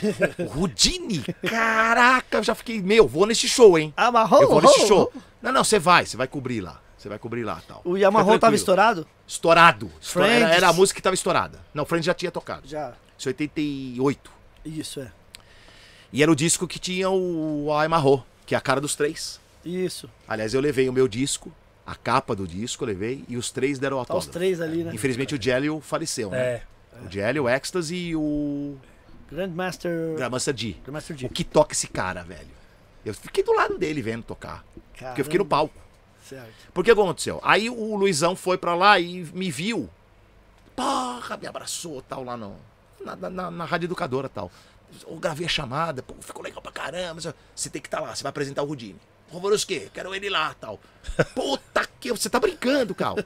o 0.38 0.44
Rudine? 0.44 1.22
Caraca, 1.48 2.38
eu 2.38 2.42
já 2.42 2.54
fiquei, 2.54 2.80
meu, 2.80 3.06
vou 3.08 3.26
nesse 3.26 3.48
show, 3.48 3.78
hein? 3.78 3.92
Amarrou? 3.96 4.42
eu 4.42 4.48
vou 4.48 4.62
nesse 4.62 4.86
show. 4.86 5.12
Não, 5.42 5.52
não, 5.52 5.64
você 5.64 5.78
vai, 5.78 6.06
você 6.06 6.16
vai 6.16 6.26
cobrir 6.28 6.60
lá. 6.60 6.80
Você 6.96 7.08
vai 7.08 7.18
cobrir 7.18 7.44
lá 7.44 7.62
tal. 7.68 7.82
O 7.84 7.94
Fica 7.94 8.38
tava 8.38 8.54
estourado? 8.54 9.06
Estourado. 9.26 9.92
Estoura- 10.00 10.28
Era, 10.28 10.38
Friends. 10.38 10.56
era 10.56 10.68
a 10.68 10.72
música 10.72 10.96
que 10.96 11.02
tava 11.02 11.14
estourada. 11.14 11.60
Não, 11.74 11.84
Friends 11.84 12.06
já 12.06 12.14
tinha 12.14 12.30
tocado. 12.32 12.66
Já. 12.66 12.94
Isso 13.18 13.28
é 13.28 13.30
88. 13.30 14.30
Isso, 14.64 15.00
é. 15.00 15.12
E 16.12 16.22
era 16.22 16.32
o 16.32 16.34
disco 16.36 16.66
que 16.66 16.78
tinha 16.78 17.10
o 17.10 17.72
Aimarro, 17.72 18.24
que 18.46 18.54
é 18.54 18.58
a 18.58 18.60
cara 18.60 18.80
dos 18.80 18.94
três. 18.96 19.38
Isso. 19.64 20.08
Aliás, 20.26 20.54
eu 20.54 20.60
levei 20.60 20.88
o 20.88 20.92
meu 20.92 21.06
disco, 21.06 21.52
a 21.86 21.94
capa 21.94 22.34
do 22.34 22.46
disco 22.46 22.82
eu 22.84 22.88
levei, 22.88 23.24
e 23.28 23.36
os 23.36 23.50
três 23.50 23.78
deram 23.78 23.96
Tá 23.98 24.02
os 24.02 24.08
autógrafo. 24.10 24.32
três 24.32 24.60
ali, 24.60 24.82
né? 24.84 24.90
Infelizmente 24.94 25.34
o 25.34 25.40
Jelly 25.42 25.68
faleceu, 25.80 26.30
né? 26.30 26.38
É. 26.38 26.62
O 27.06 27.10
Jelly, 27.10 27.38
o 27.40 27.48
Ecstasy 27.48 27.94
e 27.96 28.16
o 28.16 28.76
Grandmaster. 29.30 30.14
Grandmaster 30.16 30.54
D. 30.54 30.72
Grandmaster 30.82 31.16
G. 31.16 31.26
O 31.26 31.30
que 31.30 31.44
toca 31.44 31.72
esse 31.74 31.86
cara, 31.88 32.22
velho? 32.22 32.48
Eu 33.04 33.14
fiquei 33.14 33.44
do 33.44 33.52
lado 33.52 33.78
dele 33.78 34.02
vendo 34.02 34.22
tocar. 34.24 34.64
Porque 34.92 35.20
eu 35.20 35.24
fiquei 35.24 35.38
no 35.38 35.44
palco. 35.44 35.74
Certo. 36.24 36.50
Porque 36.74 36.90
aconteceu? 36.90 37.38
Aí 37.44 37.70
o 37.70 37.94
Luizão 37.94 38.34
foi 38.34 38.58
pra 38.58 38.74
lá 38.74 38.98
e 38.98 39.24
me 39.32 39.50
viu. 39.50 39.88
Porra, 40.74 41.36
me 41.36 41.46
abraçou 41.46 42.02
tal 42.02 42.24
lá 42.24 42.36
no, 42.36 42.56
na, 43.04 43.14
na, 43.16 43.50
na 43.50 43.64
rádio 43.64 43.86
educadora 43.86 44.28
tal. 44.28 44.50
Eu 45.06 45.16
gravei 45.16 45.46
a 45.46 45.48
chamada, 45.48 46.02
pô, 46.02 46.14
ficou 46.20 46.42
legal 46.42 46.60
pra 46.62 46.72
caramba. 46.72 47.20
Você 47.54 47.70
tem 47.70 47.80
que 47.80 47.88
estar 47.88 48.00
lá, 48.00 48.14
você 48.14 48.22
vai 48.22 48.30
apresentar 48.30 48.62
o 48.62 48.66
Rudine. 48.66 48.98
Rovoruski, 49.30 49.90
quero 49.92 50.14
ele 50.14 50.30
lá 50.30 50.54
tal. 50.54 50.78
Puta 51.34 51.86
que? 52.00 52.10
Você 52.12 52.30
tá 52.30 52.38
brincando, 52.38 52.94
Cal. 52.94 53.16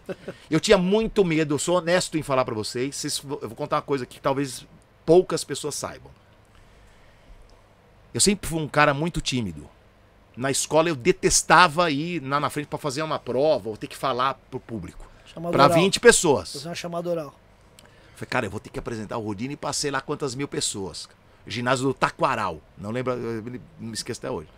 Eu 0.51 0.59
tinha 0.61 0.79
muito 0.79 1.25
medo, 1.25 1.55
eu 1.55 1.59
sou 1.59 1.77
honesto 1.77 2.17
em 2.17 2.23
falar 2.23 2.45
pra 2.45 2.55
vocês. 2.55 2.97
Vocês- 2.97 3.23
Eu 3.25 3.49
vou 3.49 3.55
contar 3.57 3.77
uma 3.77 3.83
coisa 3.83 4.07
que 4.07 4.21
talvez 4.21 4.67
poucas 5.05 5.45
pessoas 5.45 5.75
saibam. 5.75 6.11
Eu 8.13 8.21
sempre 8.21 8.49
fui 8.49 8.61
um 8.61 8.69
cara 8.69 8.93
muito 8.93 9.21
tímido. 9.21 9.69
Na 10.37 10.51
escola 10.51 10.89
eu 10.89 10.97
detestava 10.97 11.91
ir 11.91 12.21
lá 12.23 12.41
na 12.41 12.51
frente 12.51 12.67
pra 12.67 12.79
fazer 12.79 13.03
uma 13.03 13.19
prova 13.19 13.69
ou 13.69 13.77
ter 13.77 13.87
que 13.87 13.97
falar 13.97 14.35
pro 14.51 14.59
público. 14.59 15.09
Oral. 15.67 15.79
20 15.81 16.01
pessoas. 16.01 16.53
Fazer 16.55 16.69
uma 16.69 16.75
chamada 16.75 17.09
oral. 17.09 17.35
Falei, 18.17 18.29
cara, 18.29 18.47
eu 18.47 18.51
vou 18.51 18.61
ter 18.61 18.71
que 18.71 18.79
apresentar 18.79 19.17
o 19.17 19.23
Rodine 19.23 19.55
e 19.55 19.57
passei 19.57 19.91
lá 19.91 20.01
quantas 20.01 20.35
mil 20.35 20.49
pessoas. 20.49 21.09
Ginásio 21.47 21.87
do 21.89 21.95
Taquaral. 21.95 22.61
Não 22.77 22.91
lembro, 22.91 23.15
me 23.79 23.93
esqueço 23.93 24.21
até 24.21 24.31
hoje. 24.31 24.49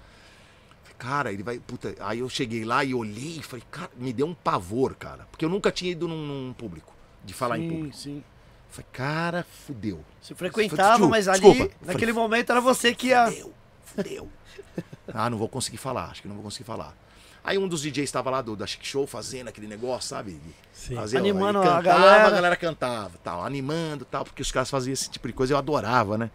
Falei, 1.02 1.14
cara, 1.16 1.32
ele 1.32 1.42
vai. 1.42 1.58
Puta. 1.58 1.94
Aí 2.00 2.20
eu 2.20 2.28
cheguei 2.28 2.64
lá 2.64 2.84
e 2.84 2.94
olhei 2.94 3.38
e 3.38 3.42
falei, 3.42 3.64
cara, 3.70 3.90
me 3.96 4.12
deu 4.12 4.26
um 4.26 4.34
pavor, 4.34 4.94
cara. 4.94 5.26
Porque 5.30 5.44
eu 5.44 5.48
nunca 5.48 5.72
tinha 5.72 5.90
ido 5.90 6.06
num, 6.06 6.26
num 6.26 6.52
público, 6.52 6.94
de 7.24 7.34
falar 7.34 7.58
em 7.58 7.62
sim, 7.62 7.74
público. 7.74 7.96
sim. 7.96 8.24
Falei, 8.70 8.86
cara, 8.92 9.46
fudeu. 9.66 10.04
Você 10.20 10.34
frequentava, 10.34 11.06
mas 11.08 11.28
ali, 11.28 11.40
desculpa. 11.40 11.74
naquele 11.82 12.12
momento, 12.12 12.50
era 12.50 12.60
você 12.60 12.94
que 12.94 13.08
ia. 13.08 13.26
Fudeu, 13.26 13.54
fudeu. 13.84 14.28
ah, 15.12 15.28
não 15.28 15.36
vou 15.36 15.48
conseguir 15.48 15.76
falar, 15.76 16.06
acho 16.06 16.22
que 16.22 16.28
não 16.28 16.36
vou 16.36 16.44
conseguir 16.44 16.64
falar. 16.64 16.96
Aí 17.44 17.58
um 17.58 17.66
dos 17.66 17.82
DJs 17.82 18.04
estava 18.04 18.30
lá 18.30 18.40
do, 18.40 18.54
da 18.54 18.66
Chic 18.66 18.84
Show 18.84 19.04
fazendo 19.04 19.48
aquele 19.48 19.66
negócio, 19.66 20.08
sabe? 20.08 20.40
Sim. 20.72 20.94
Fazia, 20.94 21.18
Animando 21.18 21.58
a 21.58 21.62
cantava, 21.62 21.82
galera. 21.82 22.26
a 22.26 22.30
galera 22.30 22.56
cantava, 22.56 23.18
tal, 23.22 23.44
animando, 23.44 24.04
tal, 24.04 24.24
porque 24.24 24.40
os 24.40 24.52
caras 24.52 24.70
faziam 24.70 24.92
esse 24.92 25.10
tipo 25.10 25.26
de 25.26 25.34
coisa, 25.34 25.52
eu 25.52 25.58
adorava, 25.58 26.16
né? 26.16 26.30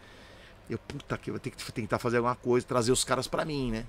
Eu, 0.70 0.78
puta 0.78 1.18
que 1.18 1.30
eu 1.30 1.36
vou 1.36 1.40
ter 1.40 1.50
que 1.50 1.72
tentar 1.72 1.98
fazer 1.98 2.18
alguma 2.18 2.36
coisa, 2.36 2.68
trazer 2.68 2.92
os 2.92 3.06
caras 3.06 3.26
pra 3.26 3.46
mim, 3.46 3.72
né? 3.72 3.86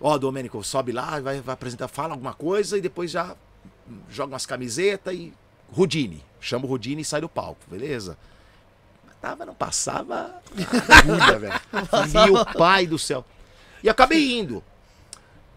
Ó, 0.00 0.16
Domênico, 0.16 0.62
sobe 0.62 0.92
lá, 0.92 1.20
vai, 1.20 1.40
vai 1.40 1.54
apresentar, 1.54 1.88
fala 1.88 2.14
alguma 2.14 2.32
coisa 2.32 2.78
e 2.78 2.80
depois 2.80 3.10
já 3.10 3.34
joga 4.08 4.32
umas 4.32 4.46
camisetas 4.46 5.14
e. 5.14 5.32
Rudine. 5.70 6.24
Chama 6.40 6.64
o 6.64 6.68
Rudine 6.68 7.02
e 7.02 7.04
sai 7.04 7.20
do 7.20 7.28
palco, 7.28 7.60
beleza? 7.66 8.16
Mas 9.06 9.16
Tava, 9.16 9.44
não 9.44 9.54
passava 9.54 10.40
velho. 10.54 11.60
Meu 12.12 12.46
pai 12.46 12.86
do 12.86 12.98
céu. 12.98 13.24
E 13.82 13.88
acabei 13.88 14.38
indo. 14.38 14.64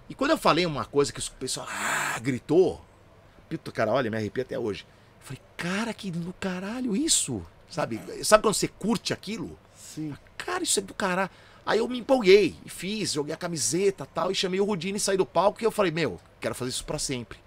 E 0.09 0.15
quando 0.15 0.31
eu 0.31 0.38
falei 0.38 0.65
uma 0.65 0.84
coisa 0.84 1.13
que 1.13 1.19
o 1.19 1.31
pessoal 1.39 1.65
ah, 1.69 2.19
gritou, 2.19 2.81
Pito, 3.51 3.69
cara, 3.72 3.91
olha, 3.91 4.09
me 4.09 4.15
arrepio 4.15 4.43
até 4.43 4.57
hoje. 4.57 4.85
Eu 5.19 5.26
falei, 5.26 5.41
cara, 5.57 5.93
que 5.93 6.09
do 6.09 6.34
caralho 6.39 6.95
isso. 6.95 7.45
Sabe? 7.69 7.99
Sabe 8.23 8.43
quando 8.43 8.55
você 8.55 8.69
curte 8.69 9.11
aquilo? 9.11 9.59
Sim. 9.76 10.15
Cara, 10.38 10.63
isso 10.63 10.80
é 10.80 10.81
do 10.81 10.93
caralho. 10.93 11.30
Aí 11.65 11.79
eu 11.79 11.88
me 11.88 11.99
empolguei 11.99 12.55
e 12.65 12.69
fiz, 12.69 13.13
joguei 13.13 13.33
a 13.33 13.38
camiseta 13.38 14.05
tal, 14.05 14.31
e 14.31 14.35
chamei 14.35 14.59
o 14.59 14.65
Rudine 14.65 14.97
e 14.97 14.99
saí 15.01 15.15
do 15.17 15.25
palco 15.25 15.61
e 15.61 15.65
eu 15.65 15.71
falei, 15.71 15.91
meu, 15.91 16.19
quero 16.39 16.55
fazer 16.55 16.69
isso 16.71 16.83
pra 16.85 16.97
sempre. 16.97 17.38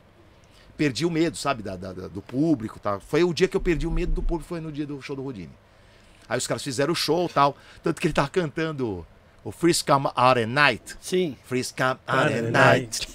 Perdi 0.76 1.04
o 1.04 1.10
medo, 1.10 1.36
sabe, 1.36 1.62
da, 1.62 1.76
da- 1.76 1.92
do 1.92 2.22
público 2.22 2.78
tal. 2.80 3.00
Foi 3.00 3.22
o 3.24 3.32
dia 3.34 3.46
que 3.48 3.56
eu 3.56 3.60
perdi 3.60 3.86
o 3.86 3.90
medo 3.90 4.12
do 4.12 4.22
público, 4.22 4.48
foi 4.48 4.60
no 4.60 4.72
dia 4.72 4.86
do 4.86 5.00
show 5.02 5.14
do 5.16 5.22
Rudine. 5.22 5.50
Aí 6.28 6.38
os 6.38 6.46
caras 6.46 6.62
fizeram 6.62 6.92
o 6.92 6.96
show 6.96 7.28
tal, 7.28 7.56
tanto 7.82 8.00
que 8.00 8.06
ele 8.06 8.14
tava 8.14 8.28
cantando 8.28 9.06
o 9.44 9.52
Freeze 9.52 9.84
Come 9.84 10.08
Out 10.14 10.40
at 10.40 10.48
Night. 10.48 10.96
Sim. 11.00 11.36
Freeze 11.44 11.72
Come 11.74 11.98
Out 12.06 12.32
at 12.32 12.50
Night. 12.50 13.06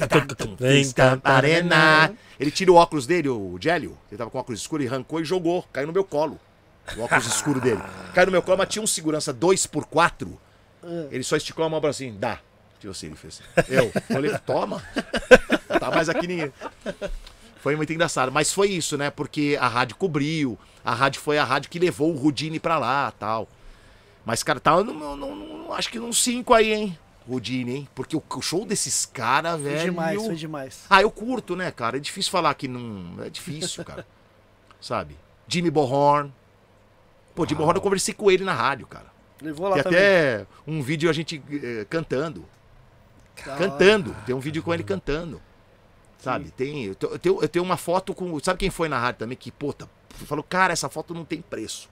Freeze 0.57 0.93
Come 0.93 1.21
Out 1.23 1.45
at 1.51 1.63
Night. 1.65 2.15
Ele 2.39 2.51
tira 2.51 2.71
o 2.71 2.75
óculos 2.75 3.07
dele, 3.07 3.27
o 3.29 3.57
Gélio, 3.59 3.97
ele 4.11 4.17
tava 4.17 4.29
com 4.29 4.37
óculos 4.37 4.61
escuro, 4.61 4.83
e 4.83 4.87
arrancou 4.87 5.19
e 5.19 5.25
jogou, 5.25 5.65
caiu 5.73 5.87
no 5.87 5.93
meu 5.93 6.03
colo. 6.03 6.39
O 6.95 7.01
óculos 7.01 7.25
escuro 7.25 7.59
dele. 7.59 7.81
Caiu 8.15 8.27
no 8.27 8.31
meu 8.31 8.41
colo, 8.41 8.57
mas 8.57 8.69
tinha 8.69 8.81
um 8.81 8.87
segurança 8.87 9.33
2x4. 9.33 10.27
Ele 11.11 11.23
só 11.23 11.35
esticou 11.35 11.65
a 11.65 11.69
mão 11.69 11.81
pra 11.81 11.89
assim, 11.89 12.15
dá. 12.17 12.39
Assim, 12.89 13.07
ele 13.07 13.15
fez 13.15 13.41
assim. 13.57 13.67
Eu 13.73 13.91
falei, 14.07 14.37
toma. 14.39 14.81
Tá 15.79 15.91
mais 15.91 16.07
aqui 16.07 16.25
ninguém. 16.27 16.53
Foi 17.57 17.75
muito 17.75 17.91
engraçado. 17.91 18.31
Mas 18.31 18.53
foi 18.53 18.69
isso, 18.69 18.97
né? 18.97 19.09
Porque 19.09 19.57
a 19.59 19.67
rádio 19.67 19.97
cobriu. 19.97 20.57
A 20.83 20.93
rádio 20.93 21.19
foi 21.21 21.37
a 21.37 21.43
rádio 21.43 21.69
que 21.69 21.77
levou 21.77 22.13
o 22.13 22.17
Rudine 22.17 22.59
pra 22.59 22.77
lá 22.77 23.11
tal. 23.19 23.49
Mas, 24.25 24.43
cara, 24.43 24.59
tá 24.59 24.81
no- 24.81 25.73
acho 25.73 25.89
que 25.89 25.99
num 25.99 26.13
5 26.13 26.53
aí, 26.53 26.73
hein? 26.73 26.97
Rudine, 27.27 27.75
hein? 27.75 27.87
Porque 27.93 28.15
o, 28.15 28.23
show 28.41 28.65
desses 28.65 29.05
caras, 29.05 29.53
Foi 29.59 29.69
velho. 29.71 29.91
demais, 29.91 30.25
foi 30.25 30.35
demais. 30.35 30.85
Ah, 30.89 31.01
eu 31.01 31.11
curto, 31.11 31.55
né, 31.55 31.69
cara? 31.71 31.97
É 31.97 31.99
difícil 31.99 32.31
falar 32.31 32.53
que 32.53 32.67
não. 32.67 33.21
É 33.23 33.29
difícil, 33.29 33.83
cara. 33.83 34.05
Sabe? 34.79 35.17
Jimmy 35.47 35.69
Bohorn. 35.69 36.33
Pô, 37.35 37.45
Jimmy 37.45 37.59
Bohorn 37.59 37.77
eu 37.77 37.81
conversei 37.81 38.13
com 38.13 38.31
ele 38.31 38.43
na 38.43 38.53
rádio, 38.53 38.87
cara. 38.87 39.07
Levou 39.41 39.67
lá 39.69 39.75
Tem 39.75 39.83
também. 39.83 39.99
até 39.99 40.45
um 40.67 40.81
vídeo 40.81 41.09
a 41.09 41.13
gente 41.13 41.41
eh, 41.51 41.85
cantando. 41.89 42.45
Da 43.45 43.53
hora. 43.53 43.59
Cantando. 43.69 44.15
Tem 44.25 44.35
um 44.35 44.39
vídeo 44.39 44.61
com 44.61 44.73
ele 44.73 44.83
cantando. 44.83 45.41
Sabe? 46.17 46.51
Tem, 46.51 46.83
eu, 46.85 46.95
te- 46.95 47.05
eu 47.05 47.17
tenho, 47.19 47.41
eu 47.41 47.47
tenho 47.47 47.63
uma 47.63 47.77
foto 47.77 48.13
com. 48.13 48.37
Sabe 48.39 48.59
quem 48.59 48.69
foi 48.69 48.89
na 48.89 48.99
rádio 48.99 49.19
também? 49.19 49.37
Que, 49.37 49.51
puta, 49.51 49.89
falou, 50.25 50.43
cara, 50.43 50.73
essa 50.73 50.89
foto 50.89 51.13
não 51.13 51.23
tem 51.23 51.41
preço. 51.41 51.89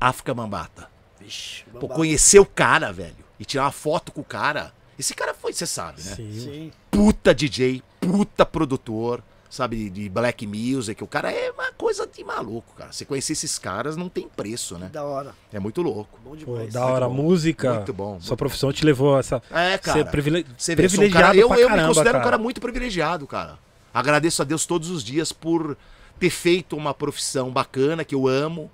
África 0.00 0.32
Mambata. 0.34 0.88
Vixe, 1.20 1.64
Pô, 1.80 1.88
conhecer 1.88 2.38
o 2.38 2.46
cara, 2.46 2.92
velho. 2.92 3.24
E 3.40 3.44
tirar 3.44 3.64
uma 3.64 3.72
foto 3.72 4.12
com 4.12 4.20
o 4.20 4.24
cara. 4.24 4.72
Esse 4.98 5.14
cara 5.14 5.34
foi, 5.34 5.52
você 5.52 5.66
sabe, 5.66 6.00
né? 6.02 6.14
Sim. 6.14 6.32
Sim. 6.32 6.72
Puta 6.90 7.34
DJ, 7.34 7.82
puta 8.00 8.46
produtor, 8.46 9.22
sabe? 9.56 9.90
De 9.90 10.08
black 10.08 10.46
music. 10.46 11.02
O 11.02 11.06
cara 11.06 11.30
é 11.32 11.50
uma 11.50 11.72
coisa 11.72 12.06
de 12.06 12.22
maluco, 12.22 12.74
cara. 12.76 12.92
Você 12.92 13.04
conhecer 13.04 13.32
esses 13.32 13.58
caras 13.58 13.96
não 13.96 14.08
tem 14.08 14.28
preço, 14.28 14.78
né? 14.78 14.88
Da 14.92 15.02
hora. 15.02 15.34
É 15.52 15.58
muito 15.58 15.82
louco. 15.82 16.18
Bom 16.22 16.30
Pô, 16.30 16.36
demais. 16.36 16.72
da 16.72 16.84
hora, 16.84 17.08
bom. 17.08 17.14
música. 17.14 17.74
Muito 17.74 17.92
bom, 17.92 18.10
muito 18.12 18.24
Sua 18.24 18.36
profissão 18.36 18.72
te 18.72 18.84
levou 18.84 19.16
a 19.16 19.20
essa. 19.20 19.42
É, 19.50 19.78
cara. 19.78 19.98
ser 19.98 20.10
privile... 20.10 20.46
Você 20.56 20.72
um 20.72 20.76
privilegiado 20.76 21.26
cara, 21.26 21.36
eu, 21.36 21.48
pra 21.48 21.58
eu 21.58 21.68
caramba, 21.68 21.82
me 21.82 21.88
considero 21.88 22.12
cara. 22.12 22.18
um 22.18 22.24
cara 22.24 22.38
muito 22.38 22.60
privilegiado, 22.60 23.26
cara. 23.26 23.58
Agradeço 23.92 24.42
a 24.42 24.44
Deus 24.44 24.66
todos 24.66 24.90
os 24.90 25.02
dias 25.02 25.32
por 25.32 25.76
ter 26.18 26.30
feito 26.30 26.76
uma 26.76 26.92
profissão 26.92 27.50
bacana, 27.50 28.04
que 28.04 28.14
eu 28.14 28.28
amo, 28.28 28.70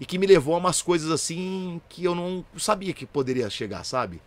e 0.00 0.06
que 0.06 0.18
me 0.18 0.26
levou 0.26 0.54
a 0.54 0.58
umas 0.58 0.82
coisas 0.82 1.10
assim 1.10 1.80
que 1.88 2.04
eu 2.04 2.14
não 2.14 2.44
sabia 2.56 2.92
que 2.92 3.06
poderia 3.06 3.48
chegar, 3.48 3.84
sabe? 3.84 4.20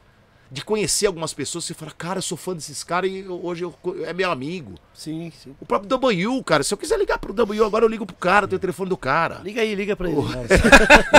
De 0.51 0.63
conhecer 0.63 1.07
algumas 1.07 1.33
pessoas 1.33 1.69
e 1.69 1.73
falar, 1.73 1.93
cara, 1.93 2.19
eu 2.19 2.21
sou 2.21 2.37
fã 2.37 2.53
desses 2.53 2.83
caras 2.83 3.09
e 3.09 3.25
hoje 3.27 3.63
eu, 3.63 3.73
é 4.05 4.13
meu 4.13 4.29
amigo. 4.31 4.75
Sim, 4.93 5.31
sim. 5.43 5.55
O 5.59 5.65
próprio 5.65 5.89
W, 5.89 6.43
cara, 6.43 6.63
se 6.63 6.73
eu 6.73 6.77
quiser 6.77 6.99
ligar 6.99 7.17
pro 7.17 7.33
W, 7.33 7.63
agora 7.65 7.83
eu 7.83 7.89
ligo 7.89 8.05
pro 8.05 8.15
cara, 8.15 8.47
tenho 8.47 8.57
o 8.57 8.61
telefone 8.61 8.89
do 8.89 8.95
cara. 8.97 9.41
Liga 9.43 9.61
aí, 9.61 9.73
liga 9.73 9.95
pra 9.95 10.07
ele. 10.07 10.19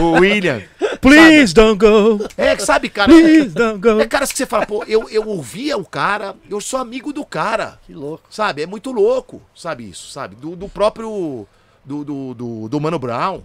O 0.01 0.13
William. 0.21 0.63
Please 1.01 1.53
don't 1.53 1.79
go. 1.79 2.25
É, 2.37 2.57
sabe, 2.59 2.89
cara. 2.89 3.13
Please 3.13 3.49
don't 3.49 3.79
go. 3.79 4.01
É 4.01 4.07
caras 4.07 4.31
que 4.31 4.39
você 4.39 4.47
fala, 4.47 4.65
pô, 4.65 4.85
eu, 4.85 5.09
eu 5.11 5.27
ouvia 5.27 5.77
o 5.77 5.85
cara, 5.85 6.37
eu 6.49 6.61
sou 6.61 6.79
amigo 6.79 7.13
do 7.13 7.25
cara. 7.25 7.79
Que 7.87 7.93
louco. 7.95 8.25
Sabe? 8.31 8.63
É 8.63 8.67
muito 8.67 8.93
louco, 8.93 9.43
sabe 9.55 9.89
isso, 9.89 10.11
sabe? 10.11 10.37
Do, 10.37 10.55
do 10.55 10.69
próprio. 10.69 11.47
Do, 11.85 12.05
do, 12.05 12.35
do, 12.35 12.69
do 12.69 12.81
Mano 12.81 12.99
Brown. 12.99 13.43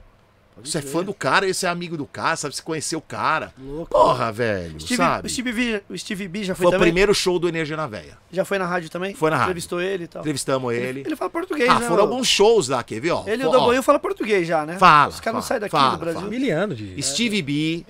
Você 0.63 0.77
é 0.77 0.81
fã 0.81 1.03
do 1.03 1.13
cara, 1.13 1.47
esse 1.47 1.65
é 1.65 1.69
amigo 1.69 1.97
do 1.97 2.05
cara, 2.05 2.35
sabe? 2.35 2.55
Você 2.55 2.61
conheceu 2.61 2.99
o 2.99 3.01
cara. 3.01 3.51
Louco. 3.57 3.89
Porra, 3.89 4.31
velho, 4.31 4.79
Steve, 4.79 4.95
sabe? 4.97 5.25
o, 5.27 5.29
Steve 5.29 5.51
V, 5.51 5.83
o 5.89 5.97
Steve 5.97 6.27
B 6.27 6.43
já 6.43 6.53
foi, 6.53 6.63
Foi 6.65 6.67
o 6.67 6.71
também? 6.71 6.87
primeiro 6.89 7.15
show 7.15 7.39
do 7.39 7.47
Energia 7.47 7.75
na 7.75 7.87
Veia. 7.87 8.15
Já 8.31 8.45
foi 8.45 8.59
na 8.59 8.67
rádio 8.67 8.89
também? 8.89 9.15
Foi 9.15 9.29
na 9.31 9.37
rádio. 9.37 9.49
Entrevistou 9.51 9.81
ele 9.81 10.03
e 10.03 10.07
tal. 10.07 10.21
Entrevistamos 10.21 10.73
ele. 10.73 10.99
Ele 10.99 11.15
fala 11.15 11.31
português, 11.31 11.67
ah, 11.69 11.79
né? 11.79 11.87
foram 11.87 12.03
o- 12.03 12.07
alguns 12.07 12.27
shows 12.27 12.67
lá, 12.67 12.83
quer 12.83 12.99
ver, 12.99 13.11
ó? 13.11 13.23
Ele 13.27 13.41
e 13.41 13.45
o 13.45 13.49
Ó, 13.49 13.51
Doboinho 13.51 13.81
fala 13.81 13.97
português 13.97 14.47
já, 14.47 14.65
né? 14.65 14.77
Fala, 14.77 15.09
Os 15.09 15.19
caras 15.19 15.35
não 15.35 15.41
saem 15.41 15.61
daqui 15.61 15.71
fala, 15.71 15.91
do 15.91 15.97
Brasil. 15.97 16.19
fala. 16.19 16.29
Miliano 16.31 16.75
de. 16.75 17.01
Steve 17.01 17.41
B. 17.41 17.85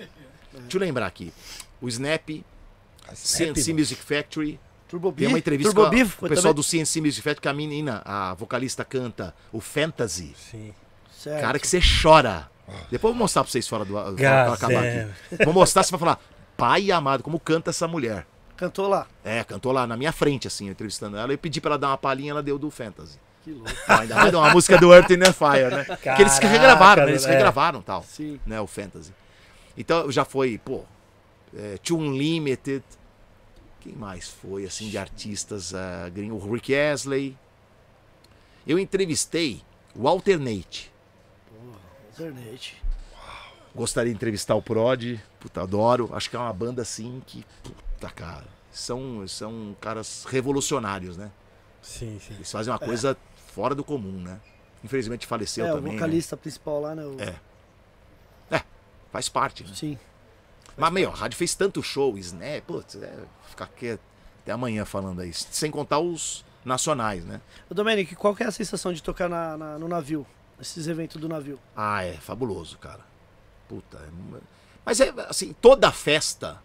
Deixa 0.52 0.76
eu 0.76 0.80
lembrar 0.80 1.06
aqui. 1.06 1.30
O 1.80 1.88
Snap, 1.88 2.30
CNC 3.14 3.70
mano. 3.70 3.80
Music 3.80 4.00
Factory. 4.02 4.58
Turbo 4.88 5.10
B. 5.10 5.20
Tem 5.24 5.28
uma 5.28 5.38
entrevista 5.38 5.72
Turbo 5.74 5.82
com, 5.90 5.94
a- 5.94 5.98
B 5.98 6.04
com 6.04 6.10
foi 6.10 6.26
o 6.26 6.28
pessoal 6.30 6.54
também? 6.54 6.54
do 6.54 6.62
CNC 6.62 7.00
Music 7.00 7.22
Factory, 7.22 7.40
que 7.42 7.48
a 7.48 7.52
menina, 7.52 8.02
a 8.04 8.34
vocalista, 8.34 8.84
canta 8.84 9.34
o 9.52 9.60
Fantasy. 9.60 10.34
Sim. 10.50 10.72
Certo. 11.18 11.40
Cara, 11.40 11.58
que 11.58 11.66
você 11.66 11.80
chora. 12.02 12.50
Depois 12.90 13.10
eu 13.10 13.14
vou 13.14 13.14
mostrar 13.14 13.42
pra 13.42 13.50
vocês 13.50 13.66
fora 13.66 13.84
do 13.84 13.92
fora 13.92 14.52
acabar 14.52 14.84
aqui. 14.84 15.44
Vou 15.44 15.54
mostrar, 15.54 15.82
você 15.82 15.90
vai 15.90 16.00
falar, 16.00 16.20
pai 16.56 16.90
amado, 16.90 17.22
como 17.22 17.38
canta 17.40 17.70
essa 17.70 17.88
mulher. 17.88 18.26
Cantou 18.56 18.88
lá. 18.88 19.06
É, 19.24 19.42
cantou 19.42 19.72
lá 19.72 19.86
na 19.86 19.96
minha 19.96 20.12
frente, 20.12 20.46
assim, 20.46 20.68
entrevistando 20.68 21.16
ela. 21.16 21.32
Eu 21.32 21.38
pedi 21.38 21.60
pra 21.60 21.70
ela 21.70 21.78
dar 21.78 21.88
uma 21.88 21.98
palhinha, 21.98 22.30
ela 22.30 22.42
deu 22.42 22.58
do 22.58 22.70
Fantasy. 22.70 23.18
Que 23.42 23.50
louco. 23.50 23.70
Então, 23.70 23.98
ainda 23.98 24.14
mais 24.14 24.34
uma 24.34 24.50
música 24.50 24.78
do 24.78 24.94
Earth 24.94 25.10
and 25.10 25.32
Fire, 25.32 25.74
né? 25.74 25.84
que 25.96 26.22
eles 26.22 26.34
que 26.34 26.42
Caraca, 26.42 26.48
regravaram, 26.48 27.04
né? 27.04 27.10
Eles 27.10 27.26
é. 27.26 27.30
regravaram 27.30 27.82
tal. 27.82 28.04
Sim. 28.04 28.38
Né, 28.46 28.60
o 28.60 28.66
Fantasy. 28.66 29.12
Então 29.76 30.12
já 30.12 30.24
foi, 30.24 30.58
pô, 30.58 30.84
é, 31.56 31.76
Too 31.78 31.98
Unlimited. 31.98 32.84
Quem 33.80 33.94
mais 33.94 34.28
foi, 34.28 34.64
assim, 34.64 34.88
de 34.88 34.96
artistas 34.96 35.74
gringos? 36.12 36.44
O 36.44 36.52
Rick 36.52 36.72
Astley. 36.72 37.36
Eu 38.64 38.78
entrevistei 38.78 39.60
o 39.92 40.06
Alternate. 40.06 40.91
Internet. 42.28 42.82
Gostaria 43.74 44.10
de 44.10 44.16
entrevistar 44.16 44.54
o 44.54 44.62
Prod. 44.62 45.18
Puta, 45.40 45.62
adoro. 45.62 46.10
Acho 46.12 46.28
que 46.30 46.36
é 46.36 46.38
uma 46.38 46.52
banda 46.52 46.82
assim 46.82 47.22
que. 47.26 47.44
Puta, 47.62 48.10
cara. 48.10 48.44
São, 48.70 49.26
são 49.28 49.76
caras 49.80 50.24
revolucionários, 50.28 51.16
né? 51.16 51.30
Sim, 51.82 52.18
sim. 52.20 52.34
Eles 52.34 52.50
fazem 52.50 52.72
uma 52.72 52.78
coisa 52.78 53.16
fora 53.54 53.74
do 53.74 53.84
comum, 53.84 54.20
né? 54.20 54.40
Infelizmente 54.84 55.26
faleceu 55.26 55.66
é, 55.66 55.72
o 55.72 55.76
também. 55.76 55.92
né? 55.92 55.98
vocalista 55.98 56.36
principal 56.36 56.80
lá, 56.80 56.94
né? 56.94 57.04
o- 57.04 57.20
É. 57.20 57.34
Faz 59.10 59.28
parte. 59.28 59.62
Né? 59.62 59.70
Sim. 59.74 59.98
Mas, 60.74 60.90
meu, 60.90 61.10
a 61.10 61.14
rádio 61.14 61.36
fez 61.36 61.54
tanto 61.54 61.82
show, 61.82 62.16
Snap, 62.16 62.62
putz, 62.66 62.94
é, 62.96 63.14
ficar 63.50 63.64
aqui 63.66 63.90
até 64.42 64.52
amanhã 64.52 64.86
falando 64.86 65.20
aí. 65.20 65.30
Sem 65.34 65.70
contar 65.70 65.98
os, 65.98 66.42
nacionais, 66.64 67.22
né? 67.24 67.42
Ô, 67.68 67.74
Domenic, 67.74 68.16
qual 68.16 68.34
que 68.34 68.42
é 68.42 68.46
a 68.46 68.50
sensação 68.50 68.90
de 68.92 69.02
tocar 69.02 69.28
na- 69.28 69.58
na- 69.58 69.78
no 69.78 69.86
navio? 69.86 70.26
Esses 70.62 70.86
eventos 70.86 71.20
do 71.20 71.28
navio? 71.28 71.58
Ah, 71.76 72.04
é 72.04 72.12
fabuloso, 72.12 72.78
cara. 72.78 73.00
Puta. 73.68 73.98
é 73.98 74.38
Mas 74.86 75.00
é 75.00 75.12
assim, 75.28 75.52
toda 75.54 75.90
festa 75.90 76.62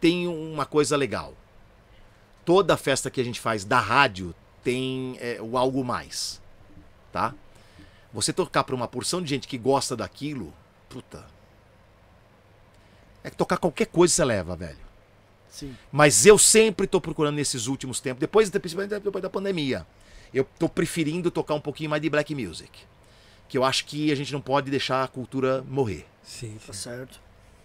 tem 0.00 0.26
uma 0.26 0.66
coisa 0.66 0.96
legal. 0.96 1.32
Toda 2.44 2.76
festa 2.76 3.08
que 3.08 3.20
a 3.20 3.24
gente 3.24 3.38
faz 3.38 3.64
da 3.64 3.78
rádio 3.78 4.34
tem 4.64 5.16
é, 5.20 5.40
o 5.40 5.56
algo 5.56 5.84
mais, 5.84 6.42
tá? 7.12 7.32
Você 8.12 8.32
tocar 8.32 8.64
pra 8.64 8.74
uma 8.74 8.88
porção 8.88 9.22
de 9.22 9.28
gente 9.28 9.46
que 9.46 9.56
gosta 9.56 9.96
daquilo, 9.96 10.52
puta. 10.88 11.24
É 13.22 13.30
que 13.30 13.36
tocar 13.36 13.58
qualquer 13.58 13.86
coisa 13.86 14.12
você 14.12 14.24
leva, 14.24 14.56
velho. 14.56 14.90
Sim. 15.48 15.76
Mas 15.92 16.26
eu 16.26 16.36
sempre 16.36 16.88
tô 16.88 17.00
procurando 17.00 17.36
nesses 17.36 17.68
últimos 17.68 18.00
tempos, 18.00 18.20
depois, 18.20 18.50
principalmente 18.50 18.98
depois 18.98 19.22
da 19.22 19.30
pandemia, 19.30 19.86
eu 20.38 20.44
tô 20.58 20.68
preferindo 20.68 21.30
tocar 21.30 21.54
um 21.54 21.60
pouquinho 21.60 21.90
mais 21.90 22.00
de 22.02 22.08
black 22.10 22.34
music. 22.34 22.70
Que 23.48 23.58
eu 23.58 23.64
acho 23.64 23.84
que 23.84 24.12
a 24.12 24.14
gente 24.14 24.32
não 24.32 24.40
pode 24.40 24.70
deixar 24.70 25.02
a 25.02 25.08
cultura 25.08 25.64
morrer. 25.68 26.06
Sim, 26.22 26.56
Tá 26.66 26.72
sim. 26.72 26.78
certo. 26.78 27.20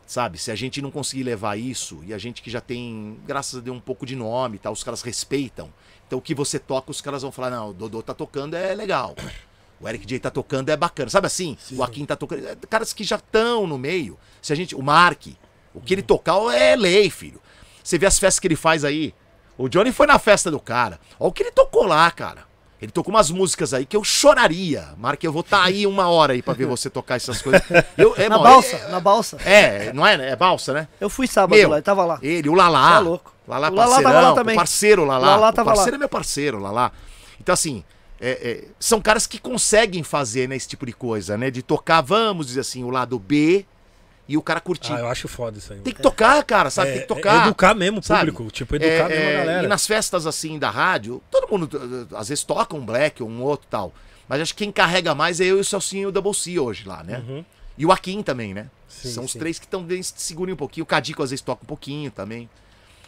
Sabe? 0.08 0.38
Se 0.38 0.52
a 0.52 0.56
gente 0.56 0.82
não 0.82 0.92
conseguir 0.92 1.24
levar 1.24 1.58
isso, 1.58 2.02
e 2.06 2.14
a 2.14 2.18
gente 2.18 2.42
que 2.42 2.50
já 2.50 2.62
tem, 2.62 3.18
graças 3.26 3.60
a 3.60 3.62
Deus, 3.62 3.76
um 3.76 3.80
pouco 3.80 4.06
de 4.06 4.16
nome 4.16 4.58
e 4.58 4.60
tal, 4.60 4.72
os 4.72 4.84
caras 4.84 5.02
respeitam. 5.02 5.74
Então 6.06 6.20
o 6.20 6.22
que 6.22 6.36
você 6.36 6.60
toca, 6.60 6.92
os 6.92 7.02
caras 7.02 7.24
vão 7.24 7.32
falar, 7.32 7.50
não, 7.50 7.70
o 7.70 7.74
Dodô 7.74 8.04
tá 8.04 8.14
tocando 8.14 8.56
é 8.56 8.74
legal. 8.76 9.16
O 9.80 9.90
Eric 9.90 10.06
J 10.06 10.20
tá 10.20 10.30
tocando 10.32 10.70
é 10.70 10.78
bacana. 10.78 11.10
Sabe 11.10 11.28
assim? 11.28 11.58
O 11.72 11.84
Akin 11.84 12.06
tá 12.06 12.16
tocando. 12.16 12.48
é 12.48 12.56
Caras 12.70 12.94
que 12.94 13.04
já 13.04 13.18
estão 13.18 13.68
no 13.68 13.78
meio. 13.78 14.18
Se 14.42 14.54
a 14.54 14.56
gente. 14.56 14.74
O 14.76 14.82
Mark, 14.82 15.28
o 15.74 15.82
que 15.82 15.94
ele 15.94 16.02
tocar 16.02 16.38
é 16.54 16.76
lei, 16.76 17.10
filho. 17.10 17.42
Você 17.84 17.98
vê 17.98 18.06
as 18.06 18.18
festas 18.18 18.40
que 18.40 18.48
ele 18.48 18.56
faz 18.56 18.86
aí. 18.86 19.14
O 19.58 19.68
Johnny 19.68 19.92
foi 19.92 20.08
na 20.08 20.18
festa 20.18 20.50
do 20.50 20.60
cara. 20.60 21.00
Olha 21.20 21.30
o 21.30 21.32
que 21.34 21.44
ele 21.44 21.52
tocou 21.52 21.86
lá, 21.86 22.10
cara. 22.12 22.46
Ele 22.82 22.92
tocou 22.92 23.14
umas 23.14 23.32
músicas 23.32 23.74
aí 23.74 23.86
que 23.86 23.96
eu 23.96 24.04
choraria. 24.04 24.90
Mark, 24.98 25.24
eu 25.24 25.32
vou 25.32 25.40
estar 25.42 25.64
aí 25.64 25.88
uma 25.88 26.10
hora 26.10 26.34
aí 26.34 26.42
pra 26.42 26.54
ver 26.54 26.66
você 26.66 26.90
tocar 26.90 27.16
essas 27.16 27.42
coisas. 27.42 27.62
Eu, 27.98 28.14
é, 28.18 28.28
Na 28.28 28.38
bom, 28.38 28.44
balsa, 28.44 28.76
é- 28.76 28.88
na 28.90 29.00
balsa. 29.00 29.38
é, 29.46 29.94
não 29.94 30.06
é? 30.06 30.32
É 30.32 30.36
balsa, 30.36 30.74
né? 30.74 30.88
Eu 31.00 31.10
fui 31.10 31.26
sábado 31.28 31.58
Meu, 31.58 31.70
lá, 31.70 31.78
ele 31.78 31.84
tava 31.84 32.04
lá. 32.06 32.20
Ele, 32.22 32.50
o 32.50 32.54
Lalá. 32.54 32.92
Tá 32.92 33.00
louco. 33.00 33.34
Lalá 33.48 33.70
O 33.70 33.76
Lalá 33.76 34.02
tava 34.02 34.22
lá 34.22 34.32
o 34.32 34.36
também. 34.36 34.56
parceiro 34.56 35.06
Lalá. 35.06 35.28
Lalá 35.36 35.50
o 35.50 35.54
tava 35.54 35.70
parceiro 35.70 35.92
lá. 35.92 35.98
é 35.98 36.00
meu 36.00 36.10
parceiro, 36.10 36.60
Lalá. 36.60 36.92
Então, 37.40 37.54
assim, 37.54 37.84
é, 38.20 38.30
é, 38.30 38.64
são 38.80 39.00
caras 39.02 39.26
que 39.26 39.40
conseguem 39.40 40.04
fazer 40.04 40.50
né, 40.50 40.56
esse 40.56 40.68
tipo 40.68 40.86
de 40.86 40.94
coisa, 40.94 41.38
né? 41.38 41.50
De 41.50 41.62
tocar, 41.62 42.02
vamos 42.02 42.48
dizer 42.48 42.60
assim, 42.62 42.84
o 42.84 42.90
lado 42.90 43.18
B 43.18 43.66
e 44.28 44.38
o 44.38 44.42
cara 44.42 44.60
curtir. 44.60 44.94
Ah, 44.94 45.00
eu 45.00 45.08
acho 45.08 45.28
foda 45.28 45.58
isso 45.58 45.72
aí. 45.72 45.80
Tem 45.80 45.94
que 45.94 46.02
tocar, 46.02 46.44
cara, 46.44 46.70
sabe? 46.70 46.90
É, 46.90 46.92
Tem 46.94 47.00
que 47.02 47.12
é 47.14 47.16
tocar. 47.16 47.46
educar 47.46 47.76
mesmo 47.76 48.00
o 48.00 48.04
sabe? 48.04 48.32
público. 48.32 48.52
Tipo, 48.52 48.76
educar 48.76 48.90
É, 48.90 49.08
mesmo 49.10 49.14
a 49.14 49.18
é, 49.18 49.38
galera. 49.38 49.64
E 49.64 49.68
nas 49.68 49.86
festas 49.86 50.26
assim 50.26 50.58
da 50.58 50.70
rádio, 50.70 51.22
todo 51.30 51.48
mundo 51.52 52.08
às 52.16 52.30
vezes 52.30 52.44
toca 52.44 52.76
um 52.76 52.86
black 52.86 53.22
ou 53.22 53.30
um 53.30 53.42
outro 53.44 53.68
tal. 53.70 53.94
Mas 54.28 54.42
acho 54.42 54.54
que 54.56 54.64
quem 54.64 54.72
carrega 54.72 55.14
mais 55.14 55.40
é 55.40 55.46
eu 55.46 55.58
e 55.58 55.62
o 55.62 55.64
Celcinho 55.64 56.04
e 56.04 56.06
o 56.08 56.12
Double 56.12 56.34
C 56.34 56.58
hoje 56.60 56.88
lá, 56.88 57.04
né? 57.04 57.24
Uhum. 57.28 57.46
E 57.78 57.86
o 57.86 57.92
Akin 57.92 58.24
também, 58.24 58.54
né? 58.54 58.70
Sim, 58.88 59.12
São 59.12 59.24
os 59.26 59.34
sim. 59.34 59.40
três 59.40 59.60
que 59.60 59.66
estão 59.66 59.86
segurem 60.02 60.54
um 60.54 60.58
pouquinho. 60.58 60.84
O 60.84 60.88
Cadico 60.88 61.22
às 61.22 61.30
vezes 61.30 61.44
toca 61.44 61.64
um 61.64 61.68
pouquinho 61.68 62.10
também. 62.10 62.50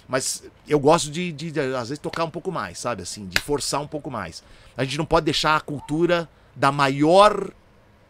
Mas 0.08 0.44
eu 0.68 0.80
gosto 0.80 1.10
de, 1.10 1.32
de, 1.32 1.52
de, 1.52 1.60
às 1.60 1.90
vezes, 1.90 2.00
tocar 2.00 2.24
um 2.24 2.30
pouco 2.30 2.52
mais, 2.52 2.80
sabe? 2.80 3.02
Assim, 3.02 3.26
de 3.28 3.42
forçar 3.42 3.82
um 3.82 3.88
pouco 3.88 4.10
mais. 4.10 4.44
A 4.76 4.84
gente 4.84 4.98
não 4.98 5.06
pode 5.06 5.26
deixar 5.26 5.56
a 5.56 5.60
cultura 5.60 6.30
da 6.56 6.72
maior 6.72 7.52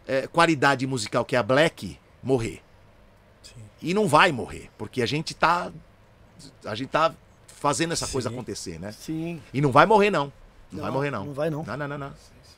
eh, 0.08 0.28
qualidade 0.28 0.86
musical, 0.86 1.26
que 1.26 1.36
é 1.36 1.40
a 1.40 1.44
black, 1.44 1.98
morrer. 2.22 2.62
E 3.82 3.94
não 3.94 4.08
vai 4.08 4.32
morrer, 4.32 4.70
porque 4.78 5.02
a 5.02 5.06
gente 5.06 5.34
tá. 5.34 5.72
A 6.66 6.76
gente 6.76 6.90
tá 6.90 7.14
fazendo 7.48 7.94
essa 7.94 8.08
coisa 8.08 8.30
Sim. 8.30 8.36
acontecer, 8.36 8.80
né? 8.80 8.92
Sim. 8.92 9.42
E 9.54 9.60
não 9.62 9.72
vai 9.72 9.86
morrer, 9.86 10.10
não. 10.12 10.32
Não, 10.72 10.78
Não, 10.78 10.82
vai 10.84 10.92
morrer, 10.92 11.12
não. 11.12 11.26
não 11.26 11.34
vai, 11.34 11.50
não. 11.50 11.64
Não, 11.64 11.78
não, 11.78 11.88
não, 11.88 11.98
não. 11.98 12.14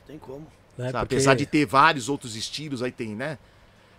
Tem 0.06 0.18
como. 0.18 0.46
né? 0.76 0.86
Porque- 0.92 0.96
Apesar 0.98 1.34
de 1.34 1.46
ter 1.46 1.64
vários 1.66 2.08
outros 2.08 2.36
estilos, 2.36 2.82
aí 2.82 2.90
tem, 2.92 3.14
né? 3.14 3.38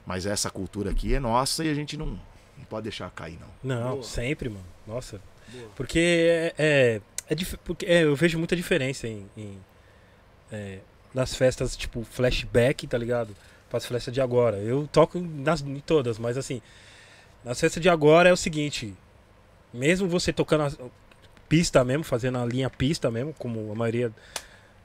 Mas 0.05 0.25
essa 0.25 0.49
cultura 0.49 0.91
aqui 0.91 1.13
é 1.13 1.19
nossa 1.19 1.63
e 1.63 1.69
a 1.69 1.73
gente 1.73 1.95
não, 1.95 2.07
não 2.07 2.65
pode 2.69 2.83
deixar 2.83 3.09
cair, 3.11 3.39
não. 3.39 3.75
Não, 3.75 3.91
Boa. 3.93 4.03
sempre, 4.03 4.49
mano. 4.49 4.65
Nossa. 4.85 5.21
Porque 5.75 5.99
é. 5.99 6.53
é, 6.57 7.01
é 7.29 7.35
dif- 7.35 7.57
porque, 7.63 7.85
é, 7.85 8.03
eu 8.03 8.15
vejo 8.15 8.37
muita 8.37 8.55
diferença 8.55 9.07
em. 9.07 9.25
em, 9.37 9.57
é, 10.51 10.79
nas 11.13 11.35
festas, 11.35 11.75
tipo, 11.75 12.03
flashback, 12.03 12.87
tá 12.87 12.97
ligado? 12.97 13.35
Para 13.69 13.77
as 13.77 13.85
festas 13.85 14.13
de 14.13 14.21
agora. 14.21 14.57
Eu 14.57 14.87
toco 14.91 15.19
nas, 15.19 15.61
em 15.61 15.79
todas, 15.79 16.17
mas 16.19 16.37
assim. 16.37 16.61
Nas 17.43 17.59
festas 17.59 17.81
de 17.81 17.89
agora 17.89 18.29
é 18.29 18.33
o 18.33 18.37
seguinte. 18.37 18.93
Mesmo 19.73 20.07
você 20.07 20.31
tocando 20.33 20.63
a 20.63 20.71
pista 21.47 21.83
mesmo, 21.83 22.03
fazendo 22.03 22.37
a 22.37 22.45
linha 22.45 22.69
pista 22.69 23.09
mesmo, 23.09 23.33
como 23.37 23.71
a 23.71 23.75
maioria 23.75 24.11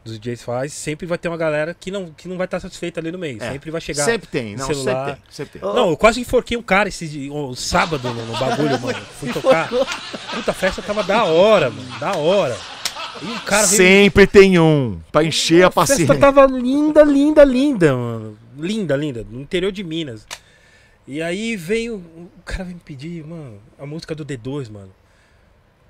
dos 0.04 0.18
DJs 0.18 0.42
faz, 0.44 0.72
sempre 0.72 1.06
vai 1.06 1.18
ter 1.18 1.28
uma 1.28 1.36
galera 1.36 1.74
que 1.74 1.90
não, 1.90 2.12
que 2.12 2.28
não 2.28 2.36
vai 2.36 2.46
estar 2.46 2.60
satisfeita 2.60 3.00
ali 3.00 3.10
no 3.10 3.18
meio. 3.18 3.42
É. 3.42 3.52
Sempre 3.52 3.70
vai 3.70 3.80
chegar. 3.80 4.04
Sempre 4.04 4.28
tem, 4.28 4.56
não, 4.56 4.66
celular. 4.66 5.06
sempre 5.06 5.22
tem, 5.22 5.32
sempre 5.34 5.58
tem. 5.60 5.74
Não, 5.74 5.90
eu 5.90 5.96
quase 5.96 6.20
enforquei 6.20 6.56
um 6.56 6.62
cara 6.62 6.88
esse 6.88 7.28
o 7.30 7.54
sábado 7.54 8.08
no, 8.12 8.26
no 8.26 8.38
bagulho, 8.38 8.80
mano. 8.80 8.98
Fui 9.18 9.32
tocar. 9.32 9.68
Puta, 9.68 10.50
a 10.50 10.54
festa 10.54 10.80
tava 10.80 11.02
da 11.02 11.24
hora, 11.24 11.70
mano. 11.70 11.98
Da 11.98 12.16
hora. 12.16 12.56
E 13.20 13.26
o 13.26 13.40
cara 13.40 13.66
veio. 13.66 13.78
Sempre 13.78 14.26
tem 14.26 14.58
um, 14.58 15.00
pra 15.10 15.24
encher 15.24 15.64
a 15.64 15.68
A 15.68 15.70
festa 15.70 15.92
paciência. 15.94 16.18
tava 16.18 16.46
linda, 16.46 17.02
linda, 17.02 17.42
linda, 17.44 17.94
mano. 17.96 18.38
Linda, 18.58 18.96
linda. 18.96 19.26
No 19.28 19.40
interior 19.40 19.72
de 19.72 19.82
Minas. 19.82 20.26
E 21.06 21.22
aí 21.22 21.56
veio. 21.56 21.96
O 21.96 22.42
cara 22.44 22.64
veio 22.64 22.76
me 22.76 22.82
pedir, 22.84 23.24
mano, 23.24 23.60
a 23.78 23.86
música 23.86 24.14
do 24.14 24.24
D2, 24.24 24.70
mano. 24.70 24.92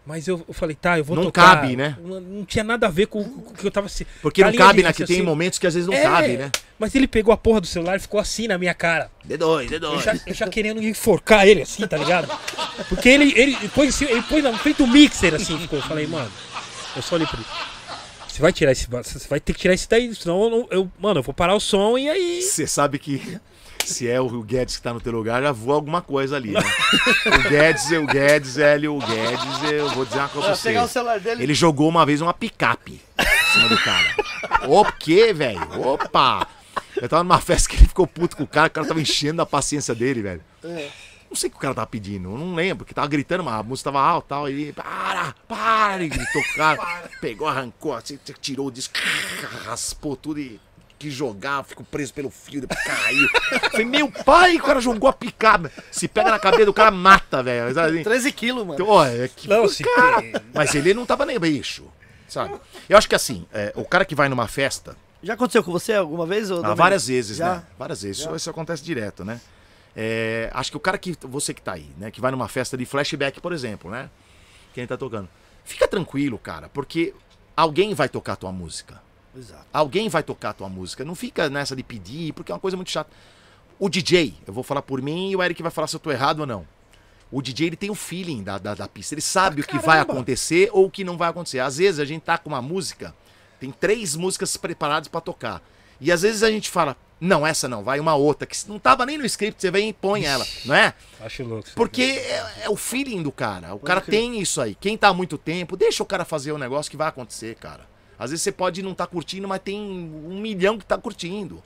Mas 0.04 0.28
eu, 0.28 0.44
eu 0.46 0.54
falei, 0.54 0.76
tá, 0.76 0.96
eu 0.98 1.02
vou 1.04 1.16
Não 1.16 1.24
tocar. 1.24 1.56
cabe, 1.62 1.74
né? 1.74 1.96
Não, 2.00 2.20
não 2.20 2.44
tinha 2.44 2.62
nada 2.62 2.86
a 2.86 2.90
ver 2.90 3.06
com, 3.06 3.20
o 3.22 3.52
que 3.58 3.66
eu 3.66 3.70
tava 3.72 3.88
se. 3.88 4.04
Porque 4.22 4.40
com 4.40 4.46
a 4.48 4.52
não 4.52 4.56
cabe, 4.58 4.80
né? 4.84 4.92
Que 4.92 4.98
tem 4.98 5.02
raciocínio. 5.04 5.24
momentos 5.24 5.58
que 5.58 5.66
às 5.66 5.74
vezes 5.74 5.88
não 5.88 5.94
É, 5.94 6.02
cabe, 6.02 6.36
né? 6.36 6.52
Mas 6.78 6.94
ele 6.94 7.08
pegou 7.08 7.34
a 7.34 7.36
porra 7.36 7.60
do 7.60 7.66
celular 7.66 7.96
e 7.96 7.98
ficou 7.98 8.20
assim 8.20 8.46
na 8.46 8.56
minha 8.56 8.72
cara. 8.72 9.10
D2, 9.28 9.72
Eu 9.72 9.80
D2. 9.80 10.02
já, 10.02 10.20
eu 10.26 10.34
já 10.34 10.46
querendo 10.48 10.80
enforcar 10.80 11.44
ele 11.48 11.62
assim, 11.62 11.84
tá 11.88 11.96
ligado? 11.96 12.28
Porque 12.88 13.08
ele, 13.08 13.32
ele, 13.36 13.56
pôs, 13.70 13.88
assim, 13.88 14.04
ele 14.04 14.22
pôs 14.22 14.44
na 14.44 14.56
frente 14.56 14.76
do 14.76 14.86
mixer 14.86 15.34
assim, 15.34 15.58
ficou. 15.58 15.80
Eu 15.80 15.84
falei, 15.84 16.06
mano, 16.06 16.30
eu 16.94 17.02
só 17.02 17.16
olhei 17.16 17.26
pra 17.26 17.38
ele. 17.40 17.48
Você 18.28 18.40
vai 18.42 18.52
tirar 18.52 18.70
esse. 18.70 18.86
Você 18.88 19.26
vai 19.28 19.40
ter 19.40 19.54
que 19.54 19.58
tirar 19.58 19.74
esse 19.74 19.88
daí, 19.88 20.14
senão 20.14 20.40
eu, 20.44 20.50
não- 20.50 20.68
eu- 20.70 20.92
Mano, 21.00 21.18
eu 21.18 21.22
vou 21.24 21.34
parar 21.34 21.56
o 21.56 21.60
som 21.60 21.98
e 21.98 22.08
aí. 22.08 22.42
Você 22.42 22.64
sabe 22.66 23.00
que 23.00 23.40
se 23.86 24.08
é 24.08 24.20
o 24.20 24.42
Guedes 24.42 24.76
que 24.76 24.82
tá 24.82 24.92
no 24.92 25.00
teu 25.00 25.12
lugar, 25.12 25.42
já 25.42 25.52
voa 25.52 25.76
alguma 25.76 26.02
coisa 26.02 26.36
ali, 26.36 26.50
né? 26.50 26.60
O 27.26 27.48
Guedes, 27.48 27.90
o 27.92 28.06
Guedes, 28.06 28.56
velho, 28.56 28.96
o 28.96 28.98
Guedes, 28.98 29.70
eu 29.70 29.88
vou 29.90 30.04
dizer 30.04 30.18
uma 30.18 30.28
coisa 30.28 30.48
pra 30.48 30.54
Vai 30.56 30.62
pegar 30.62 30.82
o 30.82 30.86
você. 30.86 30.92
celular 30.92 31.20
dele. 31.20 31.42
Ele 31.42 31.54
jogou 31.54 31.88
uma 31.88 32.04
vez 32.04 32.20
uma 32.20 32.34
picape 32.34 33.00
em 33.18 33.52
cima 33.52 33.68
do 33.68 33.78
cara. 33.78 34.14
O 34.66 34.84
quê, 34.92 35.32
velho? 35.32 35.60
Opa! 35.86 36.46
Eu 37.00 37.08
tava 37.08 37.22
numa 37.22 37.40
festa 37.40 37.68
que 37.68 37.76
ele 37.76 37.88
ficou 37.88 38.06
puto 38.06 38.36
com 38.36 38.42
o 38.42 38.46
cara, 38.46 38.68
o 38.68 38.70
cara 38.70 38.86
tava 38.86 39.00
enchendo 39.00 39.40
a 39.40 39.46
paciência 39.46 39.94
dele, 39.94 40.22
velho. 40.22 40.42
É. 40.64 40.88
Não 41.28 41.36
sei 41.36 41.48
o 41.48 41.50
que 41.50 41.56
o 41.56 41.60
cara 41.60 41.74
tava 41.74 41.86
pedindo, 41.86 42.30
eu 42.30 42.38
não 42.38 42.54
lembro, 42.54 42.78
porque 42.78 42.94
tava 42.94 43.08
gritando, 43.08 43.42
mas 43.44 43.54
a 43.54 43.62
música 43.62 43.90
tava 43.90 44.04
alta 44.04 44.26
e 44.26 44.28
tal. 44.28 44.48
Ele, 44.48 44.72
para, 44.72 45.34
para, 45.48 45.96
ele 45.96 46.08
gritou 46.08 46.40
o 46.40 46.54
cara, 46.56 47.02
pegou, 47.20 47.48
arrancou, 47.48 47.94
assim, 47.94 48.18
tirou 48.40 48.68
o 48.68 48.70
disco, 48.70 48.94
raspou 49.66 50.16
tudo 50.16 50.40
e 50.40 50.60
quis 50.98 51.12
jogar, 51.12 51.62
ficou 51.64 51.84
preso 51.84 52.12
pelo 52.12 52.30
fio, 52.30 52.60
depois 52.60 52.82
caiu. 52.82 53.28
Falei, 53.70 53.86
meu 53.86 54.10
pai, 54.10 54.56
o 54.56 54.62
cara 54.62 54.80
jogou 54.80 55.08
a 55.08 55.12
picada. 55.12 55.70
Se 55.90 56.08
pega 56.08 56.30
na 56.30 56.38
cabeça 56.38 56.66
do 56.66 56.72
cara, 56.74 56.90
mata, 56.90 57.42
velho. 57.42 57.74
Sabe? 57.74 58.02
13 58.02 58.32
quilos, 58.32 58.62
mano. 58.66 58.74
Então, 58.74 58.88
olha, 58.88 59.28
que 59.28 59.48
Não, 59.48 59.68
se. 59.68 59.84
mas 60.54 60.74
ele 60.74 60.94
não 60.94 61.04
tava 61.06 61.26
nem 61.26 61.38
bicho, 61.38 61.84
sabe? 62.28 62.58
Eu 62.88 62.96
acho 62.96 63.08
que 63.08 63.14
assim, 63.14 63.46
é, 63.52 63.72
o 63.76 63.84
cara 63.84 64.04
que 64.04 64.14
vai 64.14 64.28
numa 64.28 64.48
festa, 64.48 64.96
Já 65.22 65.34
aconteceu 65.34 65.62
com 65.62 65.72
você 65.72 65.92
alguma 65.92 66.26
vez? 66.26 66.50
ô, 66.50 66.64
ah, 66.64 66.74
várias 66.74 67.06
vezes, 67.08 67.36
Já? 67.38 67.56
né? 67.56 67.62
Várias 67.78 68.02
vezes. 68.02 68.18
Isso, 68.18 68.34
isso 68.34 68.50
acontece 68.50 68.82
direto, 68.82 69.24
né? 69.24 69.40
É, 69.94 70.50
acho 70.52 70.70
que 70.70 70.76
o 70.76 70.80
cara 70.80 70.98
que. 70.98 71.16
Você 71.22 71.54
que 71.54 71.62
tá 71.62 71.72
aí, 71.72 71.90
né? 71.96 72.10
Que 72.10 72.20
vai 72.20 72.30
numa 72.30 72.48
festa 72.48 72.76
de 72.76 72.84
flashback, 72.84 73.40
por 73.40 73.52
exemplo, 73.52 73.90
né? 73.90 74.10
Quem 74.74 74.86
tá 74.86 74.96
tocando. 74.96 75.28
Fica 75.64 75.88
tranquilo, 75.88 76.38
cara, 76.38 76.68
porque 76.68 77.14
alguém 77.56 77.94
vai 77.94 78.08
tocar 78.08 78.34
a 78.34 78.36
tua 78.36 78.52
música. 78.52 79.00
Exato. 79.36 79.66
Alguém 79.72 80.08
vai 80.08 80.22
tocar 80.22 80.50
a 80.50 80.52
tua 80.52 80.68
música. 80.68 81.04
Não 81.04 81.14
fica 81.14 81.48
nessa 81.50 81.76
de 81.76 81.82
pedir, 81.82 82.32
porque 82.32 82.50
é 82.50 82.54
uma 82.54 82.60
coisa 82.60 82.76
muito 82.76 82.90
chata. 82.90 83.10
O 83.78 83.88
DJ, 83.88 84.34
eu 84.46 84.52
vou 84.52 84.64
falar 84.64 84.82
por 84.82 85.02
mim 85.02 85.30
e 85.30 85.36
o 85.36 85.42
Eric 85.42 85.62
vai 85.62 85.70
falar 85.70 85.86
se 85.86 85.96
eu 85.96 86.00
tô 86.00 86.10
errado 86.10 86.40
ou 86.40 86.46
não. 86.46 86.66
O 87.30 87.42
DJ 87.42 87.66
ele 87.66 87.76
tem 87.76 87.90
o 87.90 87.94
feeling 87.94 88.42
da, 88.42 88.56
da, 88.56 88.74
da 88.74 88.88
pista. 88.88 89.14
Ele 89.14 89.20
sabe 89.20 89.60
o 89.60 89.66
que 89.66 89.78
vai 89.78 89.98
acontecer 89.98 90.70
ou 90.72 90.86
o 90.86 90.90
que 90.90 91.04
não 91.04 91.16
vai 91.16 91.28
acontecer. 91.28 91.58
Às 91.58 91.76
vezes 91.76 92.00
a 92.00 92.04
gente 92.04 92.22
tá 92.22 92.38
com 92.38 92.48
uma 92.48 92.62
música, 92.62 93.14
tem 93.60 93.70
três 93.70 94.14
músicas 94.14 94.56
preparadas 94.56 95.08
pra 95.08 95.20
tocar. 95.20 95.62
E 96.00 96.12
às 96.12 96.22
vezes 96.22 96.42
a 96.42 96.50
gente 96.50 96.70
fala, 96.70 96.96
não, 97.20 97.46
essa 97.46 97.68
não, 97.68 97.82
vai 97.82 97.98
uma 97.98 98.14
outra, 98.14 98.46
que 98.46 98.56
não 98.68 98.78
tava 98.78 99.04
nem 99.04 99.18
no 99.18 99.24
script, 99.24 99.60
você 99.60 99.70
vem 99.70 99.88
e 99.88 99.92
põe 99.92 100.24
ela, 100.24 100.46
não 100.64 100.74
é? 100.74 100.94
Acho 101.20 101.42
louco. 101.42 101.68
Porque 101.74 102.02
é, 102.02 102.64
é 102.64 102.70
o 102.70 102.76
feeling 102.76 103.22
do 103.22 103.32
cara. 103.32 103.74
O 103.74 103.78
cara 103.78 104.00
crer. 104.00 104.20
tem 104.20 104.40
isso 104.40 104.60
aí. 104.60 104.74
Quem 104.74 104.96
tá 104.96 105.08
há 105.08 105.14
muito 105.14 105.36
tempo, 105.36 105.76
deixa 105.76 106.02
o 106.02 106.06
cara 106.06 106.24
fazer 106.24 106.52
o 106.52 106.58
negócio 106.58 106.90
que 106.90 106.96
vai 106.96 107.08
acontecer, 107.08 107.56
cara. 107.56 107.95
Às 108.18 108.30
vezes 108.30 108.42
você 108.42 108.52
pode 108.52 108.82
não 108.82 108.92
estar 108.92 109.06
curtindo, 109.06 109.46
mas 109.46 109.60
tem 109.62 109.80
um 109.80 110.40
milhão 110.40 110.78
que 110.78 110.84
tá 110.84 110.96
curtindo. 110.96 111.62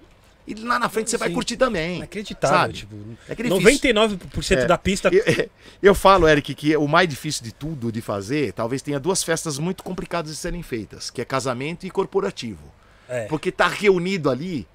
E 0.46 0.54
lá 0.54 0.78
na 0.78 0.88
frente 0.88 1.10
você 1.10 1.16
vai 1.16 1.28
Sim. 1.28 1.34
curtir 1.34 1.56
também. 1.56 1.98
Inacreditável, 1.98 2.58
Sabe? 2.58 2.72
tipo. 2.72 2.96
É 3.28 3.34
que 3.34 3.42
é 3.42 3.48
difícil. 3.48 3.94
99% 3.94 4.56
É. 4.58 4.66
da 4.66 4.78
pista. 4.78 5.08
Eu, 5.12 5.50
eu 5.82 5.94
falo, 5.94 6.26
Eric, 6.26 6.54
que 6.54 6.76
o 6.76 6.88
mais 6.88 7.08
difícil 7.08 7.44
de 7.44 7.52
tudo 7.52 7.92
de 7.92 8.00
fazer, 8.00 8.52
talvez 8.52 8.82
tenha 8.82 8.98
duas 8.98 9.22
festas 9.22 9.58
muito 9.58 9.84
complicadas 9.84 10.32
de 10.32 10.36
serem 10.36 10.62
feitas, 10.62 11.08
que 11.10 11.20
é 11.20 11.24
casamento 11.24 11.86
e 11.86 11.90
corporativo. 11.90 12.62
É. 13.08 13.26
Porque 13.26 13.52
tá 13.52 13.68
reunido 13.68 14.30
ali 14.30 14.66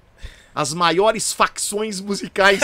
as 0.56 0.72
maiores 0.72 1.34
facções 1.34 2.00
musicais 2.00 2.60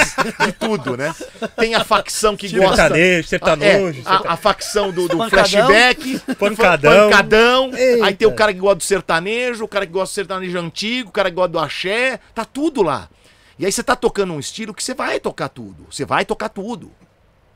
de 0.47 0.53
tudo, 0.53 0.97
né? 0.97 1.15
Tem 1.59 1.75
a 1.75 1.85
facção 1.85 2.35
que 2.35 2.49
gosta. 2.49 2.89
Sertanejo. 3.23 4.01
É, 4.01 4.03
a, 4.07 4.33
a 4.33 4.37
facção 4.39 4.91
do, 4.91 5.07
do 5.07 5.19
Pancadão. 5.19 5.45
flashback, 5.45 6.19
Pancadão. 6.39 7.11
pancadão. 7.11 7.71
Eita. 7.77 8.07
Aí 8.07 8.15
tem 8.17 8.27
o 8.27 8.33
cara 8.35 8.55
que 8.55 8.59
gosta 8.59 8.77
do 8.77 8.83
sertanejo, 8.83 9.65
o 9.65 9.69
cara 9.69 9.87
que 9.87 9.93
gosta 9.93 10.11
do 10.11 10.15
sertanejo 10.15 10.59
antigo, 10.59 11.11
o 11.11 11.13
cara 11.13 11.29
que 11.29 11.35
gosta 11.35 11.51
do 11.51 11.59
axé, 11.59 12.19
tá 12.35 12.47
tudo 12.47 12.81
lá. 12.81 13.11
E 13.59 13.67
aí 13.67 13.71
você 13.71 13.83
tá 13.83 13.95
tocando 13.95 14.33
um 14.33 14.41
estilo 14.41 14.73
que 14.73 14.83
você 14.83 14.95
vai 14.95 15.21
tocar 15.21 15.51
tudo. 15.51 15.87
Você 15.91 16.07
vai 16.07 16.25
tocar 16.25 16.49
tudo. 16.49 16.91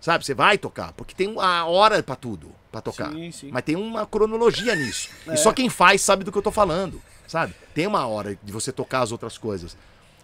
Sabe? 0.03 0.23
Você 0.23 0.35
vai 0.35 0.59
tocar, 0.59 0.93
porque 0.93 1.15
tem 1.15 1.29
uma 1.29 1.65
hora 1.65 2.03
pra 2.03 2.15
tudo, 2.15 2.53
pra 2.71 2.83
tocar. 2.83 3.11
Sim, 3.11 3.33
sim. 3.33 3.49
Mas 3.51 3.65
tem 3.65 3.75
uma 3.75 4.05
cronologia 4.05 4.75
nisso. 4.77 5.09
É. 5.27 5.33
E 5.33 5.37
só 5.39 5.51
quem 5.51 5.71
faz 5.71 6.03
sabe 6.03 6.25
do 6.25 6.31
que 6.31 6.37
eu 6.37 6.43
tô 6.43 6.51
falando, 6.51 7.01
sabe? 7.27 7.55
Tem 7.75 7.87
uma 7.87 8.07
hora 8.07 8.39
de 8.43 8.53
você 8.53 8.71
tocar 8.71 9.01
as 9.01 9.11
outras 9.13 9.39
coisas. 9.39 9.75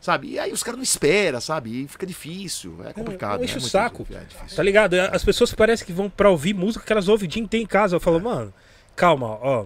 Sabe? 0.02 0.32
E 0.32 0.38
aí 0.38 0.52
os 0.52 0.64
caras 0.64 0.76
não 0.78 0.82
esperam, 0.82 1.40
sabe? 1.40 1.84
E 1.84 1.86
fica 1.88 2.04
difícil, 2.04 2.76
é 2.84 2.92
complicado. 2.92 3.44
enche 3.44 3.54
é 3.54 3.58
o 3.58 3.60
muito 3.60 3.70
saco. 3.70 4.04
difícil, 4.04 4.26
é. 4.50 4.54
Tá 4.56 4.60
ligado? 4.62 4.94
As 4.94 5.24
pessoas 5.24 5.54
parecem 5.54 5.86
que 5.86 5.92
vão 5.92 6.10
pra 6.10 6.28
ouvir 6.28 6.52
música 6.54 6.84
que 6.84 6.92
elas 6.92 7.06
ouvem 7.06 7.28
o 7.28 7.30
dia 7.30 7.40
inteiro 7.40 7.62
em 7.62 7.66
casa. 7.68 7.94
Eu 7.94 8.00
falo, 8.00 8.20
mano, 8.20 8.52
calma, 8.96 9.28
ó. 9.40 9.64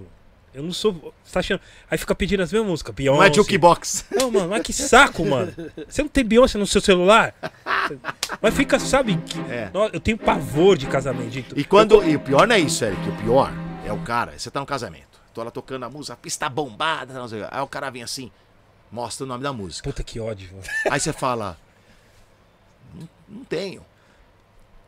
Eu 0.53 0.63
não 0.63 0.73
sou. 0.73 0.93
Você 1.25 1.33
tá 1.33 1.41
achando. 1.41 1.61
Aí 1.91 1.97
fica 1.99 2.15
pedindo 2.15 2.43
as 2.43 2.53
mesmas 2.53 2.69
músicas. 2.71 2.95
Beyoncé. 2.95 3.19
Não 3.19 3.25
é 3.27 3.33
jukebox. 3.33 4.05
Não, 4.11 4.31
mano, 4.31 4.49
mas 4.51 4.63
que 4.63 4.73
saco, 4.75 5.25
mano. 5.25 5.53
Você 5.89 6.03
não 6.03 6.09
tem 6.09 6.25
Beyoncé 6.25 6.59
no 6.59 6.67
seu 6.67 6.81
celular? 6.83 7.35
Mas 8.41 8.55
fica, 8.55 8.79
sabe? 8.79 9.17
que- 9.19 9.41
É. 9.51 9.71
Eu 9.93 10.01
tenho 10.01 10.19
pavor 10.19 10.77
de 10.77 10.87
casamento. 10.87 11.59
E 11.59 11.65
quando. 11.65 12.03
E 12.05 12.15
o 12.17 12.21
pior 12.21 12.47
não 12.47 12.55
é 12.57 12.59
isso, 12.59 12.85
Eric. 12.85 13.09
O 13.09 13.17
pior 13.17 13.53
é 13.87 13.93
o 13.93 13.99
cara. 13.99 14.33
Você 14.39 14.51
tá 14.51 14.61
no 14.61 14.67
casamento. 14.67 15.19
Tô 15.35 15.43
lá 15.43 15.51
tocando 15.51 15.85
a 15.85 15.91
música, 15.91 16.15
a 16.15 16.17
pista 16.17 16.49
bombada. 16.49 17.13
Não 17.15 17.29
sei, 17.29 17.41
o 17.41 17.45
quê. 17.45 17.49
aí 17.53 17.61
o 17.63 17.67
cara 17.67 17.91
vem 17.91 18.03
assim, 18.03 18.31
mostra 18.91 19.25
o 19.25 19.29
nome 19.29 19.43
da 19.43 19.53
música. 19.53 19.89
Puta 19.89 20.03
que 20.03 20.19
ódio, 20.21 20.49
mano. 20.53 20.65
Aí 20.91 21.01
você 21.01 21.13
fala. 21.13 21.57
Não, 22.95 23.09
não 23.29 23.45
tenho. 23.45 23.85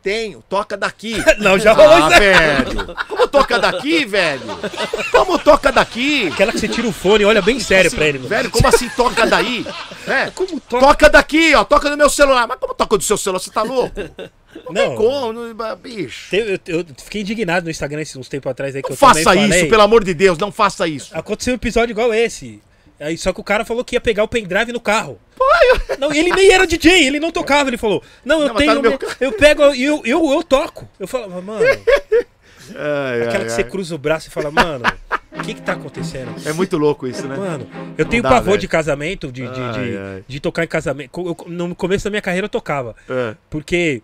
Tenho, 0.01 0.41
toca 0.47 0.77
daqui. 0.77 1.15
Não, 1.43 1.59
já 1.59 1.73
rolou 1.73 1.91
Ah, 2.05 2.09
isso. 2.09 2.19
velho. 2.19 2.95
Como 3.09 3.27
toca 3.27 3.59
daqui, 3.59 4.05
velho? 4.05 4.41
Como 5.11 5.37
toca 5.37 5.73
daqui? 5.73 6.29
Aquela 6.29 6.53
que 6.53 6.57
você 6.59 6.69
tira 6.69 6.87
o 6.87 6.93
fone 6.93 7.23
e 7.23 7.25
olha 7.25 7.41
bem 7.41 7.59
sério 7.59 7.87
Assim, 7.89 7.97
pra 7.97 8.05
ele, 8.07 8.17
mano. 8.19 8.29
Velho, 8.29 8.49
como 8.49 8.65
assim 8.65 8.87
toca 8.89 9.25
daí? 9.27 9.65
É. 10.07 10.31
Como 10.31 10.57
toca? 10.61 10.87
Toca 10.87 11.09
daqui, 11.09 11.53
ó. 11.53 11.65
Toca 11.65 11.89
no 11.89 11.97
meu 11.97 12.09
celular. 12.09 12.47
Mas 12.47 12.57
como 12.59 12.73
toca 12.73 12.97
do 12.97 13.03
seu 13.03 13.17
celular? 13.17 13.39
Você 13.39 13.51
tá 13.51 13.61
louco? 13.61 13.93
Não, 14.71 14.95
Como? 14.95 15.33
Não- 15.33 15.75
Bicho. 15.75 16.33
Eu, 16.33 16.57
eu- 16.65 16.85
fiquei 17.03 17.21
indignado 17.21 17.65
no 17.65 17.69
Instagram 17.69 18.01
esses 18.01 18.15
uns 18.15 18.29
tempos 18.29 18.49
atrás 18.49 18.73
aí 18.75 18.81
que 18.81 18.87
Não 18.89 18.93
eu 18.93 18.97
faça 18.97 19.19
isso, 19.35 19.49
falei. 19.49 19.69
pelo 19.69 19.81
amor 19.83 20.03
de 20.05 20.13
Deus. 20.13 20.37
Não 20.37 20.49
faça 20.51 20.87
isso. 20.87 21.15
Aconteceu 21.15 21.51
um 21.53 21.55
episódio 21.57 21.91
igual 21.91 22.13
esse. 22.13 22.61
Aí, 22.99 23.17
só 23.17 23.31
que 23.31 23.39
o 23.39 23.43
cara 23.43 23.63
falou 23.63 23.83
que 23.83 23.95
ia 23.95 24.01
pegar 24.01 24.23
o 24.23 24.27
pendrive 24.27 24.71
no 24.73 24.79
carro. 24.79 25.19
Não, 25.97 26.11
ele 26.13 26.31
nem 26.31 26.51
era 26.51 26.67
DJ, 26.67 27.07
ele 27.07 27.19
não 27.19 27.31
tocava, 27.31 27.69
ele 27.69 27.77
falou. 27.77 28.03
Não, 28.25 28.41
eu 28.41 28.47
Não, 28.47 28.53
tá 28.53 28.59
tenho. 28.59 28.75
no 28.75 28.81
meu 28.81 28.99
eu 29.21 29.31
pego 29.31 29.73
e 29.73 29.83
eu, 29.83 30.01
eu, 30.05 30.31
eu 30.31 30.43
toco. 30.43 30.87
Eu 30.99 31.07
falava, 31.07 31.41
mano. 31.41 31.65
Ai, 32.75 33.21
Aquela 33.23 33.39
ai, 33.39 33.45
que 33.45 33.51
você 33.51 33.61
ai. 33.63 33.69
cruza 33.69 33.95
o 33.95 33.97
braço 33.97 34.27
e 34.27 34.31
fala, 34.31 34.51
mano, 34.51 34.85
o 35.31 35.41
que 35.41 35.55
que 35.55 35.61
tá 35.61 35.73
acontecendo? 35.73 36.35
É 36.45 36.53
muito 36.53 36.77
louco 36.77 37.07
isso, 37.07 37.27
né? 37.27 37.35
Mano, 37.35 37.67
eu 37.97 38.05
tenho 38.05 38.21
dá, 38.21 38.29
pavor 38.29 38.45
velho. 38.51 38.59
de 38.59 38.67
casamento, 38.67 39.31
de, 39.31 39.41
de, 39.47 39.59
Ai, 39.61 39.71
de, 39.73 39.97
ai. 39.97 40.23
de 40.27 40.39
tocar 40.39 40.63
em 40.63 40.67
casamento. 40.67 41.09
Eu- 41.19 41.35
no 41.51 41.73
começo 41.73 42.03
da 42.03 42.11
minha 42.11 42.21
carreira 42.21 42.45
eu 42.45 42.49
tocava. 42.49 42.95
É. 43.09 43.35
Porque 43.49 44.03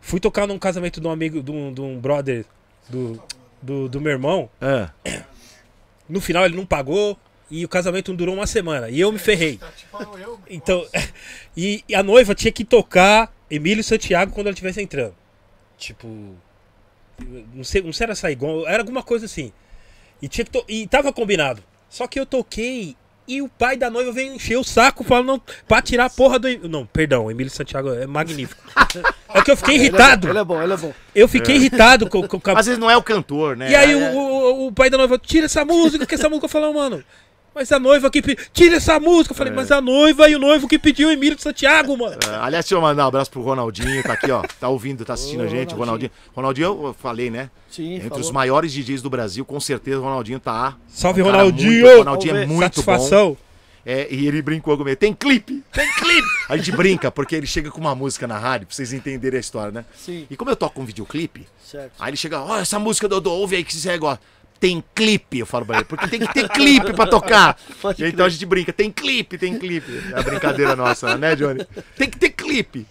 fui 0.00 0.18
tocar 0.20 0.46
num 0.46 0.58
casamento 0.58 1.00
de 1.02 1.06
um 1.06 1.10
amigo, 1.10 1.42
de 1.42 1.50
um, 1.50 1.70
de 1.72 1.80
um 1.82 1.98
brother 1.98 2.46
do, 2.88 3.22
do, 3.60 3.88
do 3.90 4.00
meu 4.00 4.12
irmão. 4.12 4.48
É. 4.58 4.88
No 6.08 6.20
final 6.20 6.46
ele 6.46 6.56
não 6.56 6.64
pagou 6.64 7.18
e 7.52 7.64
o 7.64 7.68
casamento 7.68 8.08
não 8.10 8.16
durou 8.16 8.34
uma 8.34 8.46
semana. 8.46 8.88
E 8.88 8.98
eu 8.98 9.12
me 9.12 9.18
ferrei. 9.18 9.60
Então, 10.48 10.84
e, 11.56 11.84
e 11.88 11.94
a 11.94 12.02
noiva 12.02 12.34
tinha 12.34 12.50
que 12.50 12.64
tocar 12.64 13.32
Emílio 13.50 13.84
Santiago 13.84 14.32
quando 14.32 14.46
ela 14.46 14.54
estivesse 14.54 14.80
entrando. 14.80 15.14
Tipo. 15.78 16.08
Não 17.54 17.62
sei, 17.62 17.82
não 17.82 17.92
sei 17.92 18.04
era 18.06 18.14
Saigon, 18.14 18.64
era 18.66 18.82
alguma 18.82 19.02
coisa 19.02 19.26
assim. 19.26 19.52
E, 20.20 20.28
tinha 20.28 20.44
que 20.44 20.50
to- 20.50 20.64
e 20.68 20.86
tava 20.86 21.12
combinado. 21.12 21.62
Só 21.88 22.06
que 22.06 22.18
eu 22.18 22.24
toquei 22.26 22.96
e 23.28 23.40
o 23.40 23.48
pai 23.48 23.76
da 23.76 23.88
noiva 23.90 24.10
veio 24.10 24.34
encher 24.34 24.56
o 24.56 24.64
saco 24.64 25.04
falando 25.04 25.40
pra 25.68 25.80
tirar 25.82 26.06
a 26.06 26.10
porra 26.10 26.38
do. 26.38 26.48
Não, 26.68 26.84
perdão, 26.86 27.26
o 27.26 27.30
Emílio 27.30 27.50
Santiago 27.52 27.90
é 27.92 28.06
magnífico. 28.06 28.62
É 29.34 29.40
que 29.40 29.50
eu 29.50 29.56
fiquei 29.56 29.76
irritado. 29.76 30.28
Ele 30.28 30.38
é 30.38 30.44
bom, 30.44 30.62
ele 30.62 30.74
é 30.74 30.76
bom. 30.76 30.92
Eu 31.14 31.26
fiquei 31.26 31.54
irritado 31.56 32.06
com, 32.06 32.28
com, 32.28 32.38
com 32.38 32.50
a 32.50 32.58
Às 32.58 32.66
vezes 32.66 32.78
não 32.78 32.90
é 32.90 32.96
o 32.98 33.02
cantor, 33.02 33.56
né? 33.56 33.70
e 33.70 33.74
aí 33.74 33.90
É- 33.92 34.10
o, 34.12 34.18
o, 34.18 34.66
o 34.66 34.72
pai 34.72 34.90
da 34.90 34.98
noiva, 34.98 35.18
tira 35.18 35.46
essa 35.46 35.64
música, 35.64 36.04
que 36.04 36.14
essa 36.14 36.28
música 36.28 36.44
eu 36.44 36.50
falei, 36.50 36.70
mano. 36.70 37.02
Mas 37.54 37.70
a 37.70 37.78
noiva 37.78 38.10
que 38.10 38.22
pediu. 38.22 38.44
Tira 38.52 38.76
essa 38.76 38.98
música! 38.98 39.32
Eu 39.32 39.36
falei, 39.36 39.52
mas 39.52 39.70
a 39.70 39.80
noiva 39.80 40.28
e 40.28 40.34
o 40.34 40.38
noivo 40.38 40.66
que 40.66 40.78
pediu 40.78 41.08
o 41.08 41.12
Emílio 41.12 41.36
de 41.36 41.42
Santiago, 41.42 41.96
mano. 41.98 42.16
É, 42.26 42.34
aliás, 42.36 42.64
deixa 42.64 42.74
eu 42.74 42.80
mandar 42.80 43.04
um 43.04 43.08
abraço 43.08 43.30
pro 43.30 43.42
Ronaldinho, 43.42 44.02
tá 44.02 44.14
aqui, 44.14 44.30
ó. 44.30 44.42
Tá 44.58 44.68
ouvindo, 44.68 45.04
tá 45.04 45.12
assistindo 45.14 45.40
Ô, 45.40 45.44
a 45.44 45.48
gente. 45.48 45.74
Ronaldinho. 45.74 46.10
Ronaldinho. 46.34 46.68
Ronaldinho, 46.68 46.86
eu 46.88 46.94
falei, 46.98 47.30
né? 47.30 47.50
Sim, 47.70 47.94
Entre 47.96 48.08
falou. 48.08 48.24
os 48.24 48.30
maiores 48.30 48.72
DJs 48.72 49.02
do 49.02 49.10
Brasil, 49.10 49.44
com 49.44 49.60
certeza 49.60 49.98
o 49.98 50.02
Ronaldinho 50.02 50.40
tá. 50.40 50.76
Salve, 50.88 51.20
Um 51.22 51.26
Ronaldinho! 51.26 51.82
muito- 51.86 51.98
Ronaldinho 51.98 52.36
é 52.36 52.46
muito 52.46 52.58
bom. 52.58 52.62
Satisfação. 52.62 53.36
É, 53.84 54.06
e 54.14 54.28
ele 54.28 54.40
brincou 54.40 54.78
comigo. 54.78 54.96
Tem 54.96 55.12
clipe! 55.12 55.62
Tem 55.72 55.92
clipe! 55.94 56.26
A 56.48 56.56
gente 56.56 56.70
brinca, 56.72 57.10
porque 57.10 57.34
ele 57.34 57.46
chega 57.46 57.68
com 57.70 57.80
uma 57.80 57.94
música 57.96 58.26
na 58.28 58.38
rádio, 58.38 58.66
pra 58.68 58.76
vocês 58.76 58.92
entenderem 58.92 59.36
a 59.38 59.40
história, 59.40 59.72
né? 59.72 59.84
Sim, 59.96 60.24
E 60.30 60.36
como 60.36 60.50
eu 60.50 60.56
toco 60.56 60.80
um 60.80 60.84
videoclipe, 60.84 61.46
certo. 61.64 61.92
aí 61.98 62.10
ele 62.10 62.16
chega, 62.16 62.40
ó, 62.40 62.58
essa 62.58 62.78
música 62.78 63.08
do 63.08 63.16
Dodô, 63.16 63.32
ouve 63.32 63.56
aí 63.56 63.64
que 63.64 63.74
você 63.74 63.98
gosta. 63.98 64.20
Tem 64.62 64.80
clipe, 64.94 65.40
eu 65.40 65.46
falo 65.46 65.66
pra 65.66 65.78
ele, 65.78 65.84
porque 65.84 66.06
tem 66.06 66.20
que 66.20 66.32
ter 66.32 66.48
clipe 66.48 66.92
pra 66.92 67.04
tocar. 67.04 67.58
Pode 67.82 68.06
então 68.06 68.24
a 68.24 68.28
gente 68.28 68.46
brinca, 68.46 68.72
tem 68.72 68.92
clipe, 68.92 69.36
tem 69.36 69.58
clipe. 69.58 69.90
É 70.14 70.20
a 70.20 70.22
brincadeira 70.22 70.76
nossa, 70.76 71.18
né, 71.18 71.34
Johnny? 71.34 71.66
Tem 71.96 72.08
que 72.08 72.16
ter 72.16 72.30
clipe. 72.30 72.86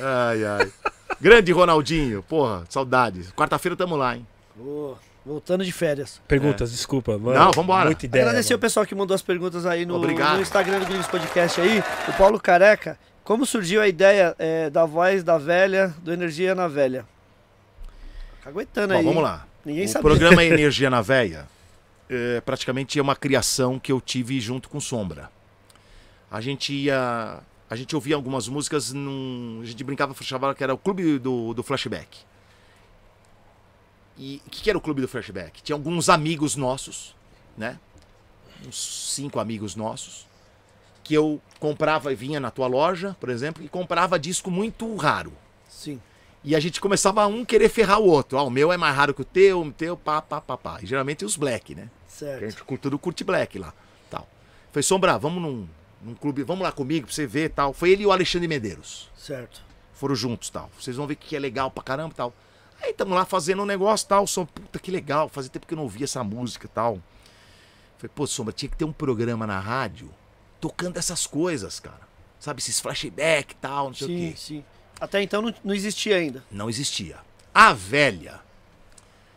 Ai, 0.00 0.44
ai. 0.44 0.72
Grande 1.20 1.52
Ronaldinho, 1.52 2.24
porra, 2.24 2.64
saudades. 2.68 3.30
Quarta-feira 3.30 3.76
tamo 3.76 3.94
lá, 3.94 4.16
hein? 4.16 4.26
Ô, 4.58 4.94
voltando 5.24 5.64
de 5.64 5.70
férias. 5.70 6.20
Perguntas, 6.26 6.72
desculpa, 6.72 7.16
mano. 7.16 7.38
Não, 7.38 7.52
vambora. 7.52 7.84
Muita 7.84 8.04
ideia. 8.04 8.24
Agradecer 8.24 8.54
o 8.54 8.56
mano. 8.56 8.62
pessoal 8.62 8.84
que 8.84 8.94
mandou 8.96 9.14
as 9.14 9.22
perguntas 9.22 9.64
aí 9.64 9.86
no, 9.86 10.00
no 10.00 10.40
Instagram 10.40 10.80
do 10.80 10.86
Gringos 10.86 11.06
Podcast 11.06 11.60
aí. 11.60 11.84
O 12.08 12.12
Paulo 12.14 12.40
Careca. 12.40 12.98
Como 13.22 13.46
surgiu 13.46 13.80
a 13.80 13.86
ideia 13.86 14.34
é, 14.40 14.70
da 14.70 14.84
voz 14.84 15.22
da 15.22 15.38
velha, 15.38 15.94
do 16.02 16.12
Energia 16.12 16.52
na 16.52 16.66
Velha? 16.66 17.06
Tá 18.42 18.50
aguentando 18.50 18.92
Bom, 18.92 18.98
aí. 18.98 19.04
vamos 19.04 19.22
lá. 19.22 19.46
Ninguém 19.66 19.84
o 19.84 19.88
sabe. 19.88 20.04
programa 20.04 20.42
Energia 20.46 20.88
na 20.88 21.02
Veia 21.02 21.48
é, 22.08 22.40
praticamente 22.40 22.98
é 22.98 23.02
uma 23.02 23.16
criação 23.16 23.80
que 23.80 23.90
eu 23.90 24.00
tive 24.00 24.38
junto 24.40 24.68
com 24.68 24.78
Sombra. 24.80 25.30
A 26.30 26.40
gente 26.40 26.72
ia. 26.72 27.40
A 27.68 27.74
gente 27.74 27.96
ouvia 27.96 28.14
algumas 28.14 28.46
músicas 28.46 28.92
num. 28.92 29.58
A 29.60 29.66
gente 29.66 29.82
brincava, 29.82 30.14
chamava 30.22 30.54
que 30.54 30.62
era 30.62 30.72
o 30.72 30.78
clube 30.78 31.18
do, 31.18 31.52
do 31.52 31.62
flashback. 31.64 32.18
E 34.16 34.40
o 34.46 34.50
que, 34.50 34.62
que 34.62 34.70
era 34.70 34.78
o 34.78 34.80
clube 34.80 35.00
do 35.00 35.08
flashback? 35.08 35.60
Tinha 35.62 35.74
alguns 35.74 36.08
amigos 36.08 36.54
nossos, 36.54 37.14
né? 37.58 37.78
Uns 38.64 39.12
cinco 39.14 39.40
amigos 39.40 39.74
nossos, 39.74 40.26
que 41.02 41.12
eu 41.12 41.42
comprava 41.58 42.12
e 42.12 42.14
vinha 42.14 42.38
na 42.38 42.50
tua 42.50 42.68
loja, 42.68 43.16
por 43.20 43.28
exemplo, 43.28 43.64
e 43.64 43.68
comprava 43.68 44.18
disco 44.18 44.50
muito 44.50 44.94
raro. 44.96 45.32
Sim. 45.68 46.00
E 46.44 46.54
a 46.54 46.60
gente 46.60 46.80
começava 46.80 47.22
a 47.22 47.26
um 47.26 47.44
querer 47.44 47.68
ferrar 47.68 47.98
o 48.00 48.06
outro. 48.06 48.38
Ah, 48.38 48.42
o 48.42 48.50
meu 48.50 48.72
é 48.72 48.76
mais 48.76 48.94
raro 48.94 49.12
que 49.12 49.22
o 49.22 49.24
teu, 49.24 49.62
o 49.62 49.72
teu, 49.72 49.96
pá, 49.96 50.22
pá, 50.22 50.40
pá, 50.40 50.56
pá. 50.56 50.78
E 50.82 50.86
geralmente 50.86 51.24
os 51.24 51.36
black, 51.36 51.74
né? 51.74 51.90
Que 52.18 52.24
a 52.24 52.28
Certo. 52.28 52.50
gente 52.50 52.78
tudo 52.78 52.98
curte 52.98 53.24
black 53.24 53.58
lá. 53.58 53.74
Tal. 54.08 54.28
Foi 54.72 54.82
Sombra, 54.82 55.18
vamos 55.18 55.42
num, 55.42 55.66
num 56.00 56.14
clube, 56.14 56.44
vamos 56.44 56.62
lá 56.62 56.70
comigo 56.70 57.06
pra 57.06 57.14
você 57.14 57.26
ver 57.26 57.50
tal. 57.50 57.72
Foi 57.72 57.90
ele 57.90 58.04
e 58.04 58.06
o 58.06 58.12
Alexandre 58.12 58.46
Medeiros. 58.46 59.10
Certo. 59.16 59.60
Foram 59.92 60.14
juntos 60.14 60.48
tal. 60.50 60.70
Vocês 60.78 60.96
vão 60.96 61.06
ver 61.06 61.16
que 61.16 61.34
é 61.34 61.38
legal 61.38 61.70
pra 61.70 61.82
caramba 61.82 62.14
tal. 62.14 62.32
Aí 62.80 62.90
estamos 62.90 63.14
lá 63.14 63.24
fazendo 63.24 63.62
um 63.62 63.66
negócio 63.66 64.06
tal. 64.06 64.26
Som, 64.26 64.46
puta 64.46 64.78
que 64.78 64.90
legal. 64.90 65.28
Fazia 65.28 65.50
tempo 65.50 65.66
que 65.66 65.74
eu 65.74 65.76
não 65.76 65.82
ouvia 65.84 66.04
essa 66.04 66.22
música 66.22 66.68
tal. 66.72 67.00
Falei, 67.98 68.12
pô, 68.14 68.26
Sombra, 68.26 68.52
tinha 68.52 68.68
que 68.68 68.76
ter 68.76 68.84
um 68.84 68.92
programa 68.92 69.46
na 69.46 69.58
rádio 69.58 70.10
tocando 70.60 70.96
essas 70.98 71.26
coisas, 71.26 71.80
cara. 71.80 72.06
Sabe, 72.38 72.60
esses 72.60 72.78
flashback 72.78 73.52
e 73.52 73.56
tal, 73.56 73.86
não 73.86 73.94
sei 73.94 74.06
o 74.06 74.10
Sim, 74.10 74.30
quê. 74.30 74.36
sim. 74.36 74.64
Até 75.00 75.22
então 75.22 75.42
não, 75.42 75.54
não 75.64 75.74
existia 75.74 76.16
ainda. 76.16 76.42
não 76.50 76.68
existia. 76.68 77.16
A 77.54 77.72
velha 77.72 78.40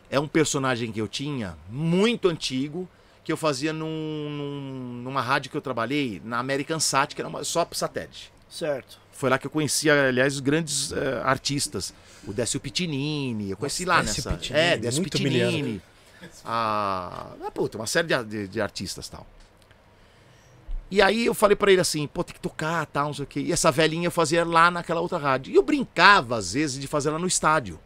é 0.09 0.19
um 0.19 0.27
personagem 0.27 0.91
que 0.91 0.99
eu 0.99 1.07
tinha 1.07 1.55
muito 1.69 2.27
antigo 2.27 2.87
que 3.23 3.31
eu 3.31 3.37
fazia 3.37 3.71
num, 3.71 3.87
num- 3.87 5.01
numa 5.03 5.21
rádio 5.21 5.51
que 5.51 5.57
eu 5.57 5.61
trabalhei 5.61 6.21
na 6.25 6.39
American 6.39 6.79
Sat, 6.79 7.13
que 7.13 7.21
era 7.21 7.29
uma, 7.29 7.43
só 7.43 7.63
pro 7.63 7.77
satélite. 7.77 8.31
Certo. 8.49 8.97
Foi 9.11 9.29
lá 9.29 9.37
que 9.37 9.45
eu 9.45 9.51
conheci, 9.51 9.89
aliás, 9.89 10.33
os 10.35 10.39
grandes 10.39 10.91
eh, 10.91 11.21
artistas. 11.23 11.93
O 12.25 12.33
Décio 12.33 12.59
Pitinini, 12.59 13.51
eu 13.51 13.57
conheci 13.57 13.85
lá 13.85 14.01
Décio 14.01 14.23
nessa. 14.23 14.31
Pitinini, 14.31 14.65
é, 14.65 14.77
Décio 14.77 15.03
Pitinini. 15.03 15.81
A, 16.43 17.27
ah, 17.45 17.51
puta, 17.51 17.77
uma 17.77 17.85
série 17.85 18.07
de, 18.07 18.23
de, 18.23 18.47
de 18.47 18.61
artistas 18.61 19.07
tal. 19.07 19.27
E 20.91 21.01
aí 21.01 21.25
eu 21.25 21.33
falei 21.33 21.55
pra 21.55 21.71
ele 21.71 21.81
assim, 21.81 22.07
pô, 22.07 22.23
tem 22.23 22.33
que 22.33 22.39
tocar, 22.41 22.85
tal, 22.87 23.07
não 23.07 23.13
sei 23.13 23.23
o 23.23 23.27
quê. 23.27 23.39
E 23.41 23.51
essa 23.51 23.71
velhinha 23.71 24.07
eu 24.07 24.11
fazia 24.11 24.43
lá 24.43 24.71
naquela 24.71 25.01
outra 25.01 25.17
rádio. 25.17 25.51
E 25.51 25.55
eu 25.55 25.61
brincava, 25.61 26.37
às 26.37 26.53
vezes, 26.53 26.79
de 26.79 26.87
fazer 26.87 27.09
ela 27.09 27.19
no 27.19 27.27
estádio, 27.27 27.79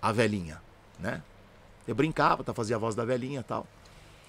a 0.00 0.12
velhinha, 0.12 0.60
né? 0.98 1.22
Eu 1.88 1.94
brincava, 1.94 2.44
tá, 2.44 2.52
fazia 2.52 2.76
a 2.76 2.78
voz 2.78 2.94
da 2.94 3.04
velhinha 3.04 3.42
tal. 3.42 3.66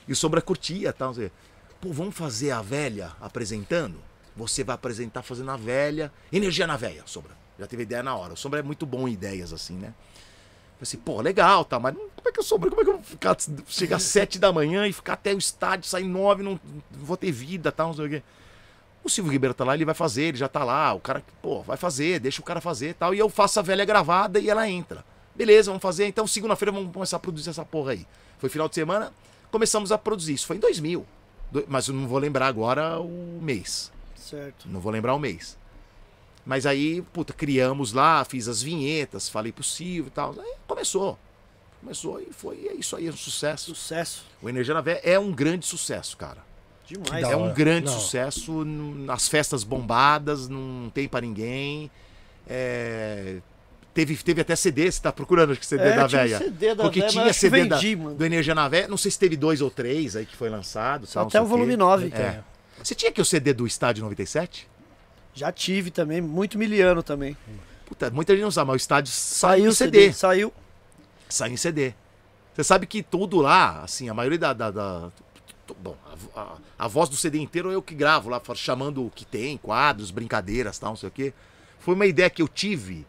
E 0.07 0.11
o 0.11 0.15
Sombra 0.15 0.41
curtia, 0.41 0.93
tal, 0.93 1.09
não 1.09 1.15
sei. 1.15 1.31
Pô, 1.79 1.91
vamos 1.91 2.15
fazer 2.15 2.51
a 2.51 2.61
velha 2.61 3.11
apresentando? 3.19 3.99
Você 4.35 4.63
vai 4.63 4.75
apresentar 4.75 5.21
fazendo 5.21 5.51
a 5.51 5.57
velha. 5.57 6.11
Energia 6.31 6.65
na 6.65 6.77
velha, 6.77 7.03
Sombra. 7.05 7.35
Já 7.59 7.67
teve 7.67 7.83
ideia 7.83 8.01
na 8.01 8.15
hora. 8.15 8.33
O 8.33 8.37
Sombra 8.37 8.59
é 8.59 8.63
muito 8.63 8.85
bom 8.85 9.07
em 9.07 9.11
ideias, 9.11 9.51
assim, 9.51 9.75
né? 9.75 9.93
Assim, 10.81 10.97
pô, 10.97 11.21
legal, 11.21 11.63
tá, 11.63 11.79
mas 11.79 11.93
como 11.95 12.27
é 12.27 12.31
que 12.31 12.39
eu 12.39 12.43
sou? 12.43 12.59
Como 12.59 12.81
é 12.81 12.83
que 12.83 12.89
eu 12.89 12.93
vou 12.95 13.03
ficar, 13.03 13.37
chegar 13.67 13.97
às 13.97 14.03
sete 14.03 14.39
da 14.39 14.51
manhã 14.51 14.87
e 14.87 14.93
ficar 14.93 15.13
até 15.13 15.33
o 15.33 15.37
estádio, 15.37 15.87
sair 15.87 16.05
nove, 16.05 16.41
não, 16.41 16.53
não 16.53 16.81
vou 17.05 17.15
ter 17.15 17.31
vida, 17.31 17.71
tal, 17.71 17.87
não 17.89 17.93
sei 17.93 18.05
o 18.05 18.09
quê. 18.09 18.23
O 19.03 19.09
Silvio 19.09 19.31
Ribeiro 19.31 19.53
tá 19.53 19.63
lá, 19.63 19.73
ele 19.75 19.85
vai 19.85 19.93
fazer, 19.95 20.23
ele 20.23 20.37
já 20.37 20.47
tá 20.47 20.63
lá, 20.63 20.93
o 20.93 20.99
cara, 20.99 21.23
pô, 21.41 21.61
vai 21.61 21.77
fazer, 21.77 22.19
deixa 22.19 22.41
o 22.41 22.43
cara 22.45 22.59
fazer 22.61 22.93
tal. 22.95 23.13
E 23.13 23.19
eu 23.19 23.29
faço 23.29 23.59
a 23.59 23.63
velha 23.63 23.85
gravada 23.85 24.39
e 24.39 24.49
ela 24.49 24.67
entra. 24.69 25.03
Beleza, 25.35 25.69
vamos 25.71 25.81
fazer, 25.81 26.05
então 26.07 26.25
segunda-feira 26.27 26.71
vamos 26.71 26.91
começar 26.93 27.17
a 27.17 27.19
produzir 27.19 27.49
essa 27.51 27.63
porra 27.65 27.91
aí. 27.93 28.05
Foi 28.39 28.49
final 28.49 28.67
de 28.67 28.75
semana, 28.75 29.11
começamos 29.51 29.91
a 29.91 29.97
produzir. 29.97 30.33
Isso 30.33 30.47
foi 30.47 30.57
em 30.57 30.59
2000. 30.59 31.05
Do- 31.51 31.65
Mas 31.67 31.87
eu 31.87 31.93
não 31.93 32.07
vou 32.07 32.17
lembrar 32.19 32.47
agora 32.47 32.99
o 32.99 33.39
mês. 33.41 33.91
Certo. 34.15 34.67
Não 34.67 34.79
vou 34.79 34.91
lembrar 34.91 35.13
o 35.15 35.19
mês. 35.19 35.57
Mas 36.45 36.65
aí, 36.65 37.01
puta, 37.13 37.33
criamos 37.33 37.93
lá, 37.93 38.25
fiz 38.25 38.47
as 38.47 38.61
vinhetas, 38.61 39.29
falei 39.29 39.51
pro 39.51 39.63
Silvio 39.63 40.07
e 40.07 40.11
tal. 40.11 40.35
Aí 40.39 40.53
começou. 40.67 41.17
Começou 41.79 42.19
e 42.21 42.27
foi 42.31 42.67
é 42.67 42.73
isso 42.73 42.95
aí, 42.95 43.07
é 43.07 43.09
um 43.11 43.15
sucesso. 43.17 43.73
Sucesso. 43.75 44.25
O 44.41 44.49
Energia 44.49 44.73
na 44.73 44.81
Vé 44.81 45.01
é 45.03 45.17
um 45.19 45.31
grande 45.31 45.65
sucesso, 45.65 46.15
cara. 46.17 46.39
Demais. 46.85 47.23
da 47.25 47.31
é 47.31 47.35
um 47.35 47.53
grande 47.53 47.85
Não. 47.87 47.93
sucesso. 47.99 48.65
Nas 48.65 49.27
festas 49.27 49.63
bombadas, 49.63 50.47
não 50.49 50.91
tem 50.93 51.07
pra 51.07 51.21
ninguém. 51.21 51.89
É, 52.47 53.37
Teve, 53.93 54.15
teve 54.15 54.39
até 54.39 54.55
CD, 54.55 54.89
você 54.89 55.01
tá 55.01 55.11
procurando 55.11 55.51
acho 55.51 55.59
que 55.59 55.65
CD 55.65 55.83
É, 55.83 55.95
da 55.97 56.07
tinha 56.07 56.21
véia. 56.23 56.37
CD 56.37 56.73
da 56.75 56.83
Porque 56.83 56.99
véia, 57.01 57.11
tinha 57.11 57.25
que 57.25 57.33
CD 57.33 57.65
da- 57.65 57.75
vendi, 57.75 57.95
mano. 57.97 58.15
Do 58.15 58.25
Energia 58.25 58.55
na 58.55 58.65
Vé, 58.69 58.87
não 58.87 58.95
sei 58.95 59.11
se 59.11 59.19
teve 59.19 59.35
dois 59.35 59.59
ou 59.59 59.69
três 59.69 60.15
aí 60.15 60.25
que 60.25 60.33
foi 60.35 60.49
lançado. 60.49 61.05
Não 61.13 61.23
até 61.23 61.41
o 61.41 61.45
volume 61.45 61.71
quê. 61.71 61.77
9. 61.77 62.07
É. 62.13 62.39
Você 62.81 62.95
tinha 62.95 63.11
aqui 63.11 63.19
o 63.19 63.25
CD 63.25 63.53
do 63.53 63.67
Estádio 63.67 64.01
97? 64.03 64.65
Já 65.33 65.51
tive 65.51 65.91
também, 65.91 66.19
muito 66.21 66.57
miliano 66.57 67.01
também. 67.01 67.35
Puta, 67.85 68.09
muita 68.09 68.33
gente 68.33 68.43
não 68.43 68.51
sabe, 68.51 68.67
mas 68.67 68.75
o 68.75 68.77
estádio 68.83 69.11
saiu 69.13 69.63
Saiu 69.63 69.71
em 69.71 69.73
CD. 69.73 69.99
CD. 70.01 70.13
Saiu. 70.13 70.53
Saiu 71.29 71.53
em 71.53 71.57
CD. 71.57 71.93
Você 72.53 72.63
sabe 72.63 72.85
que 72.85 73.01
tudo 73.01 73.39
lá, 73.39 73.81
assim, 73.83 74.09
a 74.09 74.13
maioria 74.13 74.37
da. 74.39 74.53
da- 74.53 74.71
da- 74.71 75.09
bom, 75.81 75.95
a, 76.35 76.41
a- 76.41 76.57
a 76.79 76.87
voz 76.87 77.07
do 77.09 77.15
CD 77.15 77.39
inteiro 77.39 77.71
eu 77.71 77.81
que 77.81 77.95
gravo 77.95 78.29
lá, 78.29 78.41
chamando 78.55 79.05
o 79.05 79.09
que 79.09 79.23
tem, 79.25 79.57
quadros, 79.57 80.11
brincadeiras 80.11 80.77
tal, 80.77 80.89
não 80.91 80.97
sei 80.97 81.07
o 81.07 81.11
quê. 81.11 81.33
Foi 81.79 81.95
uma 81.95 82.05
ideia 82.05 82.29
que 82.29 82.41
eu 82.41 82.47
tive. 82.47 83.05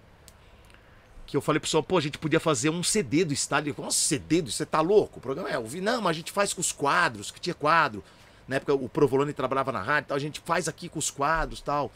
Que 1.27 1.37
eu 1.37 1.41
falei 1.41 1.59
pro 1.59 1.67
pessoal, 1.67 1.83
pô, 1.83 1.97
a 1.99 2.01
gente 2.01 2.19
podia 2.19 2.39
fazer 2.39 2.71
um 2.71 2.83
CD 2.83 3.25
do 3.25 3.33
estádio. 3.33 3.75
Nossa, 3.79 3.99
CD, 3.99 4.43
do- 4.43 4.51
você 4.51 4.65
tá 4.67 4.81
louco? 4.81 5.19
O 5.19 5.23
programa 5.23 5.51
é, 5.51 5.57
eu 5.57 5.67
vi, 5.67 5.81
não, 5.81 6.01
mas 6.01 6.11
a 6.11 6.13
gente 6.19 6.31
faz 6.31 6.53
com 6.53 6.61
os 6.61 6.71
quadros, 6.73 7.31
que 7.31 7.41
tinha 7.41 7.55
quadro. 7.55 8.05
Na 8.47 8.57
época 8.57 8.75
o 8.75 8.89
Provolone 8.89 9.33
trabalhava 9.33 9.73
na 9.73 9.81
rádio, 9.83 10.09
tal, 10.09 10.17
a 10.17 10.21
gente 10.21 10.41
faz 10.45 10.69
aqui 10.69 10.89
com 10.89 10.99
os 10.99 11.11
quadros 11.11 11.61
tal. 11.61 11.91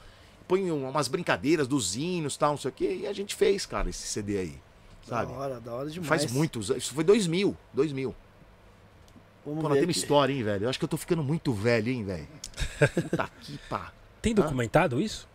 Põe 0.48 0.70
um- 0.70 0.88
umas 0.88 1.08
brincadeiras 1.08 1.66
dos 1.66 1.96
hinos 1.96 2.36
tal, 2.36 2.50
não 2.52 2.58
sei 2.58 2.70
o 2.70 2.72
quê. 2.74 2.98
E 3.02 3.06
a 3.06 3.12
gente 3.12 3.34
fez, 3.34 3.66
cara, 3.66 3.88
esse 3.90 4.06
CD 4.06 4.38
aí. 4.38 4.54
Sabe? 5.08 5.32
Da 5.32 5.38
hora, 5.38 5.60
da 5.60 5.72
hora 5.72 5.90
demais. 5.90 6.08
Faz 6.08 6.30
muitos 6.32 6.70
anos. 6.70 6.82
Isso 6.84 6.94
foi 6.94 7.04
2000. 7.04 7.56
2000. 7.72 8.14
Vamos 9.44 9.62
Pô, 9.62 9.68
nós 9.68 9.74
ver 9.74 9.80
temos 9.82 9.96
aqui. 9.96 10.04
história, 10.04 10.32
hein, 10.32 10.42
velho? 10.42 10.64
Eu 10.64 10.68
acho 10.70 10.78
que 10.78 10.84
eu 10.84 10.88
tô 10.88 10.96
ficando 10.96 11.22
muito 11.22 11.52
velho, 11.52 11.88
hein, 11.92 12.04
velho? 12.04 12.26
Puta 12.94 13.30
que 13.40 13.58
pá. 13.68 13.92
Tem 14.20 14.34
documentado 14.34 15.00
isso? 15.00 15.28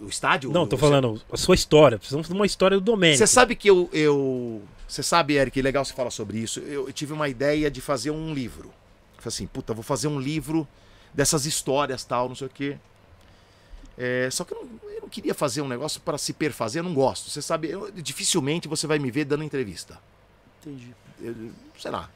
O 0.00 0.06
estádio? 0.08 0.50
Não, 0.50 0.66
tô 0.66 0.74
o- 0.76 0.78
falando 0.78 1.20
a 1.30 1.36
sua 1.36 1.54
história. 1.54 1.98
Precisamos 1.98 2.26
de 2.26 2.32
uma 2.34 2.46
história 2.46 2.76
do 2.78 2.82
Domênico. 2.82 3.18
Você 3.18 3.26
sabe 3.26 3.54
que 3.54 3.68
eu. 3.70 3.88
eu... 3.92 4.62
Você 4.88 5.02
sabe, 5.04 5.34
Eric, 5.34 5.60
legal 5.62 5.84
você 5.84 5.92
falar 5.94 6.10
sobre 6.10 6.38
isso. 6.38 6.58
Eu, 6.60 6.88
eu 6.88 6.92
tive 6.92 7.12
uma 7.12 7.28
ideia 7.28 7.70
de 7.70 7.80
fazer 7.80 8.10
um 8.10 8.34
livro. 8.34 8.72
Falei 9.18 9.28
assim, 9.28 9.46
puta, 9.46 9.72
vou 9.72 9.84
fazer 9.84 10.08
um 10.08 10.18
livro 10.18 10.66
dessas 11.14 11.46
histórias 11.46 12.02
tal, 12.04 12.28
não 12.28 12.34
sei 12.34 12.48
o 12.48 12.50
quê. 12.50 12.76
É, 14.02 14.30
só 14.30 14.44
que 14.44 14.54
eu 14.54 14.64
não, 14.64 14.90
eu 14.94 15.00
não 15.02 15.08
queria 15.10 15.34
fazer 15.34 15.60
um 15.60 15.68
negócio 15.68 16.00
para 16.00 16.16
se 16.16 16.32
perfazer, 16.32 16.80
eu 16.80 16.84
não 16.84 16.94
gosto. 16.94 17.28
Você 17.28 17.42
sabe, 17.42 17.68
eu- 17.68 17.90
dificilmente 17.92 18.66
você 18.66 18.86
vai 18.86 18.98
me 18.98 19.10
ver 19.10 19.26
dando 19.26 19.44
entrevista. 19.44 19.98
Entendi. 20.62 20.94
eu- 21.20 21.50
sei 21.78 21.90
lá. 21.90 22.08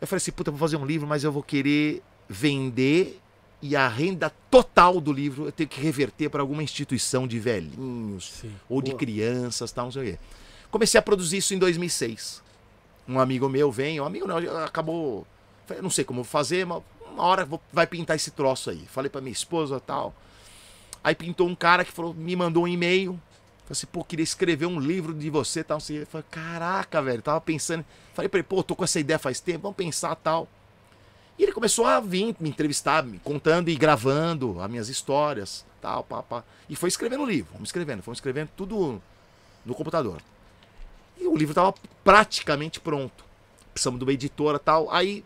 Eu 0.00 0.06
falei 0.06 0.18
assim, 0.18 0.32
puta, 0.32 0.50
vou 0.50 0.58
fazer 0.58 0.76
um 0.76 0.84
livro, 0.84 1.06
mas 1.06 1.22
eu 1.22 1.30
vou 1.30 1.42
querer 1.44 2.02
vender 2.28 3.20
e 3.60 3.76
a 3.76 3.86
renda 3.86 4.30
total 4.50 5.00
do 5.00 5.12
livro 5.12 5.44
eu 5.46 5.52
tenho 5.52 5.68
que 5.68 5.80
reverter 5.80 6.28
para 6.28 6.40
alguma 6.42 6.60
instituição 6.62 7.28
de 7.28 7.38
velhinhos 7.38 8.32
Sim. 8.40 8.52
ou 8.68 8.82
de 8.82 8.90
Boa. 8.90 8.98
crianças, 8.98 9.70
tal, 9.70 9.84
não 9.84 9.92
sei 9.92 10.02
o 10.02 10.04
quê. 10.12 10.18
Comecei 10.72 10.98
a 10.98 11.02
produzir 11.02 11.36
isso 11.36 11.54
em 11.54 11.58
2006. 11.58 12.42
Um 13.06 13.20
amigo 13.20 13.48
meu 13.48 13.70
vem, 13.70 14.00
um 14.00 14.04
amigo 14.04 14.26
não, 14.26 14.38
acabou, 14.64 15.24
falei, 15.66 15.78
eu 15.78 15.82
não 15.84 15.90
sei 15.90 16.04
como 16.04 16.24
fazer, 16.24 16.66
mas 16.66 16.82
uma 17.12 17.22
hora 17.22 17.44
vou- 17.44 17.60
vai 17.72 17.86
pintar 17.86 18.16
esse 18.16 18.32
troço 18.32 18.70
aí. 18.70 18.84
Falei 18.88 19.08
para 19.10 19.20
minha 19.20 19.32
esposa, 19.32 19.78
tal. 19.78 20.12
Aí 21.02 21.14
pintou 21.14 21.48
um 21.48 21.54
cara 21.54 21.84
que 21.84 21.92
falou, 21.92 22.14
me 22.14 22.36
mandou 22.36 22.64
um 22.64 22.68
e-mail. 22.68 23.20
Falei 23.64 23.72
assim, 23.72 23.86
pô, 23.86 24.04
queria 24.04 24.22
escrever 24.22 24.66
um 24.66 24.78
livro 24.78 25.12
de 25.14 25.28
você 25.30 25.64
tal. 25.64 25.78
Assim. 25.78 25.96
Eu 25.96 26.06
falei, 26.06 26.26
caraca, 26.30 27.02
velho, 27.02 27.22
tava 27.22 27.40
pensando. 27.40 27.84
Falei 28.14 28.28
pra 28.28 28.38
ele, 28.38 28.46
pô, 28.46 28.62
tô 28.62 28.76
com 28.76 28.84
essa 28.84 29.00
ideia 29.00 29.18
faz 29.18 29.40
tempo, 29.40 29.62
vamos 29.62 29.76
pensar 29.76 30.14
tal. 30.16 30.48
E 31.38 31.42
ele 31.42 31.52
começou 31.52 31.86
a 31.86 31.98
vir 31.98 32.36
me 32.38 32.50
entrevistar, 32.50 33.02
me 33.02 33.18
contando 33.18 33.68
e 33.68 33.74
gravando 33.74 34.60
as 34.60 34.70
minhas 34.70 34.88
histórias, 34.88 35.64
tal, 35.80 36.04
pá, 36.04 36.22
pá. 36.22 36.44
E 36.68 36.76
foi 36.76 36.88
escrevendo 36.88 37.22
o 37.22 37.26
livro, 37.26 37.52
fomos 37.52 37.68
escrevendo, 37.68 38.02
fomos 38.02 38.18
escrevendo 38.18 38.50
tudo 38.56 39.02
no 39.64 39.74
computador. 39.74 40.20
E 41.18 41.26
o 41.26 41.36
livro 41.36 41.54
tava 41.54 41.74
praticamente 42.04 42.80
pronto. 42.80 43.24
Precisamos 43.72 43.98
de 43.98 44.04
uma 44.04 44.12
editora 44.12 44.58
tal. 44.58 44.90
Aí 44.90 45.24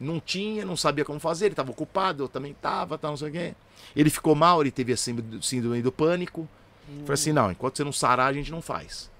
não 0.00 0.20
tinha, 0.20 0.64
não 0.64 0.76
sabia 0.76 1.04
como 1.04 1.20
fazer, 1.20 1.46
ele 1.46 1.54
tava 1.54 1.70
ocupado, 1.70 2.24
eu 2.24 2.28
também 2.28 2.54
tava, 2.54 2.98
tal, 2.98 3.12
não 3.12 3.16
sei 3.16 3.28
o 3.28 3.32
quê. 3.32 3.54
Ele 3.94 4.10
ficou 4.10 4.34
mal, 4.34 4.60
ele 4.60 4.70
teve 4.70 4.92
a 4.92 4.96
síndrome 4.96 5.82
do 5.82 5.92
pânico. 5.92 6.48
Falei 7.00 7.14
assim, 7.14 7.32
não, 7.32 7.50
enquanto 7.50 7.76
você 7.76 7.84
não 7.84 7.92
sarar, 7.92 8.28
a 8.28 8.32
gente 8.32 8.50
não 8.50 8.60
faz. 8.60 9.10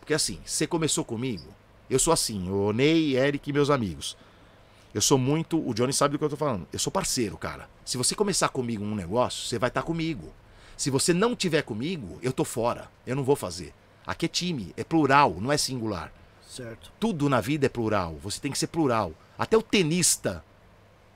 Porque 0.00 0.12
assim, 0.12 0.38
você 0.44 0.66
começou 0.66 1.04
comigo, 1.04 1.48
eu 1.88 1.98
sou 1.98 2.12
assim, 2.12 2.50
o 2.50 2.72
Ney, 2.72 3.16
Eric 3.16 3.48
e 3.48 3.52
meus 3.52 3.70
amigos. 3.70 4.16
Eu 4.92 5.00
sou 5.00 5.18
muito, 5.18 5.58
o 5.58 5.74
Johnny 5.74 5.92
sabe 5.92 6.12
do 6.12 6.18
que 6.18 6.24
eu 6.24 6.28
tô 6.28 6.36
falando. 6.36 6.68
Eu 6.72 6.78
sou 6.78 6.92
parceiro, 6.92 7.36
cara. 7.36 7.68
Se 7.84 7.96
você 7.96 8.14
começar 8.14 8.48
comigo 8.48 8.84
um 8.84 8.94
negócio, 8.94 9.48
você 9.48 9.58
vai 9.58 9.68
estar 9.68 9.82
comigo. 9.82 10.32
Se 10.76 10.88
você 10.88 11.12
não 11.12 11.34
tiver 11.34 11.62
comigo, 11.62 12.18
eu 12.22 12.32
tô 12.32 12.44
fora. 12.44 12.88
Eu 13.06 13.16
não 13.16 13.24
vou 13.24 13.34
fazer. 13.34 13.74
Aqui 14.06 14.26
é 14.26 14.28
time, 14.28 14.72
é 14.76 14.84
plural, 14.84 15.36
não 15.40 15.50
é 15.50 15.56
singular. 15.56 16.12
Certo. 16.54 16.90
Tudo 17.00 17.28
na 17.28 17.40
vida 17.40 17.66
é 17.66 17.68
plural. 17.68 18.16
Você 18.22 18.40
tem 18.40 18.52
que 18.52 18.58
ser 18.58 18.68
plural. 18.68 19.12
Até 19.38 19.56
o 19.56 19.62
tenista, 19.62 20.44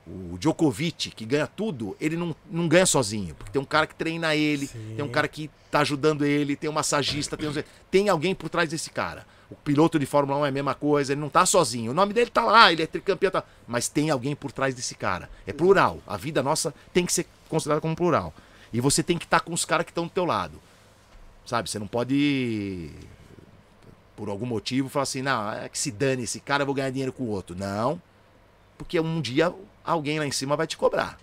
o 0.05 0.37
Djokovic, 0.37 1.11
que 1.11 1.25
ganha 1.25 1.47
tudo, 1.47 1.95
ele 1.99 2.17
não, 2.17 2.35
não 2.51 2.67
ganha 2.67 2.85
sozinho. 2.85 3.33
Porque 3.35 3.51
tem 3.51 3.61
um 3.61 3.65
cara 3.65 3.87
que 3.87 3.95
treina 3.95 4.35
ele, 4.35 4.67
Sim. 4.67 4.93
tem 4.97 5.05
um 5.05 5.09
cara 5.09 5.27
que 5.27 5.49
tá 5.71 5.79
ajudando 5.79 6.25
ele, 6.25 6.55
tem 6.55 6.69
um 6.69 6.73
massagista, 6.73 7.37
tem, 7.37 7.47
um- 7.47 7.63
tem 7.89 8.09
alguém 8.09 8.35
por 8.35 8.49
trás 8.49 8.69
desse 8.69 8.89
cara. 8.89 9.25
O 9.49 9.55
piloto 9.55 9.97
de 9.97 10.05
Fórmula 10.05 10.39
1 10.41 10.45
é 10.45 10.49
a 10.49 10.51
mesma 10.51 10.75
coisa, 10.75 11.13
ele 11.13 11.21
não 11.21 11.29
tá 11.29 11.45
sozinho. 11.45 11.91
O 11.91 11.93
nome 11.93 12.13
dele 12.13 12.29
tá 12.29 12.43
lá, 12.43 12.71
ele 12.71 12.83
é 12.83 12.87
tricampeão, 12.87 13.31
tá... 13.31 13.43
mas 13.67 13.87
tem 13.87 14.09
alguém 14.09 14.35
por 14.35 14.51
trás 14.51 14.75
desse 14.75 14.93
cara. 14.93 15.29
É 15.47 15.53
plural. 15.53 15.99
A 16.05 16.17
vida 16.17 16.43
nossa 16.43 16.73
tem 16.93 17.05
que 17.05 17.13
ser 17.13 17.25
considerada 17.47 17.81
como 17.81 17.95
plural. 17.95 18.33
E 18.73 18.79
você 18.81 19.01
tem 19.01 19.17
que 19.17 19.25
estar 19.25 19.39
com 19.39 19.53
os 19.53 19.65
caras 19.65 19.85
que 19.85 19.91
estão 19.91 20.03
do 20.03 20.09
teu 20.11 20.25
lado. 20.25 20.59
Sabe? 21.45 21.67
Você 21.69 21.79
não 21.79 21.87
pode 21.87 22.91
por 24.19 24.27
algum 24.27 24.45
motivo, 24.45 24.89
falar 24.89 25.03
assim, 25.03 25.21
não, 25.21 25.49
é 25.49 25.69
que 25.69 25.79
se 25.79 25.91
dane 25.91 26.23
esse 26.23 26.41
cara, 26.41 26.63
eu 26.63 26.65
vou 26.65 26.75
ganhar 26.75 26.89
dinheiro 26.89 27.13
com 27.13 27.23
o 27.23 27.27
outro. 27.29 27.55
Não, 27.55 28.01
porque 28.77 28.99
um 28.99 29.21
dia 29.21 29.53
alguém 29.81 30.19
lá 30.19 30.25
em 30.25 30.31
cima 30.31 30.57
vai 30.57 30.67
te 30.67 30.75
cobrar. 30.75 31.17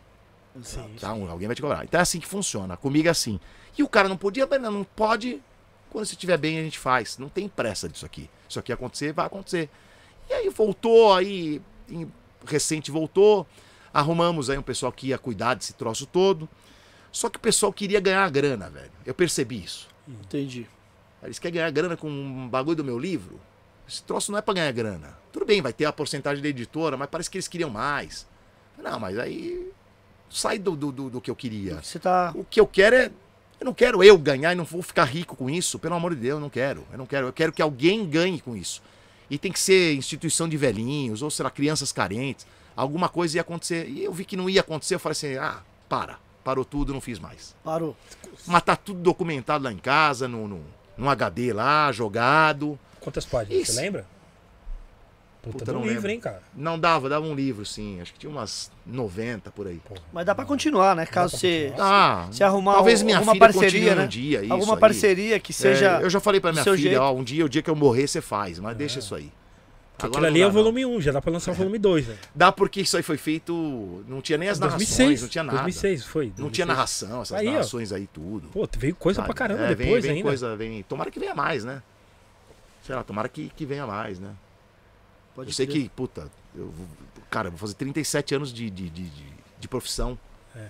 Sim, 0.62 0.96
Tá? 0.98 1.12
Um- 1.12 1.30
Alguém 1.30 1.46
vai 1.46 1.54
te 1.54 1.60
cobrar. 1.60 1.84
Então 1.84 1.98
é 1.98 2.02
assim 2.02 2.18
que 2.18 2.26
funciona. 2.26 2.74
Comigo 2.74 3.06
é 3.06 3.10
assim. 3.10 3.38
E 3.76 3.82
o 3.82 3.88
cara 3.88 4.08
não 4.08 4.16
podia, 4.16 4.46
mas 4.46 4.58
não 4.62 4.82
pode. 4.82 5.42
Quando 5.90 6.06
você 6.06 6.14
estiver 6.14 6.38
bem, 6.38 6.58
a 6.58 6.62
gente 6.62 6.78
faz. 6.78 7.18
Não 7.18 7.28
tem 7.28 7.46
pressa 7.46 7.86
disso 7.86 8.06
aqui. 8.06 8.30
Isso 8.48 8.58
aqui 8.58 8.72
acontecer, 8.72 9.12
vai 9.12 9.26
acontecer. 9.26 9.68
E 10.30 10.32
aí 10.32 10.48
voltou, 10.48 11.12
aí 11.12 11.60
em- 11.90 12.10
recente 12.46 12.90
voltou. 12.90 13.46
Arrumamos 13.92 14.48
aí 14.48 14.56
um 14.56 14.62
pessoal 14.62 14.90
que 14.90 15.08
ia 15.08 15.18
cuidar 15.18 15.52
desse 15.52 15.74
troço 15.74 16.06
todo. 16.06 16.48
Só 17.12 17.28
que 17.28 17.36
o 17.36 17.40
pessoal 17.40 17.70
queria 17.70 18.00
ganhar 18.00 18.30
grana, 18.30 18.70
velho. 18.70 18.90
Eu 19.04 19.12
percebi 19.14 19.62
isso. 19.62 19.86
Entendi. 20.08 20.66
Eles 21.26 21.38
querem 21.38 21.54
ganhar 21.54 21.70
grana 21.70 21.96
com 21.96 22.08
um 22.08 22.48
bagulho 22.48 22.76
do 22.76 22.84
meu 22.84 22.98
livro? 22.98 23.38
Esse 23.88 24.02
troço 24.02 24.32
não 24.32 24.38
é 24.38 24.42
pra 24.42 24.54
ganhar 24.54 24.72
grana. 24.72 25.16
Tudo 25.32 25.46
bem, 25.46 25.62
vai 25.62 25.72
ter 25.72 25.84
a 25.84 25.92
porcentagem 25.92 26.42
da 26.42 26.48
editora, 26.48 26.96
mas 26.96 27.08
parece 27.08 27.30
que 27.30 27.36
eles 27.36 27.48
queriam 27.48 27.70
mais. 27.70 28.26
Não, 28.78 28.98
mas 28.98 29.18
aí 29.18 29.70
sai 30.28 30.58
do, 30.58 30.76
do, 30.76 30.90
do, 30.90 31.10
do 31.10 31.20
que 31.20 31.30
eu 31.30 31.36
queria. 31.36 31.82
Você 31.82 31.98
tá. 31.98 32.32
O 32.34 32.44
que 32.44 32.60
eu 32.60 32.66
quero 32.66 32.96
é. 32.96 33.10
Eu 33.58 33.64
não 33.64 33.72
quero 33.72 34.04
eu 34.04 34.18
ganhar 34.18 34.52
e 34.52 34.54
não 34.54 34.64
vou 34.64 34.82
ficar 34.82 35.04
rico 35.04 35.34
com 35.34 35.48
isso. 35.48 35.78
Pelo 35.78 35.94
amor 35.94 36.14
de 36.14 36.20
Deus, 36.20 36.34
eu 36.34 36.40
não 36.40 36.50
quero. 36.50 36.86
Eu 36.92 36.98
não 36.98 37.06
quero. 37.06 37.28
Eu 37.28 37.32
quero 37.32 37.52
que 37.52 37.62
alguém 37.62 38.06
ganhe 38.06 38.40
com 38.40 38.54
isso. 38.56 38.82
E 39.30 39.38
tem 39.38 39.50
que 39.50 39.58
ser 39.58 39.94
instituição 39.94 40.48
de 40.48 40.56
velhinhos, 40.56 41.22
ou 41.22 41.30
será 41.30 41.50
crianças 41.50 41.90
carentes. 41.90 42.46
Alguma 42.76 43.08
coisa 43.08 43.38
ia 43.38 43.40
acontecer. 43.40 43.88
E 43.88 44.04
eu 44.04 44.12
vi 44.12 44.24
que 44.24 44.36
não 44.36 44.50
ia 44.50 44.60
acontecer, 44.60 44.94
eu 44.94 45.00
falei 45.00 45.12
assim, 45.12 45.36
ah, 45.36 45.62
para. 45.88 46.18
Parou 46.44 46.64
tudo, 46.64 46.92
não 46.92 47.00
fiz 47.00 47.18
mais. 47.18 47.56
Parou. 47.64 47.96
Mas 48.46 48.62
tá 48.62 48.76
tudo 48.76 49.00
documentado 49.00 49.64
lá 49.64 49.72
em 49.72 49.78
casa, 49.78 50.28
no, 50.28 50.46
no, 50.46 50.64
num 50.96 51.08
HD 51.10 51.52
lá, 51.52 51.90
jogado. 51.92 52.78
Quantas 53.00 53.24
páginas? 53.24 53.62
Isso. 53.62 53.72
Você 53.72 53.80
lembra? 53.80 54.06
Puta, 55.42 55.58
Puta, 55.60 55.64
dá 55.66 55.72
um 55.72 55.74
não 55.76 55.82
livro, 55.82 55.94
lembro. 55.96 56.10
hein, 56.10 56.18
cara? 56.20 56.42
Não 56.56 56.76
dava, 56.76 57.08
dava 57.08 57.24
um 57.24 57.32
livro, 57.34 57.64
sim. 57.64 58.00
Acho 58.00 58.12
que 58.12 58.18
tinha 58.18 58.30
umas 58.30 58.68
90 58.84 59.48
por 59.52 59.68
aí. 59.68 59.80
Mas 60.12 60.26
dá 60.26 60.34
pra 60.34 60.44
continuar, 60.44 60.96
né? 60.96 61.06
Caso 61.06 61.36
você, 61.36 61.72
Ah, 61.78 62.26
se 62.32 62.42
arrumar 62.42 62.74
talvez 62.74 62.98
al- 63.00 63.04
minha 63.06 63.18
alguma 63.18 63.32
filha 63.34 63.46
parceria, 63.46 63.94
né? 63.94 64.04
um 64.04 64.08
dia, 64.08 64.42
isso 64.42 64.52
alguma 64.52 64.74
aí. 64.74 64.80
parceria 64.80 65.38
que 65.38 65.52
seja. 65.52 66.00
É, 66.00 66.02
eu 66.02 66.10
já 66.10 66.18
falei 66.18 66.40
pra 66.40 66.50
minha 66.50 66.64
filha, 66.64 66.76
jeito. 66.76 67.00
ó, 67.00 67.12
um 67.12 67.22
dia, 67.22 67.44
o 67.44 67.48
dia 67.48 67.62
que 67.62 67.70
eu 67.70 67.76
morrer, 67.76 68.08
você 68.08 68.20
faz, 68.20 68.58
mas 68.58 68.76
deixa 68.76 68.98
isso 68.98 69.14
aí. 69.14 69.30
Agora 69.98 70.08
aquilo 70.12 70.26
ali 70.26 70.38
não 70.40 70.46
é 70.46 70.50
o 70.50 70.52
não. 70.52 70.54
volume 70.62 70.86
1, 70.86 71.00
já 71.00 71.12
dá 71.12 71.22
pra 71.22 71.32
lançar 71.32 71.52
o 71.52 71.54
volume 71.54 71.78
2, 71.78 72.06
né? 72.08 72.16
Dá 72.34 72.52
porque 72.52 72.80
isso 72.82 72.96
aí 72.96 73.02
foi 73.02 73.16
feito. 73.16 74.04
Não 74.06 74.20
tinha 74.20 74.36
nem 74.36 74.48
as 74.48 74.58
narrações, 74.58 74.88
2006, 74.88 75.22
não 75.22 75.28
tinha 75.28 75.44
nada. 75.44 75.58
2006 75.58 76.04
foi. 76.04 76.26
Não 76.26 76.30
2006. 76.48 76.54
tinha 76.54 76.66
narração, 76.66 77.22
essas 77.22 77.38
Aí, 77.38 77.48
ó. 77.48 77.52
narrações 77.52 77.92
aí, 77.92 78.06
tudo. 78.06 78.48
Pô, 78.48 78.68
veio 78.76 78.94
coisa 78.94 79.16
sabe? 79.22 79.26
pra 79.28 79.34
caramba 79.34 79.62
É, 79.62 79.74
vem- 79.74 79.86
depois 79.86 80.02
vem, 80.04 80.12
ainda. 80.16 80.22
coisa, 80.28 80.54
vem. 80.56 80.82
Tomara 80.82 81.10
que 81.10 81.18
venha 81.18 81.34
mais, 81.34 81.64
né? 81.64 81.82
Sei 82.82 82.94
lá, 82.94 83.02
tomara 83.02 83.28
que, 83.28 83.48
que 83.56 83.64
venha 83.64 83.86
mais, 83.86 84.18
né? 84.20 84.30
Pode 85.34 85.50
eu 85.50 85.54
sei 85.54 85.66
crer. 85.66 85.82
que, 85.82 85.88
puta, 85.90 86.30
eu 86.54 86.72
cara, 87.30 87.48
eu 87.48 87.52
vou 87.52 87.58
fazer 87.58 87.74
37 87.74 88.34
anos 88.34 88.52
de, 88.52 88.70
de, 88.70 88.88
de, 88.88 89.02
de, 89.08 89.24
de 89.60 89.68
profissão. 89.68 90.18
É. 90.54 90.68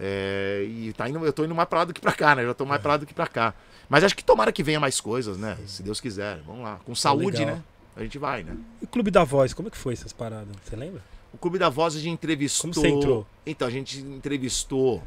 É, 0.00 0.64
e 0.68 0.92
tá 0.92 1.08
indo, 1.08 1.24
eu 1.24 1.32
tô 1.32 1.44
indo 1.44 1.54
mais 1.54 1.68
pra 1.68 1.80
lá 1.80 1.84
do 1.84 1.92
que 1.94 2.00
pra 2.00 2.12
cá, 2.12 2.34
né? 2.34 2.42
Eu 2.42 2.48
já 2.48 2.54
tô 2.54 2.64
mais 2.64 2.80
pra 2.80 2.92
lá 2.92 2.96
do 2.98 3.06
que 3.06 3.14
pra 3.14 3.26
cá. 3.26 3.54
Mas 3.88 4.04
acho 4.04 4.14
que 4.16 4.22
tomara 4.24 4.52
que 4.52 4.62
venha 4.62 4.78
mais 4.78 5.00
coisas, 5.00 5.36
né? 5.38 5.56
Se 5.66 5.82
Deus 5.82 6.00
quiser. 6.00 6.38
Vamos 6.46 6.62
lá. 6.62 6.78
Com 6.84 6.94
saúde, 6.94 7.38
legal. 7.38 7.56
né? 7.56 7.62
A 7.98 8.02
gente 8.04 8.16
vai, 8.18 8.42
né? 8.44 8.56
E 8.80 8.84
o 8.84 8.88
Clube 8.88 9.10
da 9.10 9.24
Voz, 9.24 9.52
como 9.52 9.68
é 9.68 9.70
que 9.70 9.76
foi 9.76 9.92
essas 9.92 10.12
paradas? 10.12 10.54
Você 10.64 10.76
lembra? 10.76 11.02
O 11.32 11.36
Clube 11.36 11.58
da 11.58 11.68
Voz 11.68 11.94
a 11.96 11.98
gente 11.98 12.12
entrevistou. 12.14 12.70
Como 12.70 12.74
você 12.74 12.88
entrou? 12.88 13.26
Então, 13.44 13.66
a 13.68 13.70
gente 13.70 13.98
entrevistou 13.98 15.02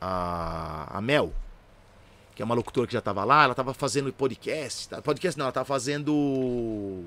a, 0.00 0.98
a 0.98 1.00
Mel, 1.00 1.32
que 2.34 2.42
é 2.42 2.44
uma 2.44 2.54
locutora 2.54 2.86
que 2.86 2.92
já 2.92 3.00
tava 3.00 3.24
lá. 3.24 3.44
Ela 3.44 3.54
tava 3.54 3.72
fazendo 3.74 4.12
podcast. 4.12 4.88
tá? 4.88 5.00
Podcast 5.02 5.38
não, 5.38 5.46
ela 5.46 5.52
tava 5.52 5.64
fazendo. 5.66 6.12
Como 6.12 7.06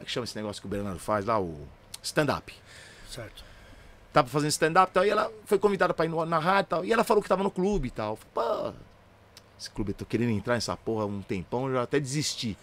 é 0.00 0.04
que 0.04 0.10
chama 0.10 0.24
esse 0.24 0.36
negócio 0.36 0.60
que 0.60 0.66
o 0.66 0.70
Bernardo 0.70 0.98
faz 1.00 1.24
lá? 1.24 1.40
O 1.40 1.56
stand-up. 2.02 2.54
Certo. 3.10 3.42
Tava 4.12 4.28
fazendo 4.28 4.50
stand-up 4.50 4.90
e 4.90 4.94
tal. 4.94 5.04
E 5.06 5.10
ela 5.10 5.32
foi 5.44 5.58
convidada 5.58 5.92
pra 5.94 6.04
ir 6.04 6.08
no- 6.08 6.24
na 6.26 6.38
rádio 6.38 6.66
e 6.66 6.70
tal. 6.70 6.84
E 6.84 6.92
ela 6.92 7.04
falou 7.04 7.22
que 7.22 7.28
tava 7.28 7.42
no 7.42 7.50
clube 7.50 7.88
e 7.88 7.90
tal. 7.90 8.16
Falei, 8.16 8.32
Pô, 8.72 8.72
esse 9.58 9.68
clube, 9.70 9.90
eu 9.90 9.94
tô 9.94 10.04
querendo 10.04 10.30
entrar 10.30 10.54
nessa 10.54 10.76
porra 10.76 11.02
há 11.02 11.06
um 11.06 11.20
tempão, 11.20 11.66
eu 11.66 11.74
já 11.74 11.82
até 11.82 11.98
desisti. 11.98 12.56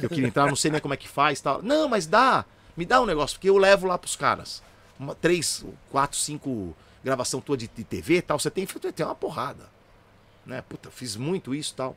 Eu 0.00 0.08
queria 0.08 0.26
entrar, 0.26 0.46
não 0.46 0.56
sei 0.56 0.70
nem 0.70 0.80
como 0.80 0.92
é 0.92 0.96
que 0.96 1.08
faz 1.08 1.38
e 1.38 1.42
tal. 1.42 1.62
Não, 1.62 1.88
mas 1.88 2.06
dá. 2.06 2.44
Me 2.76 2.84
dá 2.84 3.00
um 3.00 3.06
negócio, 3.06 3.36
porque 3.36 3.48
eu 3.48 3.56
levo 3.56 3.86
lá 3.86 3.96
pros 3.96 4.16
caras. 4.16 4.62
Uma, 4.98 5.14
três, 5.14 5.64
quatro, 5.90 6.18
cinco 6.18 6.74
gravação 7.02 7.40
tua 7.40 7.56
de, 7.56 7.68
de 7.68 7.84
TV 7.84 8.16
e 8.16 8.22
tal. 8.22 8.38
Você 8.38 8.50
tem, 8.50 8.66
tem 8.66 9.06
uma 9.06 9.14
porrada. 9.14 9.68
Né? 10.44 10.62
Puta, 10.68 10.90
fiz 10.90 11.16
muito 11.16 11.54
isso 11.54 11.72
e 11.72 11.76
tal. 11.76 11.96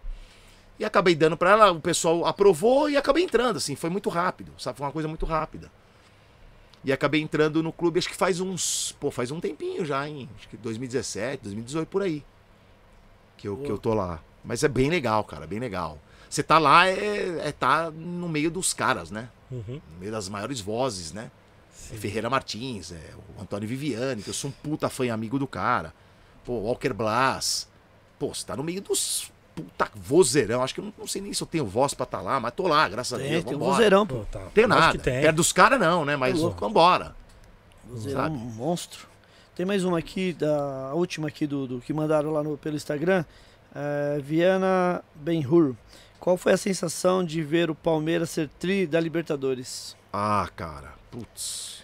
E 0.79 0.85
acabei 0.85 1.15
dando 1.15 1.37
pra 1.37 1.51
ela, 1.51 1.71
o 1.71 1.79
pessoal 1.79 2.25
aprovou 2.25 2.89
e 2.89 2.97
acabei 2.97 3.23
entrando, 3.23 3.57
assim, 3.57 3.75
foi 3.75 3.89
muito 3.89 4.09
rápido, 4.09 4.51
sabe? 4.57 4.77
Foi 4.77 4.85
uma 4.85 4.91
coisa 4.91 5.07
muito 5.07 5.25
rápida. 5.25 5.71
E 6.83 6.91
acabei 6.91 7.21
entrando 7.21 7.63
no 7.63 7.71
clube, 7.71 7.97
acho 7.97 8.09
que 8.09 8.15
faz 8.15 8.39
uns. 8.39 8.93
Pô, 8.99 9.09
faz 9.09 9.31
um 9.31 9.39
tempinho 9.39 9.85
já, 9.85 10.07
hein? 10.07 10.29
Acho 10.37 10.49
que 10.49 10.57
2017, 10.57 11.43
2018 11.43 11.87
por 11.87 12.01
aí. 12.01 12.23
Que 13.37 13.47
eu, 13.47 13.57
que 13.57 13.71
eu 13.71 13.77
tô 13.77 13.93
lá. 13.93 14.21
Mas 14.45 14.63
é 14.63 14.67
bem 14.67 14.89
legal, 14.89 15.23
cara, 15.23 15.45
bem 15.47 15.59
legal. 15.59 15.97
Você 16.29 16.43
tá 16.43 16.57
lá, 16.57 16.87
é, 16.87 17.47
é 17.47 17.51
tá 17.51 17.89
no 17.91 18.27
meio 18.29 18.51
dos 18.51 18.73
caras, 18.73 19.09
né? 19.11 19.29
Uhum. 19.51 19.81
No 19.93 19.99
meio 19.99 20.11
das 20.11 20.27
maiores 20.29 20.59
vozes, 20.59 21.11
né? 21.13 21.31
É 21.91 21.95
Ferreira 21.95 22.29
Martins, 22.29 22.91
é 22.91 23.13
o 23.37 23.41
Antônio 23.41 23.67
Viviani, 23.67 24.21
que 24.21 24.29
eu 24.29 24.33
sou 24.33 24.49
um 24.49 24.53
puta 24.53 24.89
fã 24.89 25.05
e 25.05 25.09
amigo 25.09 25.37
do 25.37 25.45
cara. 25.47 25.93
Pô, 26.43 26.53
Walker 26.59 26.93
Blas. 26.93 27.67
Pô, 28.17 28.33
você 28.33 28.45
tá 28.45 28.55
no 28.55 28.63
meio 28.63 28.81
dos 28.81 29.31
puta 29.55 29.87
vozeirão. 29.95 30.63
Acho 30.63 30.73
que 30.73 30.79
eu 30.81 30.85
não, 30.85 30.93
não 30.97 31.07
sei 31.07 31.21
nem 31.21 31.31
se 31.33 31.41
eu 31.41 31.47
tenho 31.47 31.65
voz 31.65 31.93
pra 31.93 32.03
estar 32.03 32.21
lá, 32.21 32.39
mas 32.39 32.53
tô 32.53 32.67
lá, 32.67 32.87
graças 32.89 33.13
a 33.13 33.21
Tem, 33.21 33.31
Deus. 33.31 33.43
tem 33.43 33.53
vambora. 33.53 33.71
vozeirão, 33.71 34.07
Pô, 34.07 34.25
tá. 34.31 34.39
Tem 34.53 34.67
nada. 34.67 34.97
que 34.97 35.03
tem. 35.03 35.21
Perto 35.21 35.35
dos 35.37 35.51
caras 35.53 35.79
não, 35.79 36.03
né? 36.05 36.15
Mas 36.15 36.33
Tá 36.35 36.39
louco. 36.41 36.59
vambora. 36.59 37.15
Vozeirão, 37.87 38.21
Sabe? 38.23 38.35
um 38.35 38.39
monstro. 38.39 39.07
Tem 39.55 39.65
mais 39.65 39.83
uma 39.85 39.97
aqui, 39.99 40.33
da 40.33 40.89
a 40.89 40.93
última 40.95 41.27
aqui 41.29 41.47
do, 41.47 41.65
do 41.67 41.79
que 41.79 41.93
mandaram 41.93 42.31
lá 42.31 42.43
no, 42.43 42.57
pelo 42.57 42.75
Instagram. 42.75 43.23
É, 43.75 44.19
Viana 44.21 45.03
Benhur. 45.13 45.75
Qual 46.19 46.37
foi 46.37 46.53
a 46.53 46.57
sensação 46.57 47.23
de 47.23 47.43
ver 47.43 47.69
o 47.69 47.75
Palmeiras 47.75 48.29
ser 48.31 48.49
tri 48.59 48.87
da 48.87 48.99
Libertadores? 48.99 49.95
Ah, 50.11 50.49
cara. 50.55 50.93
Putz. 51.11 51.83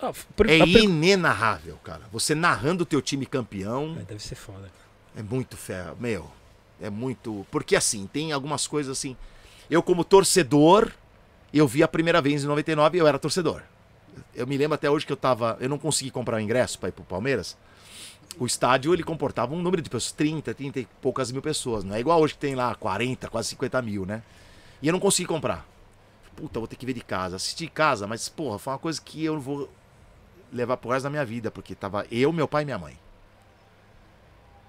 Ah, 0.00 0.12
É 0.48 0.58
inenarrável, 0.58 1.76
cara. 1.84 2.02
Você 2.12 2.34
narrando 2.34 2.82
o 2.82 2.86
teu 2.86 3.02
time 3.02 3.26
campeão 3.26 3.96
É, 4.00 4.04
deve 4.04 4.22
ser 4.22 4.34
foda. 4.36 4.70
é 5.16 5.22
muito 5.22 5.56
fé. 5.56 5.92
Meu, 6.00 6.30
é 6.80 6.88
muito. 6.88 7.46
Porque 7.50 7.76
assim, 7.76 8.08
tem 8.12 8.32
algumas 8.32 8.66
coisas 8.66 8.96
assim. 8.96 9.16
Eu, 9.70 9.82
como 9.82 10.04
torcedor, 10.04 10.90
eu 11.52 11.66
vi 11.68 11.82
a 11.82 11.88
primeira 11.88 12.20
vez 12.20 12.42
em 12.44 12.46
99 12.46 12.96
e 12.96 13.00
eu 13.00 13.06
era 13.06 13.18
torcedor. 13.18 13.62
Eu 14.34 14.46
me 14.46 14.56
lembro 14.56 14.74
até 14.74 14.90
hoje 14.90 15.04
que 15.06 15.12
eu 15.12 15.16
tava. 15.16 15.56
Eu 15.60 15.68
não 15.68 15.78
consegui 15.78 16.10
comprar 16.10 16.36
o 16.36 16.40
ingresso 16.40 16.78
pra 16.78 16.88
ir 16.88 16.92
pro 16.92 17.04
Palmeiras. 17.04 17.56
O 18.38 18.46
estádio 18.46 18.94
ele 18.94 19.02
comportava 19.02 19.54
um 19.54 19.60
número 19.60 19.82
de 19.82 19.90
pessoas, 19.90 20.12
30, 20.12 20.54
30 20.54 20.80
e 20.80 20.88
poucas 21.00 21.30
mil 21.30 21.42
pessoas. 21.42 21.84
Não 21.84 21.94
é 21.94 22.00
igual 22.00 22.20
hoje 22.20 22.34
que 22.34 22.40
tem 22.40 22.54
lá 22.54 22.74
40, 22.74 23.28
quase 23.28 23.48
50 23.48 23.82
mil, 23.82 24.06
né? 24.06 24.22
E 24.80 24.88
eu 24.88 24.92
não 24.92 25.00
consegui 25.00 25.28
comprar. 25.28 25.66
Puta, 26.34 26.58
vou 26.58 26.66
ter 26.66 26.76
que 26.76 26.86
ver 26.86 26.94
de 26.94 27.02
casa. 27.02 27.36
Assisti 27.36 27.64
de 27.64 27.70
casa, 27.70 28.06
mas, 28.06 28.28
porra, 28.28 28.58
foi 28.58 28.72
uma 28.72 28.78
coisa 28.78 29.00
que 29.00 29.24
eu 29.24 29.38
vou 29.38 29.70
levar 30.52 30.76
pro 30.76 30.90
resto 30.90 31.04
da 31.04 31.10
minha 31.10 31.24
vida, 31.24 31.50
porque 31.50 31.74
tava 31.74 32.06
eu, 32.10 32.32
meu 32.32 32.48
pai 32.48 32.62
e 32.62 32.64
minha 32.64 32.78
mãe. 32.78 32.98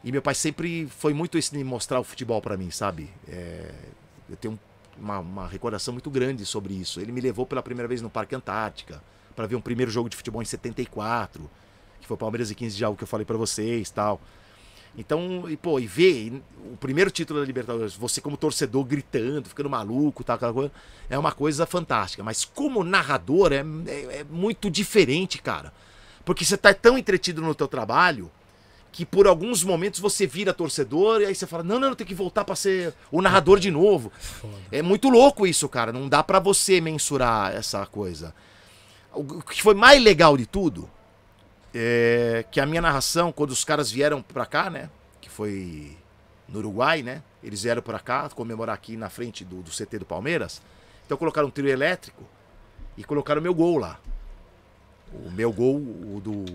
E 0.03 0.11
meu 0.11 0.21
pai 0.21 0.35
sempre 0.35 0.87
foi 0.87 1.13
muito 1.13 1.37
esse 1.37 1.55
de 1.55 1.63
mostrar 1.63 1.99
o 1.99 2.03
futebol 2.03 2.41
pra 2.41 2.57
mim, 2.57 2.69
sabe? 2.69 3.09
É, 3.27 3.73
eu 4.29 4.35
tenho 4.35 4.59
uma, 4.97 5.19
uma 5.19 5.47
recordação 5.47 5.93
muito 5.93 6.09
grande 6.09 6.45
sobre 6.45 6.73
isso. 6.73 6.99
Ele 6.99 7.11
me 7.11 7.21
levou 7.21 7.45
pela 7.45 7.63
primeira 7.63 7.87
vez 7.87 8.01
no 8.01 8.09
Parque 8.09 8.35
Antártica 8.35 9.01
pra 9.35 9.47
ver 9.47 9.55
um 9.55 9.61
primeiro 9.61 9.89
jogo 9.89 10.09
de 10.09 10.17
futebol 10.17 10.41
em 10.41 10.45
74, 10.45 11.49
que 12.03 12.07
foi 12.07 12.17
Palmeiras 12.17 12.51
e 12.51 12.55
15 12.55 12.75
de 12.75 12.85
algo 12.85 12.97
que 12.97 13.03
eu 13.03 13.07
falei 13.07 13.25
pra 13.25 13.37
vocês, 13.37 13.89
tal. 13.89 14.21
Então, 14.95 15.49
e 15.49 15.57
pô, 15.57 15.79
e 15.79 15.87
ver 15.87 16.43
o 16.71 16.77
primeiro 16.77 17.09
título 17.09 17.39
da 17.39 17.45
Libertadores, 17.45 17.95
você 17.95 18.21
como 18.21 18.37
torcedor 18.37 18.83
gritando, 18.83 19.49
ficando 19.49 19.69
maluco, 19.69 20.23
tal, 20.23 20.35
aquela 20.35 20.53
coisa, 20.53 20.71
é 21.09 21.17
uma 21.17 21.31
coisa 21.31 21.65
fantástica. 21.65 22.23
Mas 22.23 22.45
como 22.45 22.83
narrador 22.83 23.51
é, 23.51 23.65
é, 23.87 24.19
é 24.19 24.25
muito 24.29 24.69
diferente, 24.69 25.41
cara. 25.41 25.73
Porque 26.23 26.45
você 26.45 26.55
tá 26.55 26.73
tão 26.73 26.97
entretido 26.97 27.41
no 27.41 27.55
teu 27.55 27.67
trabalho 27.67 28.29
que 28.91 29.03
por 29.03 29.25
alguns 29.25 29.63
momentos 29.63 29.99
você 29.99 30.27
vira 30.27 30.53
torcedor 30.53 31.21
e 31.21 31.25
aí 31.25 31.33
você 31.33 31.47
fala: 31.47 31.63
"Não, 31.63 31.79
não, 31.79 31.95
tenho 31.95 32.07
que 32.07 32.13
voltar 32.13 32.45
pra 32.45 32.55
ser 32.55 32.93
o 33.11 33.19
narrador 33.19 33.59
de 33.59 33.71
novo". 33.71 34.11
Foda. 34.19 34.53
É 34.71 34.83
muito 34.83 35.09
louco 35.09 35.47
isso, 35.47 35.67
cara. 35.67 35.91
Não 35.91 36.07
dá 36.07 36.23
pra 36.23 36.39
você 36.39 36.79
mensurar 36.79 37.55
essa 37.55 37.83
coisa. 37.87 38.33
O 39.11 39.41
que 39.41 39.61
foi 39.61 39.73
mais 39.73 40.01
legal 40.01 40.37
de 40.37 40.45
tudo 40.45 40.89
é 41.73 42.45
que 42.51 42.59
a 42.59 42.65
minha 42.65 42.81
narração, 42.81 43.31
quando 43.31 43.51
os 43.51 43.63
caras 43.63 43.91
vieram 43.91 44.21
pra 44.21 44.45
cá, 44.45 44.69
né? 44.69 44.89
Que 45.19 45.29
foi 45.29 45.97
no 46.47 46.59
Uruguai, 46.59 47.01
né? 47.01 47.23
Eles 47.43 47.63
vieram 47.63 47.81
pra 47.81 47.99
cá 47.99 48.29
comemorar 48.29 48.75
aqui 48.75 48.95
na 48.95 49.09
frente 49.09 49.43
do, 49.43 49.61
do 49.61 49.71
CT 49.71 49.99
do 49.99 50.05
Palmeiras. 50.05 50.61
Então 51.05 51.17
colocaram 51.17 51.47
um 51.47 51.51
trio 51.51 51.69
elétrico 51.69 52.23
e 52.97 53.03
colocaram 53.03 53.39
o 53.39 53.43
meu 53.43 53.53
gol 53.53 53.77
lá. 53.77 53.99
O 55.11 55.29
meu 55.31 55.51
gol, 55.51 55.75
o 55.75 56.21
do, 56.23 56.45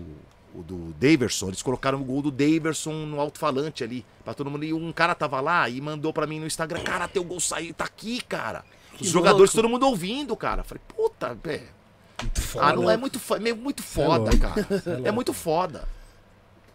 o 0.53 0.63
do 0.63 0.93
Daverson. 0.99 1.47
Eles 1.47 1.61
colocaram 1.61 2.01
o 2.01 2.03
gol 2.03 2.21
do 2.21 2.31
Daverson 2.31 2.93
no 3.05 3.19
alto-falante 3.19 3.83
ali. 3.83 4.05
Pra 4.23 4.33
todo 4.33 4.49
mundo. 4.49 4.63
E 4.65 4.73
um 4.73 4.91
cara 4.91 5.15
tava 5.15 5.39
lá 5.39 5.69
e 5.69 5.79
mandou 5.79 6.11
pra 6.11 6.27
mim 6.27 6.39
no 6.39 6.47
Instagram: 6.47 6.81
Cara, 6.83 7.07
teu 7.07 7.23
gol 7.23 7.39
saiu, 7.39 7.73
tá 7.73 7.85
aqui, 7.85 8.21
cara. 8.21 8.65
Os 8.93 8.99
Que 8.99 9.05
jogadores, 9.05 9.51
louco. 9.51 9.55
todo 9.55 9.69
mundo 9.69 9.85
ouvindo, 9.87 10.35
cara. 10.35 10.63
Falei, 10.63 10.81
puta, 10.87 11.33
velho. 11.35 11.78
Muito 12.21 12.41
foda. 12.41 12.65
Ah, 12.65 12.73
não 12.75 12.89
é 12.89 12.97
muito, 12.97 13.19
fo- 13.19 13.35
é 13.35 13.53
muito 13.53 13.83
foda, 13.83 14.19
louco. 14.31 14.37
cara. 14.39 14.67
É 15.05 15.07
É, 15.09 15.11
muito 15.11 15.33
foda. 15.33 15.87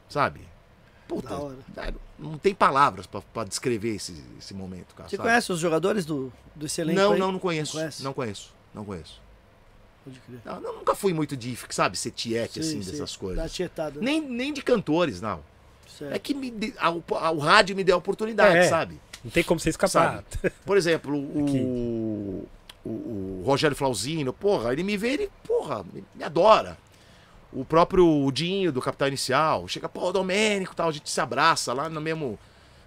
Sabe? 0.08 0.40
Puta, 1.08 1.34
é, 1.76 1.92
não 2.18 2.38
tem 2.38 2.54
palavras 2.54 3.06
pra, 3.06 3.20
pra 3.20 3.44
descrever 3.44 3.94
esse, 3.96 4.14
esse 4.38 4.54
momento, 4.54 4.94
cara. 4.94 5.08
Você 5.08 5.16
sabe? 5.16 5.28
conhece 5.28 5.52
os 5.52 5.58
jogadores 5.60 6.06
do, 6.06 6.32
do 6.54 6.64
excelente? 6.66 6.96
Não, 6.96 7.16
não, 7.16 7.32
não 7.32 7.38
conheço. 7.38 7.76
Não? 7.78 7.90
Não 8.00 8.12
conheço. 8.14 8.54
Não 8.74 8.84
conheço. 8.84 9.20
Pode 10.04 10.18
crer. 10.20 10.40
Não, 10.44 10.60
eu 10.62 10.72
nunca 10.74 10.94
fui 10.94 11.12
muito 11.12 11.36
de, 11.36 11.56
sabe, 11.70 11.96
ser 11.98 12.10
tiete, 12.10 12.54
Sim, 12.54 12.60
assim, 12.60 12.82
sim. 12.82 12.90
dessas 12.92 13.16
coisas. 13.16 13.52
tietada. 13.52 14.00
né? 14.00 14.04
Nem, 14.06 14.20
nem 14.20 14.52
de 14.52 14.62
cantores, 14.62 15.20
não. 15.20 15.40
Certo. 15.98 16.14
É 16.14 16.18
que 16.18 16.34
me 16.34 16.50
de- 16.50 16.74
a- 16.78 16.90
o, 16.90 17.02
a- 17.12 17.30
o 17.30 17.38
rádio 17.38 17.76
me 17.76 17.84
deu 17.84 17.94
a 17.96 17.98
oportunidade, 17.98 18.56
É. 18.56 18.68
sabe? 18.68 19.00
Não 19.22 19.30
tem 19.30 19.42
como 19.44 19.58
você 19.60 19.70
escapar. 19.70 20.24
Por 20.66 20.76
exemplo, 20.76 21.14
Aqui. 21.42 21.58
o, 21.60 22.46
o, 22.84 23.40
o 23.40 23.42
Rogério 23.44 23.76
Flauzino, 23.76 24.32
porra, 24.32 24.72
ele 24.72 24.82
me 24.82 24.96
vê, 24.96 25.14
ele, 25.14 25.30
porra, 25.46 25.84
me, 25.92 26.04
adora. 26.22 26.76
O 27.52 27.64
próprio 27.64 28.30
Dinho, 28.32 28.72
do 28.72 28.82
Capital 28.82 29.08
Inicial, 29.08 29.66
chega, 29.68 29.88
pô, 29.88 30.12
Domênico 30.12 30.72
e 30.72 30.76
tal, 30.76 30.88
a 30.88 30.92
gente 30.92 31.08
se 31.08 31.20
abraça 31.20 31.72
lá 31.72 31.88
no 31.88 32.00
mesmo, 32.00 32.38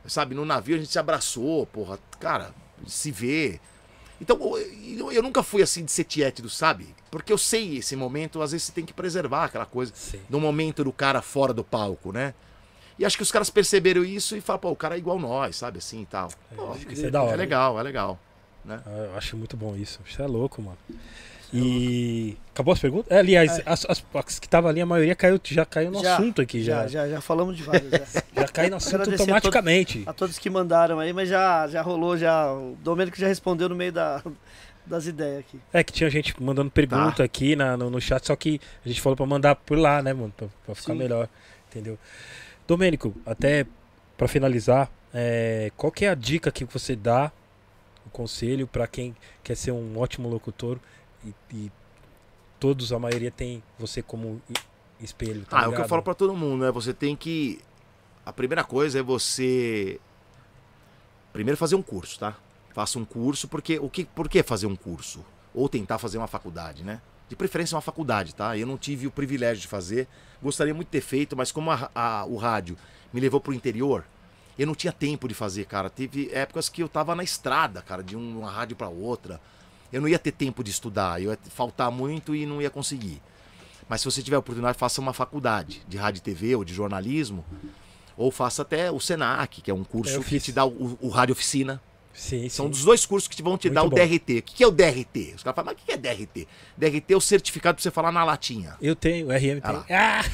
sabe, 0.05 0.35
no 0.35 0.45
navio 0.45 0.75
a 0.75 0.79
gente 0.79 0.91
se 0.91 0.99
abraçou, 0.99 1.65
porra, 1.67 1.97
cara, 2.19 2.53
se 2.85 3.11
vê. 3.11 3.59
Então, 4.19 4.37
eu, 4.97 5.11
eu 5.11 5.23
nunca 5.23 5.41
fui 5.41 5.61
assim 5.61 5.85
de 5.85 5.91
ser 5.91 6.05
sabe? 6.49 6.93
Porque 7.09 7.31
eu 7.31 7.37
sei 7.37 7.77
esse 7.77 7.95
momento, 7.95 8.41
às 8.41 8.51
vezes 8.51 8.67
você 8.67 8.73
tem 8.73 8.85
que 8.85 8.93
preservar 8.93 9.45
aquela 9.45 9.65
coisa 9.65 9.93
Sim. 9.95 10.19
no 10.29 10.39
momento 10.39 10.83
do 10.83 10.91
cara 10.91 11.21
fora 11.21 11.53
do 11.53 11.63
palco, 11.63 12.11
né? 12.11 12.33
E 12.99 13.05
acho 13.05 13.15
que 13.15 13.23
os 13.23 13.31
caras 13.31 13.49
perceberam 13.49 14.03
isso 14.03 14.35
e 14.35 14.41
falaram, 14.41 14.61
pô, 14.61 14.71
o 14.71 14.75
cara 14.75 14.95
é 14.95 14.97
igual 14.97 15.19
nós, 15.19 15.55
sabe? 15.55 15.77
Assim 15.77 16.01
e 16.01 16.05
tal. 16.05 16.29
Pô, 16.55 16.71
que 16.71 16.93
isso 16.93 17.05
é 17.05 17.11
hora. 17.15 17.33
É 17.33 17.35
legal, 17.35 17.79
é 17.79 17.83
legal. 17.83 18.19
Ah, 18.69 18.81
Eu 19.11 19.17
acho 19.17 19.35
muito 19.37 19.55
bom 19.57 19.75
isso. 19.75 19.99
Isso 20.07 20.21
é 20.21 20.27
louco, 20.27 20.61
mano. 20.61 20.77
E. 21.53 22.35
Acabou 22.53 22.73
as 22.73 22.79
perguntas? 22.79 23.09
É, 23.11 23.19
aliás, 23.19 23.61
as, 23.65 23.85
as- 23.89 24.05
as 24.13 24.39
que 24.39 24.47
estavam 24.47 24.69
ali, 24.69 24.81
a 24.81 24.85
maioria 24.85 25.15
caiu, 25.15 25.39
já 25.43 25.65
caiu 25.65 25.91
no 25.91 26.01
Já, 26.01 26.15
assunto 26.15 26.41
aqui. 26.41 26.61
Já, 26.63 26.81
Já, 26.83 26.87
já, 26.87 27.09
já 27.09 27.21
falamos 27.21 27.55
de 27.55 27.63
vários. 27.63 27.89
Já. 27.89 27.99
já 28.41 28.47
caiu 28.49 28.69
no 28.71 28.75
assunto 28.77 28.95
Agradecer 28.95 29.21
a 29.31 29.35
automaticamente. 29.35 30.03
a 30.05 30.13
todos 30.13 30.37
que 30.37 30.49
mandaram 30.49 30.99
aí, 30.99 31.13
mas 31.13 31.29
já, 31.29 31.67
já 31.67 31.81
rolou, 31.81 32.17
já. 32.17 32.51
O 32.51 32.75
Domênico 32.83 33.17
já 33.17 33.27
respondeu 33.27 33.69
no 33.69 33.75
meio 33.75 33.93
da, 33.93 34.21
das 34.85 35.05
ideias 35.07 35.39
aqui. 35.39 35.59
É 35.71 35.83
que 35.83 35.93
tinha 35.93 36.09
gente 36.09 36.35
mandando 36.41 36.69
pergunta 36.69 37.17
Tá. 37.17 37.23
aqui 37.23 37.55
na, 37.55 37.77
no, 37.77 37.89
no 37.89 38.01
chat, 38.01 38.25
só 38.25 38.35
que 38.35 38.59
a 38.85 38.87
gente 38.89 38.99
falou 38.99 39.15
pra 39.15 39.25
mandar 39.25 39.55
por 39.55 39.77
lá, 39.77 40.01
né, 40.01 40.11
mano? 40.13 40.33
Pra, 40.35 40.47
pra 40.65 40.75
ficar 40.75 40.93
Sim. 40.93 40.99
melhor. 40.99 41.29
Entendeu? 41.69 41.97
Domênico, 42.67 43.15
até 43.25 43.65
pra 44.17 44.27
finalizar, 44.27 44.89
é, 45.13 45.71
qual 45.77 45.91
que 45.91 46.03
é 46.03 46.09
a 46.09 46.15
dica 46.15 46.51
que 46.51 46.65
você 46.65 46.95
dá, 46.95 47.31
o 48.07 48.09
conselho 48.11 48.65
pra 48.67 48.87
quem 48.87 49.15
quer 49.43 49.55
ser 49.55 49.71
um 49.71 49.97
ótimo 49.99 50.27
locutor 50.29 50.79
e, 51.23 51.33
e 51.53 51.71
todos, 52.59 52.91
a 52.91 52.99
maioria 52.99 53.29
tem 53.31 53.61
você 53.77 54.01
como 54.01 54.41
espelho. 54.99 55.45
Tá 55.45 55.59
Ah, 55.59 55.63
é 55.63 55.67
o 55.67 55.69
que 55.69 55.75
eu 55.75 55.77
ligado? 55.77 55.89
falo 55.89 56.01
pra 56.01 56.13
todo 56.13 56.35
mundo, 56.35 56.65
né? 56.65 56.71
Você 56.71 56.93
tem 56.93 57.15
que. 57.15 57.59
A 58.25 58.33
primeira 58.33 58.63
coisa 58.63 58.99
é 58.99 59.01
você. 59.03 59.99
Primeiro 61.33 61.57
fazer 61.57 61.75
um 61.75 61.81
curso, 61.81 62.19
tá? 62.19 62.35
Faça 62.73 62.97
um 62.97 63.05
curso, 63.05 63.47
porque. 63.47 63.79
O 63.79 63.89
que, 63.89 64.05
por 64.05 64.27
que 64.29 64.41
fazer 64.43 64.65
um 64.67 64.75
curso? 64.75 65.23
Ou 65.53 65.67
tentar 65.69 65.97
fazer 65.97 66.17
uma 66.17 66.27
faculdade, 66.27 66.83
né? 66.83 67.01
De 67.29 67.35
preferência 67.35 67.75
uma 67.75 67.81
faculdade, 67.81 68.33
tá? 68.33 68.57
Eu 68.57 68.65
não 68.65 68.77
tive 68.77 69.05
o 69.07 69.11
privilégio 69.11 69.61
de 69.61 69.67
fazer. 69.67 70.07
Gostaria 70.41 70.73
muito 70.73 70.87
de 70.87 70.91
ter 70.91 71.01
feito, 71.01 71.35
mas 71.35 71.51
como 71.51 71.71
a- 71.71 71.89
a- 71.93 72.25
o 72.25 72.37
rádio 72.37 72.77
me 73.11 73.19
levou 73.19 73.39
pro 73.41 73.53
interior, 73.53 74.05
eu 74.57 74.65
não 74.67 74.75
tinha 74.75 74.91
tempo 74.93 75.27
de 75.27 75.33
fazer, 75.33 75.65
cara. 75.65 75.89
Teve 75.89 76.29
épocas 76.33 76.69
que 76.69 76.81
eu 76.81 76.89
tava 76.89 77.13
na 77.15 77.23
estrada, 77.23 77.81
cara, 77.81 78.03
de 78.03 78.15
um- 78.15 78.39
uma 78.39 78.51
rádio 78.51 78.75
pra 78.75 78.87
outra. 78.89 79.39
Eu 79.91 80.01
não 80.01 80.07
ia 80.07 80.19
ter 80.19 80.31
tempo 80.31 80.63
de 80.63 80.71
estudar, 80.71 81.21
eu 81.21 81.31
ia 81.31 81.39
faltar 81.49 81.89
muito 81.91 82.35
e 82.35 82.45
não 82.45 82.61
ia 82.61 82.69
conseguir. 82.69 83.21
Mas 83.87 84.01
se 84.01 84.05
você 84.05 84.21
tiver 84.21 84.35
a 84.35 84.39
oportunidade, 84.39 84.77
faça 84.77 84.99
uma 84.99 85.13
faculdade 85.13 85.81
de 85.87 85.95
rádio 85.97 86.19
e 86.19 86.21
TV 86.21 86.55
ou 86.55 86.65
de 86.65 86.73
jornalismo. 86.73 87.45
Ou 88.17 88.31
faça 88.31 88.63
até 88.63 88.91
o 88.91 88.99
SENAC, 88.99 89.61
que 89.61 89.69
é 89.71 89.73
um 89.73 89.83
curso 89.83 90.15
Eu 90.15 90.23
que 90.23 90.39
te 90.39 90.51
dá 90.51 90.65
o, 90.65 90.97
o 90.99 91.07
rádio 91.09 91.33
oficina. 91.33 91.81
Sim, 92.17 92.49
São 92.49 92.65
sim. 92.65 92.71
dos 92.71 92.83
dois 92.83 93.05
cursos 93.05 93.27
que 93.27 93.43
vão 93.43 93.57
te 93.59 93.69
dar 93.69 93.81
Muito 93.81 93.93
o 93.93 93.95
bom. 93.95 94.07
DRT. 94.07 94.39
O 94.39 94.41
que 94.41 94.55
que 94.55 94.63
é 94.63 94.67
o 94.67 94.71
DRT? 94.71 95.33
Os 95.35 95.43
caras 95.43 95.55
falam, 95.55 95.65
mas 95.65 95.73
o 95.73 95.75
que 95.77 95.85
que 95.85 95.91
é 95.91 95.97
DRT? 95.97 96.47
DRT 96.75 97.13
é 97.13 97.15
o 97.15 97.21
certificado 97.21 97.75
pra 97.75 97.83
você 97.83 97.91
falar 97.91 98.11
na 98.11 98.23
latinha. 98.23 98.73
Eu 98.81 98.95
tenho, 98.95 99.27
o 99.27 99.29
RM 99.31 99.59
Ah 99.63 99.83
tem. 99.85 99.95
Ah, 99.95 100.25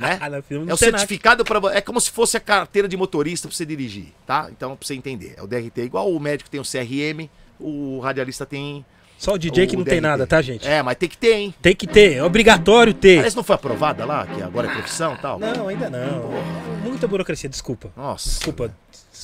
Né? 0.00 0.18
fizemos 0.42 0.68
É 0.68 0.72
o 0.72 0.76
certificado 0.78 1.44
para 1.44 1.76
É 1.76 1.82
como 1.82 2.00
se 2.00 2.10
fosse 2.10 2.38
a 2.38 2.40
carteira 2.40 2.88
de 2.88 2.96
motorista 2.96 3.46
pra 3.48 3.54
você 3.54 3.66
dirigir, 3.66 4.06
tá? 4.26 4.48
Então, 4.50 4.74
pra 4.74 4.86
você 4.86 4.94
entender. 4.94 5.34
É 5.36 5.42
o 5.42 5.46
DRT. 5.46 5.82
Igual 5.82 6.10
o 6.10 6.18
médico 6.18 6.48
tem 6.48 6.58
o 6.58 6.64
CRM, 6.64 7.28
o 7.60 8.00
radialista 8.00 8.46
tem. 8.46 8.82
Só 9.18 9.34
o 9.34 9.38
DJ 9.38 9.66
que 9.66 9.76
o 9.76 9.78
não 9.80 9.84
tem 9.84 9.96
DRT. 9.96 10.00
nada, 10.00 10.26
tá, 10.26 10.40
gente? 10.40 10.66
É, 10.66 10.82
mas 10.82 10.96
tem 10.96 11.06
que 11.06 11.18
ter, 11.18 11.34
hein? 11.34 11.54
Tem 11.60 11.76
que 11.76 11.86
ter, 11.86 12.14
é 12.14 12.24
obrigatório 12.24 12.94
ter. 12.94 13.16
Parece 13.16 13.34
que 13.34 13.36
não 13.36 13.44
foi 13.44 13.54
aprovada 13.56 14.06
lá, 14.06 14.26
que 14.26 14.40
agora 14.42 14.68
é 14.68 14.72
profissão 14.72 15.12
e 15.14 15.18
tal. 15.18 15.38
Não, 15.38 15.68
ainda 15.68 15.90
não. 15.90 16.30
Muita 16.82 17.06
burocracia, 17.06 17.46
desculpa. 17.50 17.92
Nossa. 17.94 18.30
Desculpa. 18.30 18.74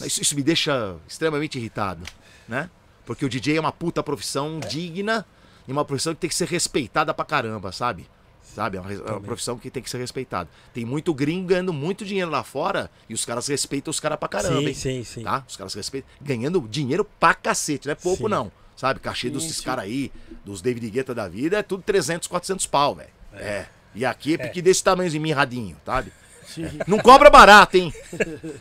Isso, 0.05 0.21
isso 0.23 0.35
me 0.35 0.43
deixa 0.43 0.97
extremamente 1.09 1.59
irritado, 1.59 2.05
né? 2.49 2.69
Porque 3.05 3.25
o 3.25 3.29
DJ 3.29 3.57
é 3.57 3.61
uma 3.61 3.73
puta 3.73 4.03
profissão 4.03 4.59
digna 4.61 5.25
e 5.67 5.73
uma 5.73 5.85
profissão 5.85 6.15
que 6.15 6.21
tem 6.21 6.29
que 6.29 6.35
ser 6.35 6.49
respeitada 6.49 7.15
pra 7.15 7.25
caramba, 7.25 7.71
sabe? 7.73 8.09
Sabe? 8.43 8.79
É 8.79 8.81
uma, 8.81 8.93
é 8.93 9.11
uma 9.13 9.21
profissão 9.21 9.59
que 9.59 9.71
tem 9.71 9.83
que 9.83 9.91
ser 9.91 9.99
respeitada. 9.99 10.49
Tem 10.73 10.85
muito 10.85 11.13
gringo 11.13 11.49
ganhando 11.49 11.73
muito 11.73 12.05
dinheiro 12.05 12.31
lá 12.31 12.43
fora 12.43 12.91
e 13.09 13.15
os 13.15 13.25
caras 13.25 13.47
respeitam 13.47 13.91
os 13.91 14.01
caras 14.01 14.19
pra 14.19 14.29
caramba, 14.29 14.61
sim, 14.61 14.69
hein? 14.69 14.75
sim, 14.75 15.05
sim. 15.05 15.23
Tá? 15.23 15.45
Os 15.47 15.57
caras 15.57 15.75
respeitam. 15.75 16.09
Ganhando 16.21 16.61
dinheiro 16.69 17.05
pra 17.05 17.35
cacete, 17.35 17.87
não 17.87 17.93
é 17.93 17.95
pouco 17.95 18.25
Sim. 18.25 18.31
não. 18.31 18.53
Sabe? 18.77 19.01
Cachê 19.01 19.31
dos 19.31 19.43
Sim, 19.43 19.49
esses 19.49 19.61
sim. 19.61 19.65
caras 19.65 19.85
aí, 19.85 20.13
dos 20.45 20.61
David 20.61 20.91
Guetta 20.91 21.15
da 21.15 21.29
vida, 21.29 21.59
é 21.59 21.63
tudo 21.63 21.83
300, 21.83 22.29
400 22.29 22.67
pau, 22.67 22.95
velho. 22.95 23.09
É. 23.35 23.67
E 23.95 24.05
aqui 24.05 24.35
é 24.35 24.39
porque 24.39 24.61
desse 24.61 24.83
tamanhozinho 24.85 25.23
mirradinho, 25.23 25.77
sabe? 25.85 26.13
Não 26.87 26.99
cobra 26.99 27.31
barato, 27.31 27.77
hein? 27.77 27.93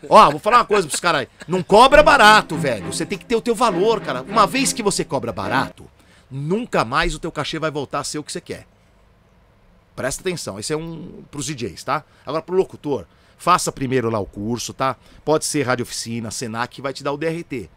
Ó, 0.10 0.32
vou 0.32 0.40
falar 0.40 0.58
uma 0.58 0.66
coisa 0.66 0.88
pros 0.88 1.00
caras 1.00 1.22
aí. 1.22 1.28
Não 1.48 1.64
cobra 1.64 2.02
barato, 2.04 2.56
velho. 2.56 2.92
Você 2.92 3.06
tem 3.06 3.18
que 3.18 3.26
ter 3.26 3.36
o 3.36 3.42
teu 3.42 3.56
valor, 3.56 4.02
cara. 4.02 4.22
Uma 4.24 4.46
vez 4.46 4.74
que 4.74 4.84
você 4.84 5.04
cobra 5.04 5.32
barato, 5.32 5.90
nunca 6.30 6.84
mais 6.84 7.16
o 7.16 7.20
teu 7.20 7.32
cachê 7.32 7.60
vai 7.60 7.72
voltar 7.72 8.00
a 8.00 8.04
ser 8.04 8.20
o 8.20 8.24
que 8.24 8.32
você 8.32 8.42
quer. 8.42 8.68
Presta 9.96 10.22
atenção, 10.22 10.60
esse 10.60 10.74
é 10.74 10.78
um 10.78 11.24
pros 11.32 11.46
DJs, 11.46 11.84
tá? 11.84 12.04
Agora 12.26 12.42
pro 12.42 12.56
locutor, 12.56 13.06
faça 13.38 13.72
primeiro 13.72 14.10
lá 14.10 14.20
o 14.20 14.26
curso, 14.26 14.74
tá? 14.74 14.98
Pode 15.24 15.46
ser 15.46 15.64
rádio 15.64 15.84
oficina, 15.84 16.32
Senac, 16.32 16.76
que 16.76 16.82
vai 16.82 16.92
te 16.92 17.04
dar 17.04 17.14
o 17.14 17.18
DRT. 17.18 17.70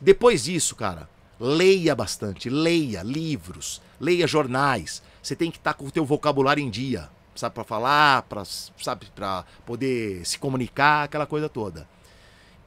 Depois 0.00 0.44
disso, 0.44 0.76
cara, 0.76 1.08
leia 1.40 1.94
bastante, 1.94 2.48
leia 2.48 3.02
livros, 3.02 3.82
leia 4.00 4.28
jornais. 4.28 5.02
Você 5.20 5.34
tem 5.34 5.50
que 5.50 5.58
estar 5.58 5.74
com 5.74 5.86
o 5.86 5.90
teu 5.90 6.04
vocabulário 6.04 6.62
em 6.62 6.70
dia, 6.70 7.08
sabe, 7.40 7.54
para 7.54 7.64
falar, 7.64 8.22
para 8.22 8.44
sabe, 8.44 9.06
para 9.14 9.44
poder 9.66 10.24
se 10.24 10.38
comunicar, 10.38 11.04
aquela 11.04 11.26
coisa 11.26 11.48
toda. 11.48 11.88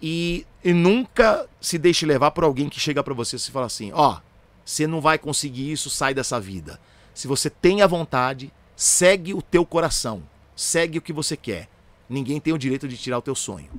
E, 0.02 0.46
e 0.64 0.74
nunca 0.74 1.48
se 1.62 1.78
deixe 1.78 2.06
levar 2.06 2.32
por 2.32 2.44
alguém 2.44 2.68
que 2.68 2.80
chega 2.80 3.04
para 3.04 3.14
você 3.14 3.38
e 3.38 3.52
fala 3.52 3.68
assim: 3.68 3.92
ó, 3.94 4.20
você 4.66 4.86
não 4.86 5.00
vai 5.00 5.18
conseguir 5.18 5.72
isso, 5.72 5.90
sai 5.90 6.14
dessa 6.14 6.40
vida. 6.40 6.80
Se 7.14 7.28
você 7.28 7.50
tem 7.50 7.82
a 7.82 7.88
vontade, 7.88 8.52
segue 8.76 9.34
o 9.34 9.42
teu 9.42 9.66
coração, 9.66 10.24
segue 10.56 10.98
o 10.98 11.02
que 11.02 11.14
você 11.14 11.38
quer. 11.38 11.70
Ninguém 12.10 12.40
tem 12.40 12.54
o 12.54 12.58
direito 12.58 12.88
de 12.88 12.98
tirar 12.98 13.20
o 13.20 13.22
teu 13.22 13.36
sonho. 13.36 13.70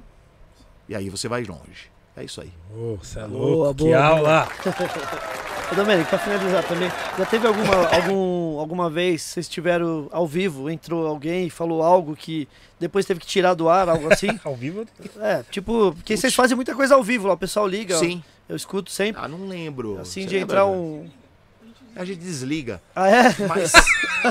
E 0.88 0.94
aí 0.94 1.10
você 1.10 1.28
vai 1.28 1.44
longe. 1.44 1.90
É 2.16 2.24
isso 2.24 2.40
aí. 2.40 2.52
Ô, 2.72 2.96
você 2.96 3.18
é 3.18 3.26
Boa, 3.26 3.66
louco, 3.66 3.74
que 3.74 3.84
boa, 3.84 4.04
aula. 4.04 4.48
Ô, 5.70 5.74
Domênico, 5.74 6.10
pra 6.10 6.18
finalizar 6.18 6.62
também, 6.64 6.90
já 7.18 7.24
teve 7.24 7.46
alguma, 7.46 7.88
algum, 7.88 8.58
alguma 8.58 8.90
vez, 8.90 9.22
vocês 9.22 9.46
estiveram 9.46 10.08
ao 10.12 10.26
vivo, 10.26 10.68
entrou 10.68 11.06
alguém 11.06 11.46
e 11.46 11.50
falou 11.50 11.82
algo 11.82 12.14
que 12.14 12.46
depois 12.78 13.06
teve 13.06 13.20
que 13.20 13.26
tirar 13.26 13.54
do 13.54 13.68
ar, 13.68 13.88
algo 13.88 14.12
assim? 14.12 14.28
Ao 14.44 14.54
vivo? 14.54 14.84
É, 15.20 15.42
tipo, 15.50 15.92
porque 15.94 16.16
vocês 16.16 16.34
fazem 16.34 16.54
muita 16.54 16.74
coisa 16.74 16.94
ao 16.94 17.02
vivo 17.02 17.28
lá, 17.28 17.34
o 17.34 17.38
pessoal 17.38 17.66
liga, 17.66 17.96
Sim. 17.96 18.22
eu 18.48 18.56
escuto 18.56 18.90
sempre. 18.90 19.22
Ah, 19.24 19.28
não 19.28 19.46
lembro. 19.48 19.98
Assim, 20.00 20.22
Você 20.22 20.26
de 20.26 20.34
lembra, 20.34 20.56
entrar 20.56 20.66
um. 20.66 21.08
A 21.96 22.04
gente 22.04 22.18
desliga. 22.18 22.82
Ah, 22.94 23.08
é? 23.08 23.34
Mas. 23.48 23.72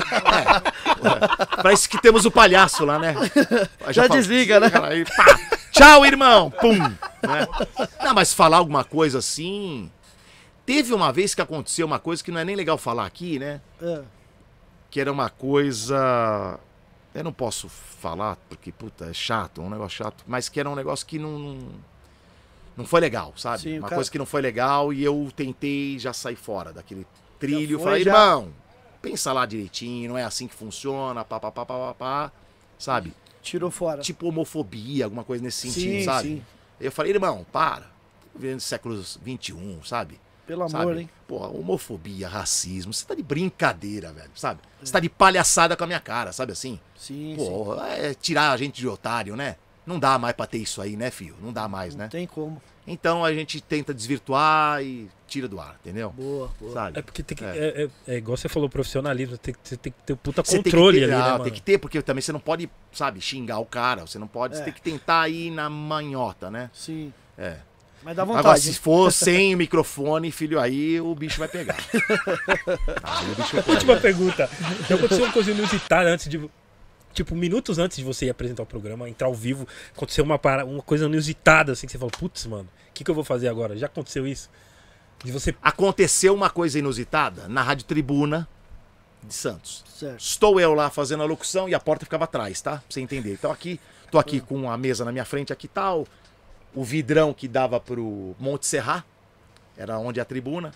é, 1.02 1.62
parece 1.62 1.88
que 1.88 2.00
temos 2.00 2.24
o 2.26 2.30
palhaço 2.30 2.84
lá, 2.84 2.98
né? 2.98 3.14
Já 3.90 4.06
desliga, 4.06 4.60
né? 4.60 4.70
Aí, 4.82 5.04
pá, 5.04 5.40
Tchau, 5.74 6.06
irmão! 6.06 6.52
Pum! 6.52 6.78
Né? 6.78 7.48
Não, 8.04 8.14
mas 8.14 8.32
falar 8.32 8.58
alguma 8.58 8.84
coisa 8.84 9.18
assim. 9.18 9.90
Teve 10.66 10.94
uma 10.94 11.12
vez 11.12 11.34
que 11.34 11.42
aconteceu 11.42 11.86
uma 11.86 11.98
coisa 11.98 12.22
que 12.24 12.30
não 12.30 12.40
é 12.40 12.44
nem 12.44 12.56
legal 12.56 12.78
falar 12.78 13.04
aqui, 13.06 13.38
né? 13.38 13.60
É. 13.82 14.02
Que 14.90 15.00
era 15.00 15.12
uma 15.12 15.28
coisa. 15.28 16.58
Eu 17.14 17.22
não 17.22 17.32
posso 17.32 17.68
falar, 17.68 18.36
porque, 18.48 18.72
puta, 18.72 19.06
é 19.06 19.12
chato, 19.12 19.60
é 19.60 19.64
um 19.64 19.70
negócio 19.70 19.98
chato. 19.98 20.24
Mas 20.26 20.48
que 20.48 20.58
era 20.58 20.68
um 20.68 20.74
negócio 20.74 21.06
que 21.06 21.18
não. 21.18 21.58
não- 22.76 22.84
foi 22.86 23.00
legal, 23.00 23.32
sabe? 23.36 23.62
Sim, 23.62 23.78
uma 23.78 23.88
cara- 23.88 23.96
coisa 23.96 24.10
que 24.10 24.18
não 24.18 24.26
foi 24.26 24.40
legal 24.40 24.92
e 24.92 25.04
eu 25.04 25.30
tentei 25.36 25.98
já 25.98 26.12
sair 26.12 26.36
fora 26.36 26.72
daquele 26.72 27.06
trilho. 27.38 27.78
foi, 27.78 27.84
Falei, 27.84 28.04
já. 28.04 28.10
irmão, 28.10 28.52
pensa 29.02 29.32
lá 29.32 29.44
direitinho, 29.46 30.08
não 30.10 30.18
é 30.18 30.24
assim 30.24 30.48
que 30.48 30.54
funciona, 30.54 31.24
pá, 31.24 31.38
pá, 31.38 31.50
pá, 31.52 31.64
pá, 31.66 31.76
pá, 31.78 31.94
pá, 31.94 32.32
sabe? 32.78 33.12
Tirou 33.42 33.70
fora. 33.70 34.00
Tipo 34.00 34.28
homofobia, 34.28 35.04
alguma 35.04 35.22
coisa 35.24 35.44
nesse 35.44 35.68
sentido, 35.68 35.98
Sim, 35.98 36.04
sabe? 36.04 36.28
sim. 36.28 36.42
Eu 36.80 36.90
falei, 36.90 37.12
irmão, 37.12 37.44
para. 37.52 37.92
Vivendo 38.34 38.58
século 38.60 39.00
XXI, 39.00 39.54
sabe? 39.84 40.18
Pelo 40.46 40.62
amor, 40.62 40.70
sabe? 40.70 41.00
hein? 41.00 41.10
Pô, 41.26 41.36
homofobia, 41.38 42.28
racismo, 42.28 42.92
você 42.92 43.04
tá 43.06 43.14
de 43.14 43.22
brincadeira, 43.22 44.12
velho, 44.12 44.30
sabe? 44.34 44.60
Você 44.82 44.92
tá 44.92 45.00
de 45.00 45.08
palhaçada 45.08 45.76
com 45.76 45.84
a 45.84 45.86
minha 45.86 46.00
cara, 46.00 46.32
sabe 46.32 46.52
assim? 46.52 46.78
Sim, 46.96 47.34
sim. 47.36 47.36
Pô, 47.36 47.74
é 47.82 48.12
tirar 48.14 48.50
a 48.52 48.56
gente 48.56 48.80
de 48.80 48.86
otário, 48.88 49.34
né? 49.36 49.56
Não 49.86 49.98
dá 49.98 50.18
mais 50.18 50.34
pra 50.34 50.46
ter 50.46 50.58
isso 50.58 50.80
aí, 50.80 50.96
né, 50.96 51.10
filho? 51.10 51.34
Não 51.42 51.52
dá 51.52 51.68
mais, 51.68 51.94
Não 51.94 52.04
né? 52.04 52.08
tem 52.08 52.26
como. 52.26 52.60
Então 52.86 53.24
a 53.24 53.32
gente 53.32 53.62
tenta 53.62 53.94
desvirtuar 53.94 54.82
e 54.82 55.08
tira 55.26 55.48
do 55.48 55.58
ar, 55.58 55.76
entendeu? 55.80 56.10
Boa, 56.10 56.50
boa. 56.60 56.70
É 56.70 56.74
Sabe? 56.74 57.02
porque 57.02 57.22
tem 57.22 57.36
que. 57.36 57.42
É. 57.44 57.48
É, 57.56 57.84
é- 57.84 58.14
é 58.14 58.16
igual 58.18 58.36
você 58.36 58.46
falou, 58.48 58.68
profissionalismo, 58.68 59.38
tem, 59.38 59.54
você 59.62 59.76
tem 59.78 59.90
que 59.92 59.98
ter 60.04 60.12
o 60.12 60.16
puta 60.18 60.42
Você 60.44 60.52
tem 60.52 60.62
que 60.62 60.70
controle 60.70 60.98
ter- 60.98 61.04
ali, 61.04 61.12
né, 61.14 61.18
ah, 61.20 61.30
mano? 61.32 61.44
Tem 61.44 61.52
que 61.52 61.62
ter, 61.62 61.78
porque 61.78 62.02
também 62.02 62.20
você 62.20 62.32
não 62.32 62.40
pode, 62.40 62.68
sabe, 62.92 63.20
xingar 63.22 63.58
o 63.58 63.64
cara. 63.66 64.06
Você 64.06 64.18
não 64.18 64.26
pode. 64.26 64.54
Você 64.56 64.60
É. 64.60 64.64
tem 64.66 64.72
que 64.74 64.82
tentar 64.82 65.26
ir 65.30 65.50
na 65.50 65.70
manhota, 65.70 66.50
né? 66.50 66.70
Sim. 66.74 67.10
É. 67.38 67.56
Mas 68.04 68.14
dá 68.16 68.22
Agora, 68.22 68.42
vontade. 68.42 68.60
se 68.60 68.74
for 68.78 69.10
sem 69.10 69.56
microfone, 69.56 70.30
filho, 70.30 70.60
aí 70.60 71.00
o 71.00 71.14
bicho 71.14 71.38
vai 71.38 71.48
pegar. 71.48 71.76
Aí 73.02 73.30
o 73.32 73.34
bicho 73.34 73.54
vai 73.54 73.62
pegar. 73.62 73.72
Última 73.72 73.96
pergunta. 73.96 74.50
Já 74.88 74.94
aconteceu 74.96 75.24
uma 75.24 75.32
coisa 75.32 75.50
inusitada 75.50 76.10
antes 76.10 76.28
de. 76.28 76.50
Tipo, 77.14 77.34
minutos 77.34 77.78
antes 77.78 77.96
de 77.96 78.04
você 78.04 78.26
ir 78.26 78.30
apresentar 78.30 78.62
o 78.64 78.66
programa, 78.66 79.08
entrar 79.08 79.28
ao 79.28 79.34
vivo, 79.34 79.66
aconteceu 79.96 80.24
uma, 80.24 80.36
para- 80.38 80.64
uma 80.64 80.82
coisa 80.82 81.06
inusitada, 81.06 81.70
assim, 81.72 81.86
que 81.86 81.92
você 81.92 81.98
falou, 81.98 82.10
putz, 82.10 82.44
mano, 82.44 82.64
o 82.64 82.92
que, 82.92 83.04
que 83.04 83.10
eu 83.10 83.14
vou 83.14 83.22
fazer 83.22 83.46
agora? 83.48 83.76
Já 83.76 83.86
aconteceu 83.86 84.26
isso? 84.26 84.50
E 85.24 85.30
você. 85.30 85.54
Aconteceu 85.62 86.34
uma 86.34 86.50
coisa 86.50 86.78
inusitada 86.78 87.48
na 87.48 87.62
Rádio 87.62 87.84
Tribuna 87.86 88.46
de 89.22 89.32
Santos. 89.32 89.82
Certo. 89.88 90.20
Estou 90.20 90.60
eu 90.60 90.74
lá 90.74 90.90
fazendo 90.90 91.22
a 91.22 91.26
locução 91.26 91.68
e 91.68 91.74
a 91.74 91.80
porta 91.80 92.04
ficava 92.04 92.24
atrás, 92.24 92.60
tá? 92.60 92.72
Pra 92.72 92.82
você 92.90 93.00
entender. 93.00 93.32
Então 93.32 93.50
aqui, 93.50 93.80
tô 94.10 94.18
aqui 94.18 94.40
com 94.40 94.70
a 94.70 94.76
mesa 94.76 95.04
na 95.04 95.12
minha 95.12 95.24
frente, 95.24 95.52
aqui 95.52 95.66
tal. 95.68 96.06
O 96.74 96.82
vidrão 96.84 97.32
que 97.32 97.46
dava 97.46 97.78
pro 97.78 98.34
Monte 98.38 98.66
Serra, 98.66 99.04
era 99.76 99.98
onde 99.98 100.18
é 100.18 100.22
a 100.22 100.24
tribuna. 100.24 100.72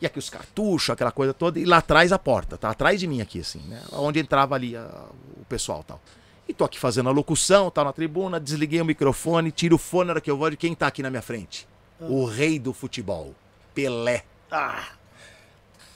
E 0.00 0.06
aqui 0.06 0.18
os 0.18 0.30
cartuchos, 0.30 0.90
aquela 0.90 1.12
coisa 1.12 1.34
toda. 1.34 1.58
E 1.58 1.64
lá 1.64 1.76
atrás 1.78 2.10
a 2.12 2.18
porta, 2.18 2.56
tá? 2.56 2.70
Atrás 2.70 2.98
de 2.98 3.06
mim 3.06 3.20
aqui, 3.20 3.40
assim, 3.40 3.60
né? 3.68 3.80
Onde 3.92 4.18
entrava 4.18 4.54
ali 4.54 4.74
a- 4.76 5.04
o 5.40 5.44
pessoal 5.44 5.84
tal. 5.84 6.00
E 6.48 6.54
tô 6.54 6.64
aqui 6.64 6.78
fazendo 6.80 7.08
a 7.10 7.12
locução, 7.12 7.70
tal, 7.70 7.84
na 7.84 7.92
tribuna. 7.92 8.40
Desliguei 8.40 8.80
o 8.80 8.84
microfone, 8.84 9.52
tiro 9.52 9.76
o 9.76 9.78
fone 9.78 10.06
na 10.06 10.12
hora 10.14 10.20
que 10.20 10.30
eu 10.30 10.36
vou 10.36 10.50
de 10.50 10.56
quem 10.56 10.74
tá 10.74 10.86
aqui 10.86 11.02
na 11.02 11.10
minha 11.10 11.22
frente. 11.22 11.68
O 12.00 12.24
rei 12.24 12.58
do 12.58 12.72
futebol, 12.72 13.34
Pelé. 13.74 14.24
Ah, 14.50 14.84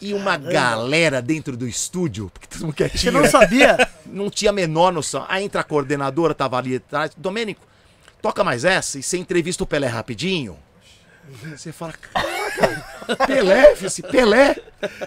E 0.01 0.13
uma 0.13 0.37
galera 0.37 1.23
dentro 1.23 1.57
do 1.57 1.67
estúdio, 1.67 2.29
porque 2.33 2.47
todo 2.47 2.67
mundo 2.67 2.75
você 2.77 2.89
quietinho. 2.91 3.13
não 3.15 3.23
né? 3.23 3.29
sabia? 3.29 3.89
não 4.05 4.29
tinha 4.29 4.51
a 4.51 4.53
menor 4.53 4.93
noção. 4.93 5.25
Aí 5.29 5.45
entra 5.45 5.63
a 5.63 5.65
coordenadora, 5.65 6.35
tava 6.35 6.59
ali 6.59 6.77
atrás. 6.77 7.13
Domênico, 7.17 7.63
toca 8.25 8.43
mais 8.43 8.65
essa 8.65 8.99
e 8.99 9.03
você 9.03 9.19
entrevista 9.19 9.65
o 9.65 9.67
Pelé 9.67 9.87
rapidinho. 9.87 10.57
Você 11.55 11.73
fala, 11.73 11.93
caraca, 11.93 13.27
Pelé, 13.27 13.73
esse 13.83 14.01
Pelé. 14.01 14.57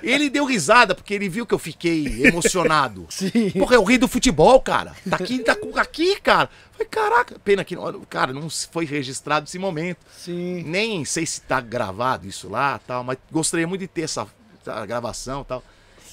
Ele 0.03 0.29
deu 0.29 0.45
risada, 0.45 0.93
porque 0.93 1.15
ele 1.15 1.27
viu 1.27 1.43
que 1.43 1.53
eu 1.53 1.57
fiquei 1.57 2.27
emocionado. 2.27 3.07
Sim. 3.09 3.49
Porra, 3.57 3.75
é 3.75 3.79
o 3.79 3.83
rei 3.83 3.97
do 3.97 4.07
futebol, 4.07 4.59
cara. 4.61 4.95
Tá 5.09 5.15
aqui, 5.15 5.39
tá 5.39 5.57
aqui, 5.77 6.19
cara. 6.21 6.47
Falei, 6.73 6.87
caraca, 6.87 7.39
pena 7.43 7.63
que, 7.63 7.75
cara, 8.07 8.31
não 8.33 8.51
foi 8.51 8.85
registrado 8.85 9.47
esse 9.47 9.57
momento. 9.57 9.99
Sim. 10.15 10.61
Nem 10.63 11.03
sei 11.03 11.25
se 11.25 11.41
tá 11.41 11.59
gravado 11.59 12.27
isso 12.27 12.47
lá 12.47 12.79
tal, 12.85 13.03
mas 13.03 13.17
gostaria 13.31 13.65
muito 13.65 13.81
de 13.81 13.87
ter 13.87 14.03
essa, 14.03 14.27
essa 14.61 14.85
gravação 14.85 15.43
tal. 15.43 15.63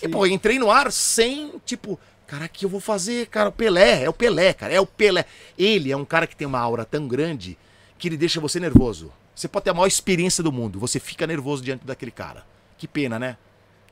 E, 0.02 0.08
pô, 0.08 0.26
entrei 0.26 0.58
no 0.58 0.70
ar 0.70 0.90
sem, 0.90 1.52
tipo, 1.66 2.00
cara, 2.26 2.46
o 2.46 2.48
que 2.48 2.64
eu 2.64 2.68
vou 2.68 2.80
fazer, 2.80 3.26
cara? 3.28 3.48
O 3.48 3.52
Pelé, 3.52 4.04
é 4.04 4.08
o 4.08 4.12
Pelé, 4.12 4.52
cara, 4.52 4.72
é 4.72 4.80
o 4.80 4.86
Pelé. 4.86 5.24
Ele 5.58 5.90
é 5.92 5.96
um 5.96 6.04
cara 6.04 6.26
que 6.26 6.36
tem 6.36 6.46
uma 6.46 6.58
aura 6.60 6.84
tão 6.84 7.06
grande 7.06 7.56
que 7.98 8.08
ele 8.08 8.16
deixa 8.16 8.40
você 8.40 8.58
nervoso. 8.60 9.12
Você 9.34 9.48
pode 9.48 9.64
ter 9.64 9.70
a 9.70 9.74
maior 9.74 9.86
experiência 9.86 10.42
do 10.44 10.52
mundo, 10.52 10.78
você 10.78 11.00
fica 11.00 11.26
nervoso 11.26 11.62
diante 11.62 11.84
daquele 11.86 12.10
cara. 12.12 12.44
Que 12.78 12.86
pena, 12.86 13.18
né? 13.18 13.36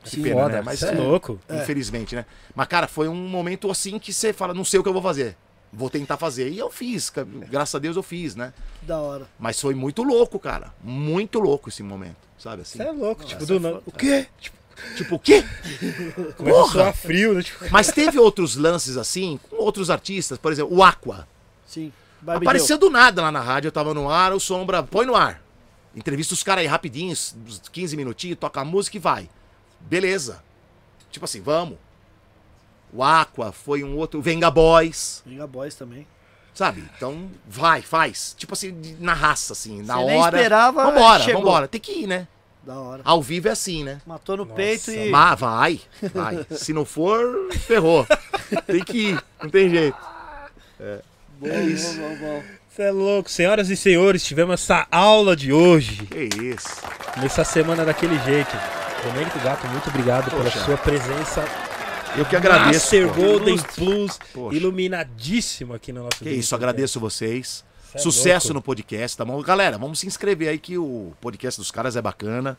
Que 0.05 0.11
Sim, 0.11 0.23
pena, 0.23 0.43
foda, 0.43 0.57
né? 0.57 0.62
Mas 0.62 0.81
cê 0.81 0.86
é 0.86 0.91
louco. 0.93 1.39
Infelizmente, 1.51 2.15
né? 2.17 2.27
Mas, 2.55 2.67
cara, 2.67 2.89
foi 2.89 3.09
um 3.09 3.15
momento 3.28 3.70
assim 3.70 3.99
que 3.99 4.12
você 4.12 4.33
fala, 4.33 4.52
não 4.52 4.65
sei 4.65 4.81
o 4.81 4.83
que 4.83 4.89
eu 4.89 4.93
vou 4.93 5.02
fazer. 5.02 5.36
Vou 5.73 5.89
tentar 5.89 6.17
fazer. 6.17 6.51
E 6.51 6.59
eu 6.59 6.70
fiz, 6.70 7.09
ca- 7.09 7.25
graças 7.25 7.75
a 7.75 7.78
Deus 7.78 7.97
eu 7.97 8.02
fiz, 8.02 8.35
né? 8.36 8.52
Da 8.83 8.99
hora. 8.99 9.27
Mas 9.39 9.61
foi 9.61 9.75
muito 9.75 10.02
louco, 10.02 10.39
cara. 10.39 10.75
Muito 10.83 11.39
louco 11.39 11.69
esse 11.70 11.83
momento, 11.83 12.17
sabe 12.36 12.62
assim? 12.62 12.78
Você 12.78 12.85
é 12.85 12.93
louco, 12.93 13.25
tipo, 13.25 13.47
do 13.47 13.59
nada. 13.59 13.81
O 13.86 13.93
quê? 13.93 14.27
Tipo, 14.41 14.57
Tipo, 14.97 15.17
o 15.17 15.18
quê? 15.18 15.44
começa 16.36 16.59
a 16.59 16.62
Porra! 16.62 16.92
frio, 16.92 17.34
né? 17.34 17.42
Tipo, 17.42 17.65
Mas 17.70 17.89
teve 17.92 18.18
outros 18.18 18.57
lances 18.57 18.97
assim, 18.97 19.39
com 19.49 19.57
outros 19.57 19.91
artistas, 19.91 20.39
por 20.39 20.51
exemplo, 20.52 20.76
o 20.76 20.83
Aqua. 20.83 21.26
Sim. 21.67 21.92
Barbie 22.20 22.47
Apareceu 22.47 22.78
do 22.78 22.89
nada 22.91 23.20
lá 23.23 23.33
na 23.33 23.41
rádio, 23.41 23.68
eu 23.68 23.73
tava 23.73 23.92
no 23.94 24.09
ar, 24.09 24.33
o 24.33 24.39
Sombra, 24.41 24.83
põe 24.83 25.05
no 25.07 25.15
ar. 25.17 25.42
Entrevista 25.94 26.34
os 26.34 26.42
caras 26.42 26.62
aí 26.62 26.67
rapidinho, 26.68 27.10
uns 27.12 27.34
15 27.73 27.97
minutinhos, 27.97 28.39
toca 28.39 28.60
a 28.60 28.65
música 28.65 28.97
e 28.97 29.01
vai. 29.01 29.28
Beleza. 29.81 30.42
Tipo 31.10 31.25
assim, 31.25 31.41
vamos. 31.41 31.76
O 32.92 33.02
Aqua 33.02 33.52
foi 33.52 33.83
um 33.83 33.97
outro, 33.97 34.20
Venga 34.23 34.51
Boys. 34.51 35.23
Giga 35.26 35.47
Boys 35.47 35.75
também. 35.75 36.07
sabe? 36.55 36.84
Então, 36.97 37.31
vai, 37.49 37.83
faz. 37.83 38.34
Tipo 38.39 38.52
assim, 38.52 38.97
na 39.01 39.15
raça, 39.15 39.52
assim, 39.55 39.83
na 39.83 39.97
Você 39.97 40.05
nem 40.07 40.18
hora. 40.18 40.36
esperava, 40.36 40.84
vambora, 40.84 41.23
chegou. 41.25 41.41
vambora. 41.42 41.68
Tem 41.68 41.81
que 41.81 41.92
ir, 41.92 42.07
né? 42.07 42.28
Da 42.65 42.74
hora. 42.76 43.02
Ao 43.05 43.20
vivo 43.20 43.49
é 43.49 43.50
assim, 43.50 43.82
né? 43.82 44.00
Matou 44.07 44.36
no 44.36 44.47
peito 44.47 44.91
e. 44.91 45.10
Mas 45.10 45.39
vai, 45.41 45.81
vai. 46.15 46.47
Se 46.52 46.73
não 46.73 46.84
for, 46.84 47.49
ferrou. 47.52 48.07
Tem 48.66 48.84
que 48.84 49.10
ir, 49.10 49.24
não 49.42 49.50
tem 49.50 49.68
jeito. 49.68 49.97
Bom, 51.41 51.49
é 51.49 51.62
isso. 51.65 51.97
Bom, 51.97 52.08
bom, 52.08 52.16
bom. 52.18 52.42
Você 52.68 52.82
é 52.82 52.91
louco. 52.91 53.31
Senhoras 53.31 53.68
e 53.68 53.76
senhores, 53.76 54.24
tivemos 54.24 54.55
essa 54.62 54.86
aula 54.91 55.36
de 55.36 55.52
hoje. 55.52 56.07
Que 56.07 56.28
isso. 56.42 56.68
Nessa 57.20 57.44
semana 57.44 57.84
daquele 57.84 58.18
jeito. 58.20 58.57
Domênico 59.05 59.39
Gato, 59.41 59.66
muito 59.66 59.89
obrigado 59.91 60.31
pela 60.31 60.44
Poxa. 60.44 60.65
sua 60.65 60.76
presença. 60.78 61.44
Eu 62.16 62.24
que 62.24 62.36
agradeço. 62.36 62.94
Master. 62.97 63.12
Golden. 63.12 63.58
Plus, 63.74 64.18
Poxa. 64.32 64.57
iluminadíssimo 64.57 65.74
aqui 65.74 65.92
no 65.92 66.05
nosso 66.05 66.18
Que 66.18 66.24
vídeo 66.24 66.41
isso, 66.41 66.55
agradeço 66.55 67.00
vocês. 67.00 67.65
Cê 67.93 67.99
é 67.99 68.01
Sucesso 68.01 68.55
no 68.55 68.62
podcast, 68.62 69.17
tá 69.17 69.25
bom? 69.25 69.41
Galera, 69.43 69.77
vamos 69.77 70.01
se 70.01 70.07
inscrever 70.07 70.49
aí 70.49 70.59
que 70.59 70.79
o 70.79 71.12
podcast 71.21 71.61
dos 71.61 71.71
caras 71.71 71.95
é 71.95 72.01
bacana. 72.01 72.57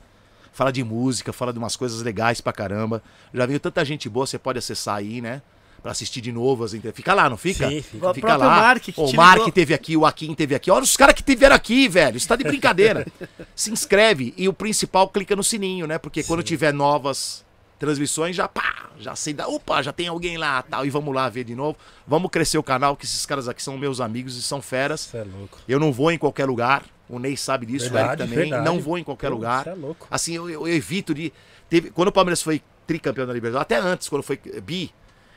Fala 0.52 0.72
de 0.72 0.84
música, 0.84 1.34
fala 1.34 1.52
de 1.52 1.58
umas 1.58 1.76
coisas 1.76 2.04
legais 2.04 2.40
pra 2.40 2.54
caramba. 2.54 3.02
Já 3.34 3.46
veio 3.48 3.60
tanta 3.60 3.84
gente 3.84 4.08
boa, 4.08 4.28
você 4.28 4.38
pode 4.38 4.60
acessar 4.60 4.98
aí, 4.98 5.22
né? 5.22 5.42
Pra 5.82 5.92
assistir 5.92 6.22
de 6.22 6.32
novo 6.32 6.64
as 6.64 6.74
entrevistas. 6.74 6.98
Fica 6.98 7.14
lá, 7.16 7.28
não 7.28 7.36
fica? 7.36 7.68
Sim, 7.68 7.82
fica. 7.82 8.12
O 8.12 8.14
Fica 8.14 8.36
lá. 8.38 8.46
Mark 8.46 8.84
o 8.96 9.14
Mark 9.14 9.38
ligou. 9.40 9.52
teve 9.52 9.74
aqui, 9.74 9.98
o 9.98 10.06
Akin 10.06 10.36
teve 10.36 10.54
aqui. 10.54 10.70
Olha 10.70 10.84
os 10.84 10.96
caras 10.96 11.16
que 11.16 11.24
tiveram 11.24 11.56
aqui, 11.56 11.88
velho. 11.90 12.16
Isso 12.16 12.28
tá 12.28 12.36
de 12.36 12.44
brincadeira. 12.44 13.06
Se 13.56 13.72
inscreve. 13.72 14.36
E 14.38 14.48
o 14.48 14.54
principal, 14.54 15.10
clica 15.10 15.36
no 15.36 15.44
sininho, 15.44 15.88
né? 15.88 15.98
Porque 15.98 16.24
quando 16.24 16.44
tiver 16.44 16.72
novas 16.72 17.43
transmissões, 17.84 18.34
já 18.36 18.48
pá, 18.48 18.90
já 18.98 19.14
sei 19.14 19.34
da. 19.34 19.46
Opa, 19.48 19.82
já 19.82 19.92
tem 19.92 20.08
alguém 20.08 20.38
lá 20.38 20.62
tal. 20.62 20.86
E 20.86 20.90
vamos 20.90 21.14
lá 21.14 21.28
ver 21.28 21.44
de 21.44 21.54
novo. 21.54 21.78
Vamos 22.08 22.32
crescer 22.32 22.58
o 22.58 22.64
canal, 22.64 22.96
que 22.96 23.04
esses 23.04 23.26
caras 23.26 23.50
aqui 23.50 23.62
são 23.62 23.78
meus 23.78 24.00
amigos 24.00 24.38
e 24.38 24.42
são 24.42 24.62
feras. 24.62 25.14
É 25.14 25.24
louco. 25.24 25.60
Eu 25.68 25.80
não 25.82 25.92
vou 25.92 26.10
em 26.12 26.18
qualquer 26.18 26.46
lugar. 26.46 26.84
O 27.10 27.20
Ney 27.20 27.36
sabe 27.36 27.66
disso, 27.66 27.86
o 27.86 27.88
Eric 27.88 27.98
Verdade, 28.08 28.24
também. 28.24 28.40
verdade. 28.50 28.66
Não 28.66 28.80
vou 28.80 28.98
em 28.98 29.04
qualquer 29.04 29.28
Pô, 29.28 29.36
lugar. 29.36 29.68
É 29.68 29.74
louco. 29.74 30.08
Assim, 30.10 30.34
eu, 30.34 30.50
eu 30.50 30.66
evito 30.68 31.14
de. 31.14 31.34
Teve, 31.70 31.90
quando 31.92 32.08
o 32.08 32.12
Palmeiras 32.14 32.42
foi 32.42 32.62
tricampeão 32.88 33.28
da 33.28 33.34
Libertadores, 33.34 33.62
até 33.64 33.76
antes, 33.78 34.08
quando 34.08 34.24
foi 34.24 34.38
bi, 34.64 34.90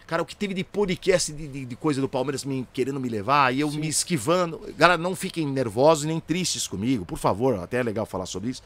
cara, 0.06 0.22
o 0.22 0.24
que 0.24 0.36
teve 0.36 0.54
de 0.54 0.62
podcast 0.62 1.32
de, 1.32 1.48
de- 1.48 1.64
de 1.64 1.76
coisa 1.76 2.00
do 2.00 2.08
Palmeiras 2.08 2.44
me 2.44 2.66
querendo 2.72 3.00
me 3.00 3.08
levar 3.08 3.52
e 3.52 3.58
eu 3.60 3.70
me 3.72 3.88
esquivando. 3.88 4.60
Galera, 4.78 4.96
não 5.02 5.16
fiquem 5.16 5.44
nervosos 5.46 6.04
nem 6.04 6.20
tristes 6.20 6.68
comigo, 6.68 7.04
por 7.04 7.18
favor, 7.18 7.58
até 7.58 7.78
é 7.78 7.82
legal 7.82 8.06
falar 8.06 8.26
sobre 8.26 8.50
isso. 8.50 8.62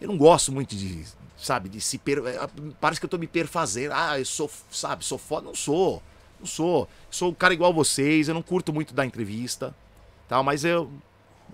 Eu 0.00 0.08
não 0.08 0.16
gosto 0.16 0.50
muito 0.50 0.74
de, 0.74 1.04
sabe, 1.44 1.68
de 1.68 1.80
se 1.80 1.98
per... 1.98 2.18
eh, 2.24 2.48
Parece 2.80 3.00
que 3.00 3.04
eu 3.04 3.10
tô 3.10 3.18
me 3.18 3.26
perfazendo. 3.26 3.92
Ah, 3.94 4.18
eu 4.18 4.24
sou, 4.24 4.50
sabe, 4.70 5.04
sou 5.04 5.18
foda. 5.18 5.46
Não 5.46 5.54
sou. 5.54 6.02
Não 6.40 6.46
sou. 6.46 6.88
Sou 7.10 7.30
um 7.30 7.34
cara 7.34 7.52
igual 7.54 7.72
vocês, 7.72 8.28
eu 8.28 8.34
não 8.34 8.42
curto 8.42 8.72
muito 8.72 8.94
dar 8.94 9.04
entrevista, 9.06 9.74
tal, 10.28 10.42
mas 10.42 10.64
eu 10.64 10.90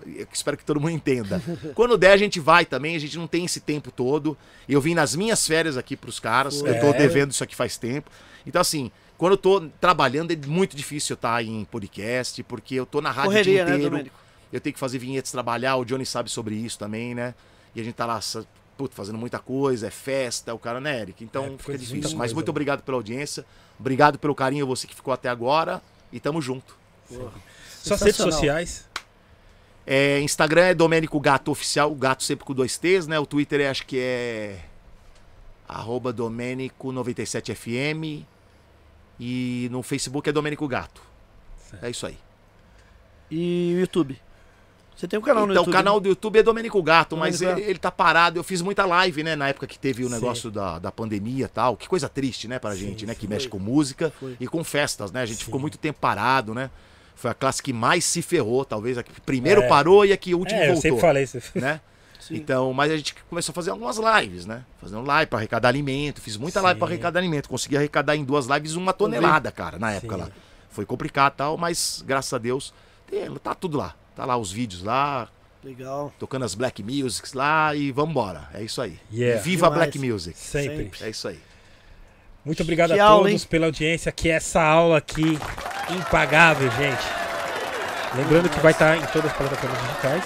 eu 0.05 0.25
espero 0.31 0.55
que 0.55 0.63
todo 0.63 0.79
mundo 0.79 0.91
entenda. 0.91 1.41
Quando 1.75 1.97
der, 1.97 2.11
a 2.13 2.17
gente 2.17 2.39
vai 2.39 2.63
também, 2.65 2.95
a 2.95 2.99
gente 2.99 3.17
não 3.17 3.27
tem 3.27 3.43
esse 3.43 3.59
tempo 3.59 3.91
todo. 3.91 4.37
Eu 4.67 4.79
vim 4.79 4.93
nas 4.93 5.13
minhas 5.13 5.45
férias 5.45 5.75
aqui 5.75 5.97
pros 5.97 6.19
caras, 6.21 6.61
eu 6.61 6.79
tô 6.79 6.87
É. 6.87 6.93
devendo 6.93 7.31
isso 7.31 7.43
aqui 7.43 7.53
faz 7.55 7.75
tempo. 7.77 8.09
Então, 8.47 8.61
assim, 8.61 8.89
quando 9.17 9.33
eu 9.33 9.37
tô 9.37 9.67
trabalhando, 9.81 10.31
é 10.31 10.37
muito 10.47 10.73
difícil 10.77 11.13
eu 11.13 11.15
estar 11.15 11.43
em 11.43 11.65
podcast, 11.65 12.41
porque 12.43 12.75
eu 12.75 12.85
tô 12.85 13.01
na 13.01 13.11
rádio 13.11 13.31
o 13.31 13.33
Correria, 13.33 13.53
dia 13.55 13.65
né, 13.65 13.71
inteiro. 13.71 13.89
Domênico? 13.91 14.15
eu 14.53 14.61
tenho 14.61 14.73
que 14.73 14.79
fazer 14.79 14.97
vinhetes, 14.99 15.31
trabalhar, 15.33 15.75
o 15.75 15.83
Johnny 15.83 16.05
sabe 16.05 16.29
sobre 16.31 16.55
isso 16.55 16.79
também, 16.79 17.13
né? 17.13 17.35
E 17.75 17.81
a 17.81 17.83
gente 17.83 17.95
tá 17.95 18.05
lá, 18.05 18.19
fazendo 18.91 19.17
muita 19.17 19.39
coisa, 19.39 19.87
é 19.87 19.91
festa, 19.91 20.53
o 20.53 20.59
cara, 20.59 20.79
né, 20.79 21.01
Eric? 21.01 21.23
Então 21.23 21.45
É, 21.45 21.57
fica 21.57 21.77
difícil. 21.77 22.17
Mas 22.17 22.31
muito 22.33 22.49
obrigado 22.49 22.81
pela 22.83 22.97
audiência, 22.97 23.45
obrigado 23.79 24.17
pelo 24.17 24.33
carinho, 24.35 24.65
você 24.65 24.87
que 24.87 24.95
ficou 24.95 25.13
até 25.13 25.29
agora, 25.29 25.81
e 26.11 26.19
tamo 26.19 26.41
junto. 26.41 26.75
Suas 27.09 27.21
redes 28.01 28.17
Sensacional. 28.17 28.31
sociais. 28.33 28.89
É, 29.85 30.19
Instagram 30.21 30.63
é 30.65 30.73
Domênico 30.75 31.19
Gato 31.19 31.51
Oficial, 31.51 31.91
o 31.91 31.95
gato 31.95 32.23
sempre 32.23 32.45
com 32.45 32.53
dois 32.53 32.77
T's, 32.77 33.07
né? 33.07 33.19
O 33.19 33.25
Twitter 33.25 33.59
é, 33.61 33.69
acho 33.69 33.85
que 33.85 33.99
é 33.99 34.59
arroba 35.67 36.13
Domênico97FM 36.13 38.23
e 39.19 39.67
no 39.71 39.83
Facebook 39.83 40.29
é 40.29 40.31
Domênico 40.31 40.65
Gato. 40.67 41.01
É 41.81 41.89
isso 41.89 42.05
aí. 42.05 42.17
E 43.29 43.73
o 43.75 43.79
YouTube? 43.81 44.17
Você 44.99 45.07
tem 45.07 45.17
um 45.17 45.21
canal 45.21 45.45
no 45.47 45.53
então, 45.53 45.61
YouTube? 45.61 45.73
o 45.73 45.77
canal 45.77 45.99
do 46.01 46.09
YouTube 46.09 46.39
é 46.39 46.43
Domênico 46.43 46.83
Gato, 46.83 47.15
mas 47.15 47.39
Domênico 47.39 47.57
ele, 47.57 47.61
Gato. 47.61 47.71
ele 47.71 47.79
tá 47.79 47.89
parado. 47.89 48.37
Eu 48.37 48.43
fiz 48.43 48.61
muita 48.61 48.85
live, 48.85 49.23
né? 49.23 49.33
Na 49.33 49.47
época 49.47 49.65
que 49.65 49.79
teve 49.79 50.03
o 50.03 50.07
Sim. 50.07 50.13
negócio 50.15 50.51
da, 50.51 50.77
da 50.77 50.91
pandemia 50.91 51.45
e 51.45 51.47
tal. 51.47 51.77
Que 51.77 51.87
coisa 51.87 52.09
triste, 52.09 52.49
né, 52.49 52.59
pra 52.59 52.75
gente, 52.75 53.05
né? 53.05 53.15
Que 53.15 53.21
foi. 53.25 53.29
mexe 53.29 53.47
com 53.47 53.57
música 53.59 54.11
Foi. 54.19 54.35
e 54.37 54.45
com 54.45 54.61
festas, 54.61 55.09
né? 55.13 55.21
A 55.21 55.25
gente 55.25 55.37
Sim. 55.37 55.45
ficou 55.45 55.57
muito 55.57 55.77
tempo 55.77 55.99
parado, 56.01 56.53
né? 56.53 56.69
Foi 57.15 57.31
a 57.31 57.33
classe 57.33 57.63
que 57.63 57.71
mais 57.71 58.03
se 58.03 58.21
ferrou, 58.21 58.65
talvez. 58.65 58.97
A 58.97 59.03
que 59.03 59.21
primeiro 59.21 59.61
É. 59.61 59.67
parou 59.69 60.05
e 60.05 60.11
a 60.11 60.17
que 60.17 60.35
último 60.35 60.59
É, 60.59 60.63
eu 60.63 60.73
voltou. 60.73 60.81
sempre 60.81 60.99
falei 60.99 61.23
isso. 61.23 61.39
Né? 61.55 61.79
Sim. 62.19 62.35
Então, 62.35 62.73
mas 62.73 62.91
a 62.91 62.97
gente 62.97 63.15
começou 63.29 63.53
a 63.53 63.55
fazer 63.55 63.69
algumas 63.71 63.97
lives, 63.97 64.45
né? 64.45 64.65
Fazendo 64.81 65.01
live 65.03 65.29
pra 65.29 65.39
arrecadar 65.39 65.69
alimento. 65.69 66.19
Fiz 66.19 66.35
muita 66.35 66.59
live 66.59 66.77
pra 66.77 66.87
Sim. 66.89 66.93
arrecadar 66.95 67.19
alimento. 67.21 67.47
Consegui 67.47 67.77
arrecadar 67.77 68.17
em 68.17 68.25
duas 68.25 68.47
lives 68.47 68.75
uma 68.75 68.91
tonelada, 68.91 69.49
cara, 69.49 69.79
na 69.79 69.93
época 69.93 70.15
Sim. 70.15 70.21
lá. 70.23 70.29
Foi 70.69 70.85
complicado 70.85 71.35
e 71.35 71.37
tal, 71.37 71.57
mas 71.57 72.03
graças 72.05 72.33
a 72.33 72.37
Deus, 72.37 72.73
tem- 73.09 73.33
tá 73.35 73.55
tudo 73.55 73.77
lá. 73.77 73.95
Tá 74.19 74.25
lá 74.25 74.35
os 74.35 74.51
vídeos 74.51 74.83
lá, 74.83 75.29
Legal. 75.63 76.13
tocando 76.19 76.43
as 76.43 76.53
Black 76.53 76.83
Musics 76.83 77.31
lá 77.31 77.73
e 77.73 77.89
vambora. 77.89 78.49
É 78.53 78.61
isso 78.61 78.81
aí. 78.81 78.99
Yeah. 79.09 79.39
E 79.39 79.41
viva 79.41 79.67
a. 79.67 79.69
Black 79.69 79.97
Music. 79.97 80.37
Sempre. 80.37 80.75
Sempre. 80.75 81.05
É 81.05 81.09
isso 81.09 81.25
aí. 81.29 81.39
Muito 82.43 82.61
obrigado 82.61 82.91
Que 82.91 82.99
a 82.99 83.05
aula, 83.05 83.29
todos 83.29 83.43
hein? 83.43 83.47
pela 83.49 83.67
audiência, 83.67 84.11
que 84.11 84.27
essa 84.27 84.61
aula 84.61 84.97
aqui 84.97 85.39
impagável, 85.89 86.69
gente. 86.71 87.01
Lembrando 88.13 88.49
que 88.49 88.59
vai 88.59 88.73
estar 88.73 88.97
em 88.97 89.05
todas 89.07 89.31
as 89.31 89.37
plataformas 89.37 89.79
digitais. 89.87 90.23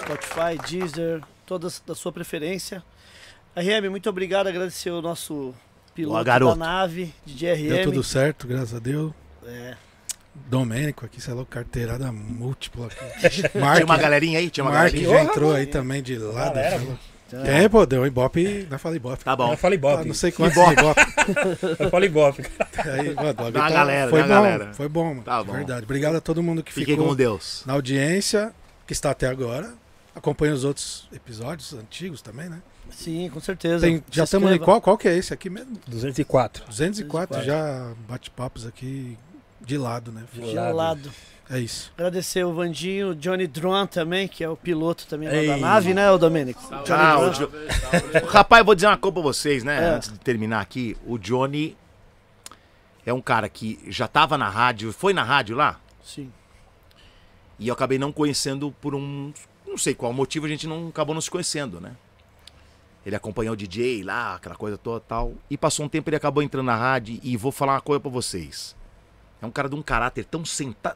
Spotify, 0.00 0.58
Deezer, 0.68 1.22
todas 1.46 1.80
da 1.86 1.94
sua 1.94 2.10
preferência. 2.10 2.82
RM, 3.56 3.90
muito 3.90 4.10
obrigado. 4.10 4.48
Agradecer 4.48 4.90
o 4.90 5.00
nosso 5.00 5.54
piloto 5.94 6.18
da 6.18 6.24
garoto. 6.24 6.56
nave, 6.56 7.14
DJ 7.24 7.54
RM. 7.54 7.68
Deu 7.68 7.84
tudo 7.84 8.02
certo, 8.02 8.48
graças 8.48 8.74
a 8.74 8.80
Deus. 8.80 9.12
É, 9.46 9.76
Domênico 10.34 11.04
aqui, 11.06 11.20
sei 11.20 11.32
lá, 11.34 11.44
carteirada 11.44 12.10
múltipla 12.12 12.86
aqui. 12.86 13.42
Mark, 13.58 13.76
Tinha 13.76 13.84
uma 13.86 13.96
galerinha 13.96 14.38
aí? 14.38 14.50
Tinha 14.50 14.64
uma 14.64 14.70
Mark 14.72 14.92
galerinha. 14.92 15.08
já 15.18 15.24
entrou 15.24 15.52
aí 15.54 15.66
também 15.66 16.02
de 16.02 16.16
lado. 16.18 16.54
Galera, 16.54 16.78
falou. 16.78 16.98
Tem, 17.44 17.68
pô, 17.68 17.84
deu 17.86 18.02
um 18.02 18.06
ibope. 18.06 18.68
Não 18.70 18.78
fala 18.78 18.94
ibope. 18.96 19.24
Tá 19.24 19.34
bom. 19.34 19.52
Eu 19.52 19.56
falei 19.56 19.78
Ah, 19.78 19.80
Bob. 19.80 20.06
não 20.06 20.14
sei 20.14 20.30
quantos 20.30 20.56
ibope. 20.56 21.00
Eu 21.82 21.90
falei 21.90 22.08
Bob. 22.08 22.36
Aí, 22.78 23.14
mano, 23.14 23.30
o 23.30 23.34
bagulho 23.34 23.52
Dá 23.52 23.60
uma 23.60 23.68
tá- 23.68 23.74
galera, 23.74 24.10
foi 24.10 24.20
dá 24.22 24.26
bom, 24.28 24.34
uma 24.34 24.42
galera. 24.50 24.74
foi 24.74 24.88
bom, 24.88 25.04
mano. 25.08 25.22
Tá 25.22 25.42
bom. 25.42 25.52
Verdade. 25.52 25.84
Obrigado 25.84 26.16
a 26.16 26.20
todo 26.20 26.42
mundo 26.42 26.62
que 26.62 26.72
Fiquem 26.72 26.94
ficou 26.94 27.08
com 27.08 27.16
Deus. 27.16 27.62
na 27.66 27.72
audiência, 27.72 28.52
que 28.86 28.92
está 28.92 29.10
até 29.10 29.26
agora. 29.26 29.72
Acompanha 30.14 30.52
os 30.54 30.62
outros 30.62 31.08
episódios 31.12 31.72
antigos 31.72 32.22
também, 32.22 32.48
né? 32.48 32.60
sim, 32.90 33.28
com 33.32 33.40
certeza. 33.40 33.84
Tem- 33.84 34.04
já 34.12 34.22
estamos 34.22 34.52
em 34.52 34.58
qual? 34.58 34.80
Qual 34.80 34.96
que 34.96 35.08
é 35.08 35.16
esse 35.16 35.34
aqui 35.34 35.50
mesmo? 35.50 35.72
204. 35.88 36.64
204, 36.68 37.40
204. 37.40 37.42
já 37.44 37.92
bate-papos 38.08 38.64
aqui 38.66 39.18
de 39.66 39.78
lado, 39.78 40.12
né? 40.12 40.24
De 40.32 40.50
Gelado. 40.50 41.10
É 41.50 41.58
isso. 41.58 41.92
Agradecer 41.96 42.42
o 42.44 42.54
Vandinho, 42.54 43.10
o 43.10 43.14
Johnny 43.14 43.46
Dron 43.46 43.86
também, 43.86 44.26
que 44.26 44.42
é 44.42 44.48
o 44.48 44.56
piloto 44.56 45.06
também 45.06 45.28
lá 45.28 45.34
Ei. 45.34 45.46
da 45.46 45.56
nave, 45.58 45.92
né, 45.92 46.10
o 46.10 46.16
Domênico? 46.16 46.60
Johnny 46.84 46.90
Ah, 47.02 47.18
o 47.18 47.32
Jo- 47.34 47.50
Rapaz, 48.30 48.60
eu 48.60 48.64
vou 48.64 48.74
dizer 48.74 48.86
uma 48.86 48.96
coisa 48.96 49.12
pra 49.12 49.22
vocês, 49.22 49.62
né? 49.62 49.76
É. 49.84 49.88
Antes 49.96 50.10
de 50.10 50.18
terminar 50.18 50.60
aqui. 50.60 50.96
O 51.06 51.18
Johnny 51.18 51.76
é 53.04 53.12
um 53.12 53.20
cara 53.20 53.46
que 53.50 53.78
já 53.88 54.08
tava 54.08 54.38
na 54.38 54.48
rádio, 54.48 54.90
foi 54.90 55.12
na 55.12 55.22
rádio 55.22 55.54
lá, 55.54 55.78
Sim. 56.02 56.32
e 57.58 57.68
eu 57.68 57.74
acabei 57.74 57.98
não 57.98 58.10
conhecendo 58.10 58.74
por 58.80 58.94
um. 58.94 59.30
Não 59.66 59.76
sei 59.76 59.94
qual 59.94 60.12
motivo 60.14 60.46
a 60.46 60.48
gente 60.48 60.66
não 60.66 60.88
acabou 60.88 61.14
não 61.14 61.20
se 61.20 61.30
conhecendo, 61.30 61.78
né? 61.78 61.92
Ele 63.04 63.14
acompanhou 63.16 63.52
o 63.52 63.56
DJ 63.56 64.02
lá, 64.02 64.36
aquela 64.36 64.56
coisa 64.56 64.78
toda 64.78 64.98
tal. 65.00 65.34
E 65.50 65.58
passou 65.58 65.84
um 65.84 65.88
tempo, 65.90 66.08
ele 66.08 66.16
acabou 66.16 66.42
entrando 66.42 66.64
na 66.64 66.74
rádio. 66.76 67.20
E 67.22 67.36
vou 67.36 67.52
falar 67.52 67.74
uma 67.74 67.80
coisa 67.82 68.00
pra 68.00 68.10
vocês. 68.10 68.74
É 69.44 69.46
um 69.46 69.50
cara 69.50 69.68
de 69.68 69.74
um 69.74 69.82
caráter 69.82 70.24
tão 70.24 70.42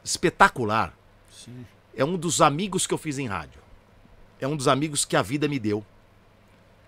espetacular. 0.03 0.91
Sim. 1.31 1.65
É 1.95 2.03
um 2.03 2.17
dos 2.17 2.41
amigos 2.41 2.87
que 2.87 2.93
eu 2.93 2.97
fiz 2.97 3.19
em 3.19 3.27
rádio. 3.27 3.61
É 4.41 4.47
um 4.47 4.55
dos 4.55 4.67
amigos 4.67 5.05
que 5.05 5.15
a 5.15 5.21
vida 5.21 5.47
me 5.47 5.59
deu. 5.59 5.85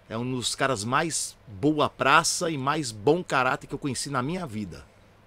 É 0.10 0.18
um 0.18 0.30
dos 0.30 0.56
caras 0.56 0.84
mais 0.84 1.38
boa 1.48 1.88
praça 1.88 2.50
e 2.50 2.58
mais 2.58 2.92
bom 2.92 3.24
caráter 3.24 3.68
que 3.68 3.76
eu 3.76 3.80
conheci 3.80 4.10
na 4.10 4.24
minha 4.24 4.48
vida. 4.48 4.84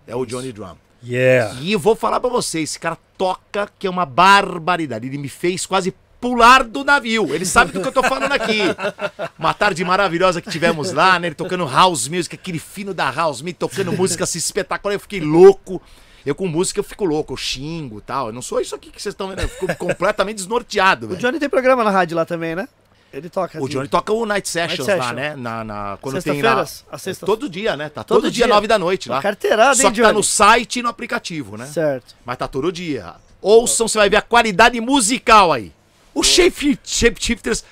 É 0.09 0.17
o 0.17 0.27
Johnny 0.27 0.53
Drum. 0.53 0.75
Yeah. 1.05 1.61
E 1.61 1.73
eu 1.73 1.79
vou 1.79 1.95
falar 1.95 2.19
pra 2.19 2.31
vocês, 2.31 2.71
esse 2.71 2.81
cara 2.81 2.99
toca 3.17 3.71
que 3.79 3.87
é 3.87 3.91
uma 3.91 4.05
barbaridade. 4.05 5.07
Ele 5.07 5.19
me 5.19 5.29
fez 5.29 5.65
quase 5.65 5.95
pular 6.21 6.65
do 6.65 6.83
navio. 6.83 7.33
Ele 7.33 7.45
sabe 7.45 7.71
do 7.71 7.81
que 7.81 7.87
eu 7.87 7.93
tô 7.93 8.03
falando 8.03 8.33
aqui. 8.33 8.61
Uma 9.39 9.53
tarde 9.53 9.85
maravilhosa 9.85 10.41
que 10.41 10.51
tivemos 10.51 10.91
lá, 10.91 11.19
né? 11.19 11.29
Ele 11.29 11.35
tocando 11.35 11.67
house 11.67 12.09
music, 12.09 12.35
aquele 12.35 12.59
fino 12.59 12.95
da 12.95 13.11
house 13.11 13.43
music, 13.43 13.59
tocando 13.59 13.93
música 13.93 14.25
assim, 14.25 14.39
espetacular. 14.39 14.95
Eu 14.95 15.01
fiquei 15.01 15.21
louco. 15.21 15.83
Eu 16.25 16.35
com 16.35 16.47
música 16.47 16.81
eu 16.81 16.85
fico 16.85 17.05
louco, 17.05 17.33
eu 17.33 17.37
xingo 17.37 17.99
e 17.99 18.03
tal. 18.03 18.29
Eu 18.29 18.33
não 18.33 18.43
sou 18.43 18.61
isso 18.61 18.75
aqui 18.75 18.91
que 18.91 19.01
vocês 19.01 19.13
estão 19.13 19.29
vendo. 19.29 19.41
Eu 19.41 19.49
fico 19.49 19.67
completamente 19.77 20.37
desnorteado, 20.37 21.07
O 21.07 21.09
velho. 21.11 21.21
Johnny 21.21 21.39
tem 21.39 21.49
programa 21.49 21.85
na 21.85 21.91
rádio 21.91 22.17
lá 22.17 22.25
também, 22.25 22.55
né? 22.55 22.69
Ele 23.13 23.29
toca. 23.29 23.61
O 23.61 23.65
assim. 23.65 23.73
Johnny 23.75 23.89
toca 23.89 24.13
o 24.13 24.27
Night 24.27 24.49
Sessions 24.49 24.87
Night 24.87 24.99
lá, 24.99 25.05
Session. 25.05 25.15
né? 25.15 25.37
Na, 25.37 25.63
na, 25.63 25.99
quando 26.01 26.21
tem 26.21 26.43
lá. 26.43 26.67
Sexta 26.99 27.25
Todo 27.25 27.49
dia, 27.49 27.77
né? 27.77 27.89
Tá 27.89 28.03
todo, 28.03 28.23
Todo 28.23 28.31
dia, 28.31 28.47
nove 28.47 28.67
da 28.67 28.79
noite 28.79 29.09
lá. 29.09 29.23
Carteirada, 29.23 29.75
Só 29.77 29.83
hein, 29.89 29.93
que 29.93 30.01
tá 30.01 30.09
Johnny? 30.09 30.17
no 30.17 30.23
site 30.25 30.81
e 30.81 30.83
no 30.83 30.89
aplicativo, 30.89 31.57
né? 31.57 31.67
Certo. 31.67 32.17
Mas 32.25 32.37
tá 32.37 32.49
todo 32.49 32.73
dia. 32.73 33.15
Ouçam, 33.41 33.87
você 33.87 33.99
vai 33.99 34.11
ver 34.11 34.17
a 34.17 34.23
qualidade 34.23 34.81
musical 34.81 35.53
aí. 35.53 35.71
O 36.13 36.23
Shape, 36.23 36.79
shape 36.85 37.23
Shifters 37.23 37.65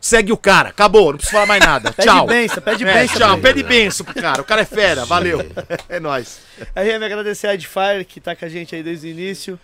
segue 0.00 0.32
o 0.32 0.36
cara. 0.36 0.70
Acabou, 0.70 1.10
não 1.12 1.18
preciso 1.18 1.32
falar 1.32 1.46
mais 1.46 1.60
nada. 1.64 1.92
Pede 1.94 2.08
tchau. 2.08 2.26
benção, 2.26 2.62
pede 2.62 2.84
É, 2.84 2.94
benção. 2.94 3.16
tchau, 3.18 3.38
pra 3.38 3.50
ele. 3.50 3.62
pede 3.62 3.62
benção 3.62 4.04
pro 4.06 4.14
cara. 4.14 4.40
O 4.42 4.44
cara 4.44 4.62
é 4.62 4.64
fera, 4.64 5.04
valeu. 5.06 5.40
É 5.88 6.00
nóis. 6.00 6.40
RM, 6.76 7.02
agradecer 7.04 7.46
a 7.48 7.54
Edfire, 7.54 8.04
que 8.06 8.20
tá 8.20 8.34
com 8.34 8.44
a 8.44 8.48
gente 8.48 8.74
aí 8.74 8.82
desde 8.82 9.06
o 9.06 9.10
início. 9.10 9.58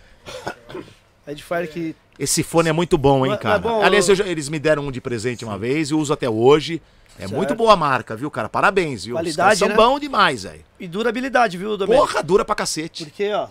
A 1.27 1.31
Edfire 1.31 1.67
que 1.67 1.95
Esse 2.19 2.43
fone 2.43 2.69
é 2.69 2.73
muito 2.73 2.97
bom, 2.97 3.25
hein, 3.25 3.37
cara. 3.37 3.55
mas 3.59 3.61
bom, 3.61 3.81
Aliás, 3.83 4.07
eu- 4.09 4.15
eu 4.15 4.27
eles 4.27 4.49
me 4.49 4.59
deram 4.59 4.87
um 4.87 4.91
de 4.91 5.01
presente 5.01 5.43
uma 5.43 5.57
vez 5.57 5.89
e 5.89 5.93
uso 5.93 6.13
até 6.13 6.29
hoje. 6.29 6.81
É 7.17 7.21
Certo. 7.27 7.35
muito 7.35 7.53
boa 7.53 7.73
a 7.73 7.75
marca, 7.75 8.15
viu, 8.15 8.31
cara? 8.31 8.49
Parabéns, 8.49 9.05
viu? 9.05 9.13
Os 9.15 9.19
Qualidade, 9.21 9.37
caras 9.37 9.59
são 9.59 9.67
né? 9.67 9.75
bons 9.75 9.99
demais, 9.99 10.43
velho. 10.43 10.61
E 10.79 10.87
durabilidade, 10.87 11.57
viu, 11.59 11.77
Domênico? 11.77 12.07
Porra, 12.07 12.23
dura 12.23 12.43
pra 12.43 12.55
cacete. 12.55 13.05
Porque, 13.05 13.31
ó, 13.31 13.47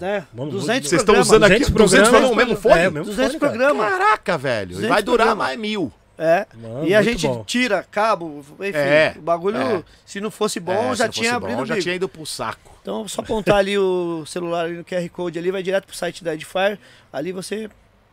né? 0.00 0.26
Vamos- 0.32 0.52
200 0.54 0.88
Vocês 0.88 1.02
estão 1.02 1.14
programas. 1.14 1.28
usando 1.28 1.44
aqui 1.44 1.58
200 1.58 1.74
200 1.74 2.08
programas. 2.08 2.30
no 2.30 2.36
mesmo 2.36 2.56
fone? 2.62 2.80
É, 2.80 2.88
o 2.88 2.92
mesmo 2.92 3.04
200 3.06 3.32
fone, 3.32 3.40
cara. 3.40 3.52
programas. 3.52 3.92
Caraca, 3.98 4.38
velho. 4.38 4.70
E 4.70 4.74
200 4.74 4.88
vai 4.88 5.02
durar 5.02 5.26
programas. 5.28 5.46
mais 5.48 5.58
mil. 5.60 5.92
É. 6.16 6.46
Mano, 6.54 6.86
e 6.86 6.94
a 6.94 7.02
gente 7.02 7.26
bom. 7.26 7.42
tira 7.44 7.82
cabo, 7.90 8.44
enfim, 8.60 8.70
É, 8.78 9.14
o 9.18 9.20
bagulho, 9.20 9.56
é. 9.58 9.82
se 10.06 10.20
não 10.20 10.30
fosse 10.30 10.60
bom, 10.60 10.92
É, 10.92 10.94
já 10.94 11.08
tinha 11.08 11.30
bom, 11.32 11.36
abrido 11.46 11.62
o 11.62 11.66
Já 11.66 11.80
tinha 11.80 11.94
ido 11.96 12.08
pro 12.08 12.24
saco. 12.24 12.78
Então, 12.82 13.08
só 13.08 13.20
apontar 13.20 13.56
ali 13.56 13.76
o 13.76 14.24
celular 14.24 14.66
ali 14.66 14.76
no 14.76 14.84
QR 14.84 15.08
Code 15.08 15.38
ali, 15.40 15.50
vai 15.50 15.60
direto 15.62 15.86
pro 15.86 15.96
site 15.96 16.22
da 16.22 16.32
Edfire. 16.34 16.78
Ali 17.12 17.32
você 17.32 17.68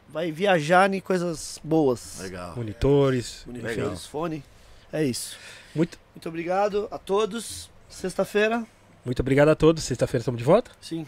vai 0.10 0.32
viajar 0.32 0.92
em 0.92 1.00
coisas 1.00 1.60
boas. 1.64 2.18
Legal. 2.22 2.56
Monitores. 2.56 3.44
Monitores, 3.46 4.06
fone. 4.08 4.44
É 4.92 5.04
isso. 5.04 5.38
Muito, 5.76 6.00
Muito 6.16 6.28
obrigado 6.28 6.88
a 6.90 6.98
todos. 6.98 7.70
Sexta-feira, 7.88 8.66
muito 9.06 9.20
obrigado 9.20 9.50
a 9.50 9.56
todos. 9.56 9.84
Sexta-feira 9.84 10.22
estamos 10.22 10.40
de 10.40 10.44
volta. 10.44 10.72
sim. 10.82 11.06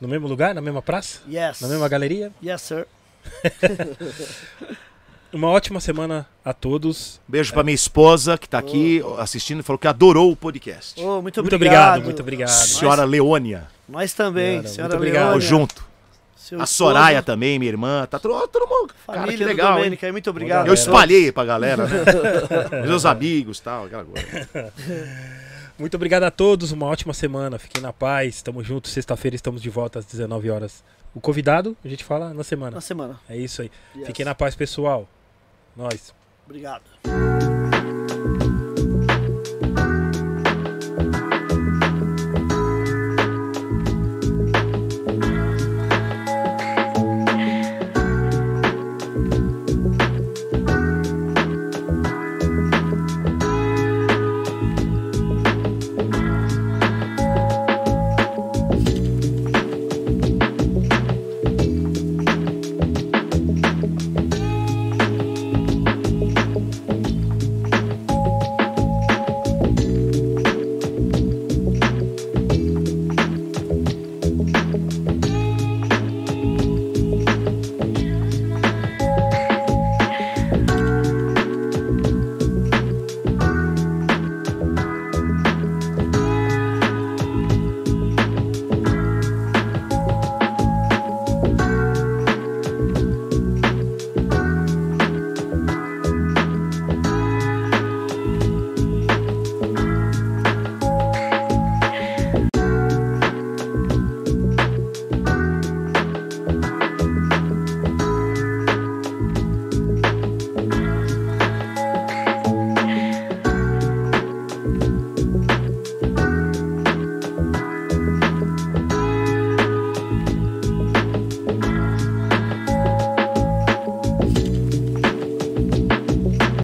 No 0.00 0.08
mesmo 0.08 0.26
lugar, 0.26 0.54
na 0.54 0.60
mesma 0.60 0.80
praça, 0.80 1.20
Yes. 1.30 1.60
na 1.60 1.68
mesma 1.68 1.88
galeria. 1.88 2.32
Yes, 2.42 2.62
sir. 2.62 2.86
Uma 5.32 5.46
ótima 5.48 5.78
semana 5.78 6.26
a 6.44 6.52
todos. 6.52 7.20
Beijo 7.28 7.52
pra 7.52 7.62
minha 7.62 7.74
esposa 7.74 8.36
que 8.36 8.48
tá 8.48 8.58
aqui 8.58 9.00
assistindo 9.18 9.60
e 9.60 9.62
falou 9.62 9.78
que 9.78 9.86
adorou 9.86 10.32
o 10.32 10.36
podcast. 10.36 11.00
Ô, 11.00 11.22
muito, 11.22 11.40
Muito 11.40 11.54
obrigado. 11.54 11.54
obrigado, 11.54 12.04
muito 12.04 12.20
obrigado. 12.20 12.48
Senhora 12.48 13.04
Leônia, 13.04 13.68
Nós 13.88 14.12
também, 14.12 14.54
Senhora, 14.62 14.68
senhora 14.68 14.88
muito 14.94 14.96
obrigado. 14.96 15.22
tamo 15.26 15.30
Leônia, 15.38 15.48
junto. 15.48 15.84
seu 16.36 16.58
A 16.60 16.64
esposo, 16.64 16.76
Soraya 16.78 17.22
também, 17.22 17.60
minha 17.60 17.70
irmã. 17.70 18.08
Tá 18.10 18.18
todo, 18.18 18.48
todo 18.48 18.66
mundo. 18.66 18.92
Família 19.06 19.26
Cara, 19.26 19.36
que 19.38 19.44
legal, 19.44 19.78
aí, 19.78 20.12
muito 20.12 20.30
obrigado. 20.30 20.66
Eu 20.66 20.74
espalhei 20.74 21.30
pra 21.30 21.44
galera, 21.44 21.86
né? 21.86 22.02
Meus 22.84 23.06
amigos 23.06 23.58
e 23.58 23.62
tal, 23.62 23.84
aquela 23.84 24.04
coisa. 24.04 24.26
Muito 25.80 25.94
obrigado 25.94 26.24
a 26.24 26.30
todos. 26.30 26.72
Uma 26.72 26.84
ótima 26.84 27.14
semana. 27.14 27.58
Fiquem 27.58 27.80
na 27.80 27.90
paz. 27.90 28.42
Tamo 28.42 28.62
juntos. 28.62 28.92
Sexta-feira 28.92 29.34
estamos 29.34 29.62
de 29.62 29.70
volta 29.70 29.98
às 29.98 30.04
19 30.04 30.50
horas. 30.50 30.84
O 31.14 31.20
convidado, 31.20 31.74
a 31.82 31.88
gente 31.88 32.04
fala 32.04 32.34
na 32.34 32.44
semana. 32.44 32.72
Na 32.72 32.82
semana. 32.82 33.18
É 33.26 33.36
isso 33.36 33.62
aí. 33.62 33.70
Yes. 33.96 34.06
Fiquem 34.06 34.26
na 34.26 34.34
paz, 34.34 34.54
pessoal. 34.54 35.08
Nós. 35.74 36.14
Obrigado. 36.44 36.82